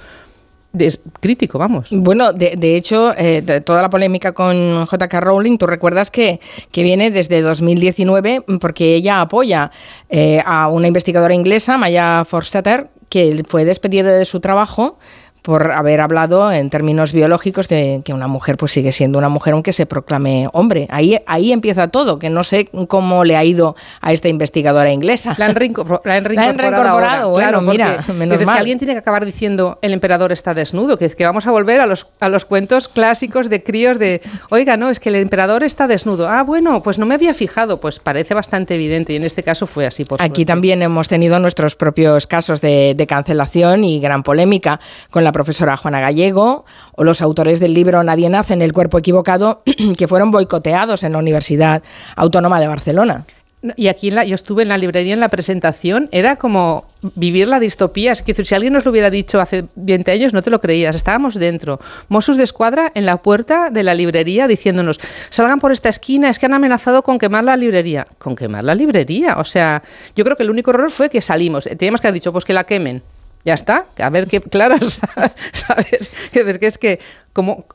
crítico, 1.20 1.58
vamos. 1.58 1.90
Bueno, 1.92 2.32
de, 2.32 2.76
hecho, 2.76 3.14
eh, 3.18 3.42
toda 3.66 3.82
la 3.82 3.90
polémica 3.90 4.34
con 4.34 4.86
J.K. 4.86 5.20
Rowling, 5.20 5.58
tú 5.58 5.66
recuerdas 5.66 6.12
que, 6.12 6.40
que, 6.72 6.84
viene 6.84 7.10
desde 7.10 7.42
2019 7.42 8.44
porque 8.62 8.94
ella 8.94 9.22
apoya 9.22 9.72
eh, 10.10 10.42
a 10.46 10.68
una 10.68 10.88
investigadora 10.88 11.34
inglesa, 11.34 11.78
Maya 11.80 12.24
Forstater, 12.24 12.88
que 13.10 13.44
fue 13.48 13.66
despedida 13.66 14.12
de 14.12 14.26
su 14.26 14.40
trabajo 14.40 15.00
por 15.42 15.72
haber 15.72 16.02
hablado 16.02 16.52
en 16.52 16.70
términos 16.70 17.14
biológicos 17.14 17.70
de 17.70 18.02
que 18.04 18.14
una 18.14 18.28
mujer 18.28 18.58
pues 18.58 18.72
sigue 18.72 18.92
siendo 18.92 19.18
una 19.18 19.30
mujer 19.30 19.54
aunque 19.54 19.74
se 19.74 19.86
proclame 19.86 20.48
hombre. 20.54 20.88
Ahí, 20.90 21.18
ahí 21.28 21.52
empieza 21.52 21.88
todo, 21.88 22.20
que 22.20 22.30
no 22.30 22.44
sé 22.44 22.66
cómo 22.88 23.24
le 23.24 23.36
ha 23.36 23.44
ido 23.44 23.76
a 24.02 24.12
esta 24.14 24.28
investigadora 24.28 24.92
inglesa. 24.92 25.36
La 25.38 25.46
han, 25.46 25.56
reincorporado. 25.56 27.30
Bueno, 27.32 27.62
mira, 27.62 28.04
menos 28.16 28.38
que 28.38 28.50
alguien 28.50 28.78
tiene 28.78 28.94
que 28.94 29.00
acabar 29.00 29.26
diciendo 29.26 29.80
el 29.82 29.94
emperador 29.94 30.32
está 30.32 30.54
desnudo, 30.54 30.98
que, 30.98 31.10
que 31.10 31.26
vamos 31.26 31.48
a 31.48 31.52
volver 31.52 31.82
a 31.82 31.86
los, 31.86 32.08
a 32.20 32.30
los 32.30 32.46
cuentos 32.46 32.88
clásicos 32.88 33.50
de 33.50 33.64
críos 33.64 34.00
de, 34.00 34.22
oiga, 34.50 34.78
no, 34.78 34.90
es 34.90 35.00
que 35.00 35.10
el 35.10 35.16
emperador 35.16 35.64
está 35.64 35.88
desnudo. 35.88 36.30
Ah, 36.30 36.44
bueno, 36.44 36.82
pues 36.84 37.00
no 37.00 37.06
me 37.06 37.16
había 37.16 37.34
fijado, 37.34 37.80
pues 37.80 38.00
parece 38.00 38.34
bastante 38.34 38.76
evidente 38.76 39.14
y 39.14 39.16
en 39.16 39.24
este 39.24 39.44
caso 39.44 39.68
fue 39.68 39.86
así. 39.86 40.06
Por 40.06 40.22
Aquí 40.22 40.46
también 40.46 40.82
hemos 40.82 41.08
tenido 41.08 41.40
nuestros 41.40 41.76
propios 41.76 42.28
casos 42.28 42.62
de, 42.62 42.94
de 42.96 43.08
cancelación 43.08 43.84
y 43.84 44.00
gran 44.00 44.24
polémica 44.24 44.80
con 45.10 45.24
la 45.24 45.29
profesora 45.32 45.78
Juana 45.78 46.00
Gallego 46.00 46.66
o 46.96 47.04
los 47.04 47.22
autores 47.22 47.60
del 47.60 47.74
libro 47.74 48.04
Nadie 48.04 48.30
nace 48.30 48.54
en 48.54 48.62
el 48.62 48.74
cuerpo 48.74 48.98
equivocado, 48.98 49.64
que 49.98 50.08
fueron 50.08 50.32
boicoteados 50.32 51.04
en 51.04 51.14
la 51.14 51.20
Universidad 51.20 51.84
Autónoma 52.16 52.60
de 52.60 52.68
Barcelona. 52.68 53.26
Y 53.76 53.90
aquí 53.90 54.10
la, 54.10 54.24
yo 54.24 54.36
estuve 54.36 54.64
en 54.64 54.70
la 54.70 54.78
librería 54.78 55.14
en 55.14 55.20
la 55.20 55.28
presentación, 55.28 56.08
era 56.14 56.38
como 56.38 56.86
vivir 57.16 57.50
la 57.50 57.60
distopía. 57.60 58.14
Es 58.14 58.26
decir, 58.26 58.46
si 58.46 58.56
alguien 58.56 58.72
nos 58.72 58.86
lo 58.86 58.92
hubiera 58.92 59.10
dicho 59.10 59.42
hace 59.42 59.66
20 59.76 60.12
años, 60.12 60.34
no 60.34 60.42
te 60.42 60.50
lo 60.50 60.62
creías. 60.62 60.96
Estábamos 60.96 61.36
dentro. 61.36 61.78
Mossos 62.08 62.38
de 62.38 62.46
escuadra 62.46 62.90
en 62.96 63.06
la 63.06 63.18
puerta 63.18 63.70
de 63.70 63.84
la 63.84 63.94
librería 63.94 64.48
diciéndonos, 64.48 65.02
salgan 65.30 65.60
por 65.60 65.74
esta 65.74 65.90
esquina, 65.90 66.30
es 66.30 66.40
que 66.40 66.46
han 66.46 66.54
amenazado 66.54 67.04
con 67.04 67.20
quemar 67.20 67.44
la 67.44 67.58
librería. 67.58 68.08
¿Con 68.18 68.34
quemar 68.34 68.64
la 68.64 68.76
librería? 68.76 69.36
O 69.38 69.44
sea, 69.44 69.84
yo 70.16 70.24
creo 70.24 70.38
que 70.38 70.44
el 70.44 70.52
único 70.52 70.72
error 70.72 70.90
fue 70.90 71.10
que 71.10 71.20
salimos. 71.20 71.66
Teníamos 71.66 72.00
que 72.00 72.08
haber 72.08 72.14
dicho, 72.14 72.32
pues 72.32 72.46
que 72.46 72.54
la 72.54 72.64
quemen. 72.64 73.04
Ya 73.46 73.54
está, 73.54 73.86
a 73.98 74.10
ver 74.10 74.28
qué, 74.28 74.42
claro, 74.42 74.78
¿sabes? 75.54 76.12
Que 76.32 76.68
es 76.68 76.78
que 76.78 77.00
como 77.34 77.66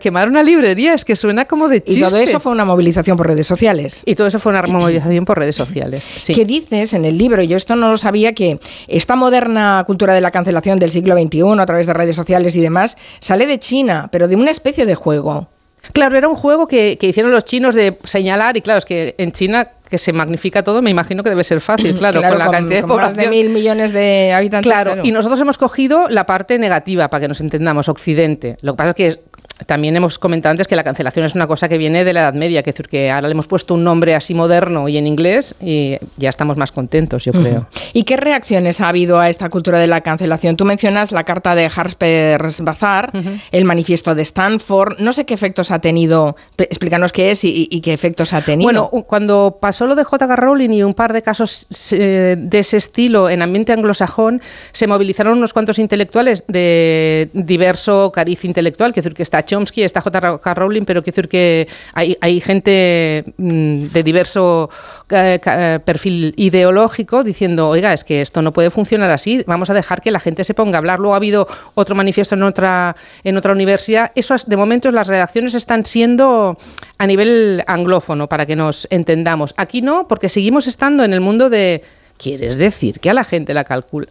quemar 0.00 0.28
una 0.28 0.42
librería, 0.42 0.94
es 0.94 1.04
que 1.04 1.14
suena 1.16 1.44
como 1.44 1.68
de 1.68 1.82
chiste. 1.82 2.00
Y 2.00 2.02
todo 2.02 2.18
eso 2.18 2.40
fue 2.40 2.52
una 2.52 2.64
movilización 2.64 3.16
por 3.16 3.26
redes 3.26 3.46
sociales. 3.46 4.02
Y 4.06 4.14
todo 4.14 4.26
eso 4.26 4.38
fue 4.38 4.50
una 4.50 4.62
movilización 4.66 5.24
por 5.24 5.38
redes 5.38 5.56
sociales. 5.56 6.02
Sí. 6.02 6.34
¿Qué 6.34 6.44
dices 6.44 6.94
en 6.94 7.04
el 7.04 7.18
libro? 7.18 7.42
Yo 7.42 7.56
esto 7.56 7.76
no 7.76 7.90
lo 7.90 7.96
sabía, 7.96 8.34
que 8.34 8.58
esta 8.88 9.16
moderna 9.16 9.84
cultura 9.86 10.14
de 10.14 10.20
la 10.20 10.30
cancelación 10.30 10.78
del 10.78 10.90
siglo 10.90 11.14
XXI 11.14 11.42
a 11.58 11.66
través 11.66 11.86
de 11.86 11.92
redes 11.94 12.16
sociales 12.16 12.56
y 12.56 12.60
demás 12.60 12.96
sale 13.20 13.46
de 13.46 13.58
China, 13.58 14.08
pero 14.10 14.28
de 14.28 14.36
una 14.36 14.50
especie 14.50 14.86
de 14.86 14.94
juego. 14.94 15.48
Claro, 15.92 16.16
era 16.16 16.28
un 16.28 16.36
juego 16.36 16.66
que, 16.66 16.98
hicieron 17.00 17.32
los 17.32 17.44
chinos 17.44 17.74
de 17.74 17.98
señalar, 18.04 18.56
y 18.56 18.62
claro, 18.62 18.78
es 18.78 18.84
que 18.84 19.14
en 19.18 19.32
China 19.32 19.68
que 19.88 19.98
se 19.98 20.12
magnifica 20.12 20.62
todo, 20.64 20.82
me 20.82 20.90
imagino 20.90 21.22
que 21.22 21.30
debe 21.30 21.44
ser 21.44 21.60
fácil, 21.60 21.94
claro, 21.98 22.20
con 22.22 22.38
la 22.38 22.50
cantidad 22.50 22.80
de 22.80 22.86
población. 22.86 23.16
Más 23.16 23.24
de 23.24 23.28
mil 23.28 23.50
millones 23.50 23.92
de 23.92 24.32
habitantes. 24.32 24.72
Claro, 24.72 25.04
y 25.04 25.12
nosotros 25.12 25.40
hemos 25.40 25.58
cogido 25.58 26.08
la 26.08 26.26
parte 26.26 26.58
negativa, 26.58 27.08
para 27.08 27.22
que 27.22 27.28
nos 27.28 27.40
entendamos, 27.40 27.88
Occidente. 27.88 28.56
Lo 28.62 28.72
que 28.72 28.76
pasa 28.76 28.90
es 28.90 28.96
que 28.96 29.20
también 29.66 29.96
hemos 29.96 30.18
comentado 30.18 30.50
antes 30.50 30.66
que 30.66 30.76
la 30.76 30.84
cancelación 30.84 31.24
es 31.24 31.34
una 31.34 31.46
cosa 31.46 31.68
que 31.68 31.78
viene 31.78 32.04
de 32.04 32.12
la 32.12 32.20
Edad 32.22 32.34
Media, 32.34 32.62
que 32.62 32.72
decir 32.72 32.88
que 32.88 33.10
ahora 33.10 33.28
le 33.28 33.32
hemos 33.32 33.46
puesto 33.46 33.74
un 33.74 33.84
nombre 33.84 34.14
así 34.14 34.34
moderno 34.34 34.88
y 34.88 34.96
en 34.96 35.06
inglés 35.06 35.54
y 35.60 35.96
ya 36.16 36.28
estamos 36.28 36.56
más 36.56 36.72
contentos, 36.72 37.24
yo 37.24 37.32
creo. 37.32 37.66
¿Y 37.92 38.02
qué 38.02 38.16
reacciones 38.16 38.80
ha 38.80 38.88
habido 38.88 39.20
a 39.20 39.30
esta 39.30 39.48
cultura 39.50 39.78
de 39.78 39.86
la 39.86 40.00
cancelación? 40.00 40.56
Tú 40.56 40.64
mencionas 40.64 41.12
la 41.12 41.24
carta 41.24 41.54
de 41.54 41.70
Harper's 41.74 42.60
Bazaar, 42.60 43.12
el 43.52 43.64
manifiesto 43.64 44.14
de 44.14 44.22
Stanford, 44.22 44.98
no 44.98 45.12
sé 45.12 45.24
qué 45.24 45.34
efectos 45.34 45.70
ha 45.70 45.78
tenido, 45.78 46.36
explícanos 46.58 47.12
qué 47.12 47.30
es 47.30 47.44
y, 47.44 47.80
qué 47.80 47.92
efectos 47.92 48.32
ha 48.32 48.42
tenido. 48.42 48.64
Bueno, 48.64 49.04
cuando 49.06 49.58
pasó 49.60 49.86
lo 49.86 49.94
de 49.94 50.04
J.K. 50.04 50.36
Rowling 50.36 50.70
y 50.70 50.82
un 50.82 50.94
par 50.94 51.12
de 51.12 51.22
casos 51.22 51.66
eh, 51.92 52.36
de 52.36 52.58
ese 52.58 52.76
estilo 52.76 53.30
en 53.30 53.42
ambiente 53.42 53.72
anglosajón, 53.72 54.42
se 54.72 54.86
movilizaron 54.86 55.38
unos 55.38 55.52
cuantos 55.52 55.78
intelectuales 55.78 56.44
de 56.48 57.30
diverso 57.32 58.10
cariz 58.12 58.44
intelectual, 58.44 58.92
que 58.92 59.00
decir 59.00 59.14
que 59.14 59.22
está 59.22 59.43
Chomsky, 59.44 59.82
está 59.82 60.00
J.K. 60.00 60.54
Rowling, 60.54 60.84
pero 60.84 61.02
quiero 61.02 61.14
decir 61.14 61.28
que 61.28 61.68
hay, 61.92 62.40
gente 62.40 63.24
mm, 63.36 63.86
de 63.86 64.02
diverso 64.02 64.70
perfil 65.08 66.34
ideológico 66.36 67.24
diciendo, 67.24 67.68
oiga, 67.68 67.92
es 67.92 68.04
que 68.04 68.22
esto 68.22 68.42
no 68.42 68.52
puede 68.52 68.70
funcionar 68.70 69.10
así, 69.10 69.42
vamos 69.46 69.70
a 69.70 69.74
dejar 69.74 70.00
que 70.00 70.10
la 70.10 70.20
gente 70.20 70.44
se 70.44 70.54
ponga 70.54 70.76
a 70.76 70.78
hablar. 70.78 70.98
Luego 70.98 71.14
ha 71.14 71.18
habido 71.18 71.46
otro 71.74 71.94
manifiesto 71.94 72.34
en 72.34 72.42
otra, 72.42 72.96
en 73.22 73.36
otra 73.36 73.52
universidad. 73.52 74.12
Eso, 74.14 74.34
de 74.46 74.56
momento, 74.56 74.90
las 74.90 75.06
redacciones 75.06 75.54
están 75.54 75.84
siendo 75.84 76.58
a 76.98 77.06
nivel 77.06 77.62
anglófono, 77.66 78.28
para 78.28 78.46
que 78.46 78.56
nos 78.56 78.86
entendamos. 78.90 79.54
Aquí 79.56 79.82
no, 79.82 80.08
porque 80.08 80.28
seguimos 80.28 80.66
estando 80.66 81.04
en 81.04 81.12
el 81.12 81.20
mundo 81.20 81.50
de 81.50 81.82
¿Quieres 82.24 82.56
decir 82.56 83.00
que 83.00 83.10
a 83.10 83.12
la 83.12 83.22
gente 83.22 83.52
la 83.52 83.64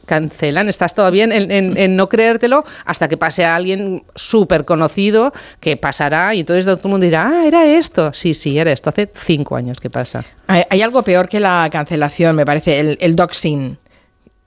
cancelan? 0.05 0.69
Estás 0.69 0.93
todavía 0.93 1.23
en, 1.23 1.31
en, 1.31 1.95
no 1.95 2.09
creértelo 2.09 2.63
hasta 2.85 3.07
que 3.07 3.17
pase 3.17 3.43
a 3.43 3.55
alguien 3.55 4.03
súper 4.13 4.65
conocido 4.65 5.33
que 5.59 5.77
pasará 5.77 6.35
y 6.35 6.41
entonces 6.41 6.65
todo 6.65 6.75
el 6.75 6.89
mundo 6.91 7.05
dirá, 7.05 7.27
ah, 7.27 7.47
era 7.47 7.65
esto. 7.65 8.13
Sí, 8.13 8.35
sí, 8.35 8.59
era 8.59 8.71
esto. 8.71 8.91
Hace 8.91 9.09
cinco 9.15 9.55
años 9.55 9.79
que 9.79 9.89
pasa. 9.89 10.23
Hay, 10.45 10.83
algo 10.83 11.01
peor 11.01 11.27
que 11.27 11.39
la 11.39 11.67
cancelación, 11.71 12.35
me 12.35 12.45
parece, 12.45 12.79
el, 12.79 12.99
el 13.01 13.15
doxing. 13.15 13.79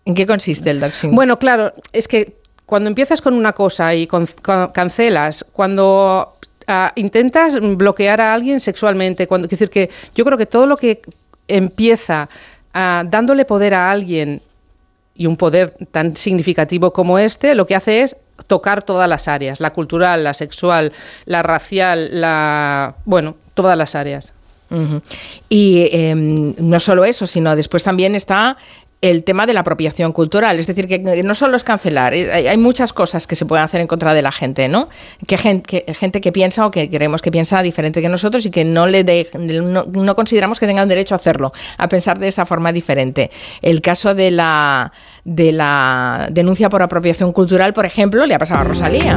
¿En 0.05 0.15
qué 0.15 0.29
consiste 0.29 0.71
el 0.71 0.79
doxing? 0.79 1.13
Bueno, 1.13 1.37
claro, 1.37 1.75
es 1.93 2.07
que 2.07 2.37
cuando 2.67 2.87
empiezas 2.87 3.21
con 3.21 3.35
una 3.35 3.53
cosa 3.53 3.93
y 3.97 4.09
cancelas, 4.73 5.45
cuando 5.53 6.37
ah, 6.69 6.93
intentas 6.95 7.59
bloquear 7.61 8.21
a 8.21 8.33
alguien 8.33 8.61
sexualmente, 8.61 9.27
cuando, 9.27 9.49
quiero 9.49 9.59
decir 9.59 9.71
que 9.71 9.91
yo 10.15 10.25
creo 10.25 10.39
que 10.39 10.47
todo 10.47 10.69
lo 10.69 10.77
que 10.77 11.03
empieza 11.49 12.29
Ah, 12.79 13.05
dándole 13.07 13.47
poder 13.47 13.73
a 13.73 13.91
alguien 13.91 14.43
y 15.15 15.25
un 15.25 15.39
poder 15.39 15.73
tan 15.93 16.15
significativo 16.15 16.93
como 16.93 17.19
este, 17.19 17.55
lo 17.55 17.67
que 17.67 17.75
hace 17.75 18.03
es 18.03 18.19
tocar 18.49 18.83
todas 18.83 19.09
las 19.09 19.29
áreas, 19.29 19.61
la 19.61 19.73
cultural, 19.73 20.23
la 20.23 20.35
sexual, 20.35 20.93
la 21.25 21.43
racial, 21.43 22.21
la... 22.21 22.97
bueno, 23.07 23.35
todas 23.55 23.79
las 23.79 23.95
áreas. 23.95 24.35
Y 25.49 25.89
em, 25.91 26.55
no 26.59 26.79
solo 26.79 27.07
eso, 27.07 27.27
sino 27.27 27.57
después 27.57 27.83
también 27.83 28.15
está 28.15 28.59
el 29.03 29.25
tema 29.25 29.47
de 29.47 29.53
la 29.53 29.61
apropiación 29.61 30.13
cultural. 30.13 30.59
Es 30.59 30.67
decir, 30.67 30.89
que 30.89 30.99
no 30.99 31.35
solo 31.35 31.57
es 31.57 31.65
cancelar, 31.65 32.15
eh, 32.15 32.49
hay, 32.49 32.57
muchas 32.57 32.93
cosas 32.93 33.27
que 33.27 33.37
se 33.37 33.45
pueden 33.45 33.65
hacer 33.65 33.81
en 33.81 33.87
contra 33.87 34.15
de 34.15 34.23
la 34.23 34.33
gente, 34.33 34.69
¿no? 34.69 34.89
Que 35.27 35.37
gente 35.39 35.83
que, 35.85 35.95
gente 35.95 36.21
que 36.21 36.33
piensa 36.33 36.67
o 36.67 36.71
que 36.71 36.89
creemos 36.89 37.23
que 37.23 37.31
piensa 37.31 37.63
diferente 37.63 38.01
que 38.01 38.09
nosotros 38.09 38.45
y 38.47 38.51
que 38.51 38.65
no 38.65 38.87
le 38.87 39.05
de- 39.05 39.29
no, 39.35 39.85
no 39.85 40.17
consideramos 40.17 40.59
que 40.59 40.67
tengan 40.67 40.89
derecho 40.89 41.15
a 41.15 41.19
hacerlo, 41.19 41.53
a 41.79 41.89
pensar 41.89 42.19
de 42.19 42.29
esa 42.29 42.47
forma 42.47 42.73
diferente. 42.73 43.31
El 43.63 43.81
caso 43.83 44.15
de 44.15 44.31
la 44.31 44.93
de 45.25 45.53
la 45.53 46.29
denuncia 46.31 46.69
por 46.69 46.83
apropiación 46.83 47.33
cultural, 47.33 47.73
por 47.73 47.85
ejemplo, 47.85 48.25
le 48.27 48.35
ha 48.35 48.39
pasado 48.39 48.61
a 48.61 48.65
Rosalía. 48.65 49.17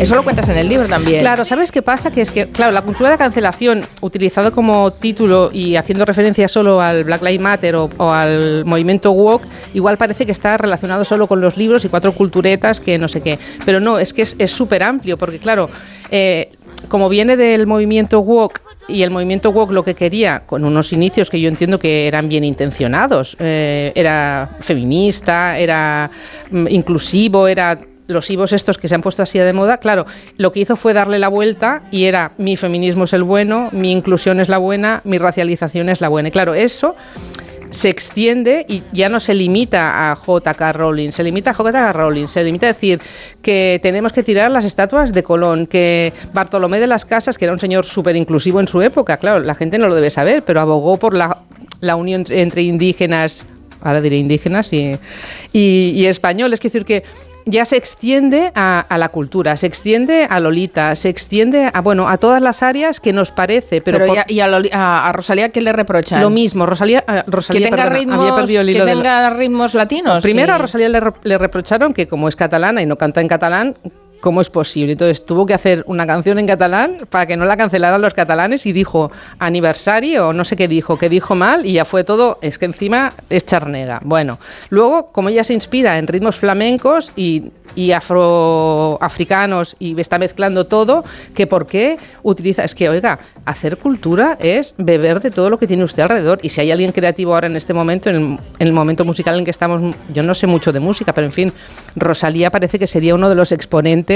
Eso 0.00 0.14
lo 0.14 0.24
cuentas 0.24 0.48
en 0.48 0.56
el 0.56 0.66
libro 0.66 0.88
también. 0.88 1.20
Claro, 1.20 1.44
¿sabes 1.44 1.70
qué 1.70 1.82
pasa? 1.82 2.10
Que 2.10 2.22
es 2.22 2.30
que, 2.30 2.48
claro, 2.48 2.72
la 2.72 2.80
cultura 2.80 3.10
de 3.10 3.18
cancelación, 3.18 3.84
utilizado 4.00 4.50
como 4.50 4.94
título 4.94 5.50
y 5.52 5.76
haciendo 5.76 6.06
referencia 6.06 6.48
solo 6.48 6.80
al 6.80 7.04
Black 7.04 7.22
Lives 7.22 7.40
Matter 7.40 7.76
o, 7.76 7.90
al 8.10 8.64
movimiento 8.64 9.12
woke, 9.12 9.46
igual 9.74 9.98
parece 9.98 10.24
que 10.24 10.32
está 10.32 10.56
relacionado 10.56 11.04
solo 11.04 11.26
con 11.26 11.42
los 11.42 11.58
libros 11.58 11.84
y 11.84 11.90
cuatro 11.90 12.12
culturetas 12.14 12.80
que 12.80 12.96
no 12.96 13.08
sé 13.08 13.20
qué. 13.20 13.38
Pero 13.66 13.78
no, 13.78 13.98
es 13.98 14.14
que 14.14 14.22
es 14.22 14.50
súper 14.50 14.82
amplio, 14.82 15.18
porque 15.18 15.38
claro, 15.38 15.68
eh, 16.10 16.50
como 16.88 17.10
viene 17.10 17.36
del 17.36 17.66
movimiento 17.66 18.20
woke 18.20 18.62
y 18.88 19.02
el 19.02 19.10
movimiento 19.10 19.50
woke 19.50 19.72
lo 19.72 19.84
que 19.84 19.94
quería, 19.94 20.44
con 20.46 20.64
unos 20.64 20.94
inicios 20.94 21.28
que 21.28 21.38
yo 21.38 21.48
entiendo 21.50 21.78
que 21.78 22.06
eran 22.08 22.26
bien 22.26 22.44
intencionados, 22.44 23.36
eh, 23.38 23.92
era 23.94 24.48
feminista, 24.60 25.58
era 25.58 26.10
mm, 26.50 26.68
inclusivo, 26.68 27.46
era 27.46 27.78
los 28.10 28.28
IVOs 28.30 28.52
estos 28.52 28.78
que 28.78 28.88
se 28.88 28.94
han 28.94 29.02
puesto 29.02 29.22
así 29.22 29.38
de 29.38 29.52
moda, 29.52 29.78
claro, 29.78 30.06
lo 30.36 30.52
que 30.52 30.60
hizo 30.60 30.76
fue 30.76 30.92
darle 30.92 31.18
la 31.18 31.28
vuelta 31.28 31.82
y 31.90 32.04
era 32.04 32.32
mi 32.38 32.56
feminismo 32.56 33.04
es 33.04 33.12
el 33.12 33.22
bueno, 33.22 33.68
mi 33.72 33.92
inclusión 33.92 34.40
es 34.40 34.48
la 34.48 34.58
buena, 34.58 35.00
mi 35.04 35.18
racialización 35.18 35.88
es 35.88 36.00
la 36.00 36.08
buena. 36.08 36.28
Y 36.28 36.32
claro, 36.32 36.54
eso 36.54 36.96
se 37.70 37.88
extiende 37.88 38.66
y 38.68 38.82
ya 38.92 39.08
no 39.08 39.20
se 39.20 39.32
limita 39.32 40.10
a 40.10 40.16
J.K. 40.16 40.72
Rowling, 40.72 41.10
se 41.10 41.22
limita 41.22 41.50
a 41.50 41.54
J.K. 41.54 41.92
Rowling, 41.92 42.26
se 42.26 42.42
limita 42.42 42.66
a 42.66 42.72
decir 42.72 43.00
que 43.42 43.78
tenemos 43.82 44.12
que 44.12 44.22
tirar 44.22 44.50
las 44.50 44.64
estatuas 44.64 45.12
de 45.12 45.22
Colón, 45.22 45.66
que 45.66 46.12
Bartolomé 46.32 46.80
de 46.80 46.88
las 46.88 47.04
Casas, 47.04 47.38
que 47.38 47.44
era 47.44 47.54
un 47.54 47.60
señor 47.60 47.86
súper 47.86 48.16
inclusivo 48.16 48.60
en 48.60 48.68
su 48.68 48.82
época, 48.82 49.16
claro, 49.18 49.40
la 49.40 49.54
gente 49.54 49.78
no 49.78 49.88
lo 49.88 49.94
debe 49.94 50.10
saber, 50.10 50.44
pero 50.44 50.60
abogó 50.60 50.98
por 50.98 51.14
la, 51.14 51.44
unión 51.96 52.20
entre, 52.20 52.42
entre 52.42 52.62
indígenas, 52.62 53.46
ahora 53.82 54.00
diré 54.00 54.16
indígenas 54.16 54.72
y, 54.72 54.96
y, 55.52 55.92
y 55.94 56.06
españoles, 56.06 56.58
es 56.58 56.64
decir 56.64 56.84
que 56.84 57.04
ya 57.46 57.64
se 57.64 57.76
extiende 57.76 58.52
a, 58.54 58.80
a 58.80 58.98
la 58.98 59.08
cultura, 59.08 59.56
se 59.56 59.66
extiende 59.66 60.26
a 60.28 60.40
Lolita, 60.40 60.94
se 60.94 61.08
extiende 61.08 61.70
a 61.72 61.80
bueno 61.80 62.08
a 62.08 62.16
todas 62.18 62.42
las 62.42 62.62
áreas 62.62 63.00
que 63.00 63.12
nos 63.12 63.30
parece, 63.30 63.80
pero, 63.80 63.98
Pero, 63.98 64.06
por- 64.08 64.16
ya- 64.16 64.24
y 64.28 64.40
a, 64.40 64.48
Loli- 64.48 64.70
a- 64.72 65.08
a 65.08 65.12
Rosalía 65.12 65.48
qué 65.50 65.60
le 65.60 65.72
reprochan? 65.72 66.20
lo 66.20 66.30
mismo, 66.30 66.66
Rosalía, 66.66 67.04
Rosalía 67.26 67.60
que 67.60 67.70
tenga 67.70 67.84
perdona, 67.84 67.98
ritmos, 67.98 68.46
que 68.46 68.64
del- 68.64 68.86
tenga 68.86 69.30
ritmos 69.30 69.74
latinos. 69.74 70.22
Primero 70.22 70.48
sí. 70.48 70.54
a 70.54 70.58
Rosalía 70.58 70.88
le 70.88 71.38
reprocharon 71.38 71.92
que 71.94 72.06
como 72.08 72.28
es 72.28 72.36
catalana 72.36 72.82
y 72.82 72.86
no 72.86 72.96
canta 72.96 73.20
en 73.20 73.28
catalán, 73.28 73.76
¿cómo 74.20 74.40
es 74.40 74.50
posible? 74.50 74.92
Entonces 74.92 75.24
tuvo 75.24 75.46
que 75.46 75.54
hacer 75.54 75.82
una 75.86 76.06
canción 76.06 76.38
en 76.38 76.46
catalán 76.46 77.06
para 77.08 77.26
que 77.26 77.36
no 77.36 77.44
la 77.44 77.56
cancelaran 77.56 78.00
los 78.00 78.14
catalanes 78.14 78.66
y 78.66 78.72
dijo 78.72 79.10
aniversario 79.38 80.28
o 80.28 80.32
no 80.32 80.44
sé 80.44 80.56
qué 80.56 80.68
dijo, 80.68 80.98
que 80.98 81.08
dijo 81.08 81.34
mal 81.34 81.66
y 81.66 81.74
ya 81.74 81.84
fue 81.84 82.04
todo, 82.04 82.38
es 82.42 82.58
que 82.58 82.66
encima 82.66 83.14
es 83.28 83.44
charnega. 83.44 84.00
Bueno, 84.04 84.38
luego 84.68 85.12
como 85.12 85.28
ella 85.28 85.44
se 85.44 85.54
inspira 85.54 85.98
en 85.98 86.06
ritmos 86.06 86.38
flamencos 86.38 87.12
y 87.16 87.50
y 87.74 87.92
afroafricanos 87.92 89.76
y 89.78 89.98
está 90.00 90.18
mezclando 90.18 90.66
todo, 90.66 91.04
que 91.34 91.46
por 91.46 91.66
qué 91.66 91.98
utiliza, 92.22 92.64
es 92.64 92.74
que 92.74 92.88
oiga, 92.88 93.18
hacer 93.44 93.76
cultura 93.76 94.36
es 94.40 94.74
beber 94.78 95.20
de 95.20 95.30
todo 95.30 95.50
lo 95.50 95.58
que 95.58 95.66
tiene 95.66 95.84
usted 95.84 96.02
alrededor 96.02 96.40
y 96.42 96.48
si 96.48 96.60
hay 96.60 96.70
alguien 96.70 96.92
creativo 96.92 97.34
ahora 97.34 97.46
en 97.46 97.56
este 97.56 97.74
momento, 97.74 98.10
en 98.10 98.16
el, 98.16 98.22
en 98.22 98.66
el 98.66 98.72
momento 98.72 99.04
musical 99.04 99.38
en 99.38 99.44
que 99.44 99.50
estamos, 99.50 99.94
yo 100.12 100.22
no 100.22 100.34
sé 100.34 100.46
mucho 100.46 100.72
de 100.72 100.80
música, 100.80 101.12
pero 101.12 101.26
en 101.26 101.32
fin, 101.32 101.52
Rosalía 101.96 102.50
parece 102.50 102.78
que 102.78 102.86
sería 102.86 103.14
uno 103.14 103.28
de 103.28 103.34
los 103.34 103.52
exponentes 103.52 104.09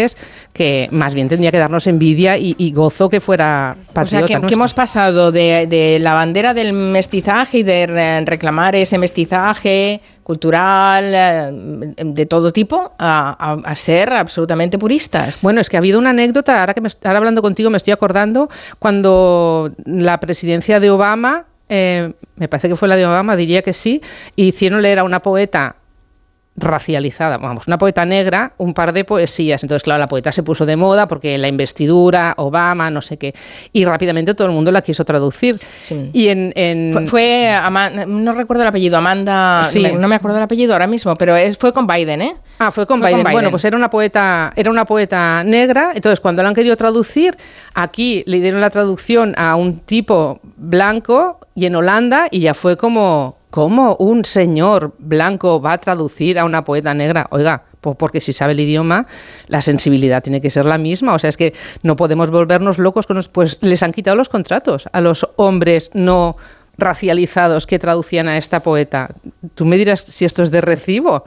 que 0.52 0.88
más 0.90 1.14
bien 1.14 1.28
tendría 1.28 1.50
que 1.52 1.58
darnos 1.58 1.86
envidia 1.86 2.36
y, 2.38 2.54
y 2.58 2.72
gozo 2.72 3.08
que 3.08 3.20
fuera 3.20 3.76
O 3.80 3.82
sea, 3.84 3.94
patriota 3.94 4.40
que, 4.40 4.46
que 4.46 4.54
hemos 4.54 4.74
pasado 4.74 5.30
de, 5.32 5.66
de 5.68 5.98
la 6.00 6.14
bandera 6.14 6.52
del 6.54 6.72
mestizaje 6.72 7.58
y 7.58 7.62
de 7.62 7.86
re- 7.86 8.24
reclamar 8.24 8.74
ese 8.76 8.98
mestizaje 8.98 10.00
cultural 10.22 11.04
eh, 11.14 11.94
de 12.04 12.26
todo 12.26 12.52
tipo 12.52 12.92
a, 12.98 13.36
a- 13.38 13.70
a 13.70 13.76
ser 13.76 14.12
absolutamente 14.12 14.78
puristas. 14.78 15.42
Bueno, 15.42 15.60
es 15.60 15.68
que 15.68 15.76
ha 15.76 15.80
habido 15.80 15.98
una 15.98 16.10
anécdota, 16.10 16.60
ahora 16.60 16.74
que 16.74 16.80
me, 16.80 16.88
ahora 17.04 17.18
hablando 17.18 17.42
contigo 17.42 17.70
me 17.70 17.76
estoy 17.76 17.92
acordando, 17.92 18.48
cuando 18.78 19.72
la 19.84 20.18
presidencia 20.20 20.80
de 20.80 20.90
Obama, 20.90 21.44
eh, 21.68 22.12
me 22.36 22.48
parece 22.48 22.68
que 22.68 22.76
fue 22.76 22.88
la 22.88 22.96
de 22.96 23.06
Obama, 23.06 23.36
diría 23.36 23.62
que 23.62 23.72
sí, 23.72 24.00
hicieron 24.36 24.82
leer 24.82 24.98
a 24.98 25.04
una 25.04 25.20
poeta 25.20 25.76
racializada, 26.56 27.36
vamos, 27.38 27.66
una 27.66 27.78
poeta 27.78 28.04
negra, 28.04 28.52
un 28.58 28.74
par 28.74 28.92
de 28.92 29.04
poesías. 29.04 29.62
Entonces, 29.64 29.82
claro, 29.82 29.98
la 29.98 30.06
poeta 30.06 30.30
se 30.32 30.42
puso 30.42 30.64
de 30.66 30.76
moda 30.76 31.08
porque 31.08 31.36
la 31.36 31.48
investidura, 31.48 32.34
Obama, 32.36 32.90
no 32.90 33.02
sé 33.02 33.16
qué. 33.16 33.34
Y 33.72 33.84
rápidamente 33.84 34.34
todo 34.34 34.46
el 34.48 34.54
mundo 34.54 34.70
la 34.70 34.80
quiso 34.82 35.04
traducir. 35.04 35.58
Y 36.12 36.28
en, 36.28 36.52
en- 36.54 36.92
Fue, 36.92 37.06
fue 37.06 37.50
Ama- 37.50 37.90
no 38.06 38.32
recuerdo 38.34 38.62
el 38.62 38.68
apellido, 38.68 38.96
Amanda, 38.96 39.64
Sí. 39.64 39.82
no 39.98 40.06
me 40.08 40.14
acuerdo 40.14 40.36
el 40.36 40.44
apellido 40.44 40.72
ahora 40.74 40.86
mismo, 40.86 41.14
pero 41.16 41.36
es, 41.36 41.58
fue 41.58 41.72
con 41.72 41.86
Biden, 41.86 42.22
¿eh? 42.22 42.36
Ah, 42.58 42.70
fue 42.70 42.86
con, 42.86 43.00
Fue 43.00 43.10
con 43.10 43.18
Biden. 43.18 43.24
Bueno, 43.32 43.38
Biden. 43.40 43.50
pues 43.50 43.64
era 43.64 43.76
una 43.76 43.90
poeta, 43.90 44.52
era 44.54 44.70
una 44.70 44.84
poeta 44.84 45.42
negra. 45.44 45.90
Entonces, 45.94 46.20
cuando 46.20 46.42
la 46.42 46.50
han 46.50 46.54
querido 46.54 46.76
traducir, 46.76 47.36
aquí 47.74 48.22
le 48.26 48.40
dieron 48.40 48.60
la 48.60 48.70
traducción 48.70 49.34
a 49.36 49.56
un 49.56 49.80
tipo 49.80 50.40
blanco 50.56 51.40
y 51.56 51.66
en 51.66 51.74
Holanda 51.76 52.28
y 52.30 52.40
ya 52.40 52.54
fue 52.54 52.76
como, 52.76 53.36
¿cómo 53.54 53.94
un 54.00 54.24
señor 54.24 54.94
blanco 54.98 55.60
va 55.60 55.74
a 55.74 55.78
traducir 55.78 56.40
a 56.40 56.44
una 56.44 56.64
poeta 56.64 56.92
negra? 56.92 57.28
Oiga. 57.30 57.62
pues 57.80 57.94
porque 57.96 58.20
si 58.20 58.32
sabe 58.32 58.50
el 58.50 58.58
idioma, 58.58 59.06
la 59.46 59.62
sensibilidad 59.62 60.24
tiene 60.24 60.40
que 60.40 60.50
ser 60.50 60.66
la 60.66 60.76
misma. 60.76 61.14
O 61.14 61.20
sea, 61.20 61.30
es 61.30 61.36
que 61.36 61.54
no 61.84 61.94
podemos 61.94 62.32
volvernos 62.32 62.78
locos 62.78 63.06
con 63.06 63.14
los, 63.14 63.28
Pues 63.28 63.58
les 63.60 63.84
han 63.84 63.92
quitado 63.92 64.16
los 64.16 64.28
contratos 64.28 64.88
a 64.90 65.00
los 65.00 65.28
hombres 65.36 65.92
no 65.94 66.36
racializados 66.78 67.68
que 67.68 67.78
traducían 67.78 68.26
a 68.26 68.38
esta 68.38 68.58
poeta. 68.58 69.10
Tú 69.54 69.66
me 69.66 69.76
dirás 69.76 70.00
si 70.00 70.24
esto 70.24 70.42
es 70.42 70.50
de 70.50 70.60
recibo. 70.60 71.24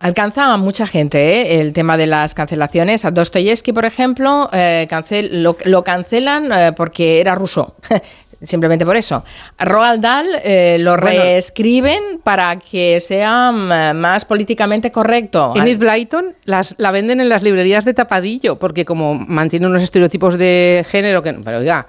Alcanza 0.00 0.52
a 0.52 0.56
mucha 0.58 0.86
gente 0.86 1.40
¿eh? 1.40 1.60
el 1.60 1.72
tema 1.72 1.96
de 1.96 2.06
las 2.06 2.34
cancelaciones. 2.34 3.04
A 3.04 3.10
Dostoyevsky, 3.10 3.72
por 3.72 3.84
ejemplo, 3.84 4.50
eh, 4.52 4.86
lo 5.32 5.84
cancelan 5.84 6.52
eh, 6.52 6.72
porque 6.76 7.20
era 7.20 7.34
ruso. 7.34 7.76
Simplemente 8.44 8.84
por 8.84 8.96
eso. 8.96 9.24
Roald 9.58 10.00
Dahl 10.00 10.26
eh, 10.44 10.76
lo 10.80 10.96
Bueno. 10.96 11.06
reescriben 11.06 12.00
para 12.22 12.58
que 12.58 13.00
sea 13.00 13.52
mm, 13.52 13.96
más 13.96 14.24
políticamente 14.24 14.90
correcto. 14.92 15.52
Enid 15.54 15.78
Blyton 15.78 16.34
las, 16.44 16.74
la 16.78 16.90
venden 16.90 17.20
en 17.20 17.28
las 17.28 17.42
librerías 17.42 17.84
de 17.84 17.94
tapadillo, 17.94 18.58
porque 18.58 18.84
como 18.84 19.14
mantiene 19.14 19.66
unos 19.66 19.82
estereotipos 19.82 20.38
de 20.38 20.84
género 20.88 21.22
que... 21.22 21.32
Pero 21.32 21.58
oiga, 21.58 21.86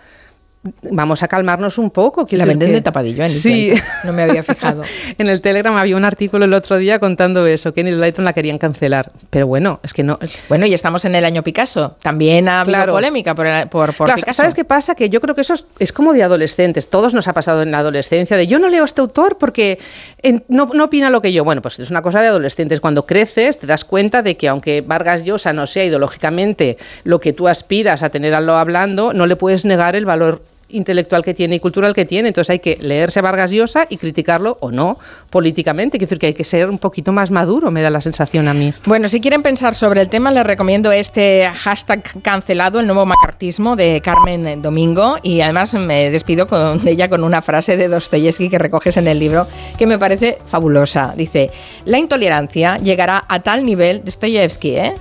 vamos 0.91 1.23
a 1.23 1.27
calmarnos 1.27 1.77
un 1.77 1.91
poco. 1.91 2.25
La 2.31 2.45
venden 2.45 2.69
que- 2.69 2.75
de 2.75 2.81
tapadillo, 2.81 3.23
Enid 3.23 3.33
Sí. 3.35 3.73
No 4.03 4.13
me 4.13 4.23
había 4.23 4.43
fijado. 4.43 4.83
en 5.17 5.27
el 5.27 5.41
Telegram 5.41 5.75
había 5.77 5.95
un 5.95 6.05
artículo 6.05 6.45
el 6.45 6.53
otro 6.53 6.77
día 6.77 6.99
contando 6.99 7.45
eso, 7.47 7.73
que 7.73 7.81
Enid 7.81 7.95
Blyton 7.97 8.25
la 8.25 8.33
querían 8.33 8.57
cancelar. 8.57 9.11
Pero 9.29 9.47
bueno, 9.47 9.79
es 9.83 9.93
que 9.93 10.03
no... 10.03 10.17
Bueno, 10.49 10.65
y 10.65 10.73
estamos 10.73 11.05
en 11.05 11.15
el 11.15 11.25
año 11.25 11.43
Picasso. 11.43 11.95
También 12.01 12.49
ha 12.49 12.61
habido 12.61 12.75
Claro. 12.77 12.93
polémica 12.93 13.35
por, 13.35 13.45
por, 13.69 13.93
por 13.95 14.07
Claro, 14.07 14.15
Picasso. 14.21 14.37
¿Sabes 14.37 14.55
qué 14.55 14.65
pasa? 14.65 14.95
Que 14.95 15.09
yo 15.09 15.21
creo 15.21 15.35
que 15.35 15.41
eso 15.41 15.53
es, 15.53 15.65
es 15.79 15.93
como 15.93 16.13
de 16.13 16.23
adolescentes. 16.23 16.89
Todos 16.89 17.13
nos 17.13 17.27
ha 17.27 17.33
pasado 17.33 17.61
en 17.61 17.71
la 17.71 17.79
adolescencia 17.79 18.37
de 18.37 18.47
yo 18.47 18.59
no 18.59 18.69
leo 18.69 18.83
a 18.83 18.85
este 18.85 19.01
autor 19.01 19.37
porque 19.37 19.79
en- 20.21 20.43
no, 20.47 20.69
no 20.73 20.85
opina 20.85 21.09
lo 21.09 21.21
que 21.21 21.31
yo. 21.31 21.43
Bueno, 21.43 21.61
pues 21.61 21.79
es 21.79 21.89
una 21.91 22.01
cosa 22.01 22.21
de 22.21 22.27
adolescentes. 22.27 22.79
Cuando 22.79 23.05
creces 23.05 23.59
te 23.59 23.67
das 23.67 23.85
cuenta 23.85 24.21
de 24.23 24.35
que 24.37 24.47
aunque 24.47 24.81
Vargas 24.81 25.23
Llosa 25.23 25.53
no 25.53 25.67
sea 25.67 25.85
ideológicamente 25.85 26.77
lo 27.03 27.19
que 27.19 27.33
tú 27.33 27.47
aspiras 27.47 28.03
a 28.03 28.09
tenerlo 28.09 28.55
hablando, 28.57 29.13
no 29.13 29.25
le 29.27 29.35
puedes 29.35 29.65
negar 29.65 29.95
el 29.95 30.05
valor 30.05 30.41
intelectual 30.69 31.23
que 31.23 31.33
tiene 31.33 31.55
y 31.55 31.59
cultural 31.59 31.93
que 31.93 32.05
tiene. 32.05 32.29
Entonces 32.29 32.49
hay 32.49 32.59
que 32.59 32.77
leerse 32.79 33.19
a 33.19 33.21
Vargas 33.21 33.51
Llosa 33.51 33.87
y 33.89 33.97
criticarlo 33.97 34.57
o 34.61 34.71
no 34.71 34.97
políticamente. 35.29 35.97
Quiero 35.97 36.09
decir 36.09 36.19
que 36.19 36.27
hay 36.27 36.33
que 36.33 36.43
ser 36.43 36.69
un 36.69 36.79
poquito 36.79 37.11
más 37.11 37.31
maduro, 37.31 37.71
me 37.71 37.81
da 37.81 37.89
la 37.89 38.01
sensación 38.01 38.47
a 38.47 38.53
mí. 38.53 38.73
Bueno, 38.85 39.09
si 39.09 39.21
quieren 39.21 39.43
pensar 39.43 39.75
sobre 39.75 40.01
el 40.01 40.09
tema, 40.09 40.31
les 40.31 40.43
recomiendo 40.43 40.91
este 40.91 41.49
hashtag 41.55 42.21
cancelado, 42.21 42.79
el 42.79 42.87
nuevo 42.87 43.05
macartismo 43.05 43.75
de 43.75 44.01
Carmen 44.01 44.61
Domingo. 44.61 45.17
Y 45.21 45.41
además 45.41 45.73
me 45.73 46.09
despido 46.09 46.47
con, 46.47 46.87
ella 46.87 47.09
con 47.09 47.23
una 47.23 47.41
frase 47.41 47.77
de 47.77 47.87
Dostoyevsky 47.87 48.49
que 48.49 48.59
recoges 48.59 48.97
en 48.97 49.07
el 49.07 49.19
libro 49.19 49.47
que 49.77 49.87
me 49.87 49.99
parece 49.99 50.39
fabulosa. 50.45 51.13
Dice: 51.15 51.51
La 51.85 51.97
intolerancia 51.97 52.77
llegará 52.77 53.23
a 53.27 53.39
tal 53.39 53.65
nivel, 53.65 54.03
Dostoyevsky, 54.03 54.77
¿eh? 54.77 54.95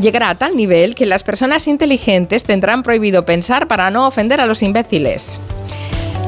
Llegará 0.00 0.30
a 0.30 0.34
tal 0.34 0.56
nivel 0.56 0.94
que 0.94 1.06
las 1.06 1.22
personas 1.22 1.66
inteligentes 1.66 2.44
tendrán 2.44 2.82
prohibido 2.82 3.24
pensar 3.24 3.68
para 3.68 3.90
no 3.90 4.06
ofender 4.06 4.40
a 4.40 4.46
los 4.46 4.62
imbéciles. 4.62 5.40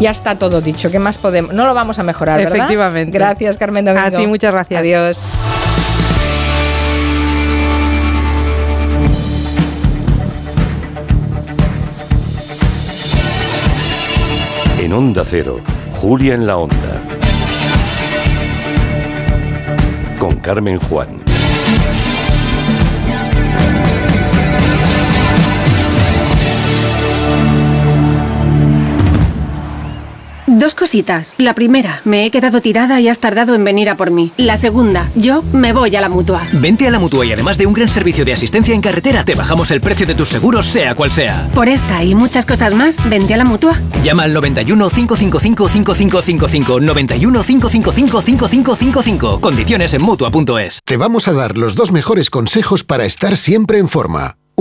Ya 0.01 0.11
está 0.11 0.37
todo 0.37 0.61
dicho. 0.61 0.91
¿Qué 0.91 0.99
más 0.99 1.19
podemos? 1.19 1.55
No 1.55 1.65
lo 1.65 1.75
vamos 1.75 1.99
a 1.99 2.03
mejorar, 2.03 2.39
¿verdad? 2.39 2.57
Efectivamente. 2.57 3.17
Gracias, 3.17 3.57
Carmen 3.57 3.85
Domingo. 3.85 4.07
A 4.07 4.11
ti, 4.11 4.27
muchas 4.27 4.53
gracias. 4.53 4.81
Adiós. 4.81 5.19
En 14.79 14.93
Onda 14.93 15.25
Cero, 15.25 15.61
Julia 15.93 16.35
en 16.35 16.47
la 16.47 16.57
Onda. 16.57 17.03
Carmen 20.43 20.77
Juan. 20.77 21.22
Dos 30.63 30.77
cositas. 30.77 31.35
La 31.39 31.55
primera, 31.55 32.03
me 32.05 32.25
he 32.25 32.31
quedado 32.31 32.61
tirada 32.61 33.01
y 33.01 33.09
has 33.09 33.19
tardado 33.19 33.57
en 33.57 33.65
venir 33.65 33.91
a 33.91 33.97
por 33.97 34.13
mí. 34.13 34.31
La 34.37 34.57
segunda, 34.57 35.11
yo 35.17 35.43
me 35.53 35.73
voy 35.73 35.97
a 35.97 36.01
la 36.01 36.09
mutua. 36.09 36.47
Vente 36.53 36.87
a 36.87 36.93
la 36.93 37.01
mutua 37.01 37.27
y 37.27 37.33
además 37.33 37.59
de 37.59 37.67
un 37.67 37.73
gran 37.73 37.89
servicio 37.89 38.25
de 38.25 38.33
asistencia 38.33 38.73
en 38.73 38.81
carretera, 38.81 39.25
te 39.25 39.35
bajamos 39.35 39.73
el 39.73 39.81
precio 39.81 40.07
de 40.07 40.15
tus 40.15 40.29
seguros, 40.29 40.67
sea 40.67 40.95
cual 40.95 41.11
sea. 41.11 41.51
Por 41.53 41.69
esta 41.69 42.05
y 42.05 42.15
muchas 42.15 42.47
cosas 42.47 42.75
más, 42.75 42.97
vente 43.11 43.35
a 43.35 43.39
la 43.39 43.45
mutua. 43.45 43.77
Llama 44.05 44.23
al 44.23 44.35
91 44.35 44.89
555 44.89 45.69
5555. 45.69 46.81
91 46.81 47.43
555 47.43 48.23
5555. 48.23 49.41
Condiciones 49.41 49.95
en 49.95 50.03
mutua.es. 50.03 50.79
Te 50.85 50.97
vamos 50.97 51.27
a 51.27 51.33
dar 51.33 51.59
los 51.59 51.75
dos 51.75 51.91
mejores 51.91 52.31
consejos 52.31 52.85
para 52.85 53.05
estar 53.05 53.37
siempre 53.37 53.79
en 53.79 53.89
forma. 53.89 54.37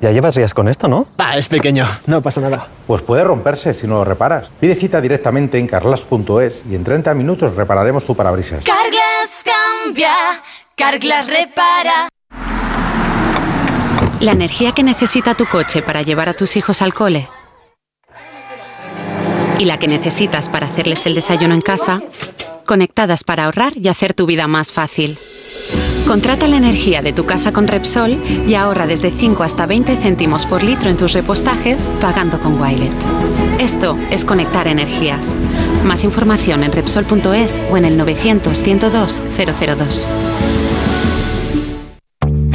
Ya 0.00 0.12
llevas 0.12 0.36
días 0.36 0.54
con 0.54 0.68
esto, 0.68 0.86
¿no? 0.86 1.08
Ah, 1.18 1.36
es 1.36 1.48
pequeño, 1.48 1.86
no 2.06 2.22
pasa 2.22 2.40
nada. 2.40 2.68
Pues 2.86 3.02
puede 3.02 3.24
romperse 3.24 3.74
si 3.74 3.86
no 3.86 3.94
lo 3.96 4.04
reparas. 4.04 4.52
Pide 4.60 4.74
cita 4.74 5.00
directamente 5.00 5.58
en 5.58 5.66
carlas.es 5.66 6.64
y 6.70 6.76
en 6.76 6.84
30 6.84 7.14
minutos 7.14 7.56
repararemos 7.56 8.06
tu 8.06 8.14
parabrisas. 8.14 8.64
Carglass 8.64 9.44
cambia, 9.44 10.14
Carglass 10.76 11.26
repara. 11.26 12.08
La 14.20 14.32
energía 14.32 14.72
que 14.72 14.82
necesita 14.82 15.34
tu 15.34 15.46
coche 15.46 15.82
para 15.82 16.02
llevar 16.02 16.28
a 16.28 16.34
tus 16.34 16.56
hijos 16.56 16.82
al 16.82 16.94
cole 16.94 17.28
y 19.58 19.64
la 19.64 19.78
que 19.78 19.88
necesitas 19.88 20.48
para 20.48 20.66
hacerles 20.66 21.04
el 21.06 21.14
desayuno 21.14 21.54
en 21.54 21.60
casa, 21.60 22.00
conectadas 22.64 23.24
para 23.24 23.46
ahorrar 23.46 23.76
y 23.76 23.88
hacer 23.88 24.14
tu 24.14 24.26
vida 24.26 24.46
más 24.46 24.72
fácil. 24.72 25.18
Contrata 26.06 26.46
la 26.46 26.56
energía 26.56 27.02
de 27.02 27.12
tu 27.12 27.26
casa 27.26 27.52
con 27.52 27.66
Repsol 27.66 28.18
y 28.46 28.54
ahorra 28.54 28.86
desde 28.86 29.10
5 29.10 29.42
hasta 29.42 29.66
20 29.66 29.96
céntimos 29.96 30.46
por 30.46 30.62
litro 30.62 30.88
en 30.90 30.96
tus 30.96 31.12
repostajes 31.12 31.86
pagando 32.00 32.38
con 32.38 32.60
Wilet. 32.60 32.92
Esto 33.58 33.98
es 34.10 34.24
conectar 34.24 34.68
energías. 34.68 35.36
Más 35.84 36.04
información 36.04 36.64
en 36.64 36.72
Repsol.es 36.72 37.60
o 37.70 37.76
en 37.76 37.84
el 37.84 37.96
900 37.96 38.62
102 38.62 39.22
002. 39.36 40.06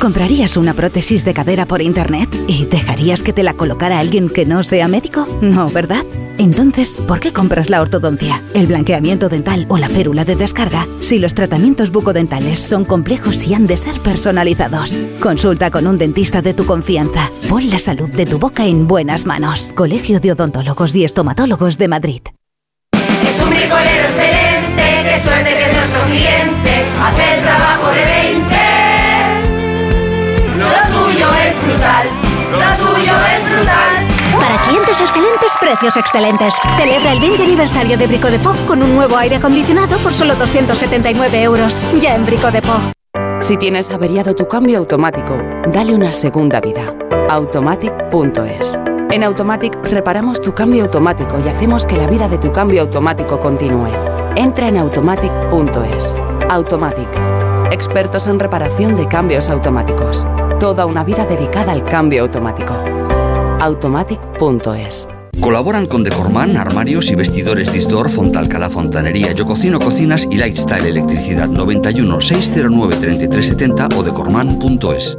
¿Comprarías 0.00 0.56
una 0.56 0.74
prótesis 0.74 1.24
de 1.24 1.34
cadera 1.34 1.66
por 1.66 1.82
internet 1.82 2.28
y 2.46 2.66
dejarías 2.66 3.24
que 3.24 3.32
te 3.32 3.42
la 3.42 3.54
colocara 3.54 3.98
alguien 3.98 4.28
que 4.28 4.46
no 4.46 4.62
sea 4.62 4.86
médico? 4.86 5.26
No, 5.40 5.68
¿verdad? 5.70 6.04
Entonces, 6.38 6.94
¿por 6.94 7.18
qué 7.18 7.32
compras 7.32 7.68
la 7.68 7.82
ortodoncia, 7.82 8.40
el 8.54 8.68
blanqueamiento 8.68 9.28
dental 9.28 9.66
o 9.68 9.76
la 9.76 9.88
férula 9.88 10.24
de 10.24 10.36
descarga 10.36 10.86
si 11.00 11.18
los 11.18 11.34
tratamientos 11.34 11.90
bucodentales 11.90 12.60
son 12.60 12.84
complejos 12.84 13.44
y 13.48 13.54
han 13.54 13.66
de 13.66 13.76
ser 13.76 13.98
personalizados? 14.00 14.96
Consulta 15.20 15.72
con 15.72 15.88
un 15.88 15.96
dentista 15.96 16.42
de 16.42 16.54
tu 16.54 16.64
confianza. 16.64 17.32
Pon 17.48 17.68
la 17.68 17.80
salud 17.80 18.08
de 18.08 18.24
tu 18.24 18.38
boca 18.38 18.66
en 18.66 18.86
buenas 18.86 19.26
manos. 19.26 19.72
Colegio 19.74 20.20
de 20.20 20.30
Odontólogos 20.30 20.94
y 20.94 21.02
Estomatólogos 21.02 21.76
de 21.76 21.88
Madrid. 21.88 22.22
Es 22.92 23.42
un 23.42 23.50
bricolero 23.50 24.08
excelente, 24.08 25.08
qué 25.08 25.20
suerte 25.20 25.54
que 25.54 25.64
es 25.64 25.76
nuestro 25.76 26.02
cliente. 26.02 26.86
Hace 27.02 27.34
el 27.34 27.42
trabajo 27.42 27.90
de 27.92 28.04
20. 28.04 28.47
Brutal, 31.78 32.08
lo 32.50 32.76
suyo 32.76 33.12
es 33.12 33.56
brutal. 33.56 34.40
Para 34.40 34.58
clientes 34.64 35.00
excelentes, 35.00 35.52
precios 35.60 35.96
excelentes. 35.96 36.54
Celebra 36.76 37.12
el 37.12 37.20
20 37.20 37.42
aniversario 37.42 37.96
de 37.96 38.06
Brico 38.06 38.28
de 38.28 38.38
Po 38.38 38.52
con 38.66 38.82
un 38.82 38.94
nuevo 38.94 39.16
aire 39.16 39.36
acondicionado 39.36 39.98
por 39.98 40.12
solo 40.12 40.34
279 40.34 41.42
euros. 41.42 41.80
Ya 42.00 42.14
en 42.14 42.26
Brico 42.26 42.50
de 42.50 42.62
Po. 42.62 42.74
Si 43.40 43.56
tienes 43.56 43.90
averiado 43.90 44.34
tu 44.34 44.48
cambio 44.48 44.78
automático, 44.78 45.36
dale 45.68 45.94
una 45.94 46.10
segunda 46.12 46.60
vida. 46.60 46.94
Automatic.es. 47.30 48.78
En 49.10 49.22
Automatic 49.22 49.74
reparamos 49.84 50.40
tu 50.40 50.52
cambio 50.52 50.84
automático 50.84 51.38
y 51.44 51.48
hacemos 51.48 51.84
que 51.84 51.96
la 51.96 52.06
vida 52.08 52.28
de 52.28 52.38
tu 52.38 52.52
cambio 52.52 52.82
automático 52.82 53.38
continúe. 53.38 53.90
Entra 54.36 54.68
en 54.68 54.78
automatic.es. 54.78 56.14
Automatic. 56.50 57.37
Expertos 57.70 58.26
en 58.26 58.38
reparación 58.38 58.96
de 58.96 59.06
cambios 59.06 59.50
automáticos. 59.50 60.26
Toda 60.58 60.86
una 60.86 61.04
vida 61.04 61.26
dedicada 61.26 61.72
al 61.72 61.84
cambio 61.84 62.22
automático. 62.22 62.74
Automatic.es. 63.60 65.06
Colaboran 65.38 65.86
con 65.86 66.02
Decorman, 66.02 66.56
armarios 66.56 67.10
y 67.10 67.14
vestidores 67.14 67.72
Distor, 67.72 68.08
Fontalcala 68.08 68.70
Fontanería, 68.70 69.32
Yo 69.32 69.46
Cocino 69.46 69.78
Cocinas 69.78 70.26
y 70.30 70.38
Lifestyle 70.38 70.86
Electricidad 70.86 71.46
91 71.46 72.20
609 72.20 72.96
3370 72.96 73.88
o 73.96 74.02
decorman.es. 74.02 75.18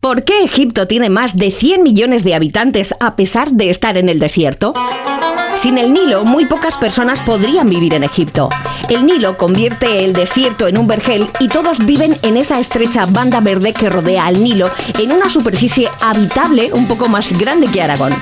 ¿Por 0.00 0.24
qué 0.24 0.42
Egipto 0.42 0.86
tiene 0.86 1.10
más 1.10 1.36
de 1.36 1.50
100 1.50 1.82
millones 1.82 2.24
de 2.24 2.34
habitantes 2.34 2.94
a 3.00 3.16
pesar 3.16 3.52
de 3.52 3.68
estar 3.68 3.98
en 3.98 4.08
el 4.08 4.18
desierto? 4.18 4.72
Sin 5.56 5.76
el 5.78 5.92
Nilo, 5.92 6.24
muy 6.24 6.46
pocas 6.46 6.78
personas 6.78 7.20
podrían 7.20 7.68
vivir 7.68 7.94
en 7.94 8.04
Egipto. 8.04 8.48
El 8.88 9.04
Nilo 9.04 9.36
convierte 9.36 10.04
el 10.04 10.12
desierto 10.12 10.68
en 10.68 10.78
un 10.78 10.86
vergel 10.86 11.30
y 11.38 11.48
todos 11.48 11.84
viven 11.84 12.16
en 12.22 12.36
esa 12.36 12.58
estrecha 12.58 13.06
banda 13.06 13.40
verde 13.40 13.74
que 13.74 13.90
rodea 13.90 14.26
al 14.26 14.42
Nilo 14.42 14.70
en 14.98 15.12
una 15.12 15.28
superficie 15.28 15.90
habitable 16.00 16.72
un 16.72 16.86
poco 16.86 17.08
más 17.08 17.36
grande 17.38 17.66
que 17.68 17.82
Aragón. 17.82 18.14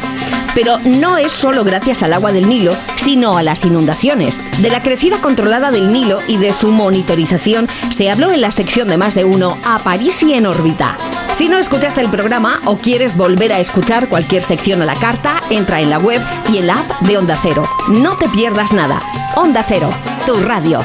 Pero 0.55 0.79
no 0.85 1.19
es 1.19 1.33
solo 1.33 1.63
gracias 1.63 2.03
al 2.03 2.13
agua 2.13 2.33
del 2.33 2.49
Nilo, 2.49 2.75
sino 2.97 3.39
a 3.39 3.43
las 3.43 3.65
inundaciones. 3.65 4.41
De 4.61 4.71
la 4.71 4.83
crecida 4.83 5.19
controlada 5.21 5.71
del 5.71 5.93
Nilo 5.93 6.21
y 6.27 6.39
de 6.39 6.53
su 6.53 6.69
monitorización 6.69 7.69
se 7.91 8.11
habló 8.11 8.33
en 8.33 8.41
la 8.41 8.51
sección 8.51 8.89
de 8.89 8.97
más 8.97 9.15
de 9.15 9.25
uno 9.25 9.57
Aparici 9.65 10.35
en 10.35 10.47
órbita. 10.47 10.97
Si 11.33 11.49
no 11.49 11.59
escuchaste 11.59 12.01
el 12.01 12.09
programa 12.09 12.61
o 12.65 12.79
quieres 12.79 13.17
volver 13.17 13.53
a 13.53 13.61
escuchar 13.61 14.09
cualquier 14.09 14.43
sección 14.43 14.83
a 14.83 14.87
la 14.87 14.95
carta, 14.95 15.41
entra 15.51 15.81
en 15.81 15.91
la 15.91 15.99
web 15.99 16.21
y 16.53 16.59
en 16.59 16.67
la 16.67 16.75
app 16.75 17.01
de 17.03 17.18
Onda 17.19 17.37
Cero. 17.43 17.65
No 17.89 18.17
te 18.17 18.29
pierdas 18.29 18.73
nada. 18.73 19.03
Onda 19.35 19.65
Cero, 19.67 19.91
tu 20.25 20.37
radio. 20.41 20.85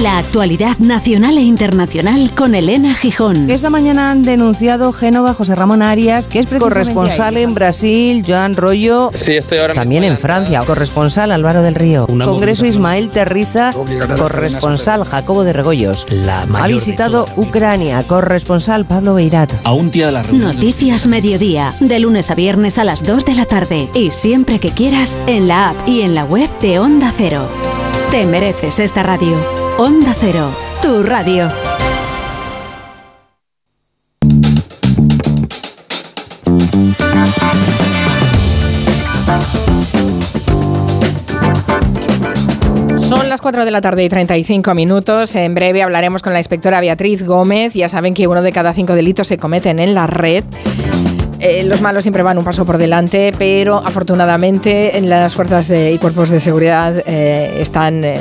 La 0.00 0.18
actualidad 0.18 0.78
nacional 0.78 1.36
e 1.36 1.42
internacional 1.42 2.32
con 2.34 2.54
Elena 2.54 2.94
Gijón. 2.94 3.50
Esta 3.50 3.68
mañana 3.68 4.10
han 4.10 4.22
denunciado 4.22 4.92
Génova 4.92 5.34
José 5.34 5.54
Ramón 5.54 5.82
Arias, 5.82 6.26
que 6.26 6.38
es 6.38 6.46
corresponsal 6.46 7.36
en 7.36 7.54
Brasil, 7.54 8.24
Joan 8.26 8.56
Rollo. 8.56 9.10
Sí, 9.14 9.36
estoy 9.36 9.58
ahora 9.58 9.74
También 9.74 10.02
en 10.02 10.16
Francia, 10.18 10.62
corresponsal 10.66 11.30
Álvaro 11.30 11.62
del 11.62 11.74
Río. 11.74 12.06
Congreso 12.06 12.64
Ismael 12.64 13.10
Terriza, 13.10 13.72
corresponsal 14.16 15.04
Jacobo 15.04 15.44
de 15.44 15.52
Regoyos. 15.52 16.06
ha 16.54 16.66
visitado 16.66 17.26
Ucrania, 17.36 18.02
corresponsal 18.02 18.86
Pablo 18.86 19.14
Beirat. 19.14 19.52
A 19.62 19.72
un 19.72 19.90
día 19.90 20.06
de 20.06 20.12
la 20.12 20.22
Noticias 20.22 21.06
Mediodía, 21.06 21.72
de 21.80 22.00
lunes 22.00 22.30
a 22.30 22.34
viernes 22.34 22.78
a 22.78 22.84
las 22.84 23.04
2 23.04 23.26
de 23.26 23.34
la 23.34 23.44
tarde. 23.44 23.90
Y 23.94 24.10
siempre 24.10 24.58
que 24.58 24.70
quieras, 24.70 25.18
en 25.26 25.48
la 25.48 25.68
app 25.68 25.88
y 25.88 26.00
en 26.00 26.14
la 26.14 26.24
web 26.24 26.48
de 26.60 26.78
Onda 26.78 27.12
Cero. 27.16 27.46
Te 28.10 28.24
mereces 28.24 28.78
esta 28.78 29.02
radio. 29.02 29.61
Onda 29.78 30.14
Cero, 30.18 30.54
tu 30.82 31.02
radio. 31.02 31.48
Son 42.98 43.28
las 43.28 43.40
4 43.40 43.64
de 43.64 43.70
la 43.70 43.80
tarde 43.80 44.04
y 44.04 44.08
35 44.08 44.74
minutos. 44.74 45.34
En 45.36 45.54
breve 45.54 45.82
hablaremos 45.82 46.22
con 46.22 46.32
la 46.32 46.38
inspectora 46.38 46.80
Beatriz 46.80 47.24
Gómez. 47.24 47.72
Ya 47.72 47.88
saben 47.88 48.14
que 48.14 48.28
uno 48.28 48.42
de 48.42 48.52
cada 48.52 48.74
cinco 48.74 48.94
delitos 48.94 49.26
se 49.28 49.38
cometen 49.38 49.78
en 49.78 49.94
la 49.94 50.06
red. 50.06 50.44
Eh, 51.44 51.64
los 51.64 51.80
malos 51.80 52.04
siempre 52.04 52.22
van 52.22 52.38
un 52.38 52.44
paso 52.44 52.64
por 52.64 52.78
delante, 52.78 53.34
pero 53.36 53.82
afortunadamente 53.84 54.96
en 54.96 55.10
las 55.10 55.34
fuerzas 55.34 55.70
y 55.70 55.98
cuerpos 55.98 56.30
de 56.30 56.40
seguridad 56.40 57.02
eh, 57.04 57.60
están 57.60 58.04
eh, 58.04 58.20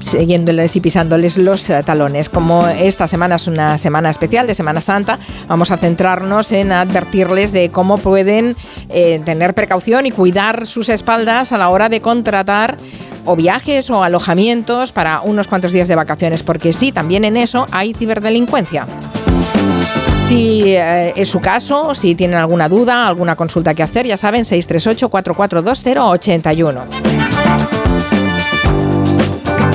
siguiéndoles 0.00 0.74
y 0.74 0.80
pisándoles 0.80 1.38
los 1.38 1.64
talones. 1.84 2.28
Como 2.28 2.66
esta 2.66 3.06
semana 3.06 3.36
es 3.36 3.46
una 3.46 3.78
semana 3.78 4.10
especial 4.10 4.48
de 4.48 4.56
Semana 4.56 4.80
Santa, 4.80 5.16
vamos 5.46 5.70
a 5.70 5.76
centrarnos 5.76 6.50
en 6.50 6.72
advertirles 6.72 7.52
de 7.52 7.68
cómo 7.68 7.98
pueden 7.98 8.56
tener 8.88 9.54
precaución 9.54 10.04
y 10.06 10.10
cuidar 10.10 10.66
sus 10.66 10.88
espaldas 10.88 11.52
a 11.52 11.58
la 11.58 11.68
hora 11.68 11.88
de 11.88 12.00
contratar 12.00 12.78
o 13.24 13.36
viajes 13.36 13.90
o 13.90 14.02
alojamientos 14.02 14.90
para 14.90 15.20
unos 15.20 15.46
cuantos 15.46 15.70
días 15.70 15.86
de 15.86 15.94
vacaciones, 15.94 16.42
porque 16.42 16.72
sí, 16.72 16.90
también 16.90 17.24
en 17.24 17.36
eso 17.36 17.66
hay 17.70 17.94
ciberdelincuencia. 17.94 18.88
Si 20.26 20.74
eh, 20.74 21.12
es 21.14 21.28
su 21.28 21.40
caso, 21.40 21.94
si 21.94 22.16
tienen 22.16 22.38
alguna 22.38 22.68
duda, 22.68 23.06
alguna 23.06 23.36
consulta 23.36 23.74
que 23.74 23.84
hacer, 23.84 24.06
ya 24.06 24.16
saben, 24.16 24.42
638-442081. 24.42 27.35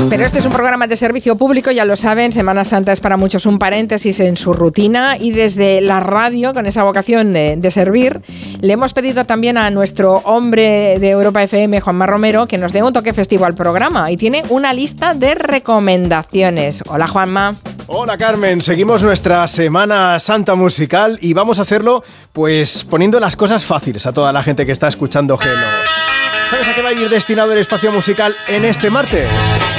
Pero 0.10 0.26
este 0.26 0.40
es 0.40 0.46
un 0.46 0.52
programa 0.52 0.88
de 0.88 0.98
servicio 0.98 1.36
público, 1.36 1.72
ya 1.72 1.86
lo 1.86 1.96
saben, 1.96 2.34
Semana 2.34 2.66
Santa 2.66 2.92
es 2.92 3.00
para 3.00 3.18
muchos 3.18 3.46
un 3.46 3.60
paréntesis 3.60 4.20
en 4.20 4.38
su 4.38 4.54
rutina 4.54 5.18
y 5.18 5.32
desde 5.32 5.82
la 5.82 6.00
radio, 6.00 6.54
con 6.54 6.66
esa 6.66 6.84
vocación 6.84 7.34
de, 7.34 7.72
servir, 7.72 8.22
le 8.60 8.74
hemos 8.74 8.94
pedido 8.94 9.26
también 9.26 9.58
a 9.58 9.70
nuestro 9.70 10.16
hombre 10.26 11.00
de 11.00 11.10
Europa 11.10 11.44
FM, 11.44 11.82
Juanma 11.82 12.06
Romero, 12.06 12.48
que 12.48 12.58
nos 12.58 12.74
dé 12.74 12.84
un 12.84 12.94
toque 12.94 13.14
festivo 13.14 13.46
al 13.46 13.56
programa 13.56 14.12
y 14.12 14.18
tiene 14.18 14.44
una 14.50 14.74
lista 14.74 15.14
de 15.14 15.36
recomendaciones. 15.36 16.84
Hola 16.88 17.08
Juanma. 17.08 17.56
Hola 17.88 18.18
Carmen, 18.18 18.62
seguimos 18.62 19.04
nuestra 19.04 19.48
Semana 19.48 20.20
Santa 20.20 20.56
musical 20.56 21.18
y 21.22 21.34
vamos 21.34 21.60
a 21.60 21.64
hacerlo 21.64 22.04
pues 22.34 22.86
poniendo 22.86 23.20
las 23.20 23.36
cosas 23.36 23.66
fáciles 23.66 24.06
a 24.06 24.14
toda 24.14 24.32
la 24.32 24.44
gente 24.44 24.66
que 24.66 24.72
está 24.72 24.88
escuchando 24.88 25.38
Genos. 25.38 26.21
¿Sabes 26.52 26.68
a 26.68 26.76
qué 26.76 26.82
va 26.82 26.90
a 26.90 26.94
ir 26.94 27.08
destinado 27.08 27.54
el 27.54 27.60
espacio 27.60 27.94
musical 27.94 28.36
en 28.46 28.66
este 28.66 28.90
martes? 28.90 29.26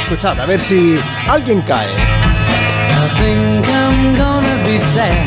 Escuchad, 0.01 0.40
a 0.40 0.47
ver 0.47 0.62
si 0.62 0.99
alguien 1.28 1.61
cae. 1.61 1.86
I 1.86 3.11
think 3.19 3.66
be 4.65 4.78
sad. 4.78 5.22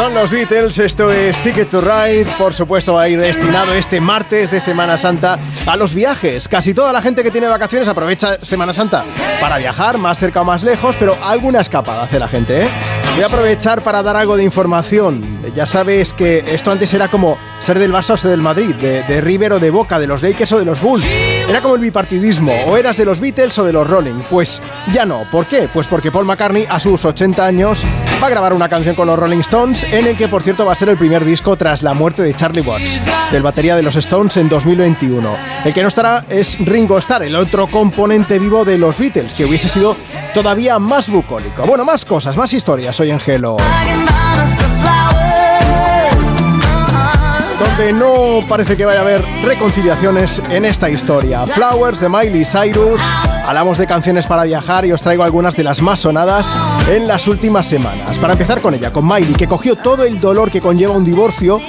Son 0.00 0.14
los 0.14 0.30
Beatles, 0.30 0.78
esto 0.78 1.12
es 1.12 1.36
Ticket 1.42 1.68
to 1.68 1.82
Ride. 1.82 2.24
Por 2.38 2.54
supuesto, 2.54 2.94
va 2.94 3.02
a 3.02 3.08
ir 3.10 3.20
destinado 3.20 3.74
este 3.74 4.00
martes 4.00 4.50
de 4.50 4.58
Semana 4.58 4.96
Santa 4.96 5.38
a 5.66 5.76
los 5.76 5.92
viajes. 5.92 6.48
Casi 6.48 6.72
toda 6.72 6.90
la 6.90 7.02
gente 7.02 7.22
que 7.22 7.30
tiene 7.30 7.48
vacaciones 7.48 7.86
aprovecha 7.86 8.38
Semana 8.40 8.72
Santa 8.72 9.04
para 9.42 9.58
viajar 9.58 9.98
más 9.98 10.18
cerca 10.18 10.40
o 10.40 10.44
más 10.44 10.62
lejos, 10.62 10.96
pero 10.98 11.18
alguna 11.22 11.60
escapada 11.60 12.04
hace 12.04 12.18
la 12.18 12.28
gente, 12.28 12.62
¿eh? 12.62 12.68
Voy 13.12 13.24
a 13.24 13.26
aprovechar 13.26 13.82
para 13.82 14.02
dar 14.02 14.16
algo 14.16 14.38
de 14.38 14.44
información. 14.44 15.42
Ya 15.54 15.66
sabes 15.66 16.14
que 16.14 16.44
esto 16.46 16.70
antes 16.70 16.94
era 16.94 17.08
como 17.08 17.36
ser 17.60 17.78
del 17.78 17.92
Barça 17.92 18.14
o 18.14 18.16
ser 18.16 18.30
del 18.30 18.40
Madrid, 18.40 18.74
de, 18.76 19.02
de 19.02 19.20
River 19.20 19.52
o 19.52 19.60
de 19.60 19.68
Boca, 19.68 19.98
de 19.98 20.06
los 20.06 20.22
Lakers 20.22 20.52
o 20.52 20.58
de 20.58 20.64
los 20.64 20.80
Bulls. 20.80 21.04
Era 21.50 21.60
como 21.60 21.74
el 21.74 21.80
bipartidismo, 21.80 22.52
o 22.68 22.76
eras 22.76 22.96
de 22.96 23.04
los 23.04 23.18
Beatles 23.18 23.58
o 23.58 23.64
de 23.64 23.72
los 23.72 23.84
Rolling. 23.84 24.20
Pues 24.30 24.62
ya 24.92 25.04
no. 25.04 25.24
¿Por 25.32 25.46
qué? 25.46 25.68
Pues 25.72 25.88
porque 25.88 26.12
Paul 26.12 26.24
McCartney 26.24 26.64
a 26.70 26.78
sus 26.78 27.04
80 27.04 27.44
años 27.44 27.84
va 28.22 28.28
a 28.28 28.30
grabar 28.30 28.52
una 28.52 28.68
canción 28.68 28.94
con 28.94 29.08
los 29.08 29.18
Rolling 29.18 29.40
Stones, 29.40 29.82
en 29.82 30.06
el 30.06 30.16
que 30.16 30.28
por 30.28 30.44
cierto 30.44 30.64
va 30.64 30.74
a 30.74 30.76
ser 30.76 30.90
el 30.90 30.96
primer 30.96 31.24
disco 31.24 31.56
tras 31.56 31.82
la 31.82 31.92
muerte 31.92 32.22
de 32.22 32.34
Charlie 32.34 32.60
Watts, 32.60 33.00
del 33.32 33.42
batería 33.42 33.74
de 33.74 33.82
los 33.82 33.96
Stones 33.96 34.36
en 34.36 34.48
2021. 34.48 35.36
El 35.64 35.74
que 35.74 35.82
no 35.82 35.88
estará 35.88 36.24
es 36.28 36.56
Ringo 36.60 36.98
Starr, 36.98 37.24
el 37.24 37.34
otro 37.34 37.66
componente 37.66 38.38
vivo 38.38 38.64
de 38.64 38.78
los 38.78 38.96
Beatles, 38.96 39.34
que 39.34 39.44
hubiese 39.44 39.68
sido 39.68 39.96
todavía 40.32 40.78
más 40.78 41.08
bucólico. 41.08 41.66
Bueno, 41.66 41.84
más 41.84 42.04
cosas, 42.04 42.36
más 42.36 42.52
historias 42.52 43.00
hoy 43.00 43.10
en 43.10 43.18
Gelo. 43.18 43.56
Donde 47.60 47.92
no 47.92 48.40
parece 48.48 48.74
que 48.74 48.86
vaya 48.86 49.00
a 49.00 49.02
haber 49.02 49.22
reconciliaciones 49.44 50.40
en 50.50 50.64
esta 50.64 50.88
historia. 50.88 51.44
Flowers 51.44 52.00
de 52.00 52.08
Miley 52.08 52.44
Cyrus. 52.44 53.00
Hablamos 53.46 53.76
de 53.76 53.86
canciones 53.86 54.24
para 54.24 54.44
viajar 54.44 54.86
y 54.86 54.92
os 54.92 55.02
traigo 55.02 55.24
algunas 55.24 55.54
de 55.54 55.62
las 55.64 55.82
más 55.82 56.00
sonadas 56.00 56.56
en 56.88 57.06
las 57.06 57.28
últimas 57.28 57.66
semanas. 57.66 58.18
Para 58.18 58.32
empezar 58.32 58.62
con 58.62 58.72
ella, 58.72 58.90
con 58.90 59.06
Miley, 59.06 59.34
que 59.34 59.46
cogió 59.46 59.76
todo 59.76 60.04
el 60.04 60.20
dolor 60.20 60.50
que 60.50 60.62
conlleva 60.62 60.94
un 60.94 61.04
divorcio, 61.04 61.60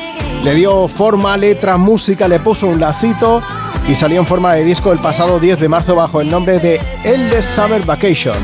le 0.43 0.55
dio 0.55 0.88
forma, 0.88 1.35
letra, 1.35 1.76
música, 1.76 2.27
le 2.27 2.39
puso 2.39 2.68
un 2.68 2.80
lacito 2.80 3.43
y 3.88 3.95
salió 3.95 4.19
en 4.19 4.27
forma 4.27 4.53
de 4.53 4.63
disco 4.63 4.93
el 4.93 4.99
pasado 4.99 5.39
10 5.39 5.59
de 5.59 5.68
marzo 5.68 5.95
bajo 5.95 6.22
el 6.22 6.30
nombre 6.30 6.59
de 6.59 6.80
Endless 7.03 7.45
Summer 7.45 7.81
Vacation. 7.85 8.38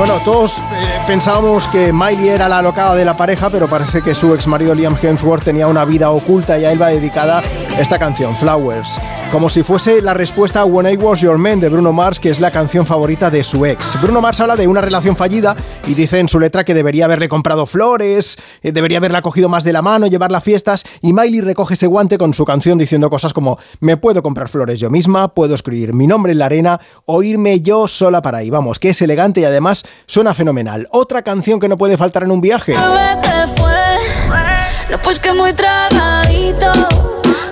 Bueno, 0.00 0.18
todos 0.24 0.60
eh, 0.60 0.62
pensábamos 1.06 1.68
que 1.68 1.92
Miley 1.92 2.30
era 2.30 2.48
la 2.48 2.60
alocada 2.60 2.94
de 2.94 3.04
la 3.04 3.18
pareja, 3.18 3.50
pero 3.50 3.68
parece 3.68 4.00
que 4.00 4.14
su 4.14 4.34
ex 4.34 4.46
marido 4.46 4.74
Liam 4.74 4.96
Hemsworth 4.96 5.44
tenía 5.44 5.66
una 5.66 5.84
vida 5.84 6.10
oculta 6.10 6.58
y 6.58 6.64
a 6.64 6.72
él 6.72 6.80
va 6.80 6.88
dedicada 6.88 7.42
esta 7.78 7.98
canción, 7.98 8.34
Flowers. 8.38 8.98
Como 9.30 9.48
si 9.48 9.62
fuese 9.62 10.02
la 10.02 10.12
respuesta 10.12 10.62
a 10.62 10.64
When 10.64 10.90
I 10.92 10.96
Was 10.96 11.20
Your 11.20 11.38
Man 11.38 11.60
de 11.60 11.68
Bruno 11.68 11.92
Mars, 11.92 12.18
que 12.18 12.30
es 12.30 12.40
la 12.40 12.50
canción 12.50 12.84
favorita 12.84 13.30
de 13.30 13.44
su 13.44 13.64
ex. 13.64 14.00
Bruno 14.02 14.20
Mars 14.20 14.40
habla 14.40 14.56
de 14.56 14.66
una 14.66 14.80
relación 14.80 15.16
fallida 15.16 15.54
y 15.86 15.94
dice 15.94 16.18
en 16.18 16.28
su 16.28 16.40
letra 16.40 16.64
que 16.64 16.74
debería 16.74 17.04
haberle 17.04 17.28
comprado 17.28 17.66
flores, 17.66 18.38
eh, 18.62 18.72
debería 18.72 18.98
haberla 18.98 19.22
cogido 19.22 19.48
más 19.48 19.64
de 19.64 19.72
la 19.72 19.82
mano, 19.82 20.08
llevarla 20.08 20.38
a 20.38 20.40
fiestas, 20.40 20.84
y 21.00 21.12
Miley 21.12 21.42
recoge 21.42 21.74
ese 21.74 21.86
guante 21.86 22.18
con 22.18 22.34
su 22.34 22.44
canción 22.44 22.76
diciendo 22.76 23.08
cosas 23.08 23.32
como 23.32 23.58
me 23.80 23.98
puedo 23.98 24.22
comprar 24.22 24.48
flores 24.48 24.80
yo 24.80 24.90
misma, 24.90 25.28
puedo 25.28 25.54
escribir 25.54 25.92
mi 25.92 26.06
nombre 26.08 26.32
en 26.32 26.38
la 26.38 26.46
arena 26.46 26.80
o 27.04 27.22
irme 27.22 27.60
yo 27.60 27.86
sola 27.86 28.22
para 28.22 28.38
ahí. 28.38 28.50
Vamos, 28.50 28.80
que 28.80 28.88
es 28.88 29.02
elegante 29.02 29.40
y 29.40 29.44
además 29.44 29.84
suena 30.06 30.34
fenomenal. 30.34 30.86
Otra 30.90 31.22
canción 31.22 31.60
que 31.60 31.68
no 31.68 31.76
puede 31.76 31.96
faltar 31.96 32.22
en 32.22 32.30
un 32.30 32.40
viaje. 32.40 32.74
Pues 35.02 35.18
que 35.18 35.32
muy 35.32 35.52
tragadito. 35.52 36.72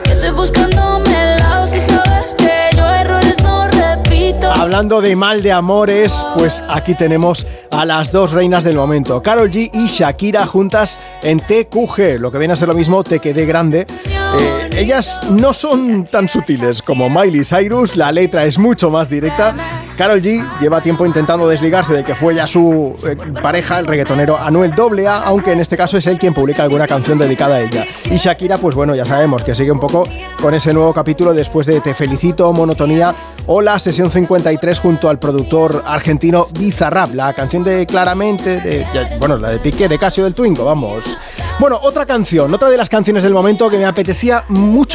Que 0.04 0.12
estoy 0.12 0.30
buscándome 0.30 1.34
el 1.34 1.38
lado. 1.38 1.66
Si 1.66 1.80
sabes 1.80 2.34
que 2.34 2.70
yo 2.76 2.86
errores 2.86 3.42
no 3.42 3.66
repito. 3.66 4.52
Hablando 4.52 5.00
de 5.00 5.16
mal 5.16 5.42
de 5.42 5.50
amores, 5.50 6.24
pues 6.36 6.62
aquí 6.68 6.94
tenemos 6.94 7.46
a 7.70 7.84
las 7.84 8.12
dos 8.12 8.32
reinas 8.32 8.64
del 8.64 8.76
momento, 8.76 9.22
Carol 9.22 9.50
G 9.50 9.70
y 9.72 9.86
Shakira 9.88 10.46
juntas 10.46 11.00
en 11.22 11.40
TQG, 11.40 12.20
lo 12.20 12.30
que 12.30 12.38
viene 12.38 12.52
a 12.52 12.56
ser 12.56 12.68
lo 12.68 12.74
mismo 12.74 13.02
Te 13.02 13.18
quedé 13.18 13.44
grande. 13.44 13.86
Eh, 14.06 14.67
ellas 14.78 15.20
no 15.28 15.52
son 15.52 16.06
tan 16.06 16.28
sutiles 16.28 16.82
como 16.82 17.10
Miley 17.10 17.44
Cyrus, 17.44 17.96
la 17.96 18.12
letra 18.12 18.44
es 18.44 18.58
mucho 18.58 18.90
más 18.90 19.10
directa. 19.10 19.54
Carol 19.96 20.22
G 20.22 20.46
lleva 20.60 20.80
tiempo 20.80 21.04
intentando 21.04 21.48
desligarse 21.48 21.92
de 21.92 22.04
que 22.04 22.14
fue 22.14 22.36
ya 22.36 22.46
su 22.46 22.96
eh, 23.04 23.16
pareja, 23.42 23.80
el 23.80 23.86
reggaetonero 23.86 24.38
Anuel 24.38 24.72
AA, 24.72 25.24
aunque 25.24 25.50
en 25.50 25.58
este 25.58 25.76
caso 25.76 25.98
es 25.98 26.06
él 26.06 26.20
quien 26.20 26.32
publica 26.32 26.62
alguna 26.62 26.86
canción 26.86 27.18
dedicada 27.18 27.56
a 27.56 27.60
ella. 27.62 27.86
Y 28.08 28.16
Shakira, 28.16 28.58
pues 28.58 28.76
bueno, 28.76 28.94
ya 28.94 29.04
sabemos 29.04 29.42
que 29.42 29.56
sigue 29.56 29.72
un 29.72 29.80
poco 29.80 30.04
con 30.40 30.54
ese 30.54 30.72
nuevo 30.72 30.94
capítulo 30.94 31.34
después 31.34 31.66
de 31.66 31.80
Te 31.80 31.94
felicito, 31.94 32.52
Monotonía 32.52 33.12
o 33.48 33.62
la 33.62 33.80
sesión 33.80 34.10
53 34.10 34.78
junto 34.78 35.08
al 35.08 35.18
productor 35.18 35.82
argentino 35.86 36.46
Bizarrap, 36.58 37.14
la 37.14 37.32
canción 37.32 37.64
de 37.64 37.86
Claramente, 37.86 38.60
de, 38.60 38.86
bueno, 39.18 39.38
la 39.38 39.48
de 39.48 39.58
Piqué, 39.58 39.88
de 39.88 39.98
Casio 39.98 40.24
del 40.24 40.34
Twingo, 40.34 40.64
vamos. 40.64 41.18
Bueno, 41.58 41.80
otra 41.82 42.04
canción, 42.04 42.52
otra 42.52 42.68
de 42.68 42.76
las 42.76 42.90
canciones 42.90 43.24
del 43.24 43.32
momento 43.32 43.70
que 43.70 43.78
me 43.78 43.86
apetecía 43.86 44.44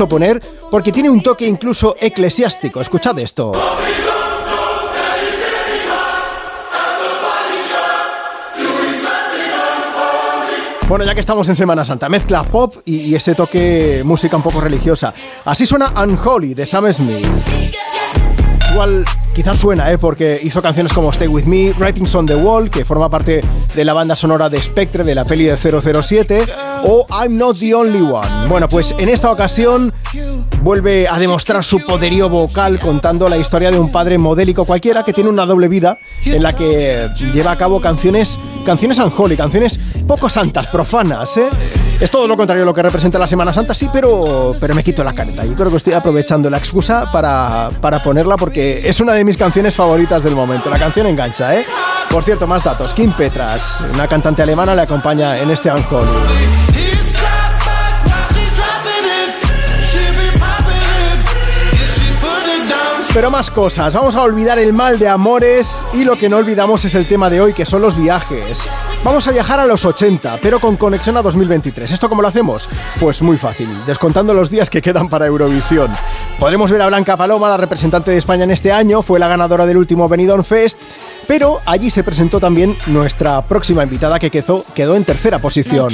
poner 0.08 0.41
porque 0.70 0.91
tiene 0.91 1.10
un 1.10 1.22
toque 1.22 1.48
incluso 1.48 1.95
eclesiástico. 2.00 2.82
Escuchad 2.82 3.18
esto. 3.20 3.54
Bueno, 10.88 11.06
ya 11.06 11.14
que 11.14 11.22
estamos 11.22 11.48
en 11.50 11.56
Semana 11.56 11.86
Santa, 11.86 12.08
mezcla 12.10 12.44
pop 12.44 12.76
y, 12.86 12.98
y 12.98 13.16
ese 13.16 13.34
toque 13.34 14.04
música 14.06 14.36
un 14.36 14.44
poco 14.44 14.62
religiosa. 14.62 15.14
Así 15.45 15.66
suena 15.66 15.91
Unholy 16.04 16.54
de 16.54 16.66
Sam 16.66 16.91
Smith. 16.94 17.26
Igual 18.72 19.06
quizás 19.34 19.57
suena, 19.57 19.91
¿eh? 19.91 19.97
porque 19.97 20.39
hizo 20.43 20.61
canciones 20.61 20.93
como 20.93 21.10
Stay 21.10 21.27
With 21.27 21.45
Me, 21.45 21.73
Writings 21.73 22.14
on 22.15 22.26
the 22.26 22.35
Wall, 22.35 22.69
que 22.69 22.85
forma 22.85 23.10
parte 23.10 23.43
de 23.76 23.85
la 23.85 23.93
banda 23.93 24.15
sonora 24.15 24.49
de 24.49 24.61
Spectre 24.61 25.03
de 25.03 25.15
la 25.15 25.26
peli 25.26 25.45
de 25.45 25.57
007, 25.57 26.45
o 26.84 27.07
I'm 27.10 27.38
Not 27.38 27.57
the 27.60 27.73
Only 27.73 28.01
One. 28.01 28.47
Bueno, 28.47 28.68
pues 28.68 28.93
en 28.97 29.10
esta 29.10 29.31
ocasión 29.31 29.93
vuelve 30.61 31.07
a 31.07 31.18
demostrar 31.18 31.64
su 31.64 31.80
poderío 31.80 32.30
vocal 32.30 32.80
contando 32.80 33.27
la 33.27 33.38
historia 33.38 33.72
de 33.72 33.80
un 33.80 33.91
padre 33.91 34.18
modélico 34.18 34.65
cualquiera 34.65 35.03
que 35.03 35.14
tiene 35.14 35.30
una 35.30 35.45
doble 35.45 35.68
vida 35.68 35.97
en 36.26 36.43
la 36.43 36.53
que 36.55 37.10
lleva 37.34 37.51
a 37.51 37.57
cabo 37.57 37.81
canciones, 37.81 38.39
canciones 38.65 38.99
unholy, 38.99 39.35
canciones 39.35 39.80
poco 40.07 40.30
santas, 40.30 40.68
profanas, 40.68 41.38
¿eh? 41.38 41.49
Es 41.99 42.11
todo 42.11 42.27
lo 42.27 42.35
contrario 42.35 42.64
a 42.64 42.65
lo 42.65 42.73
que 42.73 42.81
representa 42.81 43.18
la 43.18 43.27
Semana 43.27 43.53
Santa, 43.53 43.73
sí, 43.73 43.88
pero, 43.93 44.55
pero 44.60 44.76
me 44.76 44.84
quito 44.84 45.03
la 45.03 45.14
careta. 45.14 45.45
Yo 45.45 45.53
creo 45.53 45.69
que 45.69 45.77
estoy 45.77 45.93
aprovechando 45.93 46.49
la 46.49 46.57
excusa 46.57 47.10
para, 47.11 47.69
para 47.80 48.03
ponerla 48.03 48.35
porque 48.35 48.81
es 48.88 48.99
una 48.99 49.14
de 49.14 49.23
mis 49.24 49.38
canciones 49.38 49.76
favoritas 49.76 50.24
del 50.24 50.36
momento. 50.36 50.70
La 50.70 50.80
canción 50.80 51.08
engancha, 51.08 51.56
¿eh? 51.56 51.66
Por 52.10 52.24
cierto, 52.24 52.48
más 52.48 52.64
datos. 52.64 52.94
Kim 52.94 53.12
Petras, 53.14 53.84
una 53.94 54.08
cantante 54.08 54.41
alemana, 54.44 54.76
le 54.76 54.82
acompaña 54.82 55.40
en 55.40 55.50
este 55.50 55.72
Unholy. 55.72 56.82
Pero 63.14 63.30
más 63.30 63.52
cosas, 63.52 63.94
vamos 63.94 64.15
a 64.15 64.23
olvidar 64.23 64.57
el 64.57 64.73
mal 64.73 64.98
de 64.98 65.07
amores 65.07 65.85
y 65.94 66.03
lo 66.03 66.18
que 66.18 66.30
no 66.30 66.38
olvidamos 66.38 66.84
es 66.84 66.95
el 66.95 67.06
tema 67.06 67.30
de 67.30 67.41
hoy, 67.41 67.53
que 67.53 67.64
son 67.64 67.84
los 67.84 67.95
viajes. 67.95 68.68
Vamos 69.03 69.27
a 69.27 69.31
viajar 69.31 69.60
a 69.60 69.68
los 69.68 69.85
80, 69.85 70.40
pero 70.41 70.60
con 70.60 70.77
conexión 70.77 71.15
a 71.18 71.22
2023. 71.22 71.91
¿Esto 71.91 72.10
cómo 72.10 72.23
lo 72.23 72.27
hacemos? 72.27 72.68
Pues 72.99 73.22
muy 73.22 73.38
fácil, 73.38 73.69
descontando 73.85 74.34
los 74.34 74.49
días 74.49 74.72
que 74.72 74.81
quedan 74.81 75.10
para 75.10 75.27
Eurovisión. 75.27 75.91
Podremos 76.40 76.72
ver 76.72 76.81
a 76.81 76.88
Blanca 76.88 77.15
Paloma, 77.15 77.49
la 77.49 77.57
representante 77.57 78.10
de 78.10 78.18
España 78.18 78.45
en 78.45 78.52
este 78.52 78.72
año, 78.72 79.03
fue 79.03 79.19
la 79.19 79.27
ganadora 79.27 79.68
del 79.68 79.77
último 79.77 80.10
Benidorm 80.10 80.44
Fest, 80.44 80.81
pero 81.27 81.61
allí 81.68 81.91
se 81.91 82.03
presentó 82.03 82.40
también 82.40 82.76
nuestra 82.88 83.48
próxima 83.48 83.84
invitada 83.84 84.18
que 84.18 84.31
quedó, 84.31 84.65
en 84.76 85.06
tercera 85.06 85.38
posición. 85.38 85.90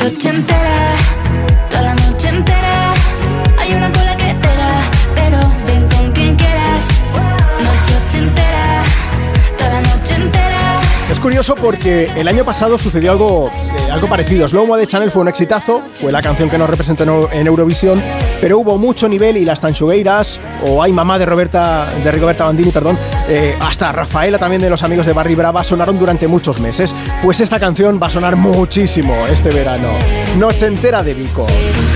Es 11.20 11.24
curioso 11.24 11.54
porque 11.56 12.06
el 12.16 12.30
año 12.30 12.46
pasado 12.46 12.78
sucedió 12.78 13.12
algo, 13.12 13.52
eh, 13.52 13.92
algo 13.92 14.08
parecido. 14.08 14.48
Slow 14.48 14.66
Mo 14.66 14.78
de 14.78 14.88
Chanel 14.88 15.12
fue 15.12 15.22
un 15.22 15.28
exitazo, 15.28 15.82
fue 15.96 16.14
la 16.14 16.22
canción 16.22 16.50
que 16.50 16.58
nos 16.58 16.70
representó 16.70 17.04
en, 17.04 17.10
Eu- 17.10 17.30
en 17.34 17.46
Eurovisión, 17.46 18.02
pero 18.40 18.58
hubo 18.58 18.78
mucho 18.78 19.10
nivel 19.10 19.36
y 19.36 19.44
las 19.44 19.60
Tanchugueiras, 19.60 20.40
o 20.66 20.82
Ay 20.82 20.94
Mamá 20.94 21.20
de 21.20 21.26
Roberta, 21.26 21.90
de 22.06 22.10
Rigoberta 22.10 22.46
Bandini, 22.46 22.72
perdón, 22.72 22.98
eh, 23.28 23.54
hasta 23.60 23.92
Rafaela 23.92 24.38
también 24.38 24.62
de 24.62 24.70
los 24.70 24.82
amigos 24.82 25.06
de 25.06 25.12
Barry 25.12 25.36
Brava 25.36 25.62
sonaron 25.66 26.00
durante 26.00 26.26
muchos 26.26 26.62
meses. 26.62 26.96
Pues 27.22 27.42
esta 27.42 27.60
canción 27.60 28.00
va 28.02 28.08
a 28.08 28.12
sonar 28.12 28.38
muchísimo 28.38 29.14
este 29.28 29.50
verano. 29.50 29.90
Noche 30.38 30.68
entera 30.68 31.04
de 31.04 31.16
Vico. 31.16 31.46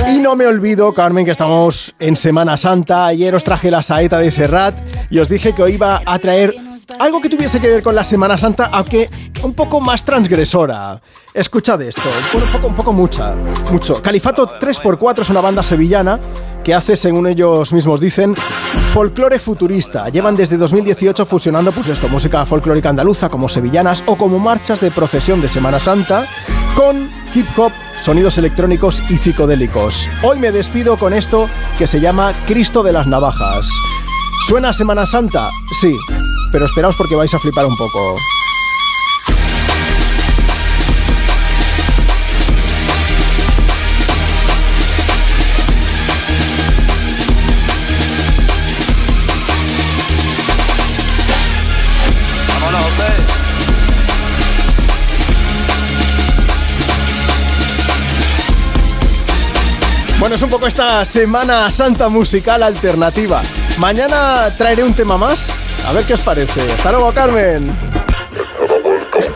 Y 0.09 0.19
no 0.19 0.35
me 0.35 0.45
olvido, 0.47 0.93
Carmen, 0.93 1.23
que 1.23 1.31
estamos 1.31 1.95
en 1.97 2.17
Semana 2.17 2.57
Santa. 2.57 3.05
Ayer 3.05 3.33
os 3.35 3.45
traje 3.45 3.71
la 3.71 3.81
saeta 3.83 4.19
de 4.19 4.29
Serrat 4.31 4.77
y 5.09 5.19
os 5.19 5.29
dije 5.29 5.53
que 5.55 5.63
hoy 5.63 5.75
iba 5.75 6.01
a 6.05 6.19
traer 6.19 6.53
algo 6.99 7.21
que 7.21 7.29
tuviese 7.29 7.59
que 7.59 7.67
ver 7.67 7.83
con 7.83 7.95
la 7.95 8.03
Semana 8.03 8.37
Santa, 8.37 8.65
aunque 8.65 9.09
un 9.43 9.53
poco 9.53 9.79
más 9.81 10.03
transgresora. 10.03 11.01
Escuchad 11.33 11.81
esto, 11.81 12.09
un 12.33 12.41
poco, 12.51 12.67
un 12.67 12.75
poco 12.75 12.93
mucha, 12.93 13.33
mucho. 13.71 14.01
Califato 14.01 14.59
3x4 14.59 15.21
es 15.21 15.29
una 15.29 15.41
banda 15.41 15.63
sevillana 15.63 16.19
que 16.63 16.73
hace, 16.73 16.95
según 16.95 17.27
ellos 17.27 17.73
mismos 17.73 17.99
dicen, 17.99 18.35
folclore 18.93 19.39
futurista. 19.39 20.07
Llevan 20.09 20.35
desde 20.35 20.57
2018 20.57 21.25
fusionando 21.25 21.71
pues 21.71 21.87
esto, 21.89 22.07
música 22.07 22.45
folclórica 22.45 22.89
andaluza 22.89 23.29
como 23.29 23.49
sevillanas 23.49 24.03
o 24.05 24.15
como 24.15 24.39
marchas 24.39 24.79
de 24.79 24.91
procesión 24.91 25.41
de 25.41 25.49
Semana 25.49 25.79
Santa 25.79 26.25
con 26.75 27.11
hip 27.35 27.47
hop, 27.57 27.71
sonidos 28.01 28.37
electrónicos 28.37 29.03
y 29.09 29.17
psicodélicos. 29.17 30.09
Hoy 30.23 30.39
me 30.39 30.51
despido 30.51 30.97
con 30.97 31.13
esto 31.13 31.49
que 31.77 31.87
se 31.87 31.99
llama 31.99 32.33
Cristo 32.45 32.83
de 32.83 32.93
las 32.93 33.07
Navajas. 33.07 33.67
¿Suena 34.47 34.73
Semana 34.73 35.05
Santa? 35.05 35.49
Sí, 35.79 35.93
pero 36.53 36.65
esperaos 36.65 36.95
porque 36.95 37.15
vais 37.15 37.33
a 37.33 37.39
flipar 37.39 37.65
un 37.65 37.75
poco. 37.75 38.15
Bueno, 60.19 60.35
es 60.35 60.41
un 60.43 60.49
poco 60.51 60.67
esta 60.67 61.03
Semana 61.03 61.71
Santa 61.71 62.09
musical 62.09 62.61
alternativa. 62.61 63.41
Mañana 63.79 64.55
traeré 64.55 64.83
un 64.83 64.93
tema 64.93 65.17
más. 65.17 65.49
A 65.87 65.93
ver 65.93 66.05
qué 66.05 66.13
os 66.13 66.21
parece. 66.21 66.71
Hasta 66.71 66.91
luego, 66.91 67.11
Carmen. 67.13 67.71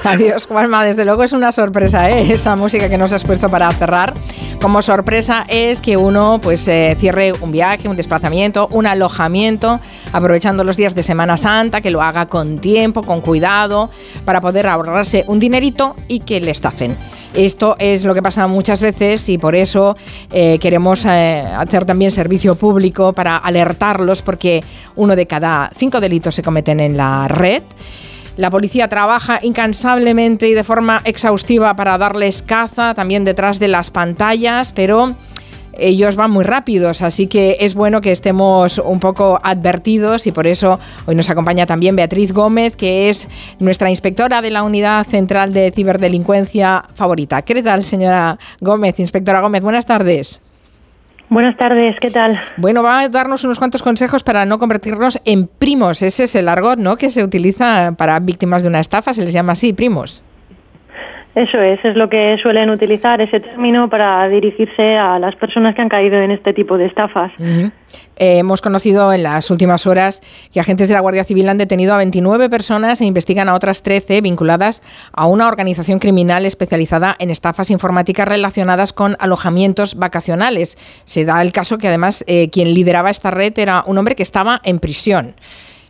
Adiós, 0.04 0.46
Juanma. 0.48 0.86
Desde 0.86 1.06
luego 1.06 1.24
es 1.24 1.34
una 1.34 1.52
sorpresa, 1.52 2.10
¿eh? 2.10 2.32
Esta 2.32 2.56
música 2.56 2.90
que 2.90 2.98
nos 2.98 3.12
has 3.12 3.24
puesto 3.24 3.50
para 3.50 3.72
cerrar. 3.74 4.14
Como 4.62 4.82
sorpresa 4.82 5.46
es 5.48 5.82
que 5.82 5.98
uno 5.98 6.40
pues 6.42 6.68
eh, 6.68 6.98
cierre 7.00 7.32
un 7.32 7.52
viaje, 7.52 7.88
un 7.88 7.96
desplazamiento, 7.96 8.68
un 8.72 8.88
alojamiento, 8.88 9.80
aprovechando 10.12 10.64
los 10.64 10.78
días 10.78 10.96
de 10.96 11.04
Semana 11.04 11.38
Santa, 11.38 11.80
que 11.80 11.92
lo 11.92 12.02
haga 12.02 12.26
con 12.26 12.58
tiempo, 12.58 13.04
con 13.04 13.22
cuidado, 13.22 13.90
para 14.26 14.42
poder 14.42 14.68
ahorrarse 14.68 15.24
un 15.28 15.40
dinerito 15.40 15.96
y 16.08 16.22
que 16.22 16.42
le 16.42 16.52
estafen. 16.52 16.98
Esto 17.36 17.76
es 17.78 18.04
lo 18.04 18.16
que 18.16 18.24
pasa 18.24 18.48
muchas 18.48 18.82
veces 18.82 19.30
y 19.30 19.38
por 19.38 19.56
eso 19.56 19.96
eh, 20.32 20.58
queremos 20.60 21.06
eh, 21.06 21.44
hacer 21.56 21.86
también 21.86 22.12
servicio 22.12 22.56
público 22.56 23.14
para 23.14 23.38
alertarlos 23.38 24.24
porque 24.24 24.64
uno 24.96 25.16
de 25.16 25.28
cada 25.28 25.70
cinco 25.78 26.02
delitos 26.02 26.34
se 26.34 26.42
cometen 26.42 26.80
en 26.80 26.98
la 26.98 27.28
red. 27.28 27.62
La 28.38 28.52
policía 28.52 28.88
trabaja 28.88 29.40
incansablemente 29.42 30.48
y 30.48 30.54
de 30.54 30.64
forma 30.64 31.02
exhaustiva 31.06 31.76
para 31.76 31.98
darles 31.98 32.44
caza 32.44 32.94
también 32.94 33.26
detrás 33.26 33.58
de 33.58 33.68
las 33.68 33.90
pantallas, 33.90 34.72
pero 34.74 35.16
ellos 35.74 36.16
van 36.16 36.30
muy 36.30 36.44
rápidos, 36.44 37.02
así 37.02 37.26
que 37.26 37.58
es 37.60 37.74
bueno 37.74 38.00
que 38.00 38.12
estemos 38.12 38.78
un 38.78 39.00
poco 39.00 39.40
advertidos 39.42 40.28
y 40.28 40.32
por 40.32 40.46
eso 40.46 40.80
hoy 41.08 41.16
nos 41.16 41.32
acompaña 41.32 41.66
también 41.66 41.96
Beatriz 41.96 42.32
Gómez, 42.32 42.76
que 42.76 43.10
es 43.10 43.28
nuestra 43.58 43.90
inspectora 43.90 44.44
de 44.44 44.52
la 44.52 44.62
Unidad 44.62 45.08
Central 45.08 45.52
de 45.52 45.72
Ciberdelincuencia 45.76 46.86
favorita. 46.94 47.42
¿Qué 47.42 47.64
tal, 47.64 47.86
señora 47.86 48.38
Gómez? 48.62 49.00
Inspectora 49.00 49.42
Gómez, 49.42 49.64
buenas 49.64 49.88
tardes. 49.88 50.42
Buenas 51.30 51.58
tardes, 51.58 51.98
¿qué 52.00 52.10
tal? 52.10 52.40
Bueno, 52.56 52.84
va 52.84 53.02
a 53.02 53.10
darnos 53.10 53.44
unos 53.44 53.60
cuantos 53.60 53.84
consejos 53.84 54.24
para 54.24 54.46
no 54.46 54.60
convertirnos 54.60 55.20
en 55.26 55.48
primos. 55.48 56.02
Ese 56.02 56.24
es 56.24 56.36
el 56.36 56.48
argot, 56.48 56.80
¿no? 56.80 56.96
Que 56.96 57.10
se 57.10 57.22
utiliza 57.22 57.94
para 57.98 58.18
víctimas 58.22 58.64
de 58.64 58.70
una 58.70 58.80
estafa, 58.80 59.14
se 59.14 59.24
les 59.24 59.34
llama 59.34 59.52
así, 59.52 59.74
primos. 59.74 60.24
Eso 61.38 61.62
es, 61.62 61.80
es 61.86 61.96
lo 61.96 62.10
que 62.10 62.36
suelen 62.42 62.72
utilizar 62.72 63.22
ese 63.22 63.40
término 63.40 63.88
para 63.92 64.28
dirigirse 64.28 64.96
a 64.98 65.20
las 65.20 65.36
personas 65.36 65.76
que 65.76 65.84
han 65.84 65.88
caído 65.88 66.16
en 66.16 66.32
este 66.32 66.52
tipo 66.52 66.80
de 66.80 66.88
estafas. 66.88 67.32
Eh, 67.38 68.40
hemos 68.40 68.60
conocido 68.60 69.14
en 69.14 69.22
las 69.22 69.52
últimas 69.52 69.86
horas 69.86 70.24
que 70.52 70.60
agentes 70.60 70.88
de 70.88 70.96
la 70.96 71.00
Guardia 71.00 71.24
Civil 71.24 71.48
han 71.48 71.60
detenido 71.60 71.94
a 71.94 71.98
29 71.98 72.50
personas 72.50 73.02
e 73.02 73.06
investigan 73.06 73.50
a 73.50 73.54
otras 73.54 73.84
13 73.84 74.22
vinculadas 74.22 74.82
a 75.14 75.28
una 75.28 75.48
organización 75.48 76.00
criminal 76.00 76.44
especializada 76.44 77.16
en 77.20 77.30
estafas 77.30 77.70
informáticas 77.70 78.28
relacionadas 78.28 78.92
con 78.92 79.16
alojamientos 79.20 79.94
vacacionales. 79.94 80.76
Se 81.06 81.24
da 81.24 81.40
el 81.44 81.52
caso 81.52 81.78
que 81.78 81.88
además 81.88 82.24
eh, 82.26 82.50
quien 82.50 82.74
lideraba 82.74 83.12
esta 83.12 83.30
red 83.30 83.54
era 83.60 83.84
un 83.86 84.00
hombre 84.00 84.16
que 84.16 84.24
estaba 84.24 84.60
en 84.64 84.80
prisión. 84.80 85.36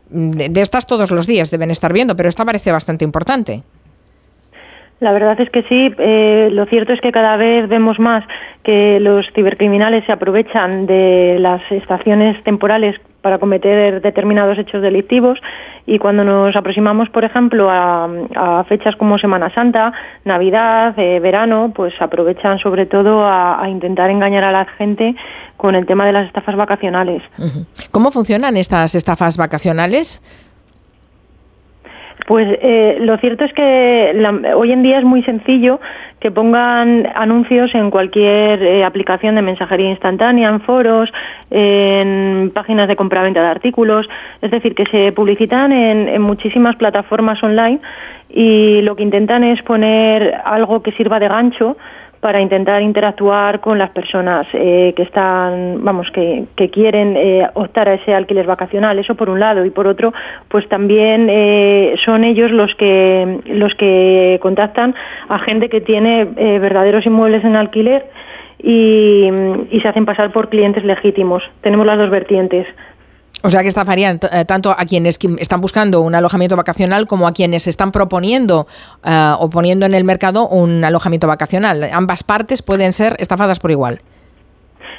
De, 0.09 0.49
de 0.49 0.61
estas 0.61 0.87
todos 0.87 1.09
los 1.09 1.25
días 1.25 1.51
deben 1.51 1.71
estar 1.71 1.93
viendo, 1.93 2.17
pero 2.17 2.27
esta 2.27 2.43
parece 2.43 2.73
bastante 2.73 3.05
importante. 3.05 3.63
La 4.99 5.11
verdad 5.11 5.39
es 5.39 5.49
que 5.51 5.61
sí. 5.63 5.93
Eh, 5.97 6.49
lo 6.51 6.65
cierto 6.65 6.93
es 6.93 7.01
que 7.01 7.11
cada 7.11 7.37
vez 7.37 7.69
vemos 7.69 7.99
más 7.99 8.23
que 8.63 8.99
los 8.99 9.25
cibercriminales 9.35 10.05
se 10.05 10.11
aprovechan 10.11 10.87
de 10.87 11.37
las 11.39 11.61
estaciones 11.71 12.43
temporales 12.43 12.95
para 13.21 13.37
cometer 13.37 14.01
determinados 14.01 14.57
hechos 14.57 14.81
delictivos 14.81 15.39
y 15.85 15.99
cuando 15.99 16.23
nos 16.23 16.55
aproximamos, 16.55 17.09
por 17.09 17.23
ejemplo, 17.23 17.69
a, 17.69 18.63
fechas 18.67 18.95
como 18.95 19.17
Semana 19.17 19.53
Santa, 19.53 19.93
Navidad, 20.25 20.97
eh, 20.97 21.19
verano, 21.19 21.71
pues 21.75 21.93
aprovechan 21.99 22.59
sobre 22.59 22.85
todo 22.85 23.25
a, 23.25 23.65
intentar 23.69 24.09
engañar 24.09 24.43
a 24.43 24.51
la 24.51 24.65
gente 24.77 25.15
con 25.57 25.75
el 25.75 25.85
tema 25.85 26.05
de 26.05 26.13
las 26.13 26.27
estafas 26.27 26.55
vacacionales. 26.55 27.21
¿Cómo 27.91 28.11
funcionan 28.11 28.57
estas 28.57 28.95
estafas 28.95 29.37
vacacionales? 29.37 30.21
Pues 32.27 32.45
eh, 32.61 32.97
lo 32.99 33.15
cierto 33.19 33.45
es 33.45 33.53
que 33.53 34.11
la- 34.13 34.57
hoy 34.57 34.73
en 34.73 34.83
día 34.83 34.97
es 34.99 35.05
muy 35.05 35.23
sencillo 35.23 35.79
que 36.19 36.29
pongan 36.29 37.07
anuncios 37.15 37.73
en 37.73 37.89
cualquier 37.89 38.61
eh, 38.61 38.83
aplicación 38.83 39.35
de 39.35 39.41
mensajería 39.41 39.91
instantánea, 39.91 40.49
en 40.49 40.59
foros, 40.59 41.09
en 41.49 42.51
páginas 42.53 42.89
de 42.89 42.97
compraventa 42.97 43.41
de 43.41 43.47
artículos, 43.47 44.05
es 44.41 44.51
decir, 44.51 44.75
que 44.75 44.83
se 44.87 45.13
publicitan 45.13 45.71
en, 45.71 46.09
en 46.09 46.21
muchísimas 46.21 46.75
plataformas 46.75 47.41
online 47.41 47.79
y 48.29 48.81
lo 48.81 48.97
que 48.97 49.03
intentan 49.03 49.45
es 49.45 49.61
poner 49.61 50.35
algo 50.43 50.83
que 50.83 50.91
sirva 50.91 51.19
de 51.19 51.29
gancho 51.29 51.77
para 52.19 52.41
intentar 52.41 52.81
interactuar 52.81 53.59
con 53.59 53.77
las 53.77 53.91
personas 53.91 54.47
eh, 54.53 54.93
que 54.95 55.03
están, 55.03 55.83
vamos, 55.83 56.07
que, 56.11 56.45
que 56.55 56.69
quieren 56.69 57.15
eh, 57.15 57.47
optar 57.53 57.89
a 57.89 57.93
ese 57.95 58.13
alquiler 58.13 58.45
vacacional. 58.45 58.97
Eso 58.99 59.15
por 59.15 59.29
un 59.29 59.39
lado 59.39 59.65
y 59.65 59.69
por 59.69 59.87
otro, 59.87 60.13
pues 60.47 60.67
también 60.69 61.27
eh, 61.29 61.95
son 62.03 62.23
ellos 62.23 62.51
los 62.51 62.73
que 62.75 63.39
los 63.45 63.73
que 63.75 64.39
contactan 64.41 64.95
a 65.29 65.39
gente 65.39 65.69
que 65.69 65.81
tiene 65.81 66.27
eh, 66.35 66.59
verdaderos 66.59 67.05
inmuebles 67.05 67.43
en 67.43 67.55
alquiler 67.55 68.05
y, 68.59 69.29
y 69.71 69.79
se 69.81 69.87
hacen 69.87 70.05
pasar 70.05 70.31
por 70.31 70.49
clientes 70.49 70.83
legítimos. 70.83 71.43
Tenemos 71.61 71.85
las 71.85 71.97
dos 71.97 72.09
vertientes. 72.09 72.65
O 73.47 73.49
sea 73.49 73.61
que 73.61 73.69
estafarían 73.69 74.15
eh, 74.31 74.43
tanto 74.45 74.71
a 74.71 74.83
quienes 74.85 75.17
qui- 75.17 75.39
están 75.39 75.61
buscando 75.61 76.01
un 76.01 76.13
alojamiento 76.15 76.57
vacacional 76.57 77.07
como 77.07 77.27
a 77.27 77.31
quienes 77.31 77.65
están 77.67 77.91
proponiendo 77.93 78.67
eh, 79.05 79.33
o 79.39 79.49
poniendo 79.49 79.85
en 79.85 79.93
el 79.93 80.03
mercado 80.03 80.49
un 80.49 80.83
alojamiento 80.83 81.27
vacacional. 81.27 81.75
Ambas 81.93 82.23
partes 82.25 82.61
pueden 82.61 82.91
ser 82.91 83.15
estafadas 83.19 83.59
por 83.61 83.71
igual. 83.71 83.99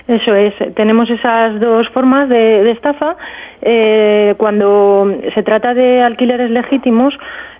Eso 0.06 0.34
es, 0.34 0.54
tenemos 0.74 1.10
esas 1.10 1.60
dos 1.60 1.86
formas 1.90 2.30
de, 2.30 2.70
estafa. 2.70 3.16
Eh, 3.60 4.34
cuando 4.38 5.12
se 5.34 5.42
trata 5.42 5.74
de 5.74 6.00
alquileres 6.02 6.50
legítimos, 6.50 7.12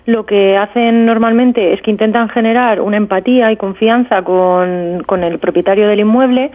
lo 0.07 0.25
que 0.25 0.57
hacen 0.57 1.05
normalmente 1.05 1.73
es 1.73 1.81
que 1.83 1.91
intentan 1.91 2.29
generar 2.29 2.81
una 2.81 2.97
empatía 2.97 3.51
y 3.51 3.57
confianza 3.57 4.23
con, 4.23 5.03
con 5.05 5.23
el 5.23 5.37
propietario 5.37 5.87
del 5.87 5.99
inmueble. 5.99 6.49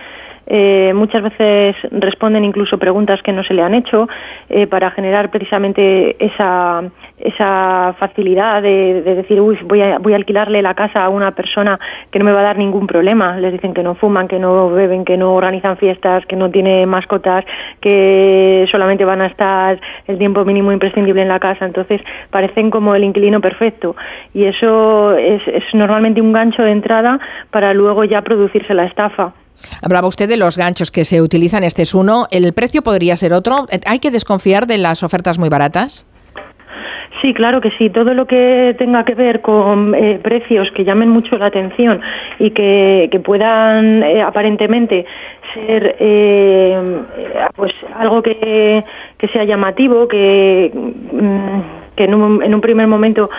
Eh, 0.47 0.93
muchas 0.95 1.23
veces 1.23 1.77
responden 1.91 2.45
incluso 2.45 2.79
preguntas 2.79 3.23
que 3.23 3.33
no 3.33 3.43
se 3.45 3.55
le 3.55 3.63
han 3.63 3.75
hecho 3.75 4.09
eh, 4.49 4.67
para 4.67 4.91
generar 4.91 5.31
precisamente 5.31 6.17
esa, 6.25 6.83
esa 7.19 7.95
facilidad 7.99 8.63
de, 8.63 9.03
de 9.03 9.15
decir, 9.15 9.41
uy, 9.41 9.59
voy 9.65 9.81
a, 9.81 9.99
voy 9.99 10.13
a 10.13 10.17
alquilarle 10.17 10.61
la 10.61 10.75
casa 10.75 11.03
a 11.03 11.09
una 11.09 11.31
persona 11.31 11.79
que 12.11 12.19
no 12.19 12.25
me 12.25 12.33
va 12.33 12.41
a 12.41 12.45
dar 12.45 12.59
ningún 12.59 12.87
problema. 12.87 13.39
Les 13.39 13.53
dicen 13.53 13.73
que 13.75 13.83
no 13.83 13.95
fuman, 13.95 14.29
que 14.29 14.39
no 14.39 14.71
beben, 14.71 15.05
que 15.05 15.17
no 15.17 15.35
organizan 15.35 15.77
fiestas, 15.77 16.27
que 16.27 16.37
no 16.37 16.51
tiene 16.51 16.85
mascotas, 16.87 17.45
que 17.81 18.67
solamente 18.71 19.05
van 19.05 19.23
a 19.23 19.27
estar 19.27 19.81
el 20.07 20.19
tiempo 20.19 20.45
mínimo 20.45 20.73
imprescindible 20.73 21.23
en 21.23 21.29
la 21.29 21.41
casa. 21.41 21.65
Entonces 21.65 22.01
parecen 22.31 22.71
como 22.71 22.95
el 22.95 23.05
inquilino 23.05 23.41
perfecto. 23.41 23.97
Y 24.35 24.45
eso 24.45 25.17
es, 25.17 25.47
es 25.49 25.65
normalmente 25.73 26.21
un 26.21 26.33
gancho 26.33 26.63
de 26.63 26.73
entrada 26.73 27.19
para 27.51 27.73
luego 27.73 28.05
ya 28.05 28.23
producirse 28.23 28.75
la 28.75 28.85
estafa. 28.85 29.33
Hablaba 29.83 30.09
usted 30.09 30.29
de 30.29 30.37
los 30.37 30.57
ganchos 30.57 30.91
que 30.91 31.05
se 31.05 31.23
utilizan, 31.23 31.65
este 31.65 31.83
es 31.83 31.95
uno. 31.95 32.27
¿El 32.31 32.53
precio 32.53 32.83
podría 32.83 33.17
ser 33.17 33.33
otro? 33.33 33.67
Eh, 33.71 33.81
¿Hay 33.87 33.99
que 33.99 34.11
desconfiar 34.11 34.67
de 34.67 34.79
las 34.79 35.03
ofertas 35.03 35.39
muy 35.39 35.49
baratas? 35.49 36.07
Sí, 37.25 37.33
claro 37.33 37.63
que 37.63 37.71
sí. 37.79 37.89
Todo 37.89 38.13
lo 38.13 38.27
que 38.27 38.75
tenga 38.77 39.03
que 39.07 39.15
ver 39.15 39.41
con 39.41 39.95
eh, 39.95 40.21
precios 40.23 40.71
que 40.73 40.85
llamen 40.85 41.09
mucho 41.09 41.39
la 41.39 41.47
atención 41.47 41.99
y 42.39 42.51
que, 42.51 43.09
que 43.11 43.19
puedan 43.19 44.03
eh, 44.03 44.21
aparentemente 44.21 45.07
ser 45.55 45.97
eh, 46.01 46.77
pues 47.57 47.73
algo 47.97 48.21
que, 48.23 48.85
que 49.17 49.29
sea 49.29 49.45
llamativo, 49.45 50.07
que, 50.07 50.71
mm, 50.75 51.95
que 51.97 52.05
en, 52.05 52.15
un, 52.15 52.43
en 52.43 52.55
un 52.55 52.61
primer 52.61 52.89
momento 52.89 53.31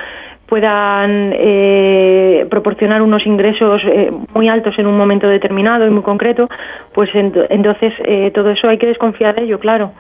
puedan 0.48 1.34
eh, 1.36 2.46
proporcionar 2.50 3.02
unos 3.02 3.26
ingresos 3.26 3.82
eh, 3.86 4.12
muy 4.34 4.48
altos 4.48 4.78
en 4.78 4.88
un 4.88 4.98
momento 4.98 5.28
determinado 5.28 5.86
y 5.88 5.90
muy 5.90 6.04
concreto, 6.04 6.48
pues 6.94 7.10
ent- 7.14 7.48
entonces 7.50 7.94
eh, 8.04 8.32
todo 8.34 8.50
eso 8.52 8.68
hay 8.68 8.78
que 8.78 8.88
desconfiar 8.88 9.36
de 9.36 9.44
ello, 9.44 9.60
claro. 9.60 9.92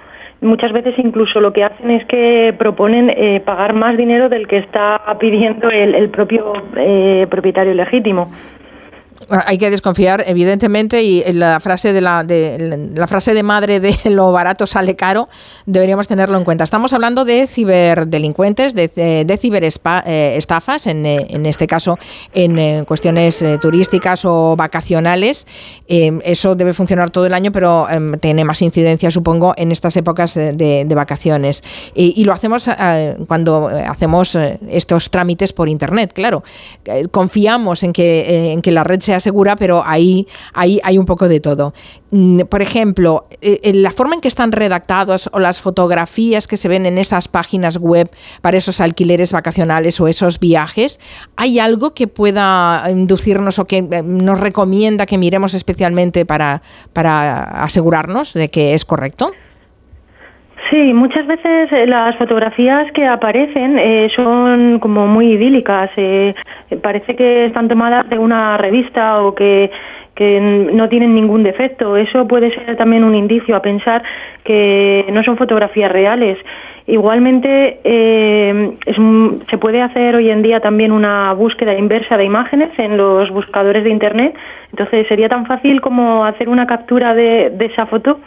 Muchas 0.41 0.73
veces 0.73 0.93
incluso 0.99 1.39
lo 1.39 1.53
que 1.53 1.63
hacen 1.63 1.89
es 1.91 2.05
que 2.07 2.53
proponen 2.57 3.09
eh, 3.15 3.39
pagar 3.43 3.73
más 3.73 3.95
dinero 3.97 4.27
del 4.29 4.47
que 4.47 4.57
está 4.57 5.01
pidiendo 5.17 5.69
el, 5.69 5.95
el 5.95 6.09
propio 6.09 6.53
eh, 6.75 7.25
propietario 7.29 7.73
legítimo. 7.73 8.29
Hay 9.29 9.57
que 9.57 9.69
desconfiar, 9.69 10.23
evidentemente, 10.27 11.03
y 11.03 11.23
la 11.33 11.59
frase 11.59 11.93
de 11.93 12.01
la, 12.01 12.23
de, 12.23 12.89
la 12.95 13.07
frase 13.07 13.33
de 13.33 13.43
madre 13.43 13.79
de 13.79 13.95
lo 14.11 14.31
barato 14.31 14.67
sale 14.67 14.95
caro, 14.95 15.29
deberíamos 15.65 16.07
tenerlo 16.07 16.37
en 16.37 16.43
cuenta. 16.43 16.63
Estamos 16.63 16.93
hablando 16.93 17.25
de 17.25 17.47
ciberdelincuentes, 17.47 18.75
de, 18.75 18.87
de, 19.25 19.37
ciberestafas, 19.37 20.87
en, 20.87 21.05
eh, 21.05 21.27
en 21.29 21.45
este 21.45 21.67
caso 21.67 21.97
en 22.33 22.59
eh, 22.59 22.83
cuestiones 22.87 23.41
eh, 23.41 23.57
turísticas 23.59 24.25
o 24.25 24.55
vacacionales. 24.55 25.47
Eh, 25.87 26.19
eso 26.23 26.55
debe 26.55 26.73
funcionar 26.73 27.09
todo 27.09 27.25
el 27.25 27.33
año, 27.33 27.51
pero 27.51 27.87
eh, 27.89 28.17
tiene 28.19 28.43
más 28.43 28.61
incidencia, 28.61 29.11
supongo, 29.11 29.53
en 29.57 29.71
estas 29.71 29.95
épocas 29.97 30.35
de, 30.35 30.87
vacaciones. 30.95 31.63
Y, 31.93 32.13
y 32.15 32.23
lo 32.23 32.33
hacemos 32.33 32.67
eh, 32.67 33.17
cuando 33.27 33.69
eh, 33.69 33.83
hacemos 33.83 34.35
eh, 34.35 34.59
estos 34.69 35.09
trámites 35.09 35.53
por 35.53 35.69
Internet, 35.69 36.13
claro. 36.13 36.43
Eh, 36.85 37.07
Confiamos 37.11 37.83
en 37.83 37.93
que, 37.93 38.19
eh, 38.21 38.51
en 38.51 38.61
que 38.61 38.71
la 38.71 38.83
red 38.83 38.99
sea 39.01 39.14
segura, 39.19 39.55
pero 39.55 39.83
ahí, 39.85 40.27
ahí 40.53 40.79
hay 40.83 40.97
un 40.97 41.05
poco 41.05 41.27
de 41.27 41.39
todo. 41.39 41.73
Mm, 42.11 42.41
Por 42.41 42.61
ejemplo, 42.61 43.27
eh, 43.41 43.71
la 43.73 43.91
forma 43.91 44.15
en 44.15 44.21
que 44.21 44.27
están 44.27 44.51
redactados 44.51 45.29
o 45.33 45.39
las 45.39 45.61
fotografías 45.61 46.47
que 46.47 46.57
se 46.57 46.67
ven 46.67 46.85
en 46.85 46.97
esas 46.97 47.27
páginas 47.27 47.77
web 47.77 48.09
para 48.41 48.57
esos 48.57 48.81
alquileres 48.81 49.31
vacacionales 49.31 49.99
o 49.99 50.07
esos 50.07 50.39
viajes, 50.39 50.99
¿hay 51.35 51.59
algo 51.59 51.93
que 51.93 52.07
pueda 52.07 52.83
inducirnos 52.89 53.59
o 53.59 53.65
que 53.65 53.77
eh, 53.77 54.01
nos 54.03 54.39
recomienda 54.39 55.05
que 55.05 55.17
miremos 55.17 55.53
especialmente 55.53 56.25
para, 56.25 56.61
para 56.93 57.63
asegurarnos 57.63 58.33
de 58.33 58.49
que 58.49 58.73
es 58.73 58.85
correcto? 58.85 59.31
Sí, 60.69 60.93
muchas 60.93 61.27
veces 61.27 61.71
eh, 61.71 61.85
las 61.85 62.15
fotografías 62.17 62.91
que 62.93 63.05
aparecen 63.05 63.77
eh, 63.77 64.09
son 64.15 64.79
como 64.79 65.05
muy 65.05 65.33
idílicas. 65.33 65.91
eh, 65.95 66.33
parece 66.81 67.15
que 67.15 67.45
están 67.45 67.67
tomadas 67.67 68.09
de 68.09 68.17
una 68.17 68.57
revista 68.57 69.21
o 69.21 69.35
que, 69.35 69.69
que 70.15 70.39
no 70.39 70.89
tienen 70.89 71.13
ningún 71.13 71.43
defecto. 71.43 71.97
Eso 71.97 72.27
puede 72.27 72.49
ser 72.55 72.75
también 72.77 73.03
un 73.03 73.13
indicio 73.13 73.55
a 73.55 73.61
pensar 73.61 74.01
que 74.43 75.05
no 75.11 75.23
son 75.23 75.37
fotografías 75.37 75.91
reales. 75.91 76.39
Igualmente, 76.87 77.79
eh, 77.83 78.73
es 78.85 78.95
se 79.49 79.57
puede 79.57 79.81
hacer 79.81 80.15
hoy 80.15 80.29
en 80.29 80.41
día 80.41 80.59
también 80.61 80.91
una 80.91 81.33
búsqueda 81.33 81.73
inversa 81.75 82.17
de 82.17 82.25
imágenes 82.25 82.69
en 82.79 82.97
los 82.97 83.29
buscadores 83.29 83.83
de 83.83 83.89
Internet. 83.91 84.35
Entonces, 84.71 85.07
sería 85.07 85.29
tan 85.29 85.45
fácil 85.45 85.79
como 85.81 86.25
hacer 86.25 86.49
una 86.49 86.65
captura 86.65 87.13
de, 87.13 87.51
de 87.51 87.65
esa 87.65 87.85
foto 87.85 88.19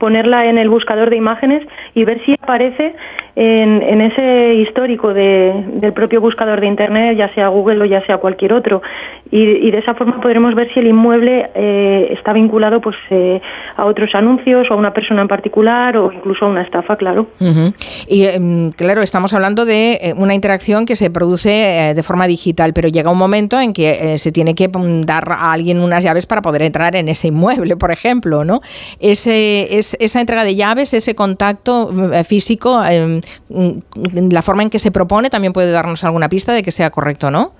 ponerla 0.00 0.46
en 0.46 0.58
el 0.58 0.68
buscador 0.68 1.10
de 1.10 1.16
imágenes 1.16 1.62
y 1.94 2.04
ver 2.04 2.20
si 2.24 2.34
aparece 2.42 2.94
en, 3.36 4.00
ese 4.00 4.54
histórico 4.54 5.14
de- 5.14 5.52
del 5.74 5.92
propio 5.92 6.20
buscador 6.20 6.60
de 6.60 6.66
Internet, 6.66 7.16
ya 7.16 7.32
sea 7.32 7.48
Google 7.48 7.82
o 7.82 7.84
ya 7.84 8.04
sea 8.06 8.16
cualquier 8.18 8.52
otro. 8.52 8.82
Y, 9.32 9.70
de 9.70 9.78
esa 9.78 9.94
forma 9.94 10.20
podremos 10.20 10.56
ver 10.56 10.72
si 10.74 10.80
el 10.80 10.88
inmueble 10.88 11.48
eh, 11.54 12.08
está 12.18 12.32
vinculado 12.32 12.80
pues 12.80 12.96
eh, 13.10 13.40
a 13.76 13.84
otros 13.84 14.10
anuncios 14.14 14.66
o 14.68 14.74
a 14.74 14.76
una 14.76 14.92
persona 14.92 15.22
en 15.22 15.28
particular 15.28 15.96
o 15.96 16.10
incluso 16.12 16.46
a 16.46 16.48
una 16.48 16.62
estafa, 16.62 16.96
claro. 16.96 17.28
Y 18.08 18.24
em, 18.24 18.72
claro, 18.72 19.02
estamos 19.02 19.32
hablando 19.32 19.64
de 19.64 19.92
eh, 19.92 20.14
una 20.16 20.34
interacción 20.34 20.84
que 20.84 20.96
se 20.96 21.10
produce 21.10 21.50
eh, 21.90 21.94
de 21.94 22.02
forma 22.02 22.26
digital, 22.26 22.72
pero 22.72 22.88
llega 22.88 23.12
un 23.12 23.18
momento 23.18 23.60
en 23.60 23.72
que 23.72 24.14
eh, 24.14 24.18
se 24.18 24.32
tiene 24.32 24.56
que 24.56 24.66
mm, 24.66 25.02
dar 25.02 25.30
a 25.30 25.52
alguien 25.52 25.78
unas 25.80 26.02
llaves 26.02 26.26
para 26.26 26.42
poder 26.42 26.62
entrar 26.62 26.96
en 26.96 27.08
ese 27.08 27.28
inmueble, 27.28 27.76
por 27.76 27.92
ejemplo, 27.92 28.42
¿no? 28.44 28.58
Ese, 28.98 29.78
es, 29.92 29.96
esa 30.00 30.20
entrega 30.20 30.44
de 30.44 30.54
llaves, 30.54 30.94
ese 30.94 31.14
contacto 31.14 31.90
mm, 31.92 32.12
eh, 32.12 32.24
físico, 32.24 32.82
em, 32.84 33.20
mm, 33.48 34.30
la 34.30 34.42
forma 34.42 34.62
en 34.62 34.70
que 34.70 34.78
se 34.78 34.90
propone 34.90 35.30
también 35.30 35.52
puede 35.52 35.70
darnos 35.70 36.04
alguna 36.04 36.28
pista 36.28 36.52
de 36.52 36.62
que 36.62 36.72
sea 36.72 36.90
correcto, 36.90 37.30
¿no? 37.30 37.52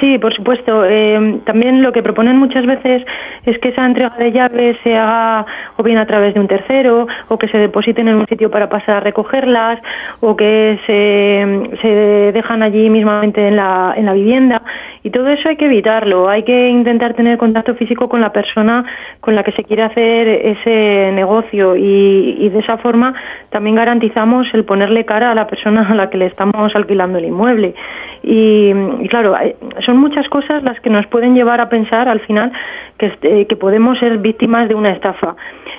Sí, 0.00 0.16
por 0.18 0.34
supuesto. 0.34 0.84
Eh, 0.86 1.40
también 1.44 1.82
lo 1.82 1.92
que 1.92 2.02
proponen 2.02 2.38
muchas 2.38 2.64
veces 2.64 3.04
es 3.44 3.58
que 3.58 3.68
esa 3.68 3.84
entrega 3.84 4.16
de 4.18 4.32
llaves 4.32 4.76
se 4.82 4.96
haga 4.96 5.44
o 5.76 5.82
bien 5.82 5.98
a 5.98 6.06
través 6.06 6.32
de 6.32 6.40
un 6.40 6.48
tercero 6.48 7.06
o 7.28 7.36
que 7.38 7.48
se 7.48 7.58
depositen 7.58 8.08
en 8.08 8.16
un 8.16 8.26
sitio 8.26 8.50
para 8.50 8.68
pasar 8.70 8.96
a 8.96 9.00
recogerlas 9.00 9.78
o 10.20 10.34
que 10.36 10.78
se, 10.86 11.78
se 11.82 11.88
dejan 12.32 12.62
allí 12.62 12.88
mismamente 12.88 13.46
en 13.46 13.56
la, 13.56 13.92
en 13.94 14.06
la 14.06 14.14
vivienda. 14.14 14.62
Y 15.02 15.10
todo 15.10 15.28
eso 15.28 15.48
hay 15.50 15.56
que 15.56 15.66
evitarlo. 15.66 16.28
Hay 16.30 16.44
que 16.44 16.68
intentar 16.68 17.12
tener 17.14 17.36
contacto 17.36 17.74
físico 17.74 18.08
con 18.08 18.20
la 18.22 18.32
persona 18.32 18.84
con 19.20 19.34
la 19.34 19.42
que 19.42 19.52
se 19.52 19.64
quiere 19.64 19.82
hacer 19.82 20.28
ese 20.28 21.10
negocio 21.12 21.76
y, 21.76 22.36
y 22.40 22.48
de 22.48 22.58
esa 22.60 22.78
forma 22.78 23.12
también 23.50 23.76
garantizamos 23.76 24.46
el 24.54 24.64
ponerle 24.64 25.04
cara 25.04 25.30
a 25.30 25.34
la 25.34 25.46
persona 25.46 25.86
a 25.90 25.94
la 25.94 26.08
que 26.08 26.16
le 26.16 26.26
estamos 26.26 26.74
alquilando 26.74 27.18
el 27.18 27.26
inmueble. 27.26 27.74
Y, 28.22 28.70
y 29.00 29.08
claro, 29.08 29.34
hay- 29.34 29.54
son 29.90 29.98
muchas 29.98 30.28
cosas 30.28 30.62
las 30.62 30.78
que 30.80 30.90
nos 30.90 31.06
pueden 31.08 31.34
llevar 31.34 31.60
a 31.60 31.68
pensar 31.68 32.08
al 32.08 32.20
final 32.20 32.52
que, 32.98 33.06
este- 33.06 33.46
que 33.46 33.56
podemos 33.56 33.98
ser 33.98 34.18
víctimas 34.18 34.68
de 34.68 34.74
una 34.74 34.92
estafa. 34.92 35.34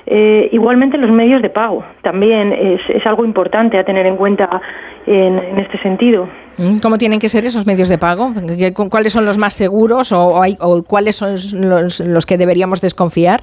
Eh, 0.06 0.48
igualmente 0.52 0.98
los 0.98 1.10
medios 1.10 1.40
de 1.42 1.48
pago 1.48 1.84
también 2.02 2.52
es, 2.52 2.80
es 2.88 3.06
algo 3.06 3.24
importante 3.24 3.78
a 3.78 3.84
tener 3.84 4.04
en 4.06 4.16
cuenta 4.16 4.60
en, 5.06 5.38
en 5.38 5.58
este 5.58 5.78
sentido. 5.78 6.28
Mm, 6.58 6.78
¿Cómo 6.80 6.98
tienen 6.98 7.18
que 7.20 7.28
ser 7.28 7.44
esos 7.44 7.66
medios 7.66 7.88
de 7.88 7.96
pago? 7.98 8.32
¿Qué- 8.58 8.74
cu- 8.74 8.90
¿Cuáles 8.90 9.12
son 9.12 9.24
los 9.24 9.38
más 9.38 9.54
seguros 9.54 10.12
o 10.12 10.42
hay- 10.42 10.56
o 10.60 10.82
cuáles 10.82 11.16
son 11.16 11.30
los, 11.70 12.00
los 12.00 12.26
que 12.26 12.36
deberíamos 12.36 12.80
desconfiar? 12.80 13.40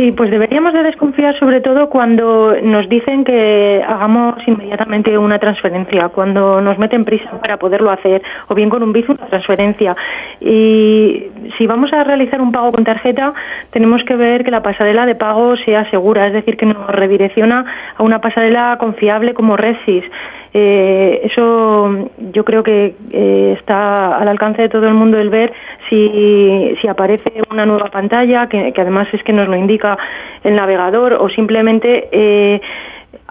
Sí, 0.00 0.12
pues 0.12 0.30
deberíamos 0.30 0.72
de 0.72 0.82
desconfiar 0.82 1.38
sobre 1.38 1.60
todo 1.60 1.90
cuando 1.90 2.56
nos 2.62 2.88
dicen 2.88 3.22
que 3.22 3.84
hagamos 3.86 4.36
inmediatamente 4.46 5.18
una 5.18 5.38
transferencia, 5.38 6.08
cuando 6.08 6.58
nos 6.62 6.78
meten 6.78 7.04
prisa 7.04 7.38
para 7.38 7.58
poderlo 7.58 7.90
hacer, 7.90 8.22
o 8.48 8.54
bien 8.54 8.70
con 8.70 8.82
un 8.82 8.94
BIF 8.94 9.10
una 9.10 9.26
transferencia. 9.26 9.94
Y 10.40 11.24
si 11.58 11.66
vamos 11.66 11.92
a 11.92 12.02
realizar 12.02 12.40
un 12.40 12.50
pago 12.50 12.72
con 12.72 12.82
tarjeta, 12.82 13.34
tenemos 13.72 14.02
que 14.04 14.16
ver 14.16 14.42
que 14.42 14.50
la 14.50 14.62
pasarela 14.62 15.04
de 15.04 15.16
pago 15.16 15.54
sea 15.58 15.84
segura, 15.90 16.28
es 16.28 16.32
decir, 16.32 16.56
que 16.56 16.64
nos 16.64 16.86
redirecciona 16.86 17.66
a 17.94 18.02
una 18.02 18.22
pasarela 18.22 18.78
confiable 18.80 19.34
como 19.34 19.58
Resis. 19.58 20.04
Eh, 20.52 21.20
eso 21.24 22.08
yo 22.32 22.44
creo 22.44 22.62
que 22.62 22.94
eh, 23.12 23.56
está 23.58 24.16
al 24.16 24.28
alcance 24.28 24.62
de 24.62 24.68
todo 24.68 24.86
el 24.88 24.94
mundo 24.94 25.18
el 25.18 25.30
ver 25.30 25.52
si, 25.88 26.74
si 26.80 26.88
aparece 26.88 27.32
una 27.50 27.66
nueva 27.66 27.88
pantalla, 27.90 28.48
que, 28.48 28.72
además 28.76 29.08
es 29.12 29.22
que 29.22 29.32
nos 29.32 29.48
lo 29.48 29.56
indica 29.56 29.96
el 30.42 30.56
navegador, 30.56 31.14
o 31.14 31.28
simplemente 31.28 32.08
eh, 32.10 32.60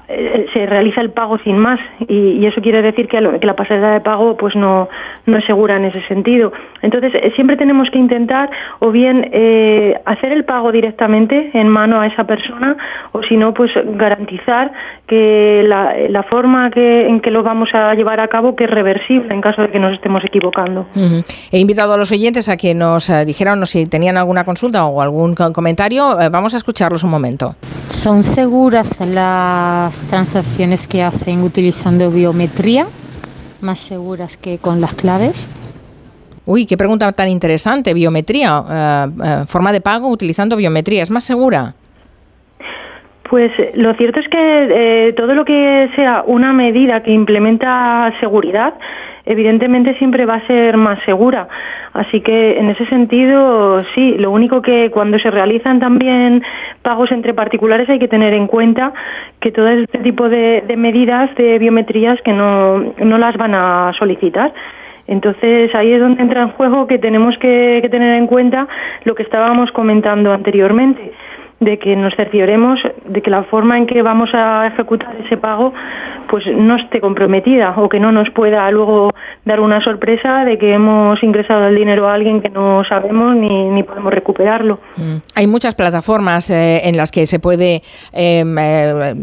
eh, 0.10 0.48
se 0.54 0.66
realiza 0.66 1.02
el 1.02 1.12
pago 1.12 1.38
sin 1.40 1.58
más 1.58 1.80
y, 2.08 2.14
y 2.40 2.46
eso 2.46 2.62
quiere 2.62 2.82
decir 2.82 3.08
que, 3.08 3.22
lo- 3.22 3.40
que 3.40 3.46
la 3.46 3.56
pasarela 3.56 3.92
de 3.92 4.02
pago 4.02 4.36
pues 4.36 4.56
no, 4.56 4.90
no 5.26 5.38
es 5.38 5.46
segura 5.46 5.78
en 5.78 5.86
ese 5.86 6.02
sentido. 6.08 6.52
Entonces 6.82 7.14
eh, 7.16 7.32
siempre 7.36 7.58
tenemos 7.58 7.90
que 7.92 8.00
intentar 8.00 8.50
o 8.80 8.92
bien 8.92 9.30
eh, 9.32 9.96
hacer 10.06 10.32
el 10.32 10.46
pago 10.46 10.72
directamente 10.72 11.52
en 11.54 11.68
mano 11.68 12.02
a 12.02 12.08
esa 12.08 12.24
persona 12.26 12.76
o 13.12 13.22
si 13.24 13.38
no 13.38 13.54
pues 13.54 13.72
garantizar 13.96 14.72
que 15.08 15.64
la, 15.66 15.94
la 16.10 16.24
forma 16.24 16.70
que, 16.72 17.08
en 17.08 17.20
que 17.22 17.32
lo 17.32 17.44
vamos 17.44 17.70
a 17.74 17.94
llevar 17.96 18.20
a 18.20 18.28
cabo 18.28 18.56
que 18.56 18.66
es 18.66 18.70
reversible 18.70 19.34
en 19.34 19.42
caso 19.42 19.62
de 19.62 19.70
que 19.70 19.80
nos 19.80 19.94
estemos 19.94 20.24
equivocando. 20.24 20.86
He 21.52 21.60
invitado 21.60 21.94
a 21.94 21.98
los 21.98 22.12
oyentes 22.12 22.50
a 22.50 22.58
que 22.58 22.74
nos 22.74 23.10
eh, 23.10 23.26
dijeran 23.26 23.62
o 23.62 23.66
si 23.66 23.86
tenían 23.86 24.18
alguna 24.18 24.44
consulta 24.44 24.86
o 24.86 25.02
algún 25.02 25.36
co- 25.36 25.52
comentario. 25.54 26.20
Eh, 26.20 26.30
vamos 26.30 26.54
a 26.54 26.58
escucharlos 26.58 27.04
un 27.04 27.12
momento. 27.12 27.56
¿Son 27.88 28.24
seguras 28.24 29.02
las 29.14 29.99
transacciones 30.04 30.88
que 30.88 31.04
hacen 31.04 31.44
utilizando 31.44 32.12
biometría? 32.12 32.88
¿Más 33.62 33.80
seguras 33.80 34.38
que 34.38 34.58
con 34.58 34.82
las 34.82 34.94
claves? 34.94 35.48
Uy, 36.46 36.66
qué 36.66 36.78
pregunta 36.78 37.12
tan 37.12 37.30
interesante. 37.30 37.94
Biometría, 37.94 38.64
eh, 38.70 39.12
eh, 39.24 39.44
forma 39.48 39.72
de 39.72 39.82
pago 39.82 40.08
utilizando 40.10 40.56
biometría. 40.56 41.04
¿Es 41.04 41.12
más 41.12 41.24
segura? 41.24 41.76
Pues 43.30 43.52
eh, 43.60 43.72
lo 43.76 43.94
cierto 43.94 44.20
es 44.20 44.28
que 44.28 44.38
eh, 44.40 45.14
todo 45.14 45.36
lo 45.36 45.46
que 45.46 45.90
sea 45.96 46.24
una 46.26 46.52
medida 46.52 47.04
que 47.04 47.12
implementa 47.12 48.12
seguridad, 48.20 48.74
evidentemente 49.26 49.94
siempre 50.00 50.26
va 50.26 50.36
a 50.36 50.48
ser 50.48 50.78
más 50.78 50.98
segura. 51.06 51.48
Así 51.94 52.22
que 52.22 52.58
en 52.58 52.70
ese 52.70 52.88
sentido, 52.88 53.84
sí, 53.94 54.16
lo 54.18 54.32
único 54.32 54.64
que 54.64 54.90
cuando 54.90 55.20
se 55.20 55.30
realizan 55.30 55.80
también 55.80 56.42
pagos 56.82 57.12
entre 57.12 57.36
particulares 57.36 57.88
hay 57.90 58.00
que 58.00 58.08
tener 58.08 58.34
en 58.34 58.48
cuenta 58.48 58.94
que 59.40 59.52
todo 59.52 59.68
este 59.68 60.00
tipo 60.00 60.28
de, 60.28 60.64
medidas 60.76 61.34
de 61.36 61.60
biometrías 61.60 62.20
que 62.24 62.34
no, 62.34 62.80
no 62.80 63.18
las 63.20 63.38
van 63.38 63.54
a 63.54 63.92
solicitar. 64.00 64.52
Entonces 65.06 65.74
ahí 65.76 65.92
es 65.92 66.00
donde 66.00 66.22
entra 66.22 66.42
en 66.42 66.50
juego 66.50 66.88
que 66.88 66.98
tenemos 66.98 67.38
que 67.38 67.88
tener 67.92 68.16
en 68.16 68.26
cuenta 68.26 68.68
lo 69.04 69.14
que 69.14 69.24
estábamos 69.24 69.72
comentando 69.72 70.32
anteriormente 70.34 71.12
de 71.60 71.78
que 71.78 71.96
nos 71.96 72.16
cercioremos 72.16 72.80
de 73.06 73.22
que 73.22 73.30
la 73.30 73.44
forma 73.44 73.78
en 73.78 73.86
que 73.86 74.02
vamos 74.02 74.30
a 74.34 74.68
ejecutar 74.68 75.16
ese 75.26 75.38
pago 75.38 75.74
pues 76.30 76.44
no 76.56 76.76
esté 76.76 77.02
comprometida 77.02 77.74
o 77.78 77.90
que 77.90 78.00
no 78.00 78.12
nos 78.12 78.30
pueda 78.32 78.70
luego 78.72 79.12
dar 79.46 79.60
una 79.60 79.84
sorpresa 79.84 80.46
de 80.46 80.58
que 80.58 80.74
hemos 80.74 81.22
ingresado 81.24 81.68
el 81.68 81.76
dinero 81.76 82.08
a 82.08 82.14
alguien 82.14 82.42
que 82.42 82.50
no 82.50 82.84
sabemos 82.88 83.36
ni, 83.36 83.70
ni 83.70 83.84
podemos 83.84 84.14
recuperarlo. 84.14 84.80
Mm. 84.98 85.18
Hay 85.36 85.48
muchas 85.48 85.76
plataformas 85.76 86.50
eh, 86.50 86.82
en 86.88 86.98
las 86.98 87.12
que 87.12 87.26
se 87.26 87.40
puede 87.40 87.82
eh, 88.14 88.44
eh, 88.44 89.16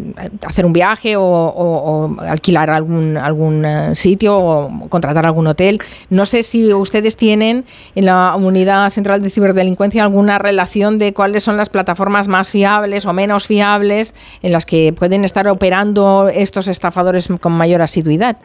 hacer 0.46 0.66
un 0.66 0.72
viaje 0.72 1.14
o 1.16 2.16
alquilar 2.20 2.70
algún, 2.70 3.16
algún 3.16 3.64
eh, 3.64 3.94
sitio 3.94 4.36
o 4.36 4.88
contratar 4.88 5.26
algún 5.26 5.46
hotel. 5.46 5.80
No 6.10 6.26
sé 6.26 6.42
si 6.42 6.72
ustedes 6.72 7.16
tienen 7.16 7.64
en 7.94 8.06
la 8.06 8.34
Unidad 8.36 8.90
Central 8.90 9.22
de 9.22 9.30
Ciberdelincuencia 9.30 10.02
alguna 10.02 10.38
relación 10.38 10.98
de 10.98 11.12
cuáles 11.12 11.42
son 11.42 11.56
las 11.56 11.68
plataformas 11.68 12.28
más 12.28 12.50
fiables 12.50 13.06
o 13.06 13.12
menos 13.12 13.46
fiables 13.46 14.14
en 14.42 14.52
las 14.52 14.66
que 14.66 14.92
pueden 14.92 15.24
estar 15.24 15.48
operando 15.48 16.28
estos 16.28 16.68
estafadores 16.68 16.95
con 17.38 17.52
mayor 17.52 17.82
asiduidad. 17.82 18.36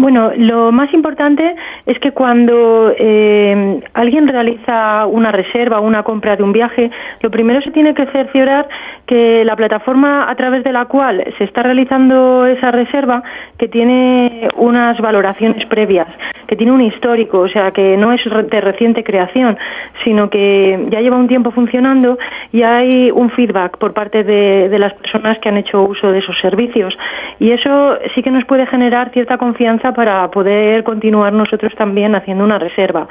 Bueno, 0.00 0.30
lo 0.36 0.70
más 0.70 0.94
importante 0.94 1.56
es 1.84 1.98
que 1.98 2.12
cuando 2.12 2.94
eh, 2.96 3.80
alguien 3.94 4.28
realiza 4.28 5.06
una 5.06 5.32
reserva 5.32 5.80
o 5.80 5.82
una 5.82 6.04
compra 6.04 6.36
de 6.36 6.44
un 6.44 6.52
viaje, 6.52 6.88
lo 7.20 7.32
primero 7.32 7.60
se 7.62 7.72
tiene 7.72 7.94
que 7.94 8.06
cerciorar 8.06 8.68
que 9.06 9.44
la 9.44 9.56
plataforma 9.56 10.30
a 10.30 10.36
través 10.36 10.62
de 10.62 10.70
la 10.70 10.84
cual 10.84 11.24
se 11.36 11.42
está 11.42 11.64
realizando 11.64 12.46
esa 12.46 12.70
reserva, 12.70 13.24
que 13.58 13.66
tiene 13.66 14.48
unas 14.54 15.00
valoraciones 15.00 15.66
previas, 15.66 16.06
que 16.46 16.54
tiene 16.54 16.70
un 16.70 16.82
histórico, 16.82 17.40
o 17.40 17.48
sea, 17.48 17.72
que 17.72 17.96
no 17.96 18.12
es 18.12 18.20
de 18.24 18.60
reciente 18.60 19.02
creación, 19.02 19.58
sino 20.04 20.30
que 20.30 20.86
ya 20.90 21.00
lleva 21.00 21.16
un 21.16 21.26
tiempo 21.26 21.50
funcionando 21.50 22.18
y 22.52 22.62
hay 22.62 23.10
un 23.12 23.30
feedback 23.30 23.78
por 23.78 23.94
parte 23.94 24.22
de 24.22 24.78
las 24.78 24.94
personas 24.94 25.40
que 25.40 25.48
han 25.48 25.56
hecho 25.56 25.82
uso 25.82 26.12
de 26.12 26.20
esos 26.20 26.38
servicios. 26.40 26.96
Y 27.40 27.50
eso 27.50 27.98
sí 28.14 28.22
que 28.22 28.30
nos 28.30 28.44
puede 28.44 28.64
generar 28.66 29.10
cierta 29.10 29.38
confianza 29.38 29.87
para 29.92 30.30
poder 30.30 30.84
continuar 30.84 31.32
nosotros 31.32 31.74
también 31.76 32.14
haciendo 32.14 32.44
una 32.44 32.58
reserva. 32.58 33.08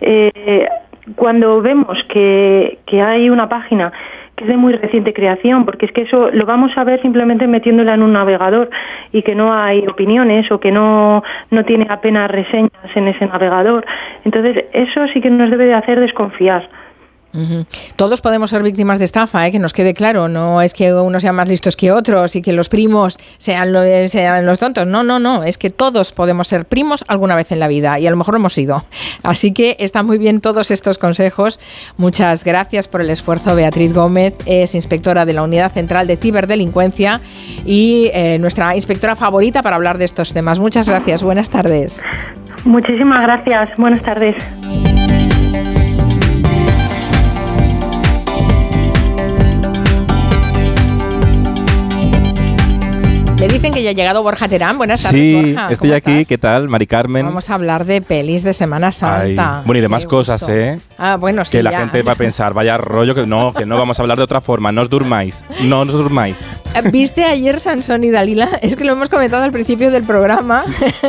Eh, 0.00 0.66
cuando 1.16 1.60
vemos 1.62 1.98
que, 2.08 2.78
que 2.86 3.00
hay 3.00 3.30
una 3.30 3.48
página 3.48 3.92
que 4.38 4.44
es 4.44 4.50
de 4.50 4.56
muy 4.56 4.72
reciente 4.72 5.12
creación, 5.12 5.64
porque 5.64 5.86
es 5.86 5.92
que 5.92 6.02
eso 6.02 6.30
lo 6.30 6.46
vamos 6.46 6.70
a 6.76 6.84
ver 6.84 7.02
simplemente 7.02 7.48
metiéndola 7.48 7.94
en 7.94 8.02
un 8.02 8.12
navegador 8.12 8.70
y 9.12 9.22
que 9.22 9.34
no 9.34 9.52
hay 9.52 9.84
opiniones 9.88 10.50
o 10.52 10.60
que 10.60 10.70
no, 10.70 11.24
no 11.50 11.64
tiene 11.64 11.86
apenas 11.90 12.30
reseñas 12.30 12.70
en 12.94 13.08
ese 13.08 13.26
navegador. 13.26 13.84
Entonces, 14.24 14.64
eso 14.72 15.08
sí 15.12 15.20
que 15.20 15.28
nos 15.28 15.50
debe 15.50 15.64
de 15.64 15.74
hacer 15.74 15.98
desconfiar. 15.98 16.68
Todos 17.96 18.20
podemos 18.20 18.50
ser 18.50 18.62
víctimas 18.62 18.98
de 18.98 19.04
estafa, 19.04 19.46
¿eh? 19.46 19.50
que 19.52 19.58
nos 19.58 19.72
quede 19.72 19.94
claro. 19.94 20.28
No 20.28 20.62
es 20.62 20.74
que 20.74 20.92
unos 20.92 21.22
sean 21.22 21.34
más 21.34 21.48
listos 21.48 21.76
que 21.76 21.92
otros 21.92 22.36
y 22.36 22.42
que 22.42 22.52
los 22.52 22.68
primos 22.68 23.18
sean, 23.38 23.72
lo- 23.72 24.08
sean 24.08 24.46
los 24.46 24.58
tontos. 24.58 24.86
No, 24.86 25.02
no, 25.02 25.18
no. 25.18 25.42
Es 25.44 25.58
que 25.58 25.70
todos 25.70 26.12
podemos 26.12 26.48
ser 26.48 26.64
primos 26.66 27.04
alguna 27.08 27.34
vez 27.36 27.52
en 27.52 27.60
la 27.60 27.68
vida 27.68 27.98
y 27.98 28.06
a 28.06 28.10
lo 28.10 28.16
mejor 28.16 28.36
hemos 28.36 28.54
sido. 28.54 28.84
Así 29.22 29.52
que 29.52 29.76
están 29.78 30.06
muy 30.06 30.18
bien 30.18 30.40
todos 30.40 30.70
estos 30.70 30.98
consejos. 30.98 31.58
Muchas 31.96 32.44
gracias 32.44 32.88
por 32.88 33.00
el 33.00 33.10
esfuerzo. 33.10 33.54
Beatriz 33.54 33.92
Gómez 33.94 34.34
es 34.46 34.74
inspectora 34.74 35.24
de 35.26 35.32
la 35.32 35.42
Unidad 35.42 35.72
Central 35.72 36.06
de 36.06 36.16
Ciberdelincuencia 36.16 37.20
y 37.64 38.10
eh, 38.14 38.38
nuestra 38.38 38.74
inspectora 38.76 39.16
favorita 39.16 39.62
para 39.62 39.76
hablar 39.76 39.98
de 39.98 40.04
estos 40.04 40.32
temas. 40.32 40.58
Muchas 40.58 40.88
gracias. 40.88 41.22
Buenas 41.22 41.50
tardes. 41.50 42.00
Muchísimas 42.64 43.22
gracias. 43.22 43.76
Buenas 43.76 44.02
tardes. 44.02 44.87
Dicen 53.58 53.74
que 53.74 53.82
ya 53.82 53.90
ha 53.90 53.92
llegado 53.92 54.22
Borja 54.22 54.46
Terán. 54.48 54.78
Buenas 54.78 55.02
tardes, 55.02 55.20
Sí, 55.20 55.34
Borja. 55.34 55.72
estoy 55.72 55.88
¿Cómo 55.90 55.96
aquí. 55.98 56.12
estás? 56.12 56.28
¿Qué 56.28 56.38
tal, 56.38 56.68
Mari 56.68 56.86
Carmen? 56.86 57.26
Vamos 57.26 57.50
a 57.50 57.54
hablar 57.54 57.84
de 57.84 58.00
pelis 58.00 58.44
de 58.44 58.52
Semana 58.52 58.88
Ay, 58.88 58.92
Santa. 58.92 59.62
Bueno, 59.64 59.78
y 59.78 59.82
de 59.82 59.88
más 59.88 60.06
cosas, 60.06 60.48
¿eh? 60.48 60.78
Ah, 60.96 61.16
bueno, 61.16 61.44
sí, 61.44 61.56
que 61.58 61.62
la 61.64 61.72
ya. 61.72 61.78
gente 61.80 62.02
va 62.02 62.12
a 62.12 62.14
pensar, 62.14 62.54
vaya 62.54 62.76
rollo, 62.78 63.14
que 63.16 63.26
no, 63.26 63.52
que 63.52 63.66
no 63.66 63.76
vamos 63.76 63.98
a 63.98 64.02
hablar 64.02 64.16
de 64.18 64.24
otra 64.24 64.40
forma. 64.40 64.70
No 64.70 64.82
os 64.82 64.90
durmáis. 64.90 65.44
No 65.62 65.80
os 65.80 65.92
durmáis. 65.92 66.36
Eh, 66.74 66.88
¿Viste 66.92 67.24
ayer 67.24 67.58
Sansón 67.60 68.04
y 68.04 68.10
Dalila? 68.10 68.48
Es 68.62 68.76
que 68.76 68.84
lo 68.84 68.92
hemos 68.92 69.08
comentado 69.08 69.42
al 69.42 69.50
principio 69.50 69.90
del 69.90 70.04
programa. 70.04 70.64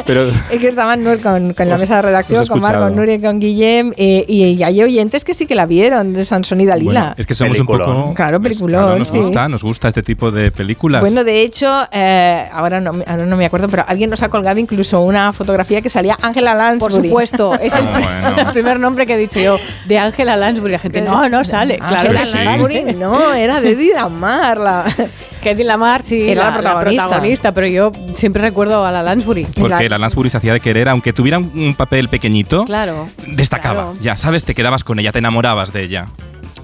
Pero 0.06 0.30
Es 0.52 0.60
que 0.60 0.70
estaban 0.70 1.04
Nur 1.04 1.20
con, 1.22 1.54
con 1.54 1.70
la 1.70 1.78
mesa 1.78 1.98
de 1.98 2.02
redacción, 2.02 2.48
con 2.48 2.60
Marco, 2.62 2.78
escuchado. 2.80 2.96
Nuria 2.96 3.16
y 3.16 3.22
con 3.22 3.40
Guillem. 3.40 3.94
eh, 3.96 4.26
y 4.28 4.64
hay 4.64 4.82
oyentes 4.82 5.24
que 5.24 5.34
sí 5.36 5.46
que 5.46 5.54
la 5.56 5.66
vieron 5.68 6.14
de 6.14 6.26
Sansón 6.26 6.62
y 6.62 6.66
Dalila. 6.66 6.92
Bueno, 7.02 7.16
es 7.18 7.28
que 7.28 7.36
somos 7.36 7.60
un 7.60 7.68
poco. 7.68 8.14
Claro, 8.16 8.42
peliculón, 8.42 8.82
claro, 8.84 8.98
nos 9.00 9.10
sí. 9.10 9.18
gusta, 9.18 9.48
nos 9.50 9.64
gusta 9.64 9.90
este 9.90 10.02
tipo 10.02 10.32
de 10.32 10.52
películas. 10.52 11.02
Bueno, 11.02 11.24
de 11.24 11.42
hecho, 11.44 11.68
eh, 11.92 12.39
ahora, 12.52 12.80
no, 12.80 12.92
ahora 13.08 13.26
no 13.26 13.36
me 13.38 13.46
acuerdo, 13.46 13.68
pero 13.70 13.84
alguien 13.88 14.10
nos 14.10 14.22
ha 14.24 14.30
colgado 14.30 14.60
incluso 14.60 15.02
una 15.02 15.34
fotografía 15.34 15.82
que 15.82 15.90
salía 15.90 16.18
Angela 16.22 16.52
Por 16.52 16.92
Lansbury. 16.92 17.10
supuesto, 17.10 17.54
es 17.60 17.74
el, 17.74 17.86
el 18.38 18.46
primer 18.54 18.80
nombre 18.80 19.06
que 19.06 19.14
he 19.14 19.18
dicho 19.18 19.40
yo, 19.40 19.58
de 19.86 19.98
Ángela 20.00 20.36
Lansbury. 20.38 20.72
La 20.74 20.80
gente, 20.80 21.02
no, 21.02 21.28
no 21.30 21.44
sale. 21.44 21.78
Claro 21.78 22.18
sí. 22.20 22.38
Lansbury, 22.44 22.84
no, 22.96 23.34
era 23.34 23.62
de 23.62 23.72
Eddie 23.72 23.94
Lamar. 23.96 24.58
La... 24.58 24.86
Que 25.40 25.52
Eddie 25.52 25.64
Lamar, 25.64 26.04
sí, 26.04 26.30
Era 26.30 26.50
la 26.50 26.54
protagonista. 26.56 27.04
protagonista, 27.04 27.52
pero 27.54 27.68
yo 27.68 27.92
siempre 28.16 28.42
recuerdo 28.42 28.84
a 28.86 28.92
la 28.92 29.02
Lansbury. 29.02 29.46
Porque 29.58 29.88
la 29.88 29.98
Lansbury 29.98 30.30
se 30.30 30.36
hacía 30.36 30.52
de 30.52 30.60
querer, 30.60 30.90
aunque 30.90 31.14
tuviera 31.14 31.38
un, 31.38 31.50
un 31.56 31.76
papel 31.76 32.10
pequeñito, 32.10 32.66
Claro. 32.66 33.08
destacaba. 33.26 33.84
claro. 33.84 33.98
Ya 34.02 34.18
sabes, 34.18 34.44
te 34.44 34.54
quedabas 34.54 34.84
con 34.84 35.00
ella, 35.00 35.14
te 35.14 35.20
enamorabas 35.20 35.72
de 35.72 35.84
ella. 35.84 36.08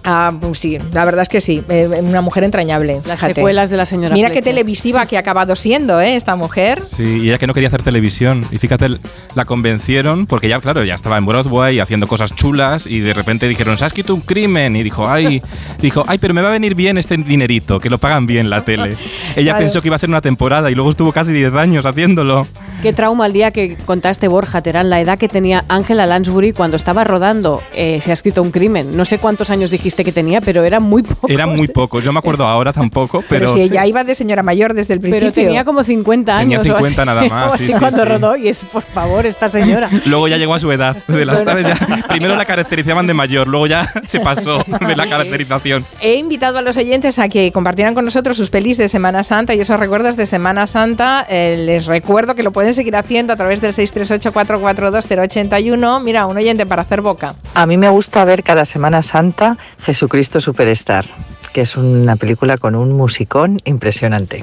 Ah, 0.06 0.32
pues 0.40 0.60
sí, 0.60 0.78
la 0.94 1.04
verdad 1.04 1.24
es 1.24 1.30
que 1.30 1.42
sí, 1.42 1.64
eh, 1.68 1.88
una 2.02 2.22
mujer 2.22 2.44
entrañable. 2.44 3.02
Las 3.06 3.20
fíjate. 3.20 3.36
secuelas 3.36 3.70
de 3.70 3.78
la 3.78 3.86
señora 3.86 4.14
Mira 4.14 4.30
qué 4.30 4.42
televisiva 4.42 5.06
que 5.08 5.18
ha 5.18 5.22
acabado 5.22 5.56
siendo, 5.56 6.00
¿eh? 6.00 6.16
Esta 6.16 6.36
mujer. 6.36 6.84
Sí, 6.86 7.22
y 7.24 7.30
ella 7.30 7.38
que 7.38 7.48
no 7.48 7.54
quería 7.54 7.68
hacer 7.70 7.82
televisión. 7.82 8.46
Y 8.52 8.58
fíjate, 8.58 8.88
la 9.34 9.46
convencieron, 9.46 10.28
porque 10.28 10.48
ya, 10.48 10.60
claro, 10.62 10.84
ya 10.84 10.94
estaba 10.96 11.18
en 11.18 11.26
Broadway 11.26 11.80
haciendo 11.80 12.08
cosas 12.08 12.36
chulas, 12.36 12.86
y 12.88 13.00
de 13.00 13.14
repente 13.14 13.48
dijeron, 13.48 13.78
¿se 13.78 13.84
ha 13.86 13.88
escrito 13.88 14.14
un 14.14 14.22
crimen? 14.22 14.76
Y 14.76 14.84
dijo, 14.84 15.08
ay, 15.08 15.42
dijo, 15.80 16.04
ay, 16.08 16.18
pero 16.20 16.34
me 16.34 16.42
va 16.42 16.50
a 16.50 16.52
venir 16.52 16.76
bien 16.76 16.98
este 16.98 17.18
dinerito, 17.18 17.80
que 17.80 17.90
lo 17.90 17.98
pagan 17.98 18.28
bien 18.28 18.50
la 18.50 18.64
tele. 18.64 18.98
Ella 19.36 19.52
Claro. 19.54 19.60
pensó 19.60 19.82
que 19.82 19.88
iba 19.88 19.96
a 19.96 20.00
ser 20.00 20.10
una 20.10 20.22
temporada 20.22 20.70
y 20.70 20.76
luego 20.76 20.90
estuvo 20.90 21.12
casi 21.12 21.34
10 21.34 21.54
años 21.56 21.86
haciéndolo. 21.86 22.48
Qué 22.82 22.94
trauma 22.94 23.26
el 23.26 23.34
día 23.34 23.52
que 23.52 23.76
contaste, 23.86 24.28
Borja 24.28 24.62
Terán, 24.62 24.90
la 24.90 25.00
edad 25.02 25.18
que 25.18 25.28
tenía 25.28 25.66
Ángela 25.70 26.06
Lansbury 26.06 26.52
cuando 26.52 26.76
estaba 26.78 27.04
rodando 27.04 27.64
eh, 27.74 28.00
Se 28.04 28.12
ha 28.12 28.14
escrito 28.14 28.42
un 28.42 28.52
crimen. 28.52 28.96
No 28.96 29.06
sé 29.06 29.18
cuántos 29.18 29.50
años 29.50 29.72
dijiste 29.72 29.95
que 30.04 30.12
tenía, 30.12 30.42
pero 30.42 30.64
era 30.64 30.80
muy 30.80 31.04
poco. 31.04 31.28
Era 31.30 31.46
muy 31.48 31.68
poco, 31.68 32.00
yo 32.02 32.12
me 32.12 32.20
acuerdo 32.20 32.46
ahora 32.48 32.74
tampoco, 32.74 33.24
Pero, 33.30 33.46
pero... 33.48 33.54
si 33.54 33.62
ella 33.62 33.86
iba 33.86 34.04
de 34.04 34.16
señora 34.16 34.44
mayor 34.44 34.74
desde 34.74 34.94
el 34.96 35.00
principio. 35.00 35.32
Pero 35.34 35.48
tenía 35.48 35.64
como 35.66 35.84
50 35.84 36.38
Tenía 36.40 36.60
años. 36.60 36.62
o 36.62 36.64
50 36.78 37.02
así. 37.02 37.06
nada 37.08 37.24
más, 37.26 37.54
sí, 37.60 37.72
cuando 37.80 38.04
sí. 38.04 38.10
rodó 38.10 38.36
y 38.36 38.50
es, 38.50 38.64
por 38.66 38.84
favor, 38.84 39.26
esta 39.26 39.50
señora. 39.50 39.90
Luego 40.06 40.28
ya 40.28 40.38
llegó 40.38 40.54
a 40.56 40.60
su 40.60 40.72
edad. 40.72 40.98
De 41.08 41.26
las, 41.26 41.44
¿sabes? 41.44 41.68
Ya- 41.68 41.78
primero 42.08 42.36
la 42.36 42.46
caracterizaban 42.46 43.08
de 43.08 43.14
mayor, 43.14 43.48
luego 43.48 43.68
ya 43.68 43.92
se 44.06 44.20
pasó 44.20 44.64
de 44.68 44.96
la 44.96 45.08
caracterización. 45.08 45.86
He 46.02 46.16
invitado 46.16 46.58
a 46.60 46.62
los 46.62 46.78
oyentes 46.78 47.20
a 47.20 47.28
que 47.28 47.52
compartieran 47.52 47.94
con 47.94 48.06
nosotros 48.06 48.38
sus 48.38 48.50
pelis 48.50 48.78
de 48.78 48.90
Semana 48.90 49.24
Santa 49.24 49.54
y 49.54 49.60
esos 49.60 49.80
recuerdos 49.80 50.16
de 50.18 50.26
Semana 50.26 50.68
Santa. 50.68 51.26
Eh, 51.30 51.64
les 51.66 51.86
recuerdo 51.86 52.36
que 52.36 52.44
lo 52.44 52.52
pueden 52.52 52.74
seguir 52.74 52.96
haciendo 52.96 53.34
a 53.34 53.36
través 53.36 53.62
del 53.62 53.74
638-442-081. 53.74 56.02
Mira, 56.04 56.26
un 56.26 56.38
oyente 56.38 56.66
para 56.66 56.82
hacer 56.84 57.02
boca. 57.02 57.36
A 57.54 57.66
mí 57.66 57.78
me 57.78 57.90
gusta 57.90 58.24
ver 58.26 58.44
cada 58.44 58.66
Semana 58.66 59.02
Santa 59.02 59.58
Jesucristo 59.86 60.42
Superstar, 60.42 61.06
que 61.54 61.62
es 61.62 61.78
una 61.78 62.16
película 62.16 62.58
con 62.58 62.74
un 62.74 62.92
musicón 62.94 63.62
impresionante. 63.66 64.42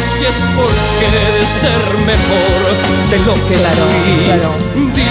Si 0.00 0.24
es 0.24 0.46
porque 0.56 1.06
he 1.06 1.40
de 1.40 1.46
ser 1.46 1.70
mejor 2.06 3.10
de 3.10 3.18
lo 3.18 3.34
que 3.48 3.54
Claro, 3.54 3.82
fui. 4.04 4.24
claro. 4.24 4.50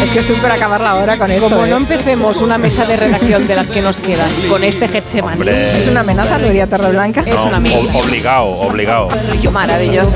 Es 0.04 0.10
que 0.12 0.20
estoy 0.20 0.36
por 0.38 0.52
acabar 0.52 0.80
la 0.82 0.96
hora 0.96 1.18
con 1.18 1.30
esto. 1.30 1.50
Como 1.50 1.66
¿eh? 1.66 1.70
no 1.70 1.78
empecemos 1.78 2.38
una 2.38 2.58
mesa 2.58 2.86
de 2.86 2.96
redacción 2.96 3.48
de 3.48 3.56
las 3.56 3.70
que 3.70 3.82
nos 3.82 4.00
quedan 4.00 4.30
con 4.50 4.64
este 4.64 4.88
Getsemaní. 4.88 5.34
Hombre. 5.42 5.80
Es 5.80 5.88
una 5.88 6.00
amenaza, 6.02 6.38
Nuria 6.38 6.68
Torreblanca. 6.68 7.22
Es 7.26 7.40
una 7.42 7.58
amenaza. 7.58 7.82
ob- 7.82 8.04
obligado, 8.04 8.46
obligado. 8.48 9.10
Maravilloso. 9.52 10.12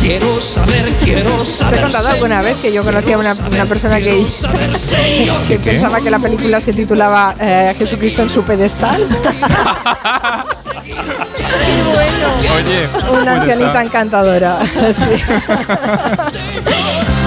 Quiero 0.00 0.40
saber, 0.40 0.84
quiero 1.02 1.36
¿Os 1.36 1.48
he 1.48 1.52
saber. 1.52 1.80
contado 1.82 2.08
alguna 2.08 2.42
vez 2.42 2.56
que 2.60 2.72
yo 2.72 2.82
conocía 2.82 3.14
a 3.14 3.18
una, 3.18 3.34
una 3.50 3.64
persona 3.66 3.96
que, 4.00 4.24
que 5.48 5.58
pensaba 5.58 6.00
que 6.00 6.10
la 6.10 6.18
película 6.18 6.60
se 6.60 6.72
titulaba 6.72 7.34
eh, 7.40 7.74
Jesucristo 7.78 8.22
en 8.22 8.30
su 8.30 8.42
pedestal? 8.42 9.06
Oye, 12.54 12.88
Una 13.20 13.44
encantadora. 13.60 14.58
Sí. 14.94 15.22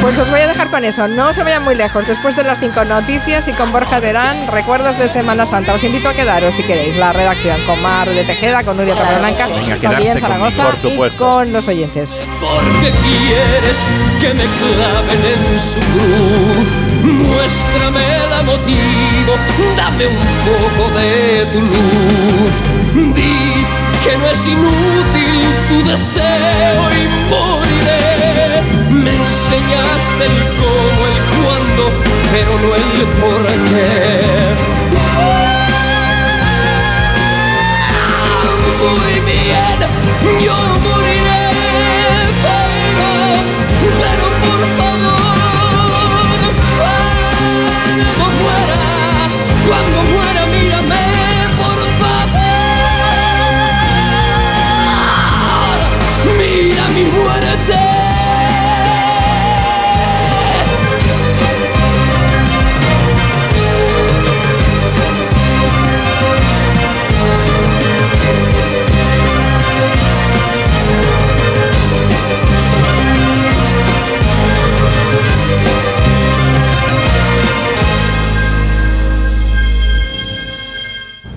Pues 0.01 0.17
os 0.19 0.29
voy 0.29 0.39
a 0.39 0.47
dejar 0.47 0.69
con 0.69 0.85
eso. 0.85 1.07
No 1.07 1.33
se 1.33 1.43
vayan 1.43 1.63
muy 1.63 1.75
lejos. 1.75 2.07
Después 2.07 2.35
de 2.35 2.43
las 2.43 2.59
cinco 2.59 2.85
noticias 2.85 3.47
y 3.47 3.51
con 3.53 3.71
Borja 3.71 3.99
Terán, 3.99 4.47
recuerdos 4.51 4.97
de 4.99 5.09
Semana 5.09 5.45
Santa. 5.45 5.73
Os 5.73 5.83
invito 5.83 6.07
a 6.07 6.13
quedaros 6.13 6.53
si 6.55 6.63
queréis. 6.63 6.95
La 6.97 7.13
redacción 7.13 7.59
con 7.65 7.81
Mar 7.81 8.07
de 8.07 8.23
Tejeda, 8.23 8.63
con 8.63 8.77
Nuria 8.77 8.93
Torreblanca, 8.93 9.45
con 9.45 9.53
conmigo, 9.79 10.13
Zaragoza 10.19 10.71
por 10.71 10.91
y 10.91 11.09
con 11.17 11.51
los 11.51 11.67
oyentes. 11.67 12.11
Porque 12.39 12.91
quieres 12.91 13.83
que 14.19 14.33
me 14.33 14.45
claven 14.45 15.25
en 15.25 15.59
su 15.59 15.79
cruz. 15.79 16.69
Muéstrame 17.03 18.29
la 18.29 18.43
motivo, 18.43 19.35
dame 19.75 20.07
un 20.07 20.15
poco 20.45 20.99
de 20.99 21.45
tu 21.51 21.61
luz. 21.61 23.15
Di 23.15 23.65
que 24.07 24.17
no 24.17 24.27
es 24.29 24.47
inútil 24.47 25.41
tu 25.67 25.77
deseo 25.83 26.81
y 26.99 27.03
moriré. 27.29 28.61
Me 28.89 29.11
enseñaste 29.11 30.23
el 30.31 30.37
cómo, 30.61 30.99
el 31.11 31.19
cuándo, 31.35 31.83
pero 32.31 32.51
no 32.63 32.69
el 32.81 32.91
por 33.19 33.43
qué. 33.69 33.95
Muy 38.81 39.15
bien, 39.29 39.79
yo 40.45 40.57
moriré, 40.85 41.36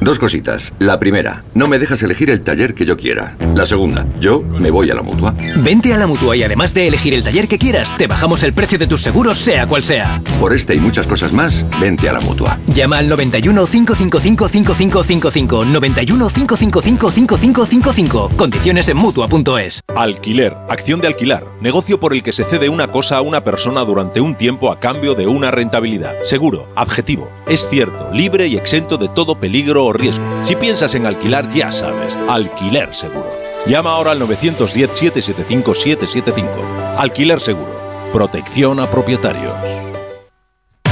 Dos 0.00 0.18
cositas. 0.18 0.72
La 0.78 0.98
primera, 0.98 1.44
no 1.52 1.68
me 1.68 1.78
dejas 1.78 2.02
elegir 2.02 2.30
el 2.30 2.40
taller 2.40 2.74
que 2.74 2.86
yo 2.86 2.96
quiera. 2.96 3.36
La 3.54 3.66
segunda, 3.66 4.06
yo 4.18 4.40
me 4.40 4.70
voy 4.70 4.90
a 4.90 4.94
la 4.94 5.02
mutua. 5.02 5.34
Vente 5.58 5.92
a 5.92 5.98
la 5.98 6.06
mutua 6.06 6.34
y 6.38 6.42
además 6.42 6.72
de 6.72 6.88
elegir 6.88 7.12
el 7.12 7.22
taller 7.22 7.46
que 7.46 7.58
quieras, 7.58 7.94
te 7.98 8.06
bajamos 8.06 8.42
el 8.42 8.54
precio 8.54 8.78
de 8.78 8.86
tus 8.86 9.02
seguros, 9.02 9.36
sea 9.36 9.66
cual 9.66 9.82
sea. 9.82 10.22
Por 10.40 10.54
este 10.54 10.74
y 10.74 10.80
muchas 10.80 11.06
cosas 11.06 11.34
más, 11.34 11.66
vente 11.78 12.08
a 12.08 12.14
la 12.14 12.20
mutua. 12.20 12.58
Llama 12.68 12.96
al 12.96 13.10
91 13.10 13.66
555 13.66 14.48
5555 14.48 15.64
91 15.66 16.28
555 16.28 17.10
5555. 17.10 18.30
Condiciones 18.38 18.88
en 18.88 18.96
mutua.es. 18.96 19.80
Alquiler, 19.94 20.56
acción 20.70 21.02
de 21.02 21.08
alquilar, 21.08 21.44
negocio 21.60 22.00
por 22.00 22.14
el 22.14 22.22
que 22.22 22.32
se 22.32 22.44
cede 22.44 22.70
una 22.70 22.90
cosa 22.90 23.18
a 23.18 23.20
una 23.20 23.44
persona 23.44 23.82
durante 23.82 24.22
un 24.22 24.34
tiempo 24.34 24.72
a 24.72 24.80
cambio 24.80 25.14
de 25.14 25.26
una 25.26 25.50
rentabilidad. 25.50 26.14
Seguro, 26.22 26.68
objetivo, 26.74 27.28
es 27.46 27.68
cierto, 27.68 28.10
libre 28.14 28.46
y 28.46 28.56
exento 28.56 28.96
de 28.96 29.08
todo 29.08 29.38
peligro 29.38 29.89
riesgo. 29.98 30.24
Si 30.42 30.54
piensas 30.56 30.94
en 30.94 31.06
alquilar, 31.06 31.48
ya 31.50 31.72
sabes, 31.72 32.16
alquiler 32.28 32.94
seguro. 32.94 33.30
Llama 33.66 33.90
ahora 33.90 34.12
al 34.12 34.20
910-775-775. 34.20 36.96
Alquiler 36.96 37.40
seguro. 37.40 37.80
Protección 38.12 38.78
a 38.80 38.86
propietarios. 38.86 39.52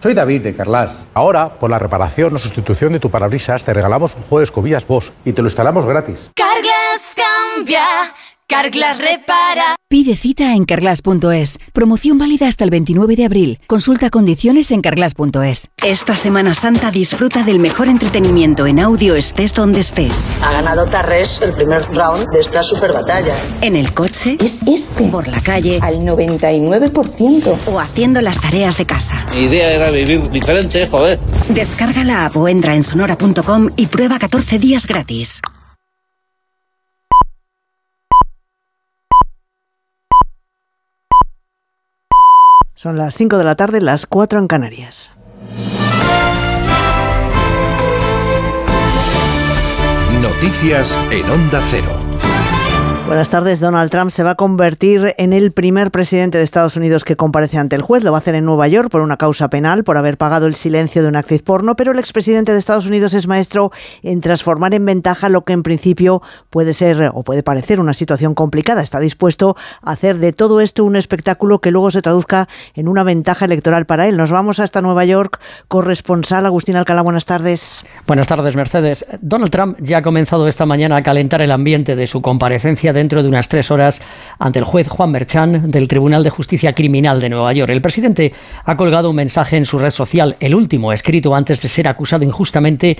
Soy 0.00 0.14
David 0.14 0.42
de 0.42 0.54
Carlas. 0.54 1.08
Ahora, 1.12 1.58
por 1.58 1.70
la 1.70 1.80
reparación 1.80 2.32
o 2.36 2.38
sustitución 2.38 2.92
de 2.92 3.00
tu 3.00 3.10
parabrisas, 3.10 3.64
te 3.64 3.74
regalamos 3.74 4.14
un 4.14 4.22
juego 4.22 4.38
de 4.38 4.44
escobillas 4.44 4.86
Bosch 4.86 5.10
y 5.24 5.32
te 5.32 5.42
lo 5.42 5.48
instalamos 5.48 5.86
gratis. 5.86 6.30
Carglass 6.36 7.16
cambia, 7.16 7.84
Carglass 8.46 8.98
repara. 8.98 9.77
Pide 9.90 10.16
cita 10.16 10.52
en 10.52 10.66
carglass.es. 10.66 11.58
Promoción 11.72 12.18
válida 12.18 12.46
hasta 12.46 12.62
el 12.62 12.68
29 12.68 13.16
de 13.16 13.24
abril. 13.24 13.58
Consulta 13.66 14.10
condiciones 14.10 14.70
en 14.70 14.82
carglass.es. 14.82 15.70
Esta 15.82 16.14
Semana 16.14 16.52
Santa 16.52 16.90
disfruta 16.90 17.42
del 17.42 17.58
mejor 17.58 17.88
entretenimiento 17.88 18.66
en 18.66 18.80
audio 18.80 19.14
estés 19.14 19.54
donde 19.54 19.80
estés. 19.80 20.30
Ha 20.42 20.52
ganado 20.52 20.84
Tarres 20.88 21.40
el 21.40 21.54
primer 21.54 21.80
round 21.86 22.28
de 22.34 22.40
esta 22.40 22.62
super 22.62 22.92
batalla. 22.92 23.34
En 23.62 23.76
el 23.76 23.94
coche. 23.94 24.36
Es 24.44 24.62
este. 24.66 25.04
Por 25.04 25.26
la 25.26 25.40
calle. 25.40 25.78
Al 25.80 26.00
99%. 26.00 27.56
O 27.68 27.80
haciendo 27.80 28.20
las 28.20 28.38
tareas 28.42 28.76
de 28.76 28.84
casa. 28.84 29.24
Mi 29.34 29.44
idea 29.44 29.72
era 29.72 29.90
vivir 29.90 30.28
diferente, 30.28 30.86
joder. 30.86 31.18
Descarga 31.48 32.04
la 32.04 32.26
app 32.26 32.36
o 32.36 32.46
entra 32.46 32.74
en 32.74 32.82
sonora.com 32.82 33.70
y 33.74 33.86
prueba 33.86 34.18
14 34.18 34.58
días 34.58 34.86
gratis. 34.86 35.40
Son 42.78 42.96
las 42.96 43.16
5 43.16 43.38
de 43.38 43.42
la 43.42 43.56
tarde, 43.56 43.80
las 43.80 44.06
4 44.06 44.38
en 44.38 44.46
Canarias. 44.46 45.16
Noticias 50.22 50.96
en 51.10 51.28
Onda 51.28 51.60
Cero. 51.72 51.97
Buenas 53.08 53.30
tardes. 53.30 53.60
Donald 53.60 53.90
Trump 53.90 54.10
se 54.10 54.22
va 54.22 54.32
a 54.32 54.34
convertir 54.34 55.14
en 55.16 55.32
el 55.32 55.50
primer 55.52 55.90
presidente 55.90 56.36
de 56.36 56.44
Estados 56.44 56.76
Unidos 56.76 57.04
que 57.04 57.16
comparece 57.16 57.56
ante 57.56 57.74
el 57.74 57.80
juez. 57.80 58.04
Lo 58.04 58.12
va 58.12 58.18
a 58.18 58.20
hacer 58.20 58.34
en 58.34 58.44
Nueva 58.44 58.68
York 58.68 58.90
por 58.90 59.00
una 59.00 59.16
causa 59.16 59.48
penal, 59.48 59.82
por 59.82 59.96
haber 59.96 60.18
pagado 60.18 60.46
el 60.46 60.54
silencio 60.54 61.00
de 61.00 61.08
una 61.08 61.20
actriz 61.20 61.40
porno, 61.40 61.74
pero 61.74 61.92
el 61.92 61.98
expresidente 61.98 62.52
de 62.52 62.58
Estados 62.58 62.86
Unidos 62.86 63.14
es 63.14 63.26
maestro 63.26 63.72
en 64.02 64.20
transformar 64.20 64.74
en 64.74 64.84
ventaja 64.84 65.30
lo 65.30 65.42
que 65.46 65.54
en 65.54 65.62
principio 65.62 66.20
puede 66.50 66.74
ser 66.74 67.10
o 67.14 67.22
puede 67.22 67.42
parecer 67.42 67.80
una 67.80 67.94
situación 67.94 68.34
complicada. 68.34 68.82
Está 68.82 69.00
dispuesto 69.00 69.56
a 69.80 69.92
hacer 69.92 70.18
de 70.18 70.34
todo 70.34 70.60
esto 70.60 70.84
un 70.84 70.94
espectáculo 70.94 71.60
que 71.60 71.70
luego 71.70 71.90
se 71.90 72.02
traduzca 72.02 72.46
en 72.74 72.88
una 72.88 73.04
ventaja 73.04 73.46
electoral 73.46 73.86
para 73.86 74.06
él. 74.06 74.18
Nos 74.18 74.30
vamos 74.30 74.60
hasta 74.60 74.82
Nueva 74.82 75.06
York. 75.06 75.40
Corresponsal 75.68 76.44
Agustín 76.44 76.76
Alcalá, 76.76 77.00
buenas 77.00 77.24
tardes. 77.24 77.82
Buenas 78.06 78.26
tardes, 78.26 78.54
Mercedes. 78.54 79.06
Donald 79.22 79.50
Trump 79.50 79.78
ya 79.80 79.96
ha 79.98 80.02
comenzado 80.02 80.46
esta 80.46 80.66
mañana 80.66 80.96
a 80.96 81.02
calentar 81.02 81.40
el 81.40 81.52
ambiente 81.52 81.96
de 81.96 82.06
su 82.06 82.20
comparecencia 82.20 82.92
dentro 82.98 83.22
de 83.22 83.28
unas 83.28 83.48
tres 83.48 83.70
horas 83.70 84.02
ante 84.38 84.58
el 84.58 84.64
juez 84.64 84.88
Juan 84.88 85.10
Merchan 85.10 85.70
del 85.70 85.88
Tribunal 85.88 86.24
de 86.24 86.30
Justicia 86.30 86.72
Criminal 86.72 87.20
de 87.20 87.30
Nueva 87.30 87.52
York. 87.52 87.70
El 87.70 87.80
presidente 87.80 88.32
ha 88.64 88.76
colgado 88.76 89.10
un 89.10 89.16
mensaje 89.16 89.56
en 89.56 89.64
su 89.64 89.78
red 89.78 89.90
social, 89.90 90.36
el 90.40 90.54
último 90.54 90.92
escrito 90.92 91.34
antes 91.34 91.62
de 91.62 91.68
ser 91.68 91.88
acusado 91.88 92.24
injustamente 92.24 92.98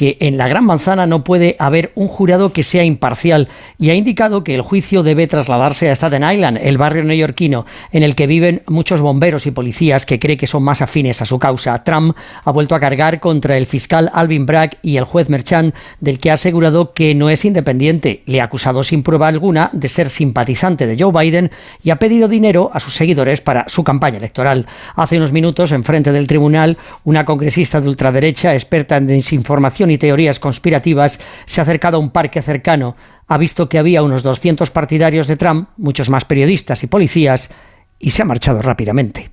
que 0.00 0.16
en 0.20 0.38
la 0.38 0.48
Gran 0.48 0.64
Manzana 0.64 1.04
no 1.04 1.24
puede 1.24 1.56
haber 1.58 1.92
un 1.94 2.08
jurado 2.08 2.54
que 2.54 2.62
sea 2.62 2.84
imparcial 2.84 3.48
y 3.78 3.90
ha 3.90 3.94
indicado 3.94 4.42
que 4.42 4.54
el 4.54 4.62
juicio 4.62 5.02
debe 5.02 5.26
trasladarse 5.26 5.90
a 5.90 5.94
Staten 5.94 6.24
Island, 6.24 6.58
el 6.62 6.78
barrio 6.78 7.04
neoyorquino 7.04 7.66
en 7.92 8.02
el 8.02 8.14
que 8.14 8.26
viven 8.26 8.62
muchos 8.66 9.02
bomberos 9.02 9.46
y 9.46 9.50
policías 9.50 10.06
que 10.06 10.18
cree 10.18 10.38
que 10.38 10.46
son 10.46 10.62
más 10.62 10.80
afines 10.80 11.20
a 11.20 11.26
su 11.26 11.38
causa. 11.38 11.84
Trump 11.84 12.16
ha 12.42 12.50
vuelto 12.50 12.74
a 12.74 12.80
cargar 12.80 13.20
contra 13.20 13.58
el 13.58 13.66
fiscal 13.66 14.10
Alvin 14.14 14.46
Bragg 14.46 14.78
y 14.80 14.96
el 14.96 15.04
juez 15.04 15.28
Merchant, 15.28 15.74
del 16.00 16.18
que 16.18 16.30
ha 16.30 16.34
asegurado 16.34 16.94
que 16.94 17.14
no 17.14 17.28
es 17.28 17.44
independiente. 17.44 18.22
Le 18.24 18.40
ha 18.40 18.44
acusado 18.44 18.82
sin 18.82 19.02
prueba 19.02 19.28
alguna 19.28 19.68
de 19.74 19.88
ser 19.88 20.08
simpatizante 20.08 20.86
de 20.86 20.96
Joe 20.98 21.12
Biden 21.12 21.50
y 21.82 21.90
ha 21.90 21.96
pedido 21.96 22.26
dinero 22.26 22.70
a 22.72 22.80
sus 22.80 22.94
seguidores 22.94 23.42
para 23.42 23.68
su 23.68 23.84
campaña 23.84 24.16
electoral. 24.16 24.64
Hace 24.96 25.18
unos 25.18 25.32
minutos, 25.32 25.72
en 25.72 25.84
frente 25.84 26.10
del 26.10 26.26
tribunal, 26.26 26.78
una 27.04 27.26
congresista 27.26 27.82
de 27.82 27.88
ultraderecha, 27.88 28.54
experta 28.54 28.96
en 28.96 29.06
desinformación 29.06 29.89
y 29.90 29.98
teorías 29.98 30.40
conspirativas, 30.40 31.20
se 31.46 31.60
ha 31.60 31.62
acercado 31.62 31.96
a 31.96 32.00
un 32.00 32.10
parque 32.10 32.42
cercano, 32.42 32.96
ha 33.26 33.38
visto 33.38 33.68
que 33.68 33.78
había 33.78 34.02
unos 34.02 34.22
200 34.22 34.70
partidarios 34.70 35.26
de 35.26 35.36
Trump, 35.36 35.68
muchos 35.76 36.10
más 36.10 36.24
periodistas 36.24 36.82
y 36.82 36.86
policías, 36.86 37.50
y 37.98 38.10
se 38.10 38.22
ha 38.22 38.24
marchado 38.24 38.62
rápidamente. 38.62 39.30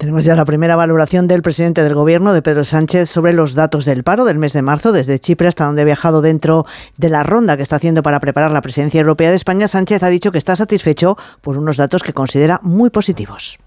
Tenemos 0.00 0.24
ya 0.24 0.34
la 0.34 0.46
primera 0.46 0.76
valoración 0.76 1.28
del 1.28 1.42
presidente 1.42 1.84
del 1.84 1.94
gobierno, 1.94 2.32
de 2.32 2.40
Pedro 2.40 2.64
Sánchez, 2.64 3.10
sobre 3.10 3.34
los 3.34 3.52
datos 3.52 3.84
del 3.84 4.02
paro 4.02 4.24
del 4.24 4.38
mes 4.38 4.54
de 4.54 4.62
marzo, 4.62 4.92
desde 4.92 5.18
Chipre 5.18 5.48
hasta 5.48 5.66
donde 5.66 5.82
ha 5.82 5.84
viajado 5.84 6.22
dentro 6.22 6.64
de 6.96 7.10
la 7.10 7.22
ronda 7.22 7.58
que 7.58 7.62
está 7.62 7.76
haciendo 7.76 8.02
para 8.02 8.18
preparar 8.18 8.50
la 8.50 8.62
presidencia 8.62 8.98
europea 8.98 9.28
de 9.28 9.36
España. 9.36 9.68
Sánchez 9.68 10.02
ha 10.02 10.08
dicho 10.08 10.32
que 10.32 10.38
está 10.38 10.56
satisfecho 10.56 11.18
por 11.42 11.58
unos 11.58 11.76
datos 11.76 12.02
que 12.02 12.14
considera 12.14 12.60
muy 12.62 12.88
positivos. 12.88 13.58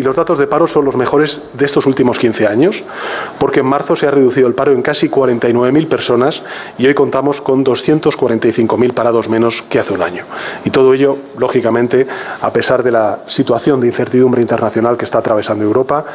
Y 0.00 0.02
los 0.02 0.16
datos 0.16 0.38
de 0.38 0.46
paro 0.46 0.66
son 0.66 0.86
los 0.86 0.96
mejores 0.96 1.42
de 1.52 1.66
estos 1.66 1.84
últimos 1.84 2.18
15 2.18 2.46
años, 2.46 2.82
porque 3.38 3.60
en 3.60 3.66
marzo 3.66 3.96
se 3.96 4.06
ha 4.06 4.10
reducido 4.10 4.48
el 4.48 4.54
paro 4.54 4.72
en 4.72 4.80
casi 4.80 5.10
49.000 5.10 5.88
personas 5.88 6.42
y 6.78 6.86
hoy 6.86 6.94
contamos 6.94 7.42
con 7.42 7.64
245.000 7.64 8.94
parados 8.94 9.28
menos 9.28 9.60
que 9.60 9.78
hace 9.78 9.92
un 9.92 10.00
año. 10.00 10.24
Y 10.64 10.70
todo 10.70 10.94
ello, 10.94 11.18
lógicamente, 11.36 12.06
a 12.40 12.50
pesar 12.50 12.82
de 12.82 12.92
la 12.92 13.20
situación 13.26 13.78
de 13.78 13.88
incertidumbre 13.88 14.40
internacional 14.40 14.96
que 14.96 15.04
está 15.04 15.18
atravesando 15.18 15.64
Europa, 15.64 16.06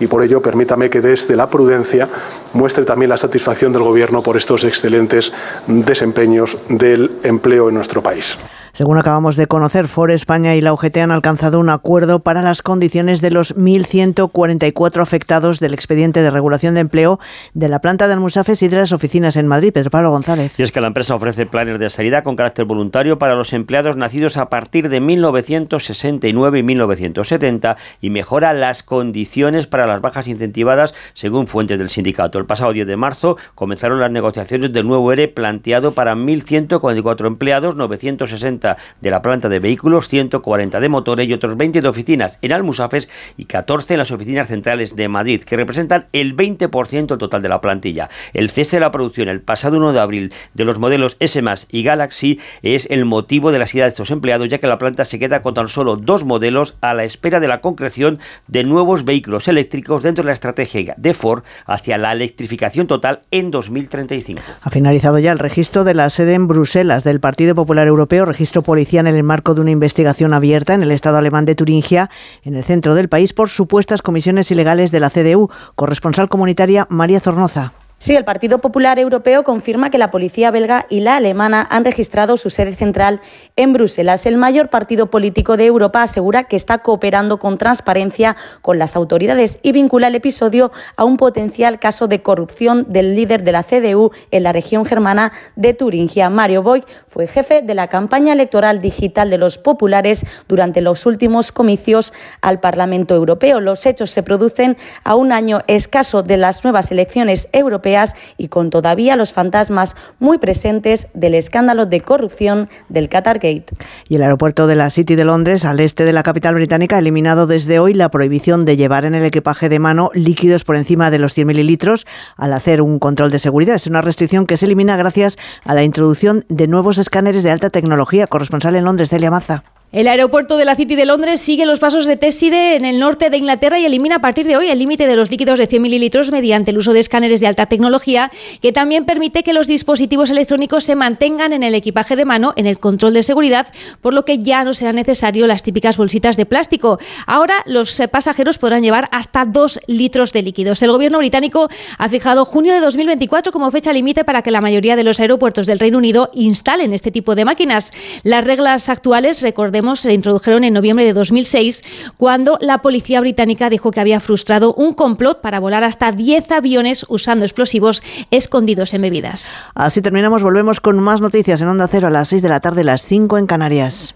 y 0.00 0.06
por 0.06 0.22
ello 0.22 0.40
permítame 0.40 0.88
que 0.88 1.02
desde 1.02 1.36
la 1.36 1.50
prudencia 1.50 2.08
muestre 2.54 2.86
también 2.86 3.10
la 3.10 3.18
satisfacción 3.18 3.74
del 3.74 3.82
Gobierno 3.82 4.22
por 4.22 4.38
estos 4.38 4.64
excelentes 4.64 5.34
desempeños 5.66 6.56
del 6.70 7.18
empleo 7.22 7.68
en 7.68 7.74
nuestro 7.74 8.02
país. 8.02 8.38
Según 8.74 8.98
acabamos 8.98 9.36
de 9.36 9.46
conocer, 9.46 9.86
For 9.86 10.10
España 10.10 10.56
y 10.56 10.60
la 10.60 10.72
UGT 10.72 10.96
han 10.96 11.12
alcanzado 11.12 11.60
un 11.60 11.70
acuerdo 11.70 12.24
para 12.24 12.42
las 12.42 12.60
condiciones 12.60 13.20
de 13.20 13.30
los 13.30 13.54
1.144 13.54 15.00
afectados 15.00 15.60
del 15.60 15.74
expediente 15.74 16.22
de 16.22 16.30
regulación 16.30 16.74
de 16.74 16.80
empleo 16.80 17.20
de 17.52 17.68
la 17.68 17.78
planta 17.78 18.08
de 18.08 18.14
Almusafes 18.14 18.64
y 18.64 18.68
de 18.68 18.78
las 18.78 18.90
oficinas 18.90 19.36
en 19.36 19.46
Madrid. 19.46 19.72
Pedro 19.72 19.90
Pablo 19.90 20.10
González. 20.10 20.58
Y 20.58 20.64
es 20.64 20.72
que 20.72 20.80
la 20.80 20.88
empresa 20.88 21.14
ofrece 21.14 21.46
planes 21.46 21.78
de 21.78 21.88
salida 21.88 22.24
con 22.24 22.34
carácter 22.34 22.64
voluntario 22.64 23.16
para 23.16 23.36
los 23.36 23.52
empleados 23.52 23.96
nacidos 23.96 24.36
a 24.36 24.50
partir 24.50 24.88
de 24.88 24.98
1969 24.98 26.58
y 26.58 26.62
1970 26.64 27.76
y 28.00 28.10
mejora 28.10 28.54
las 28.54 28.82
condiciones 28.82 29.68
para 29.68 29.86
las 29.86 30.00
bajas 30.00 30.26
incentivadas 30.26 30.94
según 31.12 31.46
fuentes 31.46 31.78
del 31.78 31.90
sindicato. 31.90 32.40
El 32.40 32.46
pasado 32.46 32.72
10 32.72 32.88
de 32.88 32.96
marzo 32.96 33.36
comenzaron 33.54 34.00
las 34.00 34.10
negociaciones 34.10 34.72
del 34.72 34.88
nuevo 34.88 35.12
ERE 35.12 35.28
planteado 35.28 35.94
para 35.94 36.16
1.144 36.16 37.28
empleados, 37.28 37.76
960 37.76 38.63
de 39.00 39.10
la 39.10 39.22
planta 39.22 39.48
de 39.48 39.58
vehículos, 39.60 40.08
140 40.08 40.80
de 40.80 40.88
motores 40.88 41.28
y 41.28 41.32
otros 41.32 41.56
20 41.56 41.80
de 41.80 41.88
oficinas 41.88 42.38
en 42.42 42.52
Almusafes 42.52 43.08
y 43.36 43.44
14 43.44 43.94
en 43.94 43.98
las 43.98 44.10
oficinas 44.10 44.48
centrales 44.48 44.96
de 44.96 45.08
Madrid, 45.08 45.42
que 45.42 45.56
representan 45.56 46.06
el 46.12 46.36
20% 46.36 47.18
total 47.18 47.42
de 47.42 47.48
la 47.48 47.60
plantilla. 47.60 48.08
El 48.32 48.50
cese 48.50 48.76
de 48.76 48.80
la 48.80 48.92
producción 48.92 49.28
el 49.28 49.40
pasado 49.40 49.76
1 49.76 49.92
de 49.92 50.00
abril 50.00 50.32
de 50.54 50.64
los 50.64 50.78
modelos 50.78 51.16
S 51.20 51.40
y 51.70 51.82
Galaxy 51.82 52.40
es 52.62 52.86
el 52.90 53.04
motivo 53.04 53.52
de 53.52 53.58
la 53.58 53.66
salida 53.66 53.84
de 53.84 53.90
estos 53.90 54.10
empleados, 54.10 54.48
ya 54.48 54.58
que 54.58 54.66
la 54.66 54.78
planta 54.78 55.04
se 55.04 55.18
queda 55.18 55.42
con 55.42 55.54
tan 55.54 55.68
solo 55.68 55.96
dos 55.96 56.24
modelos 56.24 56.76
a 56.80 56.94
la 56.94 57.04
espera 57.04 57.40
de 57.40 57.48
la 57.48 57.60
concreción 57.60 58.18
de 58.46 58.64
nuevos 58.64 59.04
vehículos 59.04 59.48
eléctricos 59.48 60.02
dentro 60.02 60.22
de 60.22 60.28
la 60.28 60.32
estrategia 60.32 60.94
de 60.96 61.14
Ford 61.14 61.42
hacia 61.66 61.98
la 61.98 62.12
electrificación 62.12 62.86
total 62.86 63.20
en 63.30 63.50
2035. 63.50 64.40
Ha 64.60 64.70
finalizado 64.70 65.18
ya 65.18 65.32
el 65.32 65.38
registro 65.38 65.84
de 65.84 65.94
la 65.94 66.10
sede 66.10 66.34
en 66.34 66.46
Bruselas 66.46 67.04
del 67.04 67.20
Partido 67.20 67.54
Popular 67.54 67.86
Europeo, 67.86 68.24
registro 68.24 68.53
policial 68.62 69.06
en 69.06 69.14
el 69.14 69.22
marco 69.22 69.54
de 69.54 69.60
una 69.60 69.70
investigación 69.70 70.34
abierta 70.34 70.74
en 70.74 70.82
el 70.82 70.90
Estado 70.90 71.18
alemán 71.18 71.44
de 71.44 71.54
Turingia, 71.54 72.10
en 72.42 72.54
el 72.54 72.64
centro 72.64 72.94
del 72.94 73.08
país, 73.08 73.32
por 73.32 73.48
supuestas 73.48 74.02
comisiones 74.02 74.50
ilegales 74.50 74.90
de 74.90 75.00
la 75.00 75.10
CDU. 75.10 75.50
Corresponsal 75.74 76.28
comunitaria 76.28 76.86
María 76.90 77.20
Zornoza. 77.20 77.83
Sí, 78.04 78.14
el 78.14 78.26
Partido 78.26 78.58
Popular 78.58 78.98
Europeo 78.98 79.44
confirma 79.44 79.88
que 79.88 79.96
la 79.96 80.10
policía 80.10 80.50
belga 80.50 80.84
y 80.90 81.00
la 81.00 81.16
alemana 81.16 81.66
han 81.70 81.86
registrado 81.86 82.36
su 82.36 82.50
sede 82.50 82.74
central 82.74 83.22
en 83.56 83.72
Bruselas. 83.72 84.26
El 84.26 84.36
mayor 84.36 84.68
partido 84.68 85.06
político 85.06 85.56
de 85.56 85.64
Europa 85.64 86.02
asegura 86.02 86.44
que 86.44 86.54
está 86.54 86.76
cooperando 86.82 87.38
con 87.38 87.56
transparencia 87.56 88.36
con 88.60 88.78
las 88.78 88.94
autoridades 88.94 89.58
y 89.62 89.72
vincula 89.72 90.08
el 90.08 90.16
episodio 90.16 90.70
a 90.96 91.04
un 91.04 91.16
potencial 91.16 91.78
caso 91.78 92.06
de 92.06 92.20
corrupción 92.20 92.84
del 92.90 93.14
líder 93.14 93.42
de 93.42 93.52
la 93.52 93.62
CDU 93.62 94.10
en 94.30 94.42
la 94.42 94.52
región 94.52 94.84
germana 94.84 95.32
de 95.56 95.72
Turingia. 95.72 96.28
Mario 96.28 96.62
Boy 96.62 96.84
fue 97.08 97.26
jefe 97.26 97.62
de 97.62 97.74
la 97.74 97.88
campaña 97.88 98.34
electoral 98.34 98.82
digital 98.82 99.30
de 99.30 99.38
los 99.38 99.56
populares 99.56 100.26
durante 100.46 100.82
los 100.82 101.06
últimos 101.06 101.52
comicios 101.52 102.12
al 102.42 102.60
Parlamento 102.60 103.14
Europeo. 103.14 103.60
Los 103.60 103.86
hechos 103.86 104.10
se 104.10 104.22
producen 104.22 104.76
a 105.04 105.14
un 105.14 105.32
año 105.32 105.62
escaso 105.68 106.22
de 106.22 106.36
las 106.36 106.64
nuevas 106.64 106.90
elecciones 106.90 107.48
europeas 107.52 107.93
Y 108.36 108.48
con 108.48 108.70
todavía 108.70 109.16
los 109.16 109.32
fantasmas 109.32 109.94
muy 110.18 110.38
presentes 110.38 111.06
del 111.14 111.34
escándalo 111.34 111.86
de 111.86 112.00
corrupción 112.00 112.68
del 112.88 113.08
Qatargate. 113.08 113.66
Y 114.08 114.16
el 114.16 114.22
aeropuerto 114.22 114.66
de 114.66 114.74
la 114.74 114.90
City 114.90 115.14
de 115.14 115.24
Londres, 115.24 115.64
al 115.64 115.80
este 115.80 116.04
de 116.04 116.12
la 116.12 116.22
capital 116.22 116.54
británica, 116.54 116.96
ha 116.96 116.98
eliminado 116.98 117.46
desde 117.46 117.78
hoy 117.78 117.94
la 117.94 118.10
prohibición 118.10 118.64
de 118.64 118.76
llevar 118.76 119.04
en 119.04 119.14
el 119.14 119.24
equipaje 119.24 119.68
de 119.68 119.78
mano 119.78 120.10
líquidos 120.14 120.64
por 120.64 120.76
encima 120.76 121.10
de 121.10 121.18
los 121.18 121.34
100 121.34 121.46
mililitros 121.46 122.06
al 122.36 122.52
hacer 122.52 122.82
un 122.82 122.98
control 122.98 123.30
de 123.30 123.38
seguridad. 123.38 123.76
Es 123.76 123.86
una 123.86 124.02
restricción 124.02 124.46
que 124.46 124.56
se 124.56 124.66
elimina 124.66 124.96
gracias 124.96 125.36
a 125.64 125.74
la 125.74 125.84
introducción 125.84 126.44
de 126.48 126.66
nuevos 126.66 126.98
escáneres 126.98 127.42
de 127.42 127.50
alta 127.50 127.70
tecnología. 127.70 128.26
Corresponsal 128.26 128.76
en 128.76 128.84
Londres, 128.84 129.10
Celia 129.10 129.30
Maza. 129.30 129.64
El 129.94 130.08
aeropuerto 130.08 130.56
de 130.56 130.64
la 130.64 130.74
City 130.74 130.96
de 130.96 131.04
Londres 131.04 131.40
sigue 131.40 131.66
los 131.66 131.78
pasos 131.78 132.04
de 132.06 132.16
Tesside 132.16 132.74
en 132.74 132.84
el 132.84 132.98
norte 132.98 133.30
de 133.30 133.36
Inglaterra 133.36 133.78
y 133.78 133.84
elimina 133.84 134.16
a 134.16 134.18
partir 134.18 134.44
de 134.44 134.56
hoy 134.56 134.66
el 134.66 134.80
límite 134.80 135.06
de 135.06 135.14
los 135.14 135.30
líquidos 135.30 135.56
de 135.56 135.68
100 135.68 135.80
mililitros 135.80 136.32
mediante 136.32 136.72
el 136.72 136.78
uso 136.78 136.92
de 136.92 136.98
escáneres 136.98 137.40
de 137.40 137.46
alta 137.46 137.66
tecnología, 137.66 138.32
que 138.60 138.72
también 138.72 139.04
permite 139.04 139.44
que 139.44 139.52
los 139.52 139.68
dispositivos 139.68 140.30
electrónicos 140.30 140.82
se 140.82 140.96
mantengan 140.96 141.52
en 141.52 141.62
el 141.62 141.76
equipaje 141.76 142.16
de 142.16 142.24
mano 142.24 142.54
en 142.56 142.66
el 142.66 142.80
control 142.80 143.14
de 143.14 143.22
seguridad, 143.22 143.68
por 144.00 144.14
lo 144.14 144.24
que 144.24 144.40
ya 144.40 144.64
no 144.64 144.74
será 144.74 144.92
necesario 144.92 145.46
las 145.46 145.62
típicas 145.62 145.96
bolsitas 145.96 146.36
de 146.36 146.44
plástico. 146.44 146.98
Ahora 147.24 147.54
los 147.64 148.00
eh, 148.00 148.08
pasajeros 148.08 148.58
podrán 148.58 148.82
llevar 148.82 149.08
hasta 149.12 149.44
2 149.44 149.78
litros 149.86 150.32
de 150.32 150.42
líquidos. 150.42 150.82
El 150.82 150.90
gobierno 150.90 151.18
británico 151.18 151.68
ha 151.98 152.08
fijado 152.08 152.44
junio 152.44 152.74
de 152.74 152.80
2024 152.80 153.52
como 153.52 153.70
fecha 153.70 153.92
límite 153.92 154.24
para 154.24 154.42
que 154.42 154.50
la 154.50 154.60
mayoría 154.60 154.96
de 154.96 155.04
los 155.04 155.20
aeropuertos 155.20 155.68
del 155.68 155.78
Reino 155.78 155.98
Unido 155.98 156.30
instalen 156.34 156.92
este 156.92 157.12
tipo 157.12 157.36
de 157.36 157.44
máquinas. 157.44 157.92
Las 158.24 158.44
reglas 158.44 158.88
actuales, 158.88 159.40
recordemos, 159.40 159.83
se 159.96 160.12
introdujeron 160.12 160.64
en 160.64 160.72
noviembre 160.72 161.04
de 161.04 161.12
2006, 161.12 161.84
cuando 162.16 162.58
la 162.60 162.78
policía 162.78 163.20
británica 163.20 163.70
dijo 163.70 163.90
que 163.90 164.00
había 164.00 164.20
frustrado 164.20 164.74
un 164.74 164.94
complot 164.94 165.40
para 165.40 165.60
volar 165.60 165.84
hasta 165.84 166.12
10 166.12 166.50
aviones 166.52 167.04
usando 167.08 167.44
explosivos 167.44 168.02
escondidos 168.30 168.94
en 168.94 169.02
bebidas. 169.02 169.52
Así 169.74 170.02
terminamos, 170.02 170.42
volvemos 170.42 170.80
con 170.80 170.98
más 170.98 171.20
noticias 171.20 171.60
en 171.60 171.68
Onda 171.68 171.88
Cero 171.88 172.08
a 172.08 172.10
las 172.10 172.28
6 172.28 172.42
de 172.42 172.48
la 172.48 172.60
tarde, 172.60 172.84
las 172.84 173.06
5 173.06 173.38
en 173.38 173.46
Canarias. 173.46 174.14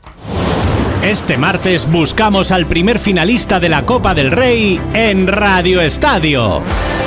Este 1.02 1.36
martes 1.36 1.90
buscamos 1.90 2.50
al 2.50 2.66
primer 2.66 2.98
finalista 2.98 3.60
de 3.60 3.68
la 3.68 3.86
Copa 3.86 4.14
del 4.14 4.32
Rey 4.32 4.80
en 4.94 5.28
Radio 5.28 5.80
Estadio. 5.80 6.62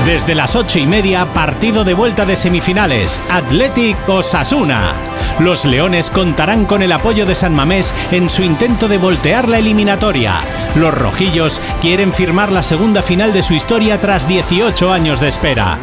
Desde 0.05 0.33
las 0.33 0.55
ocho 0.55 0.79
y 0.79 0.87
media, 0.87 1.31
partido 1.31 1.83
de 1.83 1.93
vuelta 1.93 2.25
de 2.25 2.35
semifinales, 2.35 3.21
Athletic 3.29 3.95
Osasuna. 4.09 4.93
Los 5.39 5.63
Leones 5.63 6.09
contarán 6.09 6.65
con 6.65 6.81
el 6.81 6.91
apoyo 6.91 7.27
de 7.27 7.35
San 7.35 7.53
Mamés 7.53 7.93
en 8.11 8.27
su 8.27 8.41
intento 8.41 8.87
de 8.87 8.97
voltear 8.97 9.47
la 9.47 9.59
eliminatoria. 9.59 10.41
Los 10.75 10.91
Rojillos 10.91 11.61
quieren 11.81 12.13
firmar 12.13 12.51
la 12.51 12.63
segunda 12.63 13.03
final 13.03 13.31
de 13.31 13.43
su 13.43 13.53
historia 13.53 13.99
tras 13.99 14.27
18 14.27 14.91
años 14.91 15.19
de 15.19 15.27
espera. 15.27 15.77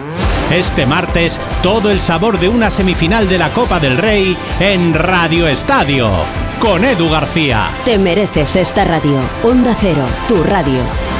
Este 0.50 0.84
martes, 0.84 1.38
todo 1.62 1.90
el 1.90 2.00
sabor 2.00 2.40
de 2.40 2.48
una 2.48 2.70
semifinal 2.70 3.28
de 3.28 3.38
la 3.38 3.52
Copa 3.52 3.78
del 3.78 3.98
Rey 3.98 4.36
en 4.58 4.94
Radio 4.94 5.46
Estadio, 5.46 6.10
con 6.58 6.84
Edu 6.84 7.08
García. 7.08 7.70
Te 7.84 7.98
mereces 7.98 8.56
esta 8.56 8.84
radio. 8.84 9.20
Onda 9.44 9.76
Cero, 9.80 10.04
tu 10.26 10.42
radio. 10.42 11.17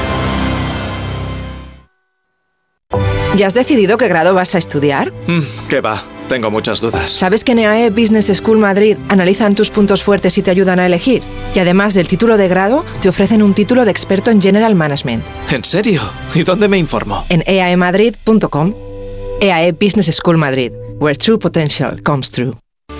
¿Ya 3.35 3.47
has 3.47 3.53
decidido 3.53 3.97
qué 3.97 4.07
grado 4.07 4.33
vas 4.33 4.55
a 4.55 4.57
estudiar? 4.57 5.13
Mm, 5.27 5.41
¿Qué 5.69 5.81
va? 5.81 6.01
Tengo 6.27 6.51
muchas 6.51 6.81
dudas. 6.81 7.09
¿Sabes 7.09 7.43
que 7.43 7.53
en 7.53 7.59
EAE 7.59 7.89
Business 7.89 8.27
School 8.27 8.57
Madrid 8.57 8.97
analizan 9.07 9.55
tus 9.55 9.71
puntos 9.71 10.03
fuertes 10.03 10.37
y 10.37 10.41
te 10.41 10.51
ayudan 10.51 10.79
a 10.79 10.85
elegir? 10.85 11.21
Y 11.55 11.59
además 11.59 11.93
del 11.93 12.07
título 12.07 12.37
de 12.37 12.47
grado, 12.47 12.85
te 13.01 13.09
ofrecen 13.09 13.41
un 13.41 13.53
título 13.53 13.85
de 13.85 13.91
experto 13.91 14.29
en 14.29 14.41
General 14.41 14.75
Management. 14.75 15.23
¿En 15.49 15.63
serio? 15.63 16.01
¿Y 16.35 16.43
dónde 16.43 16.67
me 16.67 16.77
informo? 16.77 17.25
En 17.29 17.43
eaemadrid.com. 17.47 18.73
EAE 19.41 19.71
Business 19.71 20.13
School 20.15 20.37
Madrid, 20.37 20.73
where 20.99 21.15
true 21.17 21.39
potential 21.39 22.01
comes 22.03 22.29
true. 22.29 22.53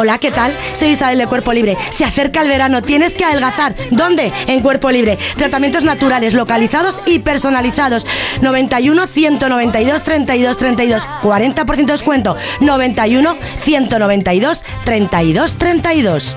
Hola, 0.00 0.18
¿qué 0.18 0.30
tal? 0.30 0.56
Soy 0.74 0.90
Isabel 0.90 1.18
de 1.18 1.26
Cuerpo 1.26 1.52
Libre. 1.52 1.76
Se 1.90 2.04
acerca 2.04 2.40
el 2.42 2.48
verano, 2.48 2.82
tienes 2.82 3.14
que 3.14 3.24
adelgazar. 3.24 3.74
¿Dónde? 3.90 4.32
En 4.46 4.60
Cuerpo 4.60 4.92
Libre. 4.92 5.18
Tratamientos 5.36 5.82
naturales, 5.82 6.34
localizados 6.34 7.02
y 7.04 7.18
personalizados. 7.18 8.06
91 8.40 9.08
192 9.08 10.04
32 10.04 10.56
32. 10.56 11.08
40% 11.20 11.76
de 11.76 11.92
descuento. 11.92 12.36
91 12.60 13.36
192 13.58 14.62
32 14.84 15.58
32. 15.58 16.36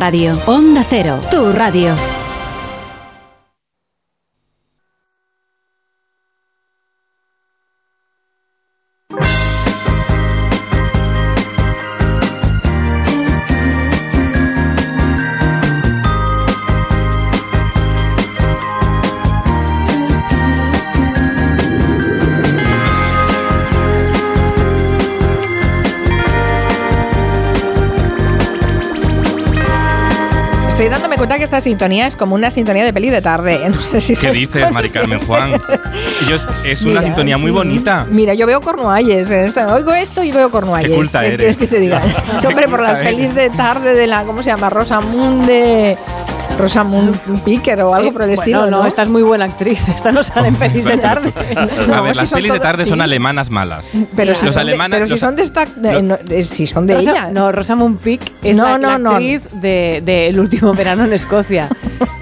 radio. 0.00 0.36
Onda 0.46 0.82
Cero, 0.88 1.20
tu 1.30 1.52
radio. 1.52 2.19
Que 31.36 31.44
esta 31.44 31.60
sintonía 31.60 32.06
es 32.06 32.16
como 32.16 32.34
una 32.34 32.50
sintonía 32.50 32.84
de 32.84 32.92
peli 32.92 33.10
de 33.10 33.22
tarde. 33.22 33.60
No 33.70 33.80
sé 33.80 34.00
si 34.00 34.14
¿Qué 34.14 34.30
dices, 34.32 34.70
Mari 34.70 34.90
Carmen 34.90 35.20
Juan? 35.26 35.52
Yo 36.28 36.36
es, 36.64 36.82
una 36.82 36.90
Mira, 36.90 37.02
sintonía 37.02 37.38
muy 37.38 37.50
bonita. 37.50 38.06
Mira, 38.10 38.34
yo 38.34 38.46
veo 38.46 38.60
Cornualles. 38.60 39.28
Oigo 39.72 39.92
esto 39.94 40.22
y 40.22 40.32
veo 40.32 40.50
Cornualles. 40.50 40.90
Qué 40.90 40.96
culta 40.96 41.20
¿Qué 41.20 41.34
eres. 41.34 41.56
que 41.56 41.66
te 41.66 41.78
diga? 41.78 42.02
Hombre, 42.46 42.68
por 42.68 42.82
las 42.82 42.96
culta 42.98 43.10
pelis 43.10 43.34
de 43.34 43.50
tarde 43.50 43.94
de 43.94 44.06
la. 44.06 44.24
¿Cómo 44.24 44.42
se 44.42 44.50
llama? 44.50 44.70
Rosamund 44.70 45.46
de. 45.46 45.96
Rosamund 46.60 47.18
Picker 47.44 47.80
o 47.82 47.94
algo 47.94 48.12
por 48.12 48.22
el 48.22 48.28
Bueno, 48.28 48.42
estilo. 48.42 48.70
no, 48.70 48.82
¿no? 48.82 48.86
esta 48.86 49.02
es 49.02 49.08
muy 49.08 49.22
buena 49.22 49.44
actriz. 49.46 49.80
Esta 49.88 50.12
no 50.12 50.22
sale 50.22 50.48
en 50.48 50.56
pelis 50.56 50.84
de 50.84 50.98
tarde. 50.98 51.32
a 51.56 52.00
ver, 52.00 52.14
si 52.14 52.20
las 52.20 52.32
pelis 52.32 52.52
de 52.52 52.60
tarde 52.60 52.86
son 52.86 52.98
sí. 52.98 53.02
alemanas 53.02 53.50
malas. 53.50 53.92
Pero, 54.16 54.34
si 54.34 54.44
los 54.46 54.54
son, 54.54 54.66
de, 54.66 54.76
pero 54.90 55.06
si 55.06 55.12
los- 55.12 55.20
son 55.20 55.36
de 55.36 55.42
esta. 55.42 55.64
de- 55.66 56.02
no, 56.02 56.16
de- 56.16 56.42
si 56.44 56.66
son 56.66 56.86
de 56.86 56.94
Rosa- 56.94 57.10
ella. 57.10 57.30
No, 57.32 57.52
Rosamund 57.52 57.98
Pike 57.98 58.32
es 58.42 58.56
No, 58.56 58.64
la, 58.64 58.78
no, 58.78 58.88
la 58.90 58.98
no. 58.98 59.10
actriz 59.12 59.48
de, 59.60 60.02
de 60.04 60.28
El 60.28 60.38
último 60.40 60.72
verano 60.74 61.04
en 61.04 61.12
Escocia. 61.12 61.68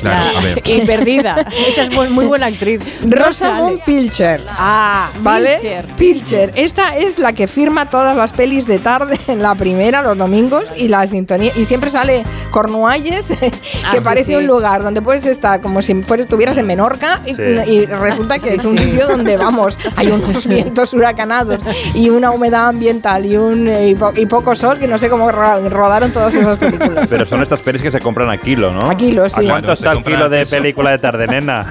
Claro, 0.00 0.22
La- 0.32 0.38
a 0.38 0.42
ver. 0.42 0.62
Y 0.64 0.80
perdida. 0.82 1.46
Esa 1.68 1.82
es 1.84 2.10
muy 2.10 2.26
buena 2.26 2.46
actriz. 2.46 2.80
Rosamund 3.02 3.82
Pilcher. 3.84 4.40
Ah, 4.48 5.08
¿Vale? 5.20 5.54
Pilcher. 5.60 5.84
Pilcher. 5.96 6.52
Esta 6.54 6.96
es 6.96 7.18
la 7.18 7.32
que 7.32 7.48
firma 7.48 7.86
todas 7.86 8.16
las 8.16 8.32
pelis 8.32 8.66
de 8.66 8.78
tarde 8.78 9.18
en 9.28 9.42
la 9.42 9.54
primera, 9.54 10.02
los 10.02 10.16
domingos, 10.16 10.64
y 10.76 10.88
la 10.88 11.06
sintonía. 11.06 11.52
Y 11.56 11.64
siempre 11.64 11.90
sale 11.90 12.24
Cornualles, 12.50 13.26
que 13.40 13.52
Ah, 13.84 13.92
sí, 13.92 13.98
parece 14.04 14.32
sí. 14.32 14.36
un 14.36 14.46
lugar 14.46 14.82
donde 14.82 15.00
puedes 15.02 15.24
estar 15.26 15.60
como 15.60 15.82
si 15.82 15.94
fueras, 16.02 16.26
estuvieras 16.26 16.56
en 16.56 16.66
Menorca 16.66 17.20
y, 17.24 17.34
Sí. 17.34 17.42
y 17.66 17.86
resulta 17.86 18.38
que 18.38 18.48
Sí, 18.50 18.56
es 18.58 18.64
un 18.64 18.76
sí. 18.78 18.84
sitio 18.84 19.06
donde, 19.08 19.36
vamos, 19.36 19.78
hay 19.96 20.08
unos 20.08 20.46
vientos 20.48 20.92
huracanados 20.92 21.60
y 21.94 22.10
una 22.10 22.30
humedad 22.30 22.68
ambiental 22.68 23.24
y, 23.26 23.36
un, 23.36 23.68
y, 23.68 23.94
po- 23.94 24.12
y 24.16 24.26
poco 24.26 24.54
sol 24.54 24.78
que 24.78 24.88
no 24.88 24.98
sé 24.98 25.08
cómo 25.08 25.30
ro- 25.30 25.68
rodaron 25.68 26.10
todas 26.12 26.34
esas 26.34 26.56
películas. 26.58 27.06
Pero 27.08 27.24
son 27.26 27.42
estas 27.42 27.60
pelis 27.60 27.82
que 27.82 27.90
se 27.90 28.00
compran 28.00 28.30
a 28.30 28.38
kilo, 28.38 28.72
¿no? 28.72 28.90
A 28.90 28.96
kilo, 28.96 29.28
sí. 29.28 29.48
¿A 29.48 29.62
cuánto 29.76 29.82
Claro, 29.82 29.92
se 29.98 29.98
está 29.98 30.10
el 30.10 30.16
kilo 30.16 30.28
de 30.28 30.46
película 30.46 30.90
de 30.92 30.98
tarde, 30.98 31.26
nena? 31.26 31.66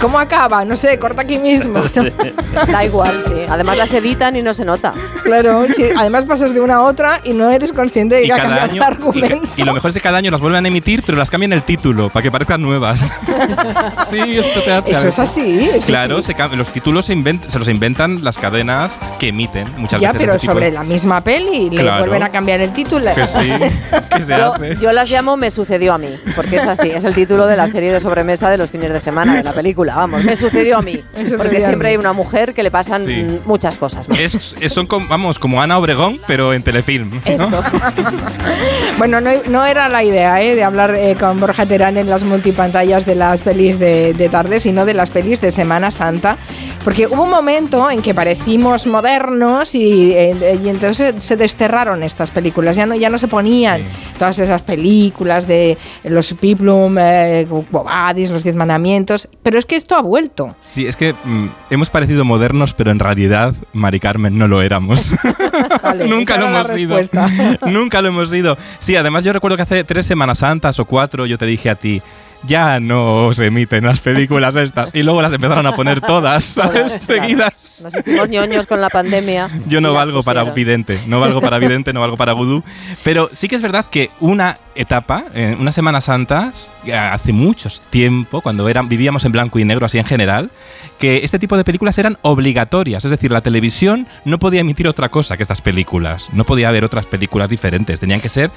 ¿Cómo 0.00 0.18
acaba? 0.18 0.64
No 0.64 0.76
sé, 0.76 0.98
corta 0.98 1.22
aquí 1.22 1.38
mismo. 1.38 1.80
Da 2.70 2.84
igual, 2.84 3.22
sí. 3.26 3.34
Además 3.48 3.76
las 3.76 3.92
editan 3.92 4.34
y 4.36 4.42
no 4.42 4.54
se 4.54 4.64
nota. 4.64 4.92
Claro, 5.22 5.66
sí. 5.74 5.84
Además 5.96 6.24
pasas 6.24 6.54
de 6.54 6.60
una 6.60 6.76
a 6.76 6.82
otra 6.82 7.20
y 7.24 7.32
no 7.32 7.50
eres 7.50 7.72
consciente 7.72 8.16
de 8.16 8.24
Y 8.24 8.26
que 8.26 8.32
ha 8.32 8.36
cada 8.36 8.48
cambiado 8.58 8.70
año. 8.72 8.82
el 8.82 8.82
argumento. 8.82 9.48
Y 9.56 9.62
lo 9.62 9.72
mejor 9.74 9.90
es 9.90 9.94
que 9.96 10.00
cada 10.02 10.18
año 10.18 10.30
las 10.30 10.40
vuelven 10.40 10.64
a 10.64 10.68
emitir, 10.68 11.02
pero 11.04 11.18
las 11.18 11.30
cambian 11.30 11.52
el 11.52 11.62
título 11.62 12.08
para 12.10 12.22
que 12.22 12.30
parezcan 12.30 12.62
nuevas. 12.62 13.00
sí, 14.08 14.38
esto 14.38 14.60
se 14.60 14.72
hace. 14.72 14.90
Eso 14.90 15.08
es 15.08 15.18
así. 15.18 15.68
eso 15.74 15.86
Claro, 15.86 16.22
sí. 16.22 16.32
se 16.32 16.56
los 16.56 16.70
títulos 16.70 17.04
se, 17.06 17.14
invent- 17.14 17.46
se 17.46 17.58
los 17.58 17.68
inventan 17.68 18.24
las 18.24 18.38
cadenas 18.38 18.98
que 19.18 19.28
emiten 19.28 19.68
muchas 19.76 20.00
Ya, 20.00 20.12
veces. 20.12 20.20
pero 20.22 20.32
este 20.36 20.40
tipo 20.46 20.52
sobre 20.54 20.66
de- 20.66 20.72
la 20.72 20.82
misma 20.84 21.20
peli 21.22 21.70
le 21.70 21.82
Claro. 21.82 21.98
vuelven 21.98 22.22
a 22.22 22.30
cambiar 22.30 22.60
el 22.60 22.72
título. 22.72 23.14
Que 23.14 23.26
sí, 23.26 23.50
que 24.14 24.20
se 24.20 24.36
Yo, 24.36 24.54
hace. 24.54 24.76
yo 24.76 24.92
las 24.92 25.10
llamo 25.10 25.36
Me 25.36 25.50
sucedió 25.50 25.92
a 25.94 25.98
mí, 25.98 26.08
porque 26.34 26.56
es 26.56 26.66
así, 26.66 26.90
es 26.96 27.04
el 27.04 27.14
título 27.14 27.46
de 27.46 27.56
la 27.56 27.66
serie 27.66 27.92
de 27.92 28.00
sobremesa 28.00 28.50
de 28.50 28.58
los 28.58 28.70
fines 28.70 28.92
de 28.92 29.00
semana 29.00 29.34
de 29.36 29.42
la 29.42 29.52
película. 29.52 29.94
Vamos, 29.96 30.24
me 30.24 30.36
sucedió 30.36 30.78
a 30.78 30.82
mí, 30.82 31.02
sucedió 31.14 31.36
porque 31.38 31.56
a 31.64 31.66
siempre 31.68 31.88
hay 31.90 31.96
una 31.96 32.12
mujer 32.12 32.54
que 32.54 32.62
le 32.62 32.70
pasan 32.70 33.04
Sí. 33.04 33.26
muchas 33.44 33.76
cosas. 33.76 34.06
Es, 34.18 34.54
es- 34.60 34.72
son 34.72 34.86
como, 34.86 35.06
vamos, 35.08 35.38
como 35.38 35.62
Ana 35.62 35.78
Obregón, 35.78 36.20
pero 36.26 36.52
en 36.52 36.62
telefilm. 36.62 37.10
¿no? 37.10 37.20
Eso. 37.24 37.48
Bueno, 38.98 39.20
no, 39.20 39.30
no 39.48 39.64
era 39.66 39.88
la 39.88 40.02
idea 40.04 40.40
¿eh? 40.42 40.54
de 40.54 40.64
hablar 40.64 40.94
eh, 40.94 41.16
con 41.18 41.38
Borja 41.38 41.66
Terán 41.66 41.96
en 41.98 42.08
las 42.08 42.22
multipantallas 42.22 43.04
de 43.04 43.14
las 43.14 43.42
pelis 43.42 43.78
de, 43.78 44.14
de 44.14 44.28
tarde, 44.28 44.58
sino 44.60 44.84
de 44.86 44.94
las 44.94 45.10
pelis 45.10 45.40
de 45.40 45.52
Semana 45.52 45.90
Santa. 45.90 46.36
Porque 46.86 47.08
hubo 47.08 47.24
un 47.24 47.30
momento 47.30 47.90
en 47.90 48.00
que 48.00 48.14
parecimos 48.14 48.86
modernos 48.86 49.74
y, 49.74 50.12
eh, 50.12 50.56
y 50.62 50.68
entonces 50.68 51.16
se, 51.18 51.36
desterraron 51.36 52.04
estas 52.04 52.30
películas. 52.30 52.76
Ya 52.76 52.86
no, 52.86 52.94
ya 52.94 53.10
no 53.10 53.18
se 53.18 53.26
ponían 53.26 53.82
todas 54.16 54.38
esas 54.38 54.62
películas 54.62 55.48
de 55.48 55.76
los 56.04 56.32
Piplum, 56.34 56.96
eh, 56.96 57.44
Bobadis, 57.72 58.30
los 58.30 58.44
Diez 58.44 58.54
Mandamientos. 58.54 59.28
Pero 59.42 59.58
es 59.58 59.66
que 59.66 59.74
esto 59.74 59.96
ha 59.96 60.00
vuelto. 60.00 60.54
Sí, 60.64 60.86
es 60.86 60.96
que 60.96 61.12
mm, 61.12 61.48
hemos 61.70 61.90
parecido 61.90 62.24
modernos, 62.24 62.72
pero 62.72 62.92
en 62.92 63.00
realidad, 63.00 63.52
Mari 63.72 63.98
Carmen, 63.98 64.38
no 64.38 64.46
lo 64.46 64.62
éramos. 64.62 65.10
Nunca 66.06 66.36
lo 66.36 66.46
hemos 66.46 66.68
sido. 66.68 67.00
Nunca 67.66 68.00
lo 68.00 68.10
hemos 68.10 68.30
sido. 68.30 68.56
Sí, 68.78 68.94
además 68.94 69.24
yo 69.24 69.32
recuerdo 69.32 69.56
que 69.56 69.64
hace 69.64 69.82
tres 69.82 70.06
Semanas 70.06 70.38
Santas 70.38 70.78
o 70.78 70.84
cuatro 70.84 71.26
yo 71.26 71.36
te 71.36 71.46
dije 71.46 71.68
a 71.68 71.74
ti, 71.74 72.00
ya 72.46 72.80
no 72.80 73.32
se 73.34 73.46
emiten 73.46 73.84
las 73.84 74.00
películas 74.00 74.56
estas. 74.56 74.94
Y 74.94 75.02
luego 75.02 75.22
las 75.22 75.32
empezaron 75.32 75.66
a 75.66 75.72
poner 75.72 76.00
todas, 76.00 76.44
¿sabes? 76.44 76.92
Seguidas. 76.92 77.82
Nos 77.82 77.94
hicimos 77.94 78.28
ñoños 78.28 78.66
con 78.66 78.80
la 78.80 78.88
pandemia. 78.88 79.48
Yo 79.66 79.80
no 79.80 79.92
valgo 79.92 80.22
para 80.22 80.44
vidente, 80.44 80.98
no 81.06 81.20
valgo 81.20 81.40
para 81.40 81.58
vidente, 81.58 81.92
no 81.92 82.00
valgo 82.00 82.16
para 82.16 82.32
vudú. 82.32 82.62
Pero 83.04 83.28
sí 83.32 83.48
que 83.48 83.56
es 83.56 83.62
verdad 83.62 83.86
que 83.90 84.10
una 84.20 84.58
etapa, 84.74 85.24
en 85.34 85.58
unas 85.60 85.74
Semanas 85.74 86.04
Santas, 86.04 86.70
eh, 86.84 86.94
hace 86.94 87.32
mucho 87.32 87.68
tiempo, 87.90 88.40
cuando 88.40 88.68
eran, 88.68 88.88
vivíamos 88.88 89.24
en 89.24 89.32
blanco 89.32 89.58
y 89.58 89.64
negro 89.64 89.86
así 89.86 89.98
en 89.98 90.04
general, 90.04 90.50
que 90.98 91.18
este 91.24 91.38
tipo 91.38 91.56
de 91.56 91.64
películas 91.64 91.98
eran 91.98 92.18
obligatorias. 92.22 93.04
Es 93.04 93.10
decir, 93.10 93.32
la 93.32 93.40
televisión 93.40 94.06
no 94.24 94.38
podía 94.38 94.60
emitir 94.60 94.88
otra 94.88 95.08
cosa 95.08 95.36
que 95.36 95.42
estas 95.42 95.60
películas. 95.60 96.28
No 96.32 96.44
podía 96.44 96.68
haber 96.68 96.84
otras 96.84 97.06
películas 97.06 97.48
diferentes. 97.48 98.00
Tenían 98.00 98.20
que 98.20 98.28
ser 98.28 98.50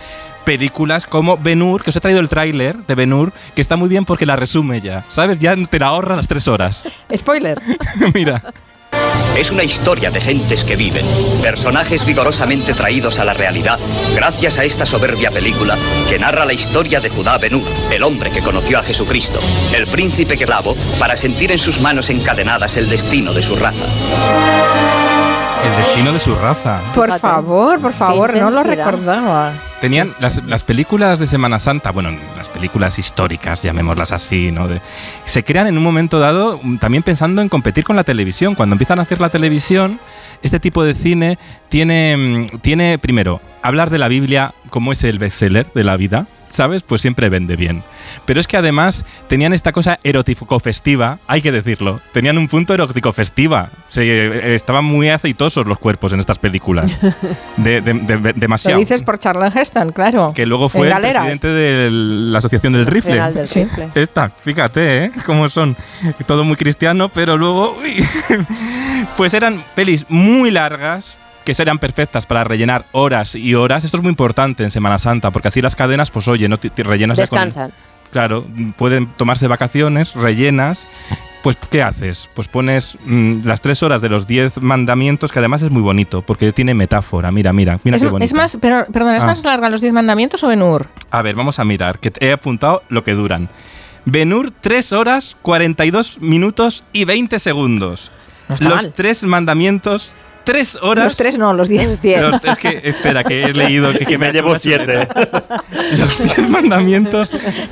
películas 0.50 1.06
como 1.06 1.38
Ben-Hur, 1.38 1.84
que 1.84 1.92
os 1.92 1.96
he 1.96 2.00
traído 2.00 2.20
el 2.20 2.28
tráiler 2.28 2.76
de 2.88 2.96
Ben-Hur, 2.96 3.32
que 3.54 3.62
está 3.62 3.76
muy 3.76 3.88
bien 3.88 4.04
porque 4.04 4.26
la 4.26 4.36
resume 4.36 4.82
ya. 4.82 5.06
¿Sabes? 5.08 5.38
Ya 5.38 5.56
te 5.56 5.78
la 5.78 5.90
ahorra 5.90 6.16
las 6.16 6.28
tres 6.28 6.48
horas. 6.48 6.88
Spoiler. 7.16 7.62
Mira. 8.16 8.42
Es 9.38 9.52
una 9.52 9.64
historia 9.64 10.10
de 10.10 10.20
gentes 10.20 10.64
que 10.64 10.76
viven, 10.76 11.06
personajes 11.44 12.04
vigorosamente 12.04 12.74
traídos 12.74 13.20
a 13.20 13.26
la 13.26 13.34
realidad, 13.34 13.78
gracias 14.16 14.58
a 14.58 14.64
esta 14.64 14.88
soberbia 14.88 15.30
película 15.30 15.78
que 16.10 16.18
narra 16.18 16.46
la 16.46 16.54
historia 16.54 17.00
de 17.00 17.10
Judá 17.10 17.38
Benú, 17.38 17.64
el 17.92 18.02
hombre 18.02 18.32
que 18.32 18.42
conoció 18.42 18.80
a 18.80 18.84
Jesucristo, 18.84 19.40
el 19.76 19.86
príncipe 19.86 20.36
que 20.36 20.46
clavó 20.46 20.76
para 21.00 21.16
sentir 21.16 21.52
en 21.52 21.60
sus 21.60 21.80
manos 21.80 22.10
encadenadas 22.10 22.76
el 22.76 22.90
destino 22.90 23.34
de 23.34 23.44
su 23.44 23.56
raza. 23.56 23.86
El 25.64 25.76
destino 25.76 26.12
de 26.14 26.20
su 26.20 26.36
raza. 26.36 26.82
Por 26.96 27.20
favor, 27.20 27.80
por 27.82 27.94
favor, 27.94 28.36
no 28.36 28.50
lo 28.50 28.64
recordaba. 28.64 29.52
Tenían 29.82 30.14
las, 30.20 30.44
las 30.46 30.64
películas 30.64 31.20
de 31.20 31.26
Semana 31.28 31.60
Santa, 31.60 31.92
bueno, 31.92 32.10
las 32.36 32.50
películas 32.50 33.00
históricas, 33.00 33.64
llamémoslas 33.64 34.12
así, 34.12 34.52
¿no? 34.52 34.68
De- 34.68 34.82
se 35.26 35.44
crean 35.44 35.68
en 35.68 35.78
un 35.78 35.84
momento 35.84 36.20
dado 36.20 36.60
mm, 36.62 36.78
también 36.78 37.04
pensando 37.04 37.42
en 37.42 37.50
competir 37.50 37.84
con 37.84 37.96
la 37.96 38.04
televisión. 38.04 38.56
Cuando 38.56 38.74
empiezan 38.74 39.00
a 39.00 39.04
hacer 39.04 39.22
la 39.22 39.30
televisión, 39.30 40.00
este 40.44 40.60
tipo 40.60 40.84
de 40.84 40.94
cine 40.94 41.38
tiene, 41.70 42.18
mm, 42.52 42.58
tiene 42.60 42.98
primero, 42.98 43.42
hablar 43.62 43.90
de 43.90 44.00
la 44.00 44.08
Biblia 44.08 44.54
como 44.70 44.92
es 44.92 45.04
el 45.04 45.18
bestseller 45.20 45.72
de 45.74 45.84
la 45.84 45.96
vida. 45.98 46.28
¿Sabes? 46.52 46.84
Pues 46.84 47.02
siempre 47.02 47.30
vende 47.30 47.56
bien. 47.56 47.84
Pero 48.26 48.40
es 48.40 48.48
que 48.48 48.58
además 48.58 49.06
tenían 49.28 49.54
esta 49.54 49.72
cosa 49.72 50.00
erótico-festiva, 50.04 51.20
hay 51.28 51.42
que 51.42 51.52
decirlo. 51.52 52.02
Tenían 52.12 52.38
un 52.38 52.48
punto 52.48 52.74
erótico-festiva. 52.74 53.70
Se, 53.88 54.02
eh, 54.04 54.56
estaban 54.56 54.84
muy 54.86 55.10
aceitosos 55.10 55.68
los 55.68 55.78
cuerpos 55.78 56.12
en 56.14 56.20
estas 56.20 56.40
películas. 56.40 56.98
De- 57.58 57.82
de- 57.82 57.94
de- 57.94 58.18
de- 58.18 58.34
Lo 58.34 58.40
demasiado 58.40 58.80
dices 58.80 59.04
por 59.04 59.20
Charlton 59.20 59.56
Heston, 59.58 59.92
claro. 59.92 60.34
que 60.36 60.46
luego 60.46 60.70
fue 60.70 60.90
el 60.92 60.98
presidente 61.02 61.48
de 61.48 61.90
la 61.92 62.40
Asociación 62.40 62.74
del 62.74 62.86
Rifle. 62.86 63.22
Del. 63.32 63.48
Rifle. 63.48 63.90
Esta, 63.96 64.30
fíjate, 64.30 65.06
¿eh? 65.06 65.12
Cómo 65.26 65.48
son. 65.50 65.76
Todo 66.26 66.44
muy 66.44 66.56
cristiano, 66.56 67.10
pero 67.10 67.38
luego... 67.38 67.78
uy. 67.82 68.04
pues 69.18 69.34
eran 69.34 69.64
pelis 69.76 70.06
muy 70.10 70.52
largas 70.52 71.18
que 71.56 71.62
eran 71.62 71.80
perfectas 71.80 72.26
para 72.26 72.44
rellenar 72.44 72.86
horas 72.92 73.36
y 73.36 73.56
horas. 73.56 73.84
Esto 73.84 73.98
es 73.98 74.04
muy 74.04 74.10
importante 74.12 74.64
en 74.64 74.72
Semana 74.72 75.00
Santa, 75.00 75.32
porque 75.32 75.48
así 75.50 75.62
las 75.62 75.76
cadenas, 75.76 76.12
pues 76.12 76.28
oye, 76.28 76.48
no 76.50 76.58
te, 76.60 76.70
te 76.70 76.84
rellenas 76.84 77.18
ya 77.18 77.28
con- 77.28 77.38
Descansan. 77.40 77.74
Claro, 78.12 78.46
pueden 78.78 79.08
tomarse 79.08 79.48
vacaciones, 79.48 80.14
rellenas. 80.16 80.88
Pues, 81.44 81.56
¿qué 81.72 81.82
haces? 81.84 82.30
Pues 82.34 82.48
pones 82.50 82.98
mm, 83.06 83.46
las 83.46 83.62
tres 83.62 83.82
horas 83.84 84.02
de 84.02 84.10
los 84.10 84.28
diez 84.28 84.62
mandamientos, 84.62 85.32
que 85.32 85.40
además 85.40 85.62
es 85.62 85.72
muy 85.72 85.82
bonito, 85.82 86.22
porque 86.22 86.52
tiene 86.52 86.74
metáfora. 86.74 87.32
Mira, 87.32 87.54
mira, 87.54 87.80
mira 87.84 87.96
Es, 87.98 88.04
qué 88.04 88.10
bonito. 88.10 88.26
es 88.26 88.34
más, 88.34 88.58
pero, 88.60 88.86
perdón, 88.92 89.16
¿es 89.16 89.24
Ah. 89.24 89.28
más 89.28 89.44
larga 89.46 89.70
los 89.70 89.80
Diez 89.80 89.94
Mandamientos 89.94 90.44
o 90.44 90.48
Ben-Hur? 90.50 90.88
A 91.12 91.22
ver, 91.22 91.36
vamos 91.36 91.58
a 91.60 91.64
mirar, 91.64 92.00
que 92.00 92.12
he 92.20 92.32
apuntado 92.34 92.82
lo 92.90 93.04
que 93.06 93.14
duran. 93.14 93.48
Benur, 94.06 94.52
3 94.60 94.92
horas, 94.92 95.38
42 95.44 96.20
minutos 96.20 96.84
y 96.92 97.06
20 97.06 97.40
segundos. 97.40 98.12
No 98.50 98.56
Los 98.70 98.76
mal. 98.84 98.94
tres 98.96 99.24
mandamientos, 99.24 100.14
3 100.52 100.80
horas. 100.82 101.04
Los 101.06 101.16
tres 101.16 101.38
no, 101.38 101.54
los 101.54 101.68
diez. 101.70 101.88
Los- 102.04 102.44
es 102.44 102.58
que, 102.58 102.82
espera, 102.84 103.24
que 103.24 103.44
he 103.44 103.54
leído 103.54 103.94
que, 103.94 104.06
Que 104.10 104.18
me 104.18 104.30
hecho 104.30 104.38
llevo 104.38 104.58
siete. 104.58 105.08
Los 105.98 106.18
10 106.18 106.50
mandamientos, 106.50 107.32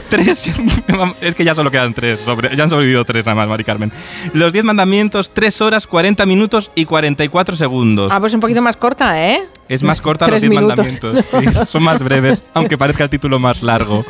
3. 0.09 0.51
Es 1.21 1.33
que 1.33 1.43
ya 1.43 1.55
solo 1.55 1.71
quedan 1.71 1.93
3. 1.95 2.23
ya 2.55 2.63
han 2.63 2.69
sobrevivido 2.69 3.03
3 3.03 3.25
nada 3.25 3.33
más, 3.35 3.47
Mari 3.47 3.63
Carmen. 3.63 3.91
Los 4.33 4.53
10 4.53 4.63
mandamientos, 4.65 5.31
3 5.33 5.61
horas, 5.61 5.87
40 5.87 6.25
minutos 6.27 6.69
y 6.75 6.85
44 6.85 7.55
segundos. 7.55 8.11
Ah, 8.13 8.19
pues 8.19 8.35
un 8.35 8.39
poquito 8.41 8.61
más 8.61 8.77
corta, 8.77 9.19
¿eh? 9.27 9.41
Es 9.67 9.81
más 9.81 9.99
corta 9.99 10.27
los 10.27 10.39
Tres 10.39 10.43
10 10.43 10.49
minutos. 10.61 10.77
mandamientos. 10.77 11.25
Sí, 11.25 11.65
son 11.67 11.81
más 11.83 12.03
breves, 12.03 12.45
aunque 12.53 12.77
parezca 12.77 13.03
el 13.05 13.09
título 13.09 13.39
más 13.39 13.63
largo. 13.63 14.05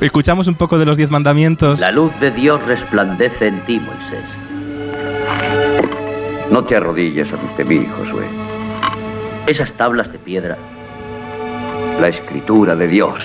Escuchamos 0.00 0.46
un 0.46 0.54
poco 0.54 0.78
de 0.78 0.86
los 0.86 0.96
10 0.96 1.10
mandamientos. 1.10 1.80
La 1.80 1.90
luz 1.90 2.12
de 2.20 2.30
Dios 2.30 2.62
resplandece 2.64 3.48
en 3.48 3.60
ti, 3.66 3.80
Moisés. 3.80 4.24
No 6.50 6.64
te 6.64 6.76
arrodilles 6.76 7.28
ante 7.32 7.64
mí, 7.64 7.86
Josué. 7.98 8.24
Esas 9.46 9.72
tablas 9.74 10.10
de 10.12 10.18
piedra, 10.18 10.56
la 12.00 12.08
escritura 12.08 12.74
de 12.74 12.88
Dios. 12.88 13.22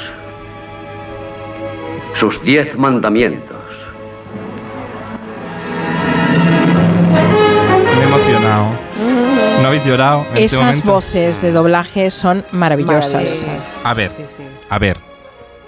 sus 2.20 2.42
diez 2.44 2.78
mandamientos. 2.78 3.58
Me 7.98 8.02
he 8.02 8.04
emocionado. 8.04 8.68
¿No 9.62 9.68
habéis 9.68 9.86
llorado 9.86 10.26
en 10.36 10.44
Esas 10.44 10.84
voces 10.84 11.42
de 11.42 11.52
doblaje 11.52 12.12
son 12.12 12.46
maravillosas. 12.52 13.48
A 13.84 13.94
ver, 13.94 14.12
a 14.70 14.80
ver. 14.80 14.98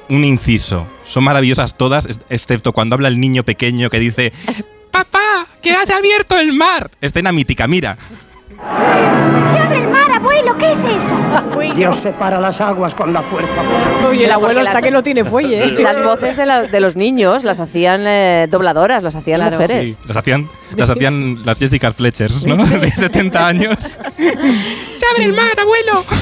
Un 0.08 0.24
inciso. 0.24 0.86
Son 1.04 1.24
maravillosas 1.24 1.76
todas, 1.76 2.08
excepto 2.30 2.74
cuando 2.74 2.96
habla 2.96 3.08
el 3.08 3.20
niño 3.20 3.44
pequeño 3.44 3.90
que 3.90 4.00
dice: 4.00 4.32
¡Papá! 4.92 5.25
¡Que 5.66 5.72
has 5.72 5.90
abierto 5.90 6.38
el 6.38 6.54
mar! 6.54 6.92
Escena 7.02 7.32
mítica, 7.32 7.66
mira. 7.66 7.98
¡Se 8.48 8.62
abre 8.62 9.82
el 9.82 9.88
mar, 9.90 9.95
abuelo! 10.26 10.58
¿Qué 10.58 10.72
es 10.72 10.80
eso? 10.80 11.76
Dios 11.76 11.96
separa 12.02 12.40
las 12.40 12.60
aguas 12.62 12.94
con 12.94 13.12
la 13.14 13.22
fuerza. 13.24 13.52
Uy, 14.10 14.24
el 14.24 14.32
abuelo 14.32 14.64
las- 14.64 14.82
que 14.82 14.92
no 14.92 15.04
tiene 15.04 15.24
fuelle. 15.26 15.64
¿eh? 15.66 15.72
Las 15.80 16.02
voces 16.04 16.38
de, 16.38 16.46
la- 16.46 16.64
de 16.64 16.80
los 16.80 16.96
niños 16.96 17.44
las 17.44 17.60
hacían 17.60 18.04
eh, 18.06 18.48
dobladoras, 18.50 19.04
las 19.04 19.16
hacían 19.16 19.42
Claro. 19.42 19.58
mujeres. 19.60 19.96
Sí, 19.96 19.98
las 20.08 20.18
hacían, 20.18 20.50
las 20.76 20.90
hacían 20.90 21.46
las 21.46 21.60
Jessica 21.60 21.92
Fletchers, 21.92 22.46
¿no? 22.46 22.56
De 22.58 22.92
70 22.92 23.48
años. 23.48 23.78
¡Se 24.18 25.06
abre 25.14 25.26
el 25.26 25.34
mar, 25.34 25.48
abuelo! 25.60 26.04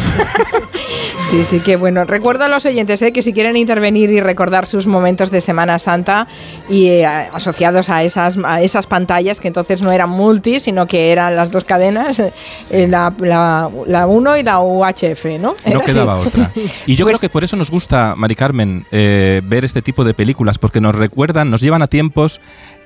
Sí, 1.32 1.44
sí, 1.46 1.60
que 1.62 1.78
bueno. 1.78 2.04
Recuerdo 2.06 2.44
a 2.44 2.48
los 2.48 2.64
oyentes 2.68 3.02
¿eh? 3.02 3.12
que 3.12 3.24
si 3.24 3.34
quieren 3.34 3.56
intervenir 3.58 4.12
y 4.12 4.20
recordar 4.22 4.68
sus 4.68 4.86
momentos 4.86 5.32
de 5.32 5.42
Semana 5.42 5.80
Santa 5.80 6.28
y 6.70 6.90
eh, 6.90 7.06
asociados 7.08 7.90
a 7.90 8.04
esas, 8.04 8.38
a 8.44 8.62
esas 8.62 8.86
pantallas, 8.86 9.40
que 9.40 9.48
entonces 9.48 9.82
no 9.82 9.92
eran 9.92 10.12
multi, 10.12 10.60
sino 10.60 10.86
que 10.86 11.12
eran 11.12 11.36
las 11.36 11.50
dos 11.50 11.64
cadenas, 11.64 12.20
eh, 12.20 12.88
la, 12.88 13.12
la, 13.18 13.68
la 13.94 14.08
1 14.08 14.38
y 14.38 14.44
la 14.44 14.60
UHF, 14.60 15.40
¿no? 15.40 15.56
No 15.72 15.80
quedaba 15.82 16.16
otra. 16.20 16.52
Y 16.88 16.96
yo 16.96 17.06
creo 17.06 17.20
que 17.20 17.30
por 17.30 17.44
eso 17.44 17.56
nos 17.56 17.72
gusta, 17.72 18.16
Mari 18.18 18.36
Carmen, 18.36 18.86
eh, 18.92 19.42
ver 19.46 19.64
este 19.64 19.82
tipo 19.82 20.04
de 20.04 20.14
películas, 20.14 20.58
porque 20.58 20.82
nos 20.82 20.96
recuerdan, 20.96 21.50
nos 21.50 21.62
llevan 21.62 21.82
a 21.82 21.88
tiempos 21.88 22.42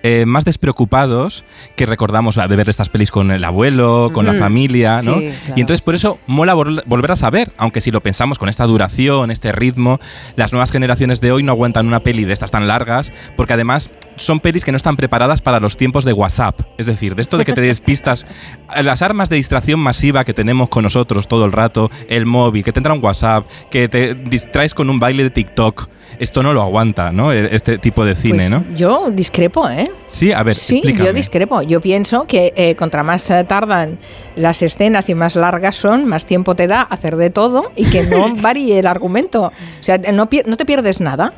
eh, 0.10 0.26
más 0.26 0.46
despreocupados 0.46 1.44
que 1.76 1.86
recordamos 1.86 2.36
de 2.36 2.56
ver 2.56 2.70
estas 2.70 2.88
pelis 2.90 3.12
con 3.12 3.32
el 3.32 3.44
abuelo, 3.44 4.12
con 4.14 4.26
la 4.26 4.34
familia, 4.34 5.02
¿no? 5.02 5.16
Sí, 5.20 5.30
claro. 5.46 5.54
Y 5.58 5.60
entonces 5.62 5.82
por 5.82 5.96
eso 5.96 6.20
mola 6.28 6.56
vol- 6.56 6.84
volver 6.86 7.12
a 7.12 7.16
saber, 7.16 7.52
aunque 7.58 7.82
si 7.82 7.92
lo 7.92 8.00
pensamos 8.02 8.38
con 8.40 8.48
esta 8.48 8.66
duración, 8.66 9.32
este 9.32 9.52
ritmo, 9.52 10.00
las 10.36 10.54
nuevas 10.54 10.72
generaciones 10.72 11.20
de 11.20 11.32
hoy 11.32 11.44
no 11.44 11.52
aguantan 11.52 11.88
una 11.88 12.00
peli 12.02 12.24
de 12.26 12.34
estas 12.34 12.52
tan 12.52 12.68
largas, 12.68 13.12
porque 13.36 13.54
además 13.54 13.90
son 14.16 14.40
pelis 14.40 14.64
que 14.66 14.72
no 14.72 14.78
están 14.78 14.96
preparadas 14.98 15.42
para 15.42 15.60
los 15.60 15.76
tiempos 15.78 16.06
de 16.06 16.14
WhatsApp. 16.14 16.60
Es 16.78 16.86
decir, 16.86 17.16
de 17.16 17.22
esto 17.22 17.38
de 17.38 17.46
que 17.46 17.54
te 17.54 17.62
despistas, 17.62 18.26
las 18.82 19.02
armas 19.02 19.30
de 19.30 19.36
distracción 19.36 19.80
masiva 19.80 20.24
que 20.26 20.34
tenemos 20.34 20.70
con 20.70 20.84
nosotros 20.84 21.28
todo 21.28 21.46
el 21.46 21.52
rato, 21.52 21.92
el 22.10 22.26
móvil, 22.26 22.64
que 22.64 22.72
te 22.72 22.80
entra 22.80 22.94
un 22.94 23.04
WhatsApp, 23.04 23.46
que 23.70 23.90
te 23.90 24.16
distraes 24.16 24.74
con 24.74 24.90
un 24.90 25.00
baile 25.00 25.24
de 25.24 25.30
TikTok. 25.32 25.90
Esto 26.20 26.42
no 26.42 26.54
lo 26.54 26.62
aguanta, 26.62 27.12
¿no? 27.12 27.32
E- 27.34 27.54
Este 27.56 27.78
tipo 27.78 28.06
de 28.06 28.16
cine, 28.16 28.38
Pues 28.38 28.50
¿no? 28.52 28.64
Yo 28.76 29.12
discrepo, 29.12 29.68
¿eh? 29.70 29.86
Sí, 30.08 30.32
a 30.32 30.42
ver, 30.44 30.56
Sí, 30.56 30.76
explícame. 30.78 31.06
yo 31.08 31.14
discrepo. 31.14 31.62
Yo 31.64 31.82
pienso 31.82 32.26
que 32.26 32.54
eh, 32.56 32.76
contra 32.76 33.04
más 33.04 33.30
eh, 33.30 33.44
tardan 33.44 33.98
las 34.36 34.62
escenas 34.62 35.10
y 35.10 35.16
más 35.16 35.36
largas 35.36 35.76
son, 35.76 36.06
más 36.08 36.26
tiempo 36.26 36.56
te 36.56 36.68
da 36.68 36.82
hacer 36.82 37.16
de 37.18 37.30
todo 37.30 37.72
y 37.76 37.86
que 37.86 38.04
no 38.04 38.34
varíe 38.42 38.80
el 38.80 38.88
argumento. 38.88 39.48
O 39.48 39.84
sea, 39.84 39.98
no, 40.14 40.30
no 40.46 40.58
te 40.58 40.66
pierdes 40.66 41.02
nada. 41.02 41.34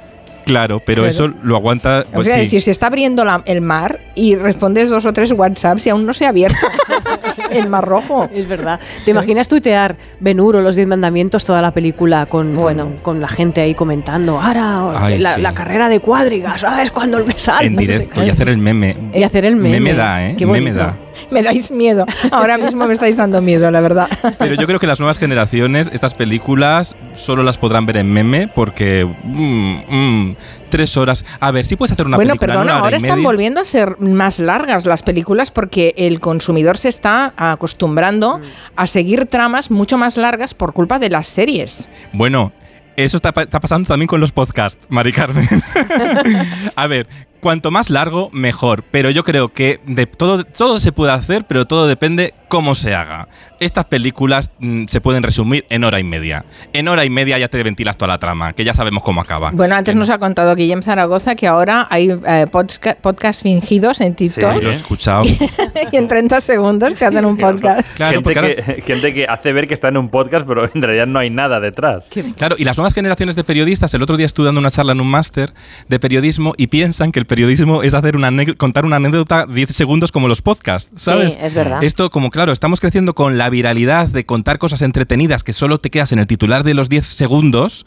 Claro, 0.45 0.79
pero 0.83 1.03
Claro. 1.03 1.09
eso 1.09 1.27
lo 1.43 1.55
aguanta. 1.57 2.05
O 2.09 2.13
Pues 2.13 2.27
sea, 2.27 2.39
sí. 2.39 2.49
si 2.49 2.61
se 2.61 2.71
está 2.71 2.87
abriendo 2.87 3.23
la- 3.25 3.43
el 3.45 3.61
mar 3.61 3.99
y 4.15 4.35
respondes 4.35 4.89
dos 4.89 5.05
o 5.05 5.13
tres 5.13 5.31
WhatsApps 5.31 5.85
y 5.85 5.89
aún 5.91 6.05
no 6.07 6.13
se 6.13 6.25
ha 6.25 6.29
abierto 6.29 6.65
el 7.51 7.69
mar 7.69 7.85
rojo. 7.85 8.29
Es 8.33 8.47
verdad. 8.47 8.79
¿Te 9.05 9.11
imaginas 9.11 9.47
tuitear 9.47 9.95
Benuro, 10.19 10.61
los 10.61 10.75
diez 10.75 10.87
mandamientos, 10.87 11.43
toda 11.45 11.61
la 11.61 11.71
película 11.71 12.25
con, 12.25 12.55
con, 12.55 12.97
con 13.01 13.19
la 13.21 13.27
gente 13.27 13.61
ahí 13.61 13.73
comentando? 13.75 14.39
Ahora, 14.39 15.05
Ay, 15.05 15.19
la, 15.19 15.35
sí. 15.35 15.41
la 15.41 15.53
carrera 15.53 15.89
de 15.89 15.99
cuadrigas, 15.99 16.61
¿sabes? 16.61 16.91
Cuando 16.91 17.23
me 17.25 17.33
sale. 17.33 17.67
En 17.67 17.75
directo 17.75 18.23
y 18.23 18.29
hacer 18.29 18.49
el 18.49 18.57
meme. 18.57 18.95
Y 19.13 19.23
hacer 19.23 19.45
el 19.45 19.55
meme. 19.55 19.79
Meme 19.79 19.93
da, 19.93 20.27
¿eh? 20.29 20.35
Qué 20.37 20.45
Meme 20.45 20.73
da. 20.73 20.95
Me 21.31 21.43
dais 21.43 21.69
miedo. 21.71 22.05
Ahora 22.31 22.57
mismo 22.57 22.85
me 22.87 22.93
estáis 22.93 23.17
dando 23.17 23.41
miedo, 23.41 23.69
la 23.71 23.81
verdad. 23.81 24.07
Pero 24.37 24.55
yo 24.55 24.65
creo 24.65 24.79
que 24.79 24.87
las 24.87 24.99
nuevas 24.99 25.17
generaciones, 25.17 25.89
estas 25.91 26.13
películas, 26.15 26.95
solo 27.13 27.43
las 27.43 27.57
podrán 27.57 27.85
ver 27.85 27.97
en 27.97 28.11
meme 28.11 28.47
porque. 28.47 29.05
mm, 29.23 29.75
mm, 29.89 30.35
tres 30.69 30.95
horas. 30.97 31.25
A 31.39 31.51
ver, 31.51 31.65
si 31.65 31.75
puedes 31.75 31.91
hacer 31.91 32.05
una 32.05 32.15
bueno, 32.15 32.29
película 32.35 32.53
en 32.53 32.59
perdona, 32.59 32.63
una 32.63 32.73
hora 32.75 32.85
ahora 32.85 32.97
y 32.97 33.01
están 33.01 33.17
media. 33.17 33.27
volviendo 33.27 33.59
a 33.59 33.65
ser 33.65 33.99
más 33.99 34.39
largas 34.39 34.85
las 34.85 35.01
películas 35.03 35.49
porque 35.51 35.93
el 35.97 36.19
consumidor 36.19 36.77
se 36.77 36.89
está 36.89 37.33
acostumbrando 37.39 38.39
a 38.75 38.87
seguir 38.87 39.25
tramas 39.25 39.71
mucho 39.71 39.97
más 39.97 40.17
largas 40.17 40.53
por 40.53 40.73
culpa 40.73 40.99
de 40.99 41.09
las 41.09 41.27
series. 41.27 41.89
Bueno, 42.11 42.51
eso 42.95 43.17
está 43.17 43.31
pasando 43.31 43.87
también 43.87 44.07
con 44.07 44.19
los 44.19 44.31
podcasts, 44.33 44.85
Mari 44.89 45.13
Carmen. 45.13 45.47
a 46.75 46.87
ver, 46.87 47.07
cuanto 47.39 47.71
más 47.71 47.89
largo, 47.89 48.29
mejor. 48.31 48.83
Pero 48.91 49.09
yo 49.09 49.23
creo 49.23 49.51
que 49.53 49.79
de 49.85 50.05
todo, 50.05 50.43
todo 50.43 50.79
se 50.79 50.91
puede 50.91 51.11
hacer, 51.11 51.45
pero 51.47 51.65
todo 51.65 51.87
depende 51.87 52.33
cómo 52.47 52.75
se 52.75 52.95
haga. 52.95 53.27
Estas 53.59 53.85
películas 53.85 54.49
mm, 54.59 54.85
se 54.87 55.01
pueden 55.01 55.21
resumir 55.23 55.65
en 55.69 55.83
hora 55.83 55.99
y 55.99 56.03
media. 56.03 56.45
En 56.73 56.87
hora 56.87 57.05
y 57.05 57.09
media 57.09 57.37
ya 57.37 57.47
te 57.47 57.61
ventilas 57.61 57.97
toda 57.97 58.07
la 58.09 58.17
trama, 58.17 58.53
que 58.53 58.63
ya 58.63 58.73
sabemos 58.73 59.03
cómo 59.03 59.21
acaba. 59.21 59.51
Bueno, 59.51 59.75
antes 59.75 59.95
nos 59.95 60.09
ha 60.09 60.17
contado 60.17 60.55
Guillem 60.55 60.81
Zaragoza 60.81 61.35
que 61.35 61.45
ahora 61.47 61.87
hay 61.89 62.09
eh, 62.09 62.47
podca- 62.51 62.95
podcasts 62.95 63.43
fingidos 63.43 64.01
en 64.01 64.15
TikTok 64.15 64.53
Sí, 64.55 64.61
lo 64.61 64.69
he 64.69 64.71
escuchado. 64.71 65.23
y 65.91 65.95
en 65.95 66.07
30 66.07 66.41
segundos 66.41 66.95
te 66.95 67.05
hacen 67.05 67.25
un 67.25 67.37
podcast. 67.37 67.87
Claro, 67.95 68.21
gente, 68.21 68.23
porque 68.33 68.55
que, 68.63 68.81
gente 68.85 69.13
que 69.13 69.25
hace 69.25 69.53
ver 69.53 69.67
que 69.67 69.73
está 69.73 69.89
en 69.89 69.97
un 69.97 70.09
podcast, 70.09 70.47
pero 70.47 70.69
en 70.73 70.81
realidad 70.81 71.07
no 71.07 71.19
hay 71.19 71.29
nada 71.29 71.59
detrás. 71.59 72.07
Claro, 72.37 72.55
y 72.57 72.63
las 72.63 72.77
nuevas 72.77 72.93
generaciones 72.93 73.35
de 73.35 73.43
periodistas, 73.43 73.93
el 73.93 74.01
otro 74.01 74.17
día 74.17 74.25
estuve 74.25 74.45
dando 74.47 74.59
una 74.59 74.71
charla 74.71 74.93
en 74.93 75.01
un 75.01 75.07
máster 75.07 75.53
de 75.87 75.99
periodismo 75.99 76.53
y 76.57 76.67
piensan 76.67 77.11
que 77.11 77.19
el 77.19 77.25
periodismo 77.29 77.83
es 77.83 77.93
hacer 77.93 78.17
una 78.17 78.29
contar 78.57 78.83
una 78.85 78.97
anécdota 78.97 79.45
10 79.45 79.69
segundos 79.69 80.11
como 80.11 80.27
los 80.27 80.41
podcasts, 80.41 80.91
¿sabes? 81.01 81.33
Sí, 81.33 81.39
es 81.41 81.53
verdad. 81.53 81.81
Esto, 81.83 82.09
como 82.09 82.29
claro, 82.29 82.51
estamos 82.51 82.81
creciendo 82.81 83.15
con 83.15 83.37
la 83.37 83.49
viralidad 83.49 84.09
de 84.09 84.25
contar 84.25 84.57
cosas 84.57 84.81
entretenidas 84.81 85.43
que 85.43 85.53
solo 85.53 85.79
te 85.79 85.89
quedas 85.89 86.11
en 86.11 86.19
el 86.19 86.27
titular 86.27 86.63
de 86.63 86.73
los 86.73 86.89
10 86.89 87.05
segundos, 87.05 87.85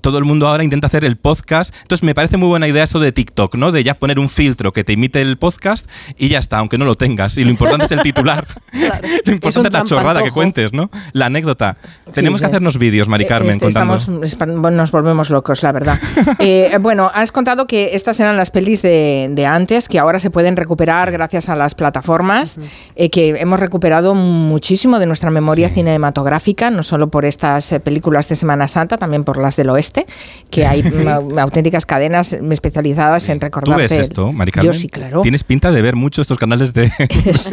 todo 0.00 0.18
el 0.18 0.24
mundo 0.24 0.46
ahora 0.46 0.62
intenta 0.62 0.86
hacer 0.86 1.04
el 1.04 1.16
podcast. 1.16 1.74
Entonces 1.82 2.04
me 2.04 2.14
parece 2.14 2.36
muy 2.36 2.48
buena 2.48 2.68
idea 2.68 2.84
eso 2.84 3.00
de 3.00 3.10
TikTok, 3.10 3.56
¿no? 3.56 3.72
De 3.72 3.82
ya 3.82 3.94
poner 3.94 4.18
un 4.18 4.28
filtro 4.28 4.72
que 4.72 4.84
te 4.84 4.92
imite 4.92 5.20
el 5.20 5.38
podcast 5.38 5.88
y 6.16 6.28
ya 6.28 6.38
está, 6.38 6.58
aunque 6.58 6.78
no 6.78 6.84
lo 6.84 6.96
tengas. 6.96 7.38
Y 7.38 7.44
lo 7.44 7.50
importante 7.50 7.86
es 7.86 7.92
el 7.92 8.02
titular. 8.02 8.46
Lo 9.24 9.32
importante 9.32 9.68
es, 9.68 9.72
la 9.72 9.82
chorrada 9.84 10.22
que 10.22 10.30
cuentes, 10.30 10.72
¿no? 10.72 10.90
La 11.12 11.26
anécdota. 11.26 11.76
Tenemos 12.12 12.40
sí. 12.40 12.44
que 12.44 12.48
hacernos 12.48 12.78
vídeos, 12.78 13.08
Mari 13.08 13.24
Eh, 13.24 13.28
Carmen, 13.28 13.50
este, 13.50 13.64
contando. 13.66 13.94
estamos- 14.24 14.72
nos 14.72 14.90
volvemos 14.90 15.30
locos, 15.30 15.62
la 15.62 15.72
verdad. 15.72 15.98
Eh, 16.38 16.76
bueno, 16.80 17.10
has 17.14 17.30
contado 17.30 17.66
que 17.66 17.90
estas 17.94 18.18
eran 18.18 18.36
las 18.36 18.50
pelis 18.50 18.81
de, 18.82 19.28
de 19.30 19.46
antes, 19.46 19.88
que 19.88 19.98
ahora 19.98 20.18
se 20.18 20.30
pueden 20.30 20.56
recuperar 20.56 21.10
gracias 21.10 21.48
a 21.48 21.56
las 21.56 21.74
plataformas, 21.74 22.58
eh, 22.96 23.08
que 23.08 23.30
hemos 23.38 23.58
recuperado 23.60 24.14
muchísimo 24.14 24.98
de 24.98 25.06
nuestra 25.06 25.30
memoria 25.30 25.68
cinematográfica, 25.68 26.70
no 26.70 26.82
solo 26.82 27.08
por 27.08 27.24
estas 27.24 27.72
eh, 27.72 27.80
películas 27.80 28.28
de 28.28 28.36
Semana 28.36 28.68
Santa, 28.68 28.98
también 28.98 29.24
por 29.24 29.38
las 29.38 29.56
del 29.56 29.70
oeste, 29.70 30.06
que 30.50 30.66
hay 30.66 30.82
auténticas 31.38 31.86
cadenas 31.86 32.32
especializadas 32.32 33.28
en 33.28 33.38
¿Tú 33.38 33.46
recordar. 33.46 33.78
ves 33.78 33.92
esto, 33.92 34.32
Mari 34.32 34.52
Carmen? 34.52 34.72
Yo 34.72 34.78
sí, 34.78 34.88
claro. 34.88 35.22
Tienes 35.22 35.44
pinta 35.44 35.70
de 35.70 35.82
ver 35.82 35.96
mucho 35.96 36.22
estos 36.22 36.38
canales 36.38 36.74
de... 36.74 36.90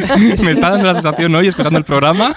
Me 0.44 0.52
está 0.52 0.72
dando 0.72 0.88
la 0.88 0.94
sensación 0.94 1.34
hoy, 1.36 1.48
escuchando 1.48 1.78
el 1.78 1.86
programa. 1.86 2.36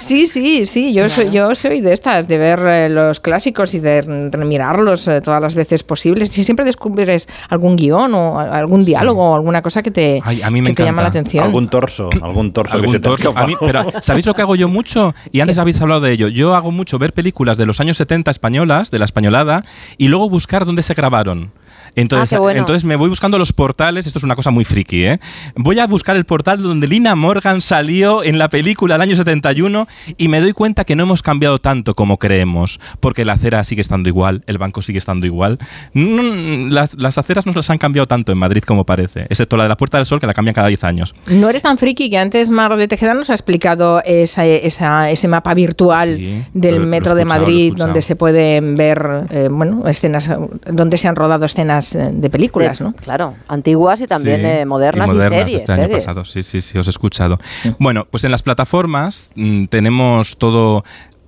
Sí, 0.00 0.26
sí, 0.26 0.66
sí, 0.66 0.92
yo, 0.92 1.08
soy, 1.08 1.30
yo 1.30 1.54
soy 1.54 1.80
de 1.80 1.92
estas, 1.92 2.28
de 2.28 2.38
ver 2.38 2.60
eh, 2.66 2.88
los 2.88 3.20
clásicos 3.20 3.74
y 3.74 3.80
de 3.80 4.02
remirarlos 4.30 5.08
eh, 5.08 5.20
todas 5.20 5.40
las 5.42 5.54
veces 5.54 5.82
posibles. 5.82 6.36
Y 6.36 6.44
siempre 6.44 6.64
descubres 6.64 7.28
algún 7.48 7.76
guion 7.76 8.01
o 8.12 8.38
algún 8.38 8.84
diálogo 8.84 9.30
o 9.30 9.34
alguna 9.34 9.62
cosa 9.62 9.82
que 9.82 9.90
te, 9.90 10.20
Ay, 10.24 10.42
a 10.42 10.50
mí 10.50 10.60
me 10.62 10.70
que 10.70 10.74
te 10.76 10.84
llama 10.84 11.02
la 11.02 11.08
atención. 11.08 11.44
Algún 11.44 11.68
torso, 11.68 12.10
algún 12.22 12.52
torso 12.52 12.80
que 12.80 12.98
te. 12.98 13.08
A 13.40 13.46
mí- 13.46 13.54
pero, 13.60 13.84
¿sabéis 14.00 14.26
lo 14.26 14.34
que 14.34 14.42
hago 14.42 14.56
yo 14.56 14.68
mucho? 14.68 15.14
Y 15.30 15.40
antes 15.40 15.58
habéis 15.58 15.80
hablado 15.80 16.00
de 16.00 16.12
ello. 16.12 16.28
Yo 16.28 16.54
hago 16.54 16.70
mucho 16.70 16.98
ver 16.98 17.12
películas 17.12 17.56
de 17.58 17.66
los 17.66 17.80
años 17.80 17.96
70 17.96 18.30
españolas, 18.30 18.90
de 18.90 18.98
la 18.98 19.04
españolada, 19.04 19.64
y 19.98 20.08
luego 20.08 20.28
buscar 20.28 20.64
dónde 20.64 20.82
se 20.82 20.94
grabaron. 20.94 21.52
Entonces, 21.94 22.36
Ah, 22.38 22.40
bueno. 22.40 22.58
entonces 22.60 22.84
me 22.84 22.96
voy 22.96 23.08
buscando 23.08 23.38
los 23.38 23.52
portales, 23.52 24.06
esto 24.06 24.18
es 24.18 24.24
una 24.24 24.34
cosa 24.34 24.50
muy 24.50 24.64
friki, 24.64 25.04
¿eh? 25.04 25.20
Voy 25.56 25.78
a 25.78 25.86
buscar 25.86 26.16
el 26.16 26.24
portal 26.24 26.62
donde 26.62 26.86
Lina 26.88 27.14
Morgan 27.14 27.60
salió 27.60 28.22
en 28.24 28.38
la 28.38 28.48
película 28.48 28.94
del 28.94 29.02
año 29.02 29.16
71 29.16 29.86
y 30.16 30.28
me 30.28 30.40
doy 30.40 30.52
cuenta 30.52 30.84
que 30.84 30.96
no 30.96 31.02
hemos 31.02 31.22
cambiado 31.22 31.58
tanto 31.60 31.94
como 31.94 32.18
creemos, 32.18 32.80
porque 33.00 33.24
la 33.24 33.34
acera 33.34 33.62
sigue 33.64 33.82
estando 33.82 34.08
igual, 34.08 34.42
el 34.46 34.58
banco 34.58 34.80
sigue 34.82 34.98
estando 34.98 35.26
igual. 35.26 35.58
Las, 35.94 36.94
las 36.94 37.18
aceras 37.18 37.46
no 37.46 37.52
las 37.52 37.68
han 37.70 37.78
cambiado 37.78 38.06
tanto 38.06 38.32
en 38.32 38.38
Madrid 38.38 38.62
como 38.62 38.84
parece, 38.86 39.26
excepto 39.28 39.56
la 39.56 39.64
de 39.64 39.68
la 39.68 39.76
Puerta 39.76 39.98
del 39.98 40.06
Sol 40.06 40.20
que 40.20 40.26
la 40.26 40.34
cambian 40.34 40.54
cada 40.54 40.68
10 40.68 40.84
años. 40.84 41.14
No 41.28 41.48
eres 41.48 41.62
tan 41.62 41.78
friki 41.78 42.08
que 42.10 42.18
antes 42.18 42.50
Mar 42.50 42.76
de 42.76 42.88
Tejeda 42.88 43.14
nos 43.14 43.30
ha 43.30 43.34
explicado 43.34 44.02
esa, 44.04 44.44
esa- 44.46 45.10
ese 45.10 45.28
mapa 45.28 45.54
virtual 45.54 46.16
Sí, 46.16 46.42
del 46.54 46.76
lo- 46.80 46.86
metro 46.86 47.14
de 47.14 47.24
lo 47.24 47.30
he 47.30 47.38
Madrid 47.38 47.74
donde 47.76 48.02
se 48.02 48.16
pueden 48.16 48.76
ver 48.76 49.26
eh, 49.30 49.48
bueno 49.50 49.86
escenas 49.86 50.30
donde 50.66 50.98
se 50.98 51.08
han 51.08 51.16
rodado 51.16 51.44
escenas 51.44 51.81
eh, 51.94 52.10
de 52.12 52.30
películas, 52.30 52.80
¿no? 52.80 52.92
Claro, 52.92 53.34
antiguas 53.48 54.00
y 54.00 54.06
también 54.06 54.40
Sí, 54.40 54.46
eh, 54.46 54.64
modernas 54.64 55.10
y, 55.10 55.14
modernas 55.14 55.38
series. 55.40 55.60
este 55.60 55.72
año 55.72 55.82
series. 55.82 56.04
pasado. 56.04 56.24
Sí, 56.24 56.42
sí, 56.42 56.60
sí, 56.60 56.78
os 56.78 56.86
he 56.86 56.90
escuchado. 56.90 57.38
Bueno, 57.78 58.06
pues 58.10 58.24
en 58.24 58.30
las 58.30 58.42
plataformas 58.42 59.30
mm, 59.34 59.66
tenemos 59.66 60.36
todo 60.38 60.84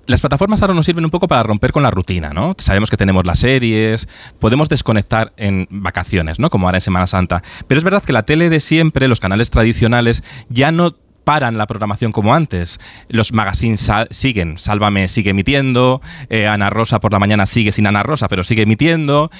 las 0.07 0.21
plataformas 0.21 0.61
ahora 0.61 0.73
nos 0.73 0.85
sirven 0.85 1.03
un 1.03 1.09
poco 1.09 1.27
para 1.27 1.41
romper 1.43 1.71
con 1.71 1.83
la 1.83 1.89
rutina, 1.89 2.31
¿no? 2.31 2.55
Sabemos 2.59 2.89
que 2.89 2.97
tenemos 2.97 3.25
las 3.25 3.39
series, 3.39 4.07
podemos 4.39 4.69
desconectar 4.69 5.33
en 5.37 5.67
vacaciones, 5.71 6.39
¿no? 6.39 6.49
Como 6.49 6.67
ahora 6.67 6.77
en 6.77 6.81
Semana 6.81 7.07
Santa. 7.07 7.41
Pero 7.67 7.79
es 7.79 7.83
verdad 7.83 8.03
que 8.03 8.13
la 8.13 8.23
tele 8.23 8.49
de 8.49 8.59
siempre, 8.59 9.07
los 9.07 9.19
canales 9.19 9.49
tradicionales, 9.49 10.23
ya 10.49 10.71
no 10.71 10.95
paran 11.23 11.57
la 11.57 11.65
programación 11.65 12.11
como 12.11 12.33
antes. 12.33 12.79
Los 13.09 13.33
magazines 13.33 13.91
siguen, 14.11 14.57
Sálvame 14.57 15.07
sigue 15.07 15.31
emitiendo, 15.31 16.01
eh, 16.29 16.47
Ana 16.47 16.69
Rosa 16.69 16.99
por 16.99 17.11
la 17.11 17.19
mañana 17.19 17.45
sigue 17.45 17.71
sin 17.71 17.87
Ana 17.87 18.03
Rosa, 18.03 18.27
pero 18.29 18.43
sigue 18.43 18.61
emitiendo, 18.61 19.31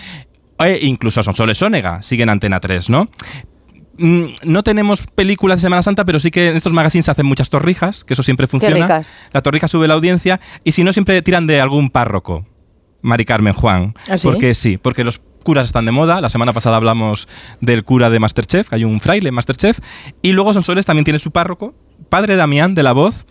e 0.60 0.86
incluso 0.86 1.22
Sonsoles 1.24 1.58
Sónega 1.58 2.02
sigue 2.02 2.24
en 2.24 2.30
Antena 2.30 2.60
3, 2.60 2.90
¿no? 2.90 3.10
Mm, 3.98 4.26
No 4.44 4.64
tenemos 4.64 5.08
películas 5.08 5.60
de 5.60 5.62
Semana 5.68 5.82
Santa, 5.82 6.06
pero 6.06 6.20
sí 6.20 6.32
que 6.32 6.50
en 6.50 6.58
estos 6.58 6.74
magazines 6.74 7.06
se 7.06 7.12
hacen 7.12 7.26
muchas 7.26 7.50
torrijas, 7.50 8.04
que 8.04 8.14
eso 8.14 8.24
siempre 8.24 8.48
funciona. 8.48 9.02
La 9.32 9.42
torrija 9.42 9.68
sube 9.68 9.88
la 9.88 9.94
audiencia 9.94 10.40
y 10.64 10.72
si 10.74 10.84
no, 10.84 10.94
siempre 10.94 11.22
tiran 11.22 11.48
de 11.48 11.62
algún 11.62 11.90
párroco. 11.90 12.46
Mari 13.02 13.26
Carmen 13.26 13.54
Juan. 13.54 13.94
¿Ah, 14.10 14.18
sí? 14.18 14.28
Porque 14.28 14.54
sí, 14.54 14.78
porque 14.78 15.04
los 15.04 15.22
curas 15.44 15.66
están 15.68 15.86
de 15.86 15.92
moda. 15.92 16.22
La 16.22 16.30
semana 16.30 16.54
pasada 16.54 16.76
hablamos 16.78 17.28
del 17.62 17.84
cura 17.84 18.10
de 18.10 18.20
Masterchef, 18.20 18.70
que 18.70 18.76
hay 18.76 18.84
un 18.84 19.00
fraile 19.00 19.30
en 19.30 19.36
Masterchef. 19.36 19.80
Y 20.24 20.32
luego 20.32 20.54
Sonsoles 20.54 20.86
también 20.86 21.06
tiene 21.06 21.20
su 21.20 21.32
párroco, 21.32 21.76
padre 22.10 22.36
Damián 22.36 22.74
de 22.74 22.84
la 22.84 22.94
Voz. 22.94 23.26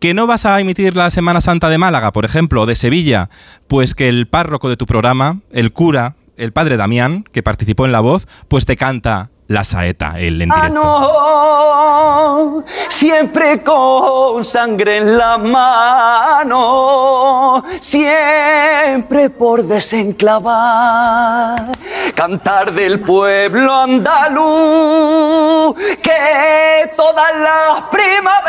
Que 0.00 0.12
no 0.14 0.26
vas 0.26 0.44
a 0.44 0.58
emitir 0.58 0.96
la 0.96 1.10
Semana 1.10 1.40
Santa 1.40 1.68
de 1.68 1.78
Málaga, 1.78 2.10
por 2.10 2.24
ejemplo, 2.24 2.62
o 2.62 2.66
de 2.66 2.74
Sevilla, 2.74 3.30
pues 3.68 3.94
que 3.94 4.08
el 4.08 4.26
párroco 4.26 4.68
de 4.68 4.76
tu 4.76 4.84
programa, 4.84 5.38
el 5.52 5.72
cura, 5.72 6.16
el 6.36 6.52
padre 6.52 6.76
Damián, 6.76 7.24
que 7.32 7.42
participó 7.42 7.86
en 7.86 7.92
La 7.92 8.00
Voz, 8.00 8.26
pues 8.48 8.66
te 8.66 8.76
canta 8.76 9.30
la 9.48 9.64
saeta, 9.64 10.18
el 10.18 10.40
en 10.40 10.50
Ah, 10.52 10.56
directo. 10.68 10.82
no, 10.82 12.64
siempre 12.88 13.62
con 13.62 14.42
sangre 14.44 14.98
en 14.98 15.18
la 15.18 15.36
mano, 16.42 17.62
siempre 17.80 19.30
por 19.30 19.62
desenclavar, 19.64 21.56
cantar 22.14 22.72
del 22.72 23.00
pueblo 23.00 23.74
andaluz, 23.74 25.74
que 26.02 26.92
todas 26.96 27.34
las 27.36 27.82
primaveras 27.90 28.42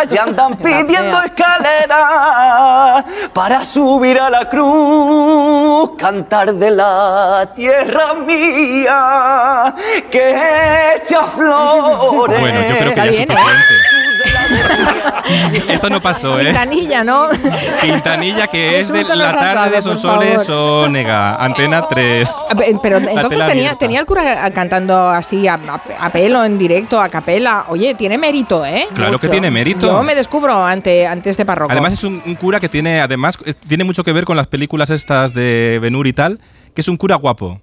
ya 0.10 0.22
andan 0.22 0.56
pidiendo 0.56 1.20
escaleras 1.22 2.49
para 3.32 3.64
subir 3.64 4.18
a 4.18 4.30
la 4.30 4.48
cruz, 4.48 5.92
cantar 5.96 6.54
de 6.54 6.70
la 6.70 7.48
tierra 7.54 8.14
mía 8.14 9.74
que 10.10 10.96
echa 10.96 11.24
flores. 11.26 12.40
Bueno, 12.40 12.60
yo 12.60 12.78
creo 12.78 12.90
que 12.90 12.96
ya 12.96 13.04
es 13.06 13.16
suficiente. 13.16 13.89
Esto 15.68 15.90
no 15.90 16.00
pasó, 16.00 16.38
¿eh? 16.40 16.46
Quintanilla, 16.46 17.04
¿no? 17.04 17.28
Quintanilla, 17.80 18.46
que 18.48 18.80
es 18.80 18.88
de 18.88 19.04
la 19.16 19.32
tarde 19.32 19.70
de 19.76 19.82
Sonsoles. 19.82 20.48
Onega, 20.48 21.34
Antena 21.36 21.86
3. 21.88 22.28
A 22.50 22.54
ver, 22.54 22.74
Pero 22.82 22.98
entonces 22.98 23.46
tenía, 23.46 23.74
tenía 23.74 24.00
el 24.00 24.06
cura 24.06 24.50
cantando 24.52 25.08
así 25.08 25.46
a, 25.48 25.54
a- 25.54 26.06
a 26.06 26.10
pelo, 26.10 26.44
en 26.44 26.58
directo, 26.58 27.00
a 27.00 27.08
capela. 27.08 27.66
Oye, 27.68 27.94
tiene 27.94 28.18
mérito, 28.18 28.64
¿eh? 28.64 28.86
Claro 28.94 29.18
que 29.18 29.28
tiene 29.28 29.50
mérito. 29.50 29.86
Yo 29.86 30.02
me 30.02 30.14
descubro 30.14 30.64
ante, 30.64 31.06
ante 31.06 31.30
este 31.30 31.44
párroco. 31.44 31.72
Además 31.72 31.92
es 31.92 32.04
un, 32.04 32.22
un 32.24 32.34
cura 32.34 32.58
que 32.60 32.68
tiene, 32.68 33.00
además, 33.00 33.38
tiene 33.68 33.84
mucho 33.84 34.02
que 34.04 34.12
ver 34.12 34.24
con 34.24 34.36
las 34.36 34.46
películas 34.46 34.90
estas 34.90 35.32
de 35.34 35.78
Benur 35.80 36.06
y 36.06 36.12
tal, 36.12 36.40
que 36.74 36.80
es 36.80 36.88
un 36.88 36.96
cura 36.96 37.16
guapo. 37.16 37.60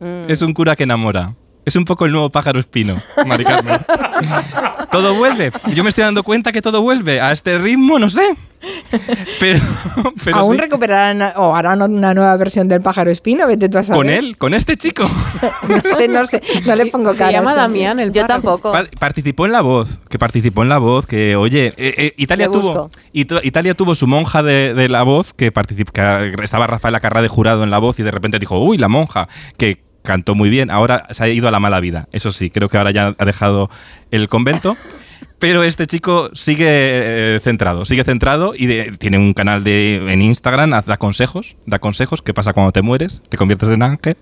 Mm. 0.00 0.28
Es 0.30 0.42
un 0.42 0.52
cura 0.52 0.76
que 0.76 0.82
enamora. 0.84 1.34
Es 1.66 1.74
un 1.74 1.84
poco 1.84 2.06
el 2.06 2.12
nuevo 2.12 2.30
pájaro 2.30 2.60
espino, 2.60 2.96
Mari 3.26 3.42
Carmen. 3.44 3.80
todo 4.92 5.14
vuelve. 5.14 5.50
Yo 5.74 5.82
me 5.82 5.88
estoy 5.88 6.04
dando 6.04 6.22
cuenta 6.22 6.52
que 6.52 6.62
todo 6.62 6.80
vuelve. 6.80 7.20
A 7.20 7.32
este 7.32 7.58
ritmo, 7.58 7.98
no 7.98 8.08
sé. 8.08 8.22
Pero, 9.40 9.58
pero 10.24 10.36
Aún 10.38 10.54
sí. 10.54 10.60
recuperarán 10.60 11.20
o 11.36 11.56
harán 11.56 11.82
una 11.82 12.14
nueva 12.14 12.36
versión 12.36 12.68
del 12.68 12.82
pájaro 12.82 13.10
espino, 13.10 13.48
vete 13.48 13.68
tú 13.68 13.78
a 13.78 13.84
saber. 13.84 13.96
Con 13.98 14.08
él, 14.10 14.36
con 14.38 14.54
este 14.54 14.76
chico. 14.76 15.10
No 15.68 15.80
sé, 15.80 16.08
no 16.08 16.26
sé, 16.26 16.40
no 16.64 16.74
le 16.76 16.86
pongo 16.86 17.12
Se 17.12 17.18
cara. 17.18 17.30
a 17.30 17.32
llama 17.32 17.50
este. 17.50 17.60
Damián, 17.62 17.98
el 18.00 18.12
Yo 18.12 18.26
tampoco. 18.26 18.70
Pa- 18.72 18.84
participó 18.98 19.46
en 19.46 19.52
La 19.52 19.60
Voz, 19.60 20.00
que 20.08 20.18
participó 20.18 20.62
en 20.62 20.68
La 20.68 20.78
Voz, 20.78 21.06
que 21.06 21.34
oye, 21.36 21.74
eh, 21.76 21.94
eh, 21.98 22.14
Italia 22.16 22.48
tuvo 22.48 22.90
Italia 23.12 23.74
tuvo 23.74 23.94
su 23.96 24.06
monja 24.06 24.42
de, 24.42 24.72
de 24.74 24.88
La 24.88 25.02
Voz, 25.02 25.32
que, 25.34 25.50
que 25.52 26.34
estaba 26.42 26.66
Rafael 26.68 26.94
Acarrá 26.94 27.22
de 27.22 27.28
jurado 27.28 27.64
en 27.64 27.70
La 27.70 27.78
Voz 27.78 27.98
y 27.98 28.02
de 28.04 28.10
repente 28.12 28.38
dijo, 28.38 28.58
uy, 28.60 28.78
la 28.78 28.88
monja, 28.88 29.28
que 29.58 29.85
cantó 30.06 30.34
muy 30.34 30.48
bien, 30.48 30.70
ahora 30.70 31.06
se 31.10 31.22
ha 31.24 31.28
ido 31.28 31.48
a 31.48 31.50
la 31.50 31.60
mala 31.60 31.80
vida. 31.80 32.08
Eso 32.12 32.32
sí, 32.32 32.48
creo 32.48 32.70
que 32.70 32.78
ahora 32.78 32.92
ya 32.92 33.14
ha 33.18 33.24
dejado 33.26 33.68
el 34.10 34.28
convento. 34.28 34.76
Pero 35.38 35.64
este 35.64 35.86
chico 35.86 36.30
sigue 36.34 36.64
eh, 37.36 37.40
centrado, 37.40 37.84
sigue 37.84 38.04
centrado 38.04 38.54
y 38.56 38.66
de- 38.66 38.92
tiene 38.92 39.18
un 39.18 39.34
canal 39.34 39.62
de, 39.64 40.12
en 40.12 40.22
Instagram, 40.22 40.70
da 40.70 40.96
consejos, 40.96 41.56
da 41.66 41.78
consejos, 41.78 42.22
qué 42.22 42.32
pasa 42.32 42.54
cuando 42.54 42.72
te 42.72 42.80
mueres, 42.80 43.22
te 43.28 43.36
conviertes 43.36 43.68
en 43.68 43.82
ángel. 43.82 44.16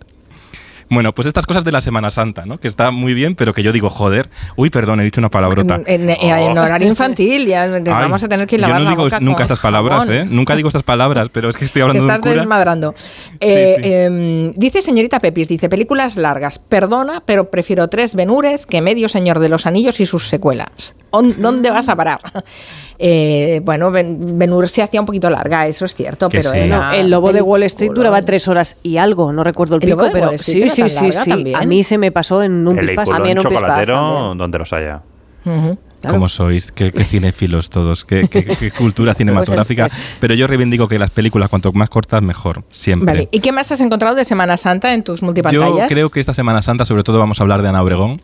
Bueno, 0.91 1.13
pues 1.15 1.27
estas 1.27 1.47
cosas 1.47 1.65
de 1.65 1.73
la 1.73 1.81
Semana 1.81 2.11
Santa, 2.11 2.45
¿no? 2.47 2.59
Que 2.59 2.69
está 2.69 2.91
muy 2.91 3.15
bien, 3.15 3.35
pero 3.35 3.53
que 3.55 3.63
yo 3.63 3.73
digo, 3.73 3.91
joder, 3.91 4.29
uy, 4.57 4.71
perdón, 4.71 5.01
he 5.01 5.05
dicho 5.05 5.21
una 5.21 5.31
palabrota. 5.31 5.81
En, 5.87 6.09
en- 6.11 6.17
en 6.21 6.59
horario 6.59 6.89
infantil, 6.89 7.47
ya 7.47 7.65
Ay, 7.75 7.83
vamos 7.85 8.23
a 8.23 8.29
tener 8.29 8.47
que 8.47 8.57
yo 8.57 8.63
lavar 8.63 8.79
no 8.79 8.85
la 8.85 8.91
digo 8.91 9.03
boca 9.05 9.21
nunca 9.21 9.43
estas 9.43 9.61
palabras. 9.61 10.09
¿eh? 10.11 10.25
Nunca 10.29 10.57
digo 10.57 10.69
estas 10.69 10.83
palabras, 10.83 11.29
pero 11.33 11.49
es 11.49 11.57
que 11.57 11.65
estoy 11.65 11.83
hablando 11.83 12.05
de 12.05 12.09
un 12.11 12.15
estás 12.17 12.35
desmadrando. 12.35 12.95
Eh, 13.41 13.77
eh, 13.83 14.53
dice 14.57 14.83
señorita 14.83 15.21
Pepis, 15.21 15.49
dice 15.49 15.69
películas 15.69 16.17
largas. 16.17 16.59
Perdona, 16.59 17.23
pero 17.25 17.51
prefiero 17.51 17.89
tres 17.89 18.15
Benures 18.15 18.67
que 18.67 18.81
medio 18.81 19.09
Señor 19.09 19.39
de 19.39 19.49
los 19.49 19.67
Anillos 19.67 20.01
y 20.01 20.07
sus 20.07 20.29
secuelas. 20.29 20.95
¿Dónde 21.13 21.71
vas 21.71 21.89
a 21.89 21.97
parar? 21.97 22.21
Eh, 22.99 23.61
bueno, 23.65 23.91
Ben 23.91 24.39
Benur 24.39 24.69
se 24.69 24.83
hacía 24.83 25.01
un 25.01 25.07
poquito 25.07 25.29
larga, 25.31 25.67
eso 25.67 25.85
es 25.85 25.95
cierto, 25.95 26.29
Que 26.29 26.39
pero 26.39 26.51
sí. 26.51 26.59
era 26.59 26.97
el 26.97 27.11
lobo 27.11 27.33
de 27.33 27.43
Wall 27.43 27.65
Street 27.65 27.91
duraba 27.95 28.23
tres 28.23 28.47
horas 28.49 28.77
y 28.83 28.99
algo, 28.99 29.33
no 29.33 29.43
recuerdo 29.45 29.77
el 29.77 29.83
¿El 29.85 29.91
pico, 29.91 30.09
pero 30.13 30.31
sí, 30.39 30.69
sí, 30.71 30.89
sí, 30.89 31.11
sí. 31.13 31.53
A 31.55 31.63
mí 31.67 31.83
se 31.83 31.99
me 31.99 32.13
pasó 32.13 32.43
en 32.43 32.67
un 32.67 32.77
pispás. 32.77 33.09
peliculón 33.09 33.21
un 33.21 33.35
pispás 33.35 33.53
chocolatero, 33.53 33.95
también. 33.97 34.39
donde 34.39 34.59
los 34.59 34.73
haya. 34.73 35.03
Ujú. 35.45 35.79
¿Cómo 36.09 36.29
sois? 36.29 36.71
¿Qué, 36.71 36.93
qué 36.93 37.03
cinéfilos 37.05 37.71
todos? 37.71 38.05
¿Qué, 38.05 38.29
qué- 38.29 38.45
qué 38.45 38.71
cultura 38.79 39.15
cinematográfica? 39.15 39.85
Pues 39.85 39.95
es- 39.99 40.05
Pero 40.21 40.35
yo 40.35 40.47
reivindico 40.47 40.87
que 40.87 40.99
las 40.99 41.11
películas, 41.11 41.49
cuanto 41.49 41.73
más 41.73 41.89
cortas, 41.89 42.23
mejor. 42.23 42.63
Siempre. 42.71 43.07
Vale, 43.07 43.29
¿y 43.33 43.41
qué 43.41 43.53
más 43.53 43.73
has 43.73 43.81
encontrado 43.81 44.15
de 44.15 44.25
Semana 44.27 44.57
Santa 44.59 44.93
en 44.95 45.03
tus 45.03 45.21
Yo 45.21 45.27
multipantallas? 45.27 45.91
creo 45.91 46.11
que 46.11 46.21
esta 46.21 46.35
Semana 46.35 46.61
Santa, 46.63 46.85
sobre 46.85 47.03
todo, 47.05 47.19
vamos 47.19 47.41
a 47.41 47.43
hablar 47.43 47.63
de 47.63 47.71
Ana 47.71 47.83
Obregón. 47.83 48.21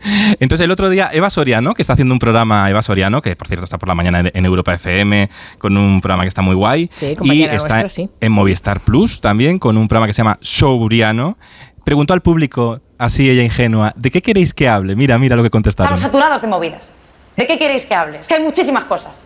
Entonces, 0.40 0.64
el 0.64 0.70
otro 0.70 0.90
día, 0.90 1.10
Eva 1.12 1.30
Soriano, 1.30 1.74
que 1.74 1.82
está 1.82 1.94
haciendo 1.94 2.14
un 2.14 2.18
programa, 2.18 2.68
Eva 2.70 2.82
Soriano, 2.82 3.22
que 3.22 3.36
por 3.36 3.48
cierto 3.48 3.64
está 3.64 3.78
por 3.78 3.88
la 3.88 3.94
mañana 3.94 4.30
en, 4.32 4.46
Europa 4.46 4.74
FM, 4.74 5.30
con 5.58 5.76
un 5.76 6.00
programa 6.00 6.24
que 6.24 6.28
está 6.28 6.42
muy 6.42 6.54
guay. 6.54 6.90
Sí, 6.96 7.16
y 7.22 7.42
está 7.42 7.56
nuestra, 7.56 7.88
sí. 7.88 8.10
en 8.20 8.32
Movistar 8.32 8.80
Plus 8.80 9.20
también, 9.20 9.58
con 9.58 9.76
un 9.76 9.88
programa 9.88 10.06
que 10.06 10.12
se 10.12 10.18
llama 10.18 10.38
Showriano. 10.40 11.38
Preguntó 11.84 12.14
al 12.14 12.20
público, 12.20 12.80
así 12.98 13.28
ella 13.30 13.42
ingenua, 13.42 13.92
¿de 13.96 14.10
qué 14.10 14.22
queréis 14.22 14.54
que 14.54 14.68
hable? 14.68 14.96
Mira, 14.96 15.18
mira 15.18 15.36
lo 15.36 15.42
que 15.42 15.50
contestaron. 15.50 15.94
Estamos 15.94 16.12
saturados 16.12 16.42
de 16.42 16.48
movidas. 16.48 16.90
¿De 17.36 17.46
qué 17.46 17.58
queréis 17.58 17.86
que 17.86 17.94
hable? 17.94 18.18
Es 18.18 18.28
que 18.28 18.34
hay 18.34 18.42
muchísimas 18.42 18.84
cosas. 18.84 19.22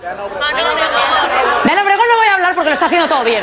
De 0.00 0.08
Ana 0.08 0.24
Obregón 1.82 2.07
porque 2.58 2.70
lo 2.70 2.74
está 2.74 2.86
haciendo 2.86 3.08
todo 3.08 3.24
bien. 3.24 3.42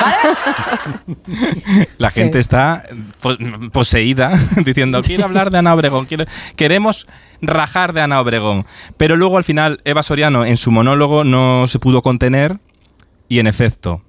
¿Vale? 0.00 1.86
La 1.98 2.10
gente 2.10 2.38
está 2.38 2.82
po- 3.20 3.36
poseída 3.72 4.32
diciendo, 4.64 5.00
quiero 5.02 5.24
hablar 5.24 5.50
de 5.50 5.58
Ana 5.58 5.74
Obregón, 5.74 6.06
quiero- 6.06 6.24
queremos 6.56 7.06
rajar 7.40 7.92
de 7.92 8.00
Ana 8.02 8.20
Obregón. 8.20 8.66
Pero 8.96 9.16
luego 9.16 9.36
al 9.38 9.44
final 9.44 9.80
Eva 9.84 10.02
Soriano 10.02 10.44
en 10.44 10.56
su 10.56 10.70
monólogo 10.70 11.24
no 11.24 11.66
se 11.68 11.78
pudo 11.78 12.02
contener 12.02 12.58
y 13.28 13.38
en 13.38 13.46
efecto 13.46 14.02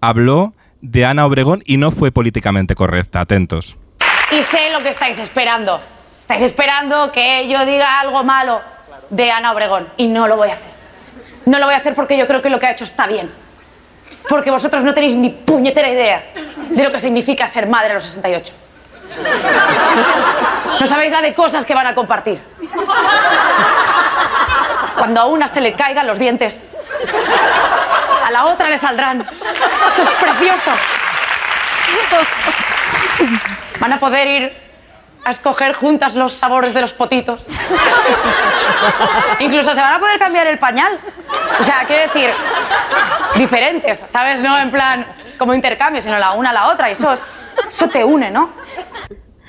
habló 0.00 0.54
de 0.80 1.04
Ana 1.06 1.26
Obregón 1.26 1.62
y 1.66 1.76
no 1.76 1.90
fue 1.90 2.10
políticamente 2.12 2.74
correcta. 2.74 3.20
Atentos. 3.20 3.76
Y 4.30 4.42
sé 4.42 4.70
lo 4.72 4.82
que 4.82 4.88
estáis 4.88 5.18
esperando. 5.18 5.80
Estáis 6.20 6.42
esperando 6.42 7.12
que 7.12 7.48
yo 7.48 7.64
diga 7.66 8.00
algo 8.00 8.24
malo 8.24 8.60
de 9.10 9.30
Ana 9.30 9.52
Obregón. 9.52 9.86
Y 9.96 10.06
no 10.06 10.26
lo 10.28 10.36
voy 10.36 10.48
a 10.50 10.54
hacer. 10.54 10.72
No 11.46 11.58
lo 11.58 11.66
voy 11.66 11.74
a 11.74 11.78
hacer 11.78 11.94
porque 11.94 12.16
yo 12.16 12.26
creo 12.26 12.40
que 12.40 12.48
lo 12.50 12.58
que 12.58 12.66
ha 12.66 12.70
hecho 12.72 12.84
está 12.84 13.06
bien. 13.06 13.30
Porque 14.28 14.50
vosotros 14.50 14.84
no 14.84 14.94
tenéis 14.94 15.14
ni 15.14 15.30
puñetera 15.30 15.88
idea 15.88 16.24
de 16.70 16.84
lo 16.84 16.92
que 16.92 16.98
significa 16.98 17.46
ser 17.46 17.66
madre 17.66 17.90
a 17.90 17.94
los 17.94 18.04
68. 18.04 18.52
No 20.80 20.86
sabéis 20.86 21.12
la 21.12 21.20
de 21.20 21.34
cosas 21.34 21.66
que 21.66 21.74
van 21.74 21.86
a 21.86 21.94
compartir. 21.94 22.40
Cuando 24.96 25.20
a 25.20 25.26
una 25.26 25.48
se 25.48 25.60
le 25.60 25.74
caigan 25.74 26.06
los 26.06 26.18
dientes, 26.18 26.60
a 28.24 28.30
la 28.30 28.46
otra 28.46 28.68
le 28.68 28.78
saldrán. 28.78 29.20
Eso 29.20 30.02
es 30.02 30.10
precioso. 30.10 30.70
Van 33.80 33.92
a 33.92 33.98
poder 33.98 34.28
ir 34.28 34.61
a 35.24 35.30
escoger 35.30 35.72
juntas 35.72 36.14
los 36.14 36.32
sabores 36.32 36.74
de 36.74 36.80
los 36.80 36.92
potitos. 36.92 37.42
Incluso 39.40 39.74
se 39.74 39.80
van 39.80 39.94
a 39.94 39.98
poder 40.00 40.18
cambiar 40.18 40.46
el 40.48 40.58
pañal. 40.58 40.98
O 41.60 41.64
sea, 41.64 41.84
quiero 41.86 42.02
decir, 42.12 42.30
diferentes, 43.36 44.00
¿sabes? 44.08 44.40
No 44.40 44.58
en 44.58 44.70
plan 44.70 45.06
como 45.38 45.54
intercambio, 45.54 46.02
sino 46.02 46.18
la 46.18 46.32
una 46.32 46.50
a 46.50 46.52
la 46.52 46.66
otra. 46.68 46.88
Y 46.88 46.92
eso, 46.92 47.12
es- 47.12 47.22
eso 47.68 47.88
te 47.88 48.04
une, 48.04 48.30
¿no? 48.30 48.50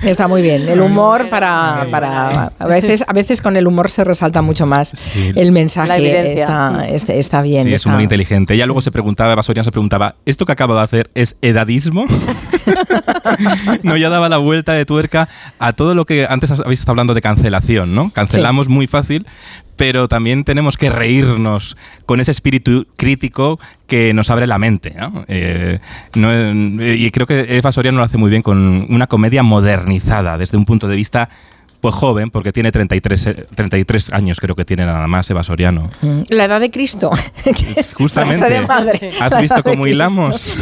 Está 0.06 0.28
muy 0.28 0.42
bien. 0.42 0.68
El 0.68 0.82
humor 0.82 1.30
para, 1.30 1.88
para 1.92 2.52
a 2.60 2.66
veces 2.66 3.04
a 3.08 3.14
veces 3.14 3.42
con 3.42 3.56
el 3.58 3.68
humor 3.68 3.90
se 3.90 4.04
resalta 4.04 4.42
mucho 4.42 4.66
más 4.66 4.90
Sí. 4.90 5.32
el 5.36 5.52
mensaje. 5.52 6.34
Está, 6.34 6.88
está, 6.90 7.14
está 7.14 7.42
bien. 7.42 7.64
Sí, 7.64 7.70
es 7.74 7.82
está- 7.82 7.92
muy 7.92 8.04
inteligente. 8.04 8.54
Ella 8.54 8.66
luego 8.66 8.82
se 8.82 8.92
preguntaba, 8.92 9.34
Eva 9.34 9.44
Soriano 9.44 9.64
se 9.64 9.72
preguntaba, 9.72 10.16
¿esto 10.26 10.46
que 10.46 10.52
acabo 10.52 10.76
de 10.76 10.82
hacer 10.82 11.10
es 11.16 11.36
edadismo? 11.42 12.06
no, 13.84 13.98
ya 13.98 14.10
daba 14.10 14.30
la 14.30 14.38
vuelta 14.38 14.74
de 14.74 14.86
tuerca 14.86 15.28
a 15.60 15.74
todo 15.74 15.96
lo 15.96 16.06
que 16.06 16.26
antes 16.30 16.52
habéis 16.52 16.80
estado 16.80 16.94
hablando 16.94 17.14
de 17.14 17.22
cancelación, 17.22 17.96
¿no? 17.96 18.12
Cancelamos 18.12 18.70
muy 18.70 18.88
fácil, 18.88 19.26
pero 19.76 20.08
también 20.08 20.44
tenemos 20.44 20.78
que 20.78 20.90
reírnos 20.90 21.78
con 22.06 22.20
ese 22.20 22.32
espíritu 22.32 22.88
crítico 22.96 23.60
que 23.88 24.14
nos 24.14 24.30
abre 24.30 24.48
la 24.48 24.58
mente, 24.58 24.96
¿no? 24.98 25.24
Eh, 25.28 25.80
y 26.16 27.12
creo 27.12 27.28
que 27.28 27.58
Eva 27.58 27.72
Soriano 27.72 27.98
lo 27.98 28.04
hace 28.04 28.18
muy 28.18 28.30
bien 28.30 28.42
con 28.42 28.88
una 28.90 29.08
comedia 29.08 29.44
modernizada 29.44 30.38
desde 30.38 30.58
un 30.58 30.66
punto 30.66 30.88
de 30.88 30.96
vista 30.96 31.30
pues 31.84 31.96
joven, 31.96 32.32
porque 32.32 32.54
tiene 32.54 32.72
33, 32.72 33.26
eh, 33.28 33.46
33 33.56 34.14
años, 34.14 34.40
creo 34.40 34.56
que 34.56 34.64
tiene 34.64 34.86
nada 34.86 35.06
más 35.08 35.30
Eva 35.30 35.44
Soriano. 35.44 35.90
Mm, 36.02 36.22
La 36.30 36.46
edad 36.46 36.62
de 36.62 36.72
Cristo. 36.72 37.10
Justamente. 37.98 38.38
Frase 38.38 38.54
de 38.54 38.62
madre. 38.66 39.10
¿Has 39.20 39.38
visto 39.42 39.62
cómo 39.64 39.86
hilamos? 39.86 40.56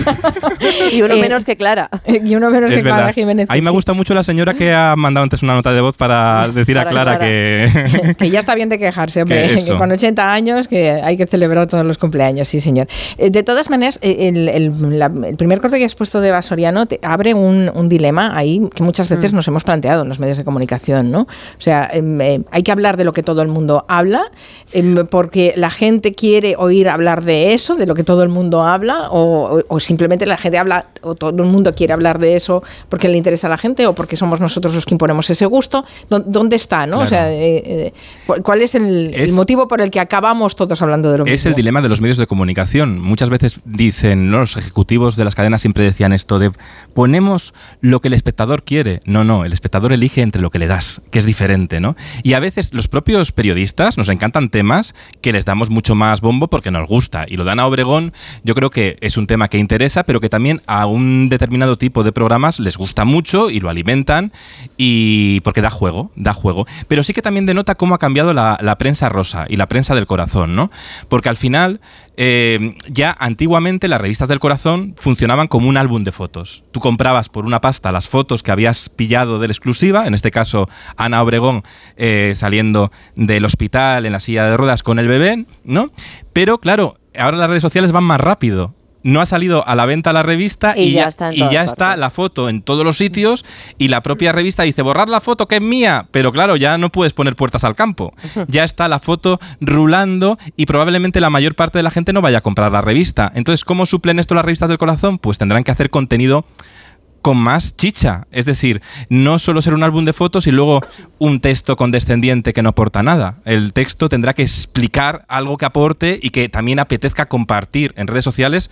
Y 0.91 1.01
uno 1.03 1.13
Eh, 1.13 1.21
menos 1.21 1.45
que 1.45 1.55
Clara. 1.55 1.89
Y 2.07 2.33
uno 2.35 2.49
menos 2.49 2.71
Es 2.71 2.77
que 2.77 2.81
Clara 2.83 2.97
verdad. 2.97 3.13
Jiménez. 3.13 3.49
A 3.49 3.53
mí 3.53 3.61
me 3.61 3.69
gusta 3.69 3.93
mucho 3.93 4.13
la 4.15 4.23
señora 4.23 4.55
que 4.55 4.73
ha 4.73 4.95
mandado 4.95 5.23
antes 5.23 5.43
una 5.43 5.53
nota 5.53 5.71
de 5.73 5.81
voz 5.81 5.95
para 5.95 6.47
decir 6.53 6.77
a 6.79 6.87
Clara 6.89 7.17
Clara. 7.17 7.19
que... 7.19 8.15
Que 8.17 8.29
ya 8.31 8.39
está 8.39 8.55
bien 8.55 8.69
de 8.69 8.79
quejarse, 8.79 9.21
hombre. 9.21 9.47
Que 9.55 9.77
con 9.77 9.91
80 9.91 10.33
años 10.33 10.67
que 10.67 10.89
hay 10.91 11.17
que 11.17 11.27
celebrar 11.27 11.67
todos 11.67 11.85
los 11.85 11.97
cumpleaños, 11.99 12.47
sí, 12.47 12.59
señor. 12.61 12.87
Eh, 13.19 13.29
De 13.29 13.43
todas 13.43 13.69
maneras, 13.69 13.99
eh, 14.01 14.29
el, 14.29 14.49
el- 14.49 14.99
la- 14.99 15.11
el 15.27 15.35
primer 15.37 15.61
corte 15.61 15.77
que 15.77 15.85
has 15.85 15.93
puesto 15.95 16.19
de 16.19 16.29
Eva 16.29 16.41
Soriano 16.41 16.87
te 16.87 16.99
abre 17.03 17.35
un, 17.35 17.69
un 17.73 17.89
dilema 17.89 18.35
ahí 18.35 18.59
que 18.73 18.81
muchas 18.83 19.07
Mm. 19.09 19.13
veces 19.15 19.33
nos 19.33 19.47
hemos 19.47 19.63
planteado 19.63 20.01
en 20.03 20.09
los 20.09 20.19
medios 20.19 20.37
de 20.37 20.43
comunicación, 20.45 21.10
¿no? 21.11 21.21
O 21.21 21.27
sea, 21.61 21.89
em, 21.91 22.19
eh, 22.21 22.41
hay 22.51 22.63
que 22.63 22.71
hablar 22.71 22.97
de 22.97 23.03
lo 23.03 23.13
que 23.13 23.21
todo 23.23 23.41
el 23.41 23.47
mundo 23.49 23.85
habla, 23.87 24.23
em, 24.71 25.05
porque 25.07 25.53
la 25.55 25.69
gente 25.69 26.13
quiere 26.13 26.55
oír 26.57 26.89
hablar 26.89 27.23
de 27.23 27.53
eso, 27.53 27.75
de 27.75 27.85
lo 27.85 27.93
que 27.93 28.03
todo 28.03 28.23
el 28.23 28.29
mundo 28.29 28.63
habla, 28.63 29.09
o, 29.11 29.57
o- 29.59 29.63
o 29.67 29.79
simplemente 29.79 30.25
la 30.25 30.37
gente 30.37 30.57
habla, 30.57 30.85
o 31.01 31.15
todo 31.15 31.29
el 31.43 31.49
mundo 31.49 31.73
quiere 31.75 31.93
hablar 31.93 32.19
de 32.19 32.35
eso 32.35 32.63
porque 32.89 33.07
le 33.07 33.17
interesa 33.17 33.47
a 33.47 33.49
la 33.49 33.57
gente, 33.57 33.85
o 33.87 33.93
porque 33.93 34.15
somos 34.17 34.39
nosotros 34.39 34.73
los 34.73 34.85
que 34.85 34.93
imponemos 34.93 35.29
ese 35.29 35.45
gusto. 35.45 35.83
¿Dó- 36.09 36.19
¿Dónde 36.25 36.55
está, 36.55 36.85
no? 36.87 36.99
O 36.99 37.07
sea, 37.07 37.31
eh, 37.31 37.63
eh, 37.65 37.93
¿cuál- 38.25 38.41
¿cuál 38.41 38.61
es 38.61 38.75
el, 38.75 39.13
el 39.13 39.21
Es- 39.21 39.33
motivo 39.33 39.67
por 39.67 39.81
el 39.81 39.91
que 39.91 39.99
acabamos 39.99 40.55
todos 40.55 40.81
hablando 40.81 41.11
de 41.11 41.17
lo 41.19 41.25
Es 41.25 41.31
mismo? 41.31 41.49
el 41.49 41.55
dilema 41.55 41.81
de 41.81 41.89
los 41.89 41.99
medios 42.01 42.17
de 42.17 42.27
comunicación. 42.27 42.99
Muchas 42.99 43.29
veces 43.29 43.59
dicen, 43.65 44.29
¿no? 44.31 44.39
los 44.39 44.55
ejecutivos 44.57 45.15
de 45.17 45.25
las 45.25 45.35
cadenas 45.35 45.61
siempre 45.61 45.83
decían 45.83 46.13
esto 46.13 46.39
de 46.39 46.51
ponemos 46.93 47.53
lo 47.81 48.01
que 48.01 48.07
el 48.07 48.13
espectador 48.13 48.63
quiere. 48.63 49.01
No, 49.05 49.23
no, 49.23 49.45
el 49.45 49.53
espectador 49.53 49.93
elige 49.93 50.21
entre 50.21 50.41
lo 50.41 50.49
que 50.49 50.59
le 50.59 50.67
das, 50.67 51.00
que 51.09 51.19
es 51.19 51.25
diferente, 51.25 51.79
¿no? 51.79 51.95
Y 52.23 52.33
a 52.33 52.39
veces 52.39 52.73
los 52.73 52.87
propios 52.87 53.31
periodistas 53.31 53.97
nos 53.97 54.09
encantan 54.09 54.49
temas 54.49 54.95
que 55.21 55.31
les 55.31 55.45
damos 55.45 55.69
mucho 55.69 55.93
más 55.93 56.21
bombo 56.21 56.47
porque 56.47 56.71
nos 56.71 56.87
gusta. 56.87 57.25
Y 57.27 57.37
lo 57.37 57.43
de 57.43 57.51
Ana 57.51 57.67
Obregón, 57.67 58.13
yo 58.43 58.55
creo 58.55 58.69
que 58.69 58.97
es 59.01 59.17
un 59.17 59.27
tema 59.27 59.49
que 59.49 59.57
interesa, 59.57 60.03
pero 60.03 60.21
que 60.21 60.29
también 60.29 60.61
a 60.67 60.85
un 60.85 61.29
determinado 61.29 61.77
tipo 61.77 62.03
de 62.03 62.11
programas 62.11 62.59
les 62.59 62.77
gusta 62.77 63.05
mucho 63.05 63.49
y 63.49 63.59
lo 63.59 63.69
alimentan 63.69 64.31
y 64.77 65.41
porque 65.41 65.61
da 65.61 65.69
juego, 65.69 66.11
da 66.15 66.33
juego. 66.33 66.65
Pero 66.87 67.03
sí 67.03 67.13
que 67.13 67.21
también 67.21 67.45
denota 67.45 67.75
cómo 67.75 67.95
ha 67.95 67.99
cambiado 67.99 68.33
la, 68.33 68.57
prensa 68.79 69.09
rosa 69.09 69.45
y 69.47 69.57
la 69.57 69.67
prensa 69.67 69.93
del 69.95 70.07
corazón, 70.07 70.55
¿no? 70.55 70.71
Porque 71.09 71.29
al 71.29 71.35
final, 71.35 71.81
eh, 72.17 72.75
ya 72.87 73.15
antiguamente 73.19 73.87
las 73.87 74.01
revistas 74.01 74.29
del 74.29 74.39
corazón 74.39 74.95
funcionaban 74.97 75.47
como 75.47 75.67
un 75.67 75.77
álbum 75.77 76.03
de 76.03 76.11
fotos. 76.11 76.63
Tú 76.71 76.79
comprabas 76.79 77.29
por 77.29 77.45
una 77.45 77.61
pasta 77.61 77.91
las 77.91 78.07
fotos 78.07 78.43
que 78.43 78.51
habías 78.51 78.89
pillado 78.89 79.39
de 79.39 79.47
la 79.47 79.51
exclusiva, 79.51 80.07
en 80.07 80.13
este 80.13 80.31
caso 80.31 80.69
Ana 80.97 81.21
Obregón 81.21 81.63
eh, 81.97 82.33
saliendo 82.35 82.91
del 83.15 83.45
hospital 83.45 84.05
en 84.05 84.11
la 84.11 84.19
silla 84.19 84.45
de 84.45 84.57
ruedas 84.57 84.83
con 84.83 84.99
el 84.99 85.07
bebé, 85.07 85.45
¿no? 85.63 85.91
Pero 86.33 86.59
claro, 86.59 86.97
ahora 87.17 87.37
las 87.37 87.49
redes 87.49 87.61
sociales 87.61 87.91
van 87.91 88.03
más 88.03 88.19
rápido. 88.19 88.73
No 89.03 89.19
ha 89.19 89.25
salido 89.25 89.67
a 89.67 89.73
la 89.73 89.87
venta 89.87 90.13
la 90.13 90.21
revista 90.21 90.75
Y 90.77 90.83
y, 90.83 90.91
ya 90.91 91.01
ya, 91.01 91.07
está 91.07 91.29
en 91.29 91.33
y 91.33 91.37
todas 91.39 91.53
ya 91.53 91.63
está 91.63 91.97
la 91.97 92.11
foto 92.11 92.49
en 92.49 92.61
todos 92.61 92.85
los 92.85 92.97
sitios 92.97 93.43
y 93.79 93.87
la 93.87 94.01
propia 94.03 94.31
revista 94.31 94.61
dice 94.61 94.83
borrar 94.83 95.09
la 95.09 95.21
foto 95.21 95.47
que 95.47 95.55
es 95.55 95.61
mía, 95.61 96.05
pero 96.11 96.31
claro, 96.31 96.55
ya 96.55 96.77
no 96.77 96.91
puedes 96.91 97.13
poner 97.13 97.35
puertas 97.35 97.63
al 97.63 97.75
campo. 97.75 98.13
Ya 98.47 98.63
está 98.63 98.87
la 98.87 98.99
foto 98.99 99.39
rulando 99.59 100.37
y 100.55 100.65
probablemente 100.65 101.21
la 101.21 101.29
mayor 101.29 101.55
parte 101.55 101.79
de 101.79 101.83
la 101.83 101.91
gente 101.91 102.13
no 102.13 102.21
vaya 102.21 102.39
a 102.39 102.41
comprar 102.41 102.71
la 102.71 102.81
revista. 102.81 103.31
Entonces, 103.33 103.63
¿cómo 103.65 103.85
suplen 103.85 104.19
esto 104.19 104.35
las 104.35 104.45
revistas 104.45 104.69
del 104.69 104.77
corazón? 104.77 105.17
Pues 105.17 105.37
tendrán 105.37 105.63
que 105.63 105.71
hacer 105.71 105.89
contenido 105.89 106.45
con 107.21 107.37
más 107.37 107.75
chicha. 107.77 108.27
Es 108.31 108.45
decir, 108.45 108.81
no 109.09 109.39
solo 109.39 109.61
ser 109.61 109.73
un 109.73 109.83
álbum 109.83 110.05
de 110.05 110.13
fotos 110.13 110.47
y 110.47 110.51
luego 110.51 110.81
un 111.19 111.39
texto 111.39 111.77
condescendiente 111.77 112.53
que 112.53 112.63
no 112.63 112.69
aporta 112.69 113.03
nada. 113.03 113.35
El 113.45 113.73
texto 113.73 114.09
tendrá 114.09 114.33
que 114.33 114.41
explicar 114.41 115.25
algo 115.27 115.57
que 115.57 115.65
aporte 115.65 116.19
y 116.21 116.31
que 116.31 116.49
también 116.49 116.79
apetezca 116.79 117.27
compartir 117.27 117.93
en 117.97 118.07
redes 118.07 118.25
sociales 118.25 118.69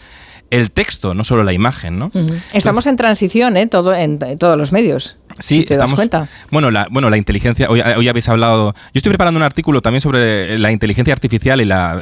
el 0.50 0.72
texto, 0.72 1.14
no 1.14 1.24
solo 1.24 1.44
la 1.44 1.54
imagen, 1.54 2.00
¿no? 2.00 2.12
Estamos 2.54 2.88
en 2.88 2.98
transición, 2.98 3.56
¿eh? 3.56 3.68
Todo, 3.68 3.94
en 3.94 4.18
todos 4.40 4.58
los 4.58 4.72
medios. 4.72 5.19
Sí, 5.38 5.60
si 5.60 5.66
te 5.66 5.74
estamos. 5.74 5.92
das 5.92 5.98
cuenta. 6.10 6.28
Bueno, 6.52 6.72
la, 6.72 6.88
bueno, 6.90 7.10
la 7.10 7.18
inteligencia. 7.18 7.70
Hoy, 7.70 7.82
hoy 7.82 8.08
habéis 8.10 8.28
hablado. 8.30 8.74
Yo 8.74 8.80
estoy 8.96 9.12
preparando 9.12 9.38
un 9.38 9.44
artículo 9.44 9.82
también 9.82 10.02
sobre 10.02 10.58
la 10.58 10.72
inteligencia 10.72 11.14
artificial 11.14 11.62
y 11.62 11.66
la, 11.66 12.02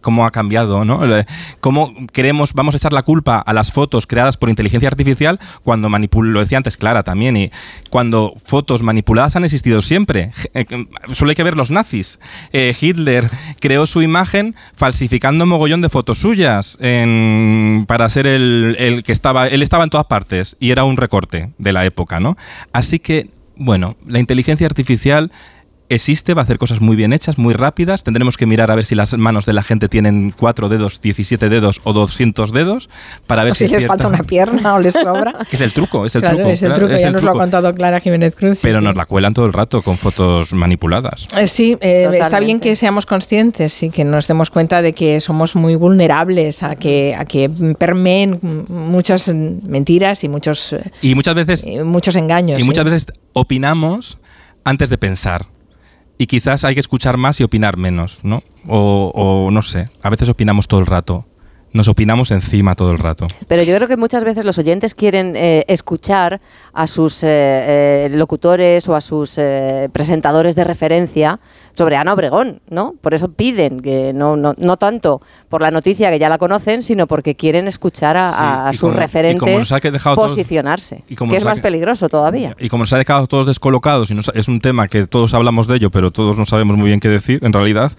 cómo 0.00 0.24
ha 0.24 0.30
cambiado, 0.30 0.84
¿no? 0.84 1.04
El- 1.04 1.26
Cómo 1.60 1.94
queremos, 2.12 2.54
vamos 2.54 2.74
a 2.74 2.78
echar 2.78 2.92
la 2.92 3.02
culpa 3.02 3.38
a 3.38 3.52
las 3.52 3.72
fotos 3.72 4.06
creadas 4.06 4.36
por 4.36 4.48
inteligencia 4.48 4.88
artificial 4.88 5.38
cuando 5.62 5.88
manipul, 5.88 6.32
lo 6.32 6.40
decía 6.40 6.56
antes 6.58 6.76
Clara 6.76 7.02
también, 7.02 7.36
y 7.36 7.50
cuando 7.90 8.32
fotos 8.44 8.82
manipuladas 8.82 9.36
han 9.36 9.44
existido 9.44 9.82
siempre. 9.82 10.32
Eh, 10.54 10.64
Solo 11.12 11.30
hay 11.30 11.36
que 11.36 11.42
ver 11.42 11.56
los 11.56 11.70
nazis. 11.70 12.18
Eh, 12.52 12.74
Hitler 12.80 13.28
creó 13.60 13.86
su 13.86 14.00
imagen 14.02 14.54
falsificando 14.74 15.44
un 15.44 15.50
mogollón 15.50 15.80
de 15.80 15.88
fotos 15.88 16.18
suyas 16.18 16.78
en- 16.80 17.84
para 17.86 18.08
ser 18.08 18.26
el, 18.26 18.76
el 18.78 19.02
que 19.02 19.12
estaba. 19.12 19.46
Él 19.48 19.62
estaba 19.62 19.84
en 19.84 19.90
todas 19.90 20.06
partes 20.06 20.56
y 20.60 20.70
era 20.70 20.84
un 20.84 20.96
recorte 20.96 21.50
de 21.58 21.72
la 21.72 21.84
época, 21.84 22.20
¿no? 22.20 22.36
Así 22.72 22.98
que, 22.98 23.30
bueno, 23.56 23.96
la 24.06 24.18
inteligencia 24.18 24.66
artificial 24.66 25.32
existe, 25.90 26.32
va 26.34 26.42
a 26.42 26.44
hacer 26.44 26.56
cosas 26.58 26.80
muy 26.80 26.96
bien 26.96 27.12
hechas, 27.12 27.36
muy 27.36 27.52
rápidas. 27.52 28.02
Tendremos 28.04 28.36
que 28.36 28.46
mirar 28.46 28.70
a 28.70 28.74
ver 28.74 28.84
si 28.84 28.94
las 28.94 29.12
manos 29.18 29.44
de 29.44 29.52
la 29.52 29.62
gente 29.62 29.88
tienen 29.88 30.32
4 30.36 30.68
dedos, 30.70 31.00
17 31.00 31.48
dedos 31.50 31.80
o 31.84 31.92
200 31.92 32.52
dedos 32.52 32.88
para 33.26 33.44
ver 33.44 33.52
O 33.52 33.54
si 33.54 33.64
es 33.64 33.70
les 33.72 33.80
cierta. 33.80 33.92
falta 33.94 34.08
una 34.08 34.22
pierna 34.22 34.74
o 34.74 34.78
les 34.80 34.94
sobra. 34.94 35.34
Es 35.50 35.60
el 35.60 35.72
truco, 35.72 36.06
es 36.06 36.14
el 36.14 36.20
claro, 36.22 36.36
truco. 36.38 36.50
es 36.52 36.62
el 36.62 36.68
claro, 36.68 36.80
truco, 36.80 36.94
es 36.94 37.02
ya 37.02 37.08
el 37.08 37.14
nos 37.14 37.22
lo 37.24 37.30
ha 37.32 37.34
contado 37.34 37.74
Clara 37.74 38.00
Jiménez 38.00 38.34
Cruz. 38.34 38.60
Pero 38.62 38.78
sí. 38.78 38.84
nos 38.84 38.94
la 38.96 39.04
cuelan 39.06 39.34
todo 39.34 39.46
el 39.46 39.52
rato 39.52 39.82
con 39.82 39.98
fotos 39.98 40.52
manipuladas. 40.54 41.26
Eh, 41.36 41.46
Sí, 41.48 41.76
eh, 41.80 42.08
está 42.20 42.40
bien 42.40 42.60
que 42.60 42.76
seamos 42.76 43.04
conscientes 43.04 43.82
y 43.82 43.90
que 43.90 44.04
nos 44.04 44.28
demos 44.28 44.50
cuenta 44.50 44.80
de 44.82 44.92
que 44.92 45.20
somos 45.20 45.56
muy 45.56 45.74
vulnerables 45.74 46.62
a 46.62 46.76
que, 46.76 47.14
a 47.18 47.24
que 47.24 47.50
permeen 47.78 48.38
muchas 48.68 49.28
mentiras 49.28 50.22
y 50.24 50.28
muchos, 50.28 50.76
Y 51.02 51.14
muchas 51.14 51.34
veces 51.34 51.66
muchos 51.84 52.14
engaños. 52.16 52.58
Y 52.58 52.62
sí. 52.62 52.66
muchas 52.66 52.84
veces 52.84 53.06
opinamos 53.32 54.18
antes 54.64 54.88
de 54.90 54.98
pensar. 54.98 55.46
Y 56.20 56.26
quizás 56.26 56.64
hay 56.64 56.74
que 56.74 56.80
escuchar 56.80 57.16
más 57.16 57.40
y 57.40 57.44
opinar 57.44 57.78
menos, 57.78 58.22
¿no? 58.24 58.42
O, 58.68 59.10
o 59.14 59.50
no 59.50 59.62
sé, 59.62 59.88
a 60.02 60.10
veces 60.10 60.28
opinamos 60.28 60.68
todo 60.68 60.80
el 60.80 60.84
rato. 60.84 61.24
Nos 61.72 61.88
opinamos 61.88 62.30
encima 62.30 62.74
todo 62.74 62.92
el 62.92 62.98
rato. 62.98 63.26
Pero 63.48 63.62
yo 63.62 63.74
creo 63.74 63.88
que 63.88 63.96
muchas 63.96 64.22
veces 64.22 64.44
los 64.44 64.58
oyentes 64.58 64.94
quieren 64.94 65.34
eh, 65.34 65.64
escuchar 65.66 66.42
a 66.74 66.86
sus 66.86 67.24
eh, 67.24 67.28
eh, 67.30 68.08
locutores 68.12 68.86
o 68.86 68.94
a 68.94 69.00
sus 69.00 69.38
eh, 69.38 69.88
presentadores 69.94 70.56
de 70.56 70.64
referencia 70.64 71.40
sobre 71.74 71.96
Ana 71.96 72.12
Obregón, 72.14 72.60
¿no? 72.70 72.94
Por 73.00 73.14
eso 73.14 73.30
piden 73.32 73.80
que 73.80 74.12
no, 74.12 74.36
no, 74.36 74.54
no 74.58 74.76
tanto 74.76 75.20
por 75.48 75.62
la 75.62 75.70
noticia 75.70 76.10
que 76.10 76.18
ya 76.18 76.28
la 76.28 76.38
conocen, 76.38 76.82
sino 76.82 77.06
porque 77.06 77.34
quieren 77.34 77.66
escuchar 77.68 78.16
a, 78.16 78.28
Sí, 78.30 78.36
a 78.40 78.70
y 78.72 78.76
sus 78.76 78.94
referentes 78.94 79.40
todos- 79.72 80.28
posicionarse, 80.28 81.04
y 81.08 81.16
como 81.16 81.30
que 81.32 81.38
es 81.38 81.44
más 81.44 81.56
que- 81.56 81.62
peligroso 81.62 82.08
todavía. 82.08 82.54
Y 82.58 82.68
como 82.68 82.82
nos 82.82 82.92
ha 82.92 82.98
dejado 82.98 83.26
todos 83.26 83.46
descolocados 83.46 84.10
y 84.10 84.14
nos- 84.14 84.30
es 84.34 84.48
un 84.48 84.60
tema 84.60 84.88
que 84.88 85.06
todos 85.06 85.34
hablamos 85.34 85.66
de 85.66 85.76
ello, 85.76 85.90
pero 85.90 86.10
todos 86.10 86.38
no 86.38 86.44
sabemos 86.44 86.76
muy 86.76 86.88
bien 86.88 87.00
qué 87.00 87.08
decir 87.08 87.40
en 87.42 87.52
realidad, 87.52 87.92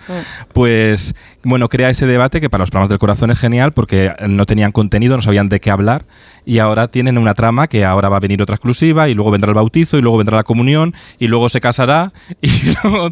pues 0.53 1.15
bueno, 1.43 1.69
crea 1.69 1.89
ese 1.89 2.05
debate 2.05 2.39
que 2.41 2.49
para 2.49 2.61
los 2.63 2.69
programas 2.69 2.89
del 2.89 2.99
corazón 2.99 3.31
es 3.31 3.39
genial 3.39 3.71
porque 3.71 4.13
no 4.27 4.45
tenían 4.45 4.71
contenido, 4.71 5.15
no 5.15 5.21
sabían 5.21 5.49
de 5.49 5.59
qué 5.59 5.71
hablar 5.71 6.05
y 6.45 6.59
ahora 6.59 6.87
tienen 6.87 7.17
una 7.17 7.33
trama 7.33 7.67
que 7.67 7.85
ahora 7.85 8.09
va 8.09 8.17
a 8.17 8.19
venir 8.19 8.41
otra 8.41 8.55
exclusiva 8.55 9.09
y 9.09 9.13
luego 9.13 9.31
vendrá 9.31 9.49
el 9.49 9.55
bautizo 9.55 9.97
y 9.97 10.01
luego 10.01 10.17
vendrá 10.17 10.37
la 10.37 10.43
comunión 10.43 10.93
y 11.19 11.27
luego 11.27 11.49
se 11.49 11.61
casará 11.61 12.13
y 12.41 12.49
luego- 12.83 13.09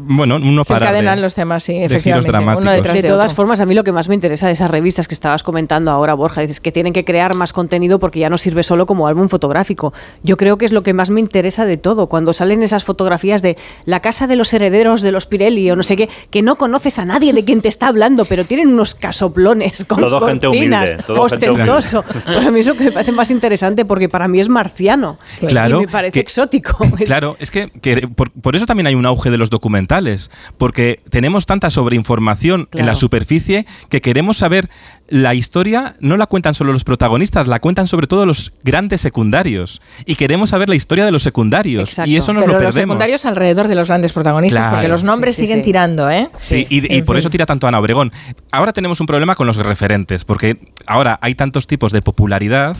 Bueno, 0.00 0.36
uno 0.36 0.64
Se 0.64 0.72
para 0.72 0.86
encadenan 0.86 1.20
los 1.22 1.34
temas, 1.34 1.64
sí, 1.64 1.72
giros 1.74 1.92
efectivamente. 1.92 2.60
Uno 2.60 2.70
detrás 2.70 2.94
De 2.94 3.02
de, 3.02 3.08
todas 3.08 3.26
otro. 3.26 3.36
formas, 3.36 3.60
a 3.60 3.66
mí 3.66 3.74
lo 3.74 3.84
que 3.84 3.92
más 3.92 4.08
me 4.08 4.14
interesa 4.14 4.46
de 4.46 4.52
esas 4.52 4.70
revistas 4.70 5.08
que 5.08 5.14
estabas 5.14 5.42
comentando 5.42 5.90
ahora, 5.90 6.14
Borja, 6.14 6.40
dices 6.40 6.60
que 6.60 6.72
tienen 6.72 6.92
que 6.92 7.04
crear 7.04 7.34
más 7.34 7.52
contenido 7.52 7.98
porque 7.98 8.20
ya 8.20 8.30
no 8.30 8.38
sirve 8.38 8.62
solo 8.62 8.86
como 8.86 9.06
álbum 9.08 9.28
fotográfico. 9.28 9.92
Yo 10.22 10.36
creo 10.36 10.58
que 10.58 10.64
es 10.64 10.72
lo 10.72 10.82
que 10.82 10.92
más 10.94 11.10
me 11.10 11.20
interesa 11.20 11.64
de 11.66 11.76
todo, 11.76 12.08
cuando 12.08 12.32
salen 12.32 12.62
esas 12.62 12.84
fotografías 12.84 13.42
de 13.42 13.56
la 13.84 14.00
casa 14.00 14.26
de 14.26 14.36
los 14.36 14.52
herederos 14.52 15.00
de 15.02 15.12
los 15.12 15.26
Pirelli 15.26 15.70
o 15.70 15.76
no 15.76 15.82
sé 15.82 15.96
qué, 15.96 16.08
que 16.30 16.42
no 16.42 16.56
conoces 16.56 16.98
a 16.98 17.04
nadie 17.04 17.32
de 17.32 17.44
quien 17.44 17.60
te 17.60 17.68
está 17.68 17.88
hablando, 17.88 18.24
pero 18.24 18.44
tienen 18.44 18.68
unos 18.68 18.94
casoplones 18.94 19.84
con 19.88 20.00
Todo 20.00 20.20
gente 20.26 20.46
cortinas, 20.46 20.90
humilde, 20.90 21.04
todo 21.06 21.28
gente 21.28 21.50
ostentoso. 21.50 22.04
Pues 22.42 22.46
a 22.46 22.50
mí 22.52 22.60
eso 22.60 22.74
que 22.76 22.84
me 22.84 22.92
parece 22.92 23.10
más 23.12 23.30
interesante 23.32 23.84
porque 23.84 24.08
para 24.08 24.28
mí 24.28 24.38
es 24.38 24.48
marciano. 24.48 25.18
Claro, 25.48 25.78
y 25.78 25.86
me 25.86 25.88
parece 25.92 26.12
que- 26.12 26.20
exótico. 26.20 26.84
Es- 26.98 27.04
Claro, 27.06 27.36
es 27.40 27.50
que, 27.50 27.68
que 27.68 28.06
por, 28.08 28.30
por 28.30 28.54
eso 28.54 28.64
también 28.66 28.86
hay 28.86 28.94
un 28.94 29.06
auge 29.06 29.30
de 29.30 29.38
los 29.38 29.50
documentales, 29.50 30.30
porque 30.56 31.00
tenemos 31.10 31.46
tanta 31.46 31.68
sobreinformación 31.70 32.68
en 32.72 32.86
la 32.86 32.94
superficie 32.94 33.66
que 33.88 34.00
queremos 34.00 34.36
saber 34.36 34.70
la 35.08 35.34
historia, 35.34 35.96
no 36.00 36.16
la 36.16 36.26
cuentan 36.26 36.54
solo 36.54 36.72
los 36.72 36.84
protagonistas, 36.84 37.48
la 37.48 37.60
cuentan 37.60 37.88
sobre 37.88 38.06
todo 38.06 38.26
los 38.26 38.52
grandes 38.62 39.00
secundarios. 39.00 39.80
Y 40.04 40.16
queremos 40.16 40.50
saber 40.50 40.68
la 40.68 40.74
historia 40.74 41.04
de 41.04 41.10
los 41.12 41.22
secundarios. 41.22 41.96
Y 42.04 42.16
eso 42.16 42.32
nos 42.32 42.42
Pero 42.44 42.54
lo 42.54 42.60
los 42.60 42.74
perdemos. 42.74 42.92
secundarios 42.94 43.24
alrededor 43.24 43.68
de 43.68 43.74
los 43.74 43.88
grandes 43.88 44.12
protagonistas, 44.12 44.60
Claro. 44.60 44.76
porque 44.76 44.88
los 44.88 45.02
nombres 45.04 45.34
Sí, 45.36 45.40
sí, 45.42 45.46
siguen 45.46 45.58
sí. 45.58 45.64
tirando, 45.64 46.10
¿eh? 46.10 46.28
Sí, 46.38 46.66
y, 46.68 47.02
por 47.02 47.16
fin. 47.16 47.20
eso 47.20 47.30
tira 47.30 47.46
tanto 47.46 47.66
Ana 47.66 47.78
Obregón. 47.78 48.12
Ahora 48.52 48.72
tenemos 48.72 49.00
un 49.00 49.06
problema 49.06 49.34
con 49.34 49.46
los 49.46 49.56
referentes, 49.56 50.24
porque 50.24 50.58
ahora 50.86 51.18
hay 51.22 51.34
tantos 51.34 51.66
tipos 51.66 51.92
de 51.92 52.02
popularidad 52.02 52.76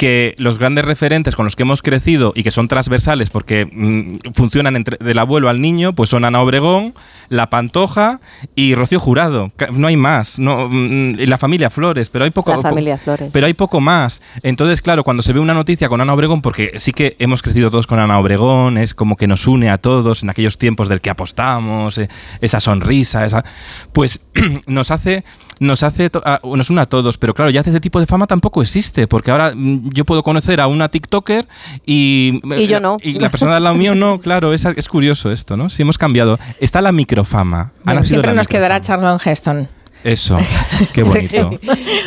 que 0.00 0.34
los 0.38 0.56
grandes 0.56 0.86
referentes 0.86 1.36
con 1.36 1.44
los 1.44 1.56
que 1.56 1.62
hemos 1.64 1.82
crecido 1.82 2.32
y 2.34 2.42
que 2.42 2.50
son 2.50 2.68
transversales 2.68 3.28
porque 3.28 3.66
mm, 3.70 4.32
funcionan 4.32 4.74
entre, 4.76 4.96
del 4.96 5.18
abuelo 5.18 5.50
al 5.50 5.60
niño, 5.60 5.94
pues 5.94 6.08
son 6.08 6.24
Ana 6.24 6.40
Obregón, 6.40 6.94
La 7.28 7.50
Pantoja 7.50 8.18
y 8.54 8.74
Rocío 8.74 8.98
Jurado. 8.98 9.52
No 9.72 9.88
hay 9.88 9.96
más. 9.98 10.38
No, 10.38 10.70
mm, 10.70 11.16
la 11.26 11.36
familia 11.36 11.68
Flores, 11.68 12.08
pero 12.08 12.24
hay 12.24 12.30
poco. 12.30 12.48
La 12.50 12.56
po- 12.56 12.62
familia 12.62 12.96
Flores. 12.96 13.28
Pero 13.30 13.46
hay 13.46 13.52
poco 13.52 13.82
más. 13.82 14.22
Entonces, 14.42 14.80
claro, 14.80 15.04
cuando 15.04 15.22
se 15.22 15.34
ve 15.34 15.40
una 15.40 15.52
noticia 15.52 15.90
con 15.90 16.00
Ana 16.00 16.14
Obregón, 16.14 16.40
porque 16.40 16.72
sí 16.78 16.92
que 16.92 17.16
hemos 17.18 17.42
crecido 17.42 17.70
todos 17.70 17.86
con 17.86 17.98
Ana 17.98 18.18
Obregón, 18.18 18.78
es 18.78 18.94
como 18.94 19.16
que 19.16 19.26
nos 19.26 19.46
une 19.46 19.68
a 19.68 19.76
todos 19.76 20.22
en 20.22 20.30
aquellos 20.30 20.56
tiempos 20.56 20.88
del 20.88 21.02
que 21.02 21.10
apostamos, 21.10 21.98
eh, 21.98 22.08
esa 22.40 22.58
sonrisa, 22.58 23.26
esa, 23.26 23.44
pues 23.92 24.20
nos 24.66 24.90
hace 24.90 25.24
nos 25.60 25.84
hace 25.84 26.10
a- 26.24 26.40
nos 26.42 26.68
une 26.70 26.80
a 26.80 26.86
todos, 26.86 27.16
pero 27.18 27.32
claro, 27.34 27.50
ya 27.52 27.60
ese 27.60 27.78
tipo 27.80 28.00
de 28.00 28.06
fama 28.06 28.26
tampoco 28.26 28.60
existe, 28.62 29.06
porque 29.06 29.30
ahora 29.30 29.52
mm, 29.54 29.90
yo 29.90 30.04
puedo 30.04 30.22
conocer 30.24 30.60
a 30.60 30.66
una 30.66 30.88
TikToker 30.88 31.46
y 31.86 32.40
Y 32.58 32.66
yo 32.66 32.80
no. 32.80 32.96
y 33.02 33.18
la 33.20 33.30
persona 33.30 33.56
al 33.56 33.62
lado 33.62 33.76
mío 33.76 33.94
no, 33.94 34.20
claro, 34.22 34.52
es, 34.52 34.64
es 34.64 34.88
curioso 34.88 35.30
esto, 35.30 35.56
¿no? 35.56 35.70
Si 35.70 35.82
hemos 35.82 35.96
cambiado, 35.98 36.38
está 36.58 36.82
la 36.82 36.90
microfama. 36.92 37.70
Bueno, 37.84 38.04
siempre 38.04 38.32
la 38.32 38.38
nos 38.38 38.48
quedará. 38.48 38.80
Charlon 38.80 39.18
Heston. 39.24 39.68
Eso, 40.02 40.38
qué 40.94 41.02
bonito. 41.02 41.50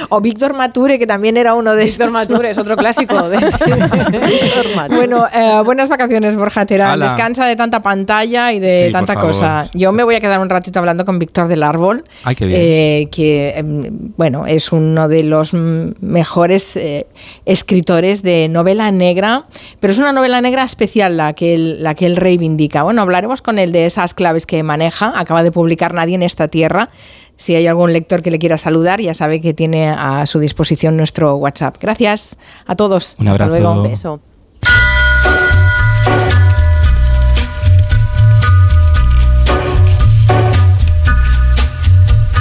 o 0.10 0.20
Víctor 0.20 0.54
Mature, 0.56 0.98
que 0.98 1.06
también 1.06 1.38
era 1.38 1.54
uno 1.54 1.76
de 1.76 1.86
Víctor 1.86 2.08
estos. 2.08 2.12
Mature 2.12 2.50
es 2.52 2.58
otro 2.58 2.76
clásico. 2.76 3.30
de- 3.30 3.38
Víctor 3.38 4.66
Mature. 4.76 4.98
Bueno, 4.98 5.26
eh, 5.34 5.62
buenas 5.64 5.90
vacaciones, 5.90 6.36
Borja 6.36 6.66
Terán. 6.66 7.00
Descansa 7.00 7.46
de 7.46 7.56
tanta 7.56 7.82
pantalla 7.84 8.52
y 8.52 8.60
de 8.60 8.88
Sí, 8.88 8.92
tanta 8.92 9.16
cosa. 9.16 9.70
Yo 9.74 9.92
me 9.92 10.04
voy 10.04 10.16
a 10.16 10.20
quedar 10.20 10.40
un 10.40 10.50
ratito 10.50 10.80
hablando 10.80 11.06
con 11.06 11.20
Víctor 11.20 11.48
del 11.48 11.62
Árbol, 11.64 12.04
Ay, 12.24 12.36
qué 12.36 12.46
bien. 12.46 12.60
eh, 12.62 13.08
que 13.12 13.50
em, 13.58 14.12
bueno, 14.18 14.46
es 14.48 14.72
uno 14.72 15.08
de 15.08 15.24
los 15.24 15.54
mejores 15.54 16.76
eh, 16.76 17.06
escritores 17.46 18.24
de 18.24 18.48
novela 18.50 18.90
negra, 18.92 19.46
pero 19.80 19.94
es 19.94 20.00
una 20.00 20.12
novela 20.14 20.42
negra 20.42 20.64
especial 20.64 21.16
la 21.18 21.34
que 21.34 21.54
él, 21.54 21.84
la 21.84 21.94
que 21.96 22.06
él 22.08 22.16
reivindica. 22.16 22.84
Bueno, 22.84 23.02
hablaremos 23.04 23.42
con 23.42 23.60
él 23.60 23.72
de 23.72 23.86
esas 23.86 24.14
claves 24.14 24.46
que 24.46 24.64
maneja. 24.64 25.14
Acaba 25.16 25.44
de 25.44 25.52
publicar 25.52 25.94
Nadie 25.94 26.16
en 26.16 26.24
esta 26.24 26.48
tierra. 26.48 26.90
Si 27.38 27.56
hay 27.56 27.68
algún 27.68 27.92
lector 27.94 28.22
que 28.22 28.32
le 28.32 28.40
quiera 28.40 28.58
saludar, 28.58 29.02
ya 29.02 29.14
sabe 29.14 29.42
que 29.42 29.54
tiene 29.54 29.90
a 29.90 30.26
su 30.26 30.40
disposición 30.40 30.96
nuestro 30.98 31.36
WhatsApp. 31.36 31.78
Gracias 31.80 32.38
a 32.66 32.76
todos. 32.76 33.16
Un 33.20 33.28
Hasta 33.28 33.44
abrazo. 33.46 33.60
luego. 33.62 33.82
Un 33.82 33.90
beso. 33.90 34.22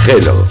Hello. 0.05 0.45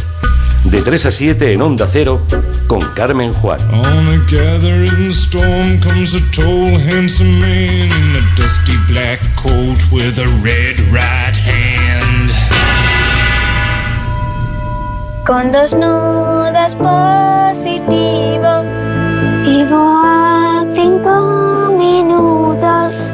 De 0.65 0.81
3 0.81 1.07
a 1.07 1.11
7 1.11 1.53
en 1.53 1.61
Onda 1.63 1.87
Cero 1.91 2.23
con 2.67 2.81
Carmen 2.95 3.33
Juan. 3.33 3.61
On 3.75 4.09
a 4.09 4.17
gathering 4.31 5.13
storm 5.13 5.79
comes 5.81 6.15
a 6.15 6.21
tall, 6.35 6.79
handsome 6.89 7.41
man 7.41 7.91
in 7.91 8.17
a 8.17 8.35
dusty 8.37 8.77
black 8.89 9.21
coat 9.37 9.81
with 9.93 10.19
a 10.19 10.29
red 10.43 10.79
right 10.91 11.37
hand. 11.37 11.92
Con 15.27 15.53
dos 15.53 15.73
nudas 15.73 16.75
positivo. 16.75 18.51
Vivo 19.45 20.01
a 20.05 20.65
cinco 20.75 21.71
minutos. 21.79 23.13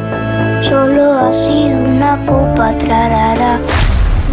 Solo 0.63 1.33
sido 1.35 1.79
una 1.79 2.17
copa 2.25 2.73
trarara. 2.79 3.61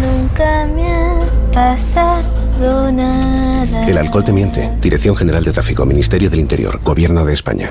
Nunca 0.00 0.66
me 0.74 0.90
ha 0.90 1.18
pasado 1.52 2.90
nada. 2.90 3.86
El 3.86 3.98
alcohol 3.98 4.24
te 4.24 4.32
miente. 4.32 4.72
Dirección 4.80 5.14
General 5.14 5.44
de 5.44 5.52
Tráfico, 5.52 5.84
Ministerio 5.84 6.30
del 6.30 6.40
Interior, 6.40 6.80
Gobierno 6.82 7.26
de 7.26 7.34
España. 7.34 7.70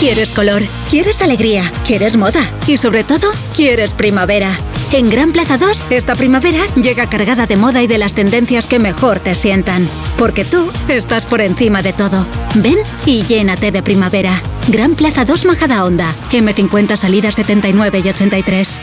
¿Quieres 0.00 0.32
color? 0.32 0.62
¿Quieres 0.88 1.20
alegría? 1.20 1.70
¿Quieres 1.84 2.16
moda? 2.16 2.50
Y 2.66 2.78
sobre 2.78 3.04
todo, 3.04 3.30
¿quieres 3.54 3.92
primavera? 3.92 4.56
En 4.92 5.10
Gran 5.10 5.30
Plaza 5.30 5.58
2, 5.58 5.90
esta 5.90 6.14
primavera 6.14 6.64
llega 6.74 7.10
cargada 7.10 7.44
de 7.44 7.58
moda 7.58 7.82
y 7.82 7.86
de 7.86 7.98
las 7.98 8.14
tendencias 8.14 8.66
que 8.66 8.78
mejor 8.78 9.20
te 9.20 9.34
sientan. 9.34 9.86
Porque 10.16 10.46
tú 10.46 10.72
estás 10.88 11.26
por 11.26 11.42
encima 11.42 11.82
de 11.82 11.92
todo. 11.92 12.24
Ven 12.54 12.78
y 13.04 13.24
llénate 13.24 13.72
de 13.72 13.82
primavera. 13.82 14.42
Gran 14.68 14.94
Plaza 14.94 15.26
2 15.26 15.44
Majadahonda. 15.44 16.14
M50 16.32 16.96
salidas 16.96 17.34
79 17.34 18.00
y 18.02 18.08
83. 18.08 18.80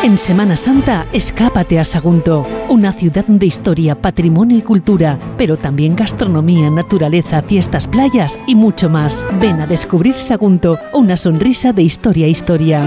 En 0.00 0.18
Semana 0.18 0.56
Santa, 0.56 1.06
escápate 1.12 1.78
a 1.78 1.84
Sagunto, 1.84 2.44
una 2.68 2.92
ciudad 2.92 3.24
de 3.24 3.46
historia, 3.46 3.94
patrimonio 3.94 4.58
y 4.58 4.62
cultura, 4.62 5.16
pero 5.38 5.56
también 5.56 5.94
gastronomía, 5.94 6.70
naturaleza, 6.70 7.40
fiestas, 7.42 7.86
playas 7.86 8.36
y 8.48 8.56
mucho 8.56 8.88
más. 8.88 9.24
Ven 9.40 9.60
a 9.60 9.66
descubrir 9.68 10.14
Sagunto, 10.14 10.78
una 10.92 11.16
sonrisa 11.16 11.72
de 11.72 11.82
historia 11.82 12.26
a 12.26 12.28
historia. 12.28 12.82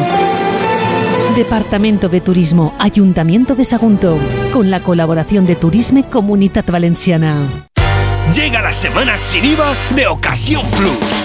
Departamento 1.37 2.09
de 2.09 2.19
Turismo, 2.19 2.73
Ayuntamiento 2.79 3.55
de 3.55 3.63
Sagunto, 3.63 4.17
con 4.51 4.69
la 4.69 4.81
colaboración 4.81 5.45
de 5.45 5.55
Turisme 5.55 6.03
Comunitat 6.09 6.69
Valenciana. 6.69 7.47
Llega 8.33 8.61
la 8.61 8.73
semana 8.73 9.17
sin 9.17 9.45
IVA 9.45 9.73
de 9.95 10.07
Ocasión 10.07 10.65
Plus. 10.71 11.24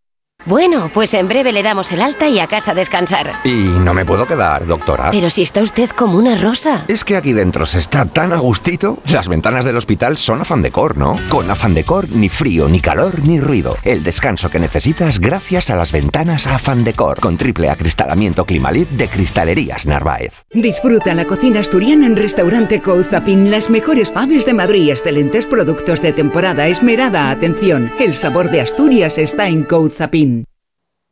Bueno, 0.45 0.89
pues 0.93 1.13
en 1.13 1.27
breve 1.27 1.51
le 1.51 1.61
damos 1.61 1.91
el 1.91 2.01
alta 2.01 2.27
y 2.27 2.39
a 2.39 2.47
casa 2.47 2.71
a 2.71 2.73
descansar. 2.73 3.31
Y 3.43 3.51
no 3.83 3.93
me 3.93 4.05
puedo 4.05 4.25
quedar, 4.25 4.65
doctora. 4.65 5.11
Pero 5.11 5.29
si 5.29 5.43
está 5.43 5.61
usted 5.61 5.89
como 5.91 6.17
una 6.17 6.35
rosa. 6.35 6.83
Es 6.87 7.05
que 7.05 7.15
aquí 7.15 7.33
dentro 7.33 7.65
se 7.65 7.77
está 7.77 8.05
tan 8.05 8.33
a 8.33 8.37
gustito. 8.37 8.99
Las 9.07 9.27
ventanas 9.27 9.65
del 9.65 9.77
hospital 9.77 10.17
son 10.17 10.41
afán 10.41 10.61
decor, 10.61 10.97
¿no? 10.97 11.19
Con 11.29 11.49
afán 11.51 11.73
decor, 11.73 12.09
ni 12.09 12.27
frío, 12.29 12.67
ni 12.67 12.79
calor, 12.79 13.19
ni 13.25 13.39
ruido. 13.39 13.77
El 13.83 14.03
descanso 14.03 14.49
que 14.49 14.59
necesitas 14.59 15.19
gracias 15.19 15.69
a 15.69 15.75
las 15.75 15.91
ventanas 15.91 16.47
afán 16.47 16.83
decor. 16.83 17.19
Con 17.19 17.37
triple 17.37 17.69
acristalamiento 17.69 18.45
Climalit 18.45 18.89
de 18.89 19.07
Cristalerías 19.07 19.85
Narváez. 19.85 20.33
Disfruta 20.51 21.13
la 21.13 21.25
cocina 21.25 21.59
asturiana 21.59 22.07
en 22.07 22.15
Restaurante 22.15 22.81
Couzapin. 22.81 23.51
Las 23.51 23.69
mejores 23.69 24.11
faves 24.11 24.45
de 24.45 24.53
Madrid, 24.53 24.89
excelentes 24.89 25.45
productos 25.45 26.01
de 26.01 26.13
temporada, 26.13 26.67
esmerada 26.67 27.29
atención. 27.29 27.91
El 27.99 28.15
sabor 28.15 28.49
de 28.49 28.61
Asturias 28.61 29.17
está 29.17 29.47
en 29.47 29.63
Couzapin. 29.63 30.40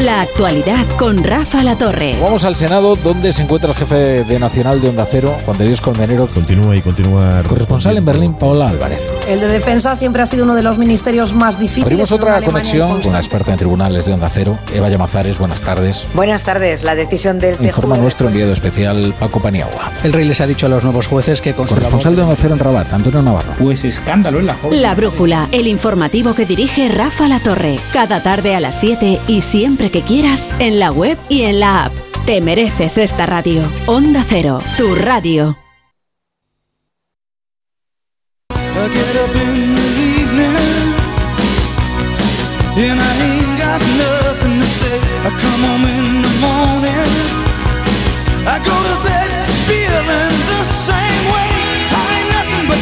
La 0.00 0.22
actualidad 0.22 0.84
con 0.98 1.22
Rafa 1.22 1.62
La 1.62 1.78
Torre. 1.78 2.18
Vamos 2.20 2.44
al 2.44 2.56
Senado, 2.56 2.96
donde 2.96 3.32
se 3.32 3.42
encuentra 3.42 3.70
el 3.70 3.76
jefe 3.76 4.24
de 4.24 4.38
Nacional 4.40 4.80
de 4.80 4.88
Onda 4.88 5.06
Cero, 5.08 5.36
Juan 5.46 5.56
de 5.56 5.66
Dios 5.66 5.80
Colmenero. 5.80 6.26
Continúa 6.26 6.74
y 6.76 6.82
continúa. 6.82 7.42
Corresponsal 7.48 7.96
en 7.96 8.04
Berlín, 8.04 8.34
Paola 8.34 8.68
Álvarez. 8.68 9.00
El 9.28 9.38
de 9.38 9.46
defensa 9.46 9.94
siempre 9.94 10.22
ha 10.22 10.26
sido 10.26 10.44
uno 10.44 10.56
de 10.56 10.62
los 10.62 10.78
ministerios 10.78 11.32
más 11.32 11.60
difíciles. 11.60 11.86
Abrimos 11.86 12.12
otra 12.12 12.42
conexión 12.42 13.00
con 13.00 13.12
la 13.12 13.20
experta 13.20 13.52
en 13.52 13.58
tribunales 13.58 14.04
de 14.04 14.12
Onda 14.12 14.28
Cero, 14.28 14.58
Eva 14.74 14.88
Llamazares. 14.88 15.38
Buenas 15.38 15.62
tardes. 15.62 16.08
Buenas 16.12 16.42
tardes. 16.42 16.82
La 16.82 16.96
decisión 16.96 17.38
del 17.38 17.64
Informa 17.64 17.96
nuestro 17.96 18.28
enviado 18.28 18.52
especial, 18.52 19.14
Paco 19.18 19.40
Paniagua. 19.40 19.92
El 20.02 20.12
rey 20.12 20.26
les 20.26 20.40
ha 20.40 20.46
dicho 20.46 20.66
a 20.66 20.68
los 20.68 20.82
nuevos 20.82 21.06
jueces 21.06 21.40
que 21.40 21.54
con 21.54 21.68
su 21.68 21.74
Corresponsal 21.74 22.16
de 22.16 22.22
Onda 22.22 22.36
Cero 22.36 22.54
en 22.54 22.58
Rabat, 22.58 22.92
Antonio 22.92 23.22
Navarro. 23.22 23.52
Pues 23.58 23.84
escándalo 23.84 24.40
en 24.40 24.46
la 24.46 24.54
joven. 24.54 24.82
La 24.82 24.96
Brújula, 24.96 25.48
el 25.52 25.68
informativo 25.68 26.34
que 26.34 26.46
dirige 26.46 26.88
Rafa 26.88 27.28
La 27.28 27.38
Torre. 27.38 27.78
Cada 27.92 28.22
tarde 28.24 28.56
a 28.56 28.60
las 28.60 28.80
7 28.80 29.20
y 29.28 29.42
siempre 29.42 29.83
que 29.90 30.02
quieras 30.02 30.48
en 30.58 30.78
la 30.78 30.92
web 30.92 31.18
y 31.28 31.42
en 31.42 31.60
la 31.60 31.84
app. 31.84 31.92
Te 32.26 32.40
mereces 32.40 32.98
esta 32.98 33.26
radio. 33.26 33.70
Onda 33.86 34.24
Cero, 34.26 34.60
tu 34.76 34.94
radio. 34.94 35.56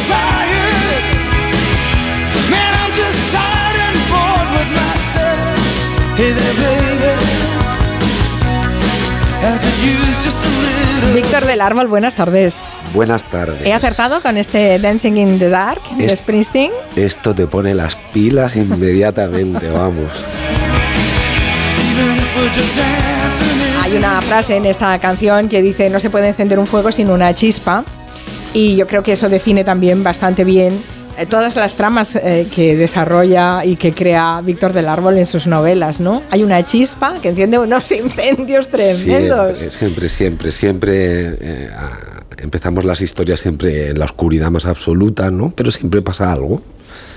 I 0.05 1.12
Víctor 11.13 11.45
del 11.45 11.61
Árbol, 11.61 11.87
buenas 11.87 12.15
tardes. 12.15 12.63
Buenas 12.93 13.23
tardes. 13.23 13.65
¿He 13.65 13.73
acertado 13.73 14.21
con 14.21 14.37
este 14.37 14.79
Dancing 14.79 15.13
in 15.17 15.39
the 15.39 15.49
Dark 15.49 15.81
de 15.97 16.05
Es- 16.05 16.19
Springsteen? 16.19 16.71
Esto 16.95 17.33
te 17.35 17.47
pone 17.47 17.73
las 17.75 17.95
pilas 18.13 18.55
inmediatamente, 18.55 19.67
vamos. 19.73 20.09
Hay 23.83 23.95
una 23.95 24.21
frase 24.21 24.57
en 24.57 24.65
esta 24.65 24.97
canción 24.99 25.49
que 25.49 25.61
dice 25.61 25.89
no 25.89 25.99
se 25.99 26.09
puede 26.09 26.29
encender 26.29 26.57
un 26.59 26.67
fuego 26.67 26.91
sin 26.91 27.09
una 27.09 27.33
chispa 27.33 27.83
y 28.53 28.75
yo 28.75 28.87
creo 28.87 29.03
que 29.03 29.13
eso 29.13 29.29
define 29.29 29.63
también 29.63 30.03
bastante 30.03 30.43
bien 30.43 30.79
todas 31.29 31.55
las 31.55 31.75
tramas 31.75 32.15
eh, 32.15 32.47
que 32.53 32.75
desarrolla 32.75 33.65
y 33.65 33.75
que 33.75 33.91
crea 33.91 34.41
Víctor 34.41 34.73
del 34.73 34.87
Árbol 34.87 35.17
en 35.17 35.25
sus 35.25 35.47
novelas, 35.47 35.99
¿no? 35.99 36.21
Hay 36.31 36.43
una 36.43 36.65
chispa 36.65 37.15
que 37.21 37.29
enciende 37.29 37.59
unos 37.59 37.91
incendios 37.91 38.69
tremendos. 38.69 39.57
Siempre, 39.73 40.09
siempre, 40.09 40.51
siempre, 40.51 41.35
eh, 41.39 41.69
empezamos 42.37 42.83
las 42.85 43.01
historias 43.01 43.39
siempre 43.39 43.89
en 43.89 43.99
la 43.99 44.05
oscuridad 44.05 44.51
más 44.51 44.65
absoluta, 44.65 45.31
¿no? 45.31 45.53
Pero 45.55 45.71
siempre 45.71 46.01
pasa 46.01 46.31
algo. 46.31 46.61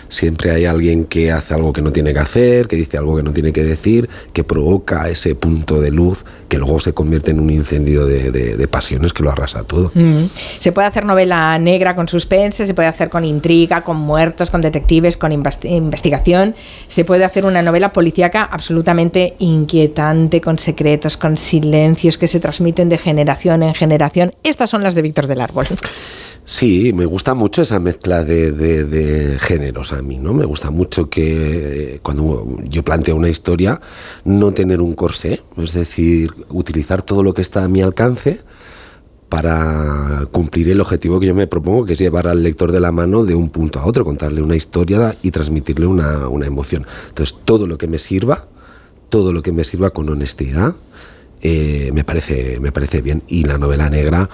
Siempre 0.08 0.50
hay 0.50 0.64
alguien 0.64 1.04
que 1.04 1.32
hace 1.32 1.54
algo 1.54 1.72
que 1.72 1.82
no 1.82 1.92
tiene 1.92 2.12
que 2.12 2.18
hacer, 2.20 2.68
que 2.68 2.76
dice 2.76 2.96
algo 2.98 3.16
que 3.16 3.22
no 3.22 3.32
tiene 3.32 3.52
que 3.52 3.64
decir, 3.64 4.08
que 4.32 4.44
provoca 4.44 5.08
ese 5.08 5.34
punto 5.34 5.80
de 5.80 5.90
luz 5.90 6.24
que 6.48 6.58
luego 6.58 6.78
se 6.78 6.92
convierte 6.92 7.32
en 7.32 7.40
un 7.40 7.50
incendio 7.50 8.06
de, 8.06 8.30
de- 8.30 8.68
pasiones 8.68 9.12
que 9.12 9.22
lo 9.22 9.30
arrasa 9.30 9.62
todo. 9.64 9.90
Mm. 9.94 10.24
Se 10.60 10.70
puede 10.72 10.86
hacer 10.88 11.04
novela 11.04 11.58
negra 11.58 11.94
con 11.96 12.08
suspense, 12.08 12.66
se 12.66 12.74
puede 12.74 12.88
hacer 12.88 13.08
con 13.08 13.24
intriga, 13.24 13.82
con 13.82 13.96
muertos, 13.96 14.50
con 14.50 14.60
detectives, 14.60 15.16
con 15.16 15.32
investi- 15.32 15.70
investigación. 15.70 16.54
Se 16.88 17.04
puede 17.04 17.24
hacer 17.24 17.44
una 17.44 17.62
novela 17.62 17.92
policíaca 17.92 18.42
absolutamente 18.42 19.34
inquietante, 19.38 20.40
con 20.40 20.58
secretos, 20.58 21.16
con 21.16 21.38
silencios 21.38 22.18
que 22.18 22.28
se 22.28 22.38
transmiten 22.40 22.88
de 22.88 22.98
generación 22.98 23.62
en 23.62 23.74
generación. 23.74 24.32
Estas 24.42 24.70
son 24.70 24.82
las 24.82 24.94
de 24.94 25.02
Víctor 25.02 25.26
del 25.26 25.40
Árbol. 25.40 25.66
Sí, 26.48 26.92
me 26.92 27.06
gusta 27.06 27.34
mucho 27.34 27.62
esa 27.62 27.80
mezcla 27.80 28.22
de, 28.22 29.36
géneros 29.40 29.92
a 29.92 30.00
mí, 30.00 30.16
¿no? 30.16 30.32
Me 30.32 30.44
gusta 30.44 30.70
mucho 30.70 31.10
que 31.10 31.94
eh, 31.94 32.00
cuando 32.02 32.46
yo 32.68 32.84
planteo 32.84 33.16
una 33.16 33.28
historia, 33.28 33.80
no 34.24 34.52
tener 34.52 34.80
un 34.80 34.94
corsé, 34.94 35.42
es 35.56 35.72
decir, 35.72 36.32
utilizar 36.48 37.02
todo 37.02 37.24
lo 37.24 37.34
que 37.34 37.42
está 37.42 37.64
a 37.64 37.68
mi 37.68 37.82
alcance 37.82 38.38
para 39.28 40.28
cumplir 40.30 40.68
el 40.68 40.80
objetivo 40.80 41.18
que 41.18 41.26
yo 41.26 41.34
me 41.34 41.48
propongo, 41.48 41.84
que 41.84 41.94
es 41.94 41.98
llevar 41.98 42.28
al 42.28 42.44
lector 42.44 42.70
de 42.70 42.78
la 42.78 42.92
mano 42.92 43.24
de 43.24 43.34
un 43.34 43.48
punto 43.48 43.80
a 43.80 43.84
otro, 43.84 44.04
contarle 44.04 44.40
una 44.40 44.54
historia 44.54 45.16
y 45.22 45.32
transmitirle 45.32 45.88
una, 45.88 46.28
una 46.28 46.46
emoción. 46.46 46.86
Entonces, 47.08 47.36
todo 47.44 47.66
lo 47.66 47.76
que 47.76 47.88
me 47.88 47.98
sirva, 47.98 48.46
todo 49.08 49.32
lo 49.32 49.42
que 49.42 49.50
me 49.50 49.64
sirva 49.64 49.90
con 49.90 50.08
honestidad, 50.08 50.76
eh, 51.42 51.90
me, 51.92 52.04
parece, 52.04 52.60
me 52.60 52.70
parece 52.70 53.02
bien. 53.02 53.24
Y 53.26 53.44
la 53.44 53.58
novela 53.58 53.90
negra 53.90 54.28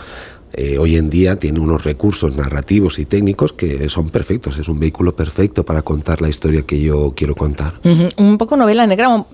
eh, 0.55 0.78
hoy 0.78 0.97
en 0.97 1.10
día 1.10 1.36
tiene 1.36 1.60
unos 1.60 1.84
recursos 1.84 2.36
narrativos 2.36 2.98
y 2.98 3.05
técnicos 3.05 3.52
que 3.52 3.89
son 3.89 4.08
perfectos, 4.10 4.58
es 4.58 4.68
un 4.68 4.78
vehículo 4.78 5.14
perfecto 5.14 5.64
para 5.64 5.82
contar 5.82 6.20
la 6.20 6.28
historia 6.28 6.62
que 6.62 6.81
yo 6.81 7.12
quiero 7.16 7.34
contar. 7.34 7.81
Un 8.16 8.39
poco 8.39 8.56
novela 8.56 8.86
negra 8.86 9.24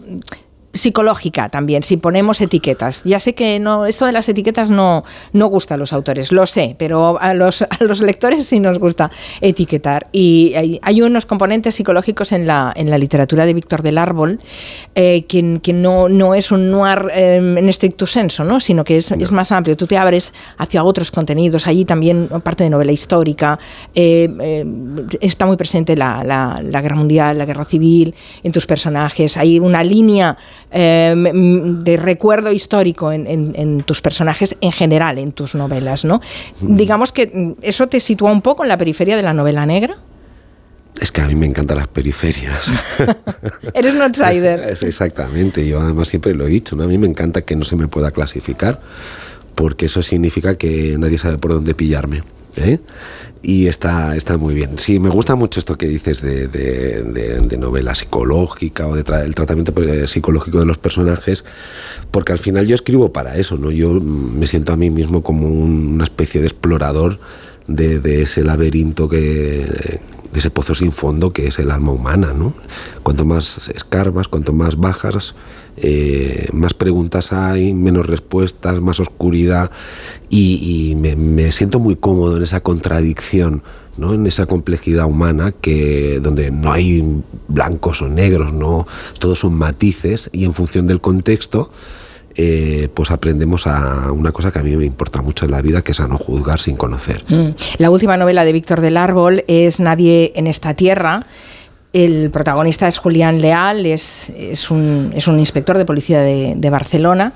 psicológica 0.78 1.48
también, 1.48 1.82
si 1.82 1.96
ponemos 1.96 2.40
etiquetas. 2.40 3.02
Ya 3.04 3.20
sé 3.20 3.34
que 3.34 3.58
no, 3.58 3.86
esto 3.86 4.06
de 4.06 4.12
las 4.12 4.28
etiquetas 4.28 4.70
no, 4.70 5.04
no 5.32 5.46
gusta 5.46 5.74
a 5.74 5.76
los 5.76 5.92
autores, 5.92 6.32
lo 6.32 6.46
sé, 6.46 6.76
pero 6.78 7.20
a 7.20 7.34
los, 7.34 7.62
a 7.62 7.68
los 7.80 8.00
lectores 8.00 8.46
sí 8.46 8.60
nos 8.60 8.78
gusta 8.78 9.10
etiquetar. 9.40 10.08
Y 10.12 10.54
hay, 10.54 10.78
hay 10.82 11.02
unos 11.02 11.26
componentes 11.26 11.74
psicológicos 11.74 12.32
en 12.32 12.46
la, 12.46 12.72
en 12.76 12.90
la 12.90 12.98
literatura 12.98 13.44
de 13.46 13.54
Víctor 13.54 13.82
del 13.82 13.98
Árbol 13.98 14.40
eh, 14.94 15.24
que, 15.26 15.60
que 15.62 15.72
no, 15.72 16.08
no 16.08 16.34
es 16.34 16.50
un 16.52 16.70
noir 16.70 17.10
eh, 17.14 17.36
en 17.36 17.68
estricto 17.68 18.06
senso, 18.06 18.44
¿no? 18.44 18.60
sino 18.60 18.84
que 18.84 18.96
es, 18.96 19.10
es 19.10 19.32
más 19.32 19.52
amplio. 19.52 19.76
Tú 19.76 19.86
te 19.86 19.96
abres 19.98 20.32
hacia 20.56 20.84
otros 20.84 21.10
contenidos, 21.10 21.66
allí 21.66 21.84
también 21.84 22.28
parte 22.42 22.64
de 22.64 22.70
novela 22.70 22.92
histórica, 22.92 23.58
eh, 23.94 24.28
eh, 24.40 24.64
está 25.20 25.46
muy 25.46 25.56
presente 25.56 25.96
la, 25.96 26.22
la- 26.24 26.60
la 26.62 26.80
guerra 26.82 26.96
mundial, 26.96 27.38
la 27.38 27.44
guerra 27.44 27.64
civil 27.64 28.14
en 28.42 28.52
tus 28.52 28.66
personajes, 28.66 29.36
hay 29.36 29.58
una 29.58 29.82
línea 29.82 30.36
eh, 30.70 31.14
de 31.82 31.96
recuerdo 31.96 32.52
histórico 32.52 33.10
en, 33.12 33.26
en- 33.26 33.52
en 33.56 33.82
tus 33.82 34.00
personajes 34.02 34.56
en 34.60 34.72
general, 34.72 35.18
en 35.18 35.32
tus 35.32 35.54
novelas. 35.54 36.04
¿no? 36.04 36.20
Digamos 36.60 37.12
que 37.12 37.30
mm, 37.32 37.52
eso 37.62 37.86
te 37.88 38.00
sitúa 38.00 38.32
un 38.32 38.42
poco 38.42 38.62
en 38.64 38.68
la 38.68 38.76
periferia 38.78 39.16
de 39.16 39.22
la 39.22 39.32
novela 39.34 39.64
negra. 39.66 39.96
Es 41.00 41.12
que 41.12 41.20
a 41.20 41.26
mí 41.28 41.34
me 41.36 41.46
encantan 41.46 41.76
las 41.76 41.86
periferias. 41.88 42.66
Eres 43.74 43.94
un 43.94 44.02
outsider. 44.02 44.76
Exactamente, 44.82 45.64
yo 45.66 45.80
además 45.80 46.08
siempre 46.08 46.34
lo 46.34 46.44
he 46.46 46.50
dicho, 46.50 46.74
¿no? 46.74 46.82
a 46.82 46.86
mí 46.88 46.98
me 46.98 47.06
encanta 47.06 47.42
que 47.42 47.54
no 47.54 47.64
se 47.64 47.76
me 47.76 47.86
pueda 47.86 48.10
clasificar, 48.10 48.80
porque 49.54 49.86
eso 49.86 50.02
significa 50.02 50.56
que 50.56 50.96
nadie 50.98 51.18
sabe 51.18 51.38
por 51.38 51.52
dónde 51.52 51.74
pillarme. 51.74 52.24
¿eh? 52.56 52.80
Y 53.40 53.68
está, 53.68 54.16
está 54.16 54.36
muy 54.36 54.54
bien. 54.54 54.78
Sí, 54.78 54.98
me 54.98 55.10
gusta 55.10 55.36
mucho 55.36 55.60
esto 55.60 55.78
que 55.78 55.86
dices 55.86 56.20
de, 56.22 56.48
de- 56.48 57.56
novela 57.58 57.94
psicológica 57.94 58.86
o 58.86 58.94
de 58.96 59.04
tra- 59.04 59.32
tratamiento 59.34 59.72
eh, 59.82 60.06
psicológico 60.06 60.58
de 60.60 60.66
los 60.66 60.78
personajes, 60.78 61.44
porque 62.10 62.32
al 62.32 62.38
final 62.38 62.66
yo 62.66 62.74
escribo 62.74 63.12
para 63.12 63.36
eso, 63.36 63.56
¿no? 63.56 63.70
Yo 63.70 63.90
mm, 63.92 64.38
me 64.38 64.46
siento 64.46 64.72
a 64.72 64.76
mí 64.76 64.90
mismo 64.90 65.22
como 65.22 65.46
un- 65.48 65.94
una 65.94 66.04
especie 66.04 66.40
de 66.40 66.48
explorador 66.48 67.18
de, 67.66 68.00
de 68.00 68.22
ese 68.22 68.42
laberinto 68.44 69.08
que 69.08 69.98
de 70.32 70.38
ese 70.38 70.50
pozo 70.50 70.74
sin 70.74 70.92
fondo 70.92 71.32
que 71.32 71.46
es 71.48 71.58
el 71.58 71.70
alma 71.70 71.92
humana, 71.92 72.32
¿no? 72.36 72.52
Cuanto 73.02 73.24
más 73.24 73.68
escarbas, 73.74 74.28
cuanto 74.28 74.52
más 74.52 74.76
bajas, 74.76 75.34
eh, 75.82 76.48
más 76.52 76.74
preguntas 76.74 77.32
hay, 77.32 77.72
menos 77.74 78.06
respuestas, 78.06 78.80
más 78.80 79.00
oscuridad 79.00 79.70
y, 80.30 80.94
me 80.96 81.52
siento 81.52 81.78
muy 81.78 81.96
cómodo 81.96 82.36
en 82.36 82.42
esa 82.42 82.60
contradicción, 82.60 83.62
¿no? 83.96 84.14
En 84.14 84.26
esa 84.26 84.46
complejidad 84.46 85.06
humana 85.06 85.52
que 85.52 86.20
donde 86.20 86.50
no 86.50 86.72
hay 86.72 87.22
blancos 87.48 88.02
o 88.02 88.08
negros, 88.08 88.52
no, 88.52 88.86
todos 89.18 89.40
son 89.40 89.54
matices 89.54 90.30
y 90.32 90.44
en 90.44 90.54
función 90.54 90.86
del 90.86 91.00
contexto 91.00 91.70
eh, 92.40 92.88
pues 92.94 93.10
aprendemos 93.10 93.66
a 93.66 94.12
una 94.12 94.30
cosa 94.30 94.52
que 94.52 94.60
a 94.60 94.62
mí 94.62 94.76
me 94.76 94.84
importa 94.84 95.22
mucho 95.22 95.44
en 95.44 95.50
la 95.50 95.60
vida, 95.60 95.82
que 95.82 95.90
es 95.90 95.98
a 95.98 96.06
no 96.06 96.16
juzgar 96.18 96.60
sin 96.60 96.76
conocer. 96.76 97.24
Mm. 97.28 97.48
La 97.78 97.90
última 97.90 98.16
novela 98.16 98.44
de 98.44 98.52
Víctor 98.52 98.80
del 98.80 98.96
Árbol 98.96 99.42
es 99.48 99.80
Nadie 99.80 100.32
en 100.36 100.46
esta 100.46 100.74
tierra. 100.74 101.26
El 101.92 102.30
protagonista 102.30 102.86
es 102.86 102.98
Julián 102.98 103.40
Leal, 103.40 103.86
es, 103.86 104.28
es, 104.36 104.70
un, 104.70 105.12
es 105.14 105.26
un 105.26 105.38
inspector 105.38 105.78
de 105.78 105.84
policía 105.84 106.20
de, 106.20 106.54
de 106.56 106.70
Barcelona 106.70 107.32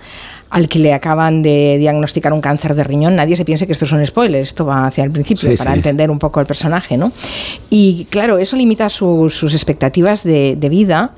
al 0.50 0.68
que 0.68 0.78
le 0.78 0.92
acaban 0.92 1.42
de 1.42 1.78
diagnosticar 1.78 2.30
un 2.34 2.42
cáncer 2.42 2.74
de 2.74 2.84
riñón, 2.84 3.16
nadie 3.16 3.36
se 3.36 3.46
piense 3.46 3.66
que 3.66 3.72
esto 3.72 3.86
es 3.86 3.92
un 3.92 4.04
spoiler, 4.06 4.42
esto 4.42 4.66
va 4.66 4.86
hacia 4.86 5.02
el 5.04 5.10
principio 5.10 5.50
Sí, 5.50 5.56
para 5.56 5.70
sí. 5.70 5.76
entender 5.78 6.10
un 6.10 6.18
poco 6.18 6.40
el 6.40 6.46
personaje, 6.46 6.98
¿no? 6.98 7.10
Y 7.70 8.04
claro, 8.10 8.36
eso 8.36 8.54
limita 8.56 8.90
su- 8.90 9.30
sus 9.30 9.54
expectativas 9.54 10.22
de, 10.24 10.56
de 10.56 10.68
vida 10.68 11.12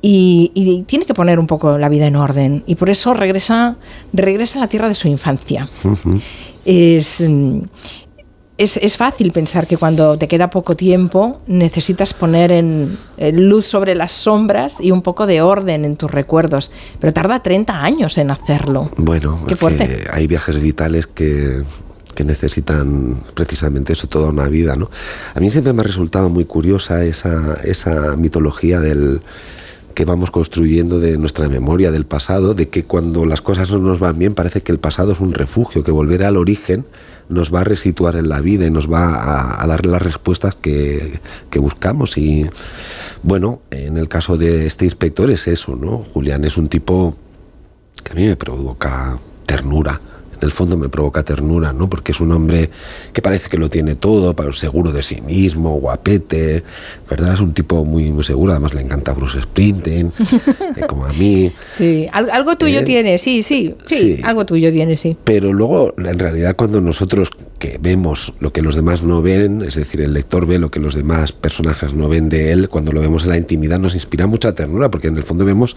y, 0.00 0.52
y 0.54 0.84
tiene 0.84 1.04
que 1.04 1.12
poner 1.12 1.38
un 1.38 1.46
poco 1.46 1.76
la 1.76 1.90
vida 1.90 2.06
en 2.06 2.16
orden 2.16 2.62
y 2.66 2.76
por 2.76 2.88
eso 2.88 3.12
regresa, 3.12 3.76
regresa 4.14 4.56
a 4.58 4.62
la 4.62 4.68
tierra 4.68 4.88
de 4.88 4.94
su 4.94 5.06
infancia. 5.08 5.68
Es, 6.64 7.22
es 8.58 8.96
fácil 8.96 9.30
pensar 9.32 9.66
que 9.66 9.76
cuando 9.76 10.18
te 10.18 10.26
queda 10.26 10.50
poco 10.50 10.74
tiempo 10.74 11.40
necesitas 11.46 12.12
poner 12.12 12.50
en, 12.50 12.98
en 13.16 13.48
luz 13.48 13.64
sobre 13.66 13.94
las 13.94 14.10
sombras 14.12 14.80
y 14.80 14.90
un 14.90 15.02
poco 15.02 15.26
de 15.26 15.40
orden 15.42 15.84
en 15.84 15.96
tus 15.96 16.10
recuerdos, 16.10 16.70
pero 16.98 17.12
tarda 17.12 17.40
30 17.40 17.72
años 17.84 18.18
en 18.18 18.30
hacerlo. 18.30 18.90
Bueno, 18.96 19.44
Qué 19.46 19.54
es 19.54 19.60
fuerte. 19.60 20.04
hay 20.12 20.26
viajes 20.26 20.60
vitales 20.60 21.06
que, 21.06 21.62
que 22.14 22.24
necesitan 22.24 23.22
precisamente 23.34 23.92
eso 23.92 24.08
toda 24.08 24.28
una 24.28 24.48
vida, 24.48 24.74
¿no? 24.74 24.90
A 25.36 25.38
mí 25.40 25.50
siempre 25.50 25.72
me 25.72 25.82
ha 25.82 25.84
resultado 25.84 26.28
muy 26.28 26.44
curiosa 26.44 27.04
esa, 27.04 27.58
esa 27.62 28.16
mitología 28.16 28.80
del 28.80 29.22
que 29.94 30.04
vamos 30.04 30.30
construyendo 30.30 31.00
de 31.00 31.18
nuestra 31.18 31.48
memoria 31.48 31.90
del 31.90 32.06
pasado, 32.06 32.54
de 32.54 32.68
que 32.68 32.84
cuando 32.84 33.26
las 33.26 33.40
cosas 33.40 33.70
no 33.70 33.78
nos 33.78 33.98
van 33.98 34.18
bien 34.18 34.34
parece 34.34 34.60
que 34.60 34.72
el 34.72 34.78
pasado 34.78 35.12
es 35.12 35.20
un 35.20 35.32
refugio, 35.32 35.82
que 35.82 35.90
volver 35.90 36.24
al 36.24 36.36
origen 36.36 36.84
nos 37.28 37.54
va 37.54 37.60
a 37.60 37.64
resituar 37.64 38.16
en 38.16 38.28
la 38.28 38.40
vida 38.40 38.66
y 38.66 38.70
nos 38.70 38.90
va 38.90 39.62
a, 39.62 39.66
dar 39.66 39.84
las 39.84 40.00
respuestas 40.00 40.54
que, 40.54 41.20
que 41.50 41.58
buscamos. 41.58 42.16
Y 42.16 42.46
bueno, 43.22 43.60
en 43.70 43.98
el 43.98 44.08
caso 44.08 44.36
de 44.36 44.66
este 44.66 44.86
inspector 44.86 45.30
es 45.30 45.46
eso, 45.46 45.76
¿no? 45.76 45.98
Julián 45.98 46.44
es 46.44 46.56
un 46.56 46.68
tipo 46.68 47.16
que 48.02 48.12
a 48.12 48.14
mí 48.14 48.26
me 48.26 48.36
provoca 48.36 49.18
ternura. 49.44 50.00
En 50.40 50.46
el 50.46 50.52
fondo 50.52 50.76
me 50.76 50.88
provoca 50.88 51.22
ternura, 51.24 51.72
¿no? 51.72 51.88
Porque 51.90 52.12
es 52.12 52.20
un 52.20 52.30
hombre 52.32 52.70
que 53.12 53.20
parece 53.22 53.48
que 53.48 53.56
lo 53.58 53.68
tiene 53.68 53.96
todo, 53.96 54.34
pero 54.36 54.52
seguro 54.52 54.92
de 54.92 55.02
sí 55.02 55.20
mismo, 55.20 55.78
guapete, 55.80 56.62
¿verdad? 57.10 57.34
Es 57.34 57.40
un 57.40 57.52
tipo 57.52 57.84
muy, 57.84 58.10
muy 58.12 58.22
seguro, 58.24 58.52
además 58.52 58.72
le 58.74 58.82
encanta 58.82 59.12
Bruce 59.14 59.42
Springsteen, 59.42 60.12
eh, 60.76 60.80
como 60.88 61.06
a 61.06 61.12
mí. 61.12 61.50
Sí, 61.70 62.08
al- 62.12 62.30
algo 62.30 62.56
tuyo 62.56 62.80
Eh, 62.80 62.84
tiene, 62.84 63.18
sí, 63.18 63.42
sí, 63.42 63.74
sí, 63.86 63.96
sí. 64.16 64.20
algo 64.24 64.46
tuyo 64.46 64.70
tiene, 64.72 64.96
sí. 64.96 65.16
Pero 65.24 65.52
luego, 65.52 65.94
en 65.98 66.18
realidad, 66.18 66.54
cuando 66.56 66.80
nosotros 66.80 67.30
que 67.58 67.78
vemos 67.80 68.32
lo 68.40 68.52
que 68.52 68.62
los 68.62 68.76
demás 68.76 69.02
no 69.02 69.20
ven, 69.20 69.62
es 69.62 69.74
decir, 69.74 70.00
el 70.00 70.14
lector 70.14 70.46
ve 70.46 70.58
lo 70.58 70.70
que 70.70 70.80
los 70.80 70.94
demás 70.94 71.32
personajes 71.32 71.92
no 71.92 72.08
ven 72.08 72.28
de 72.28 72.52
él, 72.52 72.68
cuando 72.68 72.92
lo 72.92 73.00
vemos 73.00 73.24
en 73.24 73.30
la 73.30 73.36
intimidad 73.36 73.78
nos 73.78 73.94
inspira 73.94 74.26
mucha 74.26 74.54
ternura, 74.54 74.90
porque 74.90 75.08
en 75.08 75.16
el 75.16 75.24
fondo 75.24 75.44
vemos 75.44 75.76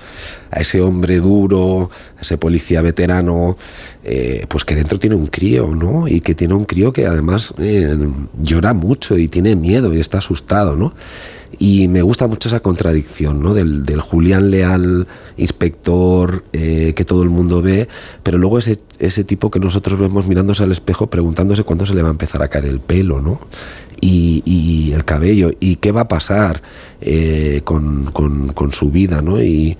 a 0.51 0.61
ese 0.61 0.81
hombre 0.81 1.17
duro, 1.17 1.89
a 2.17 2.21
ese 2.21 2.37
policía 2.37 2.81
veterano, 2.81 3.57
eh, 4.03 4.45
pues 4.47 4.63
que 4.63 4.75
dentro 4.75 4.99
tiene 4.99 5.15
un 5.15 5.27
crío, 5.27 5.67
¿no? 5.67 6.07
Y 6.07 6.21
que 6.21 6.35
tiene 6.35 6.53
un 6.53 6.65
crío 6.65 6.93
que 6.93 7.07
además 7.07 7.53
eh, 7.57 7.95
llora 8.39 8.73
mucho 8.73 9.17
y 9.17 9.27
tiene 9.27 9.55
miedo 9.55 9.93
y 9.93 9.99
está 9.99 10.19
asustado, 10.19 10.75
¿no? 10.75 10.93
Y 11.59 11.87
me 11.89 12.01
gusta 12.01 12.27
mucho 12.27 12.47
esa 12.49 12.61
contradicción, 12.61 13.41
¿no? 13.43 13.53
Del, 13.53 13.83
del 13.85 14.01
Julián 14.01 14.49
Leal, 14.51 15.07
inspector, 15.37 16.43
eh, 16.53 16.93
que 16.95 17.05
todo 17.05 17.23
el 17.23 17.29
mundo 17.29 17.61
ve, 17.61 17.87
pero 18.23 18.37
luego 18.37 18.57
ese, 18.57 18.79
ese 18.99 19.23
tipo 19.23 19.51
que 19.51 19.59
nosotros 19.59 19.99
vemos 19.99 20.27
mirándose 20.27 20.63
al 20.63 20.71
espejo 20.71 21.07
preguntándose 21.07 21.63
cuándo 21.63 21.85
se 21.85 21.93
le 21.93 22.01
va 22.01 22.07
a 22.07 22.11
empezar 22.11 22.41
a 22.41 22.47
caer 22.47 22.65
el 22.65 22.79
pelo, 22.79 23.21
¿no? 23.21 23.39
Y, 23.99 24.41
y 24.45 24.93
el 24.93 25.05
cabello, 25.05 25.51
y 25.59 25.75
qué 25.75 25.91
va 25.91 26.01
a 26.01 26.07
pasar 26.07 26.63
eh, 27.01 27.61
con, 27.63 28.05
con- 28.05 28.53
con 28.53 28.71
su 28.71 28.89
vida, 28.89 29.21
¿no? 29.21 29.43
Y, 29.43 29.77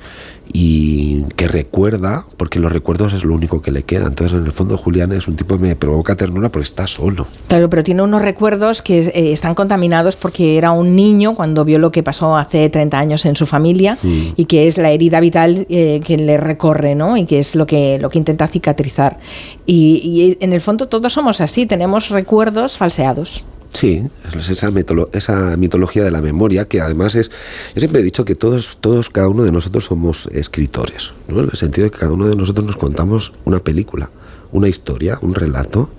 y 0.54 1.24
que 1.36 1.48
recuerda, 1.48 2.26
porque 2.38 2.60
los 2.60 2.72
recuerdos 2.72 3.14
es 3.14 3.24
lo 3.24 3.34
único 3.34 3.62
que 3.62 3.72
le 3.72 3.84
queda. 3.84 4.08
Entonces, 4.08 4.38
en 4.38 4.46
el 4.46 4.52
fondo, 4.52 4.78
Julián 4.78 5.12
es 5.12 5.28
un 5.28 5.36
tipo 5.36 5.58
que 5.58 5.64
me 5.64 5.76
provoca 5.76 6.16
ternura 6.16 6.50
porque 6.50 6.64
está 6.66 6.88
solo. 6.88 7.28
Claro, 7.48 7.70
pero 7.70 7.84
tiene 7.84 8.02
unos 8.02 8.22
recuerdos 8.22 8.82
que 8.82 9.00
eh, 9.00 9.32
están 9.32 9.56
contaminados 9.56 10.16
porque 10.16 10.58
era 10.58 10.72
un 10.72 10.96
niño 10.96 11.36
cuando 11.36 11.64
vio 11.66 11.80
lo 11.80 11.92
que 11.92 12.04
pasó 12.04 12.36
hace 12.38 12.70
30 12.70 12.98
años 13.00 13.26
en 13.26 13.36
su 13.36 13.46
familia 13.46 13.98
Mm. 14.02 14.34
y 14.38 14.46
que 14.46 14.68
es 14.68 14.78
la 14.78 14.92
herida 14.92 15.20
vital 15.20 15.66
eh, 15.70 16.02
que 16.06 16.18
le 16.18 16.38
recorre, 16.38 16.96
¿no? 16.96 17.18
Y 17.18 17.26
que 17.26 17.40
es 17.40 17.56
lo 17.56 17.66
que, 17.66 18.00
lo 18.00 18.10
que 18.10 18.18
intenta 18.18 18.48
cicatrizar. 18.48 19.20
Y, 19.66 20.38
y 20.40 20.44
en 20.44 20.54
el 20.54 20.62
fondo 20.62 20.88
todos 20.88 21.14
somos 21.14 21.42
así, 21.42 21.66
tenemos 21.66 22.10
recuerdos 22.10 22.78
falseados. 22.78 23.44
Sí, 23.74 24.04
es 24.38 24.50
esa, 24.50 24.70
mitolo- 24.70 25.10
esa 25.14 25.56
mitología 25.56 26.04
de 26.04 26.12
la 26.12 26.22
memoria 26.22 26.68
que 26.68 26.82
además 26.82 27.16
es... 27.16 27.32
Yo 27.74 27.80
siempre 27.80 28.02
he 28.02 28.04
dicho 28.04 28.26
que 28.26 28.36
todos, 28.36 28.78
todos, 28.82 29.10
cada 29.10 29.30
uno 29.30 29.44
de 29.44 29.52
nosotros 29.52 29.86
somos 29.86 30.28
escritores, 30.34 31.14
¿no? 31.28 31.40
En 31.40 31.50
el 31.52 31.58
sentido 31.58 31.86
de 31.86 31.92
que 31.92 32.00
cada 32.00 32.12
uno 32.12 32.28
de 32.28 32.36
nosotros 32.36 32.66
nos 32.66 32.76
contamos 32.76 33.32
una 33.46 33.60
película, 33.60 34.10
una 34.52 34.68
historia, 34.68 35.20
un 35.22 35.34
relato, 35.34 35.90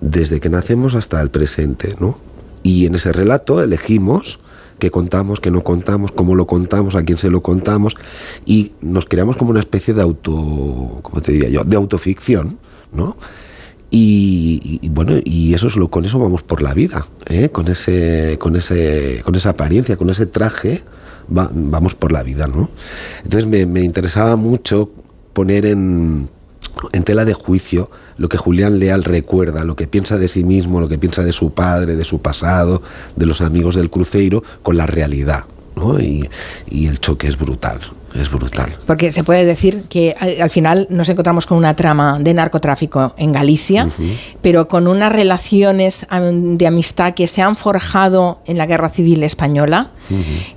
desde 0.00 0.40
que 0.40 0.48
nacemos 0.48 0.94
hasta 0.94 1.20
el 1.20 1.30
presente, 1.30 1.94
¿no? 2.00 2.18
Y 2.62 2.86
en 2.86 2.94
ese 2.94 3.12
relato 3.12 3.62
elegimos 3.62 4.38
qué 4.78 4.90
contamos, 4.90 5.40
qué 5.40 5.50
no 5.50 5.62
contamos, 5.62 6.10
cómo 6.12 6.34
lo 6.34 6.46
contamos, 6.46 6.94
a 6.94 7.02
quién 7.02 7.18
se 7.18 7.28
lo 7.28 7.42
contamos, 7.42 7.94
y 8.46 8.72
nos 8.80 9.04
creamos 9.04 9.36
como 9.36 9.50
una 9.50 9.60
especie 9.60 9.92
de 9.92 10.00
auto, 10.00 11.00
¿cómo 11.02 11.20
te 11.20 11.32
diría 11.32 11.50
yo?, 11.50 11.64
de 11.64 11.76
autoficción, 11.76 12.58
¿no? 12.92 13.14
Y, 13.92 14.88
bueno, 14.88 15.14
y 15.24 15.52
eso 15.54 15.66
es 15.66 15.74
lo, 15.76 15.88
con 15.88 16.04
eso 16.04 16.18
vamos 16.18 16.42
por 16.42 16.62
la 16.62 16.74
vida, 16.74 17.04
¿eh? 17.26 17.48
con 17.48 17.66
ese, 17.68 18.36
con 18.38 18.54
ese, 18.54 19.20
con 19.24 19.34
esa 19.34 19.50
apariencia, 19.50 19.96
con 19.96 20.10
ese 20.10 20.26
traje, 20.26 20.82
va- 21.36 21.50
vamos 21.52 21.94
por 21.96 22.12
la 22.12 22.22
vida, 22.22 22.46
¿no? 22.46 22.70
Entonces 23.24 23.48
me, 23.48 23.66
me 23.66 23.80
interesaba 23.82 24.36
mucho 24.36 24.90
poner 25.32 25.66
en, 25.66 26.28
tela 27.04 27.24
de 27.24 27.34
juicio 27.34 27.90
lo 28.16 28.28
que 28.28 28.36
Julián 28.38 28.78
Leal 28.78 29.02
recuerda, 29.02 29.64
lo 29.64 29.74
que 29.74 29.88
piensa 29.88 30.18
de 30.18 30.28
sí 30.28 30.44
mismo, 30.44 30.80
lo 30.80 30.88
que 30.88 30.98
piensa 30.98 31.24
de 31.24 31.32
su 31.32 31.52
padre, 31.52 31.96
de 31.96 32.04
su 32.04 32.20
pasado, 32.22 32.82
de 33.16 33.26
los 33.26 33.40
amigos 33.40 33.74
del 33.74 33.90
cruceiro, 33.90 34.44
con 34.62 34.76
la 34.76 34.86
realidad, 34.86 35.46
¿no? 35.74 35.98
Y 36.00 36.28
el 36.70 37.00
choque 37.00 37.26
es 37.26 37.36
brutal, 37.36 37.80
es 38.14 38.30
brutal. 38.30 38.76
Porque 38.86 39.12
se 39.12 39.24
puede 39.24 39.44
decir 39.44 39.84
que 39.88 40.14
al, 40.18 40.40
al 40.40 40.50
final 40.50 40.86
nos 40.90 41.08
encontramos 41.08 41.46
con 41.46 41.58
una 41.58 41.74
trama 41.74 42.18
de 42.18 42.34
narcotráfico 42.34 43.14
en 43.16 43.32
Galicia, 43.32 43.88
pero 44.42 44.68
con 44.68 44.86
unas 44.86 45.12
relaciones 45.12 46.06
de 46.10 46.66
amistad 46.66 47.14
que 47.14 47.26
se 47.26 47.42
han 47.42 47.56
forjado 47.56 48.40
en 48.46 48.58
la 48.58 48.66
Guerra 48.66 48.88
Civil 48.88 49.22
Española 49.22 49.90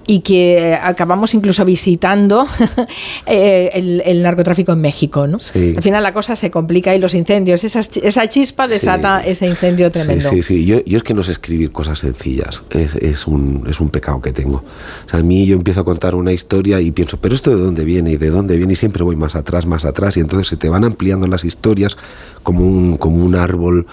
y 0.07 0.19
que 0.19 0.77
acabamos 0.82 1.33
incluso 1.33 1.65
visitando 1.65 2.48
eh, 3.25 3.69
el, 3.73 4.01
el 4.06 4.23
narcotráfico 4.23 4.72
en 4.73 4.82
México. 4.82 5.27
¿no? 5.27 5.40
Sí. 5.40 5.73
Al 5.75 5.83
final 5.83 6.03
la 6.03 6.11
cosa 6.11 6.35
se 6.35 6.49
complica 6.51 6.95
y 6.95 6.99
los 6.99 7.14
incendios, 7.14 7.64
esa, 7.64 7.80
esa 7.80 8.27
chispa 8.30 8.67
desata 8.67 9.22
ese 9.22 9.48
incendio 9.48 9.91
tremendo. 9.91 10.30
Sí, 10.30 10.41
sí, 10.41 10.43
sí. 10.43 10.65
Yo, 10.65 10.83
yo 10.85 10.98
es 10.98 11.03
que 11.03 11.14
no 11.14 11.23
sé 11.23 11.32
escribir 11.32 11.72
cosas 11.72 11.99
sencillas. 11.99 12.64
Es, 12.69 12.95
es 12.95 13.27
un, 13.27 13.65
es 13.69 13.80
un 13.80 13.90
pecado 13.90 14.22
que 14.22 14.32
tengo. 14.32 14.64
O 15.06 15.09
sea, 15.09 15.19
a 15.19 15.23
mí 15.23 15.45
yo 15.45 15.56
empiezo 15.56 15.82
a 15.82 15.85
contar 15.85 16.15
una 16.15 16.32
historia 16.32 16.80
y 16.80 16.91
pienso, 16.91 17.17
pero 17.17 17.35
de 17.52 17.58
dónde 17.62 17.84
viene 17.86 18.12
y 18.12 18.18
de 18.18 18.30
dónde 18.30 18.58
viene 18.58 18.74
y 18.74 18.76
siempre 18.76 19.04
voy 19.04 19.16
más 19.16 19.36
atrás, 19.36 19.66
más 19.66 19.86
atrás 19.86 20.18
y 20.18 20.20
entonces 20.20 20.48
se 20.48 20.58
te 20.58 20.70
van 20.70 20.84
ampliando 20.84 21.28
las 21.28 21.44
historias 21.44 21.98
como 22.44 22.66
un, 22.66 22.98
como 22.98 23.24
un 23.24 23.36
árbol 23.36 23.86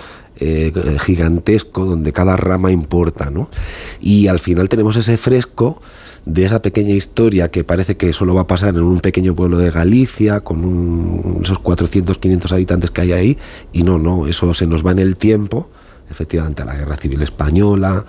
eh, 0.42 0.72
gigantesco 1.00 1.84
donde 1.84 2.12
cada 2.12 2.36
rama 2.36 2.70
importa, 2.70 3.30
¿no? 3.30 3.50
Y 4.00 4.26
al 4.28 4.38
final 4.40 4.68
tenemos 4.68 4.96
ese 4.96 5.16
fresco 5.18 5.80
de 6.24 6.44
esa 6.44 6.60
pequeña 6.62 6.94
historia 6.94 7.50
que 7.50 7.64
parece 7.64 7.96
que 7.96 8.12
solo 8.12 8.34
va 8.34 8.42
a 8.42 8.46
pasar 8.46 8.74
en 8.74 8.82
un 8.82 9.00
pequeño 9.00 9.34
pueblo 9.34 9.58
de 9.58 9.70
Galicia 9.70 10.40
con 10.40 10.64
un- 10.64 11.40
esos 11.44 11.58
400, 11.58 12.18
500 12.18 12.52
habitantes 12.52 12.90
que 12.90 13.00
hay 13.02 13.12
ahí 13.12 13.38
y 13.72 13.82
no, 13.82 13.98
no, 13.98 14.26
eso 14.26 14.52
se 14.54 14.66
nos 14.66 14.84
va 14.86 14.92
en 14.92 14.98
el 14.98 15.16
tiempo, 15.16 15.68
efectivamente 16.10 16.62
a 16.62 16.66
la 16.66 16.74
Guerra 16.76 16.96
Civil 16.96 17.22
Española, 17.22 18.04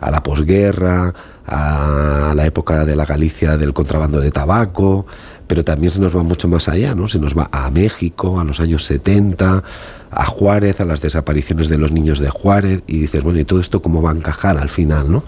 a 0.00 0.10
la 0.10 0.22
posguerra, 0.22 1.14
a 1.46 2.32
la 2.34 2.46
época 2.46 2.84
de 2.84 2.96
la 2.96 3.04
Galicia 3.04 3.56
del 3.56 3.72
contrabando 3.72 4.20
de 4.20 4.30
tabaco, 4.30 5.06
pero 5.46 5.64
también 5.64 5.92
se 5.92 6.00
nos 6.00 6.16
va 6.16 6.22
mucho 6.22 6.48
más 6.48 6.68
allá, 6.68 6.94
¿no? 6.94 7.08
Se 7.08 7.18
nos 7.18 7.36
va 7.36 7.48
a 7.52 7.70
México, 7.70 8.40
a 8.40 8.44
los 8.44 8.60
años 8.60 8.84
70, 8.84 9.62
a 10.10 10.24
Juárez, 10.26 10.80
a 10.80 10.84
las 10.84 11.00
desapariciones 11.00 11.68
de 11.68 11.78
los 11.78 11.92
niños 11.92 12.18
de 12.18 12.28
Juárez, 12.30 12.82
y 12.86 12.98
dices, 12.98 13.22
bueno, 13.22 13.38
¿y 13.38 13.44
todo 13.44 13.60
esto 13.60 13.82
cómo 13.82 14.02
va 14.02 14.10
a 14.10 14.14
encajar 14.14 14.56
al 14.58 14.68
final, 14.68 15.10
no? 15.10 15.22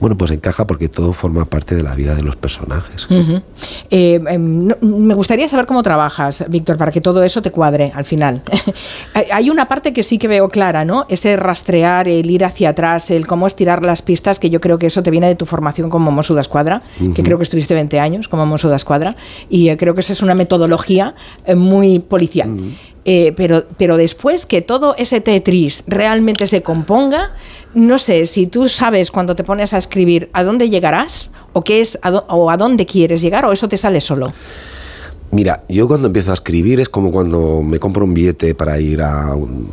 Bueno, 0.00 0.16
pues 0.18 0.30
encaja 0.30 0.66
porque 0.66 0.88
todo 0.88 1.12
forma 1.12 1.44
parte 1.44 1.74
de 1.74 1.82
la 1.82 1.94
vida 1.94 2.14
de 2.14 2.22
los 2.22 2.36
personajes. 2.36 3.06
Eh, 3.90 4.20
em, 4.28 4.66
no- 4.66 4.76
me 4.82 5.14
gustaría 5.14 5.48
saber 5.48 5.66
cómo 5.66 5.82
trabajas, 5.82 6.44
Víctor, 6.48 6.76
para 6.76 6.90
que 6.92 7.00
todo 7.00 7.22
eso 7.22 7.42
te 7.42 7.50
cuadre 7.50 7.92
al 7.94 8.04
final. 8.04 8.42
Hay- 9.32 9.50
una 9.50 9.68
parte 9.68 9.92
que 9.92 10.02
sí 10.02 10.18
que 10.18 10.26
veo 10.26 10.48
clara, 10.48 10.84
¿no? 10.84 11.06
Ese 11.08 11.36
rastrear, 11.36 12.08
el 12.08 12.28
ir 12.30 12.44
hacia 12.44 12.70
atrás, 12.70 13.10
el 13.10 13.26
cómo 13.26 13.46
estirar 13.46 13.82
las 13.84 14.02
pistas, 14.02 14.40
que 14.40 14.50
yo 14.50 14.60
creo 14.60 14.78
que 14.78 14.86
eso 14.86 15.02
te 15.02 15.10
viene 15.10 15.28
de 15.28 15.34
tu 15.36 15.46
formación 15.46 15.90
como 15.90 16.10
Mosso 16.10 16.34
d'Esquadra, 16.34 16.82
que 17.14 17.22
creo 17.22 17.36
que 17.36 17.44
estuviste 17.44 17.74
20 17.74 18.00
años 18.00 18.28
como 18.28 18.46
Mosso 18.46 18.68
d'Esquadra, 18.68 19.14
y 19.48 19.68
eh, 19.68 19.76
creo 19.76 19.94
que 19.94 20.00
esa 20.00 20.12
es 20.12 20.22
una 20.22 20.34
metodología 20.34 21.14
eh, 21.46 21.54
muy 21.54 22.00
policial. 22.00 22.50
Eh, 23.06 23.34
pero, 23.36 23.64
pero 23.76 23.98
después 23.98 24.46
que 24.46 24.62
todo 24.62 24.94
ese 24.96 25.20
Tetris 25.20 25.84
realmente 25.86 26.46
se 26.46 26.62
componga, 26.62 27.32
no 27.74 27.98
sé 27.98 28.24
si 28.24 28.46
tú 28.46 28.68
sabes 28.68 29.10
cuando 29.10 29.36
te 29.36 29.44
pones 29.44 29.74
a 29.74 29.78
escribir 29.78 30.30
a 30.32 30.42
dónde 30.42 30.70
llegarás 30.70 31.30
o 31.52 31.62
qué 31.62 31.82
es 31.82 31.98
a 32.02 32.10
o 32.10 32.50
a 32.50 32.56
dónde 32.56 32.86
quieres 32.86 33.20
llegar 33.20 33.44
o 33.44 33.52
eso 33.52 33.68
te 33.68 33.76
sale 33.76 34.00
solo. 34.00 34.32
Mira, 35.34 35.64
yo 35.68 35.88
cuando 35.88 36.06
empiezo 36.06 36.30
a 36.30 36.34
escribir 36.34 36.80
es 36.80 36.88
como 36.88 37.10
cuando 37.10 37.60
me 37.60 37.80
compro 37.80 38.04
un 38.04 38.14
billete 38.14 38.54
para 38.54 38.78
ir 38.78 39.02
a, 39.02 39.34
un, 39.34 39.68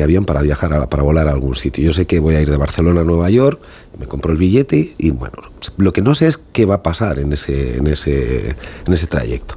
avión 0.00 0.26
para 0.26 0.42
viajar, 0.42 0.72
a- 0.74 0.86
para 0.86 1.02
volar 1.02 1.28
a 1.28 1.30
algún 1.32 1.56
sitio. 1.56 1.82
Yo 1.82 1.94
sé 1.94 2.04
que 2.06 2.20
voy 2.20 2.34
a 2.34 2.42
ir 2.42 2.50
de 2.50 2.58
Barcelona 2.58 3.00
a 3.00 3.04
Nueva 3.04 3.30
York, 3.30 3.58
me 3.98 4.06
compro 4.06 4.32
el 4.32 4.38
billete 4.38 4.92
y 4.98 5.10
bueno, 5.10 5.38
lo 5.78 5.92
que 5.94 6.02
no 6.02 6.14
sé 6.14 6.26
es 6.26 6.38
qué 6.52 6.66
va 6.66 6.76
a 6.76 6.82
pasar 6.82 7.18
en 7.18 7.32
ese, 7.32 7.78
en 7.78 7.86
ese, 7.86 8.50
en 8.86 8.92
ese 8.92 9.06
trayecto. 9.06 9.54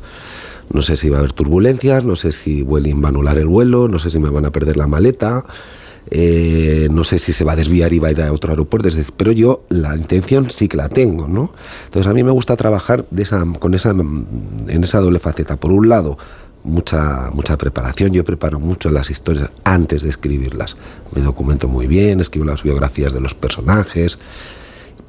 No 0.74 0.82
sé 0.82 0.96
si 0.96 1.10
va 1.10 1.18
a 1.18 1.20
haber 1.20 1.34
turbulencias, 1.34 2.06
no 2.06 2.16
sé 2.16 2.32
si 2.32 2.62
Vueling 2.62 3.04
va 3.04 3.08
a 3.08 3.10
anular 3.10 3.38
el 3.38 3.48
vuelo, 3.48 3.88
no 3.88 4.00
sé 4.00 4.10
si 4.10 4.20
me 4.20 4.30
van 4.30 4.46
a 4.46 4.52
perder 4.52 4.78
la 4.78 4.88
maleta, 4.88 5.46
eh, 6.10 6.88
no 6.92 7.04
sé 7.04 7.20
si 7.20 7.34
se 7.34 7.44
va 7.44 7.54
a 7.54 7.56
desviar 7.56 7.94
y 7.94 8.00
va 8.00 8.08
a 8.08 8.12
ir 8.12 8.22
a 8.22 8.32
otro 8.32 8.52
aeropuerto, 8.52 8.90
pero 9.18 9.32
yo 9.32 9.66
la 9.70 9.96
intención 9.96 10.50
sí 10.50 10.68
que 10.68 10.78
la 10.78 10.90
tengo, 10.90 11.28
¿no? 11.28 11.54
Entonces 11.86 12.10
a 12.10 12.14
mí 12.14 12.24
me 12.24 12.32
gusta 12.32 12.56
trabajar 12.56 13.06
con 13.60 13.74
esa, 13.74 13.92
en 13.92 14.84
esa 14.84 15.00
doble 15.00 15.20
faceta. 15.20 15.58
Por 15.58 15.72
un 15.72 15.90
lado, 15.90 16.18
mucha, 16.64 17.30
mucha 17.34 17.58
preparación, 17.58 18.12
yo 18.12 18.24
preparo 18.24 18.60
mucho 18.60 18.90
las 18.90 19.10
historias 19.10 19.50
antes 19.64 20.02
de 20.02 20.10
escribirlas. 20.10 20.76
Me 21.16 21.22
documento 21.22 21.68
muy 21.68 21.88
bien, 21.88 22.20
escribo 22.20 22.46
las 22.46 22.64
biografías 22.64 23.14
de 23.14 23.22
los 23.22 23.34
personajes, 23.34 24.18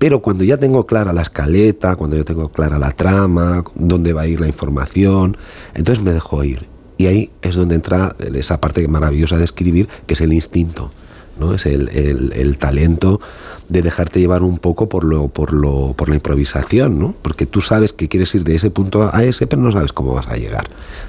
pero 0.03 0.21
cuando 0.21 0.43
ya 0.43 0.57
tengo 0.57 0.85
clara 0.85 1.13
la 1.13 1.23
escaleta, 1.23 1.95
cuando 1.95 2.17
yo 2.17 2.25
tengo 2.25 2.49
clara 2.49 2.77
la 2.77 2.91
trama, 2.91 3.63
dónde 3.77 4.13
va 4.13 4.23
a 4.23 4.27
ir 4.27 4.41
la 4.41 4.49
información, 4.49 5.37
entonces 5.75 6.03
me 6.03 6.13
dejo 6.13 6.43
ir. 6.43 6.67
Y 6.99 7.07
ahí 7.07 7.31
es 7.41 7.55
donde 7.55 7.77
entra 7.77 8.17
esa 8.35 8.61
parte 8.61 8.89
maravillosa 8.89 9.39
de 9.39 9.45
escribir, 9.45 9.87
que 10.09 10.15
es 10.15 10.21
el 10.21 10.33
instinto, 10.33 10.91
¿no? 11.39 11.55
Es 11.55 11.67
el, 11.67 11.89
el- 11.91 12.59
talento 12.59 13.21
de 13.69 13.81
dejarte 13.81 14.19
llevar 14.19 14.43
un 14.43 14.59
poco 14.59 14.89
por 14.89 15.05
lo, 15.05 15.29
por 15.29 15.53
lo, 15.53 15.95
por 15.97 16.09
la 16.09 16.17
improvisación, 16.17 16.99
¿no? 16.99 17.15
Porque 17.23 17.47
tú 17.47 17.61
sabes 17.61 17.93
que 17.93 18.09
quieres 18.09 18.35
ir 18.35 18.43
de 18.43 18.57
ese 18.57 18.71
punto 18.71 19.09
a 19.15 19.23
ese, 19.23 19.47
pero 19.47 19.63
no 19.63 19.71
sabes 19.71 19.93
cómo 19.93 20.15
vas 20.15 20.27
a 20.27 20.35
llegar. 20.37 20.67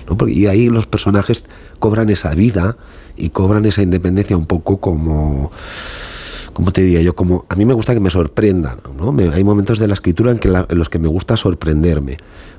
¿no? 0.07 0.27
Y 0.27 0.45
ahí 0.45 0.69
los 0.69 0.85
personajes 0.85 1.45
cobran 1.79 2.11
esa 2.11 2.35
vida 2.35 2.77
y 3.17 3.29
cobran 3.29 3.65
esa 3.65 3.81
independencia 3.81 4.37
un 4.37 4.45
poco 4.45 4.77
como 4.77 5.51
¿cómo 6.53 6.71
te 6.71 6.81
diría 6.81 7.01
yo? 7.01 7.15
Como 7.15 7.45
a 7.49 7.55
mí 7.55 7.65
me 7.65 7.73
gusta 7.73 7.93
que 7.93 7.99
me 7.99 8.09
sorprendan, 8.09 8.77
¿no? 8.97 9.11
Me- 9.11 9.33
hay 9.33 9.43
momentos 9.43 9.79
de 9.79 9.87
la 9.87 9.93
escritura 9.95 10.31
en, 10.31 10.39
que 10.39 10.47
la- 10.47 10.65
en 10.69 10.77
los 10.77 10.89
que 10.89 10.99
me 10.99 11.07
gusta 11.07 11.35
sorprenderme. 11.37 12.17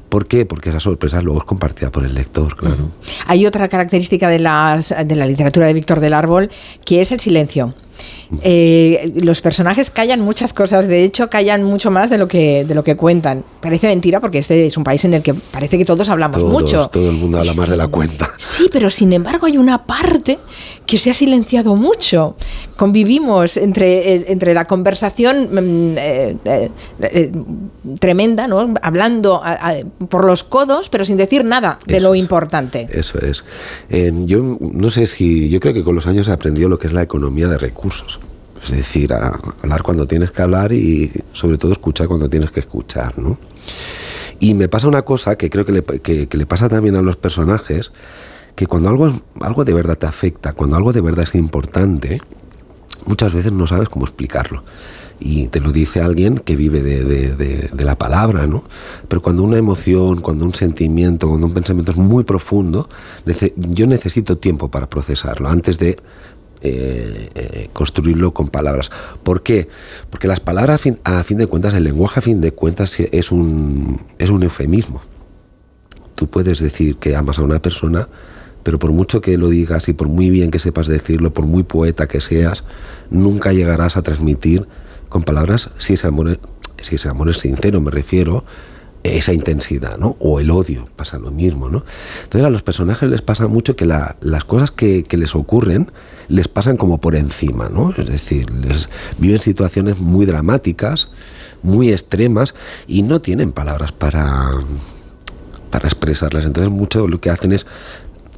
¿Por 0.09 0.27
qué? 0.27 0.45
Porque 0.47 0.69
esa 0.69 0.81
sorpresa 0.81 1.21
luego 1.23 1.41
es 1.41 1.45
compartida 1.45 1.91
por 1.91 2.05
el 2.05 2.15
lector, 2.15 2.55
claro. 2.57 2.91
Hay 3.27 3.47
otra 3.47 3.69
característica 3.69 4.29
de, 4.29 4.39
las, 4.39 4.95
de 5.05 5.17
la 5.17 5.27
literatura 5.27 5.67
de 5.67 5.73
Víctor 5.75 5.99
del 6.01 6.13
Árbol 6.13 6.51
que 6.85 7.01
es 7.01 7.11
el 7.11 7.21
silencio. 7.21 7.75
Eh, 8.43 9.13
los 9.23 9.41
personajes 9.41 9.91
callan 9.91 10.21
muchas 10.21 10.53
cosas, 10.53 10.89
de 10.89 11.05
hecho 11.05 11.29
callan 11.31 11.63
mucho 11.63 11.91
más 11.91 12.11
de 12.11 12.19
lo 12.19 12.27
que 12.27 12.65
de 12.65 12.75
lo 12.75 12.83
que 12.83 12.97
cuentan. 12.97 13.45
Parece 13.61 13.87
mentira 13.87 14.21
porque 14.21 14.39
este 14.39 14.67
es 14.67 14.77
un 14.77 14.85
país 14.85 15.05
en 15.05 15.15
el 15.15 15.23
que 15.23 15.35
parece 15.35 15.79
que 15.79 15.85
todos 15.85 16.09
hablamos 16.09 16.39
Todos, 16.39 16.53
mucho. 16.53 16.89
Todo 16.89 17.11
el 17.11 17.17
mundo 17.17 17.39
habla 17.39 17.55
más 17.55 17.69
de 17.69 17.77
la 17.77 17.87
cuenta. 17.89 18.31
Sí, 18.39 18.69
pero 18.73 18.91
sin 18.91 19.13
embargo 19.13 19.47
hay 19.47 19.57
una 19.57 19.87
parte 19.87 20.39
que 20.87 20.99
se 20.99 21.11
ha 21.11 21.15
silenciado 21.15 21.77
mucho. 21.77 22.37
Convivimos 22.77 23.57
entre, 23.57 24.15
eh, 24.15 24.25
entre 24.29 24.53
la 24.53 24.65
conversación 24.65 25.49
mm, 25.53 25.95
eh, 25.99 26.37
eh, 26.45 26.71
eh, 27.01 27.33
tremenda, 28.01 28.49
¿no? 28.49 28.75
Hablando 28.83 29.43
a- 29.43 29.53
a- 29.53 29.75
por 30.09 30.25
los 30.25 30.45
codos, 30.45 30.89
pero 30.89 31.05
sin 31.05 31.17
decir 31.17 31.45
nada 31.45 31.79
de 31.87 32.01
lo 32.01 32.15
importante. 32.15 32.89
Eso 32.91 33.19
es. 33.21 33.45
Eh, 33.91 34.13
yo 34.27 34.59
no 34.61 34.91
sé 34.91 35.07
si, 35.07 35.49
yo 35.49 35.61
creo 35.61 35.73
que 35.73 35.85
con 35.85 35.95
los 35.95 36.07
años 36.07 36.29
he 36.29 36.33
aprendido 36.33 36.69
lo 36.69 36.79
que 36.79 36.89
es 36.89 36.93
la 36.93 37.03
economía 37.03 37.47
de 37.49 37.59
recursos. 37.59 37.84
Es 38.63 38.71
decir, 38.71 39.13
hablar 39.13 39.83
cuando 39.83 40.07
tienes 40.07 40.31
que 40.31 40.41
hablar 40.43 40.73
y 40.73 41.13
sobre 41.35 41.59
todo 41.59 41.73
escuchar 41.73 42.09
cuando 42.09 42.29
tienes 42.31 42.51
que 42.51 42.61
escuchar, 42.61 43.19
¿no? 43.19 43.37
Y 44.41 44.55
me 44.55 44.69
pasa 44.69 44.89
una 44.89 45.03
cosa 45.03 45.37
que 45.37 45.51
creo 45.51 45.65
que 45.67 45.73
le, 45.73 45.83
que- 45.85 46.29
le 46.31 46.47
pasa 46.47 46.69
también 46.69 46.97
a 46.97 47.03
los 47.03 47.17
personajes, 47.17 47.93
que 48.55 48.67
cuando 48.67 48.89
algo, 48.89 49.11
algo 49.41 49.65
de 49.65 49.75
verdad 49.75 49.99
te 49.99 50.07
afecta, 50.07 50.53
cuando 50.55 50.77
algo 50.77 50.93
de 50.93 51.01
verdad 51.03 51.25
es 51.25 51.35
importante, 51.35 52.21
muchas 53.07 53.33
veces 53.33 53.53
no 53.53 53.67
sabes 53.67 53.89
cómo 53.89 54.07
explicarlo. 54.07 54.65
Y 55.21 55.47
te 55.49 55.61
lo 55.61 55.71
dice 55.71 56.01
alguien 56.01 56.39
que 56.39 56.57
vive 56.57 56.83
de, 56.83 57.05
de- 57.05 57.37
de- 57.37 57.71
de 57.73 57.85
la 57.85 57.97
palabra, 57.97 58.47
¿no? 58.47 58.65
Pero 59.09 59.23
cuando 59.23 59.43
una 59.45 59.59
emoción, 59.59 60.21
cuando 60.21 60.45
un 60.45 60.55
sentimiento, 60.55 61.29
cuando 61.29 61.47
un 61.47 61.55
pensamiento 61.55 61.93
es 61.93 61.99
muy 61.99 62.25
profundo, 62.25 62.89
yo 63.57 63.87
necesito 63.87 64.39
tiempo 64.39 64.69
para 64.71 64.89
procesarlo 64.89 65.49
antes 65.49 65.79
de 65.79 65.99
eh, 66.65 67.29
eh, 67.35 67.69
construirlo 67.73 68.33
con 68.35 68.49
palabras. 68.49 68.91
¿Por 69.23 69.43
qué? 69.43 69.69
Porque 70.11 70.27
las 70.27 70.41
palabras, 70.41 70.75
a 70.75 70.79
fin, 70.79 70.99
a 71.05 71.23
fin 71.23 71.39
de 71.39 71.47
cuentas, 71.47 71.75
el 71.75 71.85
lenguaje 71.85 72.19
a 72.21 72.23
fin 72.23 72.41
de 72.41 72.53
cuentas 72.53 72.99
es 72.99 73.31
un, 73.31 74.01
es 74.19 74.31
un 74.31 74.43
eufemismo. 74.43 75.01
Tú 76.15 76.29
puedes 76.29 76.59
decir 76.61 76.97
que 76.97 77.17
amas 77.17 77.39
a 77.39 77.43
una 77.43 77.61
persona, 77.61 78.09
pero 78.63 78.79
por 78.79 78.93
mucho 78.93 79.21
que 79.21 79.37
lo 79.37 79.49
digas 79.49 79.89
y 79.89 79.93
por 79.93 80.09
muy 80.09 80.31
bien 80.31 80.51
que 80.51 80.59
sepas 80.59 80.87
decirlo, 80.87 81.33
por 81.35 81.45
muy 81.45 81.65
poeta 81.65 82.09
que 82.09 82.21
seas, 82.21 82.65
nunca 83.11 83.53
llegarás 83.53 83.97
a 83.97 84.03
transmitir 84.03 84.67
con 85.09 85.23
palabras 85.23 85.71
si 85.79 85.95
ese 85.95 86.07
amor, 86.07 86.39
si 86.81 86.95
ese 86.95 87.09
amor 87.09 87.29
es 87.31 87.39
sincero, 87.39 87.81
me 87.81 87.91
refiero, 87.91 88.45
esa 89.03 89.35
intensidad, 89.35 89.99
¿no? 89.99 90.17
O 90.19 90.41
el 90.41 90.51
odio, 90.51 90.87
pasa 90.97 91.19
lo 91.19 91.31
mismo, 91.31 91.69
¿no? 91.69 91.85
Entonces 92.23 92.47
a 92.47 92.51
los 92.51 92.63
personajes 92.63 93.11
les 93.11 93.21
pasa 93.21 93.49
mucho 93.49 93.77
que 93.77 93.85
la- 93.85 94.17
las 94.23 94.45
cosas 94.45 94.71
que, 94.71 95.03
que 95.05 95.19
les 95.19 95.35
ocurren 95.35 95.91
les 96.29 96.49
pasan 96.49 96.77
como 96.77 96.99
por 96.99 97.17
encima, 97.17 97.69
¿no? 97.69 97.93
Es 97.97 98.07
decir, 98.07 98.51
les 98.51 98.89
viven 99.19 99.41
situaciones 99.41 100.01
muy 100.01 100.27
dramáticas, 100.27 101.09
muy 101.63 101.91
extremas 101.91 102.55
y 102.87 103.03
no 103.03 103.21
tienen 103.21 103.53
palabras 103.53 103.93
para, 103.93 104.51
para 105.71 105.89
expresarlas. 105.89 106.45
Entonces 106.45 106.71
mucho 106.71 107.09
lo 107.09 107.21
que 107.21 107.31
hacen 107.31 107.53
es, 107.53 107.67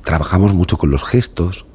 trabajamos 0.04 0.54
mucho 0.54 0.78
con 0.78 0.90
los 0.90 1.04
gestos, 1.04 1.66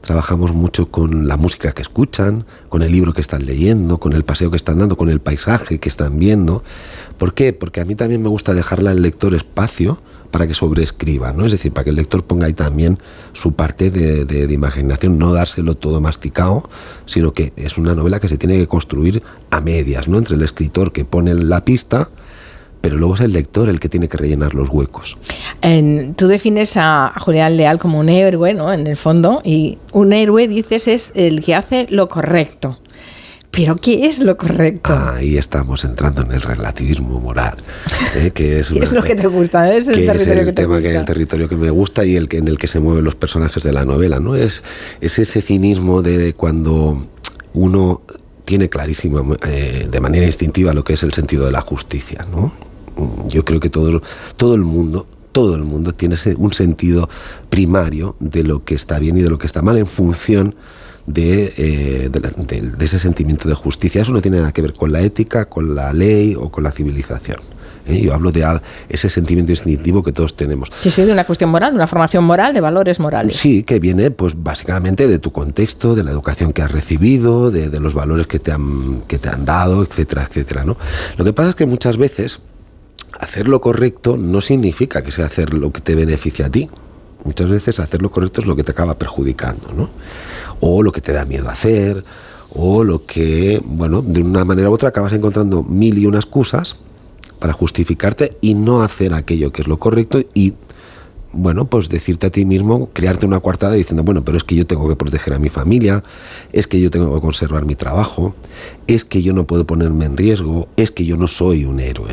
trabajamos 0.00 0.52
mucho 0.52 0.90
con 0.90 1.28
la 1.28 1.36
música 1.36 1.72
que 1.72 1.82
escuchan, 1.82 2.46
con 2.68 2.82
el 2.82 2.92
libro 2.92 3.12
que 3.12 3.20
están 3.20 3.46
leyendo, 3.46 3.98
con 3.98 4.12
el 4.12 4.24
paseo 4.24 4.50
que 4.50 4.56
están 4.56 4.78
dando, 4.78 4.96
con 4.96 5.10
el 5.10 5.20
paisaje 5.20 5.78
que 5.78 5.88
están 5.88 6.18
viendo. 6.18 6.62
¿Por 7.18 7.34
qué? 7.34 7.52
Porque 7.52 7.80
a 7.80 7.84
mí 7.84 7.94
también 7.94 8.22
me 8.22 8.28
gusta 8.28 8.54
dejarle 8.54 8.90
al 8.90 9.02
lector 9.02 9.34
espacio 9.34 10.00
para 10.30 10.46
que 10.46 10.54
sobreescriba, 10.54 11.32
¿no? 11.32 11.46
Es 11.46 11.52
decir, 11.52 11.72
para 11.72 11.84
que 11.84 11.90
el 11.90 11.96
lector 11.96 12.24
ponga 12.24 12.46
ahí 12.46 12.52
también 12.52 12.98
su 13.32 13.52
parte 13.52 13.90
de, 13.90 14.52
imaginación, 14.52 15.18
no 15.18 15.32
dárselo 15.32 15.74
todo 15.74 16.00
masticado, 16.00 16.68
sino 17.06 17.32
que 17.32 17.52
es 17.56 17.78
una 17.78 17.94
novela 17.94 18.20
que 18.20 18.28
se 18.28 18.38
tiene 18.38 18.56
que 18.56 18.66
construir 18.66 19.22
a 19.50 19.60
medias, 19.60 20.08
¿no? 20.08 20.18
Entre 20.18 20.36
el 20.36 20.42
escritor 20.42 20.92
que 20.92 21.04
pone 21.04 21.34
la 21.34 21.64
pista, 21.64 22.08
pero 22.80 22.96
luego 22.96 23.14
es 23.14 23.20
el 23.20 23.32
lector 23.32 23.68
el 23.68 23.78
que 23.78 23.88
tiene 23.88 24.08
que 24.08 24.16
rellenar 24.16 24.54
los 24.54 24.68
huecos. 24.70 25.16
Tú 26.16 26.28
defines 26.28 26.76
a 26.76 27.12
Julián 27.20 27.56
Leal 27.56 27.78
como 27.78 28.00
un 28.00 28.08
héroe, 28.08 28.54
¿no? 28.54 28.72
En 28.72 28.86
el 28.86 28.96
fondo, 28.96 29.40
y 29.44 29.78
un 29.92 30.12
héroe, 30.12 30.48
dices, 30.48 30.88
es 30.88 31.12
el 31.14 31.44
que 31.44 31.54
hace 31.54 31.86
lo 31.90 32.08
correcto. 32.08 32.78
Pero 33.52 33.74
¿qué 33.76 34.06
es 34.06 34.20
lo 34.20 34.36
correcto? 34.36 34.92
Ahí 34.96 35.36
estamos 35.36 35.84
entrando 35.84 36.22
en 36.22 36.30
el 36.32 36.40
relativismo 36.40 37.18
moral, 37.18 37.56
¿eh? 38.16 38.30
que 38.32 38.60
es, 38.60 38.68
¿Qué 38.72 38.78
es 38.78 38.92
una- 38.92 39.00
lo 39.00 39.06
que 39.06 39.16
te 39.16 39.26
gusta? 39.26 39.72
Es 39.74 39.88
el 39.88 39.94
que 39.96 40.00
es 40.02 40.06
territorio 40.06 40.40
el 40.40 40.46
que 40.46 40.52
te 40.52 40.62
tema 40.62 40.76
que 40.78 40.84
gusta. 40.88 41.00
el 41.00 41.06
territorio 41.06 41.48
que 41.48 41.56
me 41.56 41.70
gusta 41.70 42.04
y 42.04 42.14
el 42.16 42.28
que 42.28 42.38
en 42.38 42.46
el 42.48 42.58
que 42.58 42.68
se 42.68 42.78
mueven 42.78 43.02
los 43.04 43.16
personajes 43.16 43.62
de 43.64 43.72
la 43.72 43.84
novela, 43.84 44.20
¿no? 44.20 44.36
Es, 44.36 44.62
es 45.00 45.18
ese 45.18 45.40
cinismo 45.40 46.00
de 46.02 46.34
cuando 46.34 47.06
uno 47.52 48.02
tiene 48.44 48.68
clarísimo 48.68 49.36
eh, 49.46 49.88
de 49.90 50.00
manera 50.00 50.26
instintiva 50.26 50.72
lo 50.72 50.84
que 50.84 50.92
es 50.94 51.02
el 51.02 51.12
sentido 51.12 51.44
de 51.46 51.52
la 51.52 51.60
justicia, 51.60 52.24
¿no? 52.30 52.52
Yo 53.28 53.44
creo 53.44 53.60
que 53.60 53.70
todo, 53.70 54.00
todo 54.36 54.54
el 54.54 54.62
mundo 54.62 55.06
todo 55.32 55.54
el 55.54 55.62
mundo 55.62 55.94
tiene 55.94 56.16
un 56.38 56.52
sentido 56.52 57.08
primario 57.50 58.16
de 58.18 58.42
lo 58.42 58.64
que 58.64 58.74
está 58.74 58.98
bien 58.98 59.16
y 59.16 59.22
de 59.22 59.30
lo 59.30 59.38
que 59.38 59.46
está 59.46 59.62
mal 59.62 59.78
en 59.78 59.86
función 59.86 60.56
de, 61.12 61.52
eh, 61.56 62.08
de 62.10 62.20
la- 62.20 62.30
de- 62.30 62.60
de 62.76 62.84
ese 62.84 62.98
sentimiento 62.98 63.48
de 63.48 63.54
justicia. 63.54 64.02
Eso 64.02 64.12
no 64.12 64.20
tiene 64.22 64.38
nada 64.38 64.52
que 64.52 64.62
ver 64.62 64.74
con 64.74 64.92
la 64.92 65.00
ética, 65.00 65.46
con 65.46 65.74
la 65.74 65.92
ley 65.92 66.34
o 66.38 66.50
con 66.50 66.64
la 66.64 66.70
civilización. 66.72 67.38
¿eh? 67.86 68.00
Yo 68.00 68.14
hablo 68.14 68.30
de 68.30 68.44
al- 68.44 68.62
ese 68.88 69.08
sentimiento 69.10 69.52
instintivo 69.52 70.02
que 70.02 70.12
todos 70.12 70.36
tenemos. 70.36 70.70
Sí, 70.80 70.90
sí, 70.90 71.02
de 71.04 71.12
una 71.12 71.24
cuestión 71.24 71.50
moral, 71.50 71.74
una 71.74 71.86
formación 71.86 72.24
moral, 72.24 72.54
de 72.54 72.60
valores 72.60 73.00
morales. 73.00 73.36
Sí, 73.36 73.62
que 73.62 73.78
viene 73.80 74.10
pues 74.10 74.34
básicamente 74.36 75.08
de 75.08 75.18
tu 75.18 75.32
contexto, 75.32 75.94
de 75.94 76.04
la 76.04 76.10
educación 76.10 76.52
que 76.52 76.62
has 76.62 76.70
recibido, 76.70 77.50
de, 77.50 77.68
de 77.70 77.80
los 77.80 77.94
valores 77.94 78.26
que 78.26 78.38
te 78.38 78.52
han, 78.52 79.02
que 79.08 79.18
te 79.18 79.28
han 79.28 79.44
dado, 79.44 79.82
etcétera, 79.82 80.26
etcétera. 80.28 80.64
¿no? 80.64 80.76
Lo 81.16 81.24
que 81.24 81.32
pasa 81.32 81.50
es 81.50 81.54
que 81.54 81.66
muchas 81.66 81.96
veces 81.96 82.40
hacer 83.18 83.48
lo 83.48 83.60
correcto 83.60 84.16
no 84.16 84.40
significa 84.40 85.02
que 85.02 85.10
sea 85.12 85.26
hacer 85.26 85.52
lo 85.54 85.72
que 85.72 85.80
te 85.80 85.94
beneficia 85.94 86.46
a 86.46 86.50
ti. 86.50 86.70
Muchas 87.22 87.50
veces 87.50 87.78
hacer 87.80 88.00
lo 88.00 88.10
correcto 88.10 88.40
es 88.40 88.46
lo 88.46 88.56
que 88.56 88.64
te 88.64 88.70
acaba 88.72 88.94
perjudicando, 88.96 89.70
¿no? 89.76 89.90
O 90.60 90.82
lo 90.82 90.92
que 90.92 91.00
te 91.00 91.12
da 91.12 91.24
miedo 91.24 91.48
hacer, 91.48 92.04
o 92.54 92.84
lo 92.84 93.06
que, 93.06 93.60
bueno, 93.64 94.02
de 94.02 94.22
una 94.22 94.44
manera 94.44 94.70
u 94.70 94.74
otra 94.74 94.90
acabas 94.90 95.12
encontrando 95.12 95.62
mil 95.62 95.98
y 95.98 96.06
una 96.06 96.18
excusas 96.18 96.76
para 97.38 97.52
justificarte 97.52 98.36
y 98.40 98.54
no 98.54 98.82
hacer 98.82 99.14
aquello 99.14 99.52
que 99.52 99.62
es 99.62 99.68
lo 99.68 99.78
correcto 99.78 100.20
y 100.34 100.54
bueno, 101.32 101.66
pues 101.66 101.88
decirte 101.88 102.26
a 102.26 102.30
ti 102.30 102.44
mismo, 102.44 102.90
crearte 102.92 103.24
una 103.24 103.38
coartada 103.38 103.74
diciendo, 103.74 104.02
bueno, 104.02 104.24
pero 104.24 104.36
es 104.36 104.42
que 104.42 104.56
yo 104.56 104.66
tengo 104.66 104.88
que 104.88 104.96
proteger 104.96 105.32
a 105.34 105.38
mi 105.38 105.48
familia, 105.48 106.02
es 106.52 106.66
que 106.66 106.80
yo 106.80 106.90
tengo 106.90 107.14
que 107.14 107.20
conservar 107.20 107.64
mi 107.64 107.76
trabajo, 107.76 108.34
es 108.88 109.04
que 109.04 109.22
yo 109.22 109.32
no 109.32 109.46
puedo 109.46 109.64
ponerme 109.64 110.06
en 110.06 110.16
riesgo, 110.16 110.66
es 110.76 110.90
que 110.90 111.04
yo 111.04 111.16
no 111.16 111.28
soy 111.28 111.64
un 111.64 111.78
héroe. 111.78 112.10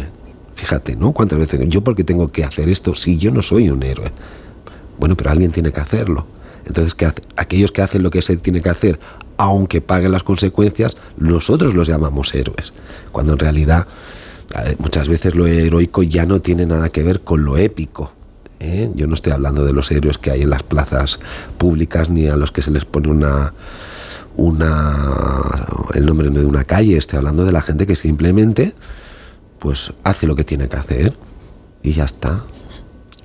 Fíjate, 0.55 0.95
¿no? 0.95 1.13
¿Cuántas 1.13 1.39
veces? 1.39 1.59
Yo 1.67 1.83
porque 1.83 2.03
tengo 2.03 2.27
que 2.27 2.43
hacer 2.43 2.69
esto 2.69 2.93
si 2.93 3.17
yo 3.17 3.31
no 3.31 3.41
soy 3.41 3.69
un 3.69 3.81
héroe. 3.81 4.11
Bueno, 4.99 5.15
pero 5.15 5.31
alguien 5.31 5.51
tiene 5.51 5.71
que 5.71 5.81
hacerlo. 5.81 6.25
Entonces, 6.67 6.93
¿qué 6.93 7.05
hace? 7.05 7.21
aquellos 7.35 7.71
que 7.71 7.81
hacen 7.81 8.03
lo 8.03 8.11
que 8.11 8.21
se 8.21 8.37
tiene 8.37 8.61
que 8.61 8.69
hacer, 8.69 8.99
aunque 9.37 9.81
paguen 9.81 10.11
las 10.11 10.23
consecuencias, 10.23 10.97
nosotros 11.17 11.73
los 11.73 11.87
llamamos 11.87 12.33
héroes. 12.33 12.73
Cuando 13.11 13.33
en 13.33 13.39
realidad 13.39 13.87
muchas 14.79 15.07
veces 15.07 15.35
lo 15.35 15.47
heroico 15.47 16.03
ya 16.03 16.25
no 16.25 16.39
tiene 16.39 16.65
nada 16.65 16.89
que 16.89 17.03
ver 17.03 17.21
con 17.21 17.45
lo 17.45 17.57
épico. 17.57 18.11
¿eh? 18.59 18.89
Yo 18.95 19.07
no 19.07 19.13
estoy 19.13 19.33
hablando 19.33 19.65
de 19.65 19.73
los 19.73 19.91
héroes 19.91 20.17
que 20.17 20.31
hay 20.31 20.41
en 20.41 20.49
las 20.49 20.63
plazas 20.63 21.19
públicas 21.57 22.09
ni 22.09 22.27
a 22.27 22.35
los 22.35 22.51
que 22.51 22.61
se 22.61 22.71
les 22.71 22.85
pone 22.85 23.09
una 23.09 23.53
una 24.35 25.65
el 25.95 26.05
nombre 26.05 26.29
de 26.29 26.45
una 26.45 26.63
calle, 26.63 26.95
estoy 26.95 27.17
hablando 27.17 27.43
de 27.43 27.51
la 27.51 27.61
gente 27.61 27.87
que 27.87 27.95
simplemente 27.95 28.75
pues 29.57 29.91
hace 30.03 30.27
lo 30.27 30.35
que 30.35 30.43
tiene 30.43 30.69
que 30.69 30.75
hacer 30.75 31.13
y 31.81 31.93
ya 31.93 32.05
está. 32.05 32.43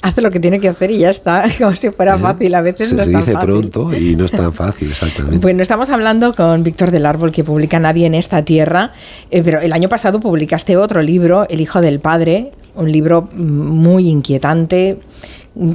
Hace 0.02 0.20
lo 0.20 0.30
que 0.30 0.40
tiene 0.40 0.58
que 0.60 0.68
hacer 0.68 0.90
y 0.90 0.98
ya 0.98 1.10
está, 1.10 1.44
como 1.58 1.74
si 1.76 1.90
fuera 1.90 2.18
fácil. 2.18 2.54
A 2.54 2.60
veces 2.60 2.88
Se 2.90 2.94
no 2.94 3.02
es 3.02 3.10
tan 3.10 3.20
dice 3.20 3.32
fácil. 3.32 3.46
pronto 3.48 3.94
y 3.96 4.16
no 4.16 4.24
es 4.24 4.32
tan 4.32 4.52
fácil, 4.52 4.90
exactamente. 4.90 5.38
Bueno, 5.38 5.62
estamos 5.62 5.88
hablando 5.90 6.34
con 6.34 6.62
Víctor 6.64 6.90
del 6.90 7.06
Árbol, 7.06 7.30
que 7.32 7.44
publica 7.44 7.78
Nadie 7.78 8.06
en 8.06 8.14
esta 8.14 8.44
tierra, 8.44 8.92
eh, 9.30 9.42
pero 9.44 9.60
el 9.60 9.72
año 9.72 9.88
pasado 9.88 10.18
publicaste 10.20 10.76
otro 10.76 11.02
libro, 11.02 11.46
El 11.48 11.60
Hijo 11.60 11.80
del 11.80 12.00
Padre, 12.00 12.50
un 12.74 12.90
libro 12.90 13.28
muy 13.32 14.08
inquietante, 14.08 14.98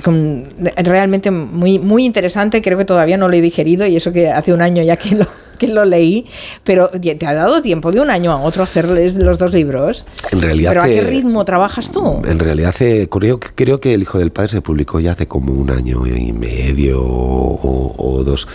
con- 0.04 0.44
realmente 0.78 1.32
muy, 1.32 1.80
muy 1.80 2.06
interesante, 2.06 2.62
creo 2.62 2.78
que 2.78 2.86
todavía 2.86 3.16
no 3.18 3.28
lo 3.30 3.36
he 3.36 3.42
digerido 3.42 3.86
y 3.88 3.96
eso 3.96 4.12
que 4.12 4.30
hace 4.30 4.52
un 4.52 4.62
año 4.62 4.82
ya 4.84 4.98
que 4.98 5.16
lo, 5.16 5.26
que 5.58 5.68
lo 5.68 5.84
leí, 5.86 6.26
pero 6.64 6.90
¿te 6.90 7.26
ha 7.26 7.34
dado 7.34 7.62
tiempo 7.62 7.92
de 7.92 8.00
un 8.02 8.10
año 8.10 8.32
a 8.32 8.38
otro 8.42 8.64
hacerles 8.64 9.16
los 9.16 9.40
dos 9.40 9.52
libros? 9.54 10.06
En 10.32 10.42
realidad 10.42 10.72
¿Pero 10.72 10.84
a 10.84 10.86
qué 10.88 11.02
ritmo 11.02 11.44
trabajas 11.46 11.92
tú? 11.92 12.22
En 12.26 12.40
realidad 12.40 12.70
hace, 12.70 13.10
creo, 13.10 13.40
creo 13.40 13.80
que 13.80 13.94
El 13.94 14.02
Hijo 14.04 14.20
del 14.20 14.32
Padre 14.32 14.50
se 14.50 14.62
publicó 14.62 15.00
ya 15.00 15.14
hace 15.14 15.28
como 15.28 15.52
un 15.54 15.70
año 15.70 16.06
y 16.06 16.32
medio 16.34 17.02
o, 17.02 17.96
o 17.98 18.24
dos. 18.24 18.48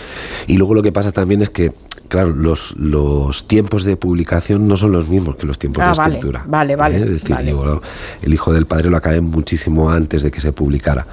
Y 0.47 0.57
luego 0.57 0.73
lo 0.73 0.81
que 0.81 0.91
pasa 0.91 1.11
también 1.11 1.41
es 1.41 1.49
que, 1.49 1.71
claro, 2.07 2.29
los, 2.29 2.73
los 2.77 3.47
tiempos 3.47 3.83
de 3.83 3.97
publicación 3.97 4.67
no 4.67 4.77
son 4.77 4.91
los 4.91 5.09
mismos 5.09 5.35
que 5.35 5.45
los 5.45 5.59
tiempos 5.59 5.83
Ah, 5.85 5.91
de 5.91 5.97
vale, 5.97 6.13
escritura. 6.15 6.43
vale, 6.47 6.75
vale, 6.75 6.97
¿eh? 6.97 7.01
Es 7.03 7.09
decir, 7.09 7.29
vale. 7.29 7.45
digo, 7.47 7.81
El 8.21 8.33
Hijo 8.33 8.53
del 8.53 8.65
Padre 8.65 8.89
lo 8.89 8.97
acabé 8.97 9.21
muchísimo 9.21 9.89
antes 9.91 10.23
de 10.23 10.31
que 10.31 10.41
se 10.41 10.51
publicara. 10.51 11.05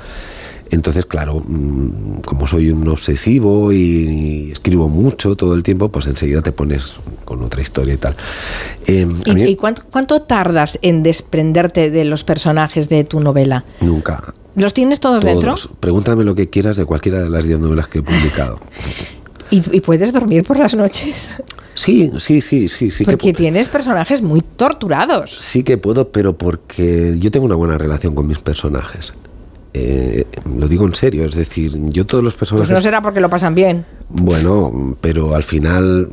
Entonces, 0.70 1.04
claro, 1.06 1.42
mm, 1.46 2.20
como 2.24 2.46
soy 2.46 2.70
un 2.70 2.86
obsesivo 2.88 3.72
y 3.72 4.50
escribo 4.52 4.88
mucho 4.88 5.34
todo 5.36 5.54
el 5.54 5.62
tiempo, 5.62 5.88
pues 5.90 6.06
enseguida 6.06 6.42
te 6.42 6.52
pones 6.52 6.92
con 7.24 7.42
otra 7.42 7.60
historia 7.60 7.94
y 7.94 7.96
tal. 7.96 8.16
Eh, 8.86 9.06
a 9.26 9.30
¿Y, 9.30 9.34
mí- 9.34 9.42
y 9.50 9.56
cuánto, 9.56 9.82
cuánto 9.90 10.22
tardas 10.22 10.78
en 10.82 11.02
desprenderte 11.02 11.90
de 11.90 12.04
los 12.04 12.22
personajes 12.24 12.88
de 12.88 13.02
tu 13.04 13.18
novela? 13.20 13.64
Nunca. 13.80 14.32
¿Los 14.54 14.74
tienes 14.74 15.00
todos, 15.00 15.22
dentro? 15.24 15.54
Pregúntame 15.80 16.24
lo 16.24 16.34
que 16.34 16.48
quieras 16.48 16.76
de 16.76 16.84
cualquiera 16.84 17.22
de 17.22 17.30
las 17.30 17.44
10 17.46 17.58
novelas 17.60 17.88
que 17.88 17.98
he 18.00 18.02
publicado. 18.02 18.58
¿Y, 19.50 19.62
y 19.76 19.80
puedes 19.80 20.12
dormir 20.12 20.44
por 20.44 20.58
las 20.58 20.74
noches? 20.76 21.42
Sí, 21.74 22.10
sí, 22.18 22.40
sí, 22.40 22.68
sí, 22.68 22.90
sí 22.90 23.04
que, 23.04 23.12
Porque 23.12 23.32
tienes 23.32 23.68
personajes 23.68 24.22
muy 24.22 24.42
torturados. 24.42 25.34
sí 25.40 25.62
que 25.64 25.78
puedo, 25.78 26.08
pero 26.12 26.36
porque 26.36 27.16
yo 27.18 27.30
tengo 27.32 27.46
una 27.46 27.54
buena 27.56 27.76
relación 27.78 28.14
con 28.14 28.26
mis 28.28 28.38
personajes. 28.38 29.12
Eh, 29.72 30.26
lo 30.58 30.66
digo 30.66 30.84
en 30.86 30.94
serio, 30.94 31.24
es 31.26 31.34
decir, 31.34 31.72
yo 31.90 32.04
todos 32.06 32.24
los 32.24 32.34
Pues 32.34 32.50
personajes... 32.50 32.74
no 32.74 32.80
será 32.80 33.02
porque 33.02 33.20
lo 33.20 33.30
pasan 33.30 33.54
bien. 33.54 33.84
Bueno, 34.08 34.96
pero 35.00 35.34
al 35.34 35.44
final, 35.44 36.08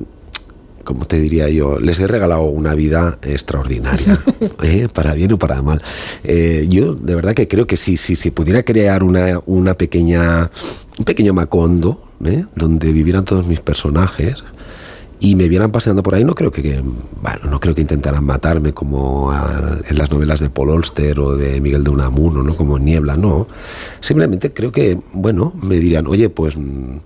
como 0.84 1.06
te 1.06 1.20
diría 1.20 1.50
yo, 1.50 1.80
les 1.80 2.00
he 2.00 2.06
regalado 2.08 2.44
una 2.44 2.76
vida 2.76 3.18
extraordinaria, 3.24 4.20
¿eh? 4.64 4.88
para 4.94 5.14
bien 5.14 5.34
o 5.34 5.40
para 5.40 5.62
mal. 5.62 5.82
Eh, 6.24 6.68
yo 6.70 6.94
de 6.94 7.16
verdad 7.16 7.34
que 7.34 7.48
creo 7.48 7.66
que 7.66 7.78
si, 7.78 7.98
si, 7.98 8.16
si 8.16 8.30
pudiera 8.30 8.64
crear 8.64 9.04
una, 9.04 9.40
una 9.48 9.74
pequeña, 9.74 10.52
un 11.00 11.06
pequeño 11.06 11.34
macondo, 11.34 12.04
¿eh? 12.24 12.46
donde 12.56 12.92
vivieran 12.92 13.26
todos 13.26 13.48
mis 13.48 13.62
personajes 13.62 14.44
y 15.20 15.36
me 15.36 15.48
vieran 15.50 15.72
paseando 15.72 16.04
por 16.04 16.14
ahí, 16.16 16.24
no 16.24 16.36
creo 16.36 16.52
que, 16.52 16.62
que- 16.62 16.82
bueno, 17.22 17.40
no 17.50 17.60
creo 17.60 17.74
que 17.74 17.82
intentaran 17.82 18.24
matarme 18.24 18.74
como 18.74 19.32
a- 19.32 19.78
en 19.88 19.98
las 19.98 20.12
novelas 20.12 20.40
de 20.40 20.50
Paul 20.50 20.70
Auster 20.72 21.20
o 21.20 21.36
de 21.36 21.60
Miguel 21.62 21.84
de 21.84 21.90
Unamuno, 21.90 22.44
no 22.44 22.56
como 22.56 22.78
Niebla, 22.78 23.18
no. 23.18 23.48
Simplemente 24.00 24.54
creo 24.54 24.72
que, 24.72 25.00
bueno, 25.14 25.54
me 25.62 25.80
dirían, 25.80 26.06
oye, 26.08 26.30
pues, 26.30 26.56
mm, 26.58 26.98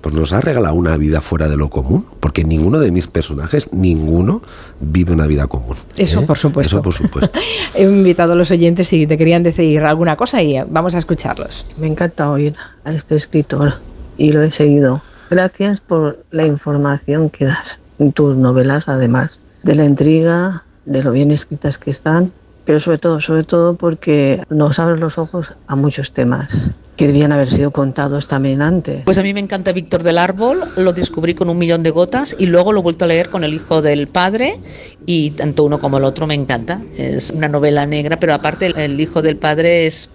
pues 0.00 0.12
nos 0.16 0.32
ha 0.32 0.40
regalado 0.40 0.74
una 0.74 0.96
vida 0.96 1.20
fuera 1.20 1.48
de 1.48 1.56
lo 1.56 1.70
común, 1.70 2.04
porque 2.18 2.42
ninguno 2.42 2.80
de 2.80 2.90
mis 2.90 3.06
personajes, 3.06 3.72
ninguno 3.72 4.42
vive 4.80 5.12
una 5.12 5.28
vida 5.28 5.46
común. 5.46 5.76
Eso, 5.96 6.22
¿eh? 6.22 6.26
por 6.26 6.36
supuesto. 6.38 6.74
Eso 6.76 6.82
por 6.82 6.92
supuesto. 6.92 7.38
He 7.76 7.84
invitado 7.84 8.32
a 8.32 8.34
los 8.34 8.50
oyentes 8.50 8.88
si 8.88 9.06
te 9.06 9.16
querían 9.16 9.44
decir 9.44 9.80
alguna 9.84 10.16
cosa 10.16 10.42
y 10.42 10.56
vamos 10.68 10.96
a 10.96 10.98
escucharlos. 10.98 11.66
Me 11.78 11.86
encanta 11.86 12.28
oír 12.32 12.56
a 12.82 12.92
este 12.92 13.14
escritor 13.14 13.74
y 14.18 14.32
lo 14.32 14.42
he 14.42 14.50
seguido. 14.50 15.00
Gracias 15.32 15.80
por 15.80 16.24
la 16.30 16.46
información 16.46 17.30
que 17.30 17.46
das 17.46 17.80
en 17.98 18.12
tus 18.12 18.36
novelas, 18.36 18.84
además 18.86 19.38
de 19.62 19.74
la 19.74 19.84
intriga, 19.84 20.64
de 20.84 21.02
lo 21.02 21.10
bien 21.12 21.30
escritas 21.30 21.78
que 21.78 21.90
están, 21.90 22.32
pero 22.66 22.80
sobre 22.80 22.98
todo, 22.98 23.18
sobre 23.20 23.42
todo 23.44 23.74
porque 23.74 24.42
nos 24.50 24.78
abres 24.78 25.00
los 25.00 25.16
ojos 25.16 25.54
a 25.66 25.74
muchos 25.74 26.12
temas 26.12 26.70
que 26.96 27.06
debían 27.06 27.32
haber 27.32 27.48
sido 27.48 27.70
contados 27.70 28.28
también 28.28 28.60
antes. 28.60 29.02
Pues 29.04 29.16
a 29.16 29.22
mí 29.22 29.32
me 29.32 29.40
encanta 29.40 29.72
Víctor 29.72 30.02
del 30.02 30.18
Árbol, 30.18 30.60
lo 30.76 30.92
descubrí 30.92 31.34
con 31.34 31.48
un 31.48 31.56
millón 31.58 31.82
de 31.82 31.90
gotas 31.90 32.36
y 32.38 32.46
luego 32.46 32.72
lo 32.72 32.80
he 32.80 32.82
vuelto 32.82 33.06
a 33.06 33.08
leer 33.08 33.30
con 33.30 33.42
El 33.44 33.54
Hijo 33.54 33.80
del 33.80 34.06
Padre 34.08 34.60
y 35.06 35.30
tanto 35.30 35.64
uno 35.64 35.80
como 35.80 35.96
el 35.96 36.04
otro 36.04 36.26
me 36.26 36.34
encanta. 36.34 36.80
Es 36.98 37.30
una 37.30 37.48
novela 37.48 37.86
negra, 37.86 38.20
pero 38.20 38.34
aparte 38.34 38.66
el- 38.66 39.00
Hijo 39.00 39.22
del 39.22 39.36
Padre 39.38 39.86
es, 39.86 40.10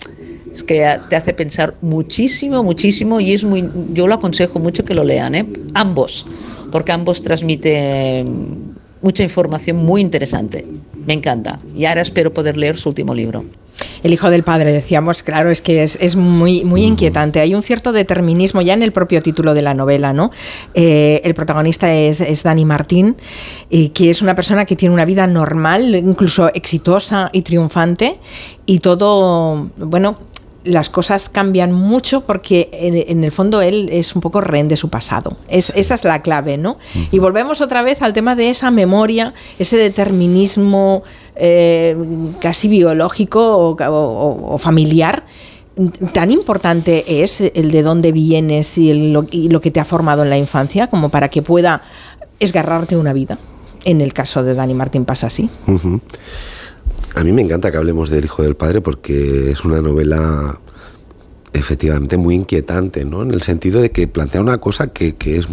es 0.57 0.63
que 0.63 0.99
te 1.07 1.15
hace 1.15 1.33
pensar 1.33 1.75
muchísimo, 1.81 2.63
muchísimo 2.63 3.19
y 3.19 3.33
es 3.33 3.43
muy, 3.43 3.69
yo 3.93 4.07
lo 4.07 4.15
aconsejo 4.15 4.57
mucho 4.57 4.83
que 4.83 4.95
lo 4.95 5.03
lean, 5.03 5.35
¿eh? 5.35 5.45
ambos, 5.75 6.25
porque 6.71 6.91
ambos 6.91 7.21
transmiten 7.21 8.75
mucha 9.03 9.21
información 9.21 9.77
muy 9.77 10.01
interesante. 10.01 10.65
Me 11.05 11.13
encanta. 11.13 11.59
Y 11.75 11.85
ahora 11.85 12.01
espero 12.01 12.33
poder 12.33 12.57
leer 12.57 12.75
su 12.75 12.89
último 12.89 13.13
libro. 13.13 13.45
El 14.03 14.13
hijo 14.13 14.29
del 14.29 14.43
padre, 14.43 14.73
decíamos, 14.73 15.23
claro, 15.23 15.51
es 15.51 15.61
que 15.61 15.83
es, 15.83 15.97
es 16.01 16.15
muy, 16.15 16.63
muy 16.63 16.83
inquietante. 16.83 17.39
Hay 17.39 17.53
un 17.53 17.61
cierto 17.61 17.91
determinismo 17.91 18.61
ya 18.61 18.73
en 18.73 18.81
el 18.81 18.91
propio 18.91 19.21
título 19.21 19.53
de 19.53 19.61
la 19.61 19.73
novela, 19.73 20.13
¿no? 20.13 20.31
Eh, 20.73 21.21
el 21.23 21.33
protagonista 21.35 21.93
es, 21.93 22.21
es 22.21 22.43
Dani 22.43 22.65
Martín, 22.65 23.15
y 23.69 23.89
que 23.89 24.09
es 24.09 24.21
una 24.21 24.35
persona 24.35 24.65
que 24.65 24.75
tiene 24.75 24.93
una 24.93 25.05
vida 25.05 25.27
normal, 25.27 25.95
incluso 25.95 26.51
exitosa 26.53 27.29
y 27.31 27.43
triunfante, 27.43 28.17
y 28.65 28.79
todo, 28.79 29.69
bueno, 29.77 30.17
las 30.63 30.89
cosas 30.89 31.29
cambian 31.29 31.71
mucho 31.71 32.21
porque 32.21 32.69
en, 32.73 32.95
en 32.95 33.23
el 33.23 33.31
fondo 33.31 33.61
él 33.61 33.89
es 33.91 34.13
un 34.15 34.21
poco 34.21 34.41
rehén 34.41 34.67
de 34.67 34.75
su 34.75 34.89
pasado. 34.89 35.37
Es, 35.47 35.71
esa 35.75 35.95
es 35.95 36.03
la 36.03 36.21
clave, 36.21 36.57
¿no? 36.57 36.77
Y 37.11 37.19
volvemos 37.19 37.61
otra 37.61 37.83
vez 37.83 38.01
al 38.01 38.11
tema 38.13 38.35
de 38.35 38.49
esa 38.49 38.69
memoria, 38.69 39.33
ese 39.59 39.77
determinismo 39.77 41.03
eh, 41.35 41.95
casi 42.41 42.67
biológico 42.67 43.39
o, 43.57 43.75
o- 43.81 44.53
o 44.55 44.57
familiar. 44.57 45.23
Tan 46.11 46.31
importante 46.31 47.21
es 47.23 47.39
el 47.39 47.71
de 47.71 47.83
dónde 47.83 48.11
vienes 48.11 48.77
y, 48.77 48.89
el- 48.89 49.13
lo, 49.13 49.25
y 49.31 49.49
lo 49.49 49.61
que 49.61 49.71
te 49.71 49.79
ha 49.79 49.85
formado 49.85 50.23
en 50.23 50.29
la 50.29 50.37
infancia 50.37 50.87
como 50.87 51.09
para 51.09 51.29
que 51.29 51.41
pueda 51.43 51.81
esgarrarte 52.39 52.97
una 52.97 53.13
vida. 53.13 53.37
En 53.85 54.01
el 54.01 54.11
caso 54.13 54.43
de 54.43 54.53
Dani 54.53 54.73
Martín 54.73 55.05
pasa 55.05 55.27
así. 55.27 55.49
A 57.17 57.23
mí 57.23 57.31
me 57.31 57.41
encanta 57.41 57.71
que 57.71 57.77
hablemos 57.77 58.11
del 58.11 58.25
Hijo 58.25 58.43
del 58.43 58.55
Padre 58.55 58.79
porque 58.79 59.49
es 59.49 59.65
una 59.65 59.81
novela 59.81 60.59
efectivamente 61.51 62.15
muy 62.15 62.35
inquietante, 62.35 63.05
¿no? 63.05 63.23
En 63.23 63.31
el 63.31 63.41
sentido 63.41 63.81
de 63.81 63.89
que 63.89 64.07
plantea 64.07 64.39
una 64.39 64.59
cosa 64.59 64.93
que, 64.93 65.15
que 65.15 65.39
es 65.39 65.47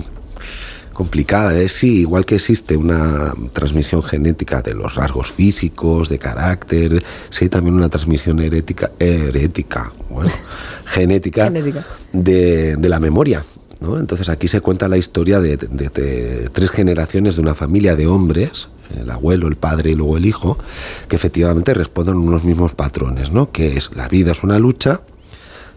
complicada. 0.93 1.59
Es 1.59 1.73
sí, 1.73 2.01
igual 2.01 2.27
que 2.27 2.35
existe 2.35 2.77
una 2.77 3.33
transmisión 3.55 4.03
genética 4.03 4.61
de 4.61 4.75
los 4.75 4.95
rasgos 4.95 5.33
físicos, 5.33 6.11
de 6.11 6.19
carácter, 6.19 7.03
sí 7.31 7.47
hay 7.47 7.49
también 7.49 7.77
una 7.77 7.89
transmisión 7.89 8.41
herética, 8.41 8.91
herética, 8.99 9.91
bueno, 10.11 10.31
genética, 10.85 11.47
Genética. 11.47 11.87
De, 12.13 12.77
de 12.77 12.89
la 12.91 13.01
memoria. 13.01 13.43
Entonces 13.99 14.29
aquí 14.29 14.49
se 14.49 14.61
cuenta 14.61 14.89
la 14.89 14.97
historia 14.97 15.41
de, 15.41 15.57
tres 15.57 16.71
generaciones 16.71 17.37
de 17.37 17.43
una 17.43 17.55
familia 17.55 17.97
de 17.97 18.07
hombres, 18.07 18.69
el 18.99 19.11
abuelo, 19.11 19.49
el 19.49 19.57
padre 19.57 19.91
y 19.91 19.95
luego 19.95 20.17
el 20.17 20.27
hijo, 20.27 20.59
que 21.09 21.17
efectivamente 21.17 21.75
responden 21.75 22.15
a 22.15 22.19
unos 22.19 22.45
mismos 22.45 22.75
patrones, 22.75 23.31
¿no? 23.31 23.53
que 23.53 23.77
es 23.77 23.91
la 23.95 24.09
vida 24.09 24.33
es 24.33 24.43
una 24.43 24.59
lucha, 24.59 25.01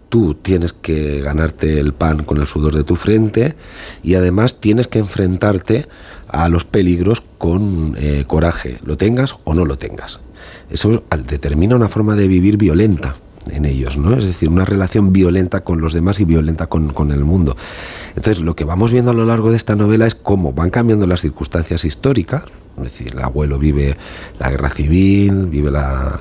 tú 0.10 0.36
tienes 0.36 0.74
que 0.74 1.22
ganarte 1.22 1.80
el 1.80 1.94
pan 1.94 2.24
con 2.24 2.40
el 2.40 2.48
sudor 2.48 2.76
de 2.76 2.84
tu 2.84 2.96
frente 2.96 3.56
y 4.04 4.16
además 4.16 4.60
tienes 4.60 4.88
que 4.88 5.00
enfrentarte 5.00 5.88
a 6.28 6.50
los 6.50 6.64
peligros 6.64 7.22
con 7.38 7.96
eh, 7.98 8.24
coraje, 8.28 8.80
lo 8.84 8.98
tengas 8.98 9.36
o 9.44 9.54
no 9.54 9.66
lo 9.66 9.78
tengas. 9.78 10.20
Eso 10.70 11.04
determina 11.26 11.76
una 11.76 11.90
forma 11.90 12.16
de 12.16 12.28
vivir 12.28 12.58
violenta. 12.58 13.16
En 13.52 13.66
ellos, 13.66 13.98
¿no? 13.98 14.16
Es 14.18 14.26
decir, 14.26 14.50
una 14.50 14.66
relación 14.66 15.12
violenta 15.14 15.62
con 15.64 15.82
los 15.82 15.94
demás 15.94 16.20
y 16.20 16.26
violenta 16.26 16.68
con, 16.68 16.90
con 16.90 17.12
el 17.12 17.24
mundo. 17.26 17.56
Entonces, 18.16 18.44
lo 18.44 18.56
que 18.56 18.66
vamos 18.66 18.92
viendo 18.92 19.12
a 19.12 19.14
lo 19.14 19.26
largo 19.26 19.52
de 19.52 19.58
esta 19.58 19.76
novela 19.76 20.08
es 20.08 20.16
cómo 20.16 20.54
van 20.54 20.70
cambiando 20.70 21.06
las 21.08 21.22
circunstancias 21.22 21.86
históricas. 21.86 22.44
Es 22.78 22.84
decir, 22.84 23.14
el 23.14 23.20
abuelo 23.24 23.58
vive 23.58 23.98
la 24.40 24.50
guerra 24.52 24.70
civil, 24.70 25.48
vive 25.48 25.72
la, 25.72 26.20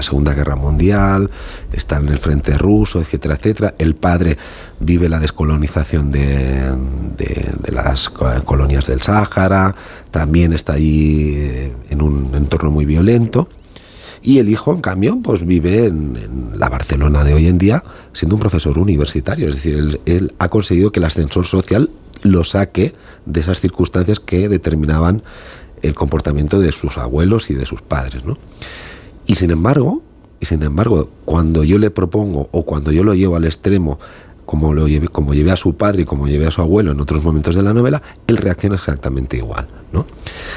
Segunda 0.00 0.32
Guerra 0.34 0.56
Mundial, 0.56 1.30
está 1.72 1.98
en 1.98 2.08
el 2.08 2.18
frente 2.18 2.56
ruso, 2.56 3.00
etcétera, 3.00 3.34
etcétera. 3.34 3.74
El 3.78 3.94
padre 3.94 4.36
vive 4.80 5.08
la 5.08 5.20
descolonización 5.20 6.10
de, 6.10 6.72
de- 7.18 7.50
de 7.62 7.72
las 7.72 8.08
co- 8.08 8.28
colonias 8.44 8.86
del 8.86 9.02
Sáhara, 9.02 9.74
también 10.10 10.52
está 10.52 10.74
allí 10.74 11.34
eh, 11.36 11.72
en 11.90 12.02
un 12.02 12.30
entorno 12.34 12.70
muy 12.70 12.84
violento. 12.86 13.48
Y 14.26 14.38
el 14.38 14.48
hijo, 14.48 14.72
en 14.72 14.80
cambio, 14.80 15.18
pues 15.22 15.44
vive 15.44 15.84
en, 15.84 16.16
en 16.16 16.58
la 16.58 16.70
Barcelona 16.70 17.24
de 17.24 17.34
hoy 17.34 17.46
en 17.46 17.58
día 17.58 17.84
siendo 18.14 18.36
un 18.36 18.40
profesor 18.40 18.78
universitario. 18.78 19.48
Es 19.48 19.56
decir, 19.56 20.00
él, 20.06 20.34
ha 20.38 20.48
conseguido 20.48 20.90
que 20.90 20.98
el 20.98 21.04
ascensor 21.04 21.44
social 21.44 21.90
lo 22.22 22.42
saque 22.42 22.94
de 23.26 23.40
esas 23.40 23.60
circunstancias 23.60 24.20
que 24.20 24.48
determinaban 24.48 25.22
el 25.82 25.94
comportamiento 25.94 26.58
de 26.58 26.72
sus 26.72 26.96
abuelos 26.96 27.50
y 27.50 27.54
de 27.54 27.66
sus 27.66 27.82
padres. 27.82 28.24
¿no? 28.24 28.38
Y 29.26 29.34
sin 29.34 29.50
embargo, 29.50 30.02
y 30.40 30.46
sin 30.46 30.62
embargo, 30.62 31.10
cuando 31.26 31.62
yo 31.62 31.78
le 31.78 31.90
propongo 31.90 32.48
o 32.50 32.64
cuando 32.64 32.92
yo 32.92 33.04
lo 33.04 33.12
llevo 33.12 33.36
al 33.36 33.44
extremo, 33.44 33.98
como 34.46 34.74
lo 34.74 34.86
llevé, 34.88 35.08
como 35.08 35.34
llevé 35.34 35.50
a 35.52 35.56
su 35.56 35.74
padre 35.76 36.02
y 36.02 36.04
como 36.04 36.26
llevé 36.28 36.46
a 36.46 36.50
su 36.50 36.60
abuelo 36.60 36.92
en 36.92 37.00
otros 37.00 37.24
momentos 37.24 37.54
de 37.54 37.62
la 37.62 37.72
novela, 37.74 38.02
él 38.26 38.36
reacciona 38.36 38.74
exactamente 38.76 39.36
igual, 39.36 39.66
¿no? 39.92 40.06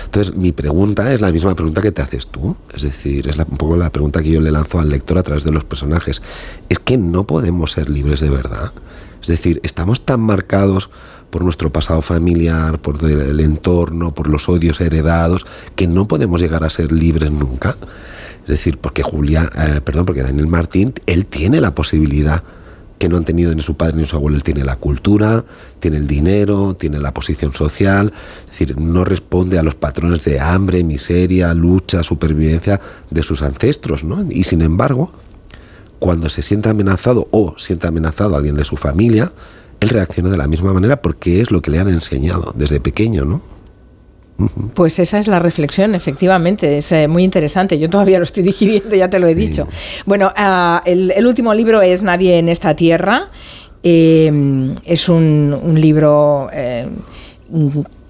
Entonces, 0.06 0.35
mi 0.35 0.51
pregunta 0.51 1.14
es 1.14 1.22
la 1.22 1.32
misma 1.32 1.56
pregunta 1.56 1.82
que 1.82 1.91
te 1.91 2.01
haces 2.01 2.27
tú, 2.27 2.56
es 2.74 2.83
decir, 2.83 3.27
es 3.27 3.38
la- 3.38 3.48
un 3.49 3.57
poco 3.57 3.77
la 3.77 3.90
pregunta 3.91 4.22
que 4.22 4.32
yo 4.32 4.41
le 4.41 4.51
lanzo 4.51 4.80
al 4.80 4.90
lector 4.90 5.17
a 5.17 5.24
través 5.24 5.43
de 5.43 5.51
los 5.51 5.64
personajes. 5.64 6.22
Es 6.69 6.80
que 6.80 6.98
no 6.98 7.24
podemos 7.25 7.72
ser 7.72 7.90
libres 7.90 8.19
de 8.19 8.30
verdad. 8.30 8.72
Es 9.22 9.27
decir, 9.27 9.59
estamos 9.64 10.01
tan 10.06 10.19
marcados 10.22 10.90
por 11.30 11.43
nuestro 11.43 11.72
pasado 11.72 12.01
familiar, 12.01 12.80
por 12.80 13.03
el 13.03 13.40
entorno, 13.41 14.14
por 14.14 14.27
los 14.30 14.48
odios 14.48 14.80
heredados, 14.80 15.45
que 15.75 15.88
no 15.88 16.07
podemos 16.07 16.41
llegar 16.41 16.64
a 16.64 16.69
ser 16.69 16.91
libres 16.91 17.32
nunca. 17.32 17.75
Es 18.43 18.48
decir, 18.48 18.77
porque 18.77 19.03
Julia, 19.03 19.49
eh, 19.57 19.82
perdón, 19.83 20.06
porque 20.06 20.24
Daniel 20.24 20.48
Martín, 20.48 20.93
él 21.06 21.25
tiene 21.25 21.59
la 21.59 21.75
posibilidad 21.75 22.43
que 22.98 23.09
no 23.09 23.17
han 23.17 23.26
tenido 23.26 23.53
ni 23.53 23.61
su 23.61 23.76
padre 23.76 23.98
ni 23.98 24.06
su 24.06 24.16
abuelo. 24.16 24.38
Él 24.38 24.43
tiene 24.43 24.64
la 24.64 24.76
cultura, 24.76 25.45
tiene 25.80 25.98
el 25.98 26.08
dinero, 26.08 26.76
tiene 26.76 27.00
la 27.00 27.14
posición 27.14 27.51
social, 27.51 28.14
es 28.45 28.51
decir, 28.51 28.80
no 28.80 29.03
responde 29.03 29.59
a 29.59 29.64
los 29.64 29.76
patrones 29.76 30.24
de 30.24 30.40
hambre, 30.40 30.84
miseria, 30.84 31.53
lucha, 31.53 32.03
supervivencia 32.03 32.80
de 33.09 33.24
sus 33.24 33.42
ancestros, 33.42 34.03
¿no? 34.03 34.26
Y 34.30 34.43
sin 34.43 34.61
embargo, 34.61 35.11
cuando 36.00 36.30
se 36.30 36.42
siente 36.42 36.69
amenazado 36.69 37.27
o 37.32 37.56
siente 37.58 37.88
amenazado 37.88 38.35
a 38.35 38.38
alguien 38.38 38.56
de 38.56 38.66
su 38.66 38.77
familia, 38.77 39.32
él 39.80 39.90
reacciona 39.90 40.30
de 40.30 40.38
la 40.38 40.48
misma 40.48 40.74
manera 40.74 41.01
porque 41.01 41.42
es 41.42 41.51
lo 41.51 41.61
que 41.61 41.72
le 41.72 41.80
han 41.80 41.90
enseñado 41.90 42.53
desde 42.56 42.80
pequeño, 42.80 43.26
¿no? 43.26 43.56
Pues 44.74 44.99
esa 44.99 45.17
es 45.17 45.27
la 45.27 45.40
reflexión, 45.40 45.95
efectivamente, 45.95 46.77
es 46.77 46.91
eh, 46.91 47.07
muy 47.07 47.24
interesante. 47.24 47.80
Yo 47.80 47.90
todavía 47.90 48.19
lo 48.19 48.25
estoy 48.25 48.43
digiriendo, 48.51 48.95
ya 48.95 49.09
te 49.09 49.19
lo 49.19 49.27
he 49.27 49.35
dicho. 49.35 49.67
Bueno, 50.06 50.32
ah, 50.35 50.82
el, 50.85 51.11
el 51.11 51.25
último 51.25 51.53
libro 51.53 51.82
es 51.82 52.03
Nadie 52.03 52.38
en 52.38 52.49
esta 52.49 52.75
tierra. 52.75 53.30
Eh, 53.83 54.75
es 54.85 55.09
un, 55.09 55.57
un 55.61 55.80
libro 55.80 56.49
eh, 56.51 56.88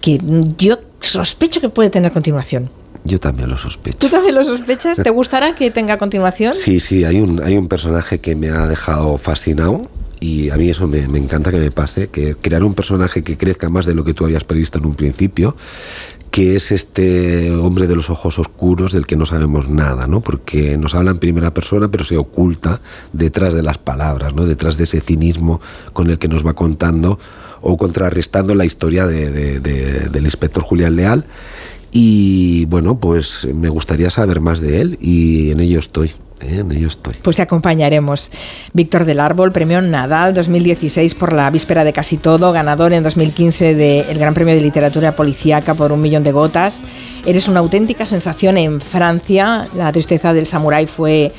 que 0.01 0.19
yo 0.57 0.77
sospecho 0.99 1.61
que 1.61 1.69
puede 1.69 1.89
tener 1.89 2.11
continuación. 2.11 2.69
Yo 3.03 3.19
también 3.19 3.49
lo 3.49 3.57
sospecho. 3.57 3.97
¿Tú 3.99 4.09
también 4.09 4.35
lo 4.35 4.43
sospechas? 4.43 4.97
¿Te 5.01 5.09
gustará 5.11 5.55
que 5.55 5.71
tenga 5.71 5.97
continuación? 5.97 6.53
Sí, 6.53 6.79
sí, 6.79 7.05
hay 7.05 7.19
un, 7.21 7.41
hay 7.41 7.55
un 7.55 7.67
personaje 7.67 8.19
que 8.19 8.35
me 8.35 8.49
ha 8.49 8.67
dejado 8.67 9.17
fascinado 9.17 9.89
y 10.19 10.49
a 10.49 10.57
mí 10.57 10.69
eso 10.69 10.87
me, 10.87 11.07
me 11.07 11.19
encanta 11.19 11.51
que 11.51 11.57
me 11.57 11.71
pase, 11.71 12.07
que 12.09 12.35
crear 12.35 12.63
un 12.63 12.73
personaje 12.73 13.23
que 13.23 13.37
crezca 13.37 13.69
más 13.69 13.85
de 13.85 13.93
lo 13.93 14.03
que 14.03 14.13
tú 14.13 14.25
habías 14.25 14.43
previsto 14.43 14.77
en 14.79 14.85
un 14.87 14.95
principio, 14.95 15.55
que 16.31 16.55
es 16.55 16.71
este 16.71 17.51
hombre 17.51 17.87
de 17.87 17.95
los 17.95 18.09
ojos 18.09 18.37
oscuros 18.37 18.91
del 18.93 19.07
que 19.07 19.15
no 19.15 19.25
sabemos 19.25 19.69
nada, 19.69 20.07
¿no? 20.07 20.21
Porque 20.21 20.77
nos 20.77 20.93
habla 20.93 21.11
en 21.11 21.17
primera 21.17 21.53
persona, 21.53 21.87
pero 21.87 22.03
se 22.03 22.17
oculta 22.17 22.79
detrás 23.13 23.53
de 23.53 23.63
las 23.63 23.77
palabras, 23.77 24.35
¿no? 24.35 24.45
Detrás 24.45 24.77
de 24.77 24.83
ese 24.83 25.01
cinismo 25.01 25.59
con 25.93 26.09
el 26.09 26.19
que 26.19 26.27
nos 26.27 26.45
va 26.45 26.53
contando 26.53 27.17
o 27.61 27.75
contrarrestando 27.77 28.53
la 28.55 28.65
historia 28.65 29.07
de- 29.07 29.31
de- 29.31 29.59
de- 29.59 30.09
del 30.09 30.25
inspector 30.25 30.61
Julián 30.63 30.95
Leal. 30.95 31.25
Y 31.91 32.65
bueno, 32.65 32.99
pues 32.99 33.47
me 33.53 33.69
gustaría 33.69 34.09
saber 34.09 34.39
más 34.41 34.59
de 34.59 34.81
él 34.81 34.97
y 35.01 35.49
en 35.51 35.59
ello 35.61 35.79
estoy, 35.79 36.11
¿eh? 36.41 36.59
en 36.59 36.71
ello 36.71 36.87
estoy. 36.87 37.15
Pues 37.21 37.35
te 37.35 37.41
acompañaremos. 37.41 38.31
Víctor 38.73 39.05
del 39.05 39.19
Árbol, 39.19 39.51
premio 39.51 39.81
Nadal 39.81 40.33
2016 40.33 41.15
por 41.15 41.33
la 41.33 41.49
víspera 41.49 41.83
de 41.83 41.93
casi 41.93 42.17
todo, 42.17 42.51
ganador 42.51 42.93
en 42.93 43.03
2015 43.03 43.75
del 43.75 44.17
Gran 44.17 44.33
Premio 44.33 44.53
de 44.55 44.61
Literatura 44.61 45.11
Policíaca 45.13 45.73
por 45.75 45.91
un 45.91 46.01
millón 46.01 46.23
de 46.23 46.31
gotas. 46.31 46.81
Eres 47.25 47.47
una 47.47 47.59
auténtica 47.59 48.05
sensación 48.05 48.57
en 48.57 48.81
Francia. 48.81 49.67
La 49.75 49.91
tristeza 49.91 50.33
del 50.33 50.47
samurái 50.47 50.85
fue, 50.87 51.31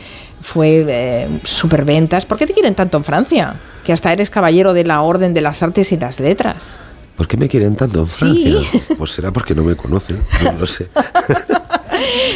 fue 0.42 0.84
eh, 0.88 1.28
superventas. 1.44 2.26
¿Por 2.26 2.38
qué 2.38 2.46
te 2.46 2.52
quieren 2.54 2.74
tanto 2.74 2.96
en 2.96 3.04
Francia? 3.04 3.60
Que 3.84 3.92
hasta 3.92 4.12
eres 4.12 4.30
caballero 4.30 4.72
de 4.74 4.84
la 4.84 5.02
Orden 5.02 5.32
de 5.34 5.40
las 5.40 5.62
Artes 5.62 5.92
y 5.92 5.96
las 5.96 6.20
Letras. 6.20 6.78
¿Por 7.16 7.26
qué 7.26 7.36
me 7.36 7.48
quieren 7.48 7.74
tanto 7.74 8.00
en 8.02 8.08
Sí. 8.08 8.52
Francia? 8.70 8.96
Pues 8.96 9.10
será 9.10 9.32
porque 9.32 9.54
no 9.54 9.64
me 9.64 9.74
conocen, 9.74 10.22
no 10.44 10.52
lo 10.52 10.66
sé. 10.66 10.88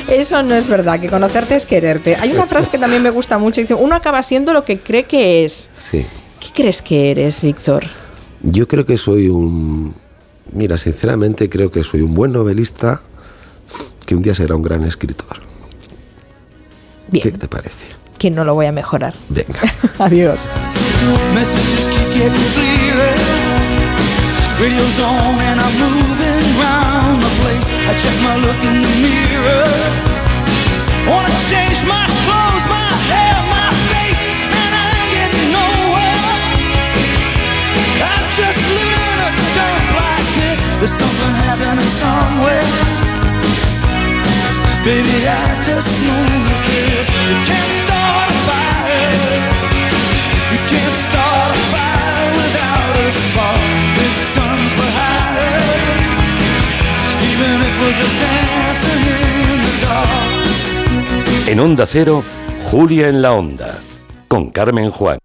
Eso 0.09 0.42
no 0.42 0.55
es 0.55 0.67
verdad, 0.68 1.01
que 1.01 1.09
conocerte 1.09 1.57
es 1.57 1.67
quererte. 1.67 2.17
Hay 2.17 2.33
una 2.33 2.47
frase 2.47 2.70
que 2.70 2.78
también 2.78 3.02
me 3.02 3.10
gusta 3.10 3.39
mucho, 3.39 3.60
dice, 3.60 3.75
uno 3.75 3.94
acaba 3.94 4.23
siendo 4.23 4.52
lo 4.52 4.65
que 4.65 4.81
cree 4.81 5.05
que 5.05 5.44
es. 5.44 5.70
Sí. 5.91 6.05
¿Qué 6.41 6.49
crees 6.55 6.83
que 6.83 7.10
eres, 7.10 7.41
Víctor? 7.42 7.84
Yo 8.42 8.67
creo 8.67 8.84
que 8.84 8.97
soy 8.97 9.28
un... 9.28 9.94
Mira, 10.52 10.76
sinceramente 10.76 11.49
creo 11.49 11.70
que 11.70 11.83
soy 11.84 12.02
un 12.02 12.15
buen 12.15 12.33
novelista 12.33 13.01
que 14.05 14.15
un 14.15 14.23
día 14.23 14.34
será 14.34 14.55
un 14.55 14.62
gran 14.62 14.84
escritor. 14.84 15.41
Bien. 17.09 17.23
¿Qué 17.23 17.39
te 17.39 17.49
parece? 17.49 17.86
Que 18.18 18.31
no 18.31 18.44
lo 18.44 18.55
voy 18.55 18.67
a 18.67 18.73
mejorar. 18.73 19.15
Venga. 19.28 19.60
Adiós. 19.99 20.41
Messages 21.34 21.89
keep 21.89 22.12
getting 22.12 22.52
clearer. 22.55 23.15
Radio's 24.60 25.01
on 25.01 25.41
and 25.41 25.60
I'm 25.60 25.78
moving 25.78 25.91
round 25.92 26.10
the 26.10 26.17
place. 26.17 26.22
I 27.89 27.94
check 27.99 28.17
my 28.23 28.36
look 28.39 28.61
in 28.62 28.77
the 28.81 28.94
mirror. 29.02 29.67
Wanna 31.11 31.35
change 31.51 31.83
my 31.85 32.07
clothes, 32.25 32.65
my 32.70 32.91
hair, 33.11 33.36
my 33.51 33.70
face, 33.91 34.23
and 34.49 34.70
I 34.70 34.86
ain't 34.97 35.11
getting 35.12 35.49
nowhere. 35.51 36.31
I'm 38.07 38.27
just 38.39 38.61
living 38.78 39.02
in 39.12 39.19
a 39.19 39.31
dump 39.57 39.85
like 39.99 40.28
this. 40.41 40.59
There's 40.78 40.94
something 40.94 41.35
happening 41.43 41.91
somewhere. 41.91 42.67
Baby, 44.86 45.19
I 45.27 45.47
just 45.67 45.91
know 46.07 46.23
that 46.49 46.62
this. 46.70 47.07
You 47.28 47.36
can't 47.47 47.73
start 47.83 48.28
a 48.31 48.36
fire. 48.47 49.52
En 61.47 61.61
Onda 61.61 61.87
Cero, 61.87 62.23
Julia 62.71 63.09
en 63.09 63.21
la 63.21 63.33
Onda, 63.33 63.79
con 64.29 64.51
Carmen 64.51 64.91
Juan. 64.91 65.19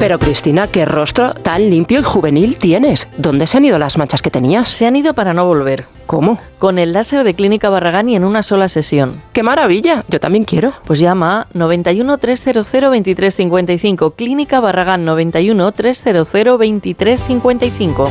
Pero 0.00 0.18
Cristina, 0.18 0.66
qué 0.66 0.86
rostro 0.86 1.34
tan 1.34 1.68
limpio 1.68 2.00
y 2.00 2.02
juvenil 2.02 2.56
tienes. 2.56 3.06
¿Dónde 3.18 3.46
se 3.46 3.58
han 3.58 3.66
ido 3.66 3.78
las 3.78 3.98
manchas 3.98 4.22
que 4.22 4.30
tenías? 4.30 4.70
Se 4.70 4.86
han 4.86 4.96
ido 4.96 5.12
para 5.12 5.34
no 5.34 5.44
volver. 5.44 5.84
¿Cómo? 6.06 6.38
Con 6.58 6.78
el 6.78 6.94
láser 6.94 7.22
de 7.22 7.34
Clínica 7.34 7.68
Barragán 7.68 8.08
y 8.08 8.16
en 8.16 8.24
una 8.24 8.42
sola 8.42 8.70
sesión. 8.70 9.20
¡Qué 9.34 9.42
maravilla! 9.42 10.02
Yo 10.08 10.18
también 10.18 10.44
quiero. 10.44 10.72
Pues 10.86 11.00
llama 11.00 11.42
a 11.42 11.46
91 11.52 12.16
300 12.16 12.72
2355. 12.72 14.12
Clínica 14.12 14.58
Barragán 14.60 15.04
91 15.04 15.70
300 15.70 16.32
2355. 16.32 18.10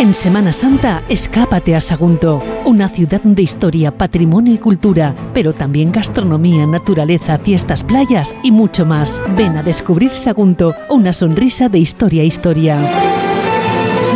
En 0.00 0.12
Semana 0.12 0.52
Santa, 0.52 1.04
escápate 1.08 1.76
a 1.76 1.80
Sagunto, 1.80 2.42
una 2.64 2.88
ciudad 2.88 3.20
de 3.20 3.42
historia, 3.42 3.96
patrimonio 3.96 4.52
y 4.52 4.58
cultura, 4.58 5.14
pero 5.32 5.52
también 5.52 5.92
gastronomía, 5.92 6.66
naturaleza, 6.66 7.38
fiestas, 7.38 7.84
playas 7.84 8.34
y 8.42 8.50
mucho 8.50 8.84
más. 8.84 9.22
Ven 9.36 9.56
a 9.56 9.62
descubrir 9.62 10.10
Sagunto, 10.10 10.74
una 10.90 11.12
sonrisa 11.12 11.68
de 11.68 11.78
historia 11.78 12.22
a 12.22 12.24
historia. 12.24 12.78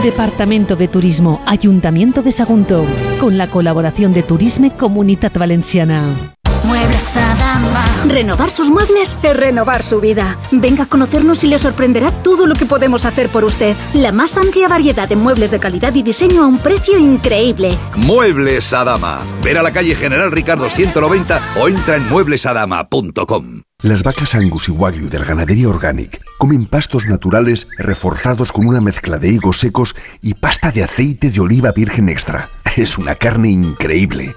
Departamento 0.02 0.74
de 0.74 0.88
Turismo, 0.88 1.40
Ayuntamiento 1.46 2.22
de 2.22 2.32
Sagunto, 2.32 2.84
con 3.20 3.38
la 3.38 3.46
colaboración 3.46 4.12
de 4.12 4.24
Turisme 4.24 4.72
Comunitat 4.76 5.38
Valenciana. 5.38 6.34
Muebles 6.68 7.16
Adama. 7.16 7.82
Renovar 8.06 8.50
sus 8.50 8.68
muebles 8.68 9.16
es 9.22 9.36
renovar 9.36 9.82
su 9.82 10.00
vida. 10.00 10.36
Venga 10.52 10.82
a 10.82 10.86
conocernos 10.86 11.42
y 11.42 11.46
le 11.46 11.58
sorprenderá 11.58 12.10
todo 12.10 12.46
lo 12.46 12.54
que 12.54 12.66
podemos 12.66 13.06
hacer 13.06 13.30
por 13.30 13.44
usted. 13.44 13.74
La 13.94 14.12
más 14.12 14.36
amplia 14.36 14.68
variedad 14.68 15.08
de 15.08 15.16
muebles 15.16 15.50
de 15.50 15.60
calidad 15.60 15.94
y 15.94 16.02
diseño 16.02 16.42
a 16.42 16.46
un 16.46 16.58
precio 16.58 16.98
increíble. 16.98 17.70
Muebles 17.96 18.74
Adama. 18.74 19.20
Ver 19.42 19.56
a 19.56 19.62
la 19.62 19.72
calle 19.72 19.94
General 19.94 20.30
Ricardo 20.30 20.68
190 20.68 21.40
o 21.58 21.68
entra 21.68 21.96
en 21.96 22.06
mueblesadama.com. 22.10 23.62
Las 23.80 24.02
vacas 24.02 24.34
Angus 24.34 24.68
y 24.68 24.72
Wagyu 24.72 25.08
de 25.08 25.20
la 25.20 25.24
ganadería 25.24 25.70
Organic 25.70 26.20
comen 26.36 26.66
pastos 26.66 27.06
naturales 27.06 27.66
reforzados 27.78 28.52
con 28.52 28.66
una 28.66 28.82
mezcla 28.82 29.16
de 29.16 29.28
higos 29.28 29.58
secos 29.58 29.96
y 30.20 30.34
pasta 30.34 30.70
de 30.70 30.84
aceite 30.84 31.30
de 31.30 31.40
oliva 31.40 31.72
virgen 31.72 32.10
extra. 32.10 32.50
Es 32.76 32.98
una 32.98 33.14
carne 33.14 33.48
increíble. 33.48 34.36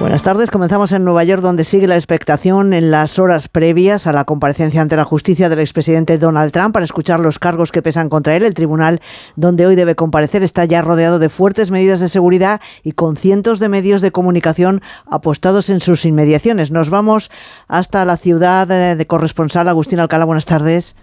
Buenas 0.00 0.22
tardes. 0.22 0.52
Comenzamos 0.52 0.92
en 0.92 1.04
Nueva 1.04 1.24
York, 1.24 1.42
donde 1.42 1.64
sigue 1.64 1.88
la 1.88 1.96
expectación 1.96 2.72
en 2.72 2.92
las 2.92 3.18
horas 3.18 3.48
previas 3.48 4.06
a 4.06 4.12
la 4.12 4.24
comparecencia 4.24 4.80
ante 4.80 4.94
la 4.94 5.02
justicia 5.02 5.48
del 5.48 5.58
expresidente 5.58 6.18
Donald 6.18 6.52
Trump 6.52 6.72
para 6.72 6.84
escuchar 6.84 7.18
los 7.18 7.40
cargos 7.40 7.72
que 7.72 7.82
pesan 7.82 8.08
contra 8.08 8.36
él. 8.36 8.44
El 8.44 8.54
tribunal 8.54 9.00
donde 9.34 9.66
hoy 9.66 9.74
debe 9.74 9.96
comparecer 9.96 10.44
está 10.44 10.64
ya 10.66 10.82
rodeado 10.82 11.18
de 11.18 11.28
fuertes 11.28 11.72
medidas 11.72 11.98
de 11.98 12.06
seguridad 12.06 12.60
y 12.84 12.92
con 12.92 13.16
cientos 13.16 13.58
de 13.58 13.68
medios 13.68 14.00
de 14.00 14.12
comunicación 14.12 14.82
apostados 15.10 15.68
en 15.68 15.80
sus 15.80 16.04
inmediaciones. 16.04 16.70
Nos 16.70 16.90
vamos 16.90 17.28
hasta 17.66 18.04
la 18.04 18.16
ciudad 18.16 18.70
eh, 18.70 18.94
de 18.94 19.06
corresponsal 19.08 19.68
Agustín 19.68 19.98
Alcalá. 19.98 20.24
Buenas 20.24 20.46
tardes. 20.46 20.94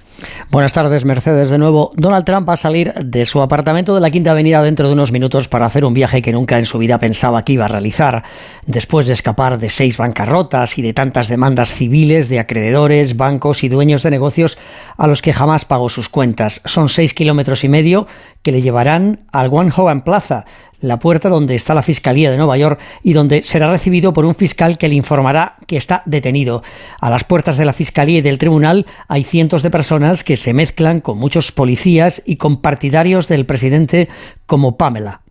Buenas 0.50 0.74
tardes, 0.74 1.06
Mercedes. 1.06 1.50
De 1.50 1.58
nuevo, 1.58 1.92
Donald 1.96 2.26
Trump 2.26 2.48
va 2.48 2.54
a 2.54 2.58
salir 2.58 2.94
de 2.94 3.26
su 3.26 3.42
apartamento 3.42 3.94
de 3.94 4.02
la 4.02 4.10
Quinta 4.10 4.32
Avenida 4.32 4.64
dentro 4.64 4.88
de 4.88 4.94
unos 4.94 5.12
minutos 5.12 5.48
para 5.48 5.66
hacer 5.66 5.84
un 5.84 5.94
viaje 5.94 6.22
que 6.22 6.32
nunca 6.32 6.58
en 6.58 6.66
su 6.66 6.78
vida 6.78 6.98
pensaba 7.00 7.44
que 7.44 7.54
iba 7.54 7.66
a 7.66 7.70
realizar. 7.70 8.24
Después 8.66 9.08
de 9.08 9.14
escapar 9.14 9.60
de 9.60 9.70
seis 9.70 9.98
bancarrotas 9.98 10.78
y 10.78 10.82
de 10.82 10.94
tantas 10.94 11.28
demandas 11.28 11.74
civiles 11.74 12.30
de 12.30 12.40
acreedores, 12.40 13.18
bancos 13.18 13.64
y 13.64 13.70
dueños 13.70 14.04
de 14.04 14.12
negocios 14.12 14.58
a 14.98 15.08
los 15.08 15.22
que 15.22 15.34
jamás 15.34 15.66
pagó 15.66 15.90
sus 15.90 16.10
cuentas. 16.10 16.62
Son 16.66 16.90
seis 16.90 17.14
kilómetros 17.14 17.64
y 17.64 17.70
medio 17.70 18.08
que 18.42 18.52
le 18.52 18.62
llevarán 18.62 19.26
al 19.32 19.50
One 19.52 19.72
Hogan 19.76 20.04
Plaza, 20.04 20.46
la 20.88 21.00
puerta 21.00 21.30
donde 21.30 21.56
está 21.56 21.74
la 21.74 21.82
Fiscalía 21.82 22.32
de 22.32 22.38
Nueva 22.38 22.58
York 22.58 22.80
y 23.04 23.14
donde 23.14 23.44
será 23.44 23.72
recibido 23.72 24.14
por 24.14 24.26
un 24.26 24.36
fiscal 24.36 24.78
que 24.78 24.88
le 24.88 24.96
informará 24.96 25.56
que 25.68 25.78
está 25.78 26.04
detenido. 26.06 26.64
A 27.00 27.10
las 27.10 27.24
puertas 27.24 27.58
de 27.58 27.66
la 27.66 27.74
Fiscalía 27.74 28.20
y 28.20 28.22
del 28.22 28.38
Tribunal 28.38 28.86
hay 29.08 29.24
cientos 29.24 29.64
de 29.64 29.72
personas 29.72 30.24
que 30.24 30.38
se 30.38 30.54
mezclan 30.54 31.02
con 31.02 31.18
muchos 31.18 31.52
policías 31.52 32.22
y 32.26 32.38
con 32.38 32.62
partidarios 32.62 33.28
del 33.28 33.46
presidente 33.46 34.10
como 34.46 34.78
Pamela. 34.78 35.22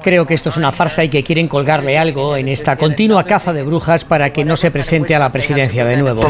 Creo 0.00 0.26
que 0.26 0.34
esto 0.34 0.48
es 0.48 0.56
una 0.56 0.72
farsa 0.72 1.04
y 1.04 1.08
que 1.08 1.22
quieren 1.22 1.48
colgarle 1.48 1.98
algo 1.98 2.36
en 2.36 2.48
esta 2.48 2.76
continua 2.76 3.24
caza 3.24 3.52
de 3.52 3.62
brujas 3.62 4.04
para 4.04 4.32
que 4.32 4.44
no 4.44 4.56
se 4.56 4.70
presente 4.70 5.14
a 5.14 5.18
la 5.18 5.32
presidencia 5.32 5.84
de 5.84 5.96
nuevo. 5.96 6.22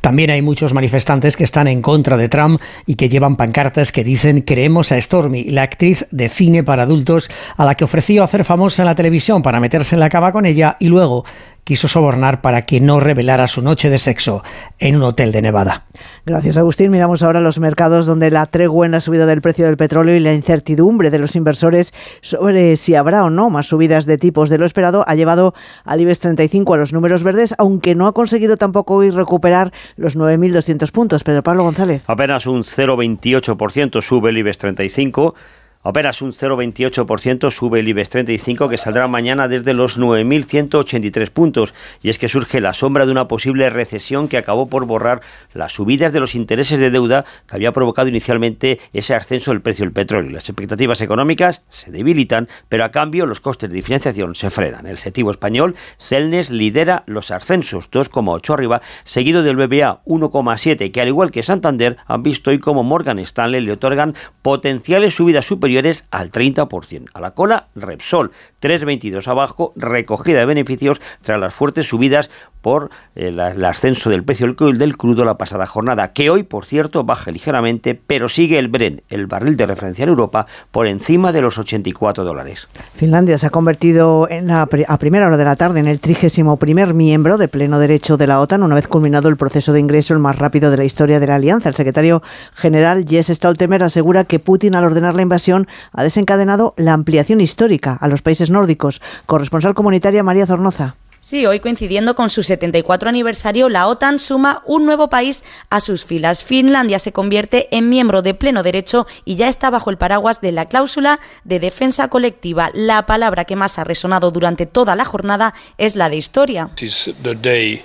También 0.00 0.30
hay 0.30 0.42
muchos 0.42 0.74
manifestantes 0.74 1.36
que 1.36 1.44
están 1.44 1.68
en 1.68 1.82
contra 1.82 2.16
de 2.16 2.28
Trump 2.28 2.60
y 2.86 2.94
que 2.94 3.08
llevan 3.08 3.36
pancartas 3.36 3.92
que 3.92 4.04
dicen 4.04 4.42
queremos 4.42 4.92
a 4.92 5.00
Stormy, 5.00 5.44
la 5.44 5.62
actriz 5.62 6.06
de 6.10 6.28
cine 6.28 6.62
para 6.64 6.84
adultos 6.84 7.30
a 7.56 7.64
la 7.64 7.74
que 7.74 7.84
ofreció 7.84 8.24
hacer 8.24 8.44
famosa 8.44 8.82
en 8.82 8.86
la 8.86 8.94
televisión 8.94 9.42
para 9.42 9.60
meterse 9.60 9.96
en 9.96 10.00
la 10.00 10.08
cama 10.08 10.32
con 10.32 10.46
ella 10.46 10.76
y 10.80 10.88
luego 10.88 11.24
quiso 11.70 11.86
sobornar 11.86 12.40
para 12.40 12.62
que 12.62 12.80
no 12.80 12.98
revelara 12.98 13.46
su 13.46 13.62
noche 13.62 13.90
de 13.90 13.98
sexo 13.98 14.42
en 14.80 14.96
un 14.96 15.04
hotel 15.04 15.30
de 15.30 15.40
Nevada. 15.40 15.84
Gracias, 16.26 16.58
Agustín. 16.58 16.90
Miramos 16.90 17.22
ahora 17.22 17.40
los 17.40 17.60
mercados 17.60 18.06
donde 18.06 18.28
la 18.32 18.44
tregua 18.46 18.86
en 18.86 18.90
la 18.90 19.00
subida 19.00 19.24
del 19.24 19.40
precio 19.40 19.66
del 19.66 19.76
petróleo 19.76 20.16
y 20.16 20.18
la 20.18 20.34
incertidumbre 20.34 21.10
de 21.10 21.20
los 21.20 21.36
inversores 21.36 21.94
sobre 22.22 22.74
si 22.74 22.96
habrá 22.96 23.22
o 23.22 23.30
no 23.30 23.50
más 23.50 23.68
subidas 23.68 24.04
de 24.04 24.18
tipos 24.18 24.50
de 24.50 24.58
lo 24.58 24.64
esperado 24.64 25.04
ha 25.06 25.14
llevado 25.14 25.54
al 25.84 26.00
IBEX 26.00 26.18
35 26.18 26.74
a 26.74 26.76
los 26.76 26.92
números 26.92 27.22
verdes, 27.22 27.54
aunque 27.56 27.94
no 27.94 28.08
ha 28.08 28.14
conseguido 28.14 28.56
tampoco 28.56 28.96
hoy 28.96 29.10
recuperar 29.10 29.72
los 29.94 30.18
9.200 30.18 30.90
puntos. 30.90 31.22
Pedro 31.22 31.44
Pablo 31.44 31.62
González. 31.62 32.02
Apenas 32.08 32.48
un 32.48 32.64
0,28% 32.64 34.02
sube 34.02 34.30
el 34.30 34.38
IBEX 34.38 34.58
35. 34.58 35.36
Apenas 35.82 36.20
un 36.20 36.32
0,28% 36.32 37.50
sube 37.50 37.80
el 37.80 37.88
IBEX 37.88 38.10
35 38.10 38.68
que 38.68 38.76
saldrá 38.76 39.08
mañana 39.08 39.48
desde 39.48 39.72
los 39.72 39.98
9.183 39.98 41.30
puntos. 41.30 41.72
Y 42.02 42.10
es 42.10 42.18
que 42.18 42.28
surge 42.28 42.60
la 42.60 42.74
sombra 42.74 43.06
de 43.06 43.12
una 43.12 43.28
posible 43.28 43.66
recesión 43.70 44.28
que 44.28 44.36
acabó 44.36 44.68
por 44.68 44.84
borrar 44.84 45.22
las 45.54 45.72
subidas 45.72 46.12
de 46.12 46.20
los 46.20 46.34
intereses 46.34 46.78
de 46.78 46.90
deuda 46.90 47.24
que 47.48 47.56
había 47.56 47.72
provocado 47.72 48.08
inicialmente 48.08 48.78
ese 48.92 49.14
ascenso 49.14 49.52
del 49.52 49.62
precio 49.62 49.86
del 49.86 49.94
petróleo. 49.94 50.32
Las 50.32 50.50
expectativas 50.50 51.00
económicas 51.00 51.62
se 51.70 51.90
debilitan, 51.90 52.46
pero 52.68 52.84
a 52.84 52.90
cambio 52.90 53.24
los 53.24 53.40
costes 53.40 53.70
de 53.70 53.80
financiación 53.80 54.34
se 54.34 54.50
frenan. 54.50 54.84
El 54.84 54.98
sectivo 54.98 55.30
español, 55.30 55.76
Celnes, 55.98 56.50
lidera 56.50 57.04
los 57.06 57.30
ascensos, 57.30 57.90
2,8 57.90 58.52
arriba, 58.52 58.82
seguido 59.04 59.42
del 59.42 59.56
BBA 59.56 60.02
1,7, 60.04 60.92
que 60.92 61.00
al 61.00 61.08
igual 61.08 61.30
que 61.30 61.42
Santander 61.42 61.96
han 62.06 62.22
visto 62.22 62.50
hoy 62.50 62.58
como 62.58 62.84
Morgan 62.84 63.18
Stanley 63.18 63.62
le 63.62 63.72
otorgan 63.72 64.14
potenciales 64.42 65.14
subidas 65.14 65.46
superiores 65.46 65.69
superiores 65.70 66.04
al 66.10 66.32
30%. 66.32 67.10
A 67.14 67.20
la 67.20 67.30
cola, 67.30 67.68
Repsol, 67.76 68.32
3,22 68.60 69.26
abajo, 69.28 69.72
recogida 69.76 70.40
de 70.40 70.46
beneficios 70.46 71.00
tras 71.22 71.40
las 71.40 71.54
fuertes 71.54 71.88
subidas 71.88 72.30
por 72.60 72.90
el, 73.14 73.40
el 73.40 73.64
ascenso 73.64 74.10
del 74.10 74.24
precio 74.24 74.54
del, 74.54 74.96
crudo 74.96 75.24
la 75.24 75.38
pasada 75.38 75.66
jornada, 75.66 76.12
que 76.12 76.30
hoy, 76.30 76.42
por 76.42 76.66
cierto, 76.66 77.04
baja 77.04 77.30
ligeramente, 77.30 77.94
pero 77.94 78.28
sigue 78.28 78.58
el 78.58 78.68
Bren, 78.68 79.02
el 79.08 79.26
barril 79.26 79.56
de 79.56 79.66
referencia 79.66 80.02
en 80.02 80.10
Europa, 80.10 80.46
por 80.70 80.86
encima 80.86 81.32
de 81.32 81.42
los 81.42 81.58
84 81.58 82.24
dólares. 82.24 82.68
Finlandia 82.94 83.38
se 83.38 83.46
ha 83.46 83.50
convertido 83.50 84.28
en 84.30 84.48
la, 84.48 84.62
a 84.62 84.98
primera 84.98 85.26
hora 85.26 85.36
de 85.36 85.44
la 85.44 85.56
tarde 85.56 85.80
en 85.80 85.86
el 85.86 86.00
trigésimo 86.00 86.56
primer 86.58 86.94
miembro 86.94 87.38
de 87.38 87.48
pleno 87.48 87.78
derecho 87.78 88.16
de 88.16 88.26
la 88.26 88.40
OTAN, 88.40 88.62
una 88.62 88.74
vez 88.74 88.88
culminado 88.88 89.28
el 89.28 89.36
proceso 89.36 89.72
de 89.72 89.80
ingreso 89.80 90.14
el 90.14 90.20
más 90.20 90.38
rápido 90.38 90.70
de 90.70 90.76
la 90.76 90.84
historia 90.84 91.20
de 91.20 91.26
la 91.26 91.36
alianza. 91.36 91.68
El 91.68 91.74
secretario 91.74 92.22
general 92.54 93.06
Jens 93.08 93.28
Stoltenberg 93.28 93.84
asegura 93.84 94.24
que 94.24 94.38
Putin, 94.38 94.76
al 94.76 94.84
ordenar 94.84 95.14
la 95.14 95.22
invasión, 95.22 95.66
ha 95.92 96.02
desencadenado 96.02 96.74
la 96.76 96.92
ampliación 96.92 97.40
histórica 97.40 97.96
a 98.00 98.08
los 98.08 98.22
países 98.22 98.49
nórdicos. 98.50 99.00
Corresponsal 99.26 99.74
comunitaria 99.74 100.22
María 100.22 100.46
Zornoza. 100.46 100.96
Sí, 101.22 101.44
hoy 101.44 101.60
coincidiendo 101.60 102.14
con 102.14 102.30
su 102.30 102.42
74 102.42 103.10
aniversario, 103.10 103.68
la 103.68 103.88
OTAN 103.88 104.18
suma 104.18 104.62
un 104.64 104.86
nuevo 104.86 105.10
país 105.10 105.44
a 105.68 105.80
sus 105.80 106.06
filas. 106.06 106.44
Finlandia 106.44 106.98
se 106.98 107.12
convierte 107.12 107.68
en 107.76 107.90
miembro 107.90 108.22
de 108.22 108.32
pleno 108.32 108.62
derecho 108.62 109.06
y 109.26 109.36
ya 109.36 109.48
está 109.48 109.68
bajo 109.68 109.90
el 109.90 109.98
paraguas 109.98 110.40
de 110.40 110.50
la 110.50 110.64
cláusula 110.64 111.20
de 111.44 111.60
defensa 111.60 112.08
colectiva. 112.08 112.70
La 112.72 113.04
palabra 113.04 113.44
que 113.44 113.54
más 113.54 113.78
ha 113.78 113.84
resonado 113.84 114.30
durante 114.30 114.64
toda 114.64 114.96
la 114.96 115.04
jornada 115.04 115.52
es 115.76 115.94
la 115.94 116.08
de 116.08 116.16
historia. 116.16 116.70
This 116.76 117.08
is 117.08 117.14
the 117.22 117.34
day 117.34 117.82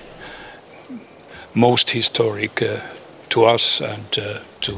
most 1.53 1.93
historic 1.93 2.61
uh, 2.61 2.79
to 3.27 3.53
us 3.53 3.81
and 3.81 4.17
uh, 4.17 4.39
to 4.61 4.71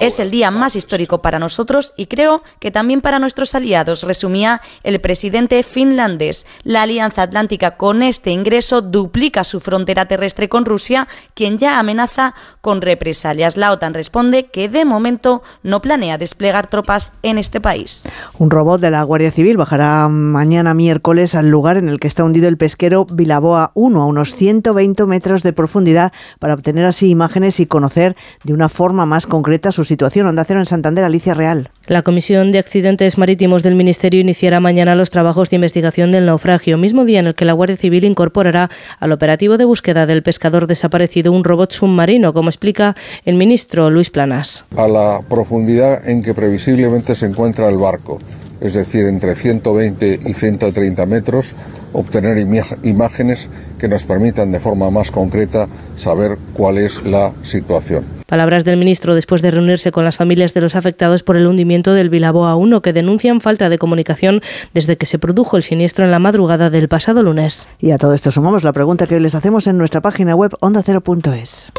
Es 0.00 0.18
el 0.18 0.30
día 0.30 0.50
más 0.50 0.76
histórico 0.76 1.20
para 1.20 1.38
nosotros 1.38 1.92
y 1.94 2.06
creo 2.06 2.42
que 2.58 2.70
también 2.70 3.02
para 3.02 3.18
nuestros 3.18 3.54
aliados, 3.54 4.02
resumía 4.02 4.62
el 4.82 4.98
presidente 4.98 5.62
finlandés. 5.62 6.46
La 6.64 6.84
Alianza 6.84 7.20
Atlántica 7.20 7.76
con 7.76 8.02
este 8.02 8.30
ingreso 8.30 8.80
duplica 8.80 9.44
su 9.44 9.60
frontera 9.60 10.06
terrestre 10.06 10.48
con 10.48 10.64
Rusia, 10.64 11.06
quien 11.34 11.58
ya 11.58 11.78
amenaza 11.78 12.34
con 12.62 12.80
represalias. 12.80 13.58
La 13.58 13.72
OTAN 13.72 13.92
responde 13.92 14.46
que 14.46 14.70
de 14.70 14.86
momento 14.86 15.42
no 15.62 15.82
planea 15.82 16.16
desplegar 16.16 16.68
tropas 16.68 17.12
en 17.22 17.36
este 17.36 17.60
país. 17.60 18.02
Un 18.38 18.50
robot 18.50 18.80
de 18.80 18.90
la 18.90 19.02
Guardia 19.02 19.30
Civil 19.30 19.58
bajará 19.58 20.08
mañana 20.08 20.72
miércoles 20.72 21.34
al 21.34 21.50
lugar 21.50 21.76
en 21.76 21.90
el 21.90 22.00
que 22.00 22.08
está 22.08 22.24
hundido 22.24 22.48
el 22.48 22.56
pesquero 22.56 23.04
Vilaboa 23.04 23.72
1 23.74 24.00
a 24.00 24.06
unos 24.06 24.34
120 24.34 25.04
metros 25.04 25.42
de 25.42 25.52
profundidad 25.52 26.14
para 26.38 26.54
obtener 26.54 26.86
así 26.86 27.10
imágenes 27.10 27.60
y 27.60 27.66
conocer 27.66 28.16
de 28.44 28.54
una 28.54 28.70
forma 28.70 29.04
más 29.04 29.26
concreta 29.26 29.72
su 29.72 29.89
situación. 29.90 30.28
Onda 30.28 30.44
Cero 30.44 30.60
en 30.60 30.66
Santander, 30.66 31.04
Alicia 31.04 31.34
Real. 31.34 31.70
La 31.86 32.02
Comisión 32.02 32.52
de 32.52 32.60
Accidentes 32.60 33.18
Marítimos 33.18 33.64
del 33.64 33.74
Ministerio 33.74 34.20
iniciará 34.20 34.60
mañana 34.60 34.94
los 34.94 35.10
trabajos 35.10 35.50
de 35.50 35.56
investigación 35.56 36.12
del 36.12 36.26
naufragio, 36.26 36.78
mismo 36.78 37.04
día 37.04 37.18
en 37.18 37.26
el 37.26 37.34
que 37.34 37.44
la 37.44 37.54
Guardia 37.54 37.76
Civil 37.76 38.04
incorporará 38.04 38.70
al 39.00 39.10
operativo 39.10 39.58
de 39.58 39.64
búsqueda 39.64 40.06
del 40.06 40.22
pescador 40.22 40.68
desaparecido 40.68 41.32
un 41.32 41.42
robot 41.42 41.72
submarino, 41.72 42.32
como 42.32 42.48
explica 42.48 42.94
el 43.24 43.34
ministro 43.34 43.90
Luis 43.90 44.10
Planas. 44.10 44.64
a 44.76 44.86
la 44.86 45.20
profundidad 45.28 46.08
en 46.08 46.22
que 46.22 46.34
previsiblemente 46.34 47.16
se 47.16 47.26
encuentra 47.26 47.68
el 47.68 47.76
barco, 47.76 48.18
es 48.60 48.74
decir, 48.74 49.06
entre 49.06 49.34
120 49.34 50.20
y 50.24 50.34
130 50.34 51.06
metros, 51.06 51.54
obtener 51.92 52.38
imágenes 52.38 53.48
que 53.78 53.88
nos 53.88 54.04
permitan 54.04 54.52
de 54.52 54.60
forma 54.60 54.90
más 54.90 55.10
concreta 55.10 55.68
saber 55.96 56.38
cuál 56.54 56.78
es 56.78 57.02
la 57.04 57.32
situación. 57.42 58.04
Palabras 58.26 58.64
del 58.64 58.76
ministro 58.76 59.14
después 59.14 59.42
de 59.42 59.50
reunirse 59.50 59.90
con 59.90 60.04
las 60.04 60.16
familias 60.16 60.54
de 60.54 60.60
los 60.60 60.76
afectados 60.76 61.22
por 61.22 61.36
el 61.36 61.46
hundimiento 61.46 61.94
del 61.94 62.10
Vilaboa 62.10 62.54
1, 62.54 62.80
que 62.82 62.92
denuncian 62.92 63.40
falta 63.40 63.68
de 63.68 63.78
comunicación 63.78 64.40
desde 64.72 64.96
que 64.96 65.06
se 65.06 65.18
produjo 65.18 65.56
el 65.56 65.62
siniestro 65.62 66.04
en 66.04 66.10
la 66.10 66.18
madrugada 66.18 66.70
del 66.70 66.88
pasado 66.88 67.22
lunes. 67.22 67.68
Y 67.80 67.90
a 67.90 67.98
todo 67.98 68.14
esto 68.14 68.30
sumamos 68.30 68.62
la 68.62 68.72
pregunta 68.72 69.06
que 69.06 69.18
les 69.18 69.34
hacemos 69.34 69.66
en 69.66 69.78
nuestra 69.78 70.00
página 70.00 70.36
web 70.36 70.52
ondacero.es. 70.60 71.72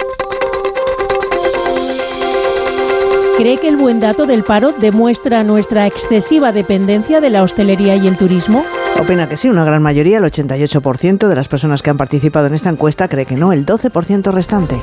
¿Cree 3.41 3.57
que 3.57 3.69
el 3.69 3.75
buen 3.75 3.99
dato 3.99 4.27
del 4.27 4.43
paro 4.43 4.71
demuestra 4.71 5.43
nuestra 5.43 5.87
excesiva 5.87 6.51
dependencia 6.51 7.19
de 7.19 7.31
la 7.31 7.41
hostelería 7.41 7.95
y 7.95 8.07
el 8.07 8.15
turismo? 8.15 8.63
Opina 8.99 9.27
que 9.27 9.35
sí, 9.35 9.49
una 9.49 9.65
gran 9.65 9.81
mayoría, 9.81 10.19
el 10.19 10.25
88% 10.25 11.27
de 11.27 11.35
las 11.35 11.47
personas 11.47 11.81
que 11.81 11.89
han 11.89 11.97
participado 11.97 12.45
en 12.45 12.53
esta 12.53 12.69
encuesta 12.69 13.07
cree 13.07 13.25
que 13.25 13.35
no, 13.35 13.51
el 13.51 13.65
12% 13.65 14.31
restante. 14.31 14.79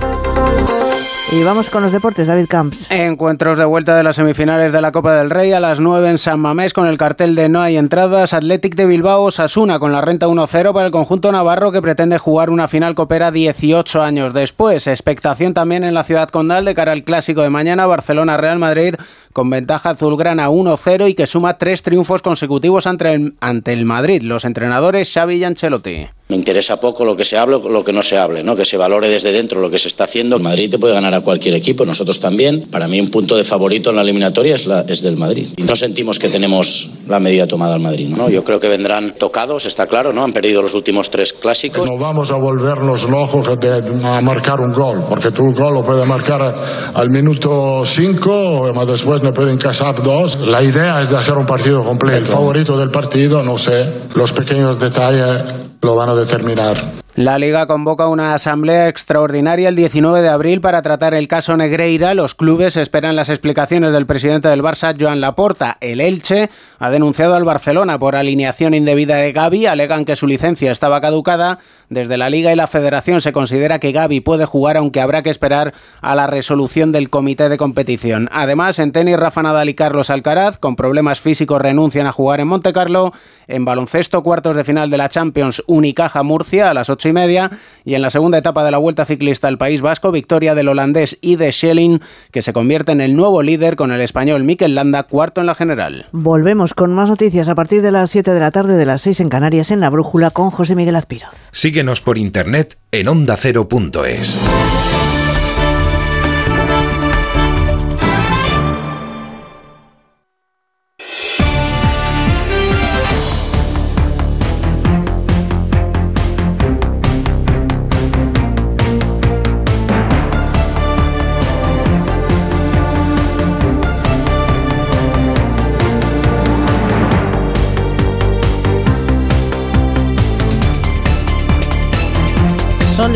Y 1.31 1.43
vamos 1.43 1.69
con 1.69 1.83
los 1.83 1.93
deportes, 1.93 2.27
David 2.27 2.47
Camps. 2.49 2.91
Encuentros 2.91 3.59
de 3.59 3.67
vuelta 3.67 3.95
de 3.95 4.03
las 4.03 4.17
semifinales 4.17 4.73
de 4.73 4.81
la 4.81 4.93
Copa 4.93 5.15
del 5.15 5.29
Rey 5.29 5.53
a 5.53 5.61
las 5.61 5.79
9 5.79 6.09
en 6.09 6.17
San 6.17 6.41
Mamés 6.41 6.73
con 6.73 6.87
el 6.87 6.97
cartel 6.97 7.35
de 7.35 7.51
no 7.51 7.61
hay 7.61 7.77
entradas. 7.77 8.33
Athletic 8.33 8.75
de 8.77 8.87
Bilbao 8.87 9.31
Sasuna 9.31 9.79
con 9.79 9.93
la 9.93 10.01
renta 10.01 10.27
1-0 10.27 10.73
para 10.73 10.87
el 10.87 10.91
conjunto 10.91 11.31
navarro 11.31 11.71
que 11.71 11.83
pretende 11.83 12.17
jugar 12.17 12.49
una 12.49 12.67
final 12.67 12.95
copera 12.95 13.31
18 13.31 14.03
años 14.03 14.33
después. 14.33 14.87
Expectación 14.87 15.53
también 15.53 15.85
en 15.85 15.93
la 15.93 16.03
ciudad 16.03 16.31
condal 16.31 16.65
de 16.65 16.75
cara 16.75 16.93
al 16.93 17.05
clásico 17.05 17.43
de 17.43 17.51
mañana 17.51 17.85
Barcelona-Real 17.85 18.59
Madrid 18.59 18.95
con 19.33 19.51
ventaja 19.51 19.91
azulgrana 19.91 20.49
1-0 20.49 21.11
y 21.11 21.15
que 21.15 21.27
suma 21.27 21.59
tres 21.59 21.83
triunfos 21.83 22.23
consecutivos 22.23 22.87
ante 22.87 23.15
el, 23.15 23.35
ante 23.41 23.73
el 23.73 23.85
Madrid. 23.85 24.23
Los 24.23 24.45
entrenadores 24.45 25.13
Xavi 25.13 25.37
y 25.37 25.45
Ancelotti. 25.45 26.07
Me 26.29 26.37
interesa 26.37 26.79
poco 26.79 27.07
lo 27.07 27.17
que 27.17 27.25
se 27.25 27.39
hable 27.39 27.57
o 27.57 27.69
lo 27.71 27.83
que 27.83 27.93
no 27.93 28.03
se 28.03 28.19
hable, 28.19 28.43
¿no? 28.43 28.55
que 28.55 28.67
se 28.67 28.77
valore 28.77 29.09
desde 29.09 29.33
dentro 29.33 29.63
lo 29.63 29.71
que 29.71 29.79
se 29.79 29.89
está 29.89 30.05
haciendo. 30.05 30.39
Madrid 30.39 30.71
te 30.71 30.79
puede 30.79 30.93
ganar 30.93 31.15
a 31.15 31.23
cualquier 31.23 31.55
equipo, 31.55 31.87
nosotros 31.87 32.21
también. 32.21 32.67
Para 32.71 32.87
mí 32.87 33.01
un 33.01 33.11
punto 33.11 33.35
de 33.35 33.45
favorito 33.45 33.89
en 33.89 33.97
la 33.97 34.03
eliminatoria 34.03 34.55
es, 34.55 34.67
la, 34.67 34.83
es 34.83 35.01
del 35.01 35.17
Madrid. 35.17 35.47
Y 35.57 35.63
no 35.63 35.75
sentimos 35.75 36.19
que 36.19 36.29
tenemos 36.29 36.91
la 37.09 37.19
medida 37.19 37.47
tomada 37.47 37.75
al 37.75 37.81
Madrid. 37.81 38.09
¿no? 38.15 38.29
Yo 38.29 38.45
creo 38.45 38.61
que 38.61 38.69
vendrán 38.69 39.15
tocados, 39.19 39.65
está 39.65 39.87
claro, 39.87 40.13
¿no? 40.13 40.23
han 40.23 40.35
perdido 40.35 40.61
los 40.61 40.75
últimos 40.75 41.09
tres 41.09 41.33
clásicos. 41.33 41.89
No 41.91 41.99
vamos 41.99 42.31
a 42.31 42.37
volvernos 42.37 43.09
locos 43.09 43.49
de, 43.59 43.79
a 44.05 44.21
marcar 44.21 44.61
un 44.61 44.73
gol, 44.73 45.07
porque 45.09 45.31
tu 45.31 45.45
gol 45.55 45.73
lo 45.73 45.83
puede 45.83 46.05
marcar 46.05 46.43
al 46.43 47.09
minuto 47.09 47.87
5, 47.87 48.63
pero 48.65 48.85
después 48.85 49.23
no 49.23 49.28
pueden 49.33 49.59
casar 49.59 50.03
dos. 50.03 50.39
La 50.41 50.63
idea 50.63 51.01
es 51.01 51.11
de 51.11 51.17
hacer 51.17 51.37
un 51.37 51.47
partido 51.47 51.85
completo. 51.85 52.19
El 52.19 52.27
favorito 52.27 52.79
del 52.79 52.91
partido, 52.91 53.43
no 53.43 53.59
sé, 53.59 54.03
los 54.15 54.33
pequeños 54.33 54.79
detalles 54.79 55.45
lo 55.81 55.95
van 55.95 56.11
a 56.11 56.15
determinar. 56.15 56.95
La 57.19 57.37
Liga 57.37 57.67
convoca 57.67 58.07
una 58.07 58.33
asamblea 58.33 58.87
extraordinaria 58.87 59.69
el 59.71 59.75
19 59.75 60.23
de 60.23 60.29
abril 60.29 60.61
para 60.61 60.83
tratar 60.83 61.15
el 61.15 61.27
caso 61.27 61.57
Negreira. 61.57 62.15
Los 62.15 62.37
clubes 62.37 62.77
esperan 62.77 63.17
las 63.17 63.29
explicaciones 63.29 63.93
del 63.93 64.07
presidente 64.07 64.47
del 64.47 64.63
Barça, 64.63 64.95
Joan 64.97 65.21
Laporta. 65.21 65.79
El 65.81 66.01
Elche 66.01 66.49
ha 66.79 66.91
denunciado 66.91 67.35
al 67.35 67.43
Barcelona 67.43 67.99
por 67.99 68.15
alineación 68.15 68.73
indebida 68.73 69.17
de 69.17 69.33
Gaby. 69.33 69.67
Alegan 69.67 70.05
que 70.05 70.15
su 70.15 70.29
licencia 70.29 70.71
estaba 70.71 71.01
caducada. 71.01 71.59
Desde 71.89 72.19
la 72.19 72.31
Liga 72.31 72.53
y 72.53 72.57
la 72.57 72.69
Federación 72.69 73.21
se 73.21 73.33
considera 73.33 73.81
que 73.81 73.91
Gaby 73.91 74.21
puede 74.21 74.45
jugar, 74.45 74.77
aunque 74.77 75.01
habrá 75.01 75.25
que 75.25 75.31
esperar 75.31 75.75
a 76.01 76.15
la 76.15 76.29
resolución 76.29 76.93
del 76.93 77.11
comité 77.11 77.49
de 77.49 77.57
competición. 77.57 78.29
Además, 78.31 78.79
en 78.79 78.93
tenis, 78.93 79.17
Rafa 79.17 79.43
Nadal 79.43 79.71
y 79.71 79.75
Carlos 79.75 80.11
Alcaraz, 80.11 80.59
con 80.59 80.77
problemas 80.77 81.21
físicos, 81.21 81.61
renuncian 81.61 82.07
a 82.07 82.13
jugar 82.13 82.39
en 82.39 82.47
Montecarlo. 82.47 83.13
En 83.49 83.65
baloncesto, 83.65 84.23
cuartos 84.23 84.55
de 84.55 84.63
final 84.63 84.89
de 84.89 84.99
la 84.99 85.09
Champions, 85.09 85.65
Unicaja 85.67 86.23
Murcia 86.23 86.71
a 86.71 86.75
las 86.75 86.91
8 86.91 87.08
y 87.09 87.13
media. 87.13 87.51
Y 87.85 87.95
en 87.95 88.03
la 88.03 88.11
segunda 88.11 88.39
etapa 88.39 88.65
de 88.65 88.71
la 88.71 88.79
Vuelta 88.79 89.05
Ciclista 89.05 89.49
al 89.49 89.59
País 89.59 89.83
Vasco, 89.83 90.13
victoria 90.13 90.55
del 90.55 90.69
holandés 90.69 91.19
Ide 91.21 91.51
Schelling, 91.51 92.01
que 92.31 92.43
se 92.43 92.53
convierte 92.53 92.93
en 92.93 93.01
el 93.01 93.17
nuevo 93.17 93.43
líder 93.43 93.77
con 93.77 93.93
el 93.93 94.01
español 94.01 94.45
Mikel 94.45 94.75
Landa, 94.75 95.05
cuarto 95.05 95.41
en 95.41 95.47
la 95.47 95.55
general. 95.55 96.07
Volvemos 96.13 96.75
con 96.75 96.93
más 96.93 97.09
noticias 97.09 97.49
a 97.49 97.55
partir 97.55 97.83
de 97.83 97.91
las 97.91 98.11
7 98.11 98.33
de 98.33 98.41
la 98.41 98.51
tarde 98.51 98.77
de 98.77 98.87
las 98.87 99.03
6 99.03 99.21
en 99.21 99.29
Canarias 99.29 99.71
en 99.71 99.81
La 99.81 99.91
Brújula 99.91 100.31
con 100.31 100.51
José 100.51 100.75
Miguel 100.75 100.97
Azpiroz. 100.97 101.31
Síguenos 101.51 102.01
por 102.01 102.19
internet 102.19 102.77
en 102.93 103.09
ondacero.es. 103.09 104.39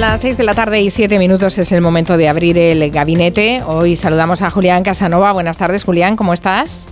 las 0.03 0.21
6 0.23 0.37
de 0.37 0.43
la 0.43 0.55
tarde 0.55 0.81
y 0.81 0.91
7 0.91 1.17
minutos, 1.21 1.57
es 1.59 1.71
el 1.71 1.81
momento 1.81 2.17
de 2.17 2.29
abrir 2.29 2.59
el 2.59 2.91
gabinete. 2.91 3.63
Hoy 3.65 3.95
saludamos 3.95 4.43
a 4.43 4.51
Julián 4.51 4.83
Casanova. 4.83 5.31
Buenas 5.31 5.59
tardes, 5.59 5.85
Julián, 5.85 6.17
¿cómo 6.17 6.35
estás? 6.35 6.89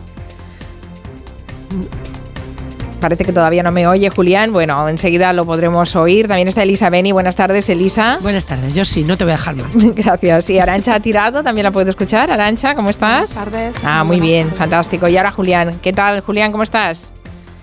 parece 3.01 3.25
que 3.25 3.33
todavía 3.33 3.63
no 3.63 3.73
me 3.73 3.87
oye 3.89 4.11
Julián. 4.11 4.53
Bueno, 4.53 4.89
enseguida 4.89 5.33
lo 5.33 5.45
podremos 5.45 5.97
oír. 5.97 6.29
También 6.29 6.47
está 6.47 6.63
Elisa 6.63 6.89
Beni. 6.89 7.11
Buenas 7.11 7.35
tardes, 7.35 7.69
Elisa. 7.69 8.19
Buenas 8.21 8.47
tardes, 8.47 8.75
yo 8.75 8.85
sí, 8.85 9.03
no 9.03 9.17
te 9.17 9.25
voy 9.25 9.33
a 9.33 9.37
dejar 9.37 9.57
mal. 9.57 9.71
Gracias. 9.97 10.51
Y 10.51 10.61
Arancha 10.61 10.95
ha 10.95 11.01
tirado, 11.01 11.43
también 11.43 11.65
la 11.65 11.73
puedo 11.73 11.91
escuchar. 11.91 12.31
Arancha, 12.31 12.77
¿cómo 12.77 12.91
estás? 12.91 13.35
Buenas 13.35 13.53
tardes. 13.53 13.77
Ah, 13.83 14.05
muy 14.05 14.21
bien, 14.21 14.53
fantástico. 14.53 15.09
Y 15.09 15.17
ahora 15.17 15.33
Julián, 15.33 15.81
¿qué 15.83 15.93
tal 15.93 16.21
Julián? 16.21 16.53
¿Cómo 16.53 16.63
estás? 16.63 17.13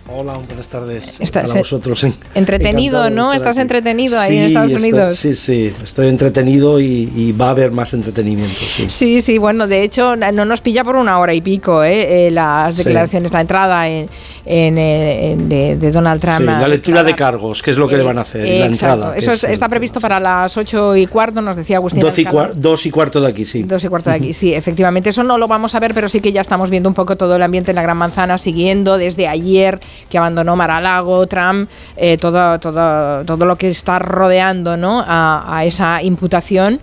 Hola, 0.09 0.33
buenas 0.47 0.69
tardes. 0.69 1.19
Estás 1.19 1.53
a 1.53 1.57
vosotros. 1.57 2.05
Entretenido, 2.33 3.09
¿no? 3.09 3.33
Estás 3.33 3.57
entretenido 3.57 4.17
ahí 4.17 4.37
en 4.37 4.43
Estados 4.43 4.73
Unidos. 4.73 5.19
Sí, 5.19 5.35
sí, 5.35 5.73
estoy 5.83 6.07
entretenido 6.07 6.79
y, 6.79 7.33
va 7.33 7.47
a 7.47 7.49
haber 7.49 7.71
más 7.71 7.93
entretenimiento. 7.93 8.57
Sí. 8.67 8.85
sí, 8.89 9.21
sí, 9.21 9.37
bueno, 9.37 9.67
de 9.67 9.83
hecho 9.83 10.15
no 10.15 10.45
nos 10.45 10.61
pilla 10.61 10.83
por 10.83 10.95
una 10.95 11.19
hora 11.19 11.33
y 11.33 11.41
pico 11.41 11.83
¿eh? 11.83 12.27
eh 12.27 12.31
las 12.31 12.77
declaraciones, 12.77 13.33
la 13.33 13.41
entrada 13.41 13.87
en, 13.89 14.07
en, 14.45 15.49
de, 15.49 15.91
Donald 15.91 16.21
Trump. 16.21 16.39
Sí, 16.39 16.45
la 16.45 16.67
lectura 16.67 17.03
de 17.03 17.13
cargos, 17.13 17.61
que 17.61 17.71
es 17.71 17.77
lo 17.77 17.87
que 17.87 17.97
le 17.97 18.03
van 18.03 18.17
a 18.17 18.21
hacer, 18.21 18.43
la 18.43 18.65
entrada. 18.65 19.15
Eso 19.15 19.31
está 19.33 19.67
previsto 19.67 19.99
para 19.99 20.19
las 20.19 20.55
ocho 20.55 20.95
y 20.95 21.05
cuarto, 21.07 21.41
nos 21.41 21.57
decía 21.57 21.77
Agustín. 21.77 22.01
Dos 22.01 22.17
y, 22.17 22.25
dos 22.55 22.85
y, 22.85 22.91
cuarto 22.91 23.19
de 23.19 23.27
aquí, 23.27 23.43
sí. 23.43 23.63
Dos 23.63 23.83
y 23.83 23.87
cuarto 23.89 24.09
de 24.09 24.15
aquí, 24.15 24.33
sí, 24.33 24.53
efectivamente. 24.53 25.09
Eso 25.09 25.23
no 25.23 25.37
lo 25.37 25.47
vamos 25.47 25.75
a 25.75 25.79
ver, 25.79 25.93
pero 25.93 26.07
sí 26.07 26.21
que 26.21 26.31
ya 26.31 26.41
estamos 26.41 26.69
viendo 26.69 26.87
un 26.87 26.95
poco 26.95 27.17
todo 27.17 27.35
el 27.35 27.43
ambiente 27.43 27.71
en 27.71 27.75
la 27.75 27.81
Gran 27.81 27.97
Manzana, 27.97 28.37
siguiendo 28.37 28.97
desde 28.97 29.27
ayer 29.27 29.79
que 30.09 30.17
abandonó 30.17 30.55
Mar-a-Lago, 30.55 31.27
Trump, 31.27 31.69
eh, 31.95 32.17
todo, 32.17 32.59
todo, 32.59 33.25
todo 33.25 33.45
lo 33.45 33.55
que 33.55 33.67
está 33.69 33.99
rodeando 33.99 34.77
¿no? 34.77 35.03
a, 35.05 35.63
esa 35.65 36.01
imputación. 36.01 36.79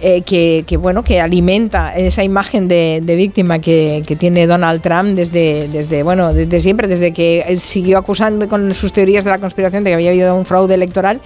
Eh, 0.00 0.20
que, 0.22 0.76
bueno 0.76 1.02
que 1.02 1.20
alimenta 1.20 1.94
esa 1.96 2.22
imagen 2.22 2.68
de, 2.68 3.00
víctima 3.16 3.58
que, 3.60 4.02
tiene 4.18 4.46
Donald 4.46 4.82
Trump 4.82 5.16
desde, 5.16 5.68
desde 5.68 6.02
bueno 6.02 6.34
desde 6.34 6.60
siempre 6.60 6.88
desde 6.88 7.12
que 7.12 7.40
él 7.48 7.58
siguió 7.58 7.96
acusando 7.96 8.46
con 8.48 8.74
sus 8.74 8.92
teorías 8.92 9.24
de 9.24 9.30
la 9.30 9.38
conspiración 9.38 9.82
de 9.82 9.90
que 9.90 9.94
había 9.94 10.10
habido 10.10 10.34
un 10.34 10.44
fraude 10.44 10.74
electoral 10.74 11.22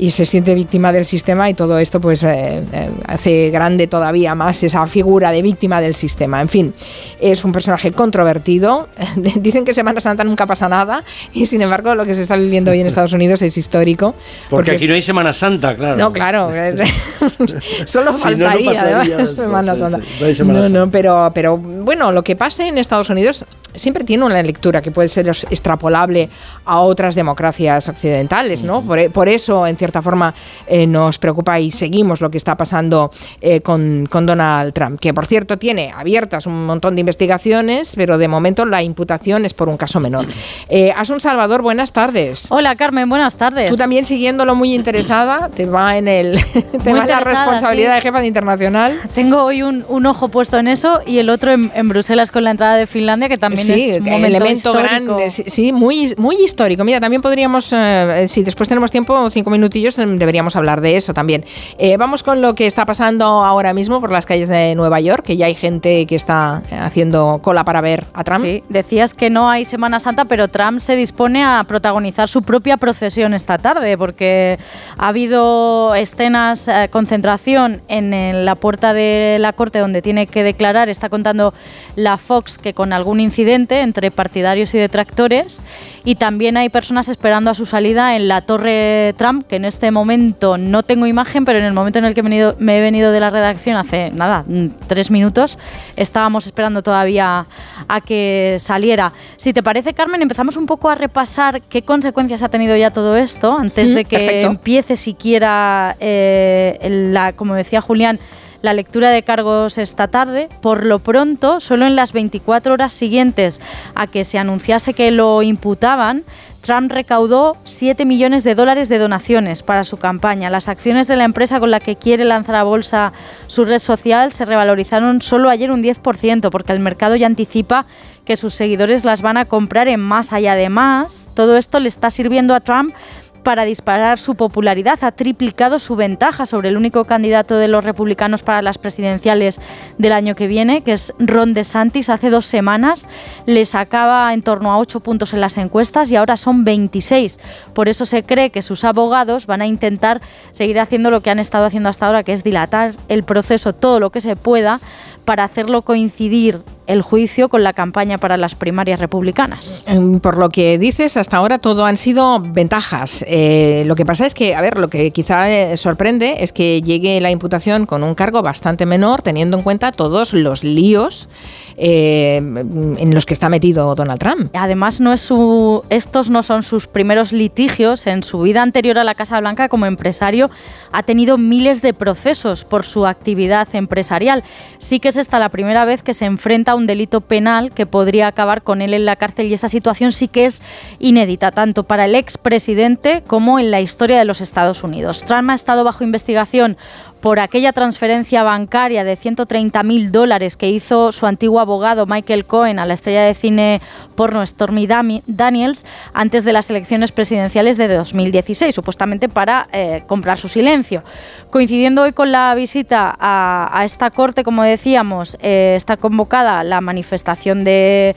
y 0.00 0.12
se 0.12 0.24
siente 0.24 0.54
víctima 0.54 0.92
del 0.92 1.04
sistema 1.04 1.50
y 1.50 1.54
todo 1.54 1.78
esto 1.78 2.00
pues 2.00 2.22
eh, 2.22 2.62
eh, 2.72 2.90
hace 3.06 3.50
grande 3.50 3.86
todavía 3.86 4.34
más 4.34 4.62
esa 4.62 4.86
figura 4.86 5.30
de 5.30 5.42
víctima 5.42 5.82
del 5.82 5.94
sistema. 5.94 6.40
En 6.40 6.48
fin, 6.48 6.72
es 7.20 7.44
un 7.44 7.52
personaje 7.52 7.92
controvertido. 7.92 8.88
Dicen 9.36 9.66
que 9.66 9.74
Semana 9.74 10.00
Santa 10.00 10.24
nunca 10.24 10.46
pasa 10.46 10.70
nada 10.70 11.04
y 11.34 11.44
sin 11.44 11.60
embargo 11.60 11.94
lo 11.94 12.06
que 12.06 12.14
se 12.14 12.22
está 12.22 12.36
viviendo 12.36 12.70
hoy 12.70 12.80
en 12.80 12.86
Estados 12.86 13.12
Unidos 13.12 13.42
es 13.42 13.58
histórico. 13.58 14.14
Porque, 14.48 14.70
aquí 14.70 14.88
no 14.88 14.94
hay 14.94 15.02
Semana 15.02 15.34
Santa, 15.34 15.76
claro. 15.76 15.98
No, 15.98 16.10
claro. 16.14 16.50
Solo 17.84 18.14
faltaría 18.14 19.26
Semana 19.26 19.76
Santa. 19.76 20.00
no, 20.44 20.68
no, 20.70 20.90
pero, 20.90 21.30
pero 21.34 21.58
bueno, 21.58 22.10
lo 22.10 22.24
que 22.24 22.36
pasa 22.36 22.66
en 22.66 22.78
Estados 22.78 23.10
Unidos 23.10 23.44
siempre 23.74 24.04
tiene 24.04 24.24
una 24.24 24.42
lectura 24.42 24.82
que 24.82 24.90
puede 24.90 25.08
ser 25.08 25.28
extrapolable 25.28 26.28
a 26.64 26.80
otras 26.80 27.14
democracias 27.14 27.88
occidentales, 27.88 28.64
¿no? 28.64 28.82
por, 28.82 29.28
eso, 29.28 29.66
en 29.66 29.76
cierta 29.76 30.02
forma, 30.02 30.34
eh, 30.66 30.86
nos 30.86 31.18
preocupa 31.18 31.58
y 31.58 31.70
seguimos 31.70 32.20
lo 32.20 32.30
que 32.30 32.38
está 32.38 32.56
pasando 32.56 33.10
eh, 33.40 33.60
con, 33.60 34.08
Donald 34.10 34.72
Trump, 34.72 35.00
que 35.00 35.14
por 35.14 35.26
cierto 35.26 35.58
tiene 35.58 35.92
abiertas 35.94 36.46
un 36.46 36.66
montón 36.66 36.94
de 36.94 37.00
investigaciones, 37.00 37.94
pero 37.96 38.18
de 38.18 38.28
momento 38.28 38.66
la 38.66 38.82
imputación 38.82 39.44
es 39.44 39.54
por 39.54 39.68
un 39.68 39.76
caso 39.76 39.98
menor. 40.00 40.26
Eh, 40.68 40.92
Asun 40.96 41.20
Salvador, 41.20 41.62
buenas 41.62 41.92
tardes. 41.92 42.46
Hola 42.50 42.76
Carmen, 42.76 43.08
buenas 43.08 43.36
tardes. 43.36 43.70
Tú 43.70 43.76
también 43.76 44.04
siguiéndolo 44.04 44.54
muy 44.54 44.74
interesada, 44.74 45.48
te 45.48 45.66
va 45.66 45.96
en 45.96 46.08
el 46.08 46.38
te 46.84 46.92
va 46.92 47.06
la 47.06 47.20
responsabilidad 47.20 47.94
de 47.94 48.00
jefa 48.02 48.20
de 48.20 48.26
internacional. 48.26 49.00
Tengo 49.14 49.42
hoy 49.42 49.62
un, 49.62 50.06
ojo 50.06 50.28
puesto 50.28 50.58
en 50.58 50.68
eso 50.68 51.00
y 51.06 51.18
el 51.18 51.30
otro 51.30 51.52
en 51.52 51.88
Bruselas 51.88 52.30
con 52.30 52.44
la 52.44 52.50
entrada 52.50 52.76
de 52.76 52.86
Finlandia, 52.86 53.28
que 53.28 53.36
también 53.36 53.59
sí, 53.60 53.90
es 53.90 54.00
un 54.00 54.24
elemento 54.24 54.72
grande, 54.72 55.30
sí, 55.30 55.72
muy, 55.72 56.14
muy 56.16 56.36
histórico. 56.36 56.84
Mira, 56.84 57.00
también 57.00 57.22
podríamos, 57.22 57.72
eh, 57.72 58.26
si 58.28 58.42
después 58.42 58.68
tenemos 58.68 58.90
tiempo, 58.90 59.30
cinco 59.30 59.50
minutillos, 59.50 59.98
em, 59.98 60.18
deberíamos 60.18 60.56
hablar 60.56 60.80
de 60.80 60.96
eso 60.96 61.12
también. 61.12 61.44
Eh, 61.78 61.96
vamos 61.96 62.22
con 62.22 62.40
lo 62.40 62.54
que 62.54 62.66
está 62.66 62.86
pasando 62.86 63.24
ahora 63.24 63.74
mismo 63.74 64.00
por 64.00 64.10
las 64.10 64.26
calles 64.26 64.48
de 64.48 64.74
Nueva 64.74 65.00
York, 65.00 65.24
que 65.24 65.36
ya 65.36 65.46
hay 65.46 65.54
gente 65.54 66.06
que 66.06 66.14
está 66.14 66.62
haciendo 66.70 67.40
cola 67.42 67.64
para 67.64 67.80
ver 67.80 68.04
a 68.12 68.24
Trump. 68.24 68.44
Sí, 68.44 68.62
decías 68.68 69.14
que 69.14 69.30
no 69.30 69.50
hay 69.50 69.64
Semana 69.64 69.98
Santa, 69.98 70.24
pero 70.24 70.48
Trump 70.48 70.80
se 70.80 70.96
dispone 70.96 71.44
a 71.44 71.64
protagonizar 71.66 72.28
su 72.28 72.42
propia 72.42 72.76
procesión 72.76 73.34
esta 73.34 73.58
tarde, 73.58 73.96
porque 73.98 74.58
ha 74.96 75.08
habido 75.08 75.94
escenas, 75.94 76.68
eh, 76.68 76.88
concentración 76.90 77.80
en 77.88 78.44
la 78.44 78.54
puerta 78.54 78.92
de 78.92 79.36
la 79.38 79.52
corte 79.52 79.78
donde 79.78 80.02
tiene 80.02 80.26
que 80.26 80.42
declarar, 80.42 80.88
está 80.88 81.08
contando 81.08 81.52
la 81.96 82.18
Fox 82.18 82.58
que 82.58 82.74
con 82.74 82.92
algún 82.92 83.20
incidente 83.20 83.49
entre 83.54 84.10
partidarios 84.10 84.74
y 84.74 84.78
detractores 84.78 85.62
y 86.04 86.14
también 86.14 86.56
hay 86.56 86.70
personas 86.70 87.08
esperando 87.08 87.50
a 87.50 87.54
su 87.54 87.66
salida 87.66 88.16
en 88.16 88.28
la 88.28 88.40
Torre 88.40 89.14
Trump, 89.18 89.46
que 89.46 89.56
en 89.56 89.64
este 89.64 89.90
momento 89.90 90.56
no 90.56 90.82
tengo 90.82 91.06
imagen, 91.06 91.44
pero 91.44 91.58
en 91.58 91.64
el 91.64 91.72
momento 91.72 91.98
en 91.98 92.06
el 92.06 92.14
que 92.14 92.22
me 92.22 92.78
he 92.78 92.80
venido 92.80 93.12
de 93.12 93.20
la 93.20 93.30
redacción 93.30 93.76
hace 93.76 94.10
nada, 94.10 94.44
mm, 94.46 94.66
tres 94.86 95.10
minutos, 95.10 95.58
estábamos 95.96 96.46
esperando 96.46 96.82
todavía 96.82 97.46
a 97.86 98.00
que 98.00 98.56
saliera. 98.58 99.12
Si 99.36 99.52
te 99.52 99.62
parece, 99.62 99.92
Carmen, 99.92 100.22
empezamos 100.22 100.56
un 100.56 100.66
poco 100.66 100.88
a 100.88 100.94
repasar 100.94 101.60
qué 101.62 101.82
consecuencias 101.82 102.42
ha 102.42 102.48
tenido 102.48 102.76
ya 102.76 102.90
todo 102.90 103.16
esto 103.16 103.56
antes 103.56 103.94
de 103.94 104.04
que 104.04 104.42
empiece 104.42 104.96
siquiera, 104.96 105.96
eh, 106.00 107.08
la, 107.12 107.32
como 107.34 107.54
decía 107.54 107.80
Julián, 107.80 108.20
la 108.62 108.72
lectura 108.72 109.10
de 109.10 109.22
cargos 109.22 109.78
esta 109.78 110.08
tarde. 110.08 110.48
Por 110.60 110.84
lo 110.84 110.98
pronto, 110.98 111.60
solo 111.60 111.86
en 111.86 111.96
las 111.96 112.12
24 112.12 112.72
horas 112.72 112.92
siguientes 112.92 113.60
a 113.94 114.06
que 114.06 114.24
se 114.24 114.38
anunciase 114.38 114.94
que 114.94 115.10
lo 115.10 115.42
imputaban, 115.42 116.22
Trump 116.60 116.92
recaudó 116.92 117.56
7 117.64 118.04
millones 118.04 118.44
de 118.44 118.54
dólares 118.54 118.88
de 118.88 118.98
donaciones 118.98 119.62
para 119.62 119.84
su 119.84 119.96
campaña. 119.96 120.50
Las 120.50 120.68
acciones 120.68 121.08
de 121.08 121.16
la 121.16 121.24
empresa 121.24 121.58
con 121.58 121.70
la 121.70 121.80
que 121.80 121.96
quiere 121.96 122.24
lanzar 122.24 122.56
a 122.56 122.64
bolsa 122.64 123.12
su 123.46 123.64
red 123.64 123.78
social 123.78 124.32
se 124.32 124.44
revalorizaron 124.44 125.22
solo 125.22 125.48
ayer 125.48 125.70
un 125.70 125.82
10% 125.82 126.50
porque 126.50 126.72
el 126.72 126.80
mercado 126.80 127.16
ya 127.16 127.26
anticipa 127.26 127.86
que 128.26 128.36
sus 128.36 128.54
seguidores 128.54 129.04
las 129.04 129.22
van 129.22 129.38
a 129.38 129.46
comprar 129.46 129.88
en 129.88 130.00
más. 130.00 130.32
Y 130.32 130.46
además, 130.46 131.28
todo 131.34 131.56
esto 131.56 131.80
le 131.80 131.88
está 131.88 132.10
sirviendo 132.10 132.54
a 132.54 132.60
Trump 132.60 132.94
para 133.42 133.64
disparar 133.64 134.18
su 134.18 134.34
popularidad. 134.34 134.98
Ha 135.02 135.12
triplicado 135.12 135.78
su 135.78 135.96
ventaja 135.96 136.46
sobre 136.46 136.68
el 136.68 136.76
único 136.76 137.04
candidato 137.04 137.56
de 137.56 137.68
los 137.68 137.84
republicanos 137.84 138.42
para 138.42 138.62
las 138.62 138.78
presidenciales 138.78 139.60
del 139.98 140.12
año 140.12 140.34
que 140.34 140.46
viene, 140.46 140.82
que 140.82 140.92
es 140.92 141.12
Ron 141.18 141.54
DeSantis. 141.54 142.10
Hace 142.10 142.30
dos 142.30 142.46
semanas 142.46 143.08
le 143.46 143.64
sacaba 143.64 144.32
en 144.32 144.42
torno 144.42 144.72
a 144.72 144.78
8 144.78 145.00
puntos 145.00 145.34
en 145.34 145.40
las 145.40 145.58
encuestas 145.58 146.10
y 146.10 146.16
ahora 146.16 146.36
son 146.36 146.64
26. 146.64 147.40
Por 147.74 147.88
eso 147.88 148.04
se 148.04 148.22
cree 148.22 148.50
que 148.50 148.62
sus 148.62 148.84
abogados 148.84 149.46
van 149.46 149.62
a 149.62 149.66
intentar 149.66 150.20
seguir 150.52 150.78
haciendo 150.80 151.10
lo 151.10 151.22
que 151.22 151.30
han 151.30 151.38
estado 151.38 151.64
haciendo 151.64 151.88
hasta 151.88 152.06
ahora, 152.06 152.22
que 152.22 152.32
es 152.32 152.44
dilatar 152.44 152.94
el 153.08 153.22
proceso 153.22 153.72
todo 153.72 154.00
lo 154.00 154.10
que 154.10 154.20
se 154.20 154.36
pueda 154.36 154.80
para 155.24 155.44
hacerlo 155.44 155.82
coincidir 155.82 156.62
el 156.90 157.02
juicio 157.02 157.48
con 157.48 157.62
la 157.62 157.72
campaña 157.72 158.18
para 158.18 158.36
las 158.36 158.56
primarias 158.56 158.98
republicanas. 158.98 159.84
Em, 159.86 160.18
por 160.18 160.38
lo 160.38 160.48
que 160.48 160.76
dices, 160.76 161.16
hasta 161.16 161.36
ahora 161.36 161.58
todo 161.58 161.84
han 161.84 161.96
sido 161.96 162.40
ventajas. 162.40 163.24
Eh, 163.28 163.84
lo 163.86 163.94
que 163.94 164.04
pasa 164.04 164.26
es 164.26 164.34
que, 164.34 164.56
a 164.56 164.60
ver, 164.60 164.76
lo 164.76 164.88
que 164.88 165.12
quizá 165.12 165.48
eh, 165.48 165.76
sorprende 165.76 166.38
es 166.40 166.52
que 166.52 166.82
llegue 166.82 167.20
la 167.20 167.30
imputación 167.30 167.86
con 167.86 168.02
un 168.02 168.16
cargo 168.16 168.42
bastante 168.42 168.86
menor, 168.86 169.22
teniendo 169.22 169.56
en 169.56 169.62
cuenta 169.62 169.92
todos 169.92 170.32
los 170.32 170.64
líos 170.64 171.28
eh, 171.76 172.36
en 172.38 173.14
los 173.14 173.24
que 173.24 173.34
está 173.34 173.48
metido 173.48 173.94
Donald 173.94 174.18
Trump. 174.18 174.50
Además, 174.54 175.00
no 175.00 175.12
es 175.12 175.20
su, 175.20 175.84
estos 175.90 176.28
no 176.28 176.42
son 176.42 176.64
sus 176.64 176.88
primeros 176.88 177.32
litigios. 177.32 178.08
En 178.08 178.24
su 178.24 178.40
vida 178.40 178.62
anterior 178.62 178.98
a 178.98 179.04
la 179.04 179.14
Casa 179.14 179.38
Blanca, 179.38 179.68
como 179.68 179.86
empresario, 179.86 180.50
ha 180.90 181.04
tenido 181.04 181.38
miles 181.38 181.82
de 181.82 181.94
procesos 181.94 182.64
por 182.64 182.84
su 182.84 183.06
actividad 183.06 183.68
empresarial. 183.74 184.42
Sí 184.78 184.98
que 184.98 185.09
es 185.10 185.18
esta 185.18 185.38
la 185.38 185.50
primera 185.50 185.84
vez 185.84 186.02
que 186.02 186.14
se 186.14 186.24
enfrenta 186.24 186.72
a 186.72 186.74
un 186.74 186.86
delito 186.86 187.20
penal 187.20 187.72
que 187.72 187.84
podría 187.84 188.28
acabar 188.28 188.62
con 188.62 188.80
él 188.80 188.94
en 188.94 189.04
la 189.04 189.16
cárcel 189.16 189.48
y 189.48 189.54
esa 189.54 189.68
situación 189.68 190.12
sí 190.12 190.28
que 190.28 190.46
es 190.46 190.62
inédita, 190.98 191.50
tanto 191.50 191.82
para 191.82 192.06
el 192.06 192.14
expresidente 192.14 193.22
como 193.26 193.58
en 193.58 193.70
la 193.70 193.80
historia 193.80 194.18
de 194.18 194.24
los 194.24 194.40
Estados 194.40 194.82
Unidos. 194.82 195.24
Trump 195.24 195.50
ha 195.50 195.54
estado 195.54 195.84
bajo 195.84 196.04
investigación 196.04 196.78
por 197.20 197.38
aquella 197.38 197.72
transferencia 197.72 198.42
bancaria 198.42 199.04
de 199.04 199.16
130.000 199.16 200.10
dólares 200.10 200.56
que 200.56 200.70
hizo 200.70 201.12
su 201.12 201.26
antiguo 201.26 201.60
abogado 201.60 202.06
Michael 202.06 202.46
Cohen 202.46 202.78
a 202.78 202.86
la 202.86 202.94
estrella 202.94 203.22
de 203.22 203.34
cine 203.34 203.80
porno 204.16 204.44
Stormy 204.44 204.86
Daniels 204.86 205.86
antes 206.12 206.44
de 206.44 206.52
las 206.52 206.70
elecciones 206.70 207.12
presidenciales 207.12 207.76
de 207.76 207.88
2016, 207.88 208.74
supuestamente 208.74 209.28
para 209.28 209.68
eh, 209.72 210.02
comprar 210.06 210.38
su 210.38 210.48
silencio. 210.48 211.02
Coincidiendo 211.50 212.02
hoy 212.02 212.12
con 212.12 212.32
la 212.32 212.54
visita 212.54 213.16
a, 213.18 213.82
esta 213.84 214.10
corte, 214.10 214.44
como 214.44 214.62
decíamos, 214.62 215.36
eh, 215.42 215.74
está 215.76 215.96
convocada 215.96 216.62
la 216.64 216.80
manifestación 216.80 217.64
de, 217.64 218.14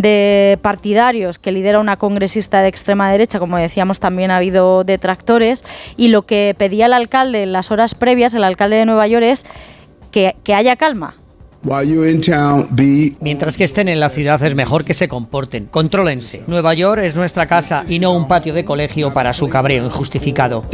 de 0.00 0.58
partidarios 0.62 1.38
que 1.38 1.52
lidera 1.52 1.78
una 1.78 1.96
congresista 1.96 2.62
de 2.62 2.68
extrema 2.68 3.12
derecha, 3.12 3.38
como 3.38 3.58
decíamos, 3.58 4.00
también 4.00 4.30
ha 4.30 4.38
habido 4.38 4.84
detractores, 4.84 5.64
y 5.98 6.08
lo 6.08 6.22
que 6.22 6.54
pedía 6.56 6.86
el 6.86 6.94
alcalde 6.94 7.42
en 7.42 7.52
las 7.52 7.70
horas 7.70 7.94
previas, 7.94 8.32
el 8.32 8.42
alcalde 8.42 8.76
de 8.76 8.86
Nueva 8.86 9.06
York, 9.06 9.24
es 9.24 9.44
que, 10.10 10.34
haya 10.54 10.76
calma, 10.76 11.16
Mientras 13.20 13.56
que 13.56 13.64
estén 13.64 13.88
en 13.88 14.00
la 14.00 14.08
ciudad 14.08 14.42
es 14.42 14.54
mejor 14.54 14.84
que 14.84 14.94
se 14.94 15.06
comporten. 15.06 15.66
Contrólense. 15.66 16.42
Nueva 16.48 16.74
York 16.74 17.02
es 17.02 17.14
nuestra 17.14 17.46
casa 17.46 17.84
y 17.88 18.00
no 18.00 18.12
un 18.12 18.26
patio 18.26 18.52
de 18.52 18.64
colegio 18.64 19.12
para 19.12 19.32
su 19.32 19.48
cabreo 19.48 19.84
injustificado. 19.84 20.64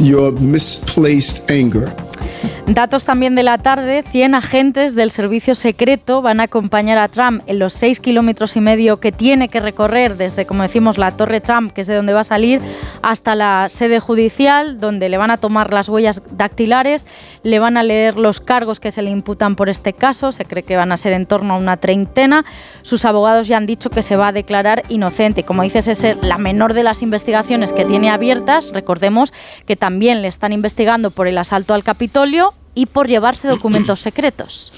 Datos 2.67 3.03
también 3.03 3.33
de 3.33 3.41
la 3.41 3.57
tarde, 3.57 4.03
100 4.03 4.35
agentes 4.35 4.93
del 4.93 5.09
servicio 5.09 5.55
secreto 5.55 6.21
van 6.21 6.39
a 6.39 6.43
acompañar 6.43 6.99
a 6.99 7.07
Trump 7.07 7.41
en 7.47 7.57
los 7.57 7.73
6 7.73 7.99
kilómetros 7.99 8.55
y 8.55 8.61
medio 8.61 8.99
que 8.99 9.11
tiene 9.11 9.49
que 9.49 9.59
recorrer 9.59 10.17
desde, 10.17 10.45
como 10.45 10.61
decimos, 10.61 10.99
la 10.99 11.11
Torre 11.11 11.41
Trump, 11.41 11.73
que 11.73 11.81
es 11.81 11.87
de 11.87 11.95
donde 11.95 12.13
va 12.13 12.19
a 12.19 12.23
salir, 12.23 12.61
hasta 13.01 13.33
la 13.33 13.69
sede 13.69 13.99
judicial, 13.99 14.79
donde 14.79 15.09
le 15.09 15.17
van 15.17 15.31
a 15.31 15.37
tomar 15.37 15.73
las 15.73 15.89
huellas 15.89 16.21
dactilares, 16.29 17.07
le 17.41 17.57
van 17.57 17.75
a 17.75 17.81
leer 17.81 18.17
los 18.17 18.39
cargos 18.39 18.79
que 18.79 18.91
se 18.91 19.01
le 19.01 19.09
imputan 19.09 19.55
por 19.55 19.67
este 19.69 19.93
caso, 19.93 20.31
se 20.31 20.45
cree 20.45 20.61
que 20.61 20.77
van 20.77 20.91
a 20.91 20.97
ser 20.97 21.13
en 21.13 21.25
torno 21.25 21.55
a 21.55 21.57
una 21.57 21.77
treintena. 21.77 22.45
Sus 22.83 23.03
abogados 23.03 23.47
ya 23.47 23.57
han 23.57 23.65
dicho 23.65 23.89
que 23.89 24.03
se 24.03 24.15
va 24.15 24.27
a 24.27 24.31
declarar 24.31 24.83
inocente. 24.89 25.43
Como 25.43 25.63
dices, 25.63 25.87
es 25.87 26.17
la 26.21 26.37
menor 26.37 26.73
de 26.73 26.83
las 26.83 27.01
investigaciones 27.01 27.73
que 27.73 27.85
tiene 27.85 28.11
abiertas. 28.11 28.71
Recordemos 28.73 29.33
que 29.65 29.75
también 29.75 30.21
le 30.21 30.27
están 30.27 30.53
investigando 30.53 31.09
por 31.09 31.27
el 31.27 31.37
asalto 31.37 31.73
al 31.73 31.83
Capitolio 31.83 32.28
y 32.75 32.85
por 32.85 33.07
llevarse 33.07 33.47
documentos 33.47 33.99
secretos. 33.99 34.71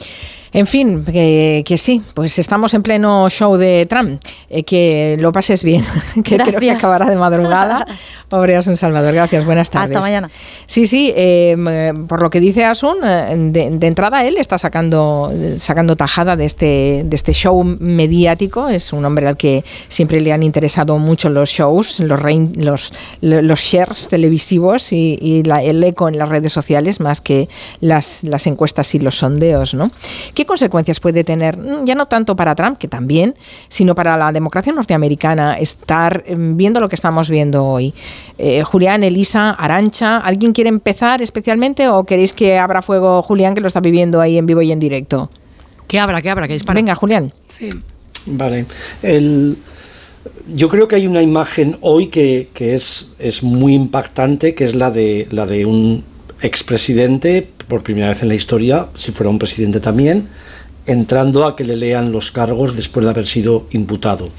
En 0.54 0.68
fin, 0.68 1.06
que, 1.06 1.76
sí, 1.78 2.02
pues 2.14 2.38
estamos 2.38 2.74
en 2.74 2.84
pleno 2.84 3.30
show 3.30 3.56
de 3.56 3.86
Trump. 3.86 4.22
Eh, 4.50 4.64
que 4.64 5.16
lo 5.18 5.32
pases 5.32 5.64
bien, 5.64 5.84
que 6.24 6.38
creo 6.38 6.60
que 6.60 6.72
acabará 6.72 7.10
de 7.10 7.16
madrugada. 7.16 7.86
Pobre 8.28 8.56
Asun 8.58 8.76
Salvador, 8.76 9.14
gracias, 9.14 9.46
buenas 9.46 9.70
tardes. 9.70 9.92
Hasta 9.92 10.02
mañana. 10.02 10.30
Sí, 10.66 10.88
sí, 10.88 11.14
eh, 11.16 11.94
por 12.08 12.22
lo 12.22 12.30
que 12.30 12.42
dice 12.42 12.66
Asun, 12.66 12.98
eh, 13.04 13.34
de, 13.38 13.88
entrada 13.88 14.26
él 14.26 14.38
está 14.38 14.58
sacando, 14.58 15.32
sacando 15.58 15.96
tajada 15.96 16.36
de 16.36 16.46
este, 16.46 17.04
de 17.06 17.16
este 17.16 17.34
show 17.34 17.64
mediático. 17.64 18.68
Es 18.68 18.92
un 18.92 19.06
hombre 19.06 19.28
al 19.28 19.38
que 19.38 19.64
siempre 19.88 20.20
le 20.20 20.34
han 20.34 20.44
interesado 20.44 20.98
mucho 20.98 21.30
los 21.30 21.50
shows, 21.50 22.00
los, 22.02 22.20
los, 22.56 22.94
los 23.22 23.60
shares 23.60 24.08
televisivos 24.10 24.92
y, 24.92 25.44
el 25.62 25.84
eco 25.84 26.10
en 26.10 26.18
las 26.18 26.30
redes 26.30 26.52
sociales 26.52 27.00
más 27.00 27.22
que 27.22 27.48
las, 27.80 28.24
las 28.24 28.48
encuestas 28.48 28.94
y 28.96 29.00
los 29.00 29.18
sondeos, 29.18 29.74
¿no? 29.74 29.92
¿Qué 30.42 30.48
consecuencias 30.48 31.00
puede 31.00 31.24
tener, 31.24 31.56
mm, 31.56 31.86
ya 31.86 31.94
no 31.94 32.08
tanto 32.08 32.36
para 32.36 32.56
Trump, 32.56 32.80
que 32.80 32.88
también, 32.88 33.36
sino 33.70 33.94
para 33.94 34.18
la 34.18 34.32
democracia 34.32 34.74
norteamericana, 34.74 35.60
estar 35.60 36.24
mm, 36.28 36.58
viendo 36.58 36.80
lo 36.80 36.90
que 36.90 36.96
estamos 36.96 37.30
viendo 37.30 37.64
hoy? 37.64 37.94
Eh, 38.40 38.64
Julián, 38.64 39.04
Elisa, 39.04 39.52
Arancha, 39.52 40.18
¿alguien 40.18 40.52
quiere 40.52 40.70
empezar 40.70 41.22
especialmente 41.22 41.90
o 41.90 42.06
queréis 42.06 42.34
que 42.34 42.58
abra 42.58 42.82
fuego 42.82 43.22
Julián, 43.22 43.54
que 43.54 43.62
lo 43.62 43.68
está 43.68 43.82
viviendo 43.82 44.20
ahí 44.20 44.40
en 44.40 44.48
vivo 44.48 44.64
y 44.64 44.72
en 44.72 44.80
directo? 44.80 45.30
Que 45.88 46.00
abra, 46.00 46.24
que 46.24 46.32
abra, 46.32 46.48
que 46.48 46.54
dispara. 46.54 46.80
Venga, 46.80 46.96
Julián. 46.96 47.32
Sí. 47.48 47.70
Vale. 48.26 48.66
yo 50.48 50.70
creo 50.70 50.88
que 50.88 50.96
hay 50.96 51.06
una 51.06 51.22
imagen 51.22 51.78
hoy 51.82 52.08
que, 52.08 52.50
que 52.56 52.74
es, 52.74 53.14
es, 53.20 53.44
muy 53.44 53.76
impactante, 53.76 54.56
que 54.56 54.66
es 54.66 54.74
la 54.74 54.90
de, 54.90 55.28
la 55.30 55.46
de 55.46 55.68
un 55.68 56.04
expresidente 56.42 57.48
por 57.68 57.84
primera 57.84 58.10
vez 58.10 58.22
en 58.24 58.30
la 58.30 58.36
historia, 58.36 58.88
si 58.96 59.12
fuera 59.12 59.30
un 59.30 59.40
presidente 59.40 59.80
también, 59.80 60.28
entrando 60.86 61.46
a 61.46 61.56
que 61.56 61.64
le 61.64 61.76
lean 61.76 62.12
los 62.12 62.32
cargos 62.32 62.76
después 62.76 63.06
de 63.06 63.12
haber 63.12 63.28
sido 63.28 63.68
imputado. 63.72 64.30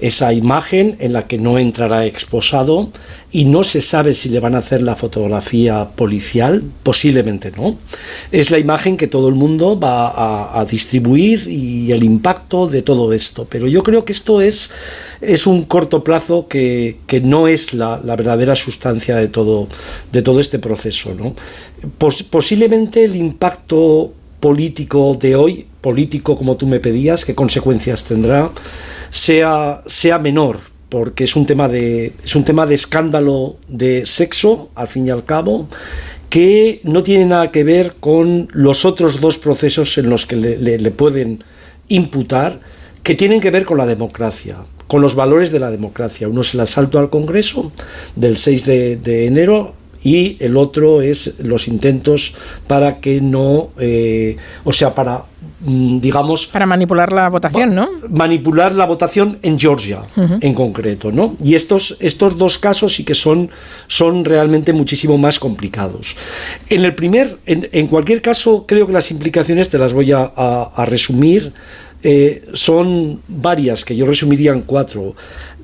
Esa 0.00 0.32
imagen 0.32 0.96
en 0.98 1.12
la 1.12 1.26
que 1.26 1.38
no 1.38 1.58
entrará 1.58 2.04
exposado 2.04 2.90
y 3.30 3.44
no 3.44 3.64
se 3.64 3.80
sabe 3.80 4.14
si 4.14 4.28
le 4.28 4.40
van 4.40 4.54
a 4.54 4.58
hacer 4.58 4.82
la 4.82 4.96
fotografía 4.96 5.88
policial, 5.96 6.62
posiblemente 6.82 7.52
no. 7.56 7.76
Es 8.32 8.50
la 8.50 8.58
imagen 8.58 8.96
que 8.96 9.06
todo 9.06 9.28
el 9.28 9.34
mundo 9.34 9.78
va 9.78 10.58
a, 10.60 10.64
distribuir 10.64 11.48
y 11.48 11.92
el 11.92 12.02
impacto 12.04 12.66
de 12.66 12.82
todo 12.82 13.12
esto. 13.12 13.46
Pero 13.48 13.66
yo 13.66 13.82
creo 13.82 14.04
que 14.04 14.12
esto 14.12 14.40
es, 14.40 14.72
es 15.20 15.46
un 15.46 15.64
corto 15.64 16.04
plazo 16.04 16.48
que, 16.48 16.98
no 17.22 17.48
es 17.48 17.72
la, 17.74 17.96
verdadera 17.96 18.54
sustancia 18.54 19.16
de 19.16 19.28
todo, 19.28 19.68
de 20.12 20.22
todo 20.22 20.40
este 20.40 20.58
proceso. 20.58 21.14
¿no? 21.14 21.34
posiblemente 22.30 23.04
el 23.04 23.16
impacto 23.16 24.12
político 24.40 25.16
de 25.18 25.36
hoy, 25.36 25.66
político 25.80 26.36
como 26.36 26.56
tú 26.56 26.66
me 26.66 26.78
pedías, 26.78 27.24
qué 27.24 27.34
consecuencias 27.34 28.04
tendrá, 28.04 28.50
sea, 29.14 29.82
sea 29.86 30.18
menor, 30.18 30.58
porque 30.88 31.22
es 31.22 31.36
un, 31.36 31.46
tema 31.46 31.68
de, 31.68 32.12
es 32.24 32.34
un 32.34 32.44
tema 32.44 32.66
de 32.66 32.74
escándalo 32.74 33.56
de 33.68 34.04
sexo, 34.06 34.70
al 34.74 34.88
fin 34.88 35.06
y 35.06 35.10
al 35.10 35.24
cabo, 35.24 35.68
que 36.28 36.80
no 36.82 37.04
tiene 37.04 37.26
nada 37.26 37.52
que 37.52 37.62
ver 37.62 37.94
con 38.00 38.48
los 38.52 38.84
otros 38.84 39.20
dos 39.20 39.38
procesos 39.38 39.96
en 39.98 40.10
los 40.10 40.26
que 40.26 40.34
le, 40.34 40.90
pueden 40.90 41.44
imputar, 41.86 42.58
que 43.04 43.14
tienen 43.14 43.40
que 43.40 43.52
ver 43.52 43.64
con 43.64 43.78
la 43.78 43.86
democracia, 43.86 44.56
con 44.88 45.00
los 45.00 45.14
valores 45.14 45.52
de 45.52 45.60
la 45.60 45.70
democracia. 45.70 46.28
Uno 46.28 46.40
es 46.40 46.52
el 46.54 46.60
asalto 46.60 46.98
al 46.98 47.08
Congreso 47.08 47.70
del 48.16 48.36
6 48.36 48.64
de, 48.66 49.26
enero 49.26 49.74
y 50.02 50.36
el 50.40 50.56
otro 50.56 51.02
es 51.02 51.38
los 51.38 51.68
intentos 51.68 52.34
para 52.66 52.98
que 52.98 53.20
no, 53.20 53.70
eh, 53.78 54.36
o 54.64 54.72
sea, 54.72 54.92
para 54.92 55.26
digamos 55.64 56.46
para 56.46 56.66
manipular 56.66 57.12
la 57.12 57.28
votación, 57.28 57.74
¿no? 57.74 57.88
Manipular 58.10 58.74
la 58.74 58.86
votación 58.86 59.38
en 59.42 59.58
Georgia, 59.58 60.02
en 60.16 60.54
concreto, 60.54 61.10
¿no? 61.10 61.36
Y 61.42 61.54
estos 61.54 61.96
estos 62.00 62.36
dos 62.36 62.58
casos 62.58 62.94
sí 62.94 63.04
que 63.04 63.14
son 63.14 63.50
son 63.86 64.24
realmente 64.24 64.72
muchísimo 64.72 65.16
más 65.16 65.38
complicados. 65.38 66.16
En 66.68 66.84
el 66.84 66.94
primer, 66.94 67.38
en, 67.46 67.86
cualquier 67.86 68.20
caso, 68.20 68.64
creo 68.66 68.86
que 68.86 68.92
las 68.92 69.10
implicaciones 69.10 69.68
te 69.68 69.78
las 69.78 69.92
voy 69.92 70.12
a, 70.12 70.84
resumir. 70.86 71.52
Eh, 72.06 72.44
son 72.52 73.22
varias, 73.28 73.82
que 73.82 73.96
yo 73.96 74.04
resumiría 74.04 74.52
en 74.52 74.60
cuatro. 74.60 75.14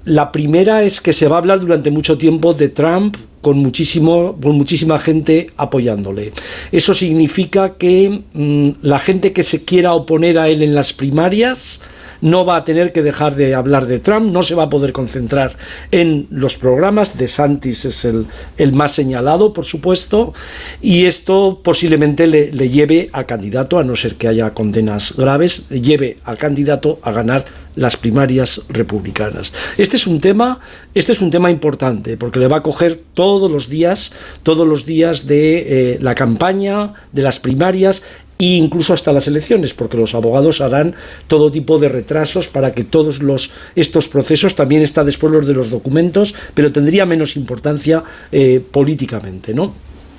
La 0.05 0.33
primera 0.33 0.83
es 0.83 1.01
que 1.01 1.13
se 1.13 1.29
va 1.29 1.37
a 1.37 1.39
hablar 1.39 1.61
durante 1.61 1.91
mucho 1.91 2.17
tiempo 2.17 2.55
de 2.55 2.69
Trump 2.69 3.17
con, 3.41 3.59
muchísimo, 3.59 4.37
con 4.41 4.57
muchísima 4.57 4.99
gente 4.99 5.51
apoyándole. 5.57 6.33
Eso 6.73 6.95
significa 6.95 7.75
que 7.75 8.23
mm, 8.33 8.71
la 8.83 8.99
gente 8.99 9.33
que 9.33 9.43
se 9.43 9.65
quiera 9.65 9.95
oponer 9.95 10.39
a 10.39 10.49
él 10.49 10.63
en 10.63 10.75
las 10.75 10.93
primarias 10.93 11.81
no 12.21 12.45
va 12.45 12.57
a 12.57 12.65
tener 12.65 12.93
que 12.93 13.03
dejar 13.03 13.35
de 13.37 13.55
hablar 13.55 13.87
de 13.87 13.99
Trump, 13.99 14.31
no 14.31 14.43
se 14.43 14.55
va 14.55 14.65
a 14.65 14.71
poder 14.71 14.93
concentrar 14.93 15.57
en 15.91 16.27
los 16.31 16.57
programas, 16.57 17.17
de 17.17 17.29
Santis 17.29 17.85
es 17.85 18.05
el, 18.05 18.27
el 18.57 18.73
más 18.73 18.93
señalado, 18.93 19.53
por 19.53 19.65
supuesto, 19.65 20.35
y 20.81 21.07
esto 21.07 21.61
posiblemente 21.63 22.27
le, 22.27 22.53
le 22.53 22.69
lleve 22.69 23.11
al 23.13 23.27
candidato, 23.27 23.79
a 23.79 23.85
no 23.85 23.97
ser 23.97 24.15
que 24.17 24.29
haya 24.29 24.51
condenas 24.51 25.15
graves, 25.17 25.69
lleve 25.69 26.19
al 26.25 26.39
candidato 26.39 26.99
a 27.03 27.13
ganar 27.13 27.45
las 27.77 27.97
primarias 27.97 28.63
republicanas. 28.69 29.53
Este 29.79 29.97
es 29.97 30.07
un 30.07 30.21
tema, 30.21 30.61
este 30.95 31.13
es 31.13 31.21
un 31.21 31.31
tema 31.31 31.51
importante 31.51 32.17
porque 32.17 32.39
le 32.39 32.49
va 32.49 32.59
a 32.59 32.63
coger 32.63 33.01
todos 33.15 33.51
los 33.51 33.69
días, 33.69 34.13
todos 34.43 34.67
los 34.67 34.87
días 34.87 35.27
de 35.27 35.95
eh, 35.95 35.99
la 36.01 36.15
campaña, 36.15 36.95
de 37.13 37.23
las 37.23 37.39
primarias 37.39 38.03
e 38.41 38.57
incluso 38.57 38.95
hasta 38.95 39.13
las 39.13 39.29
elecciones, 39.29 39.75
porque 39.75 39.97
los 39.97 40.15
abogados 40.15 40.61
harán 40.61 40.95
todo 41.29 41.53
tipo 41.53 41.79
de 41.79 41.89
retrasos 41.89 42.49
para 42.49 42.73
que 42.73 42.85
todos 42.85 43.23
los, 43.23 43.53
estos 43.77 44.09
procesos, 44.09 44.55
también 44.55 44.83
está 44.83 45.05
después 45.05 45.33
los 45.33 45.47
de 45.47 45.55
los 45.55 45.71
documentos, 45.71 46.35
pero 46.55 46.73
tendría 46.73 47.05
menos 47.05 47.37
importancia 47.37 48.03
eh, 48.33 48.65
políticamente, 48.71 49.53
¿no? 49.53 49.75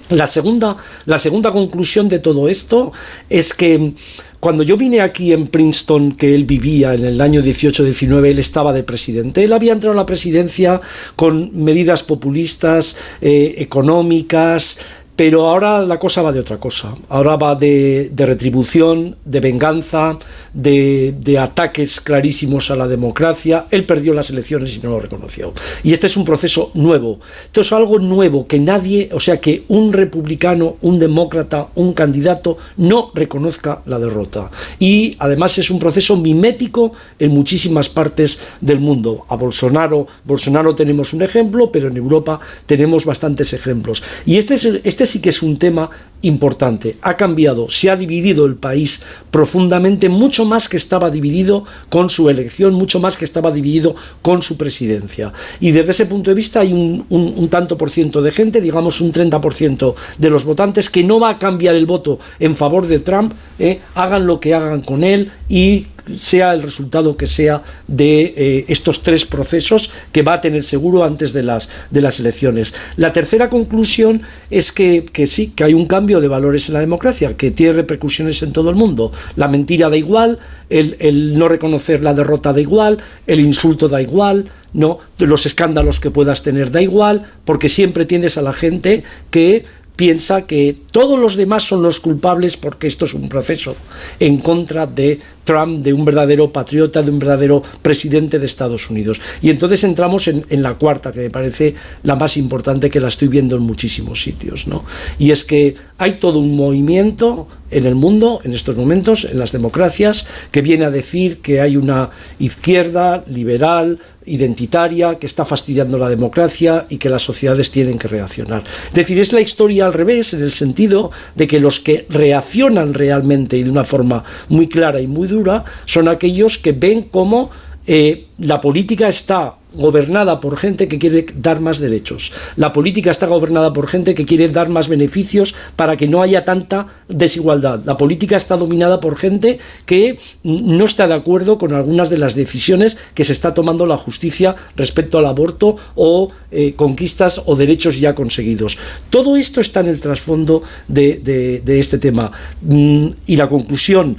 La 0.09 0.27
segunda, 0.27 0.75
la 1.05 1.17
segunda 1.17 1.51
conclusión 1.51 2.09
de 2.09 2.19
todo 2.19 2.49
esto 2.49 2.91
es 3.29 3.53
que 3.53 3.93
cuando 4.41 4.63
yo 4.63 4.75
vine 4.75 5.01
aquí 5.01 5.31
en 5.33 5.47
Princeton, 5.47 6.13
que 6.13 6.33
él 6.33 6.45
vivía 6.45 6.95
en 6.95 7.05
el 7.05 7.21
año 7.21 7.41
18-19, 7.41 8.31
él 8.31 8.39
estaba 8.39 8.73
de 8.73 8.81
presidente. 8.81 9.43
Él 9.43 9.53
había 9.53 9.71
entrado 9.71 9.93
a 9.93 10.01
la 10.01 10.05
presidencia 10.07 10.81
con 11.15 11.51
medidas 11.63 12.01
populistas, 12.01 12.97
eh, 13.21 13.53
económicas, 13.59 14.79
pero 15.21 15.47
ahora 15.47 15.83
la 15.83 15.99
cosa 15.99 16.23
va 16.23 16.31
de 16.31 16.39
otra 16.39 16.57
cosa. 16.57 16.95
Ahora 17.09 17.35
va 17.35 17.53
de, 17.53 18.11
retribución, 18.17 19.17
de 19.23 19.39
venganza, 19.39 20.17
de, 20.51 21.37
ataques 21.39 22.01
clarísimos 22.01 22.71
a 22.71 22.75
la 22.75 22.87
democracia. 22.87 23.67
Él 23.69 23.85
perdió 23.85 24.15
las 24.15 24.31
elecciones 24.31 24.75
y 24.75 24.79
no 24.79 24.89
lo 24.89 24.99
reconoció. 24.99 25.53
Y 25.83 25.93
este 25.93 26.07
es 26.07 26.17
un 26.17 26.25
proceso 26.25 26.71
nuevo. 26.73 27.19
Esto 27.45 27.61
es 27.61 27.71
algo 27.71 27.99
nuevo 27.99 28.47
que 28.47 28.57
nadie, 28.57 29.11
o 29.13 29.19
sea, 29.19 29.37
que 29.37 29.63
un 29.67 29.93
republicano, 29.93 30.77
un 30.81 30.97
demócrata, 30.97 31.67
un 31.75 31.93
candidato 31.93 32.57
no 32.77 33.11
reconozca 33.13 33.83
la 33.85 33.99
derrota. 33.99 34.49
Y 34.79 35.15
además 35.19 35.55
es 35.59 35.69
un 35.69 35.77
proceso 35.77 36.17
mimético 36.17 36.93
en 37.19 37.29
muchísimas 37.29 37.89
partes 37.89 38.39
del 38.59 38.79
mundo. 38.79 39.23
A 39.29 39.35
Bolsonaro, 39.35 40.07
Bolsonaro 40.25 40.73
tenemos 40.73 41.13
un 41.13 41.21
ejemplo, 41.21 41.71
pero 41.71 41.89
en 41.89 41.97
Europa 41.97 42.39
tenemos 42.65 43.05
bastantes 43.05 43.53
ejemplos. 43.53 44.01
Y 44.25 44.37
este 44.37 44.55
es, 44.55 44.65
este 44.83 45.03
es 45.03 45.10
sí 45.11 45.21
que 45.21 45.29
es 45.29 45.41
un 45.41 45.57
tema 45.57 45.89
importante. 46.21 46.97
Ha 47.01 47.17
cambiado, 47.17 47.69
se 47.69 47.89
ha 47.89 47.95
dividido 47.95 48.45
el 48.45 48.55
país 48.55 49.01
profundamente, 49.31 50.09
mucho 50.09 50.45
más 50.45 50.69
que 50.69 50.77
estaba 50.77 51.09
dividido 51.09 51.65
con 51.89 52.09
su 52.09 52.29
elección, 52.29 52.73
mucho 52.73 52.99
más 52.99 53.17
que 53.17 53.25
estaba 53.25 53.51
dividido 53.51 53.95
con 54.21 54.41
su 54.41 54.57
presidencia. 54.57 55.33
Y 55.59 55.71
desde 55.71 55.91
ese 55.91 56.05
punto 56.05 56.29
de 56.29 56.35
vista 56.35 56.59
hay 56.59 56.73
un, 56.73 57.47
tanto 57.49 57.77
por 57.77 57.89
ciento 57.89 58.21
de 58.21 58.31
gente, 58.31 58.61
digamos 58.61 59.01
un 59.01 59.11
30% 59.11 59.95
de 60.17 60.29
los 60.29 60.45
votantes, 60.45 60.89
que 60.89 61.03
no 61.03 61.19
va 61.19 61.31
a 61.31 61.39
cambiar 61.39 61.75
el 61.75 61.85
voto 61.85 62.19
en 62.39 62.55
favor 62.55 62.87
de 62.87 62.99
Trump, 62.99 63.33
eh, 63.59 63.79
hagan 63.95 64.27
lo 64.27 64.39
que 64.39 64.53
hagan 64.53 64.81
con 64.81 65.03
él 65.03 65.31
y 65.49 65.87
sea 66.19 66.53
el 66.53 66.61
resultado 66.61 67.17
que 67.17 67.27
sea 67.27 67.63
de 67.87 68.33
eh, 68.35 68.65
estos 68.67 69.03
tres 69.03 69.25
procesos 69.25 69.91
que 70.11 70.21
va 70.21 70.33
a 70.33 70.41
tener 70.41 70.63
seguro 70.63 71.03
antes 71.03 71.33
de 71.33 71.43
las, 71.43 71.69
de 71.89 72.01
las 72.01 72.19
elecciones. 72.19 72.73
La 72.95 73.13
tercera 73.13 73.49
conclusión 73.49 74.21
es 74.49 74.71
que, 74.71 75.05
sí, 75.25 75.53
que 75.55 75.63
hay 75.63 75.73
un 75.73 75.85
cambio 75.85 76.19
de 76.19 76.27
valores 76.27 76.67
en 76.67 76.73
la 76.73 76.79
democracia, 76.79 77.35
que 77.35 77.51
tiene 77.51 77.73
repercusiones 77.73 78.41
en 78.43 78.51
todo 78.51 78.69
el 78.69 78.75
mundo. 78.75 79.11
La 79.35 79.47
mentira 79.47 79.89
da 79.89 79.97
igual, 79.97 80.39
el, 80.69 80.95
el 80.99 81.37
no 81.37 81.47
reconocer 81.47 82.03
la 82.03 82.13
derrota 82.13 82.53
da 82.53 82.61
igual, 82.61 82.97
el 83.27 83.39
insulto 83.39 83.87
da 83.87 84.01
igual, 84.01 84.49
no, 84.73 84.99
los 85.17 85.45
escándalos 85.45 85.99
que 85.99 86.11
puedas 86.11 86.43
tener 86.43 86.71
da 86.71 86.81
igual, 86.81 87.23
porque 87.45 87.69
siempre 87.69 88.05
tienes 88.05 88.37
a 88.37 88.41
la 88.41 88.53
gente 88.53 89.03
que 89.29 89.65
piensa 90.01 90.47
que 90.47 90.75
todos 90.89 91.19
los 91.19 91.35
demás 91.35 91.63
son 91.63 91.83
los 91.83 91.99
culpables 91.99 92.57
porque 92.57 92.87
esto 92.87 93.05
es 93.05 93.13
un 93.13 93.29
proceso 93.29 93.75
en 94.19 94.39
contra 94.39 94.87
de 94.87 95.19
Trump, 95.43 95.83
de 95.83 95.93
un 95.93 96.03
verdadero 96.03 96.51
patriota, 96.51 97.03
de 97.03 97.11
un 97.11 97.19
verdadero 97.19 97.61
presidente 97.83 98.39
de 98.39 98.47
Estados 98.47 98.89
Unidos. 98.89 99.21
Y 99.43 99.51
entonces 99.51 99.83
entramos 99.83 100.27
en, 100.27 100.63
la 100.63 100.73
cuarta, 100.73 101.11
que 101.11 101.19
me 101.19 101.29
parece 101.29 101.75
la 102.01 102.15
más 102.15 102.35
importante, 102.37 102.89
que 102.89 102.99
la 102.99 103.09
estoy 103.09 103.27
viendo 103.27 103.55
en 103.57 103.61
muchísimos 103.61 104.23
sitios. 104.23 104.65
¿no? 104.65 104.83
Y 105.19 105.29
es 105.29 105.45
que 105.45 105.75
hay 105.99 106.13
todo 106.13 106.39
un 106.39 106.55
movimiento 106.55 107.47
en 107.71 107.85
el 107.85 107.95
mundo, 107.95 108.39
en 108.43 108.53
estos 108.53 108.75
momentos, 108.75 109.25
en 109.25 109.39
las 109.39 109.51
democracias, 109.51 110.27
que 110.51 110.61
viene 110.61 110.85
a 110.85 110.91
decir 110.91 111.39
que 111.39 111.61
hay 111.61 111.77
una 111.77 112.09
izquierda 112.39 113.23
liberal, 113.27 113.99
identitaria, 114.25 115.17
que 115.17 115.25
está 115.25 115.45
fastidiando 115.45 115.97
la 115.97 116.09
democracia 116.09 116.85
y 116.89 116.97
que 116.97 117.09
las 117.09 117.23
sociedades 117.23 117.71
tienen 117.71 117.97
que 117.97 118.07
reaccionar. 118.07 118.63
Es 118.89 118.93
decir, 118.93 119.17
es 119.19 119.33
la 119.33 119.41
historia 119.41 119.85
al 119.85 119.93
revés, 119.93 120.33
en 120.33 120.43
el 120.43 120.51
sentido 120.51 121.11
de 121.35 121.47
que 121.47 121.59
los 121.59 121.79
que 121.79 122.05
reaccionan 122.09 122.93
realmente 122.93 123.57
y 123.57 123.63
de 123.63 123.71
una 123.71 123.83
forma 123.83 124.23
muy 124.49 124.67
clara 124.67 125.01
y 125.01 125.07
muy 125.07 125.27
dura 125.27 125.63
son 125.85 126.07
aquellos 126.07 126.57
que 126.57 126.73
ven 126.73 127.03
cómo 127.03 127.49
eh, 127.87 128.27
la 128.37 128.61
política 128.61 129.07
está 129.07 129.55
gobernada 129.73 130.39
por 130.39 130.57
gente 130.57 130.87
que 130.87 130.99
quiere 130.99 131.25
dar 131.35 131.61
más 131.61 131.79
derechos. 131.79 132.31
La 132.57 132.73
política 132.73 133.11
está 133.11 133.27
gobernada 133.27 133.71
por 133.71 133.87
gente 133.87 134.15
que 134.15 134.25
quiere 134.25 134.49
dar 134.49 134.69
más 134.69 134.87
beneficios 134.87 135.55
para 135.75 135.95
que 135.95 136.07
no 136.07 136.21
haya 136.21 136.43
tanta 136.43 136.87
desigualdad. 137.07 137.81
La 137.85 137.97
política 137.97 138.35
está 138.35 138.57
dominada 138.57 138.99
por 138.99 139.17
gente 139.17 139.59
que 139.85 140.19
no 140.43 140.85
está 140.85 141.07
de 141.07 141.13
acuerdo 141.13 141.57
con 141.57 141.73
algunas 141.73 142.09
de 142.09 142.17
las 142.17 142.35
decisiones 142.35 142.97
que 143.13 143.23
se 143.23 143.33
está 143.33 143.53
tomando 143.53 143.85
la 143.85 143.97
justicia 143.97 144.55
respecto 144.75 145.17
al 145.17 145.25
aborto 145.25 145.77
o 145.95 146.31
eh, 146.51 146.73
conquistas 146.73 147.41
o 147.45 147.55
derechos 147.55 147.99
ya 147.99 148.13
conseguidos. 148.13 148.77
Todo 149.09 149.37
esto 149.37 149.61
está 149.61 149.79
en 149.79 149.87
el 149.87 149.99
trasfondo 149.99 150.63
de, 150.87 151.61
este 151.65 151.97
tema. 151.97 152.31
Mm, 152.61 153.07
y 153.27 153.35
la 153.37 153.47
conclusión 153.47 154.17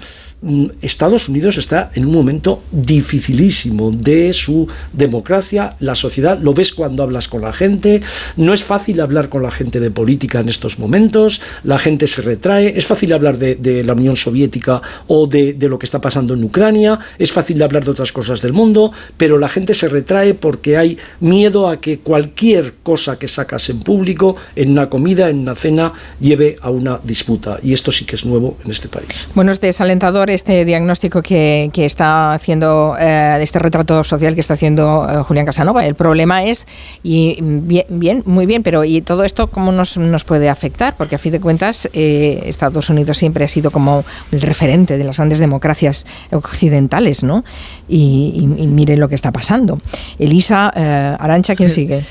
Estados 0.81 1.29
Unidos 1.29 1.57
está 1.57 1.91
en 1.95 2.07
un 2.07 2.12
momento 2.12 2.62
dificilísimo 2.73 3.93
de 3.93 4.33
su 4.33 4.67
democracia, 4.93 5.77
la 5.79 5.95
sociedad, 5.95 6.39
lo 6.41 6.53
ves 6.53 6.73
cuando 6.73 7.05
hablas 7.05 7.29
con 7.29 7.43
la 7.43 7.53
gente, 7.53 8.03
no 8.37 8.53
es 8.53 8.65
fácil 8.65 9.01
hablar 9.01 9.29
con 9.29 9.43
la 9.43 9.53
gente 9.53 9.79
de 9.79 9.91
política 9.91 10.41
en 10.41 10.49
estos 10.49 10.81
momentos, 10.81 11.41
la 11.62 11.79
gente 11.79 12.09
se 12.09 12.23
retrae, 12.23 12.77
es 12.77 12.87
fácil 12.87 13.12
hablar 13.12 13.39
de, 13.39 13.85
la 13.85 13.93
Unión 13.93 14.17
Soviética 14.17 14.83
o 15.07 15.27
de, 15.27 15.57
lo 15.61 15.79
que 15.79 15.87
está 15.87 16.01
pasando 16.01 16.35
en 16.35 16.43
Ucrania, 16.43 16.99
es 17.19 17.31
fácil 17.31 17.59
de 17.59 17.65
hablar 17.65 17.85
de 17.85 17.93
otras 17.93 18.12
cosas 18.12 18.43
del 18.43 18.53
mundo, 18.53 18.93
pero 19.17 19.39
la 19.39 19.49
gente 19.49 19.75
se 19.75 19.89
retrae 19.89 20.35
porque 20.35 20.77
hay 20.77 20.99
miedo 21.21 21.69
a 21.69 21.81
que 21.81 21.99
cualquier 21.99 22.75
cosa 22.83 23.19
que 23.19 23.29
sacas 23.29 23.71
en 23.71 23.81
público, 23.81 24.37
en 24.57 24.73
una 24.73 24.89
comida, 24.89 25.29
en 25.31 25.39
una 25.39 25.55
cena, 25.55 25.93
lleve 26.21 26.57
a 26.61 26.71
una 26.71 27.01
disputa. 27.03 27.59
Y 27.62 27.73
esto 27.73 27.93
sí 27.93 28.05
que 28.05 28.17
es 28.17 28.27
nuevo 28.27 28.59
en 28.65 28.71
este 28.71 28.89
país. 28.89 29.29
Bueno, 29.35 29.53
es 29.53 29.61
desalentador 29.61 30.32
este 30.35 30.65
diagnóstico 30.65 31.23
que, 31.23 31.70
está 31.75 32.33
haciendo, 32.33 32.97
eh, 32.99 33.39
este 33.41 33.59
retrato 33.59 34.05
social 34.05 34.35
que 34.35 34.41
está 34.41 34.55
haciendo 34.55 35.07
eh, 35.09 35.23
Julián 35.23 35.47
Casanova. 35.47 35.86
El 35.86 35.94
problema 35.94 36.44
es, 36.44 36.67
y 37.02 37.39
bien, 37.41 38.23
muy 38.27 38.47
bien, 38.47 38.62
pero 38.62 38.85
¿y 38.85 39.01
todo 39.02 39.25
esto 39.25 39.49
cómo 39.49 39.73
nos, 39.73 40.25
puede 40.25 40.49
afectar? 40.49 40.94
Porque 40.97 41.17
a 41.17 41.19
fin 41.19 41.33
de 41.33 41.41
cuentas 41.41 41.89
eh, 41.93 42.43
Estados 42.47 42.89
Unidos 42.91 43.19
siempre 43.19 43.44
ha 43.44 43.49
sido 43.49 43.70
como 43.70 44.05
el 44.31 44.41
referente 44.41 44.99
de 44.99 45.05
las 45.05 45.17
grandes 45.17 45.39
democracias 45.39 46.07
occidentales, 46.31 47.23
¿no? 47.23 47.44
Y, 47.89 48.47
miren 48.47 49.01
lo 49.01 49.09
que 49.09 49.15
está 49.15 49.33
pasando. 49.33 49.78
Elisa 50.19 50.69
Arancha, 50.69 51.55
¿quién 51.57 51.70
sigue? 51.70 52.07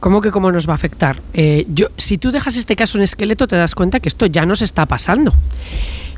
¿Cómo 0.00 0.20
que 0.20 0.30
cómo 0.30 0.52
nos 0.52 0.68
va 0.68 0.72
a 0.72 0.74
afectar? 0.76 1.20
yo, 1.68 1.88
si 1.96 2.18
tú 2.18 2.30
dejas 2.30 2.56
este 2.56 2.76
caso 2.76 2.98
en 2.98 3.04
esqueleto, 3.04 3.46
te 3.48 3.56
das 3.56 3.74
cuenta 3.74 4.00
que 4.00 4.08
esto 4.08 4.26
ya 4.26 4.46
nos 4.46 4.62
está 4.62 4.86
pasando. 4.86 5.32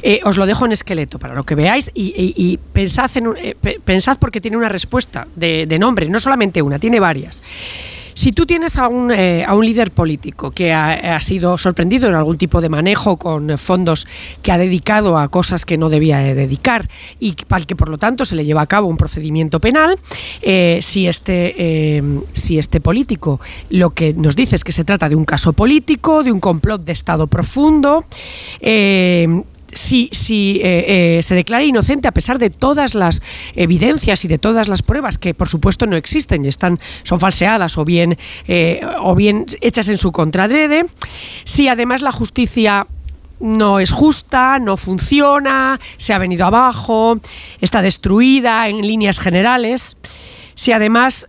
Eh, 0.06 0.20
os 0.24 0.36
lo 0.36 0.44
dejo 0.44 0.66
en 0.66 0.72
esqueleto 0.72 1.13
para 1.18 1.34
lo 1.34 1.44
que 1.44 1.54
veáis 1.54 1.90
y, 1.94 2.58
eh, 2.74 3.56
pensad 3.84 4.18
porque 4.18 4.40
tiene 4.40 4.56
una 4.56 4.68
respuesta 4.68 5.26
de, 5.34 5.78
nombre, 5.78 6.08
no 6.08 6.18
solamente 6.18 6.62
una, 6.62 6.78
tiene 6.78 7.00
varias. 7.00 7.42
Si 8.16 8.30
tú 8.30 8.46
tienes 8.46 8.78
a 8.78 8.86
un, 8.86 9.10
eh, 9.10 9.44
a 9.44 9.56
un 9.56 9.66
líder 9.66 9.90
político 9.90 10.52
que 10.52 10.72
ha, 10.72 11.18
sido 11.18 11.58
sorprendido 11.58 12.08
en 12.08 12.14
algún 12.14 12.38
tipo 12.38 12.60
de 12.60 12.68
manejo 12.68 13.16
con 13.16 13.58
fondos 13.58 14.06
que 14.40 14.52
ha 14.52 14.58
dedicado 14.58 15.18
a 15.18 15.26
cosas 15.28 15.66
que 15.66 15.76
no 15.76 15.88
debía 15.88 16.18
dedicar 16.18 16.88
y 17.18 17.34
para 17.48 17.64
que 17.64 17.74
por 17.74 17.88
lo 17.88 17.98
tanto 17.98 18.24
se 18.24 18.36
le 18.36 18.44
lleva 18.44 18.62
a 18.62 18.66
cabo 18.66 18.86
un 18.86 18.96
procedimiento 18.96 19.58
penal, 19.58 19.98
si, 20.80 21.08
este, 21.08 22.02
si 22.34 22.58
este 22.58 22.80
político 22.80 23.40
lo 23.70 23.90
que 23.90 24.12
nos 24.12 24.36
dice 24.36 24.54
es 24.54 24.62
que 24.62 24.70
se 24.70 24.84
trata 24.84 25.08
de 25.08 25.16
un 25.16 25.24
caso 25.24 25.52
político, 25.52 26.22
de 26.22 26.30
un 26.30 26.38
complot 26.38 26.84
de 26.84 26.92
Estado 26.92 27.26
profundo, 27.26 28.04
si, 29.74 30.60
eh, 30.62 31.18
eh, 31.18 31.22
se 31.22 31.34
declara 31.34 31.64
inocente 31.64 32.08
a 32.08 32.12
pesar 32.12 32.38
de 32.38 32.50
todas 32.50 32.94
las 32.94 33.22
evidencias 33.54 34.24
y 34.24 34.28
de 34.28 34.38
todas 34.38 34.68
las 34.68 34.82
pruebas 34.82 35.18
que 35.18 35.34
por 35.34 35.48
supuesto 35.48 35.86
no 35.86 35.96
existen 35.96 36.44
y 36.44 36.48
están 36.48 36.78
son 37.02 37.20
falseadas 37.20 37.76
o 37.78 37.84
bien 37.84 38.16
eh, 38.46 38.80
o 39.00 39.14
bien 39.14 39.46
hechas 39.60 39.88
en 39.88 39.98
su 39.98 40.12
contradrede 40.12 40.86
si 41.44 41.68
además 41.68 42.02
la 42.02 42.12
justicia 42.12 42.86
no 43.40 43.80
es 43.80 43.90
justa, 43.90 44.58
no 44.58 44.76
funciona, 44.76 45.78
se 45.96 46.14
ha 46.14 46.18
venido 46.18 46.46
abajo, 46.46 47.20
está 47.60 47.82
destruida 47.82 48.68
en 48.68 48.80
líneas 48.80 49.18
generales. 49.18 49.96
Si 50.54 50.72
además 50.72 51.28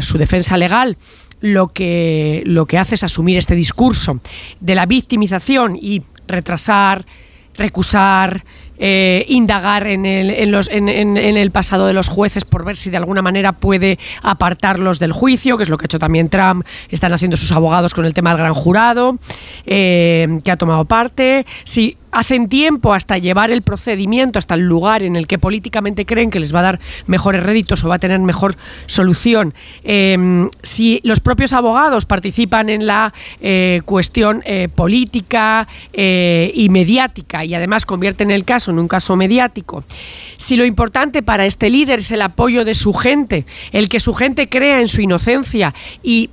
su 0.00 0.18
defensa 0.18 0.56
legal 0.56 0.98
lo 1.40 1.68
que, 1.68 2.42
lo 2.44 2.66
que 2.66 2.78
hace 2.78 2.96
es 2.96 3.04
asumir 3.04 3.38
este 3.38 3.54
discurso 3.54 4.20
de 4.60 4.74
la 4.74 4.86
victimización 4.86 5.78
y 5.80 6.02
retrasar, 6.26 7.06
recusar, 7.58 8.44
eh, 8.78 9.26
indagar 9.28 9.88
en 9.88 10.06
el, 10.06 10.30
en, 10.30 10.52
los, 10.52 10.68
en, 10.68 10.88
en, 10.88 11.16
el 11.16 11.50
pasado 11.50 11.86
de 11.86 11.92
los 11.92 12.08
jueces 12.08 12.44
por 12.44 12.64
ver 12.64 12.76
si 12.76 12.90
de 12.90 12.96
alguna 12.96 13.22
manera 13.22 13.52
puede 13.52 13.98
apartarlos 14.22 15.00
del 15.00 15.12
juicio, 15.12 15.56
que 15.56 15.64
es 15.64 15.68
lo 15.68 15.76
que 15.76 15.84
ha 15.84 15.86
hecho 15.86 15.98
también 15.98 16.28
Trump, 16.28 16.64
están 16.88 17.12
haciendo 17.12 17.36
sus 17.36 17.50
abogados 17.52 17.92
con 17.92 18.04
el 18.04 18.14
tema 18.14 18.30
del 18.30 18.38
gran 18.38 18.54
jurado, 18.54 19.18
eh, 19.66 20.38
que 20.44 20.50
ha 20.52 20.56
tomado 20.56 20.84
parte. 20.84 21.44
Si 21.64 21.96
hacen 22.18 22.48
tiempo 22.48 22.94
hasta 22.94 23.18
llevar 23.18 23.50
el 23.50 23.62
procedimiento 23.62 24.38
hasta 24.38 24.54
el 24.54 24.62
lugar 24.62 25.02
en 25.02 25.16
el 25.16 25.26
que 25.26 25.38
políticamente 25.38 26.04
creen 26.04 26.30
que 26.30 26.40
les 26.40 26.54
va 26.54 26.60
a 26.60 26.62
dar 26.62 26.80
mejores 27.06 27.42
réditos 27.42 27.84
o 27.84 27.88
va 27.88 27.96
a 27.96 27.98
tener 27.98 28.18
mejor 28.20 28.56
solución. 28.86 29.54
Em, 29.84 30.50
si 30.62 31.00
los 31.04 31.20
propios 31.20 31.52
abogados 31.52 32.06
participan 32.06 32.68
en 32.68 32.86
la 32.86 33.12
eh, 33.40 33.82
cuestión 33.84 34.42
eh, 34.44 34.68
política 34.74 35.68
eh, 35.92 36.50
y 36.54 36.68
mediática 36.68 37.44
y 37.44 37.54
además 37.54 37.86
convierten 37.86 38.30
el 38.30 38.44
caso 38.44 38.70
en 38.70 38.78
un 38.78 38.88
caso 38.88 39.16
mediático, 39.16 39.84
si 40.36 40.56
lo 40.56 40.64
importante 40.64 41.22
para 41.22 41.46
este 41.46 41.70
líder 41.70 42.00
es 42.00 42.10
el 42.12 42.22
apoyo 42.22 42.64
de 42.64 42.74
su 42.74 42.92
gente, 42.92 43.44
el 43.72 43.88
que 43.88 44.00
su 44.00 44.14
gente 44.14 44.48
crea 44.48 44.80
en 44.80 44.88
su 44.88 45.00
inocencia 45.00 45.74
y 46.02 46.28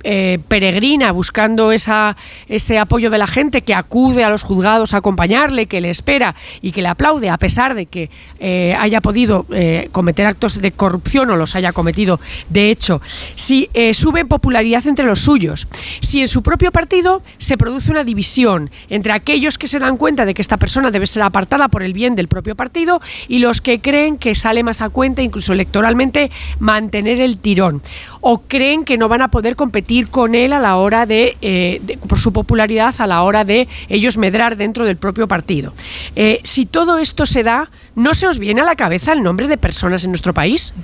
peregrina 0.48 1.12
buscando 1.12 1.72
esa, 1.72 2.16
ese 2.48 2.78
apoyo 2.78 3.10
de 3.10 3.18
la 3.18 3.26
gente 3.26 3.62
que 3.62 3.74
acude 3.74 4.24
a 4.24 4.30
los 4.30 4.42
juzgados 4.42 4.94
a 4.94 4.98
acompañarle, 4.98 5.66
que 5.66 5.75
que 5.76 5.82
le 5.82 5.90
espera 5.90 6.34
y 6.62 6.72
que 6.72 6.80
le 6.80 6.88
aplaude 6.88 7.28
a 7.28 7.36
pesar 7.36 7.74
de 7.74 7.84
que 7.84 8.08
eh, 8.40 8.74
haya 8.78 9.02
podido 9.02 9.44
eh, 9.50 9.90
cometer 9.92 10.24
actos 10.24 10.58
de 10.62 10.72
corrupción 10.72 11.28
o 11.28 11.36
los 11.36 11.54
haya 11.54 11.74
cometido 11.74 12.18
de 12.48 12.70
hecho, 12.70 13.02
si 13.34 13.68
eh, 13.74 13.92
sube 13.92 14.20
en 14.20 14.28
popularidad 14.28 14.86
entre 14.86 15.04
los 15.04 15.20
suyos, 15.20 15.68
si 16.00 16.22
en 16.22 16.28
su 16.28 16.42
propio 16.42 16.72
partido 16.72 17.20
se 17.36 17.58
produce 17.58 17.90
una 17.90 18.04
división 18.04 18.70
entre 18.88 19.12
aquellos 19.12 19.58
que 19.58 19.68
se 19.68 19.78
dan 19.78 19.98
cuenta 19.98 20.24
de 20.24 20.32
que 20.32 20.40
esta 20.40 20.56
persona 20.56 20.90
debe 20.90 21.06
ser 21.06 21.22
apartada 21.22 21.68
por 21.68 21.82
el 21.82 21.92
bien 21.92 22.14
del 22.14 22.28
propio 22.28 22.56
partido 22.56 23.02
y 23.28 23.40
los 23.40 23.60
que 23.60 23.80
creen 23.80 24.16
que 24.16 24.34
sale 24.34 24.62
más 24.62 24.80
a 24.80 24.88
cuenta, 24.88 25.20
incluso 25.20 25.52
electoralmente, 25.52 26.30
mantener 26.58 27.20
el 27.20 27.36
tirón 27.36 27.82
o 28.20 28.38
creen 28.38 28.84
que 28.84 28.96
no 28.98 29.08
van 29.08 29.22
a 29.22 29.28
poder 29.28 29.56
competir 29.56 30.08
con 30.08 30.34
él 30.34 30.52
a 30.52 30.58
la 30.58 30.76
hora 30.76 31.06
de, 31.06 31.36
eh, 31.42 31.80
de- 31.82 31.96
por 31.98 32.18
su 32.18 32.32
popularidad 32.32 32.94
a 32.98 33.06
la 33.06 33.22
hora 33.22 33.44
de 33.44 33.68
ellos 33.88 34.16
medrar 34.18 34.56
dentro 34.56 34.84
del 34.84 34.96
propio 34.96 35.28
partido. 35.28 35.72
Eh, 36.14 36.40
si 36.44 36.66
todo 36.66 36.98
esto 36.98 37.26
se 37.26 37.42
da, 37.42 37.70
¿no 37.94 38.14
se 38.14 38.26
os 38.26 38.38
viene 38.38 38.60
a 38.60 38.64
la 38.64 38.76
cabeza 38.76 39.12
el 39.12 39.22
nombre 39.22 39.48
de 39.48 39.56
personas 39.58 40.04
en 40.04 40.10
nuestro 40.10 40.34
país? 40.34 40.74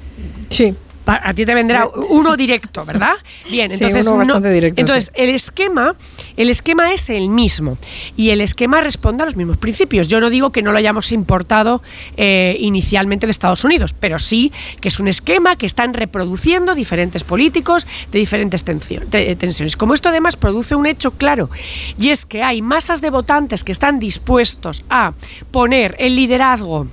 Sí. 0.49 0.75
A 1.05 1.35
ti 1.35 1.45
te 1.45 1.55
vendrá 1.55 1.87
uno 2.11 2.37
directo, 2.37 2.85
¿verdad? 2.85 3.15
Bien, 3.51 3.71
Sí, 3.71 3.79
entonces, 3.83 4.07
uno 4.07 4.25
no- 4.25 4.41
directo, 4.41 4.81
entonces 4.81 5.11
el 5.15 5.31
esquema, 5.31 5.95
el 6.37 6.49
esquema 6.49 6.93
es 6.93 7.11
el 7.11 7.29
mismo 7.29 7.77
y 8.17 8.31
el 8.31 8.41
esquema 8.41 8.81
responde 8.81 9.23
a 9.23 9.27
los 9.27 9.35
mismos 9.37 9.57
principios. 9.57 10.07
Yo 10.09 10.21
no 10.21 10.31
digo 10.31 10.51
que 10.53 10.63
no 10.63 10.71
lo 10.71 10.79
hayamos 10.79 11.11
importado 11.13 11.83
eh, 12.17 12.57
inicialmente 12.61 13.27
de 13.27 13.31
Estados 13.33 13.65
Unidos, 13.65 13.95
pero 13.99 14.19
sí 14.21 14.53
que 14.81 14.89
es 14.89 15.01
un 15.01 15.09
esquema 15.09 15.57
que 15.57 15.67
están 15.67 15.93
reproduciendo 15.93 16.75
diferentes 16.75 17.25
políticos 17.25 17.87
de 18.13 18.19
diferentes 18.21 18.65
tensión- 18.65 19.09
te- 19.11 19.35
tensiones. 19.37 19.77
Como 19.77 19.95
esto 19.95 20.09
además 20.09 20.37
produce 20.37 20.75
un 20.77 20.87
hecho 20.87 21.11
claro 21.13 21.51
y 21.99 22.11
es 22.11 22.25
que 22.27 22.43
hay 22.43 22.63
masas 22.63 23.01
de 23.01 23.11
votantes 23.11 23.65
que 23.65 23.73
están 23.73 23.99
dispuestos 23.99 24.85
a 24.89 25.15
poner 25.51 25.97
el 25.99 26.15
liderazgo 26.17 26.87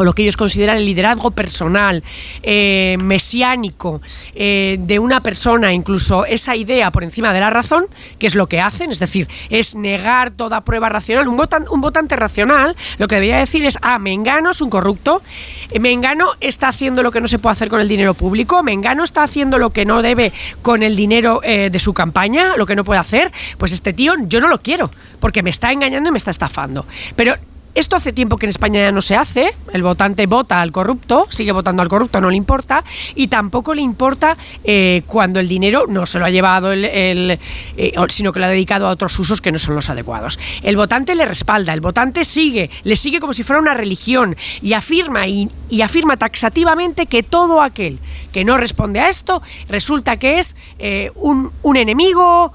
o 0.00 0.04
lo 0.04 0.14
que 0.14 0.22
ellos 0.22 0.36
consideran 0.36 0.78
el 0.78 0.84
liderazgo 0.86 1.30
personal, 1.30 2.02
eh, 2.42 2.96
mesiánico 2.98 4.00
eh, 4.34 4.78
de 4.80 4.98
una 4.98 5.22
persona, 5.22 5.72
incluso 5.72 6.24
esa 6.24 6.56
idea 6.56 6.90
por 6.90 7.04
encima 7.04 7.32
de 7.34 7.40
la 7.40 7.50
razón, 7.50 7.84
que 8.18 8.26
es 8.26 8.34
lo 8.34 8.46
que 8.46 8.60
hacen, 8.60 8.90
es 8.90 8.98
decir, 8.98 9.28
es 9.50 9.74
negar 9.74 10.30
toda 10.30 10.62
prueba 10.62 10.88
racional. 10.88 11.28
Un, 11.28 11.36
votan- 11.36 11.66
un 11.70 11.80
votante 11.80 12.16
racional 12.16 12.74
lo 12.98 13.08
que 13.08 13.16
debería 13.16 13.36
decir 13.38 13.64
es, 13.66 13.78
ah, 13.82 13.98
Mengano 13.98 14.50
es 14.50 14.60
un 14.62 14.70
corrupto, 14.70 15.22
eh, 15.70 15.78
Mengano 15.78 16.30
está 16.40 16.68
haciendo 16.68 17.02
lo 17.02 17.10
que 17.10 17.20
no 17.20 17.28
se 17.28 17.38
puede 17.38 17.52
hacer 17.52 17.68
con 17.68 17.80
el 17.80 17.88
dinero 17.88 18.14
público, 18.14 18.62
Mengano 18.62 19.04
está 19.04 19.22
haciendo 19.22 19.58
lo 19.58 19.70
que 19.70 19.84
no 19.84 20.00
debe 20.02 20.32
con 20.62 20.82
el 20.82 20.96
dinero 20.96 21.40
de 21.42 21.78
su 21.78 21.92
campaña, 21.92 22.56
lo 22.56 22.64
que 22.66 22.74
no 22.74 22.84
puede 22.84 23.00
hacer, 23.00 23.30
pues 23.58 23.72
este 23.72 23.92
tío 23.92 24.14
yo 24.26 24.40
no 24.40 24.48
lo 24.48 24.58
quiero, 24.58 24.90
porque 25.20 25.42
me 25.42 25.50
está 25.50 25.72
engañando 25.72 26.08
y 26.08 26.12
me 26.12 26.18
está 26.18 26.30
estafando. 26.30 26.86
Pero 27.16 27.36
esto 27.74 27.96
hace 27.96 28.12
tiempo 28.12 28.36
que 28.36 28.46
en 28.46 28.50
España 28.50 28.80
ya 28.80 28.92
no 28.92 29.00
se 29.00 29.16
hace. 29.16 29.54
El 29.72 29.82
votante 29.82 30.26
vota 30.26 30.60
al 30.60 30.72
corrupto, 30.72 31.26
sigue 31.30 31.52
votando 31.52 31.82
al 31.82 31.88
corrupto, 31.88 32.20
no 32.20 32.28
le 32.28 32.36
importa. 32.36 32.84
Y 33.14 33.28
tampoco 33.28 33.74
le 33.74 33.82
importa 33.82 34.36
eh, 34.64 35.02
cuando 35.06 35.38
el 35.38 35.48
dinero 35.48 35.84
no 35.88 36.04
se 36.06 36.18
lo 36.18 36.24
ha 36.24 36.30
llevado, 36.30 36.72
el, 36.72 36.84
eh, 36.86 37.94
sino 38.08 38.32
que 38.32 38.40
lo 38.40 38.46
ha 38.46 38.48
dedicado 38.48 38.88
a 38.88 38.90
otros 38.90 39.16
usos 39.18 39.40
que 39.40 39.52
no 39.52 39.58
son 39.58 39.76
los 39.76 39.88
adecuados. 39.88 40.38
El 40.62 40.76
votante 40.76 41.14
le 41.14 41.24
respalda, 41.24 41.72
el 41.72 41.80
votante 41.80 42.24
sigue, 42.24 42.70
le 42.82 42.96
sigue 42.96 43.20
como 43.20 43.32
si 43.32 43.44
fuera 43.44 43.62
una 43.62 43.74
religión 43.74 44.36
y 44.60 44.72
afirma, 44.72 45.28
y, 45.28 45.48
afirma 45.82 46.16
taxativamente 46.16 47.06
que 47.06 47.22
todo 47.22 47.62
aquel 47.62 47.98
que 48.32 48.44
no 48.44 48.56
responde 48.56 49.00
a 49.00 49.08
esto 49.08 49.42
resulta 49.68 50.18
que 50.18 50.38
es 50.38 50.56
eh, 50.78 51.10
un, 51.14 51.52
enemigo. 51.76 52.52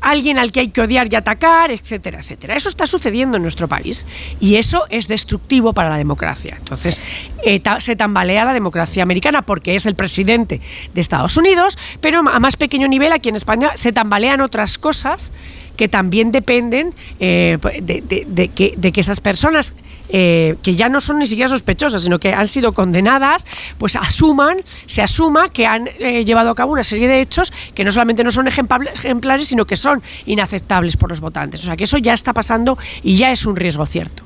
Alguien 0.00 0.38
al 0.38 0.52
que 0.52 0.60
hay 0.60 0.68
que 0.68 0.80
odiar 0.80 1.12
y 1.12 1.16
atacar, 1.16 1.70
etcétera, 1.70 2.20
etcétera. 2.20 2.56
Eso 2.56 2.68
está 2.68 2.86
sucediendo 2.86 3.36
en 3.36 3.42
nuestro 3.42 3.68
país 3.68 4.06
y 4.40 4.56
eso 4.56 4.84
es 4.90 5.08
destructivo 5.08 5.72
para 5.72 5.90
la 5.90 5.96
democracia. 5.96 6.56
Entonces, 6.58 7.00
eh, 7.44 7.62
se 7.80 7.96
tambalea 7.96 8.44
la 8.44 8.52
democracia 8.52 9.02
americana 9.02 9.42
porque 9.42 9.74
es 9.74 9.86
el 9.86 9.94
presidente 9.94 10.60
de 10.94 11.00
Estados 11.00 11.36
Unidos, 11.36 11.78
pero 12.00 12.20
a 12.20 12.38
más 12.38 12.56
pequeño 12.56 12.88
nivel 12.88 13.12
aquí 13.12 13.28
en 13.28 13.36
España 13.36 13.72
se 13.74 13.92
tambalean 13.92 14.40
otras 14.40 14.78
cosas 14.78 15.32
que 15.76 15.88
también 15.88 16.32
dependen 16.32 16.94
eh, 17.20 17.58
de, 17.82 18.02
de- 18.02 18.24
de 18.28 18.48
que, 18.48 18.74
de 18.76 18.92
que 18.92 19.00
esas 19.00 19.20
personas 19.20 19.74
eh, 20.12 20.56
que 20.62 20.74
ya 20.74 20.88
no 20.88 21.00
son 21.00 21.20
ni 21.20 21.26
siquiera 21.26 21.48
sospechosas, 21.48 22.02
sino 22.02 22.18
que 22.18 22.32
han 22.34 22.48
sido 22.48 22.72
condenadas, 22.72 23.46
pues 23.78 23.94
asuman, 23.94 24.58
se 24.86 25.02
asuma 25.02 25.48
que 25.50 25.66
han 25.66 25.86
eh, 26.00 26.24
llevado 26.24 26.50
a 26.50 26.54
cabo 26.56 26.72
una 26.72 26.82
serie 26.82 27.06
de 27.06 27.20
hechos 27.20 27.52
que 27.74 27.84
no 27.84 27.92
solamente 27.92 28.24
no 28.24 28.32
son 28.32 28.46
ejempla- 28.48 28.90
ejemplares, 28.92 29.46
sino 29.46 29.66
que 29.66 29.76
son 29.76 30.02
inaceptables 30.26 30.96
por 30.96 31.10
los 31.10 31.20
votantes. 31.20 31.60
O 31.62 31.64
sea 31.64 31.76
que 31.76 31.84
eso 31.84 31.96
ya 31.98 32.12
está 32.12 32.32
pasando 32.32 32.76
y 33.04 33.16
ya 33.16 33.30
es 33.30 33.46
un 33.46 33.54
riesgo 33.54 33.86
cierto. 33.86 34.24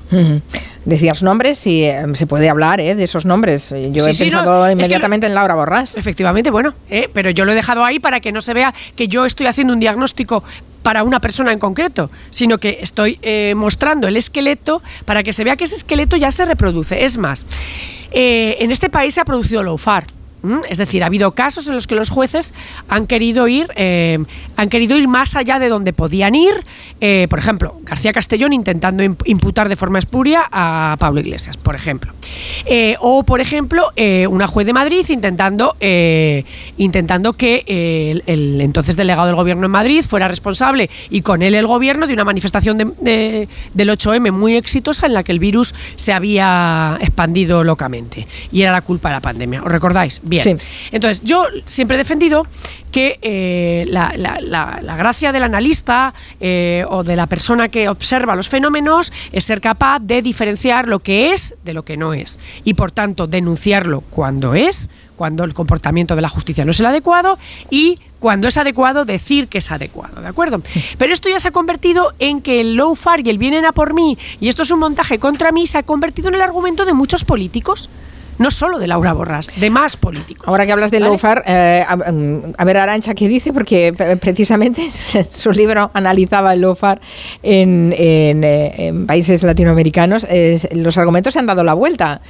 Decías 0.87 1.23
nombres 1.23 1.67
y 1.67 1.87
se 2.15 2.27
puede 2.27 2.49
hablar 2.49 2.79
de 2.81 3.03
esos 3.05 3.25
nombres. 3.27 3.69
Yo 3.93 4.05
Sí, 4.05 4.11
he 4.11 4.15
sí, 4.15 4.25
no, 4.31 4.39
pensado 4.39 4.67
es 4.67 4.71
que 4.71 4.77
lo- 4.77 4.81
inmediatamente 4.83 5.27
en 5.27 5.35
Laura 5.35 5.55
Borrás. 5.55 5.97
Efectivamente, 5.99 6.51
bueno, 6.51 6.73
pero 7.13 7.29
yo 7.31 7.45
lo 7.45 7.53
he 7.53 7.55
dejado 7.55 7.85
ahí 7.85 7.99
para 7.99 8.21
que 8.21 8.33
no 8.33 8.41
se 8.41 8.55
vea 8.55 8.73
que 8.97 9.07
yo 9.09 9.25
estoy 9.27 9.47
haciendo 9.47 9.73
un 9.75 9.81
diagnóstico 9.81 10.43
para 10.85 11.03
una 11.03 11.19
persona 11.19 11.53
en 11.53 11.59
concreto, 11.59 12.11
sino 12.31 12.59
que 12.59 12.79
estoy 12.83 13.19
eh, 13.23 13.55
mostrando 13.57 14.07
el 14.07 14.17
esqueleto 14.17 14.83
para 15.07 15.25
que 15.25 15.33
se 15.33 15.43
vea 15.43 15.57
que 15.57 15.65
ese 15.65 15.77
esqueleto 15.77 16.17
ya 16.17 16.31
se 16.31 16.45
reproduce. 16.45 17.05
Es 17.05 17.19
más, 17.19 17.47
eh, 18.13 18.59
en 18.61 18.71
este 18.71 18.91
país 18.91 19.15
se 19.15 19.21
ha 19.21 19.25
producido 19.25 19.63
lawfare. 19.65 20.07
¿M? 20.45 20.61
Es 20.69 20.79
decir, 20.79 21.03
ha 21.03 21.07
habido 21.07 21.33
casos 21.33 21.67
en 21.69 21.75
los 21.75 21.87
que 21.87 21.95
los 21.95 22.11
jueces 22.11 22.55
han 22.89 23.07
querido 23.07 23.49
ir, 23.49 23.67
eh, 23.77 24.19
han 24.57 24.69
querido 24.69 24.97
ir 24.97 25.09
más 25.09 25.35
allá 25.37 25.59
de 25.59 25.69
donde 25.69 25.93
podían 25.93 26.35
ir. 26.35 26.55
Eh, 27.01 27.27
por 27.31 27.39
ejemplo, 27.39 27.79
García 27.83 28.13
Castellón 28.13 28.53
intentando 28.53 29.03
imp- 29.03 29.23
imputar 29.25 29.69
de 29.69 29.77
forma 29.77 29.99
espuria 29.99 30.45
a 30.53 30.97
Pablo 30.99 31.21
Iglesias, 31.21 31.57
por 31.57 31.75
ejemplo. 31.75 32.13
Eh, 32.67 32.97
o, 33.01 33.23
por 33.25 33.41
ejemplo, 33.41 33.89
una 34.29 34.47
juez 34.47 34.67
de 34.67 34.73
Madrid 34.73 35.05
intentando, 35.09 35.75
intentando 36.77 37.33
que 37.33 38.23
el, 38.27 38.61
entonces 38.61 38.97
delegado 38.97 39.27
del 39.27 39.37
gobierno 39.37 39.67
en 39.67 39.71
Madrid 39.73 40.05
fuera 40.07 40.29
responsable 40.29 40.91
y 41.11 41.23
con 41.23 41.43
él 41.43 41.55
el 41.55 41.67
gobierno 41.67 42.07
de 42.07 42.13
una 42.15 42.25
manifestación 42.25 42.79
de- 42.79 42.93
de- 43.01 43.49
del 43.73 43.91
8M 43.91 44.31
muy 44.33 44.57
exitosa 44.57 45.07
en 45.07 45.15
la 45.15 45.23
que 45.23 45.33
el 45.33 45.39
virus 45.39 45.75
se 45.97 46.13
había 46.13 46.99
expandido 47.01 47.65
locamente 47.65 48.27
y 48.53 48.63
era 48.63 48.73
la 48.73 48.81
culpa 48.83 49.09
de 49.11 49.15
la 49.17 49.21
pandemia. 49.21 49.63
¿Os 49.63 49.71
recordáis? 49.71 50.21
Bien. 50.43 50.59
Sí. 50.59 50.67
Entonces, 50.93 51.23
yo 51.25 51.47
siempre 51.65 51.97
he 51.97 51.99
defendido 51.99 52.47
que 52.91 53.19
eh, 53.23 53.85
la, 53.89 54.13
la- 54.17 54.41
la- 54.41 54.79
la 54.83 54.97
gracia 54.97 55.33
del 55.33 55.43
analista 55.43 56.15
eh, 56.41 56.85
o 56.89 57.03
de 57.03 57.17
la 57.17 57.27
persona 57.27 57.69
que 57.69 57.89
observa 57.89 58.37
los 58.37 58.49
fenómenos 58.49 59.13
es 59.33 59.45
ser 59.45 59.61
capaz 59.61 59.99
de 60.01 60.23
diferenciar 60.23 60.87
lo 60.89 61.01
que 61.01 61.33
es 61.33 61.55
de 61.65 61.75
lo 61.75 61.85
que 61.85 61.97
no 61.97 62.15
es 62.15 62.39
y, 62.65 62.75
por 62.75 62.93
tanto, 62.93 63.27
denunciarlo 63.27 64.01
cuando 64.11 64.55
es, 64.55 64.91
cuando 65.17 65.43
el 65.45 65.55
comportamiento 65.55 66.15
de 66.15 66.23
la 66.23 66.29
justicia 66.29 66.65
no 66.65 66.71
es 66.71 66.79
el 66.81 66.87
adecuado 66.87 67.37
y 67.71 67.99
cuando 68.21 68.47
es 68.49 68.57
adecuado 68.57 69.05
decir 69.05 69.49
que 69.49 69.59
es 69.59 69.71
adecuado, 69.73 70.21
¿de 70.23 70.29
acuerdo? 70.29 70.61
Pero 70.99 71.13
esto 71.13 71.29
ya 71.29 71.41
se 71.41 71.49
ha 71.49 71.53
convertido 71.53 72.13
en 72.21 72.41
que 72.41 72.61
el 72.61 72.77
lawfare 72.77 73.23
y 73.25 73.31
el 73.31 73.39
vienen 73.39 73.65
a 73.67 73.73
por 73.73 73.93
mí 73.93 74.17
y 74.41 74.49
esto 74.49 74.63
es 74.63 74.71
un 74.71 74.79
montaje 74.79 75.19
contra 75.19 75.51
mí 75.51 75.67
se 75.67 75.79
ha 75.79 75.83
convertido 75.83 76.29
en 76.29 76.37
el 76.37 76.43
argumento 76.43 76.85
de 76.85 76.93
muchos 76.93 77.25
políticos. 77.25 77.91
No 78.39 78.51
solo 78.51 78.79
de 78.79 78.87
Laura 78.87 79.13
Borrás, 79.13 79.51
de 79.61 79.71
más 79.71 79.97
políticos. 79.97 80.49
Ahora 80.49 80.67
que 80.67 80.73
hablas 80.73 80.91
de 80.91 80.99
¿Vale? 80.99 81.11
lawfare, 81.11 81.43
eh, 81.47 81.85
a, 81.87 81.97
mm, 81.97 82.55
a 82.59 82.65
ver 82.65 82.77
Arancha 82.79 83.15
qué 83.15 83.29
dice, 83.29 83.53
porque 83.53 83.93
pre- 83.97 84.17
precisamente 84.17 84.83
su 85.31 85.53
libro 85.53 85.91
analizaba 85.95 86.53
el 86.53 86.61
lawfare 86.63 87.01
en, 87.43 87.95
en, 87.97 88.43
eh, 88.45 88.75
en 88.89 89.07
países 89.07 89.43
latinoamericanos. 89.43 90.27
Eh, 90.29 90.61
los 90.75 90.99
argumentos 90.99 91.33
se 91.33 91.39
han 91.39 91.47
dado 91.47 91.63
la 91.63 91.75
vuelta. 91.75 92.21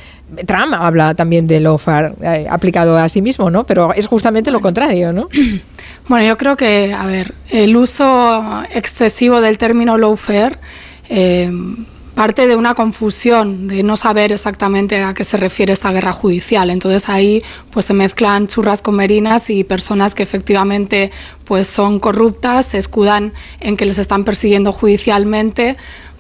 Trump 0.47 0.75
habla 0.75 1.15
también 1.15 1.47
de 1.47 1.61
lawfare 1.61 2.13
eh, 2.23 2.47
aplicado 2.51 2.99
a 2.99 3.09
sí 3.09 3.23
mismo, 3.23 3.51
¿no? 3.51 3.65
Pero 3.65 3.93
es 3.95 4.07
justamente 4.07 4.51
lo 4.51 4.61
contrario, 4.61 5.13
¿no? 5.13 5.29
Bueno, 6.07 6.27
yo 6.27 6.37
creo 6.37 6.55
que, 6.55 6.93
a 6.93 7.07
ver, 7.07 7.33
el 7.49 7.75
uso 7.79 8.63
excesivo 8.75 9.41
del 9.41 9.57
término 9.57 9.97
lawfare 9.97 10.59
eh, 11.09 11.51
parte 12.15 12.47
de 12.47 12.57
una 12.57 12.75
confusión, 12.75 13.67
de 13.67 13.83
no 13.83 13.97
saber 13.97 14.33
exactamente 14.33 15.03
a 15.03 15.15
qué 15.15 15.25
se 15.25 15.37
refiere 15.37 15.73
esta 15.73 15.93
guerra 15.93 16.13
judicial. 16.13 16.71
Entonces 16.71 17.09
ahí 17.09 17.43
pues 17.71 17.87
se 17.87 17.95
mezclan 17.95 18.47
churras 18.47 18.83
con 18.83 18.97
merinas 18.97 19.51
y 19.51 19.65
personas 19.65 20.15
que 20.15 20.23
efectivamente 20.23 21.11
pues 21.45 21.67
son 21.67 21.99
corruptas, 21.99 22.67
se 22.67 22.79
escudan 22.79 23.33
en 23.61 23.77
que 23.77 23.85
les 23.85 23.99
están 23.99 24.25
persiguiendo 24.25 24.73
judicialmente 24.73 25.77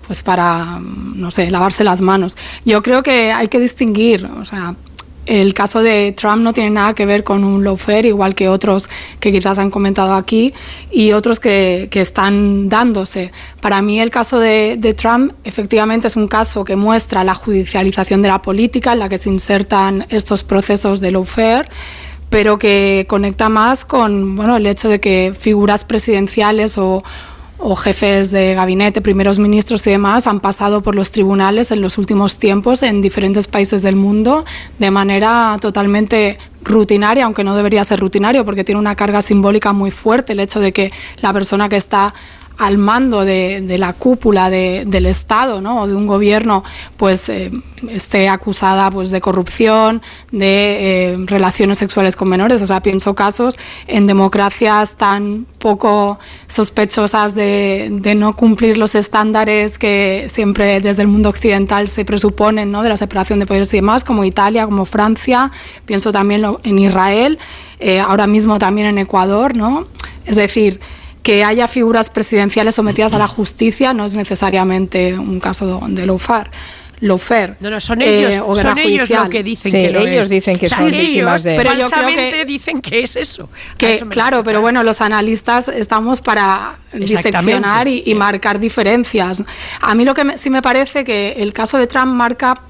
pues 0.06 0.23
para, 0.23 0.81
no 0.81 1.31
sé, 1.31 1.50
lavarse 1.50 1.82
las 1.84 2.00
manos. 2.00 2.36
Yo 2.64 2.82
creo 2.82 3.02
que 3.02 3.32
hay 3.32 3.48
que 3.48 3.58
distinguir, 3.58 4.26
o 4.26 4.44
sea, 4.44 4.74
el 5.26 5.54
caso 5.54 5.82
de 5.82 6.12
Trump 6.12 6.42
no 6.42 6.52
tiene 6.52 6.70
nada 6.70 6.94
que 6.94 7.06
ver 7.06 7.24
con 7.24 7.44
un 7.44 7.64
lawfare, 7.64 8.08
igual 8.08 8.34
que 8.34 8.48
otros 8.48 8.88
que 9.20 9.32
quizás 9.32 9.58
han 9.58 9.70
comentado 9.70 10.14
aquí 10.14 10.52
y 10.90 11.12
otros 11.12 11.40
que, 11.40 11.88
que 11.90 12.00
están 12.00 12.68
dándose. 12.68 13.32
Para 13.60 13.82
mí 13.82 14.00
el 14.00 14.10
caso 14.10 14.38
de, 14.38 14.76
de 14.78 14.94
Trump 14.94 15.32
efectivamente 15.44 16.08
es 16.08 16.16
un 16.16 16.28
caso 16.28 16.64
que 16.64 16.76
muestra 16.76 17.24
la 17.24 17.34
judicialización 17.34 18.22
de 18.22 18.28
la 18.28 18.42
política 18.42 18.92
en 18.92 18.98
la 18.98 19.08
que 19.08 19.18
se 19.18 19.30
insertan 19.30 20.06
estos 20.10 20.44
procesos 20.44 21.00
de 21.00 21.10
lawfare 21.12 21.68
pero 22.30 22.58
que 22.58 23.06
conecta 23.08 23.48
más 23.48 23.84
con 23.84 24.34
bueno, 24.34 24.56
el 24.56 24.66
hecho 24.66 24.88
de 24.88 24.98
que 24.98 25.32
figuras 25.38 25.84
presidenciales 25.84 26.76
o, 26.78 27.04
o 27.66 27.76
jefes 27.76 28.30
de 28.30 28.54
gabinete, 28.54 29.00
primeros 29.00 29.38
ministros 29.38 29.86
y 29.86 29.90
demás 29.90 30.26
han 30.26 30.40
pasado 30.40 30.82
por 30.82 30.94
los 30.94 31.10
tribunales 31.10 31.70
en 31.70 31.80
los 31.80 31.96
últimos 31.96 32.36
tiempos 32.36 32.82
en 32.82 33.00
diferentes 33.00 33.48
países 33.48 33.80
del 33.82 33.96
mundo 33.96 34.44
de 34.78 34.90
manera 34.90 35.56
totalmente 35.62 36.38
rutinaria, 36.62 37.24
aunque 37.24 37.42
no 37.42 37.56
debería 37.56 37.82
ser 37.84 38.00
rutinario 38.00 38.44
porque 38.44 38.64
tiene 38.64 38.78
una 38.78 38.96
carga 38.96 39.22
simbólica 39.22 39.72
muy 39.72 39.90
fuerte 39.90 40.34
el 40.34 40.40
hecho 40.40 40.60
de 40.60 40.72
que 40.72 40.92
la 41.22 41.32
persona 41.32 41.70
que 41.70 41.76
está 41.76 42.12
al 42.57 42.78
mando 42.78 43.24
de, 43.24 43.76
la 43.78 43.92
cúpula 43.92 44.50
de, 44.50 44.84
del 44.86 45.07
Estado 45.07 45.60
¿no? 45.60 45.83
o 45.83 45.86
de 45.86 45.94
un 45.94 46.07
gobierno 46.07 46.62
pues 46.97 47.28
eh, 47.28 47.50
esté 47.91 48.28
acusada 48.28 48.91
pues 48.91 49.10
de 49.10 49.20
corrupción, 49.20 50.02
de 50.31 51.12
eh, 51.12 51.16
relaciones 51.26 51.78
sexuales 51.78 52.16
con 52.16 52.28
menores. 52.28 52.62
O 52.62 52.66
sea, 52.66 52.81
pienso 52.81 53.15
casos 53.15 53.57
en 53.86 54.07
democracias 54.07 54.97
tan 54.97 55.47
poco 55.58 56.18
sospechosas 56.47 57.34
de, 57.34 57.89
de, 57.91 58.15
no 58.15 58.36
cumplir 58.36 58.78
los 58.78 58.94
estándares 58.94 59.78
que 59.78 60.26
siempre 60.31 60.81
desde 60.81 61.02
el 61.02 61.08
mundo 61.08 61.31
occidental 61.31 61.89
se 61.89 62.05
presuponen 62.05 62.70
¿no? 62.70 62.83
de 62.83 62.89
la 62.89 62.97
separación 62.97 63.41
de 63.41 63.47
poderes 63.47 63.73
y 63.74 63.78
demás, 63.78 64.05
como 64.05 64.24
Italia, 64.24 64.65
como 64.66 64.84
Francia, 64.84 65.50
pienso 65.86 66.12
también 66.12 66.44
en 66.62 66.78
Israel, 66.78 67.39
eh, 67.81 68.00
ahora 68.00 68.26
mismo 68.26 68.58
también 68.58 68.86
en 68.86 68.99
Ecuador, 68.99 69.57
¿no? 69.57 69.86
Es 70.24 70.36
decir, 70.36 70.81
que 71.24 71.42
haya 71.42 71.66
figuras 71.66 72.08
presidenciales 72.10 72.76
sometidas 72.76 73.12
a 73.14 73.18
la 73.18 73.26
justicia 73.26 73.92
no 73.92 74.04
es 74.04 74.14
necesariamente 74.14 75.18
un 75.18 75.40
caso 75.40 75.80
de 75.88 76.06
lawfare. 76.06 76.50
Lawfare, 77.00 77.56
no, 77.60 77.70
no, 77.70 77.80
son 77.80 78.00
ellos, 78.02 78.34
eh, 78.34 78.36
son 78.62 78.78
ellos 78.78 79.10
lo 79.10 79.28
que 79.28 79.42
dicen 79.42 79.72
Sí, 79.72 79.76
que 79.78 79.90
lo 79.90 79.98
ellos 80.00 80.26
es. 80.26 80.30
dicen 80.30 80.56
que 80.56 80.66
O 80.66 80.68
sea, 80.68 80.78
son 80.78 80.86
ellos 80.88 81.00
víctimas 81.00 81.42
de- 81.42 81.56
Pero 81.56 81.74
yo 81.74 81.90
creo 81.90 82.06
que- 82.30 82.44
dicen 82.46 82.80
que 82.80 83.00
es 83.02 83.16
eso. 83.16 83.48
Que, 83.76 83.94
eso 83.96 84.08
claro, 84.08 84.44
pero 84.44 84.60
bueno, 84.60 84.82
los 84.84 85.00
analistas 85.00 85.68
estamos 85.68 86.20
para 86.20 86.76
diseccionar 86.92 87.88
y, 87.88 88.04
y 88.06 88.14
marcar 88.14 88.58
diferencias. 88.60 89.42
A 89.80 89.94
mí 89.94 90.04
lo 90.04 90.14
que 90.14 90.24
me- 90.24 90.38
sí 90.38 90.50
me 90.50 90.62
parece 90.62 91.04
que 91.04 91.32
el 91.38 91.52
caso 91.52 91.78
de 91.78 91.86
Trump 91.88 92.12
marca 92.12 92.60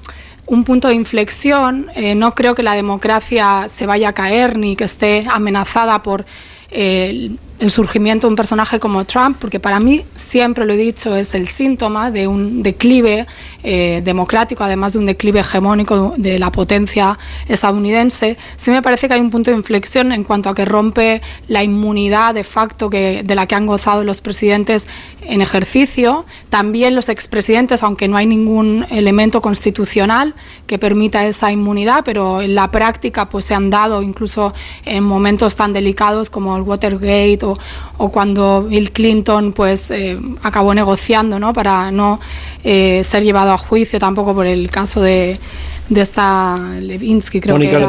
un 0.47 0.63
punto 0.63 0.87
de 0.87 0.95
inflexión. 0.95 1.87
Eh, 1.95 2.15
no 2.15 2.33
creo 2.35 2.55
que 2.55 2.63
la 2.63 2.73
democracia 2.73 3.65
se 3.67 3.85
vaya 3.85 4.09
a 4.09 4.13
caer 4.13 4.57
ni 4.57 4.75
que 4.75 4.85
esté 4.85 5.25
amenazada 5.29 6.01
por 6.03 6.25
eh, 6.71 7.31
el, 7.59 7.71
surgimiento 7.71 8.27
de 8.27 8.31
un 8.31 8.35
personaje 8.35 8.79
como 8.79 9.05
Trump, 9.05 9.37
porque 9.39 9.59
para 9.59 9.79
mí, 9.79 10.03
siempre 10.15 10.65
lo 10.65 10.73
he 10.73 10.77
dicho, 10.77 11.15
es 11.15 11.33
el 11.35 11.47
síntoma 11.47 12.11
de 12.11 12.27
un 12.27 12.63
declive 12.63 13.25
eh, 13.63 14.01
democrático, 14.03 14.63
además 14.63 14.93
de 14.93 14.99
un 14.99 15.05
declive 15.05 15.39
hegemónico 15.39 16.13
de 16.17 16.39
la 16.39 16.51
potencia 16.51 17.17
estadounidense. 17.47 18.37
Sí 18.57 18.71
me 18.71 18.81
parece 18.81 19.07
que 19.07 19.15
hay 19.15 19.21
un 19.21 19.31
punto 19.31 19.51
de 19.51 19.57
inflexión 19.57 20.11
en 20.11 20.23
cuanto 20.23 20.49
a 20.49 20.55
que 20.55 20.65
rompe 20.65 21.21
la 21.47 21.63
inmunidad 21.63 22.33
de 22.33 22.43
facto 22.43 22.89
que, 22.89 23.23
de 23.23 23.35
la 23.35 23.47
que 23.47 23.55
han 23.55 23.65
gozado 23.65 24.03
los 24.03 24.21
presidentes 24.21 24.87
en 25.21 25.41
ejercicio. 25.41 26.25
También 26.49 26.95
los 26.95 27.09
expresidentes, 27.09 27.83
aunque 27.83 28.07
no 28.07 28.17
hay 28.17 28.25
ningún 28.25 28.85
elemento 28.89 29.41
constitucional 29.41 30.35
que 30.67 30.77
permita 30.77 31.25
esa 31.25 31.51
inmunidad, 31.51 32.03
pero 32.03 32.41
en 32.41 32.55
la 32.55 32.71
práctica 32.71 33.29
pues 33.29 33.45
se 33.45 33.53
han 33.53 33.69
dado 33.69 34.01
incluso 34.01 34.53
en 34.85 35.03
momentos 35.03 35.55
tan 35.55 35.73
delicados 35.73 36.29
como 36.29 36.55
el 36.55 36.63
Watergate 36.63 37.44
o, 37.45 37.57
o 37.97 38.11
cuando 38.11 38.63
Bill 38.63 38.91
Clinton 38.91 39.53
pues 39.53 39.91
eh, 39.91 40.17
acabó 40.43 40.73
negociando 40.73 41.39
¿no? 41.39 41.53
para 41.53 41.91
no 41.91 42.19
eh, 42.63 43.01
ser 43.03 43.23
llevado 43.23 43.51
a 43.53 43.57
juicio 43.57 43.99
tampoco 43.99 44.33
por 44.33 44.45
el 44.45 44.69
caso 44.69 45.01
de, 45.01 45.39
de 45.89 46.01
esta 46.01 46.57
Levinsky, 46.79 47.39
creo 47.39 47.55
que 47.57 47.69
era 47.69 47.87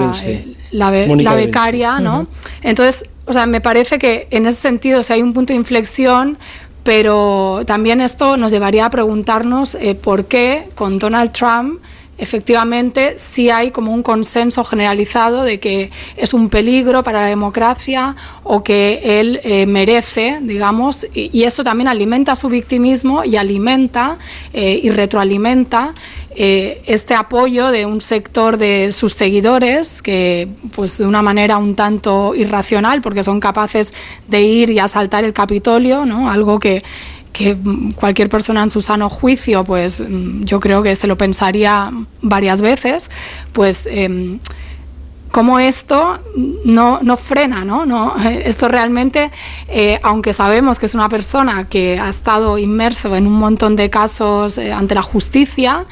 la, 0.72 0.90
be- 0.90 1.06
becaria, 1.46 1.98
¿no? 2.00 2.26
Entonces, 2.62 3.04
o 3.26 3.32
sea, 3.32 3.46
me 3.46 3.60
parece 3.60 3.98
que 3.98 4.28
en 4.30 4.46
ese 4.46 4.60
sentido, 4.60 5.02
si 5.02 5.12
hay 5.12 5.22
un 5.22 5.32
punto 5.32 5.52
de 5.52 5.56
inflexión, 5.56 6.38
pero 6.82 7.62
también 7.66 8.00
esto 8.00 8.36
nos 8.36 8.52
llevaría 8.52 8.86
a 8.86 8.90
preguntarnos 8.90 9.74
eh, 9.74 9.94
por 9.96 10.26
qué 10.26 10.68
con 10.76 10.98
Donald 11.00 11.32
Trump 11.32 11.80
efectivamente 12.18 13.14
sí 13.18 13.50
hay 13.50 13.70
como 13.70 13.92
un 13.92 14.02
consenso 14.02 14.64
generalizado 14.64 15.42
de 15.42 15.60
que 15.60 15.90
es 16.16 16.34
un 16.34 16.48
peligro 16.48 17.02
para 17.02 17.22
la 17.22 17.26
democracia 17.28 18.16
o 18.42 18.62
que 18.62 19.20
él 19.20 19.40
eh, 19.44 19.66
merece, 19.66 20.38
digamos, 20.42 21.06
y, 21.14 21.44
eso 21.46 21.62
también 21.62 21.86
alimenta 21.86 22.34
su 22.34 22.48
victimismo 22.48 23.22
y 23.22 23.36
alimenta 23.36 24.18
eh, 24.52 24.80
y 24.82 24.88
retroalimenta 24.90 25.94
eh, 26.38 26.82
este 26.86 27.14
apoyo 27.14 27.68
de 27.68 27.86
un 27.86 28.00
sector 28.00 28.58
de 28.58 28.92
sus 28.92 29.14
seguidores 29.14 30.02
que 30.02 30.48
pues 30.74 30.98
de 30.98 31.06
una 31.06 31.22
manera 31.22 31.56
un 31.56 31.74
tanto 31.74 32.34
irracional 32.34 33.00
porque 33.00 33.24
son 33.24 33.40
capaces 33.40 33.92
de 34.28 34.42
ir 34.42 34.70
y 34.70 34.78
asaltar 34.78 35.24
el 35.24 35.32
Capitolio, 35.32 36.04
¿no? 36.04 36.30
algo 36.30 36.58
que 36.60 36.82
que 37.36 37.54
cualquier 37.96 38.30
persona 38.30 38.62
en 38.62 38.70
su 38.70 38.80
sano 38.80 39.10
juicio, 39.10 39.62
pues 39.62 40.00
mm, 40.00 40.44
yo 40.44 40.58
creo 40.58 40.82
que 40.82 40.96
se 40.96 41.06
lo 41.06 41.16
pensaría 41.18 41.92
varias 42.22 42.62
veces, 42.62 43.10
pues 43.52 43.86
em, 43.90 44.38
cómo 45.30 45.58
esto 45.58 46.18
no, 46.64 47.00
no 47.02 47.16
frena, 47.18 47.62
¿no? 47.62 47.84
no 47.84 48.16
esto 48.24 48.68
realmente, 48.68 49.30
eh, 49.68 50.00
aunque 50.02 50.32
sabemos 50.32 50.78
que 50.78 50.86
es 50.86 50.94
una 50.94 51.10
persona 51.10 51.68
que 51.68 52.00
ha 52.00 52.08
estado 52.08 52.56
inmerso 52.56 53.14
en 53.14 53.26
un 53.26 53.34
montón 53.34 53.76
de 53.76 53.90
casos 53.90 54.56
eh, 54.56 54.72
ante 54.72 54.94
la 54.94 55.02
justicia, 55.02 55.84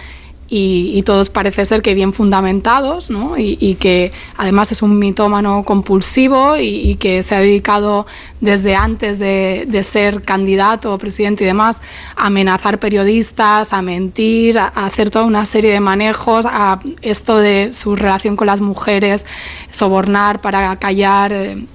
y, 0.48 1.02
todos 1.05 1.31
parece 1.31 1.66
ser 1.66 1.82
que 1.82 1.94
bien 1.94 2.12
fundamentados, 2.12 3.10
¿no? 3.10 3.36
y, 3.39 3.76
que 3.81 4.12
además 4.36 4.73
es 4.73 4.82
un 4.82 4.98
mitómano 4.98 5.64
compulsivo 5.64 6.56
y, 6.56 6.97
que 6.97 7.23
se 7.23 7.34
ha 7.34 7.40
dedicado 7.40 8.06
desde 8.40 8.76
antes 8.76 9.18
de, 9.18 9.81
ser 9.82 10.23
candidato, 10.23 10.97
presidente 10.98 11.44
y 11.44 11.47
demás, 11.47 11.81
a 12.16 12.26
amenazar 12.26 12.78
periodistas, 12.78 13.73
a 13.73 13.82
mentir, 13.82 14.58
a, 14.58 14.66
a 14.74 14.86
hacer 14.86 15.10
toda 15.10 15.24
una 15.24 15.47
serie 15.47 15.73
de 15.73 15.81
manejos, 15.81 16.47
a 16.47 16.78
esto 17.02 17.39
de 17.39 17.70
su 17.73 17.97
relación 17.97 18.36
con 18.36 18.47
las 18.47 18.60
mujeres, 18.60 19.26
sobornar 19.70 20.40
para 20.40 20.76
callar, 20.76 21.32
eh, 21.32 21.66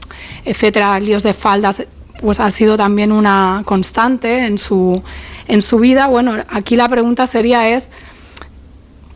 etcétera, 0.45 0.99
líos 0.99 1.23
de 1.23 1.33
faldas, 1.33 1.83
pues 2.22 2.39
ha 2.39 2.51
sido 2.51 2.77
también 2.77 3.11
una 3.11 3.64
constante 3.65 4.45
en 4.45 4.57
su, 4.57 5.01
en 5.48 5.61
su 5.61 5.80
vida. 5.80 6.07
Bueno, 6.07 6.35
aquí 6.49 6.75
la 6.75 6.89
pregunta 6.89 7.27
sería 7.27 7.69
es 7.69 7.91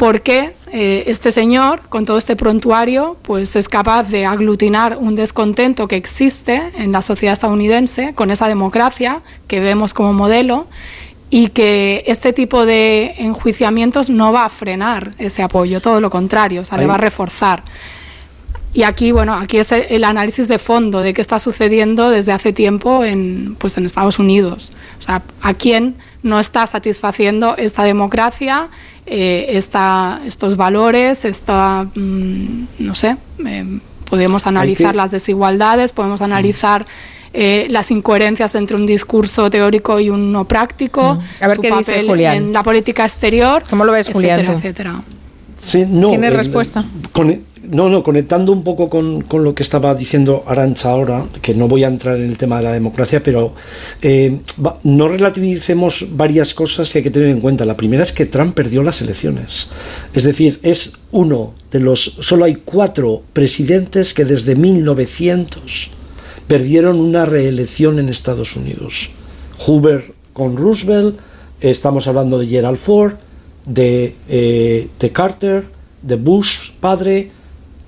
por 0.04 0.22
qué 0.22 0.54
eh, 0.74 1.06
este 1.08 1.32
señor, 1.32 1.80
con 1.88 2.04
todo 2.04 2.18
este 2.18 2.36
prontuario, 2.36 3.16
pues 3.22 3.56
es 3.56 3.70
capaz 3.70 4.10
de 4.10 4.26
aglutinar 4.26 4.98
un 4.98 5.16
descontento 5.16 5.88
que 5.88 5.96
existe 5.96 6.62
en 6.76 6.92
la 6.92 7.02
sociedad 7.02 7.32
estadounidense 7.32 8.14
con 8.14 8.30
esa 8.30 8.50
democracia 8.50 9.22
que 9.48 9.62
vemos 9.62 9.94
como 9.94 10.12
modelo 10.12 10.68
y 11.30 11.48
que 11.52 12.04
este 12.06 12.34
tipo 12.34 12.66
de 12.66 13.16
enjuiciamientos 13.18 14.10
no 14.10 14.34
va 14.34 14.44
a 14.44 14.50
frenar 14.50 15.14
ese 15.20 15.42
apoyo, 15.42 15.80
todo 15.80 16.02
lo 16.02 16.10
contrario, 16.10 16.64
o 16.64 16.66
sea, 16.66 16.78
le 16.78 16.86
va 16.86 16.96
a 16.96 16.98
reforzar. 16.98 17.64
Y 18.74 18.84
aquí, 18.84 19.14
bueno, 19.14 19.36
aquí 19.36 19.58
es 19.58 19.72
el, 19.72 19.86
el 19.88 20.04
análisis 20.04 20.50
de 20.50 20.58
fondo 20.58 21.00
de 21.00 21.14
qué 21.14 21.22
está 21.22 21.40
sucediendo 21.40 22.10
desde 22.10 22.34
hace 22.34 22.52
tiempo 22.52 23.06
en, 23.06 23.56
pues 23.58 23.78
en 23.78 23.86
Estados 23.86 24.20
Unidos. 24.20 24.74
O 25.00 25.04
sea, 25.04 25.22
a 25.42 25.54
quién 25.54 25.96
no 26.24 26.40
está 26.40 26.68
satisfaciendo 26.68 27.56
esta 27.56 27.84
democracia, 27.84 28.70
eh, 29.06 29.48
esta, 29.58 30.22
estos 30.26 30.56
valores, 30.58 31.26
esta, 31.26 31.86
mm, 31.96 32.66
no 32.80 32.96
sé, 32.96 33.18
eh, 33.46 33.80
podemos 34.10 34.48
analizar 34.48 34.92
que- 34.92 34.98
las 34.98 35.12
desigualdades, 35.12 35.92
podemos 35.92 36.22
analizar 36.22 36.86
eh, 37.36 37.66
las 37.72 37.90
incoherencias 37.90 38.54
entre 38.54 38.76
un 38.78 38.86
discurso 38.86 39.50
teórico 39.50 40.00
y 40.00 40.12
uno 40.12 40.46
práctico, 40.48 41.20
A 41.42 41.48
ver 41.48 41.56
su 41.56 41.62
qué 41.64 41.72
dice 41.72 41.92
papel 41.94 42.08
Julián. 42.08 42.38
en 42.38 42.54
la 42.54 42.62
política 42.62 43.04
exterior, 43.06 43.64
¿Cómo 43.68 43.86
lo 43.86 43.92
ves, 43.92 44.10
Julián, 44.14 44.42
etcétera, 44.42 44.54
tú? 44.54 44.60
etcétera. 44.60 45.02
Sí, 45.60 45.86
no, 45.90 46.10
¿Tienes 46.10 46.30
el- 46.30 46.38
respuesta? 46.38 46.86
con- 47.12 47.42
no, 47.70 47.90
no, 47.90 48.04
conectando 48.04 48.52
un 48.52 48.64
poco 48.64 48.90
con, 48.90 49.22
con 49.22 49.44
lo 49.44 49.56
que 49.56 49.64
estaba 49.64 49.96
diciendo 49.96 50.44
Arancha 50.46 50.92
ahora, 50.92 51.26
que 51.42 51.54
no 51.54 51.68
voy 51.68 51.84
a 51.84 51.88
entrar 51.88 52.18
en 52.18 52.30
el 52.30 52.38
tema 52.38 52.58
de 52.58 52.64
la 52.64 52.72
democracia, 52.74 53.24
pero 53.24 53.54
eh, 54.02 54.40
no 54.84 55.08
relativicemos 55.08 56.08
varias 56.12 56.54
cosas 56.54 56.92
que 56.92 57.00
hay 57.00 57.04
que 57.04 57.12
tener 57.12 57.30
en 57.30 57.40
cuenta. 57.40 57.66
La 57.66 57.78
primera 57.78 58.04
es 58.04 58.12
que 58.12 58.26
Trump 58.26 58.54
perdió 58.54 58.84
las 58.84 59.02
elecciones. 59.02 59.70
Es 60.14 60.24
decir, 60.24 60.60
es 60.62 60.94
uno 61.12 61.54
de 61.72 61.80
los. 61.80 62.00
Solo 62.00 62.46
hay 62.46 62.56
cuatro 62.56 63.24
presidentes 63.34 64.14
que 64.14 64.26
desde 64.26 64.56
1900 64.56 65.92
perdieron 66.48 67.00
una 67.00 67.26
reelección 67.26 68.00
en 68.00 68.10
Estados 68.10 68.56
Unidos. 68.58 69.10
Hoover 69.60 70.14
con 70.34 70.58
Roosevelt, 70.58 71.18
estamos 71.62 72.08
hablando 72.08 72.38
de 72.40 72.48
Gerald 72.48 72.78
Ford, 72.78 73.14
de, 73.66 74.16
eh, 74.28 74.90
de 75.00 75.12
Carter, 75.12 75.64
de 76.02 76.16
Bush 76.16 76.72
padre 76.80 77.32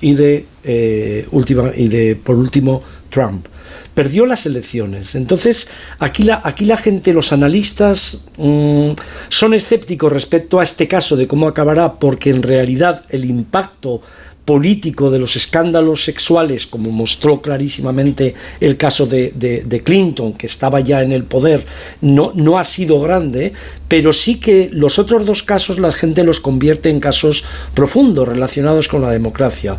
y 0.05 0.13
de, 0.13 0.45
eh, 0.63 1.27
última, 1.31 1.71
y 1.75 1.87
de 1.87 2.15
por 2.15 2.35
último 2.35 2.83
Trump. 3.09 3.47
Perdió 3.95 4.27
las 4.27 4.45
elecciones. 4.45 5.15
Entonces, 5.15 5.67
aquí 5.97 6.21
la, 6.21 6.41
aquí 6.43 6.63
la 6.63 6.77
gente, 6.77 7.11
los 7.11 7.33
analistas, 7.33 8.27
mm, 8.37 8.91
son 9.29 9.55
escépticos 9.55 10.13
respecto 10.13 10.59
a 10.59 10.63
este 10.63 10.87
caso 10.87 11.15
de 11.15 11.25
cómo 11.25 11.47
acabará, 11.47 11.95
porque 11.95 12.29
en 12.29 12.43
realidad 12.43 13.03
el 13.09 13.25
impacto 13.25 14.01
político 14.45 15.09
de 15.09 15.19
los 15.19 15.35
escándalos 15.35 16.03
sexuales, 16.03 16.67
como 16.67 16.91
mostró 16.91 17.41
clarísimamente 17.41 18.35
el 18.59 18.77
caso 18.77 19.07
de, 19.07 19.81
Clinton, 19.83 20.33
que 20.33 20.45
estaba 20.45 20.79
ya 20.79 21.01
en 21.01 21.11
el 21.11 21.23
poder, 21.23 21.65
no, 22.01 22.31
no 22.35 22.59
ha 22.59 22.63
sido 22.63 23.01
grande, 23.01 23.53
pero 23.87 24.13
sí 24.13 24.39
que 24.39 24.69
los 24.71 24.99
otros 24.99 25.25
dos 25.25 25.43
casos 25.43 25.79
la 25.79 25.91
gente 25.91 26.23
los 26.23 26.39
convierte 26.39 26.89
en 26.89 26.99
casos 26.99 27.43
profundos 27.73 28.27
relacionados 28.27 28.87
con 28.87 29.01
la 29.01 29.09
democracia. 29.09 29.77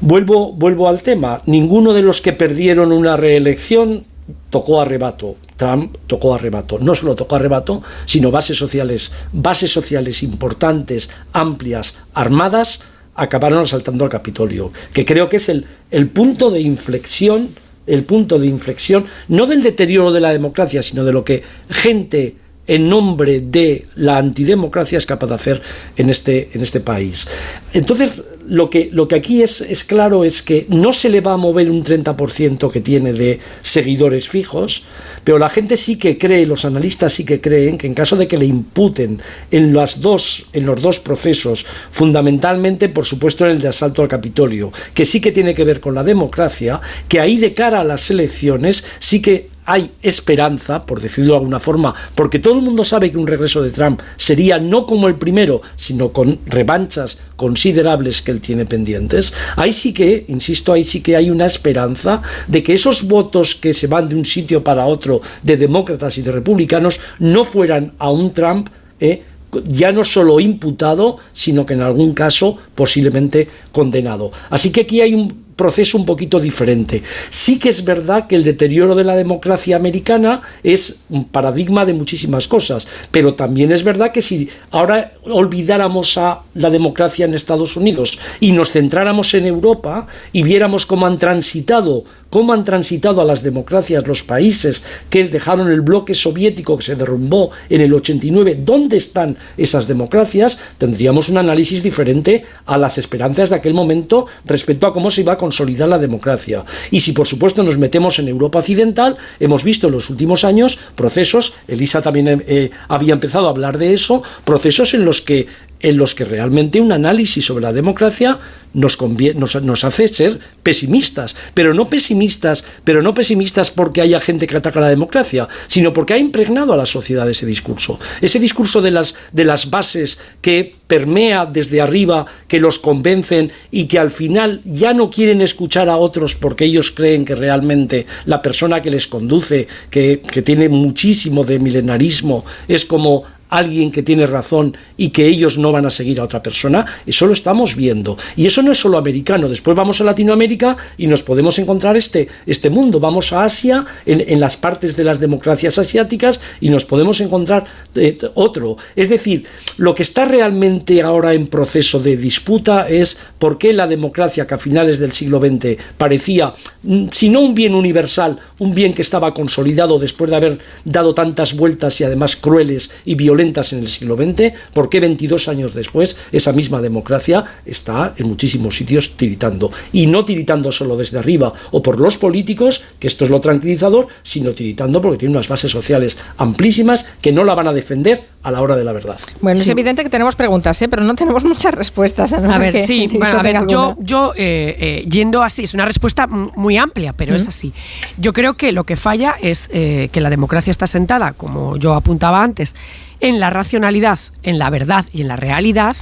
Vuelvo, 0.00 0.52
vuelvo 0.52 0.88
al 0.88 1.00
tema, 1.00 1.42
ninguno 1.46 1.94
de 1.94 2.02
los 2.02 2.20
que 2.20 2.32
perdieron 2.32 2.92
una 2.92 3.16
reelección 3.16 4.04
tocó 4.50 4.80
arrebato. 4.80 5.36
Trump 5.56 5.96
tocó 6.06 6.34
arrebato. 6.34 6.78
No 6.78 6.94
solo 6.94 7.14
tocó 7.14 7.36
arrebato, 7.36 7.82
sino 8.06 8.30
bases 8.30 8.58
sociales, 8.58 9.12
bases 9.32 9.72
sociales 9.72 10.22
importantes, 10.22 11.10
amplias, 11.32 11.96
armadas, 12.14 12.82
acabaron 13.18 13.60
asaltando 13.60 14.04
al 14.04 14.10
Capitolio, 14.10 14.72
que 14.92 15.04
creo 15.04 15.28
que 15.28 15.36
es 15.36 15.48
el, 15.48 15.66
el 15.90 16.08
punto 16.08 16.50
de 16.50 16.60
inflexión, 16.60 17.48
el 17.86 18.04
punto 18.04 18.38
de 18.38 18.46
inflexión, 18.46 19.06
no 19.28 19.46
del 19.46 19.62
deterioro 19.62 20.12
de 20.12 20.20
la 20.20 20.30
democracia, 20.30 20.82
sino 20.82 21.04
de 21.04 21.12
lo 21.12 21.24
que 21.24 21.42
gente 21.68 22.36
en 22.68 22.88
nombre 22.88 23.40
de 23.40 23.86
la 23.96 24.18
antidemocracia 24.18 24.98
es 24.98 25.06
capaz 25.06 25.26
de 25.26 25.34
hacer 25.34 25.62
en 25.96 26.10
este, 26.10 26.50
en 26.52 26.60
este 26.60 26.80
país. 26.80 27.26
Entonces, 27.72 28.22
lo 28.48 28.70
que, 28.70 28.88
lo 28.92 29.08
que 29.08 29.16
aquí 29.16 29.42
es, 29.42 29.60
es 29.60 29.84
claro 29.84 30.24
es 30.24 30.42
que 30.42 30.66
no 30.68 30.92
se 30.92 31.08
le 31.08 31.20
va 31.20 31.34
a 31.34 31.36
mover 31.36 31.70
un 31.70 31.84
30% 31.84 32.70
que 32.70 32.80
tiene 32.80 33.12
de 33.12 33.40
seguidores 33.62 34.28
fijos, 34.28 34.84
pero 35.24 35.38
la 35.38 35.48
gente 35.48 35.76
sí 35.76 35.98
que 35.98 36.16
cree, 36.18 36.46
los 36.46 36.64
analistas 36.64 37.12
sí 37.12 37.24
que 37.24 37.40
creen 37.40 37.78
que 37.78 37.86
en 37.86 37.94
caso 37.94 38.16
de 38.16 38.26
que 38.26 38.38
le 38.38 38.46
imputen 38.46 39.20
en, 39.50 39.74
las 39.74 40.00
dos, 40.00 40.46
en 40.52 40.66
los 40.66 40.80
dos 40.80 40.98
procesos, 41.00 41.66
fundamentalmente, 41.90 42.88
por 42.88 43.04
supuesto, 43.04 43.44
en 43.44 43.52
el 43.52 43.60
de 43.60 43.68
asalto 43.68 44.02
al 44.02 44.08
Capitolio, 44.08 44.72
que 44.94 45.04
sí 45.04 45.20
que 45.20 45.32
tiene 45.32 45.54
que 45.54 45.64
ver 45.64 45.80
con 45.80 45.94
la 45.94 46.04
democracia, 46.04 46.80
que 47.08 47.20
ahí 47.20 47.36
de 47.36 47.54
cara 47.54 47.80
a 47.80 47.84
las 47.84 48.10
elecciones 48.10 48.84
sí 48.98 49.20
que 49.20 49.57
hay 49.68 49.92
esperanza, 50.00 50.86
por 50.86 50.98
decirlo 50.98 51.34
de 51.34 51.38
alguna 51.40 51.60
forma, 51.60 51.94
porque 52.14 52.38
todo 52.38 52.54
el 52.54 52.62
mundo 52.62 52.84
sabe 52.84 53.12
que 53.12 53.18
un 53.18 53.26
regreso 53.26 53.62
de 53.62 53.70
Trump 53.70 54.00
sería 54.16 54.58
no 54.58 54.86
como 54.86 55.08
el 55.08 55.16
primero, 55.16 55.60
sino 55.76 56.08
con 56.08 56.40
revanchas 56.46 57.18
considerables 57.36 58.22
que 58.22 58.30
él 58.30 58.40
tiene 58.40 58.64
pendientes, 58.64 59.34
ahí 59.56 59.74
sí 59.74 59.92
que, 59.92 60.24
insisto, 60.28 60.72
ahí 60.72 60.84
sí 60.84 61.02
que 61.02 61.16
hay 61.16 61.28
una 61.28 61.44
esperanza 61.44 62.22
de 62.46 62.62
que 62.62 62.72
esos 62.72 63.06
votos 63.06 63.54
que 63.54 63.74
se 63.74 63.88
van 63.88 64.08
de 64.08 64.14
un 64.14 64.24
sitio 64.24 64.64
para 64.64 64.86
otro, 64.86 65.20
de 65.42 65.58
demócratas 65.58 66.16
y 66.16 66.22
de 66.22 66.32
republicanos, 66.32 66.98
no 67.18 67.44
fueran 67.44 67.92
a 67.98 68.10
un 68.10 68.32
Trump 68.32 68.70
eh, 68.98 69.22
ya 69.66 69.92
no 69.92 70.02
solo 70.02 70.40
imputado, 70.40 71.18
sino 71.34 71.66
que 71.66 71.74
en 71.74 71.82
algún 71.82 72.14
caso 72.14 72.56
posiblemente 72.74 73.48
condenado. 73.70 74.32
Así 74.48 74.72
que 74.72 74.82
aquí 74.82 75.02
hay 75.02 75.12
un 75.12 75.47
proceso 75.58 75.98
un 75.98 76.06
poquito 76.06 76.40
diferente. 76.40 77.02
Sí 77.28 77.58
que 77.58 77.68
es 77.68 77.84
verdad 77.84 78.28
que 78.28 78.36
el 78.36 78.44
deterioro 78.44 78.94
de 78.94 79.02
la 79.02 79.16
democracia 79.16 79.76
americana 79.76 80.40
es 80.62 81.02
un 81.10 81.24
paradigma 81.24 81.84
de 81.84 81.92
muchísimas 81.92 82.46
cosas, 82.46 82.86
pero 83.10 83.34
también 83.34 83.72
es 83.72 83.82
verdad 83.82 84.12
que 84.12 84.22
si 84.22 84.48
ahora 84.70 85.12
olvidáramos 85.24 86.16
a 86.16 86.42
la 86.54 86.70
democracia 86.70 87.26
en 87.26 87.34
Estados 87.34 87.76
Unidos 87.76 88.18
y 88.38 88.52
nos 88.52 88.70
centráramos 88.70 89.34
en 89.34 89.46
Europa 89.46 90.06
y 90.32 90.44
viéramos 90.44 90.86
cómo 90.86 91.06
han 91.06 91.18
transitado, 91.18 92.04
cómo 92.30 92.52
han 92.52 92.64
transitado 92.64 93.20
a 93.20 93.24
las 93.24 93.42
democracias 93.42 94.06
los 94.06 94.22
países 94.22 94.82
que 95.10 95.28
dejaron 95.28 95.70
el 95.70 95.80
bloque 95.80 96.14
soviético 96.14 96.76
que 96.76 96.84
se 96.84 96.96
derrumbó 96.96 97.50
en 97.68 97.80
el 97.80 97.92
89, 97.94 98.60
¿dónde 98.64 98.96
están 98.96 99.36
esas 99.56 99.86
democracias? 99.86 100.60
Tendríamos 100.78 101.28
un 101.28 101.38
análisis 101.38 101.82
diferente 101.82 102.44
a 102.66 102.76
las 102.76 102.98
esperanzas 102.98 103.50
de 103.50 103.56
aquel 103.56 103.74
momento 103.74 104.26
respecto 104.44 104.86
a 104.86 104.92
cómo 104.92 105.10
se 105.10 105.22
iba 105.22 105.32
a 105.32 105.38
consolidar 105.38 105.88
la 105.88 105.98
democracia. 105.98 106.64
Y 106.90 107.00
si 107.00 107.12
por 107.12 107.26
supuesto 107.26 107.62
nos 107.62 107.78
metemos 107.78 108.18
en 108.18 108.28
Europa 108.28 108.58
Occidental, 108.58 109.16
hemos 109.40 109.64
visto 109.64 109.86
en 109.86 109.94
los 109.94 110.10
últimos 110.10 110.44
años 110.44 110.78
procesos, 110.94 111.54
Elisa 111.66 112.02
también 112.02 112.28
eh, 112.28 112.44
eh, 112.46 112.70
había 112.88 113.14
empezado 113.14 113.46
a 113.46 113.50
hablar 113.50 113.78
de 113.78 113.94
eso, 113.94 114.22
procesos 114.44 114.94
en 114.94 115.04
los 115.04 115.20
que 115.20 115.46
en 115.80 115.96
los 115.96 116.14
que 116.14 116.24
realmente 116.24 116.80
un 116.80 116.92
análisis 116.92 117.44
sobre 117.44 117.62
la 117.62 117.72
democracia 117.72 118.38
nos, 118.74 118.98
nos, 119.00 119.62
nos, 119.62 119.84
hace 119.84 120.08
ser 120.08 120.38
pesimistas, 120.62 121.34
pero 121.54 121.72
no 121.72 121.88
pesimistas, 121.88 122.64
pero 122.84 123.02
no 123.02 123.14
pesimistas 123.14 123.70
porque 123.70 124.00
haya 124.00 124.20
gente 124.20 124.46
que 124.46 124.56
ataca 124.56 124.80
la 124.80 124.88
democracia, 124.90 125.48
sino 125.68 125.92
porque 125.92 126.14
ha 126.14 126.18
impregnado 126.18 126.72
a 126.72 126.76
la 126.76 126.86
sociedad 126.86 127.28
ese 127.28 127.46
discurso, 127.46 127.98
ese 128.20 128.38
discurso 128.38 128.82
de 128.82 128.90
las, 128.90 129.14
de 129.32 129.44
las 129.44 129.70
bases 129.70 130.20
que 130.40 130.76
permea 130.86 131.46
desde 131.46 131.80
arriba, 131.80 132.26
que 132.46 132.60
los 132.60 132.78
convencen 132.78 133.52
y 133.70 133.86
que 133.86 133.98
al 133.98 134.10
final 134.10 134.60
ya 134.64 134.92
no 134.92 135.10
quieren 135.10 135.40
escuchar 135.40 135.88
a 135.88 135.96
otros 135.96 136.34
porque 136.34 136.64
ellos 136.64 136.90
creen 136.90 137.24
que 137.24 137.34
realmente 137.34 138.06
la 138.26 138.42
persona 138.42 138.82
que 138.82 138.90
les 138.90 139.06
conduce, 139.06 139.66
que, 139.90 140.20
que 140.20 140.42
tiene 140.42 140.68
muchísimo 140.68 141.44
de 141.44 141.58
milenarismo, 141.58 142.44
es 142.68 142.84
como 142.84 143.24
alguien 143.48 143.90
que 143.90 144.02
tiene 144.02 144.26
razón 144.26 144.76
y 144.96 145.10
que 145.10 145.26
ellos 145.26 145.58
no 145.58 145.72
van 145.72 145.86
a 145.86 145.90
seguir 145.90 146.20
a 146.20 146.24
otra 146.24 146.42
persona, 146.42 146.84
eso 147.06 147.26
lo 147.26 147.32
estamos 147.32 147.76
viendo. 147.76 148.16
Y 148.36 148.46
eso 148.46 148.62
no 148.62 148.72
es 148.72 148.78
solo 148.78 148.98
americano, 148.98 149.48
después 149.48 149.76
vamos 149.76 150.00
a 150.00 150.04
Latinoamérica 150.04 150.76
y 150.96 151.06
nos 151.06 151.22
podemos 151.22 151.58
encontrar 151.58 151.96
este, 151.96 152.28
este 152.46 152.70
mundo, 152.70 153.00
vamos 153.00 153.32
a 153.32 153.44
Asia, 153.44 153.86
en, 154.06 154.40
las 154.40 154.56
partes 154.56 154.96
de 154.96 155.04
las 155.04 155.20
democracias 155.20 155.78
asiáticas 155.78 156.40
y 156.60 156.70
nos 156.70 156.84
podemos 156.84 157.20
encontrar 157.20 157.64
eh, 157.94 158.18
otro. 158.34 158.76
Es 158.94 159.08
decir, 159.08 159.44
lo 159.76 159.94
que 159.94 160.02
está 160.02 160.24
realmente 160.24 161.02
ahora 161.02 161.34
en 161.34 161.46
proceso 161.46 162.00
de 162.00 162.16
disputa 162.16 162.88
es 162.88 163.20
por 163.38 163.58
qué 163.58 163.72
la 163.72 163.86
democracia 163.86 164.46
que 164.46 164.54
a 164.54 164.58
finales 164.58 164.98
del 164.98 165.12
siglo 165.12 165.40
XX 165.40 165.76
parecía, 165.96 166.54
mm, 166.82 167.06
si 167.12 167.30
no 167.30 167.40
un 167.40 167.54
bien 167.54 167.74
universal, 167.74 168.38
un 168.58 168.74
bien 168.74 168.94
que 168.94 169.02
estaba 169.02 169.34
consolidado 169.34 169.98
después 169.98 170.30
de 170.30 170.36
haber 170.36 170.58
dado 170.84 171.14
tantas 171.14 171.54
vueltas 171.54 172.00
y 172.00 172.04
además 172.04 172.36
crueles 172.36 172.90
y 173.04 173.14
violentas, 173.14 173.37
en 173.42 173.78
el 173.78 173.88
siglo 173.88 174.16
XX, 174.16 174.52
¿por 174.72 174.88
qué 174.88 175.00
22 175.00 175.48
años 175.48 175.74
después 175.74 176.16
esa 176.32 176.52
misma 176.52 176.80
democracia 176.80 177.44
está 177.64 178.14
en 178.16 178.28
muchísimos 178.28 178.76
sitios 178.76 179.16
tiritando? 179.16 179.70
Y 179.92 180.06
no 180.06 180.24
tiritando 180.24 180.72
solo 180.72 180.96
desde 180.96 181.18
arriba 181.18 181.52
o 181.70 181.82
por 181.82 182.00
los 182.00 182.18
políticos, 182.18 182.82
que 182.98 183.08
esto 183.08 183.24
es 183.24 183.30
lo 183.30 183.40
tranquilizador, 183.40 184.08
sino 184.22 184.52
tiritando 184.52 185.00
porque 185.00 185.18
tiene 185.18 185.34
unas 185.34 185.48
bases 185.48 185.70
sociales 185.70 186.16
amplísimas 186.36 187.06
que 187.20 187.32
no 187.32 187.44
la 187.44 187.54
van 187.54 187.68
a 187.68 187.72
defender 187.72 188.24
a 188.42 188.50
la 188.50 188.62
hora 188.62 188.76
de 188.76 188.84
la 188.84 188.92
verdad. 188.92 189.18
Bueno, 189.40 189.60
es 189.60 189.68
evidente 189.68 190.02
que 190.02 190.10
tenemos 190.10 190.36
preguntas, 190.36 190.80
¿eh? 190.82 190.88
pero 190.88 191.02
no 191.02 191.14
tenemos 191.14 191.44
muchas 191.52 191.74
respuestas. 191.74 192.32
A, 192.48 192.58
ver, 192.58 192.78
sí, 192.78 193.08
a 193.22 193.42
ver, 193.42 193.66
yo, 193.68 193.96
yo 194.00 194.32
eh, 194.34 194.76
eh, 194.78 195.04
yendo 195.08 195.42
así, 195.42 195.64
es 195.64 195.74
una 195.74 195.84
respuesta 195.84 196.26
muy 196.26 196.76
amplia, 196.76 197.12
pero 197.12 197.34
es 197.34 197.46
así. 197.46 197.72
Yo 198.16 198.32
creo 198.32 198.54
que 198.54 198.72
lo 198.72 198.84
que 198.84 198.96
falla 198.96 199.36
es 199.40 199.68
que 199.68 200.20
la 200.20 200.30
democracia 200.30 200.70
está 200.70 200.86
sentada, 200.86 201.32
como 201.32 201.76
yo 201.76 201.94
apuntaba 201.94 202.42
antes, 202.42 202.74
en 203.20 203.40
la 203.40 203.50
racionalidad, 203.50 204.18
en 204.42 204.58
la 204.58 204.70
verdad 204.70 205.06
y 205.12 205.22
en 205.22 205.28
la 205.28 205.36
realidad, 205.36 205.96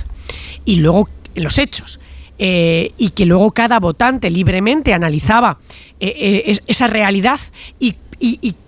y 0.64 0.76
luego 0.76 1.08
en 1.34 1.44
los 1.44 1.58
hechos. 1.58 2.00
y 2.38 3.10
que 3.14 3.24
luego 3.24 3.52
cada 3.52 3.80
votante 3.80 4.28
libremente 4.28 4.92
analizaba 4.92 5.58
esa 6.00 6.86
realidad 6.86 7.40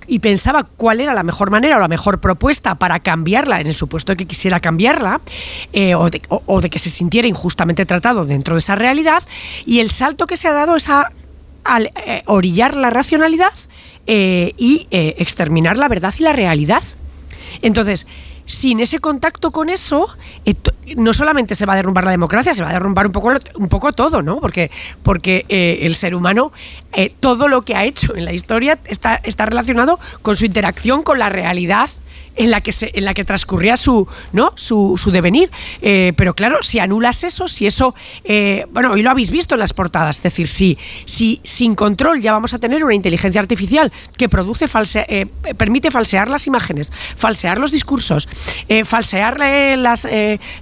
y 0.08 0.18
pensaba 0.20 0.64
cuál 0.64 1.00
era 1.00 1.12
la 1.14 1.22
mejor 1.22 1.50
manera 1.50 1.76
o 1.76 1.80
la 1.80 1.88
mejor 1.88 2.18
propuesta 2.20 2.76
para 2.76 3.00
cambiarla, 3.00 3.60
en 3.60 3.66
el 3.66 3.74
supuesto 3.74 4.12
de 4.12 4.16
que 4.16 4.26
quisiera 4.26 4.58
cambiarla, 4.58 5.20
eh, 5.72 5.94
o, 5.94 6.08
de, 6.10 6.70
que 6.70 6.78
se 6.78 6.88
sintiera 6.88 7.28
injustamente 7.28 7.84
tratado 7.84 8.24
dentro 8.24 8.54
de 8.54 8.60
esa 8.60 8.74
realidad, 8.74 9.22
y 9.66 9.80
el 9.80 9.90
salto 9.90 10.26
que 10.26 10.36
se 10.36 10.48
ha 10.48 10.52
dado 10.52 10.76
es 10.76 10.88
a, 10.88 11.10
eh, 12.06 12.22
orillar 12.24 12.74
la 12.76 12.88
racionalidad 12.88 13.52
eh, 14.06 14.54
y 14.56 14.86
exterminar 14.90 15.76
la 15.76 15.88
verdad 15.88 16.14
y 16.18 16.22
la 16.22 16.32
realidad. 16.32 16.82
Entonces, 17.60 18.06
sin 18.48 18.80
ese 18.80 18.98
contacto 18.98 19.50
con 19.50 19.68
eso, 19.68 20.08
no 20.96 21.12
solamente 21.12 21.54
se 21.54 21.66
va 21.66 21.74
a 21.74 21.76
derrumbar 21.76 22.04
la 22.04 22.12
democracia, 22.12 22.54
se 22.54 22.62
va 22.62 22.70
a 22.70 22.72
derrumbar 22.72 23.06
un 23.06 23.12
poco, 23.12 23.30
un 23.56 23.68
poco 23.68 23.92
todo, 23.92 24.22
¿no? 24.22 24.40
Porque, 24.40 24.70
porque 25.02 25.44
eh, 25.50 25.80
el 25.82 25.94
ser 25.94 26.14
humano, 26.14 26.50
eh, 26.94 27.12
todo 27.20 27.48
lo 27.48 27.60
que 27.60 27.76
ha 27.76 27.84
hecho 27.84 28.16
en 28.16 28.24
la 28.24 28.32
historia 28.32 28.78
está, 28.86 29.16
está 29.16 29.44
relacionado 29.44 30.00
con 30.22 30.34
su 30.38 30.46
interacción 30.46 31.02
con 31.02 31.18
la 31.18 31.28
realidad 31.28 31.90
en 32.38 32.50
la 32.50 32.60
que, 32.60 32.72
se, 32.72 32.90
en 32.94 33.04
la 33.04 33.14
que 33.14 33.24
transcurría 33.24 33.76
su, 33.76 34.06
¿no? 34.32 34.52
su, 34.54 34.94
su 34.96 35.10
devenir. 35.10 35.50
Eh, 35.82 36.12
pero 36.16 36.34
claro, 36.34 36.58
si 36.62 36.78
anulas 36.78 37.24
eso, 37.24 37.48
si 37.48 37.66
eso, 37.66 37.94
eh, 38.24 38.66
bueno, 38.72 38.92
hoy 38.92 39.02
lo 39.02 39.10
habéis 39.10 39.30
visto 39.30 39.54
en 39.54 39.60
las 39.60 39.72
portadas, 39.72 40.18
es 40.18 40.22
decir, 40.22 40.48
si, 40.48 40.78
si 41.04 41.40
sin 41.42 41.74
control 41.74 42.20
ya 42.20 42.32
vamos 42.32 42.54
a 42.54 42.58
tener 42.58 42.84
una 42.84 42.94
inteligencia 42.94 43.40
artificial 43.40 43.92
que 44.16 44.28
produce 44.28 44.68
false, 44.68 45.04
eh, 45.08 45.26
permite 45.56 45.90
falsear 45.90 46.28
las 46.28 46.46
imágenes, 46.46 46.92
falsear 47.16 47.58
los 47.58 47.72
discursos, 47.72 48.28
falsear 48.84 49.38
las, 49.76 50.08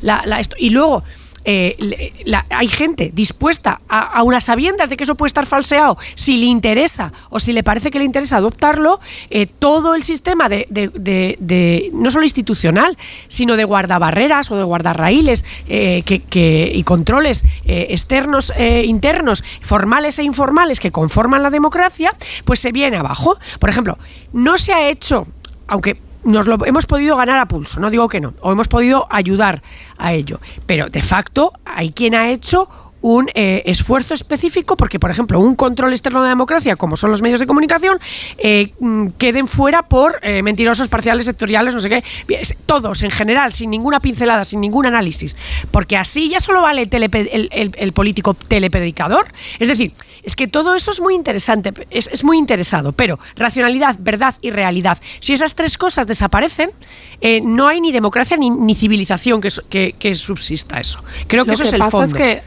la, 0.00 0.42
y 0.58 0.70
luego 0.70 1.04
eh, 1.48 2.12
hay 2.50 2.66
gente 2.66 3.12
dispuesta 3.14 3.80
a, 3.88 4.24
unas 4.24 4.44
sabiendas 4.44 4.90
de 4.90 4.96
que 4.96 5.04
eso 5.04 5.14
puede 5.14 5.28
estar 5.28 5.46
falseado, 5.46 5.96
si 6.16 6.38
le 6.38 6.46
interesa 6.46 7.12
o 7.30 7.38
si 7.38 7.52
le 7.52 7.62
parece 7.62 7.92
que 7.92 8.00
le 8.00 8.04
interesa 8.04 8.38
adoptarlo, 8.38 8.98
eh, 9.30 9.46
todo 9.46 9.94
el 9.94 10.02
sistema 10.02 10.48
de, 10.48 11.88
no 11.92 12.10
solo 12.10 12.24
institucional, 12.24 12.98
sino 13.28 13.56
de 13.56 13.62
guardabarreras 13.62 14.50
o 14.50 14.56
de 14.56 14.64
guardarraíles 14.64 15.44
eh, 15.68 16.02
y 16.04 16.82
controles 16.82 17.44
externos, 17.64 18.52
internos, 18.58 19.44
formales 19.60 20.18
e 20.18 20.24
informales 20.24 20.80
que 20.80 20.90
conforman 20.90 21.44
la 21.44 21.50
democracia, 21.50 22.12
pues 22.44 22.58
se 22.58 22.72
viene 22.72 22.96
abajo. 22.96 23.38
Por 23.60 23.70
ejemplo, 23.70 23.98
no 24.32 24.58
se 24.58 24.72
ha 24.72 24.88
hecho, 24.88 25.26
aunque 25.68 25.96
nos 26.26 26.46
lo 26.46 26.58
hemos 26.66 26.84
podido 26.86 27.16
ganar 27.16 27.38
a 27.38 27.46
pulso, 27.46 27.80
no 27.80 27.90
digo 27.90 28.08
que 28.08 28.20
no, 28.20 28.34
o 28.40 28.52
hemos 28.52 28.68
podido 28.68 29.06
ayudar 29.10 29.62
a 29.96 30.12
ello, 30.12 30.40
pero 30.66 30.88
de 30.90 31.02
facto 31.02 31.52
hay 31.64 31.90
quien 31.90 32.14
ha 32.14 32.30
hecho 32.30 32.68
un 33.02 33.28
eh, 33.34 33.62
esfuerzo 33.66 34.14
específico 34.14 34.76
porque, 34.76 34.98
por 34.98 35.10
ejemplo, 35.12 35.38
un 35.38 35.54
control 35.54 35.92
externo 35.92 36.22
de 36.24 36.30
democracia, 36.30 36.74
como 36.74 36.96
son 36.96 37.10
los 37.10 37.22
medios 37.22 37.38
de 37.38 37.46
comunicación, 37.46 38.00
eh, 38.38 38.72
mm, 38.80 39.08
queden 39.18 39.46
fuera 39.46 39.82
por 39.84 40.18
eh, 40.22 40.42
mentirosos 40.42 40.88
parciales, 40.88 41.26
sectoriales, 41.26 41.72
no 41.74 41.80
sé 41.80 41.88
qué, 41.88 42.02
todos 42.64 43.02
en 43.02 43.12
general, 43.12 43.52
sin 43.52 43.70
ninguna 43.70 44.00
pincelada, 44.00 44.44
sin 44.44 44.60
ningún 44.60 44.86
análisis, 44.86 45.36
porque 45.70 45.96
así 45.96 46.28
ya 46.30 46.40
solo 46.40 46.62
vale 46.62 46.88
el- 46.90 47.48
el- 47.52 47.72
el 47.76 47.92
político 47.92 48.34
telepredicador. 48.34 49.26
Es 49.60 49.68
decir, 49.68 49.92
es 50.26 50.36
que 50.36 50.46
todo 50.48 50.74
eso 50.74 50.90
es 50.90 51.00
muy 51.00 51.14
interesante, 51.14 51.72
es, 51.88 52.08
es 52.12 52.22
muy 52.24 52.36
interesado, 52.36 52.92
pero 52.92 53.18
racionalidad, 53.36 53.96
verdad 53.98 54.34
y 54.42 54.50
realidad, 54.50 54.98
si 55.20 55.32
esas 55.32 55.54
tres 55.54 55.78
cosas 55.78 56.06
desaparecen, 56.06 56.70
eh, 57.22 57.40
no 57.42 57.68
hay 57.68 57.80
ni 57.80 57.92
democracia 57.92 58.36
ni, 58.36 58.50
ni 58.50 58.74
civilización 58.74 59.40
que, 59.40 59.48
su- 59.50 59.62
que- 59.68 59.94
que 59.98 60.14
subsista 60.14 60.78
eso. 60.80 60.98
Creo 61.28 61.44
que 61.44 61.52
Lo 61.52 61.54
eso 61.54 61.62
que 61.62 61.68
es 61.68 61.72
el 61.74 61.78
pasa 61.80 61.90
fondo. 61.92 62.06
es 62.06 62.14
que 62.14 62.42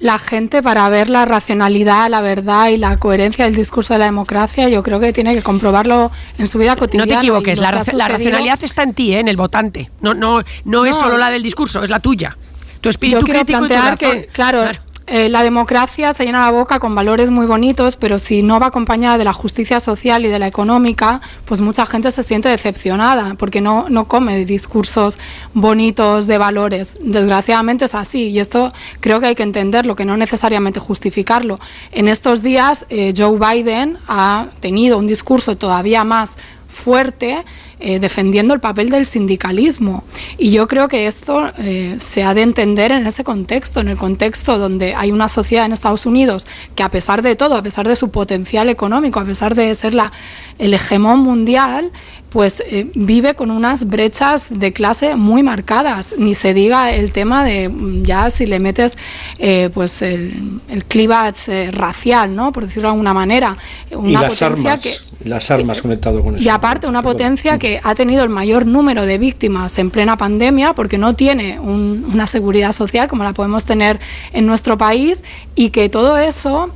la 0.00 0.18
gente 0.18 0.62
para 0.62 0.86
ver 0.90 1.08
la 1.08 1.24
racionalidad, 1.24 2.10
la 2.10 2.20
verdad 2.20 2.68
y 2.68 2.76
la 2.76 2.96
coherencia 2.98 3.46
del 3.46 3.54
discurso 3.54 3.94
de 3.94 4.00
la 4.00 4.04
democracia, 4.06 4.68
yo 4.68 4.82
creo 4.82 5.00
que 5.00 5.12
tiene 5.12 5.34
que 5.34 5.40
comprobarlo 5.42 6.10
en 6.36 6.46
su 6.46 6.58
vida 6.58 6.74
No 6.74 6.80
cotidiana. 6.80 7.08
te 7.10 7.14
equivoques, 7.18 7.58
la, 7.58 7.70
raci- 7.72 7.96
racionalidad 8.08 8.58
está 8.62 8.82
en 8.82 8.92
ti, 8.92 9.14
¿eh? 9.14 9.20
en 9.20 9.28
el 9.28 9.36
votante. 9.38 9.90
No, 10.02 10.12
no, 10.12 10.42
no, 10.64 10.84
es 10.84 10.96
No. 10.96 11.00
solo 11.00 11.16
la 11.16 11.30
del 11.30 11.42
discurso, 11.42 11.82
es 11.82 11.88
la 11.90 12.00
tuya. 12.00 12.36
Tu 12.82 12.90
espíritu 12.90 13.20
Yo 13.20 13.24
quiero 13.24 13.40
crítico 13.46 13.64
y 13.64 13.68
tu 13.68 13.74
razón. 13.74 13.96
que, 13.96 14.26
claro, 14.30 14.64
eh, 15.06 15.28
la 15.28 15.42
democracia 15.42 16.14
se 16.14 16.24
llena 16.24 16.46
la 16.46 16.50
boca 16.50 16.78
con 16.78 16.94
valores 16.94 17.30
muy 17.30 17.44
bonitos, 17.44 17.96
pero 17.96 18.18
si 18.18 18.42
no 18.42 18.58
va 18.58 18.68
acompañada 18.68 19.18
de 19.18 19.24
la 19.24 19.34
justicia 19.34 19.78
social 19.78 20.24
y 20.24 20.28
de 20.28 20.38
la 20.38 20.46
económica, 20.46 21.20
pues 21.44 21.60
mucha 21.60 21.84
gente 21.84 22.10
se 22.10 22.22
siente 22.22 22.48
decepcionada 22.48 23.34
porque 23.34 23.60
no, 23.60 23.90
no 23.90 24.06
come 24.06 24.46
discursos 24.46 25.18
bonitos 25.52 26.26
de 26.26 26.38
valores. 26.38 26.98
Desgraciadamente 27.02 27.84
es 27.84 27.94
así 27.94 28.28
y 28.28 28.38
esto 28.38 28.72
creo 29.00 29.20
que 29.20 29.26
hay 29.26 29.34
que 29.34 29.42
entenderlo, 29.42 29.94
que 29.94 30.06
no 30.06 30.16
necesariamente 30.16 30.80
justificarlo. 30.80 31.58
En 31.92 32.08
estos 32.08 32.42
días 32.42 32.86
eh, 32.88 33.12
Joe 33.14 33.38
Biden 33.38 33.98
ha 34.08 34.46
tenido 34.60 34.96
un 34.96 35.06
discurso 35.06 35.56
todavía 35.56 36.04
más 36.04 36.38
fuerte 36.68 37.44
eh, 37.80 37.98
defendiendo 37.98 38.54
el 38.54 38.60
papel 38.60 38.90
del 38.90 39.06
sindicalismo. 39.06 40.04
Y 40.38 40.50
yo 40.50 40.68
creo 40.68 40.88
que 40.88 41.06
esto 41.06 41.52
eh, 41.58 41.96
se 42.00 42.22
ha 42.22 42.32
de 42.32 42.42
entender 42.42 42.92
en 42.92 43.06
ese 43.06 43.24
contexto, 43.24 43.80
en 43.80 43.88
el 43.88 43.96
contexto 43.96 44.58
donde 44.58 44.94
hay 44.94 45.12
una 45.12 45.28
sociedad 45.28 45.66
en 45.66 45.72
Estados 45.72 46.06
Unidos 46.06 46.46
que 46.74 46.82
a 46.82 46.88
pesar 46.88 47.22
de 47.22 47.36
todo, 47.36 47.56
a 47.56 47.62
pesar 47.62 47.86
de 47.86 47.96
su 47.96 48.10
potencial 48.10 48.68
económico, 48.68 49.20
a 49.20 49.24
pesar 49.24 49.54
de 49.54 49.74
ser 49.74 49.94
la, 49.94 50.12
el 50.58 50.72
hegemón 50.74 51.20
mundial, 51.20 51.90
pues 52.34 52.64
eh, 52.68 52.88
vive 52.96 53.34
con 53.34 53.52
unas 53.52 53.86
brechas 53.88 54.48
de 54.58 54.72
clase 54.72 55.14
muy 55.14 55.44
marcadas. 55.44 56.16
Ni 56.18 56.34
se 56.34 56.52
diga 56.52 56.90
el 56.90 57.12
tema 57.12 57.44
de 57.44 57.68
mm, 57.68 58.02
ya 58.02 58.28
si 58.28 58.44
le 58.44 58.58
metes 58.58 58.98
eh, 59.38 59.70
pues 59.72 60.02
el, 60.02 60.60
el 60.68 60.84
cleavage 60.84 61.48
eh, 61.66 61.70
racial, 61.70 62.34
¿no? 62.34 62.50
por 62.50 62.64
decirlo 62.66 62.88
de 62.88 62.92
alguna 62.94 63.14
manera. 63.14 63.56
y 63.88 63.94
Una 63.94 64.22
las 64.22 64.34
potencia 64.40 64.46
armas, 64.72 64.80
que, 64.82 64.94
las 65.28 65.48
armas 65.52 65.80
conectado 65.80 66.24
con 66.24 66.34
eso. 66.34 66.44
y 66.44 66.48
aparte, 66.48 66.88
una 66.88 67.02
potencia 67.02 67.56
que 67.56 67.80
ha 67.82 67.94
tenido 67.94 68.24
el 68.24 68.30
mayor 68.30 68.66
número 68.66 69.06
de 69.06 69.16
víctimas 69.18 69.78
en 69.78 69.90
plena 69.90 70.16
pandemia 70.16 70.72
porque 70.72 70.98
no 70.98 71.14
tiene 71.14 71.60
un- 71.60 72.04
una 72.12 72.26
seguridad 72.26 72.72
social 72.72 73.06
como 73.06 73.22
la 73.22 73.32
podemos 73.32 73.64
tener 73.64 74.00
en 74.32 74.44
nuestro 74.44 74.76
país 74.76 75.22
y 75.54 75.70
que 75.70 75.88
todo 75.88 76.18
eso 76.18 76.68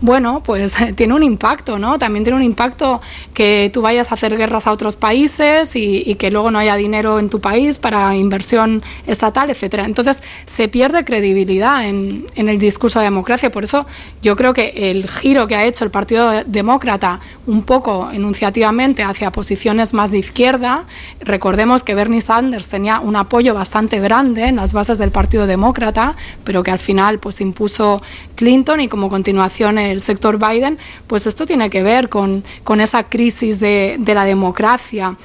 bueno, 0.00 0.42
pues 0.44 0.74
tiene 0.96 1.14
un 1.14 1.22
impacto, 1.22 1.78
¿no? 1.78 1.98
También 1.98 2.24
tiene 2.24 2.36
un 2.36 2.42
impacto 2.42 3.00
que 3.34 3.70
tú 3.72 3.82
vayas 3.82 4.10
a 4.10 4.14
hacer 4.14 4.36
guerras 4.36 4.66
a 4.66 4.72
otros 4.72 4.96
países 4.96 5.74
y, 5.76 6.02
y 6.06 6.16
que 6.16 6.30
luego 6.30 6.50
no 6.50 6.58
haya 6.58 6.76
dinero 6.76 7.18
en 7.18 7.30
tu 7.30 7.40
país 7.40 7.78
para 7.78 8.14
inversión 8.14 8.82
estatal, 9.06 9.50
etcétera. 9.50 9.84
Entonces 9.84 10.22
se 10.44 10.68
pierde 10.68 11.04
credibilidad 11.04 11.84
en, 11.86 12.26
en 12.34 12.48
el 12.48 12.58
discurso 12.58 12.98
de 12.98 13.06
democracia. 13.06 13.50
Por 13.50 13.64
eso 13.64 13.86
yo 14.22 14.36
creo 14.36 14.54
que 14.54 14.90
el 14.90 15.08
giro 15.08 15.46
que 15.46 15.56
ha 15.56 15.64
hecho 15.64 15.84
el 15.84 15.90
Partido 15.90 16.42
Demócrata 16.46 17.20
un 17.46 17.62
poco 17.62 18.10
enunciativamente 18.12 19.02
hacia 19.02 19.30
posiciones 19.30 19.94
más 19.94 20.10
de 20.10 20.18
izquierda, 20.18 20.84
recordemos 21.20 21.82
que 21.82 21.94
Bernie 21.94 22.20
Sanders 22.20 22.68
tenía 22.68 23.00
un 23.00 23.16
apoyo 23.16 23.54
bastante 23.54 24.00
grande 24.00 24.46
en 24.46 24.56
las 24.56 24.72
bases 24.72 24.98
del 24.98 25.10
Partido 25.10 25.46
Demócrata, 25.46 26.16
pero 26.44 26.62
que 26.62 26.70
al 26.70 26.78
final 26.78 27.18
pues 27.18 27.40
impuso 27.40 28.02
Clinton 28.34 28.80
y 28.80 28.88
como 28.88 29.08
continuación 29.08 29.78
el 29.86 30.00
sector 30.00 30.38
Biden, 30.38 30.78
pues 31.06 31.26
esto 31.26 31.46
tiene 31.46 31.70
que 31.70 31.82
ver 31.82 32.08
con, 32.08 32.44
con 32.64 32.80
esa 32.80 33.04
crisis 33.04 33.60
de, 33.60 33.96
de 33.98 34.14
la 34.14 34.24
democracia. 34.24 35.16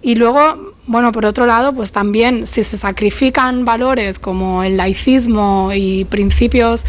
Y 0.00 0.14
luego, 0.14 0.74
bueno, 0.86 1.10
por 1.12 1.26
otro 1.26 1.46
lado, 1.46 1.74
pues 1.74 1.90
también 1.92 2.46
si 2.46 2.62
se 2.62 2.76
sacrifican 2.76 3.64
valores 3.64 4.18
como 4.18 4.62
el 4.62 4.76
laicismo 4.76 5.70
y 5.74 6.04
principios 6.04 6.84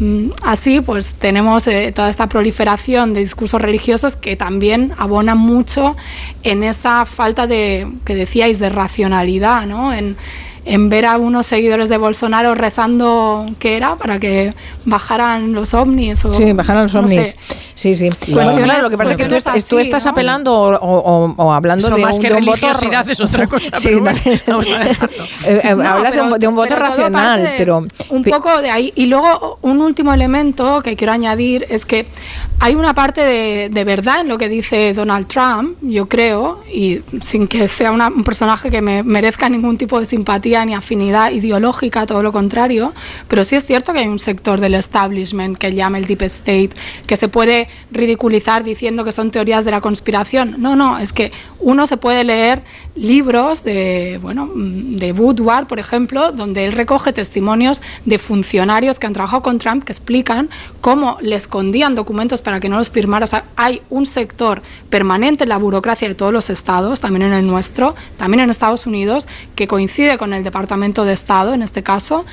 mm, 0.00 0.28
así, 0.42 0.80
pues 0.80 1.14
tenemos 1.14 1.66
eh, 1.66 1.92
toda 1.94 2.08
esta 2.08 2.28
proliferación 2.28 3.12
de 3.12 3.20
discursos 3.20 3.60
religiosos 3.60 4.16
que 4.16 4.36
también 4.36 4.92
abonan 4.96 5.38
mucho 5.38 5.96
en 6.42 6.62
esa 6.62 7.04
falta 7.04 7.46
de, 7.46 7.86
que 8.06 8.14
decíais, 8.14 8.58
de 8.58 8.70
racionalidad, 8.70 9.66
¿no? 9.66 9.92
En 10.68 10.88
ver 10.88 11.06
a 11.06 11.16
unos 11.16 11.46
seguidores 11.46 11.88
de 11.88 11.96
Bolsonaro 11.96 12.54
rezando, 12.54 13.46
¿qué 13.60 13.76
era? 13.76 13.94
Para 13.96 14.18
que 14.18 14.52
bajaran 14.84 15.52
los 15.52 15.72
ovnis. 15.74 16.24
O, 16.24 16.34
Sí, 16.34 16.52
bajaran 16.52 16.82
los 16.82 16.94
no 16.94 17.00
ovnis. 17.00 17.28
sé. 17.28 17.36
Sí, 17.76 17.94
sí. 17.96 18.10
Bueno, 18.32 18.54
claro, 18.62 18.82
lo 18.82 18.90
que 18.90 18.96
pasa 18.98 19.10
es 19.12 19.16
que 19.16 19.26
tú, 19.68 19.78
estás 19.78 20.04
¿no? 20.04 20.10
apelando 20.10 20.52
o, 20.52 20.74
o- 20.80 21.34
o 21.36 21.52
hablando 21.52 21.86
Eso 21.86 21.94
de 21.96 22.02
más 22.02 22.16
un, 22.16 22.22
que 22.22 22.28
de 22.30 22.34
un 22.36 22.44
voto 22.46 22.56
religiosidad 22.66 23.08
es 23.08 23.20
otra 23.20 23.46
cosa, 23.46 23.78
Sí, 23.78 23.94
bueno, 23.94 24.18
vamos 24.46 24.66
a. 24.70 24.84
Eh, 25.46 25.60
eh, 25.62 25.74
No, 25.76 25.84
hablas 25.88 26.14
de 26.14 26.22
un, 26.22 26.38
de 26.38 26.48
un 26.48 26.54
voto 26.56 26.74
racional, 26.74 27.42
de- 27.44 27.50
pero 27.58 27.86
un 28.10 28.24
poco 28.24 28.60
de 28.62 28.70
ahí. 28.70 28.92
Y 28.96 29.06
luego 29.06 29.58
un 29.62 29.80
último 29.80 30.12
elemento 30.14 30.80
que 30.82 30.96
quiero 30.96 31.12
añadir 31.12 31.66
es 31.68 31.84
que 31.84 32.06
hay 32.58 32.74
una 32.74 32.94
parte 32.94 33.24
de, 33.24 33.68
de 33.70 33.84
verdad 33.84 34.22
en 34.22 34.28
lo 34.28 34.38
que 34.38 34.48
dice 34.48 34.94
Donald 34.94 35.26
Trump, 35.28 35.76
yo 35.82 36.06
creo, 36.08 36.62
y 36.72 37.00
sin 37.20 37.46
que 37.46 37.68
sea 37.68 37.92
una- 37.92 38.08
un 38.08 38.24
personaje 38.24 38.70
que 38.70 38.80
me 38.80 39.02
merezca 39.02 39.48
ningún 39.48 39.76
tipo 39.76 39.98
de 40.00 40.06
simpatía 40.06 40.55
ni 40.64 40.74
afinidad 40.74 41.30
ideológica, 41.30 42.06
todo 42.06 42.22
lo 42.22 42.32
contrario, 42.32 42.92
pero 43.28 43.44
sí 43.44 43.56
es 43.56 43.66
cierto 43.66 43.92
que 43.92 44.00
hay 44.00 44.08
un 44.08 44.18
sector 44.18 44.60
del 44.60 44.74
establishment 44.74 45.58
que 45.58 45.74
llama 45.74 45.98
el 45.98 46.06
Deep 46.06 46.22
State, 46.22 46.70
que 47.06 47.16
se 47.16 47.28
puede 47.28 47.68
ridiculizar 47.90 48.64
diciendo 48.64 49.04
que 49.04 49.12
son 49.12 49.30
teorías 49.30 49.64
de 49.64 49.70
la 49.70 49.80
conspiración. 49.80 50.56
No, 50.58 50.76
no, 50.76 50.98
es 50.98 51.12
que 51.12 51.32
uno 51.58 51.86
se 51.86 51.96
puede 51.96 52.24
leer 52.24 52.62
libros 52.96 53.62
de, 53.62 54.18
bueno, 54.22 54.46
mm, 54.46 54.96
de 54.96 55.12
Woodward, 55.12 55.66
por 55.66 55.78
ejemplo, 55.78 56.32
donde 56.32 56.64
él 56.64 56.72
recoge 56.72 57.12
testimonios 57.12 57.82
de 58.04 58.18
funcionarios 58.18 58.98
que 58.98 59.06
han 59.06 59.12
trabajado 59.12 59.42
con 59.42 59.58
Trump 59.58 59.84
que 59.84 59.92
explican 59.92 60.48
cómo 60.80 61.18
le 61.20 61.36
escondían 61.36 61.94
documentos 61.94 62.42
para 62.42 62.58
que 62.58 62.68
no 62.68 62.78
los 62.78 62.90
firmara. 62.90 63.24
O 63.24 63.28
sea, 63.28 63.44
hay 63.56 63.82
un 63.90 64.06
sector 64.06 64.62
permanente 64.88 65.44
en 65.44 65.50
la 65.50 65.58
burocracia 65.58 66.08
de 66.08 66.14
todos 66.14 66.32
los 66.32 66.50
estados, 66.50 67.00
también 67.00 67.22
en 67.22 67.32
el 67.32 67.46
nuestro, 67.46 67.94
también 68.16 68.40
en 68.40 68.50
Estados 68.50 68.86
Unidos, 68.86 69.28
que 69.54 69.68
coincide 69.68 70.18
con 70.18 70.32
el 70.32 70.42
Departamento 70.42 71.04
de 71.04 71.12
Estado 71.12 71.54
en 71.54 71.62
este 71.62 71.82
caso 71.82 72.24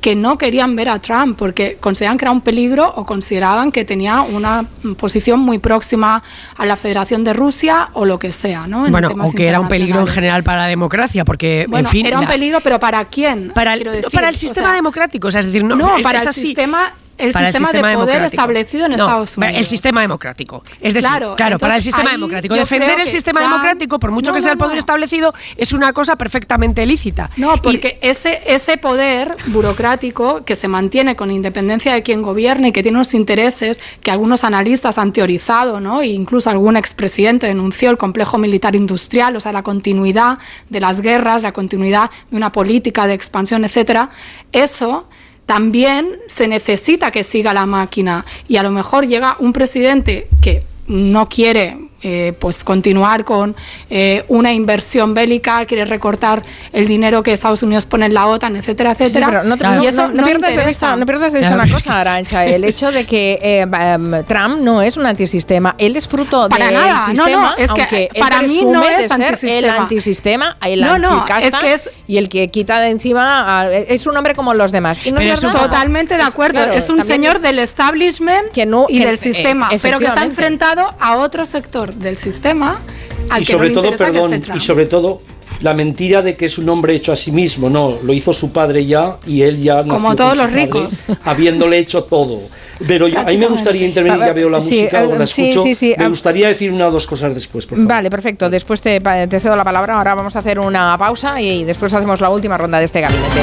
que 0.00 0.14
no 0.16 0.38
querían 0.38 0.74
ver 0.76 0.88
a 0.88 0.98
Trump 0.98 1.36
porque 1.38 1.76
consideraban 1.80 2.16
que 2.18 2.24
era 2.24 2.32
un 2.32 2.40
peligro 2.40 2.92
o 2.96 3.04
consideraban 3.04 3.70
que 3.70 3.84
tenía 3.84 4.22
una 4.22 4.64
posición 4.98 5.40
muy 5.40 5.58
próxima 5.58 6.22
a 6.56 6.66
la 6.66 6.76
Federación 6.76 7.22
de 7.24 7.32
Rusia 7.32 7.88
o 7.92 8.04
lo 8.04 8.18
que 8.18 8.32
sea, 8.32 8.66
¿no? 8.66 8.86
En 8.86 8.92
Bueno, 8.92 9.10
o 9.20 9.32
que 9.32 9.46
era 9.46 9.60
un 9.60 9.68
peligro 9.68 10.00
en 10.00 10.06
general 10.06 10.42
para 10.42 10.60
la 10.62 10.66
democracia, 10.66 11.24
porque, 11.24 11.66
Bueno, 11.68 11.88
en 11.88 11.92
fin... 11.92 12.06
era 12.06 12.18
un 12.18 12.26
peligro, 12.26 12.60
pero 12.60 12.78
¿para 12.80 13.04
quién? 13.04 13.52
para 13.54 13.74
el, 13.74 13.78
Quiero 13.80 13.90
no, 13.92 13.96
decir, 13.98 14.12
para 14.12 14.28
el 14.28 14.34
o 14.34 14.38
sistema 14.38 14.68
sea, 14.68 14.74
democrático, 14.76 15.28
o 15.28 15.30
sea, 15.30 15.40
es 15.40 15.46
decir, 15.46 15.64
no, 15.64 15.76
no, 15.76 15.96
es- 15.98 16.02
para 16.02 16.16
es 16.18 16.22
el 16.24 16.28
así. 16.30 16.40
sistema 16.40 16.92
el 17.20 17.32
para 17.32 17.46
sistema 17.46 17.68
el 17.68 17.72
sistema 17.72 17.88
de 17.88 17.94
poder 17.94 18.06
democrático. 18.14 18.24
establecido 18.42 18.84
en 18.86 18.90
No, 18.92 18.96
Estados 18.96 19.36
Unidos. 19.36 19.56
El 19.58 19.64
sistema 19.64 20.00
democrático. 20.02 20.62
Es 20.80 20.94
decir, 20.94 21.00
Claro, 21.08 21.36
claro, 21.36 21.58
para 21.58 21.76
el 21.76 21.82
sistema 21.82 22.10
democrático. 22.12 22.54
Defender 22.54 23.00
el 23.00 23.06
sistema 23.06 23.40
democrático, 23.40 23.98
por 23.98 24.10
mucho 24.10 24.30
No, 24.30 24.34
que 24.36 24.40
sea 24.40 24.52
el 24.52 24.58
poder 24.58 24.78
establecido, 24.78 25.32
es 25.56 25.72
una 25.72 25.92
cosa 25.92 26.16
perfectamente 26.16 26.84
lícita. 26.86 27.30
No, 27.36 27.54
Y- 27.56 27.60
porque 27.60 27.98
ese, 28.02 28.40
ese 28.46 28.76
poder 28.76 29.36
burocrático 29.46 30.44
que 30.44 30.56
se 30.56 30.68
mantiene 30.68 31.16
con 31.16 31.30
independencia 31.30 31.92
de 31.94 32.02
quien 32.02 32.22
gobierne 32.22 32.68
y 32.68 32.72
que 32.72 32.82
tiene 32.82 32.98
unos 32.98 33.14
intereses 33.14 33.80
que 34.02 34.10
algunos 34.10 34.44
analistas 34.44 34.98
han 34.98 35.12
teorizado, 35.12 35.80
¿no? 35.80 36.00
E 36.02 36.08
incluso 36.08 36.50
algún 36.50 36.76
expresidente 36.76 37.46
denunció 37.46 37.90
el 37.90 37.96
complejo 37.98 38.38
militar 38.38 38.74
industrial, 38.76 39.36
o 39.36 39.40
sea, 39.40 39.52
la 39.52 39.62
continuidad 39.62 40.38
de 40.68 40.80
las 40.80 41.00
guerras, 41.00 41.42
la 41.42 41.52
continuidad 41.52 42.10
de 42.30 42.36
una 42.36 42.52
política 42.52 43.06
de 43.06 43.14
expansión, 43.14 43.64
etcétera. 43.64 44.10
Eso 44.52 45.08
también 45.50 46.20
se 46.28 46.46
necesita 46.46 47.10
que 47.10 47.24
siga 47.24 47.52
la 47.52 47.66
máquina. 47.66 48.24
Y 48.46 48.56
a 48.58 48.62
lo 48.62 48.70
mejor 48.70 49.08
llega 49.08 49.34
un 49.40 49.52
presidente 49.52 50.28
que 50.40 50.62
no 50.86 51.28
quiere 51.28 51.89
eh, 52.02 52.32
pues 52.38 52.64
continuar 52.64 53.24
con 53.24 53.54
eh, 53.90 54.24
una 54.28 54.52
inversión 54.52 55.12
bélica, 55.14 55.64
quiere 55.66 55.84
recortar 55.84 56.42
el 56.72 56.86
dinero 56.86 57.22
que 57.22 57.32
Estados 57.32 57.62
Unidos 57.62 57.86
pone 57.86 58.06
en 58.06 58.14
la 58.14 58.26
OTAN, 58.26 58.56
etcétera, 58.56 58.94
Sí, 58.94 59.04
etcétera. 59.04 59.26
pero 59.42 59.44
no, 59.44 59.82
y 59.82 59.86
eso 59.86 60.08
no- 60.08 60.14
no 60.14 60.24
pierdas 60.24 60.56
de 60.56 60.64
vista, 60.64 60.96
no 60.96 61.06
pierdas 61.06 61.32
de 61.32 61.40
vista 61.40 61.54
una 61.54 61.70
cosa, 61.70 62.00
Arancha, 62.00 62.46
el 62.46 62.64
hecho 62.70 62.90
de 62.90 63.04
que 63.04 63.38
eh, 63.42 63.60
em, 63.60 64.24
Trump 64.26 64.60
no 64.62 64.80
es 64.82 64.96
un 64.96 65.06
antisistema, 65.06 65.74
él 65.78 65.96
es 65.96 66.08
fruto 66.08 66.48
Para 66.48 66.66
del 66.66 66.74
nada, 66.74 67.08
no, 67.08 67.24
sistema, 67.24 67.54
no, 67.56 67.62
es 67.64 67.72
que 67.72 67.80
aunque 67.82 68.08
él 68.14 68.20
para 68.20 68.42
mí 68.42 68.62
no 68.64 68.82
es 68.82 68.96
de 68.96 69.08
ser 69.08 69.20
el 69.20 69.70
antisistema. 69.70 69.76
antisistema, 69.76 70.56
el 70.64 70.80
No, 70.80 70.98
no, 70.98 71.10
anticasta 71.20 71.46
es 71.46 71.54
que 71.56 71.72
es- 71.74 71.90
y 72.06 72.16
el 72.18 72.28
que 72.28 72.48
quita 72.48 72.80
de 72.80 72.88
encima, 72.88 73.60
a- 73.60 73.70
es 73.72 74.06
un 74.06 74.16
hombre 74.16 74.34
como 74.34 74.54
los 74.54 74.72
demás. 74.72 75.04
Y 75.06 75.12
no 75.12 75.18
Pero 75.18 75.34
es 75.34 75.42
verdad. 75.42 75.60
totalmente 75.60 76.14
de 76.16 76.22
Es- 76.22 76.28
acuerdo. 76.28 76.58
claro, 76.58 76.72
es 76.72 76.88
un 76.90 77.02
señor 77.02 77.36
es- 77.36 77.42
del 77.42 77.58
establishment 77.58 78.48
y 78.48 78.52
que- 78.52 78.66
del 78.66 79.14
eh, 79.14 79.16
sistema, 79.16 79.68
pero 79.82 79.98
que 79.98 80.06
está 80.06 80.24
enfrentado 80.24 80.94
a 80.98 81.16
otro 81.16 81.44
sector 81.46 81.89
del 81.96 82.16
sistema 82.16 82.80
al 83.28 83.42
y 83.42 83.44
que 83.46 83.52
sobre 83.52 83.68
no 83.70 83.74
le 83.74 83.88
todo, 83.88 83.90
que 83.90 83.96
perdón, 84.12 84.32
esté 84.34 84.56
y 84.56 84.60
sobre 84.60 84.86
todo 84.86 85.22
la 85.60 85.74
mentira 85.74 86.22
de 86.22 86.36
que 86.36 86.46
es 86.46 86.56
un 86.56 86.68
hombre 86.70 86.94
hecho 86.94 87.12
a 87.12 87.16
sí 87.16 87.32
mismo, 87.32 87.68
no, 87.68 87.98
lo 88.02 88.12
hizo 88.14 88.32
su 88.32 88.50
padre 88.50 88.86
ya 88.86 89.18
y 89.26 89.42
él 89.42 89.60
ya 89.60 89.76
nació 89.82 89.92
Como 89.92 90.16
todos 90.16 90.34
los 90.36 90.46
padre, 90.46 90.64
ricos. 90.64 91.04
habiéndole 91.24 91.76
hecho 91.78 92.04
todo. 92.04 92.40
Pero 92.86 93.08
yo- 93.08 93.18
a 93.18 93.24
mí 93.24 93.36
me 93.36 93.46
gustaría 93.46 93.84
intervenir, 93.86 94.20
ya 94.20 94.32
veo 94.32 94.48
la 94.48 94.60
sí, 94.60 94.76
música, 94.76 95.02
o 95.02 95.16
la 95.18 95.24
escucho, 95.24 95.62
sí, 95.62 95.74
sí, 95.74 95.94
me 95.98 96.08
gustaría 96.08 96.48
decir 96.48 96.72
una 96.72 96.86
o 96.88 96.90
dos 96.90 97.06
cosas 97.06 97.34
después, 97.34 97.66
por 97.66 97.76
favor. 97.76 97.88
Vale, 97.90 98.08
perfecto. 98.08 98.48
Después 98.48 98.80
te, 98.80 99.00
te 99.00 99.40
cedo 99.40 99.54
la 99.56 99.64
palabra. 99.64 99.98
Ahora 99.98 100.14
vamos 100.14 100.34
a 100.34 100.38
hacer 100.38 100.58
una 100.58 100.96
pausa 100.96 101.38
y 101.42 101.64
después 101.64 101.92
hacemos 101.92 102.20
la 102.22 102.30
última 102.30 102.56
ronda 102.56 102.78
de 102.78 102.86
este 102.86 103.02
gabinete. 103.02 103.40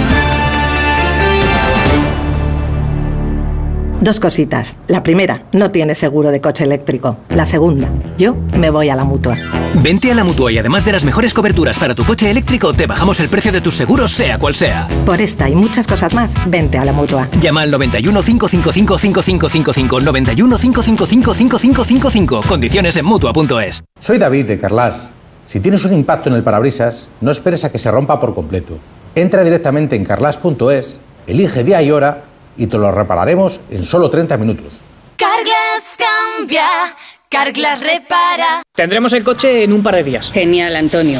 Dos 3.99 4.19
cositas. 4.19 4.77
La 4.87 5.01
primera, 5.01 5.45
no 5.53 5.71
tienes 5.71 5.97
seguro 5.97 6.29
de 6.29 6.39
coche 6.39 6.63
eléctrico. 6.63 7.17
La 7.29 7.47
segunda, 7.47 7.91
yo 8.15 8.35
me 8.53 8.69
voy 8.69 8.89
a 8.89 8.95
la 8.95 9.03
mutua. 9.03 9.35
Vente 9.81 10.11
a 10.11 10.15
la 10.15 10.23
mutua 10.23 10.51
y 10.51 10.59
además 10.59 10.85
de 10.85 10.91
las 10.91 11.03
mejores 11.03 11.33
coberturas 11.33 11.79
para 11.79 11.95
tu 11.95 12.05
coche 12.05 12.29
eléctrico, 12.29 12.73
te 12.73 12.85
bajamos 12.85 13.19
el 13.19 13.27
precio 13.27 13.51
de 13.51 13.59
tus 13.59 13.75
seguros, 13.75 14.11
sea 14.11 14.37
cual 14.37 14.53
sea. 14.53 14.87
Por 15.03 15.19
esta 15.19 15.49
y 15.49 15.55
muchas 15.55 15.87
cosas 15.87 16.13
más, 16.13 16.35
vente 16.45 16.77
a 16.77 16.85
la 16.85 16.93
mutua. 16.93 17.27
Llama 17.41 17.61
al 17.61 17.71
91 17.71 18.21
555 18.21 18.97
5555 18.99 20.01
91 20.01 20.57
555 20.57 21.33
5555. 21.33 22.43
Condiciones 22.47 22.97
en 22.97 23.05
mutua.es. 23.05 23.83
Soy 23.99 24.19
David 24.19 24.45
de 24.45 24.59
Carlas. 24.59 25.11
Si 25.45 25.59
tienes 25.59 25.83
un 25.85 25.93
impacto 25.93 26.29
en 26.29 26.35
el 26.35 26.43
parabrisas, 26.43 27.07
no 27.19 27.31
esperes 27.31 27.65
a 27.65 27.71
que 27.71 27.79
se 27.79 27.89
rompa 27.89 28.19
por 28.19 28.35
completo. 28.35 28.77
Entra 29.15 29.43
directamente 29.43 29.95
en 29.95 30.05
carlas.es, 30.05 30.99
elige 31.25 31.63
día 31.63 31.81
y 31.81 31.89
hora 31.89 32.26
y 32.57 32.67
te 32.67 32.77
lo 32.77 32.91
repararemos 32.91 33.61
en 33.69 33.83
solo 33.83 34.09
30 34.09 34.37
minutos. 34.37 34.81
Carglass 35.17 35.97
cambia, 35.97 36.67
Carglass 37.29 37.79
repara. 37.79 38.63
Tendremos 38.75 39.13
el 39.13 39.23
coche 39.23 39.63
en 39.63 39.73
un 39.73 39.81
par 39.81 39.95
de 39.95 40.03
días. 40.03 40.31
Genial, 40.31 40.75
Antonio. 40.75 41.19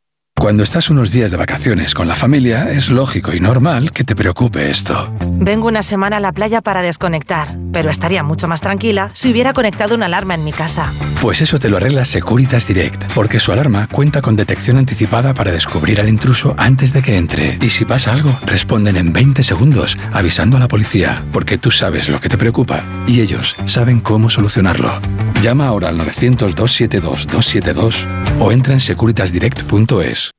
Cuando 0.41 0.63
estás 0.63 0.89
unos 0.89 1.11
días 1.11 1.29
de 1.29 1.37
vacaciones 1.37 1.93
con 1.93 2.07
la 2.07 2.15
familia, 2.15 2.71
es 2.71 2.89
lógico 2.89 3.31
y 3.31 3.39
normal 3.39 3.91
que 3.91 4.03
te 4.03 4.15
preocupe 4.15 4.71
esto. 4.71 5.13
Vengo 5.21 5.67
una 5.67 5.83
semana 5.83 6.17
a 6.17 6.19
la 6.19 6.31
playa 6.31 6.61
para 6.61 6.81
desconectar, 6.81 7.55
pero 7.71 7.91
estaría 7.91 8.23
mucho 8.23 8.47
más 8.47 8.59
tranquila 8.59 9.11
si 9.13 9.29
hubiera 9.29 9.53
conectado 9.53 9.93
una 9.93 10.07
alarma 10.07 10.33
en 10.33 10.43
mi 10.43 10.51
casa. 10.51 10.91
Pues 11.21 11.43
eso 11.43 11.59
te 11.59 11.69
lo 11.69 11.77
arregla 11.77 12.05
Securitas 12.05 12.65
Direct, 12.65 13.13
porque 13.13 13.39
su 13.39 13.51
alarma 13.51 13.87
cuenta 13.91 14.23
con 14.23 14.35
detección 14.35 14.79
anticipada 14.79 15.35
para 15.35 15.51
descubrir 15.51 16.01
al 16.01 16.09
intruso 16.09 16.55
antes 16.57 16.91
de 16.91 17.03
que 17.03 17.17
entre. 17.17 17.59
Y 17.61 17.69
si 17.69 17.85
pasa 17.85 18.11
algo, 18.11 18.35
responden 18.43 18.97
en 18.97 19.13
20 19.13 19.43
segundos, 19.43 19.95
avisando 20.11 20.57
a 20.57 20.59
la 20.59 20.67
policía, 20.67 21.23
porque 21.31 21.59
tú 21.59 21.69
sabes 21.69 22.09
lo 22.09 22.19
que 22.19 22.29
te 22.29 22.39
preocupa 22.39 22.83
y 23.05 23.21
ellos 23.21 23.55
saben 23.65 24.01
cómo 24.01 24.31
solucionarlo. 24.31 24.91
Llama 25.39 25.67
ahora 25.67 25.89
al 25.89 25.99
900-272-272 25.99 28.07
o 28.39 28.51
entra 28.51 28.73
en 28.73 28.79
securitasdirect.es. 28.79 30.30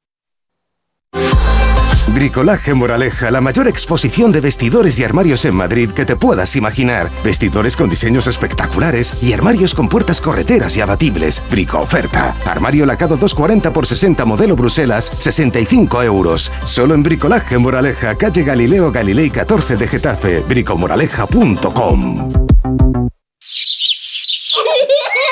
Bricolaje 2.14 2.74
Moraleja, 2.74 3.30
la 3.30 3.40
mayor 3.40 3.68
exposición 3.68 4.32
de 4.32 4.40
vestidores 4.40 4.98
y 4.98 5.04
armarios 5.04 5.44
en 5.46 5.54
Madrid 5.54 5.90
que 5.92 6.04
te 6.04 6.14
puedas 6.14 6.56
imaginar. 6.56 7.10
Vestidores 7.24 7.74
con 7.74 7.88
diseños 7.88 8.26
espectaculares 8.26 9.14
y 9.22 9.32
armarios 9.32 9.74
con 9.74 9.88
puertas 9.88 10.20
correteras 10.20 10.76
y 10.76 10.82
abatibles. 10.82 11.42
Brico 11.50 11.80
oferta. 11.80 12.36
Armario 12.44 12.84
lacado 12.84 13.16
240 13.16 13.72
por 13.72 13.86
60 13.86 14.24
modelo 14.26 14.56
Bruselas, 14.56 15.10
65 15.18 16.02
euros. 16.02 16.52
Solo 16.64 16.94
en 16.94 17.02
Bricolaje 17.02 17.56
Moraleja, 17.56 18.14
calle 18.16 18.44
Galileo 18.44 18.92
Galilei 18.92 19.30
14 19.30 19.76
de 19.76 19.88
Getafe. 19.88 20.40
bricomoraleja.com. 20.40 22.28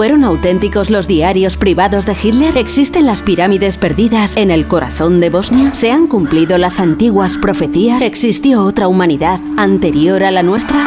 ¿Fueron 0.01 0.24
auténticos 0.24 0.90
los 0.90 1.08
diarios 1.08 1.58
privados 1.58 2.08
de 2.08 2.16
Hitler? 2.19 2.58
¿Existen 2.58 3.06
las 3.06 3.22
pirámides 3.22 3.77
perdidas 3.77 4.35
en 4.35 4.50
el 4.50 4.68
corazón 4.68 5.19
de 5.19 5.30
Bosnia? 5.30 5.76
¿Se 5.76 5.92
han 5.92 6.08
cumplido 6.08 6.58
las 6.58 6.80
antiguas 6.80 7.38
profecías? 7.38 8.01
¿Existió 8.01 8.64
otra 8.64 8.88
humanidad 8.88 9.40
anterior 9.58 10.24
a 10.24 10.32
la 10.32 10.42
nuestra? 10.42 10.85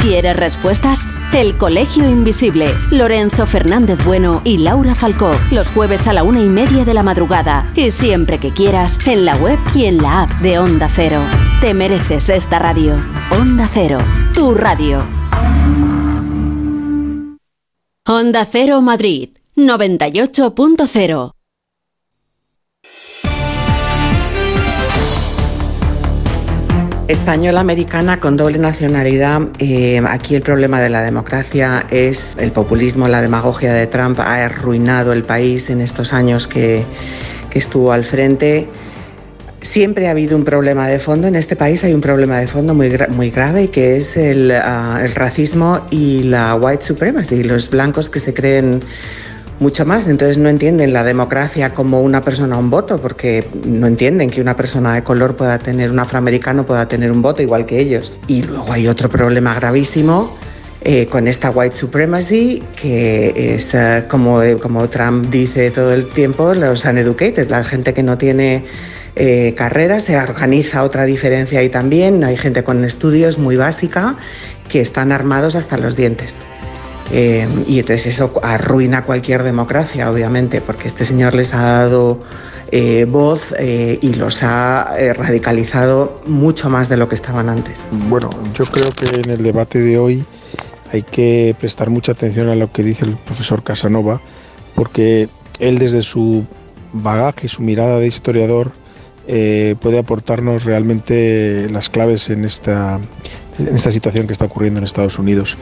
¿Quieres 0.00 0.34
respuestas? 0.36 1.06
El 1.34 1.58
Colegio 1.58 2.08
Invisible. 2.08 2.70
Lorenzo 2.90 3.46
Fernández 3.46 4.02
Bueno 4.02 4.40
y 4.44 4.56
Laura 4.56 4.94
Falcó. 4.94 5.32
Los 5.50 5.70
jueves 5.70 6.08
a 6.08 6.14
la 6.14 6.22
una 6.22 6.40
y 6.40 6.48
media 6.48 6.86
de 6.86 6.94
la 6.94 7.02
madrugada. 7.02 7.70
Y 7.74 7.90
siempre 7.90 8.38
que 8.38 8.50
quieras, 8.50 8.98
en 9.04 9.26
la 9.26 9.36
web 9.36 9.58
y 9.74 9.84
en 9.84 9.98
la 9.98 10.22
app 10.22 10.30
de 10.40 10.58
Onda 10.58 10.88
Cero. 10.90 11.20
Te 11.60 11.74
mereces 11.74 12.30
esta 12.30 12.58
radio. 12.58 12.96
Onda 13.30 13.68
Cero. 13.70 13.98
Tu 14.32 14.54
radio. 14.54 15.02
Onda 18.10 18.46
Cero 18.50 18.80
Madrid. 18.80 19.36
98.0. 19.54 21.32
Española 27.06 27.60
americana 27.60 28.18
con 28.18 28.38
doble 28.38 28.56
nacionalidad. 28.56 29.50
eh, 29.58 30.00
aquí 30.08 30.34
el 30.36 30.40
problema 30.40 30.80
de 30.80 30.88
la 30.88 31.02
democracia 31.02 31.86
es 31.90 32.34
el 32.38 32.50
populismo, 32.50 33.08
la 33.08 33.20
demagogia 33.20 33.74
de 33.74 33.86
Trump 33.86 34.18
ha 34.20 34.42
arruinado 34.42 35.12
el 35.12 35.24
país 35.24 35.68
en 35.68 35.82
estos 35.82 36.14
años 36.14 36.48
que, 36.48 36.86
que 37.50 37.58
estuvo 37.58 37.92
al 37.92 38.06
frente. 38.06 38.70
Siempre 39.68 40.08
ha 40.08 40.12
habido 40.12 40.34
un 40.34 40.44
problema 40.44 40.88
de 40.88 40.98
fondo. 40.98 41.26
En 41.28 41.36
este 41.36 41.54
país 41.54 41.84
hay 41.84 41.92
un 41.92 42.00
problema 42.00 42.38
de 42.40 42.46
fondo 42.46 42.72
muy, 42.72 42.88
gra- 42.88 43.08
muy 43.10 43.28
grave 43.30 43.68
que 43.68 43.98
es 43.98 44.16
el, 44.16 44.50
ah, 44.50 44.98
el 45.04 45.14
racismo 45.14 45.82
y 45.90 46.22
la 46.22 46.54
white 46.54 46.82
supremacy, 46.82 47.42
los 47.44 47.68
blancos 47.68 48.08
que 48.08 48.18
se 48.18 48.32
creen 48.32 48.80
mucho 49.60 49.84
más. 49.84 50.08
Entonces 50.08 50.38
no 50.38 50.48
entienden 50.48 50.94
la 50.94 51.04
democracia 51.04 51.74
como 51.74 52.00
una 52.00 52.22
persona 52.22 52.56
un 52.56 52.70
voto, 52.70 52.96
porque 52.98 53.44
no 53.66 53.86
entienden 53.86 54.30
que 54.30 54.40
una 54.40 54.56
persona 54.56 54.94
de 54.94 55.04
color 55.04 55.36
pueda 55.36 55.58
tener, 55.58 55.90
un 55.90 55.98
afroamericano 55.98 56.64
pueda 56.64 56.88
tener 56.88 57.12
un 57.12 57.20
voto 57.20 57.42
igual 57.42 57.66
que 57.66 57.78
ellos. 57.78 58.16
Y 58.26 58.40
luego 58.44 58.72
hay 58.72 58.88
otro 58.88 59.10
problema 59.10 59.54
gravísimo. 59.54 60.34
eh, 60.80 61.06
con 61.08 61.26
esta 61.28 61.50
white 61.50 61.74
supremacy, 61.76 62.62
que 62.80 63.54
es 63.54 63.74
eh, 63.74 64.04
como, 64.08 64.40
como 64.62 64.88
Trump 64.88 65.28
dice 65.28 65.70
todo 65.72 65.92
el 65.92 66.06
tiempo, 66.08 66.54
los 66.54 66.84
uneducated, 66.86 67.50
la 67.50 67.64
gente 67.64 67.92
que 67.92 68.02
no 68.04 68.16
tiene 68.16 68.64
eh, 69.18 69.54
carrera, 69.56 70.00
se 70.00 70.16
organiza 70.16 70.82
otra 70.82 71.04
diferencia 71.04 71.60
ahí 71.60 71.68
también, 71.68 72.24
hay 72.24 72.36
gente 72.36 72.64
con 72.64 72.84
estudios 72.84 73.38
muy 73.38 73.56
básica 73.56 74.16
que 74.68 74.80
están 74.80 75.12
armados 75.12 75.54
hasta 75.54 75.76
los 75.76 75.96
dientes. 75.96 76.36
Eh, 77.10 77.46
y 77.66 77.78
entonces 77.78 78.06
eso 78.06 78.32
arruina 78.42 79.02
cualquier 79.02 79.42
democracia, 79.42 80.10
obviamente, 80.10 80.60
porque 80.60 80.88
este 80.88 81.04
señor 81.04 81.34
les 81.34 81.54
ha 81.54 81.62
dado 81.62 82.20
eh, 82.70 83.06
voz 83.08 83.54
eh, 83.58 83.98
y 84.02 84.12
los 84.12 84.42
ha 84.42 84.94
radicalizado 85.14 86.20
mucho 86.26 86.68
más 86.68 86.88
de 86.88 86.98
lo 86.98 87.08
que 87.08 87.14
estaban 87.14 87.48
antes. 87.48 87.86
Bueno, 87.90 88.30
yo 88.54 88.66
creo 88.66 88.92
que 88.92 89.06
en 89.06 89.30
el 89.30 89.42
debate 89.42 89.80
de 89.80 89.98
hoy 89.98 90.24
hay 90.92 91.02
que 91.02 91.54
prestar 91.58 91.88
mucha 91.90 92.12
atención 92.12 92.48
a 92.48 92.54
lo 92.54 92.70
que 92.72 92.82
dice 92.82 93.04
el 93.06 93.16
profesor 93.16 93.62
Casanova, 93.62 94.20
porque 94.74 95.28
él 95.60 95.78
desde 95.78 96.02
su 96.02 96.44
bagaje, 96.92 97.48
su 97.48 97.62
mirada 97.62 97.98
de 97.98 98.06
historiador, 98.06 98.72
eh, 99.28 99.76
puede 99.80 99.98
aportarnos 99.98 100.64
realmente 100.64 101.68
las 101.70 101.90
claves 101.90 102.30
en 102.30 102.46
esta, 102.46 102.98
en 103.58 103.74
esta 103.74 103.92
situación 103.92 104.26
que 104.26 104.32
está 104.32 104.46
ocurriendo 104.46 104.78
en 104.78 104.84
Estados 104.84 105.18
Unidos. 105.18 105.58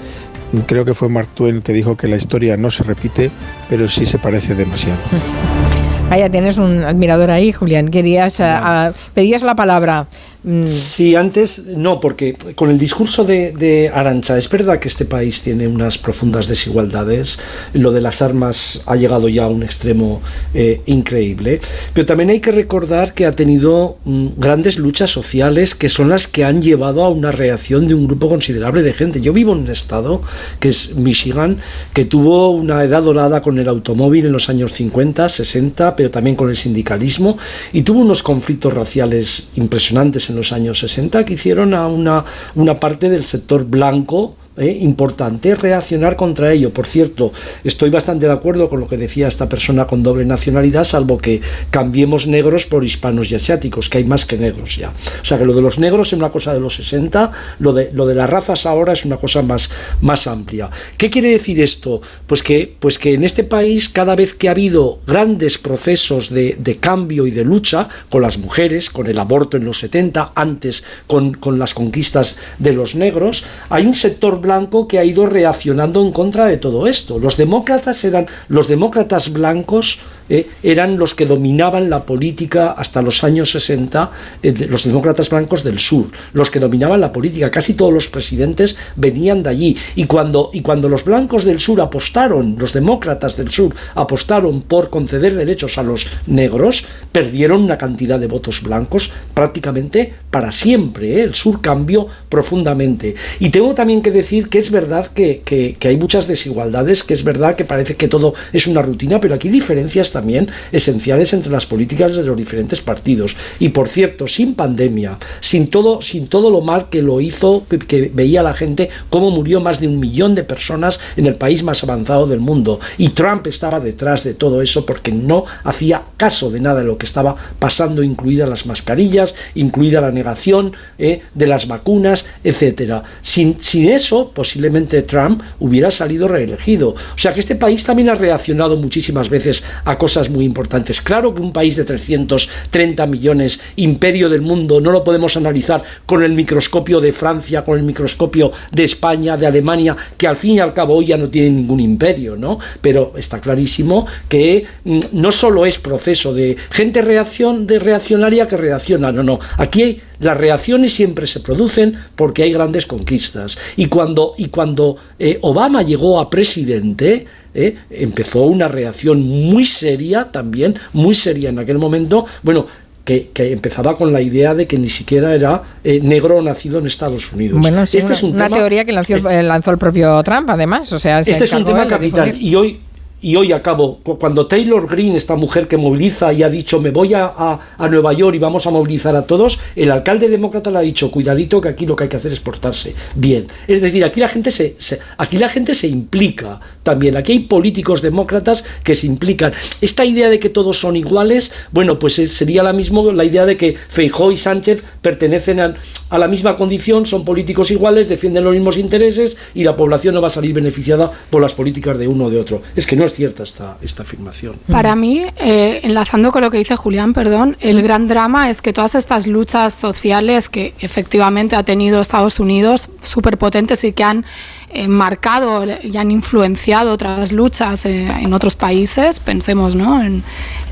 Creo 0.67 0.85
que 0.85 0.95
fue 0.95 1.09
Mark 1.09 1.29
Twain 1.35 1.61
que 1.61 1.73
dijo 1.73 1.97
que 1.97 2.07
la 2.07 2.17
historia 2.17 2.57
no 2.57 2.71
se 2.71 2.85
repite, 2.85 3.31
pero 3.69 3.89
sí 3.89 4.07
se 4.07 4.19
parece 4.19 4.55
demasiado. 4.55 5.01
Tienes 6.31 6.57
un 6.57 6.83
admirador 6.83 7.31
ahí, 7.31 7.53
Julián. 7.53 7.89
Querías, 7.89 8.41
ah, 8.41 8.93
pedías 9.13 9.43
la 9.43 9.55
palabra. 9.55 10.07
Mm, 10.47 10.67
Sí, 10.69 11.17
antes 11.17 11.67
no, 11.67 11.99
porque 11.99 12.37
con 12.55 12.71
el 12.71 12.79
discurso 12.79 13.25
de, 13.25 13.51
de 13.51 13.91
Arancha, 13.93 14.39
es 14.39 14.49
verdad 14.49 14.79
que 14.79 14.87
este 14.87 15.05
país 15.05 15.43
tiene 15.43 15.67
unas 15.67 15.99
profundas 15.99 16.47
desigualdades, 16.47 17.41
lo 17.73 17.91
de 17.91 18.01
las 18.01 18.23
armas 18.23 18.81
ha 18.87 18.95
llegado 18.95 19.29
ya 19.29 19.45
a 19.45 19.49
un 19.49 19.65
extremo 19.65 20.23
eh, 20.55 20.83
increíble, 20.87 21.61
pero 21.93 22.07
también 22.07 22.31
hay 22.31 22.39
que 22.39 22.53
recordar 22.53 23.13
que 23.13 23.27
ha 23.27 23.33
tenido 23.33 23.99
mm, 24.05 24.29
grandes 24.37 24.79
luchas 24.79 25.11
sociales 25.11 25.75
que 25.75 25.89
son 25.89 26.11
las 26.11 26.29
que 26.29 26.45
han 26.45 26.63
llevado 26.63 27.03
a 27.03 27.09
una 27.11 27.33
reacción 27.33 27.89
de 27.89 27.95
un 27.95 28.07
grupo 28.07 28.29
considerable 28.29 28.85
de 28.85 28.93
gente. 28.93 29.21
Yo 29.21 29.33
vivo 29.33 29.53
en 29.53 29.59
un 29.59 29.71
estado 29.71 30.23
que 30.61 30.69
es 30.69 30.95
Michigan, 30.95 31.59
que 31.93 32.05
tuvo 32.05 32.51
una 32.51 32.85
edad 32.85 33.03
dorada 33.03 33.43
con 33.43 33.59
el 33.59 33.69
automóvil 33.69 34.27
en 34.27 34.33
los 34.33 34.49
años 34.49 34.73
50, 34.75 35.29
60, 35.29 35.97
pero 35.97 36.13
también 36.13 36.37
con 36.37 36.49
el 36.49 36.57
sindicalismo, 36.57 37.37
y 37.73 37.83
tuvo 37.83 37.99
unos 37.99 38.23
conflictos 38.23 38.73
raciales 38.73 39.49
impresionantes 39.57 40.31
en 40.31 40.36
los 40.37 40.53
años 40.53 40.79
60 40.79 41.25
que 41.25 41.35
hicieron 41.35 41.75
a 41.75 41.89
una, 41.89 42.25
una 42.55 42.79
parte 42.79 43.11
del 43.11 43.25
sector 43.25 43.65
blanco 43.65 44.37
eh, 44.57 44.79
importante 44.81 45.55
reaccionar 45.55 46.17
contra 46.17 46.53
ello. 46.53 46.71
Por 46.71 46.87
cierto, 46.87 47.33
estoy 47.63 47.91
bastante 47.91 48.27
de 48.27 48.33
acuerdo 48.33 48.69
con 48.69 48.81
lo 48.81 48.89
que 48.89 48.97
decía 48.97 49.29
esta 49.29 49.49
persona 49.49 49.87
con 49.87 50.03
doble 50.03 50.25
nacionalidad, 50.25 50.85
salvo 50.85 51.19
que 51.19 51.41
cambiemos 51.71 52.27
negros 52.27 52.67
por 52.67 52.85
hispanos 52.85 53.31
y 53.31 53.35
asiáticos, 53.35 53.91
que 53.91 53.99
hay 53.99 54.05
más 54.05 54.25
que 54.25 54.39
negros 54.39 54.77
ya. 54.77 54.93
O 55.21 55.25
sea 55.25 55.39
que 55.39 55.45
lo 55.45 55.53
de 55.53 55.61
los 55.63 55.79
negros 55.79 56.09
es 56.09 56.19
una 56.19 56.31
cosa 56.31 56.55
de 56.55 56.61
los 56.61 56.77
60, 56.77 57.33
lo 57.59 57.73
de, 57.73 57.91
lo 57.93 58.07
de 58.07 58.15
las 58.15 58.31
razas 58.31 58.67
ahora 58.67 58.93
es 58.93 59.05
una 59.05 59.19
cosa 59.19 59.43
más, 59.43 59.71
más 60.01 60.27
amplia. 60.27 60.71
¿Qué 60.97 61.11
quiere 61.11 61.29
decir 61.29 61.61
esto? 61.61 62.01
Pues 62.27 62.43
que, 62.43 62.75
pues 62.79 62.99
que 62.99 63.15
en 63.15 63.25
este 63.25 63.45
país, 63.45 63.89
cada 63.89 64.17
vez 64.17 64.33
que 64.33 64.49
ha 64.49 64.53
habido 64.53 65.01
grandes 65.07 65.59
procesos 65.59 66.31
de, 66.31 66.57
de 66.59 66.79
cambio 66.79 67.27
y 67.27 67.31
de 67.31 67.45
lucha 67.45 67.89
con 68.09 68.23
las 68.23 68.39
mujeres, 68.39 68.89
con 68.89 69.07
el 69.07 69.19
aborto 69.19 69.57
en 69.57 69.65
los 69.65 69.81
70, 69.81 70.33
antes 70.35 70.85
con, 71.07 71.35
con 71.35 71.59
las 71.59 71.75
conquistas 71.75 72.39
de 72.59 72.73
los 72.73 72.95
negros, 72.95 73.45
hay 73.69 73.87
un 73.87 73.95
sector 73.95 74.41
blanco 74.47 74.89
que 74.89 74.99
ha 74.99 75.05
ido 75.05 75.27
reaccionando 75.27 76.01
en 76.01 76.13
contra 76.13 76.47
de 76.47 76.57
todo 76.57 76.87
esto. 76.87 77.19
Los 77.19 77.37
demócratas 77.37 78.03
eran 78.05 78.27
los 78.49 78.69
demócratas 78.69 79.33
blancos 79.33 80.01
eh, 80.29 80.47
eran 80.63 80.99
los 80.99 81.15
que 81.15 81.27
dominaban 81.27 81.89
la 81.91 82.05
política 82.05 82.73
hasta 82.73 83.03
los 83.03 83.23
años 83.25 83.51
60, 83.53 84.11
eh, 84.43 84.67
los 84.69 84.85
demócratas 84.85 85.31
blancos 85.31 85.63
del 85.65 85.79
sur, 85.79 86.07
los 86.33 86.51
que 86.51 86.59
dominaban 86.61 87.01
la 87.01 87.13
política. 87.13 87.51
Casi 87.51 87.75
todos 87.75 87.93
los 87.93 88.09
presidentes 88.09 88.77
venían 88.97 89.43
de 89.43 89.51
allí. 89.51 89.77
Y 89.95 90.05
cuando, 90.05 90.51
y 90.53 90.61
cuando 90.63 90.89
los 90.89 91.05
blancos 91.05 91.45
del 91.45 91.61
sur 91.61 91.81
apostaron, 91.81 92.57
los 92.59 92.73
demócratas 92.73 93.37
del 93.37 93.51
sur 93.51 93.75
apostaron 93.95 94.63
por 94.63 94.91
conceder 94.91 95.35
derechos 95.35 95.79
a 95.79 95.83
los 95.83 96.07
negros, 96.27 96.85
perdieron 97.13 97.63
una 97.63 97.79
cantidad 97.79 98.19
de 98.19 98.27
votos 98.27 98.63
blancos 98.63 99.13
prácticamente 99.35 100.13
para 100.31 100.53
siempre. 100.53 101.21
¿eh? 101.21 101.23
El 101.25 101.35
sur 101.35 101.61
cambió 101.61 102.07
profundamente. 102.29 103.15
Y 103.41 103.51
tengo 103.51 103.75
también 103.75 104.03
que 104.03 104.11
decir 104.11 104.49
que 104.49 104.59
es 104.59 104.71
verdad 104.71 105.07
que, 105.09 105.43
que- 105.45 105.77
que 105.79 105.89
hay 105.89 105.97
muchas 105.97 106.27
desigualdades, 106.27 107.03
que 107.05 107.15
es 107.15 107.25
verdad 107.25 107.57
que 107.57 107.65
parece 107.65 107.97
que 107.97 108.09
todo 108.09 108.35
es 108.53 108.67
una 108.67 108.83
rutina, 108.83 109.21
pero 109.21 109.35
aquí 109.35 109.49
diferencias 109.49 110.13
también 110.17 110.49
esenciales 110.73 111.35
entre 111.35 111.53
las 111.53 111.67
políticas 111.67 112.17
de 112.17 112.25
los 112.25 112.39
diferentes 112.39 112.81
partidos. 112.81 113.37
Y 113.59 113.69
por 113.69 113.87
cierto, 113.87 114.27
sin 114.27 114.55
pandemia, 114.55 115.19
sin 115.41 115.69
todo, 115.69 116.01
sin 116.01 116.29
todo 116.29 116.49
lo 116.51 116.63
mal 116.63 116.89
que 116.89 117.03
lo 117.03 117.21
hizo, 117.21 117.67
que, 117.69 118.11
veía 118.15 118.43
la 118.43 118.55
gente, 118.55 118.89
cómo 119.11 119.31
murió 119.31 119.61
más 119.61 119.79
de 119.79 119.89
un 119.89 120.01
millón 120.01 120.35
de 120.35 120.43
personas 120.43 121.01
en 121.19 121.27
el 121.27 121.35
país 121.35 121.63
más 121.63 121.83
avanzado 121.83 122.27
del 122.27 122.41
mundo. 122.41 122.81
Y 122.97 123.11
Trump 123.11 123.47
estaba 123.47 123.79
detrás 123.79 124.25
de 124.25 124.33
todo 124.33 124.63
eso 124.63 124.87
porque 124.87 125.13
no 125.13 125.45
hacía 125.65 126.03
caso 126.17 126.51
de 126.51 126.61
nada 126.61 126.81
de 126.81 126.87
lo 126.87 126.97
que 126.97 127.05
estaba 127.05 127.37
pasando, 127.59 128.03
incluidas 128.03 128.49
las 128.49 128.65
mascarillas, 128.65 129.35
incluida 129.55 130.01
la 130.01 130.13
negación 130.13 130.73
eh, 130.97 131.21
de 131.35 131.47
las 131.47 131.69
vacunas, 131.69 132.25
etcétera. 132.43 133.03
Sin, 133.21 133.61
sin 133.61 133.91
eso, 133.91 134.31
posiblemente 134.35 135.03
Trump 135.03 135.43
hubiera 135.61 135.91
salido 135.91 136.27
reelegido. 136.27 136.91
O 136.91 137.19
sea 137.19 137.35
que 137.35 137.41
este 137.41 137.57
país 137.57 137.85
también 137.85 138.09
ha 138.09 138.15
reaccionado 138.15 138.79
muchísimas 138.79 139.29
veces 139.29 139.63
a 139.85 139.99
cosas 140.07 140.31
muy 140.31 140.45
importantes. 140.45 141.03
Claro 141.03 141.35
que 141.35 141.43
un 141.43 141.53
país 141.53 141.75
de 141.75 141.83
330 141.83 143.07
millones, 143.07 143.61
imperio 143.75 144.29
del 144.29 144.41
mundo, 144.41 144.81
no 144.81 144.93
lo 144.93 145.03
podemos 145.03 145.37
analizar 145.37 145.83
con 146.07 146.23
el 146.23 146.31
microscopio 146.33 147.01
de 147.01 147.13
Francia, 147.13 147.65
con 147.65 147.77
el 147.77 147.83
microscopio 147.83 148.53
de 148.71 148.85
España, 148.85 149.37
de 149.37 149.49
Alemania, 149.49 149.97
que 150.17 150.29
al 150.29 150.37
fin 150.37 150.53
y 150.53 150.61
al 150.61 150.73
cabo 150.73 150.95
hoy 150.95 151.07
ya 151.07 151.17
no 151.17 151.29
tienen 151.29 151.57
ningún 151.57 151.81
imperio, 151.81 152.37
¿no? 152.37 152.61
Pero 152.81 153.15
está 153.17 153.41
clarísimo 153.41 154.07
que 154.29 154.65
mm, 154.85 155.01
no 155.15 155.33
solo 155.33 155.67
es 155.67 155.77
proceso 155.79 156.33
de 156.33 156.57
gente 156.71 157.03
reacción, 157.03 157.67
de 157.67 157.81
reaccionaria 157.81 158.47
que 158.47 158.57
reacciona, 158.57 159.11
no, 159.11 159.25
no. 159.25 159.41
Aquí 159.59 159.83
hay, 159.83 160.03
las 160.21 160.37
reacciones 160.37 160.93
siempre 160.93 161.27
se 161.27 161.41
producen 161.41 161.97
porque 162.15 162.45
hay 162.45 162.53
grandes 162.53 162.87
conquistas. 162.87 163.59
Y 163.77 163.87
cuando, 163.87 164.35
y 164.39 164.51
cuando 164.51 164.97
eh, 165.19 165.41
Obama 165.43 165.83
llegó 165.83 166.21
a 166.21 166.31
presidente, 166.31 167.27
eh, 167.57 167.77
empezó 167.91 168.43
una 168.43 168.69
reacción 168.69 169.23
muy 169.23 169.65
seria 169.65 170.31
también, 170.31 170.75
muy 170.93 171.15
seria 171.15 171.49
en 171.49 171.59
aquel 171.59 171.79
momento. 171.79 172.27
Bueno, 172.43 172.67
que, 173.07 173.31
empezaba 173.53 173.97
con 173.97 174.13
la 174.13 174.21
idea 174.21 174.55
de 174.55 174.67
que 174.67 174.77
ni 174.77 174.89
siquiera 174.89 175.33
era 175.35 175.63
eh, 175.85 176.01
negro 176.03 176.43
nacido 176.43 176.81
en 176.81 176.87
Estados 176.87 177.33
Unidos. 177.33 177.61
Bueno, 177.61 177.83
este 177.83 177.99
es 177.99 178.23
una 178.23 178.51
teoría 178.51 178.85
que 178.85 178.93
lanzó, 178.93 179.17
lanzó, 179.19 179.71
el 179.71 179.79
propio 179.79 180.23
Trump, 180.25 180.51
además. 180.51 180.93
O 180.93 180.99
sea, 180.99 181.21
este 181.21 181.45
es 181.45 181.53
un 181.53 181.65
tema 181.65 181.87
capital. 181.87 182.37
Y 182.39 182.55
hoy, 182.57 182.81
y 183.23 183.35
hoy 183.37 183.53
acabo, 183.53 183.99
cuando 183.99 184.47
Taylor 184.47 184.87
Green, 184.87 185.17
esta 185.17 185.37
mujer 185.37 185.69
que 185.69 185.77
moviliza 185.77 186.33
y 186.33 186.43
ha 186.43 186.51
dicho 186.51 186.81
me 186.81 186.91
voy 186.91 187.15
a, 187.15 187.33
a, 187.79 187.89
Nueva 187.89 188.13
York 188.13 188.37
y 188.37 188.39
vamos 188.39 188.67
a 188.67 188.71
movilizar 188.71 189.17
a 189.17 189.27
todos, 189.27 189.59
el 189.75 189.91
alcalde 189.91 190.29
demócrata 190.29 190.71
le 190.71 190.79
ha 190.79 190.83
dicho 190.83 191.11
cuidadito 191.11 191.61
que 191.61 191.69
aquí 191.69 191.87
lo 191.87 191.97
que 191.97 192.05
hay 192.05 192.11
que 192.11 192.17
hacer 192.17 192.33
es 192.33 192.41
portarse 192.41 192.95
bien. 193.15 193.49
Es 193.67 193.81
decir, 193.81 194.05
aquí 194.05 194.21
la 194.21 194.29
gente 194.29 194.51
se, 194.51 194.77
aquí 195.17 195.39
la 195.39 195.49
gente 195.49 195.75
se 195.75 195.89
implica 195.89 196.61
también, 196.83 197.17
aquí 197.17 197.33
hay 197.33 197.39
políticos 197.41 198.03
demócratas 198.03 198.65
que 198.85 198.95
se 198.95 199.07
implican. 199.07 199.53
Esta 199.81 200.05
idea 200.05 200.29
de 200.29 200.39
que 200.39 200.51
todos 200.51 200.79
son 200.79 200.95
iguales, 200.95 201.53
bueno, 201.73 201.99
pues 201.99 202.15
sería 202.15 202.63
la 202.63 202.73
misma 202.73 202.97
la 203.13 203.25
idea 203.25 203.45
de 203.45 203.57
que 203.57 203.77
Feijóo 203.89 204.33
y 204.33 204.37
Sánchez 204.37 204.83
pertenecen 205.03 205.61
a, 205.61 205.75
a 206.11 206.19
la 206.19 206.29
misma 206.29 206.57
condición, 206.57 207.07
son 207.07 207.25
políticos 207.25 207.71
iguales, 207.71 208.09
defienden 208.09 208.45
los 208.45 208.53
mismos 208.53 208.77
intereses 208.77 209.37
y 209.55 209.65
la 209.65 209.77
población 209.77 210.15
no 210.15 210.21
va 210.21 210.29
a 210.29 210.31
salir 210.31 210.53
beneficiada 210.53 211.11
por 211.31 211.43
las 211.43 211.55
políticas 211.55 211.99
de 211.99 212.09
uno 212.09 212.27
o 212.27 212.31
de 212.31 212.39
otro. 212.39 212.63
Es 212.75 212.87
que 212.87 212.97
no 212.97 213.05
es 213.05 213.13
cierta 213.13 213.43
esta, 213.43 214.03
afirmación. 214.03 214.57
Para 214.71 214.95
mí, 214.95 215.25
eh, 215.39 215.81
enlazando 215.83 216.31
con 216.31 216.43
lo 216.43 216.51
que 216.51 216.59
dice 216.59 216.77
Julián, 216.77 217.13
perdón, 217.13 217.57
el 217.61 217.83
gran 217.83 218.09
drama 218.09 218.51
es 218.51 218.63
que 218.63 218.73
todas 218.73 218.95
estas 218.95 219.27
luchas 219.27 219.75
sociales 219.75 220.49
que 220.49 220.75
efectivamente 220.81 221.57
ha 221.57 221.63
tenido 221.63 222.01
Estados 222.01 222.39
Unidos, 222.41 222.91
súper 223.03 223.39
potentes 223.39 223.83
y 223.85 223.93
que 223.93 224.05
han 224.05 224.25
eh, 224.69 224.89
marcado 224.89 225.65
y 225.83 225.97
han 225.97 226.11
influenciado 226.11 226.93
otras 226.93 227.33
luchas 227.33 227.87
eh, 227.87 228.09
en 228.09 228.33
otros 228.35 228.57
países, 228.57 229.21
pensemos 229.21 229.77
¿no? 229.77 230.03
en 230.03 230.25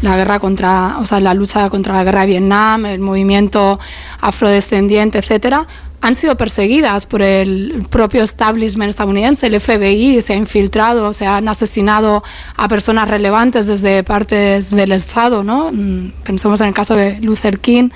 la 0.02 0.16
guerra 0.16 0.38
contra, 0.40 0.98
o 0.98 1.06
sea, 1.06 1.20
la 1.20 1.32
lucha 1.32 1.70
contra 1.70 1.94
la 1.94 2.04
guerra 2.04 2.22
de 2.22 2.26
Vietnam, 2.26 2.86
el 2.86 3.00
movimiento 3.00 3.78
afrodescendiente, 4.20 5.18
etcétera, 5.18 5.66
han 6.04 6.16
sido 6.16 6.36
perseguidas 6.36 7.06
por 7.06 7.22
el 7.22 7.86
propio 7.88 8.24
establishment 8.24 8.90
estadounidense, 8.90 9.46
el 9.46 9.58
FBI 9.58 10.20
se 10.20 10.34
ha 10.34 10.36
infiltrado, 10.36 11.14
se 11.14 11.26
han 11.26 11.48
asesinado 11.48 12.22
a 12.56 12.68
personas 12.68 13.08
relevantes 13.08 13.66
desde 13.66 14.04
partes 14.04 14.70
del 14.70 14.92
Estado, 14.92 15.42
¿no? 15.44 15.70
Mm, 15.72 16.12
pensemos 16.24 16.60
en 16.60 16.66
el 16.66 16.74
caso 16.74 16.94
de 16.94 17.18
Luther 17.20 17.58
King, 17.58 17.88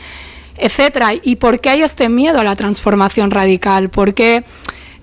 etcétera. 0.57 1.12
¿Y 1.23 1.36
por 1.36 1.60
qué 1.60 1.68
hay 1.68 1.83
este 1.83 2.09
miedo 2.09 2.41
a 2.41 2.44
la 2.44 2.57
transformación 2.57 3.31
radical? 3.31 3.91
¿Por 3.91 4.15
qué 4.15 4.43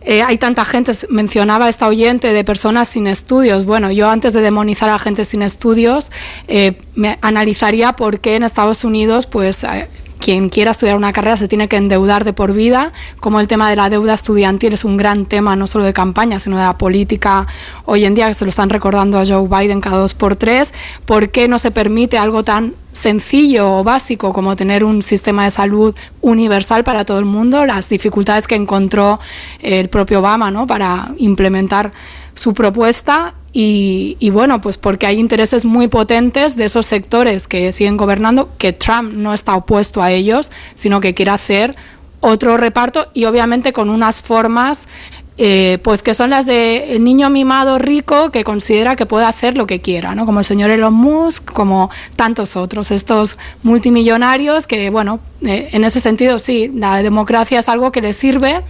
eh, 0.05 0.21
hay 0.21 0.37
tanta 0.37 0.65
gente, 0.65 0.91
mencionaba 1.09 1.67
esta 1.67 1.87
oyente, 1.87 2.31
de 2.31 2.43
personas 2.43 2.87
sin 2.87 3.07
estudios. 3.07 3.65
Bueno, 3.65 3.91
yo 3.91 4.07
antes 4.07 4.33
de 4.33 4.41
demonizar 4.41 4.89
a 4.89 4.99
gente 4.99 5.25
sin 5.25 5.41
estudios, 5.41 6.11
eh, 6.47 6.79
me 6.93 7.17
analizaría 7.21 7.93
por 7.93 8.19
qué 8.19 8.35
en 8.35 8.43
Estados 8.43 8.83
Unidos, 8.83 9.25
pues 9.25 9.63
eh, 9.63 9.89
quien 10.19 10.49
quiera 10.49 10.71
estudiar 10.71 10.95
una 10.95 11.11
carrera 11.11 11.37
se 11.37 11.47
tiene 11.47 11.67
que 11.67 11.77
endeudar 11.77 12.23
de 12.23 12.33
por 12.33 12.53
vida, 12.53 12.93
como 13.19 13.39
el 13.39 13.47
tema 13.47 13.69
de 13.69 13.75
la 13.75 13.89
deuda 13.89 14.13
estudiantil 14.13 14.73
es 14.73 14.85
un 14.85 14.95
gran 14.95 15.25
tema 15.25 15.55
no 15.55 15.65
solo 15.65 15.85
de 15.85 15.93
campaña, 15.93 16.39
sino 16.39 16.57
de 16.57 16.63
la 16.63 16.77
política 16.77 17.47
hoy 17.85 18.05
en 18.05 18.13
día, 18.13 18.27
que 18.27 18.35
se 18.35 18.45
lo 18.45 18.49
están 18.49 18.69
recordando 18.69 19.19
a 19.19 19.25
Joe 19.25 19.47
Biden 19.47 19.81
cada 19.81 19.97
dos 19.97 20.13
por 20.13 20.35
tres, 20.35 20.73
¿por 21.05 21.29
qué 21.29 21.47
no 21.47 21.57
se 21.57 21.71
permite 21.71 22.17
algo 22.17 22.43
tan 22.43 22.75
sencillo 22.95 23.79
o 23.79 23.83
básico 23.83 24.31
como 24.31 24.55
tener 24.55 24.85
un 24.85 25.01
sistema 25.01 25.43
de 25.43 25.51
salud 25.51 25.93
universal 26.21 26.83
para 26.85 27.03
todo 27.03 27.19
el 27.19 27.25
mundo? 27.25 27.65
Las 27.65 27.89
dificultades 27.89 28.47
que 28.47 28.55
encontró 28.55 29.19
el 29.61 29.89
propio 29.89 30.19
Obama 30.19 30.49
¿no? 30.49 30.65
para 30.65 31.11
implementar 31.17 31.91
su 32.35 32.53
propuesta 32.53 33.33
y, 33.57 34.29
bueno, 34.31 34.59
pues 34.59 34.77
porque 34.77 35.05
hay 35.05 35.17
intereses 35.17 35.63
muy 35.63 35.87
potentes 35.87 36.57
de 36.57 36.65
esos 36.65 36.85
sectores 36.85 37.47
que 37.47 37.71
siguen 37.71 37.95
gobernando, 37.95 38.49
que 38.57 38.73
Trump 38.73 39.13
no 39.13 39.33
está 39.33 39.55
opuesto 39.55 40.01
a 40.01 40.11
ellos, 40.11 40.51
sino 40.73 40.99
que 40.99 41.13
quiere 41.13 41.31
hacer 41.31 41.73
otro 42.19 42.57
reparto 42.57 43.07
y 43.13 43.25
obviamente 43.25 43.71
con 43.71 43.89
unas 43.89 44.21
formas 44.21 44.89
eh, 45.37 45.79
pues 45.83 46.01
que 46.01 46.13
son 46.13 46.29
las 46.29 46.45
de 46.45 46.97
niño 46.99 47.29
mimado 47.29 47.77
rico 47.77 48.31
que 48.31 48.43
considera 48.43 48.95
que 48.95 49.05
puede 49.05 49.25
hacer 49.25 49.57
lo 49.57 49.67
que 49.67 49.81
quiera, 49.81 50.15
¿no? 50.15 50.25
como 50.25 50.39
el 50.39 50.45
señor 50.45 50.69
Elon 50.69 50.93
Musk, 50.93 51.51
como 51.51 51.89
tantos 52.15 52.55
otros, 52.55 52.91
estos 52.91 53.37
multimillonarios 53.61 54.65
que, 54.65 54.89
bueno, 54.89 55.19
eh, 55.45 55.69
en 55.73 55.83
ese 55.83 55.99
sentido 55.99 56.39
sí, 56.39 56.71
la 56.73 57.03
democracia 57.03 57.59
es 57.59 57.67
algo 57.67 57.91
que 57.91 58.01
le 58.01 58.13
sirve 58.13 58.63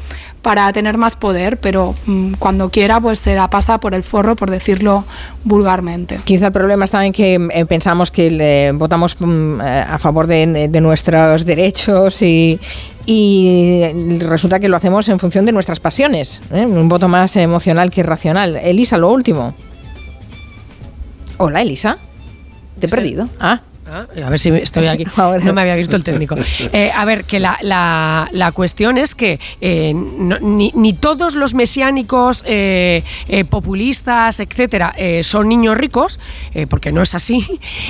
para 0.46 0.72
tener 0.74 0.96
más 0.96 1.16
poder, 1.16 1.58
pero 1.58 1.96
mm, 2.06 2.34
cuando 2.34 2.70
quiera 2.70 3.00
pues 3.00 3.20
se 3.20 3.34
la 3.34 3.50
pasa 3.50 3.80
por 3.80 3.96
el 3.96 4.04
forro, 4.04 4.36
por 4.36 4.52
decirlo 4.52 5.04
vulgarmente. 5.44 6.20
Quizá 6.24 6.48
el 6.48 6.52
problema 6.52 6.86
está 6.86 7.04
en 7.04 7.14
que 7.14 7.40
eh, 7.52 7.66
pensamos 7.66 8.12
que 8.12 8.72
votamos 8.76 9.16
mm, 9.20 9.62
eh, 9.62 9.86
a 9.90 9.98
favor 9.98 10.28
de, 10.28 10.70
nuestros 10.82 11.46
derechos 11.46 12.22
y, 12.22 12.60
resulta 13.08 14.60
que 14.60 14.68
lo 14.68 14.78
hacemos 14.78 15.08
en 15.10 15.20
función 15.20 15.46
de 15.46 15.52
nuestras 15.52 15.80
pasiones, 15.80 16.42
¿eh? 16.52 16.66
un 16.66 16.90
voto 16.90 17.08
más 17.08 17.36
emocional 17.36 17.92
que 17.92 18.04
racional. 18.04 18.56
Elisa, 18.56 18.98
lo 18.98 19.12
último. 19.12 19.54
Hola, 21.38 21.62
Elisa. 21.62 21.98
Te 22.80 22.88
he 22.88 22.90
perdido. 22.90 23.30
Ah. 23.40 23.62
Ah, 23.88 24.08
a 24.26 24.30
ver 24.30 24.40
si 24.40 24.50
estoy 24.50 24.88
aquí. 24.88 25.06
No 25.44 25.54
me 25.54 25.62
había 25.62 25.76
visto 25.76 25.96
el 25.96 26.04
técnico. 26.04 26.36
Eh, 26.72 26.92
a 26.94 27.06
ver, 27.06 27.26
que 27.26 27.40
la, 27.40 27.58
la, 27.62 28.52
cuestión 28.54 28.98
es 28.98 29.14
que 29.14 29.40
eh, 29.62 29.94
ni, 29.94 30.94
todos 30.94 31.36
los 31.36 31.54
mesiánicos 31.54 32.44
eh, 32.46 33.04
populistas, 33.50 34.40
etcétera, 34.40 34.96
son 35.22 35.48
niños 35.48 35.78
ricos, 35.78 36.20
porque 36.70 36.92
no 36.92 37.02
es 37.02 37.14
así, 37.14 37.46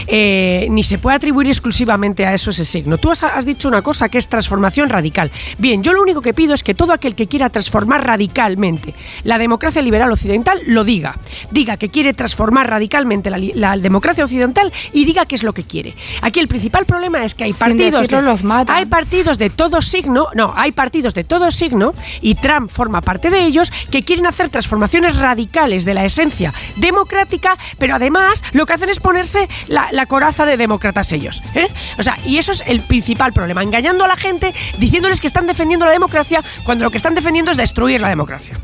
ni 0.69 0.83
se 0.83 0.97
puede 0.97 1.15
atribuir 1.15 1.47
exclusivamente 1.47 2.25
a 2.25 2.33
eso 2.33 2.49
ese 2.49 2.65
signo. 2.65 2.97
Tú 2.97 3.11
has, 3.11 3.23
has, 3.23 3.45
dicho 3.45 3.67
una 3.67 3.81
cosa 3.81 4.09
que 4.09 4.17
es 4.17 4.27
transformación 4.27 4.89
radical. 4.89 5.31
Bien, 5.57 5.81
yo 5.81 5.93
lo 5.93 6.01
único 6.01 6.21
que 6.21 6.33
pido 6.33 6.53
es 6.53 6.63
que 6.63 6.73
todo 6.73 6.93
aquel 6.93 7.15
que 7.15 7.27
quiera 7.27 7.49
transformar 7.49 8.05
radicalmente 8.05 8.93
la 9.23 9.37
democracia 9.37 9.81
liberal 9.81 10.11
occidental 10.11 10.61
lo 10.67 10.83
diga. 10.83 11.17
Diga 11.51 11.77
que 11.77 11.89
quiere 11.89 12.13
transformar 12.13 12.69
radicalmente 12.69 13.29
la, 13.29 13.39
la 13.53 13.77
democracia 13.77 14.23
occidental 14.23 14.71
y 14.91 15.05
diga 15.05 15.25
qué 15.25 15.35
es 15.35 15.43
lo 15.43 15.53
que 15.53 15.63
quiere. 15.63 15.84
Aquí 16.21 16.39
el 16.39 16.47
principal 16.47 16.85
problema 16.85 17.23
es 17.23 17.35
que 17.35 17.43
hay 17.43 17.53
partidos, 17.53 18.07
de, 18.07 18.21
los 18.21 18.43
hay 18.67 18.85
partidos 18.85 19.37
de 19.37 19.49
todo 19.49 19.81
signo, 19.81 20.29
no, 20.33 20.53
hay 20.55 20.71
partidos 20.71 21.13
de 21.13 21.23
todo 21.23 21.51
signo 21.51 21.93
y 22.21 22.35
Trump 22.35 22.69
forma 22.69 23.01
parte 23.01 23.29
de 23.29 23.45
ellos 23.45 23.71
que 23.91 24.03
quieren 24.03 24.25
hacer 24.25 24.49
transformaciones 24.49 25.15
radicales 25.17 25.85
de 25.85 25.93
la 25.93 26.05
esencia 26.05 26.53
democrática, 26.77 27.57
pero 27.77 27.95
además 27.95 28.43
lo 28.53 28.65
que 28.65 28.73
hacen 28.73 28.89
es 28.89 28.99
ponerse 28.99 29.47
la, 29.67 30.05
coraza 30.05 30.45
de 30.45 30.57
demócratas 30.57 31.11
ellos. 31.11 31.41
¿eh? 31.55 31.67
O 31.97 32.03
sea, 32.03 32.17
y 32.25 32.37
eso 32.37 32.51
es 32.51 32.63
el 32.67 32.81
principal 32.81 33.33
problema, 33.33 33.63
engañando 33.63 34.03
a 34.03 34.07
la 34.07 34.15
gente, 34.15 34.53
diciéndoles 34.77 35.19
que 35.19 35.27
están 35.27 35.47
defendiendo 35.47 35.85
la 35.85 35.91
democracia 35.91 36.43
cuando 36.63 36.83
lo 36.83 36.91
que 36.91 36.97
están 36.97 37.15
defendiendo 37.15 37.51
es 37.51 37.57
destruir 37.57 38.01
la 38.01 38.09
democracia. 38.09 38.55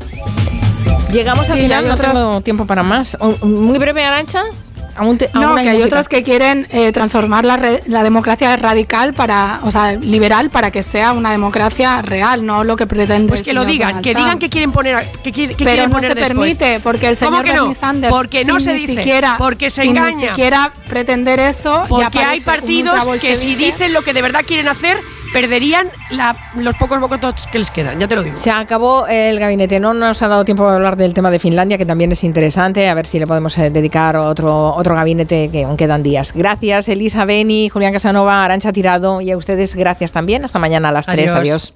Llegamos 1.12 1.50
al 1.50 1.60
final, 1.60 1.88
no 1.88 1.96
tengo 1.96 2.40
tiempo 2.40 2.66
para 2.66 2.82
más. 2.82 3.18
Muy 3.42 3.78
breve, 3.78 4.04
Arancha 4.04 4.42
no, 5.34 5.54
que 5.54 5.68
hay 5.68 5.82
otros 5.82 6.08
que 6.08 6.22
quieren 6.22 6.66
eh, 6.70 6.92
transformar 6.92 7.44
la, 7.44 7.80
la, 7.86 8.02
democracia 8.02 8.56
radical 8.56 9.14
para, 9.14 9.60
o 9.64 9.70
sea, 9.70 9.92
liberal 9.92 10.50
para 10.50 10.70
que 10.70 10.82
sea 10.82 11.12
una 11.12 11.30
democracia 11.30 12.02
real, 12.02 12.44
no 12.44 12.64
lo 12.64 12.76
que 12.76 12.86
pretende. 12.86 13.28
Pues 13.28 13.42
que 13.42 13.52
lo 13.52 13.64
digan, 13.64 14.02
que 14.02 14.14
digan 14.14 14.38
que 14.38 14.48
quieren 14.48 14.72
poner, 14.72 15.10
que, 15.22 15.32
que 15.32 15.48
Pero 15.48 15.56
quieren 15.56 15.90
no 15.90 16.02
se 16.02 16.14
permite, 16.14 16.80
porque 16.80 17.08
el 17.08 17.16
señor 17.16 17.44
Bernie 17.44 17.74
Sanders, 17.74 18.12
porque 18.12 18.44
no 18.44 18.60
se 18.60 18.74
dice, 18.74 18.94
siquiera, 18.94 19.36
porque 19.38 19.70
se 19.70 19.84
engaña, 19.84 20.16
ni 20.16 20.22
siquiera 20.28 20.72
pretender 20.88 21.40
eso, 21.40 21.84
porque 21.88 22.18
hay 22.18 22.40
partidos 22.40 23.08
que 23.20 23.34
si 23.34 23.54
dicen 23.54 23.92
lo 23.92 24.02
que 24.02 24.12
de 24.12 24.22
verdad 24.22 24.42
quieren 24.46 24.68
hacer 24.68 24.98
perderían 25.32 25.90
los 26.56 26.74
pocos 26.74 27.00
votos 27.00 27.46
que 27.50 27.58
les 27.58 27.70
quedan, 27.70 27.98
ya 27.98 28.06
te 28.06 28.14
lo 28.14 28.22
digo. 28.22 28.36
Se 28.36 28.50
acabó 28.50 29.06
el 29.06 29.38
gabinete, 29.38 29.80
no 29.80 29.94
nos 29.94 30.22
ha 30.22 30.28
dado 30.28 30.44
tiempo 30.44 30.66
a 30.66 30.74
hablar 30.74 30.96
del 30.96 31.14
tema 31.14 31.30
de 31.30 31.38
Finlandia, 31.38 31.78
que 31.78 31.86
también 31.86 32.12
es 32.12 32.22
interesante, 32.22 32.88
a 32.88 32.94
ver 32.94 33.06
si 33.06 33.18
le 33.18 33.26
podemos 33.26 33.56
eh, 33.58 33.70
dedicar 33.70 34.16
otro, 34.16 34.74
otro 34.82 34.94
gabinete 34.94 35.48
que 35.50 35.64
aún 35.64 35.76
quedan 35.76 36.02
días. 36.02 36.32
Gracias 36.34 36.88
Elisa 36.88 37.24
Beni, 37.24 37.68
Julián 37.68 37.92
Casanova, 37.92 38.44
Arancha 38.44 38.72
Tirado 38.72 39.20
y 39.20 39.30
a 39.30 39.36
ustedes 39.36 39.74
gracias 39.74 40.12
también. 40.12 40.44
Hasta 40.44 40.58
mañana 40.58 40.90
a 40.90 40.92
las 40.92 41.06
3. 41.06 41.34
Adiós. 41.34 41.74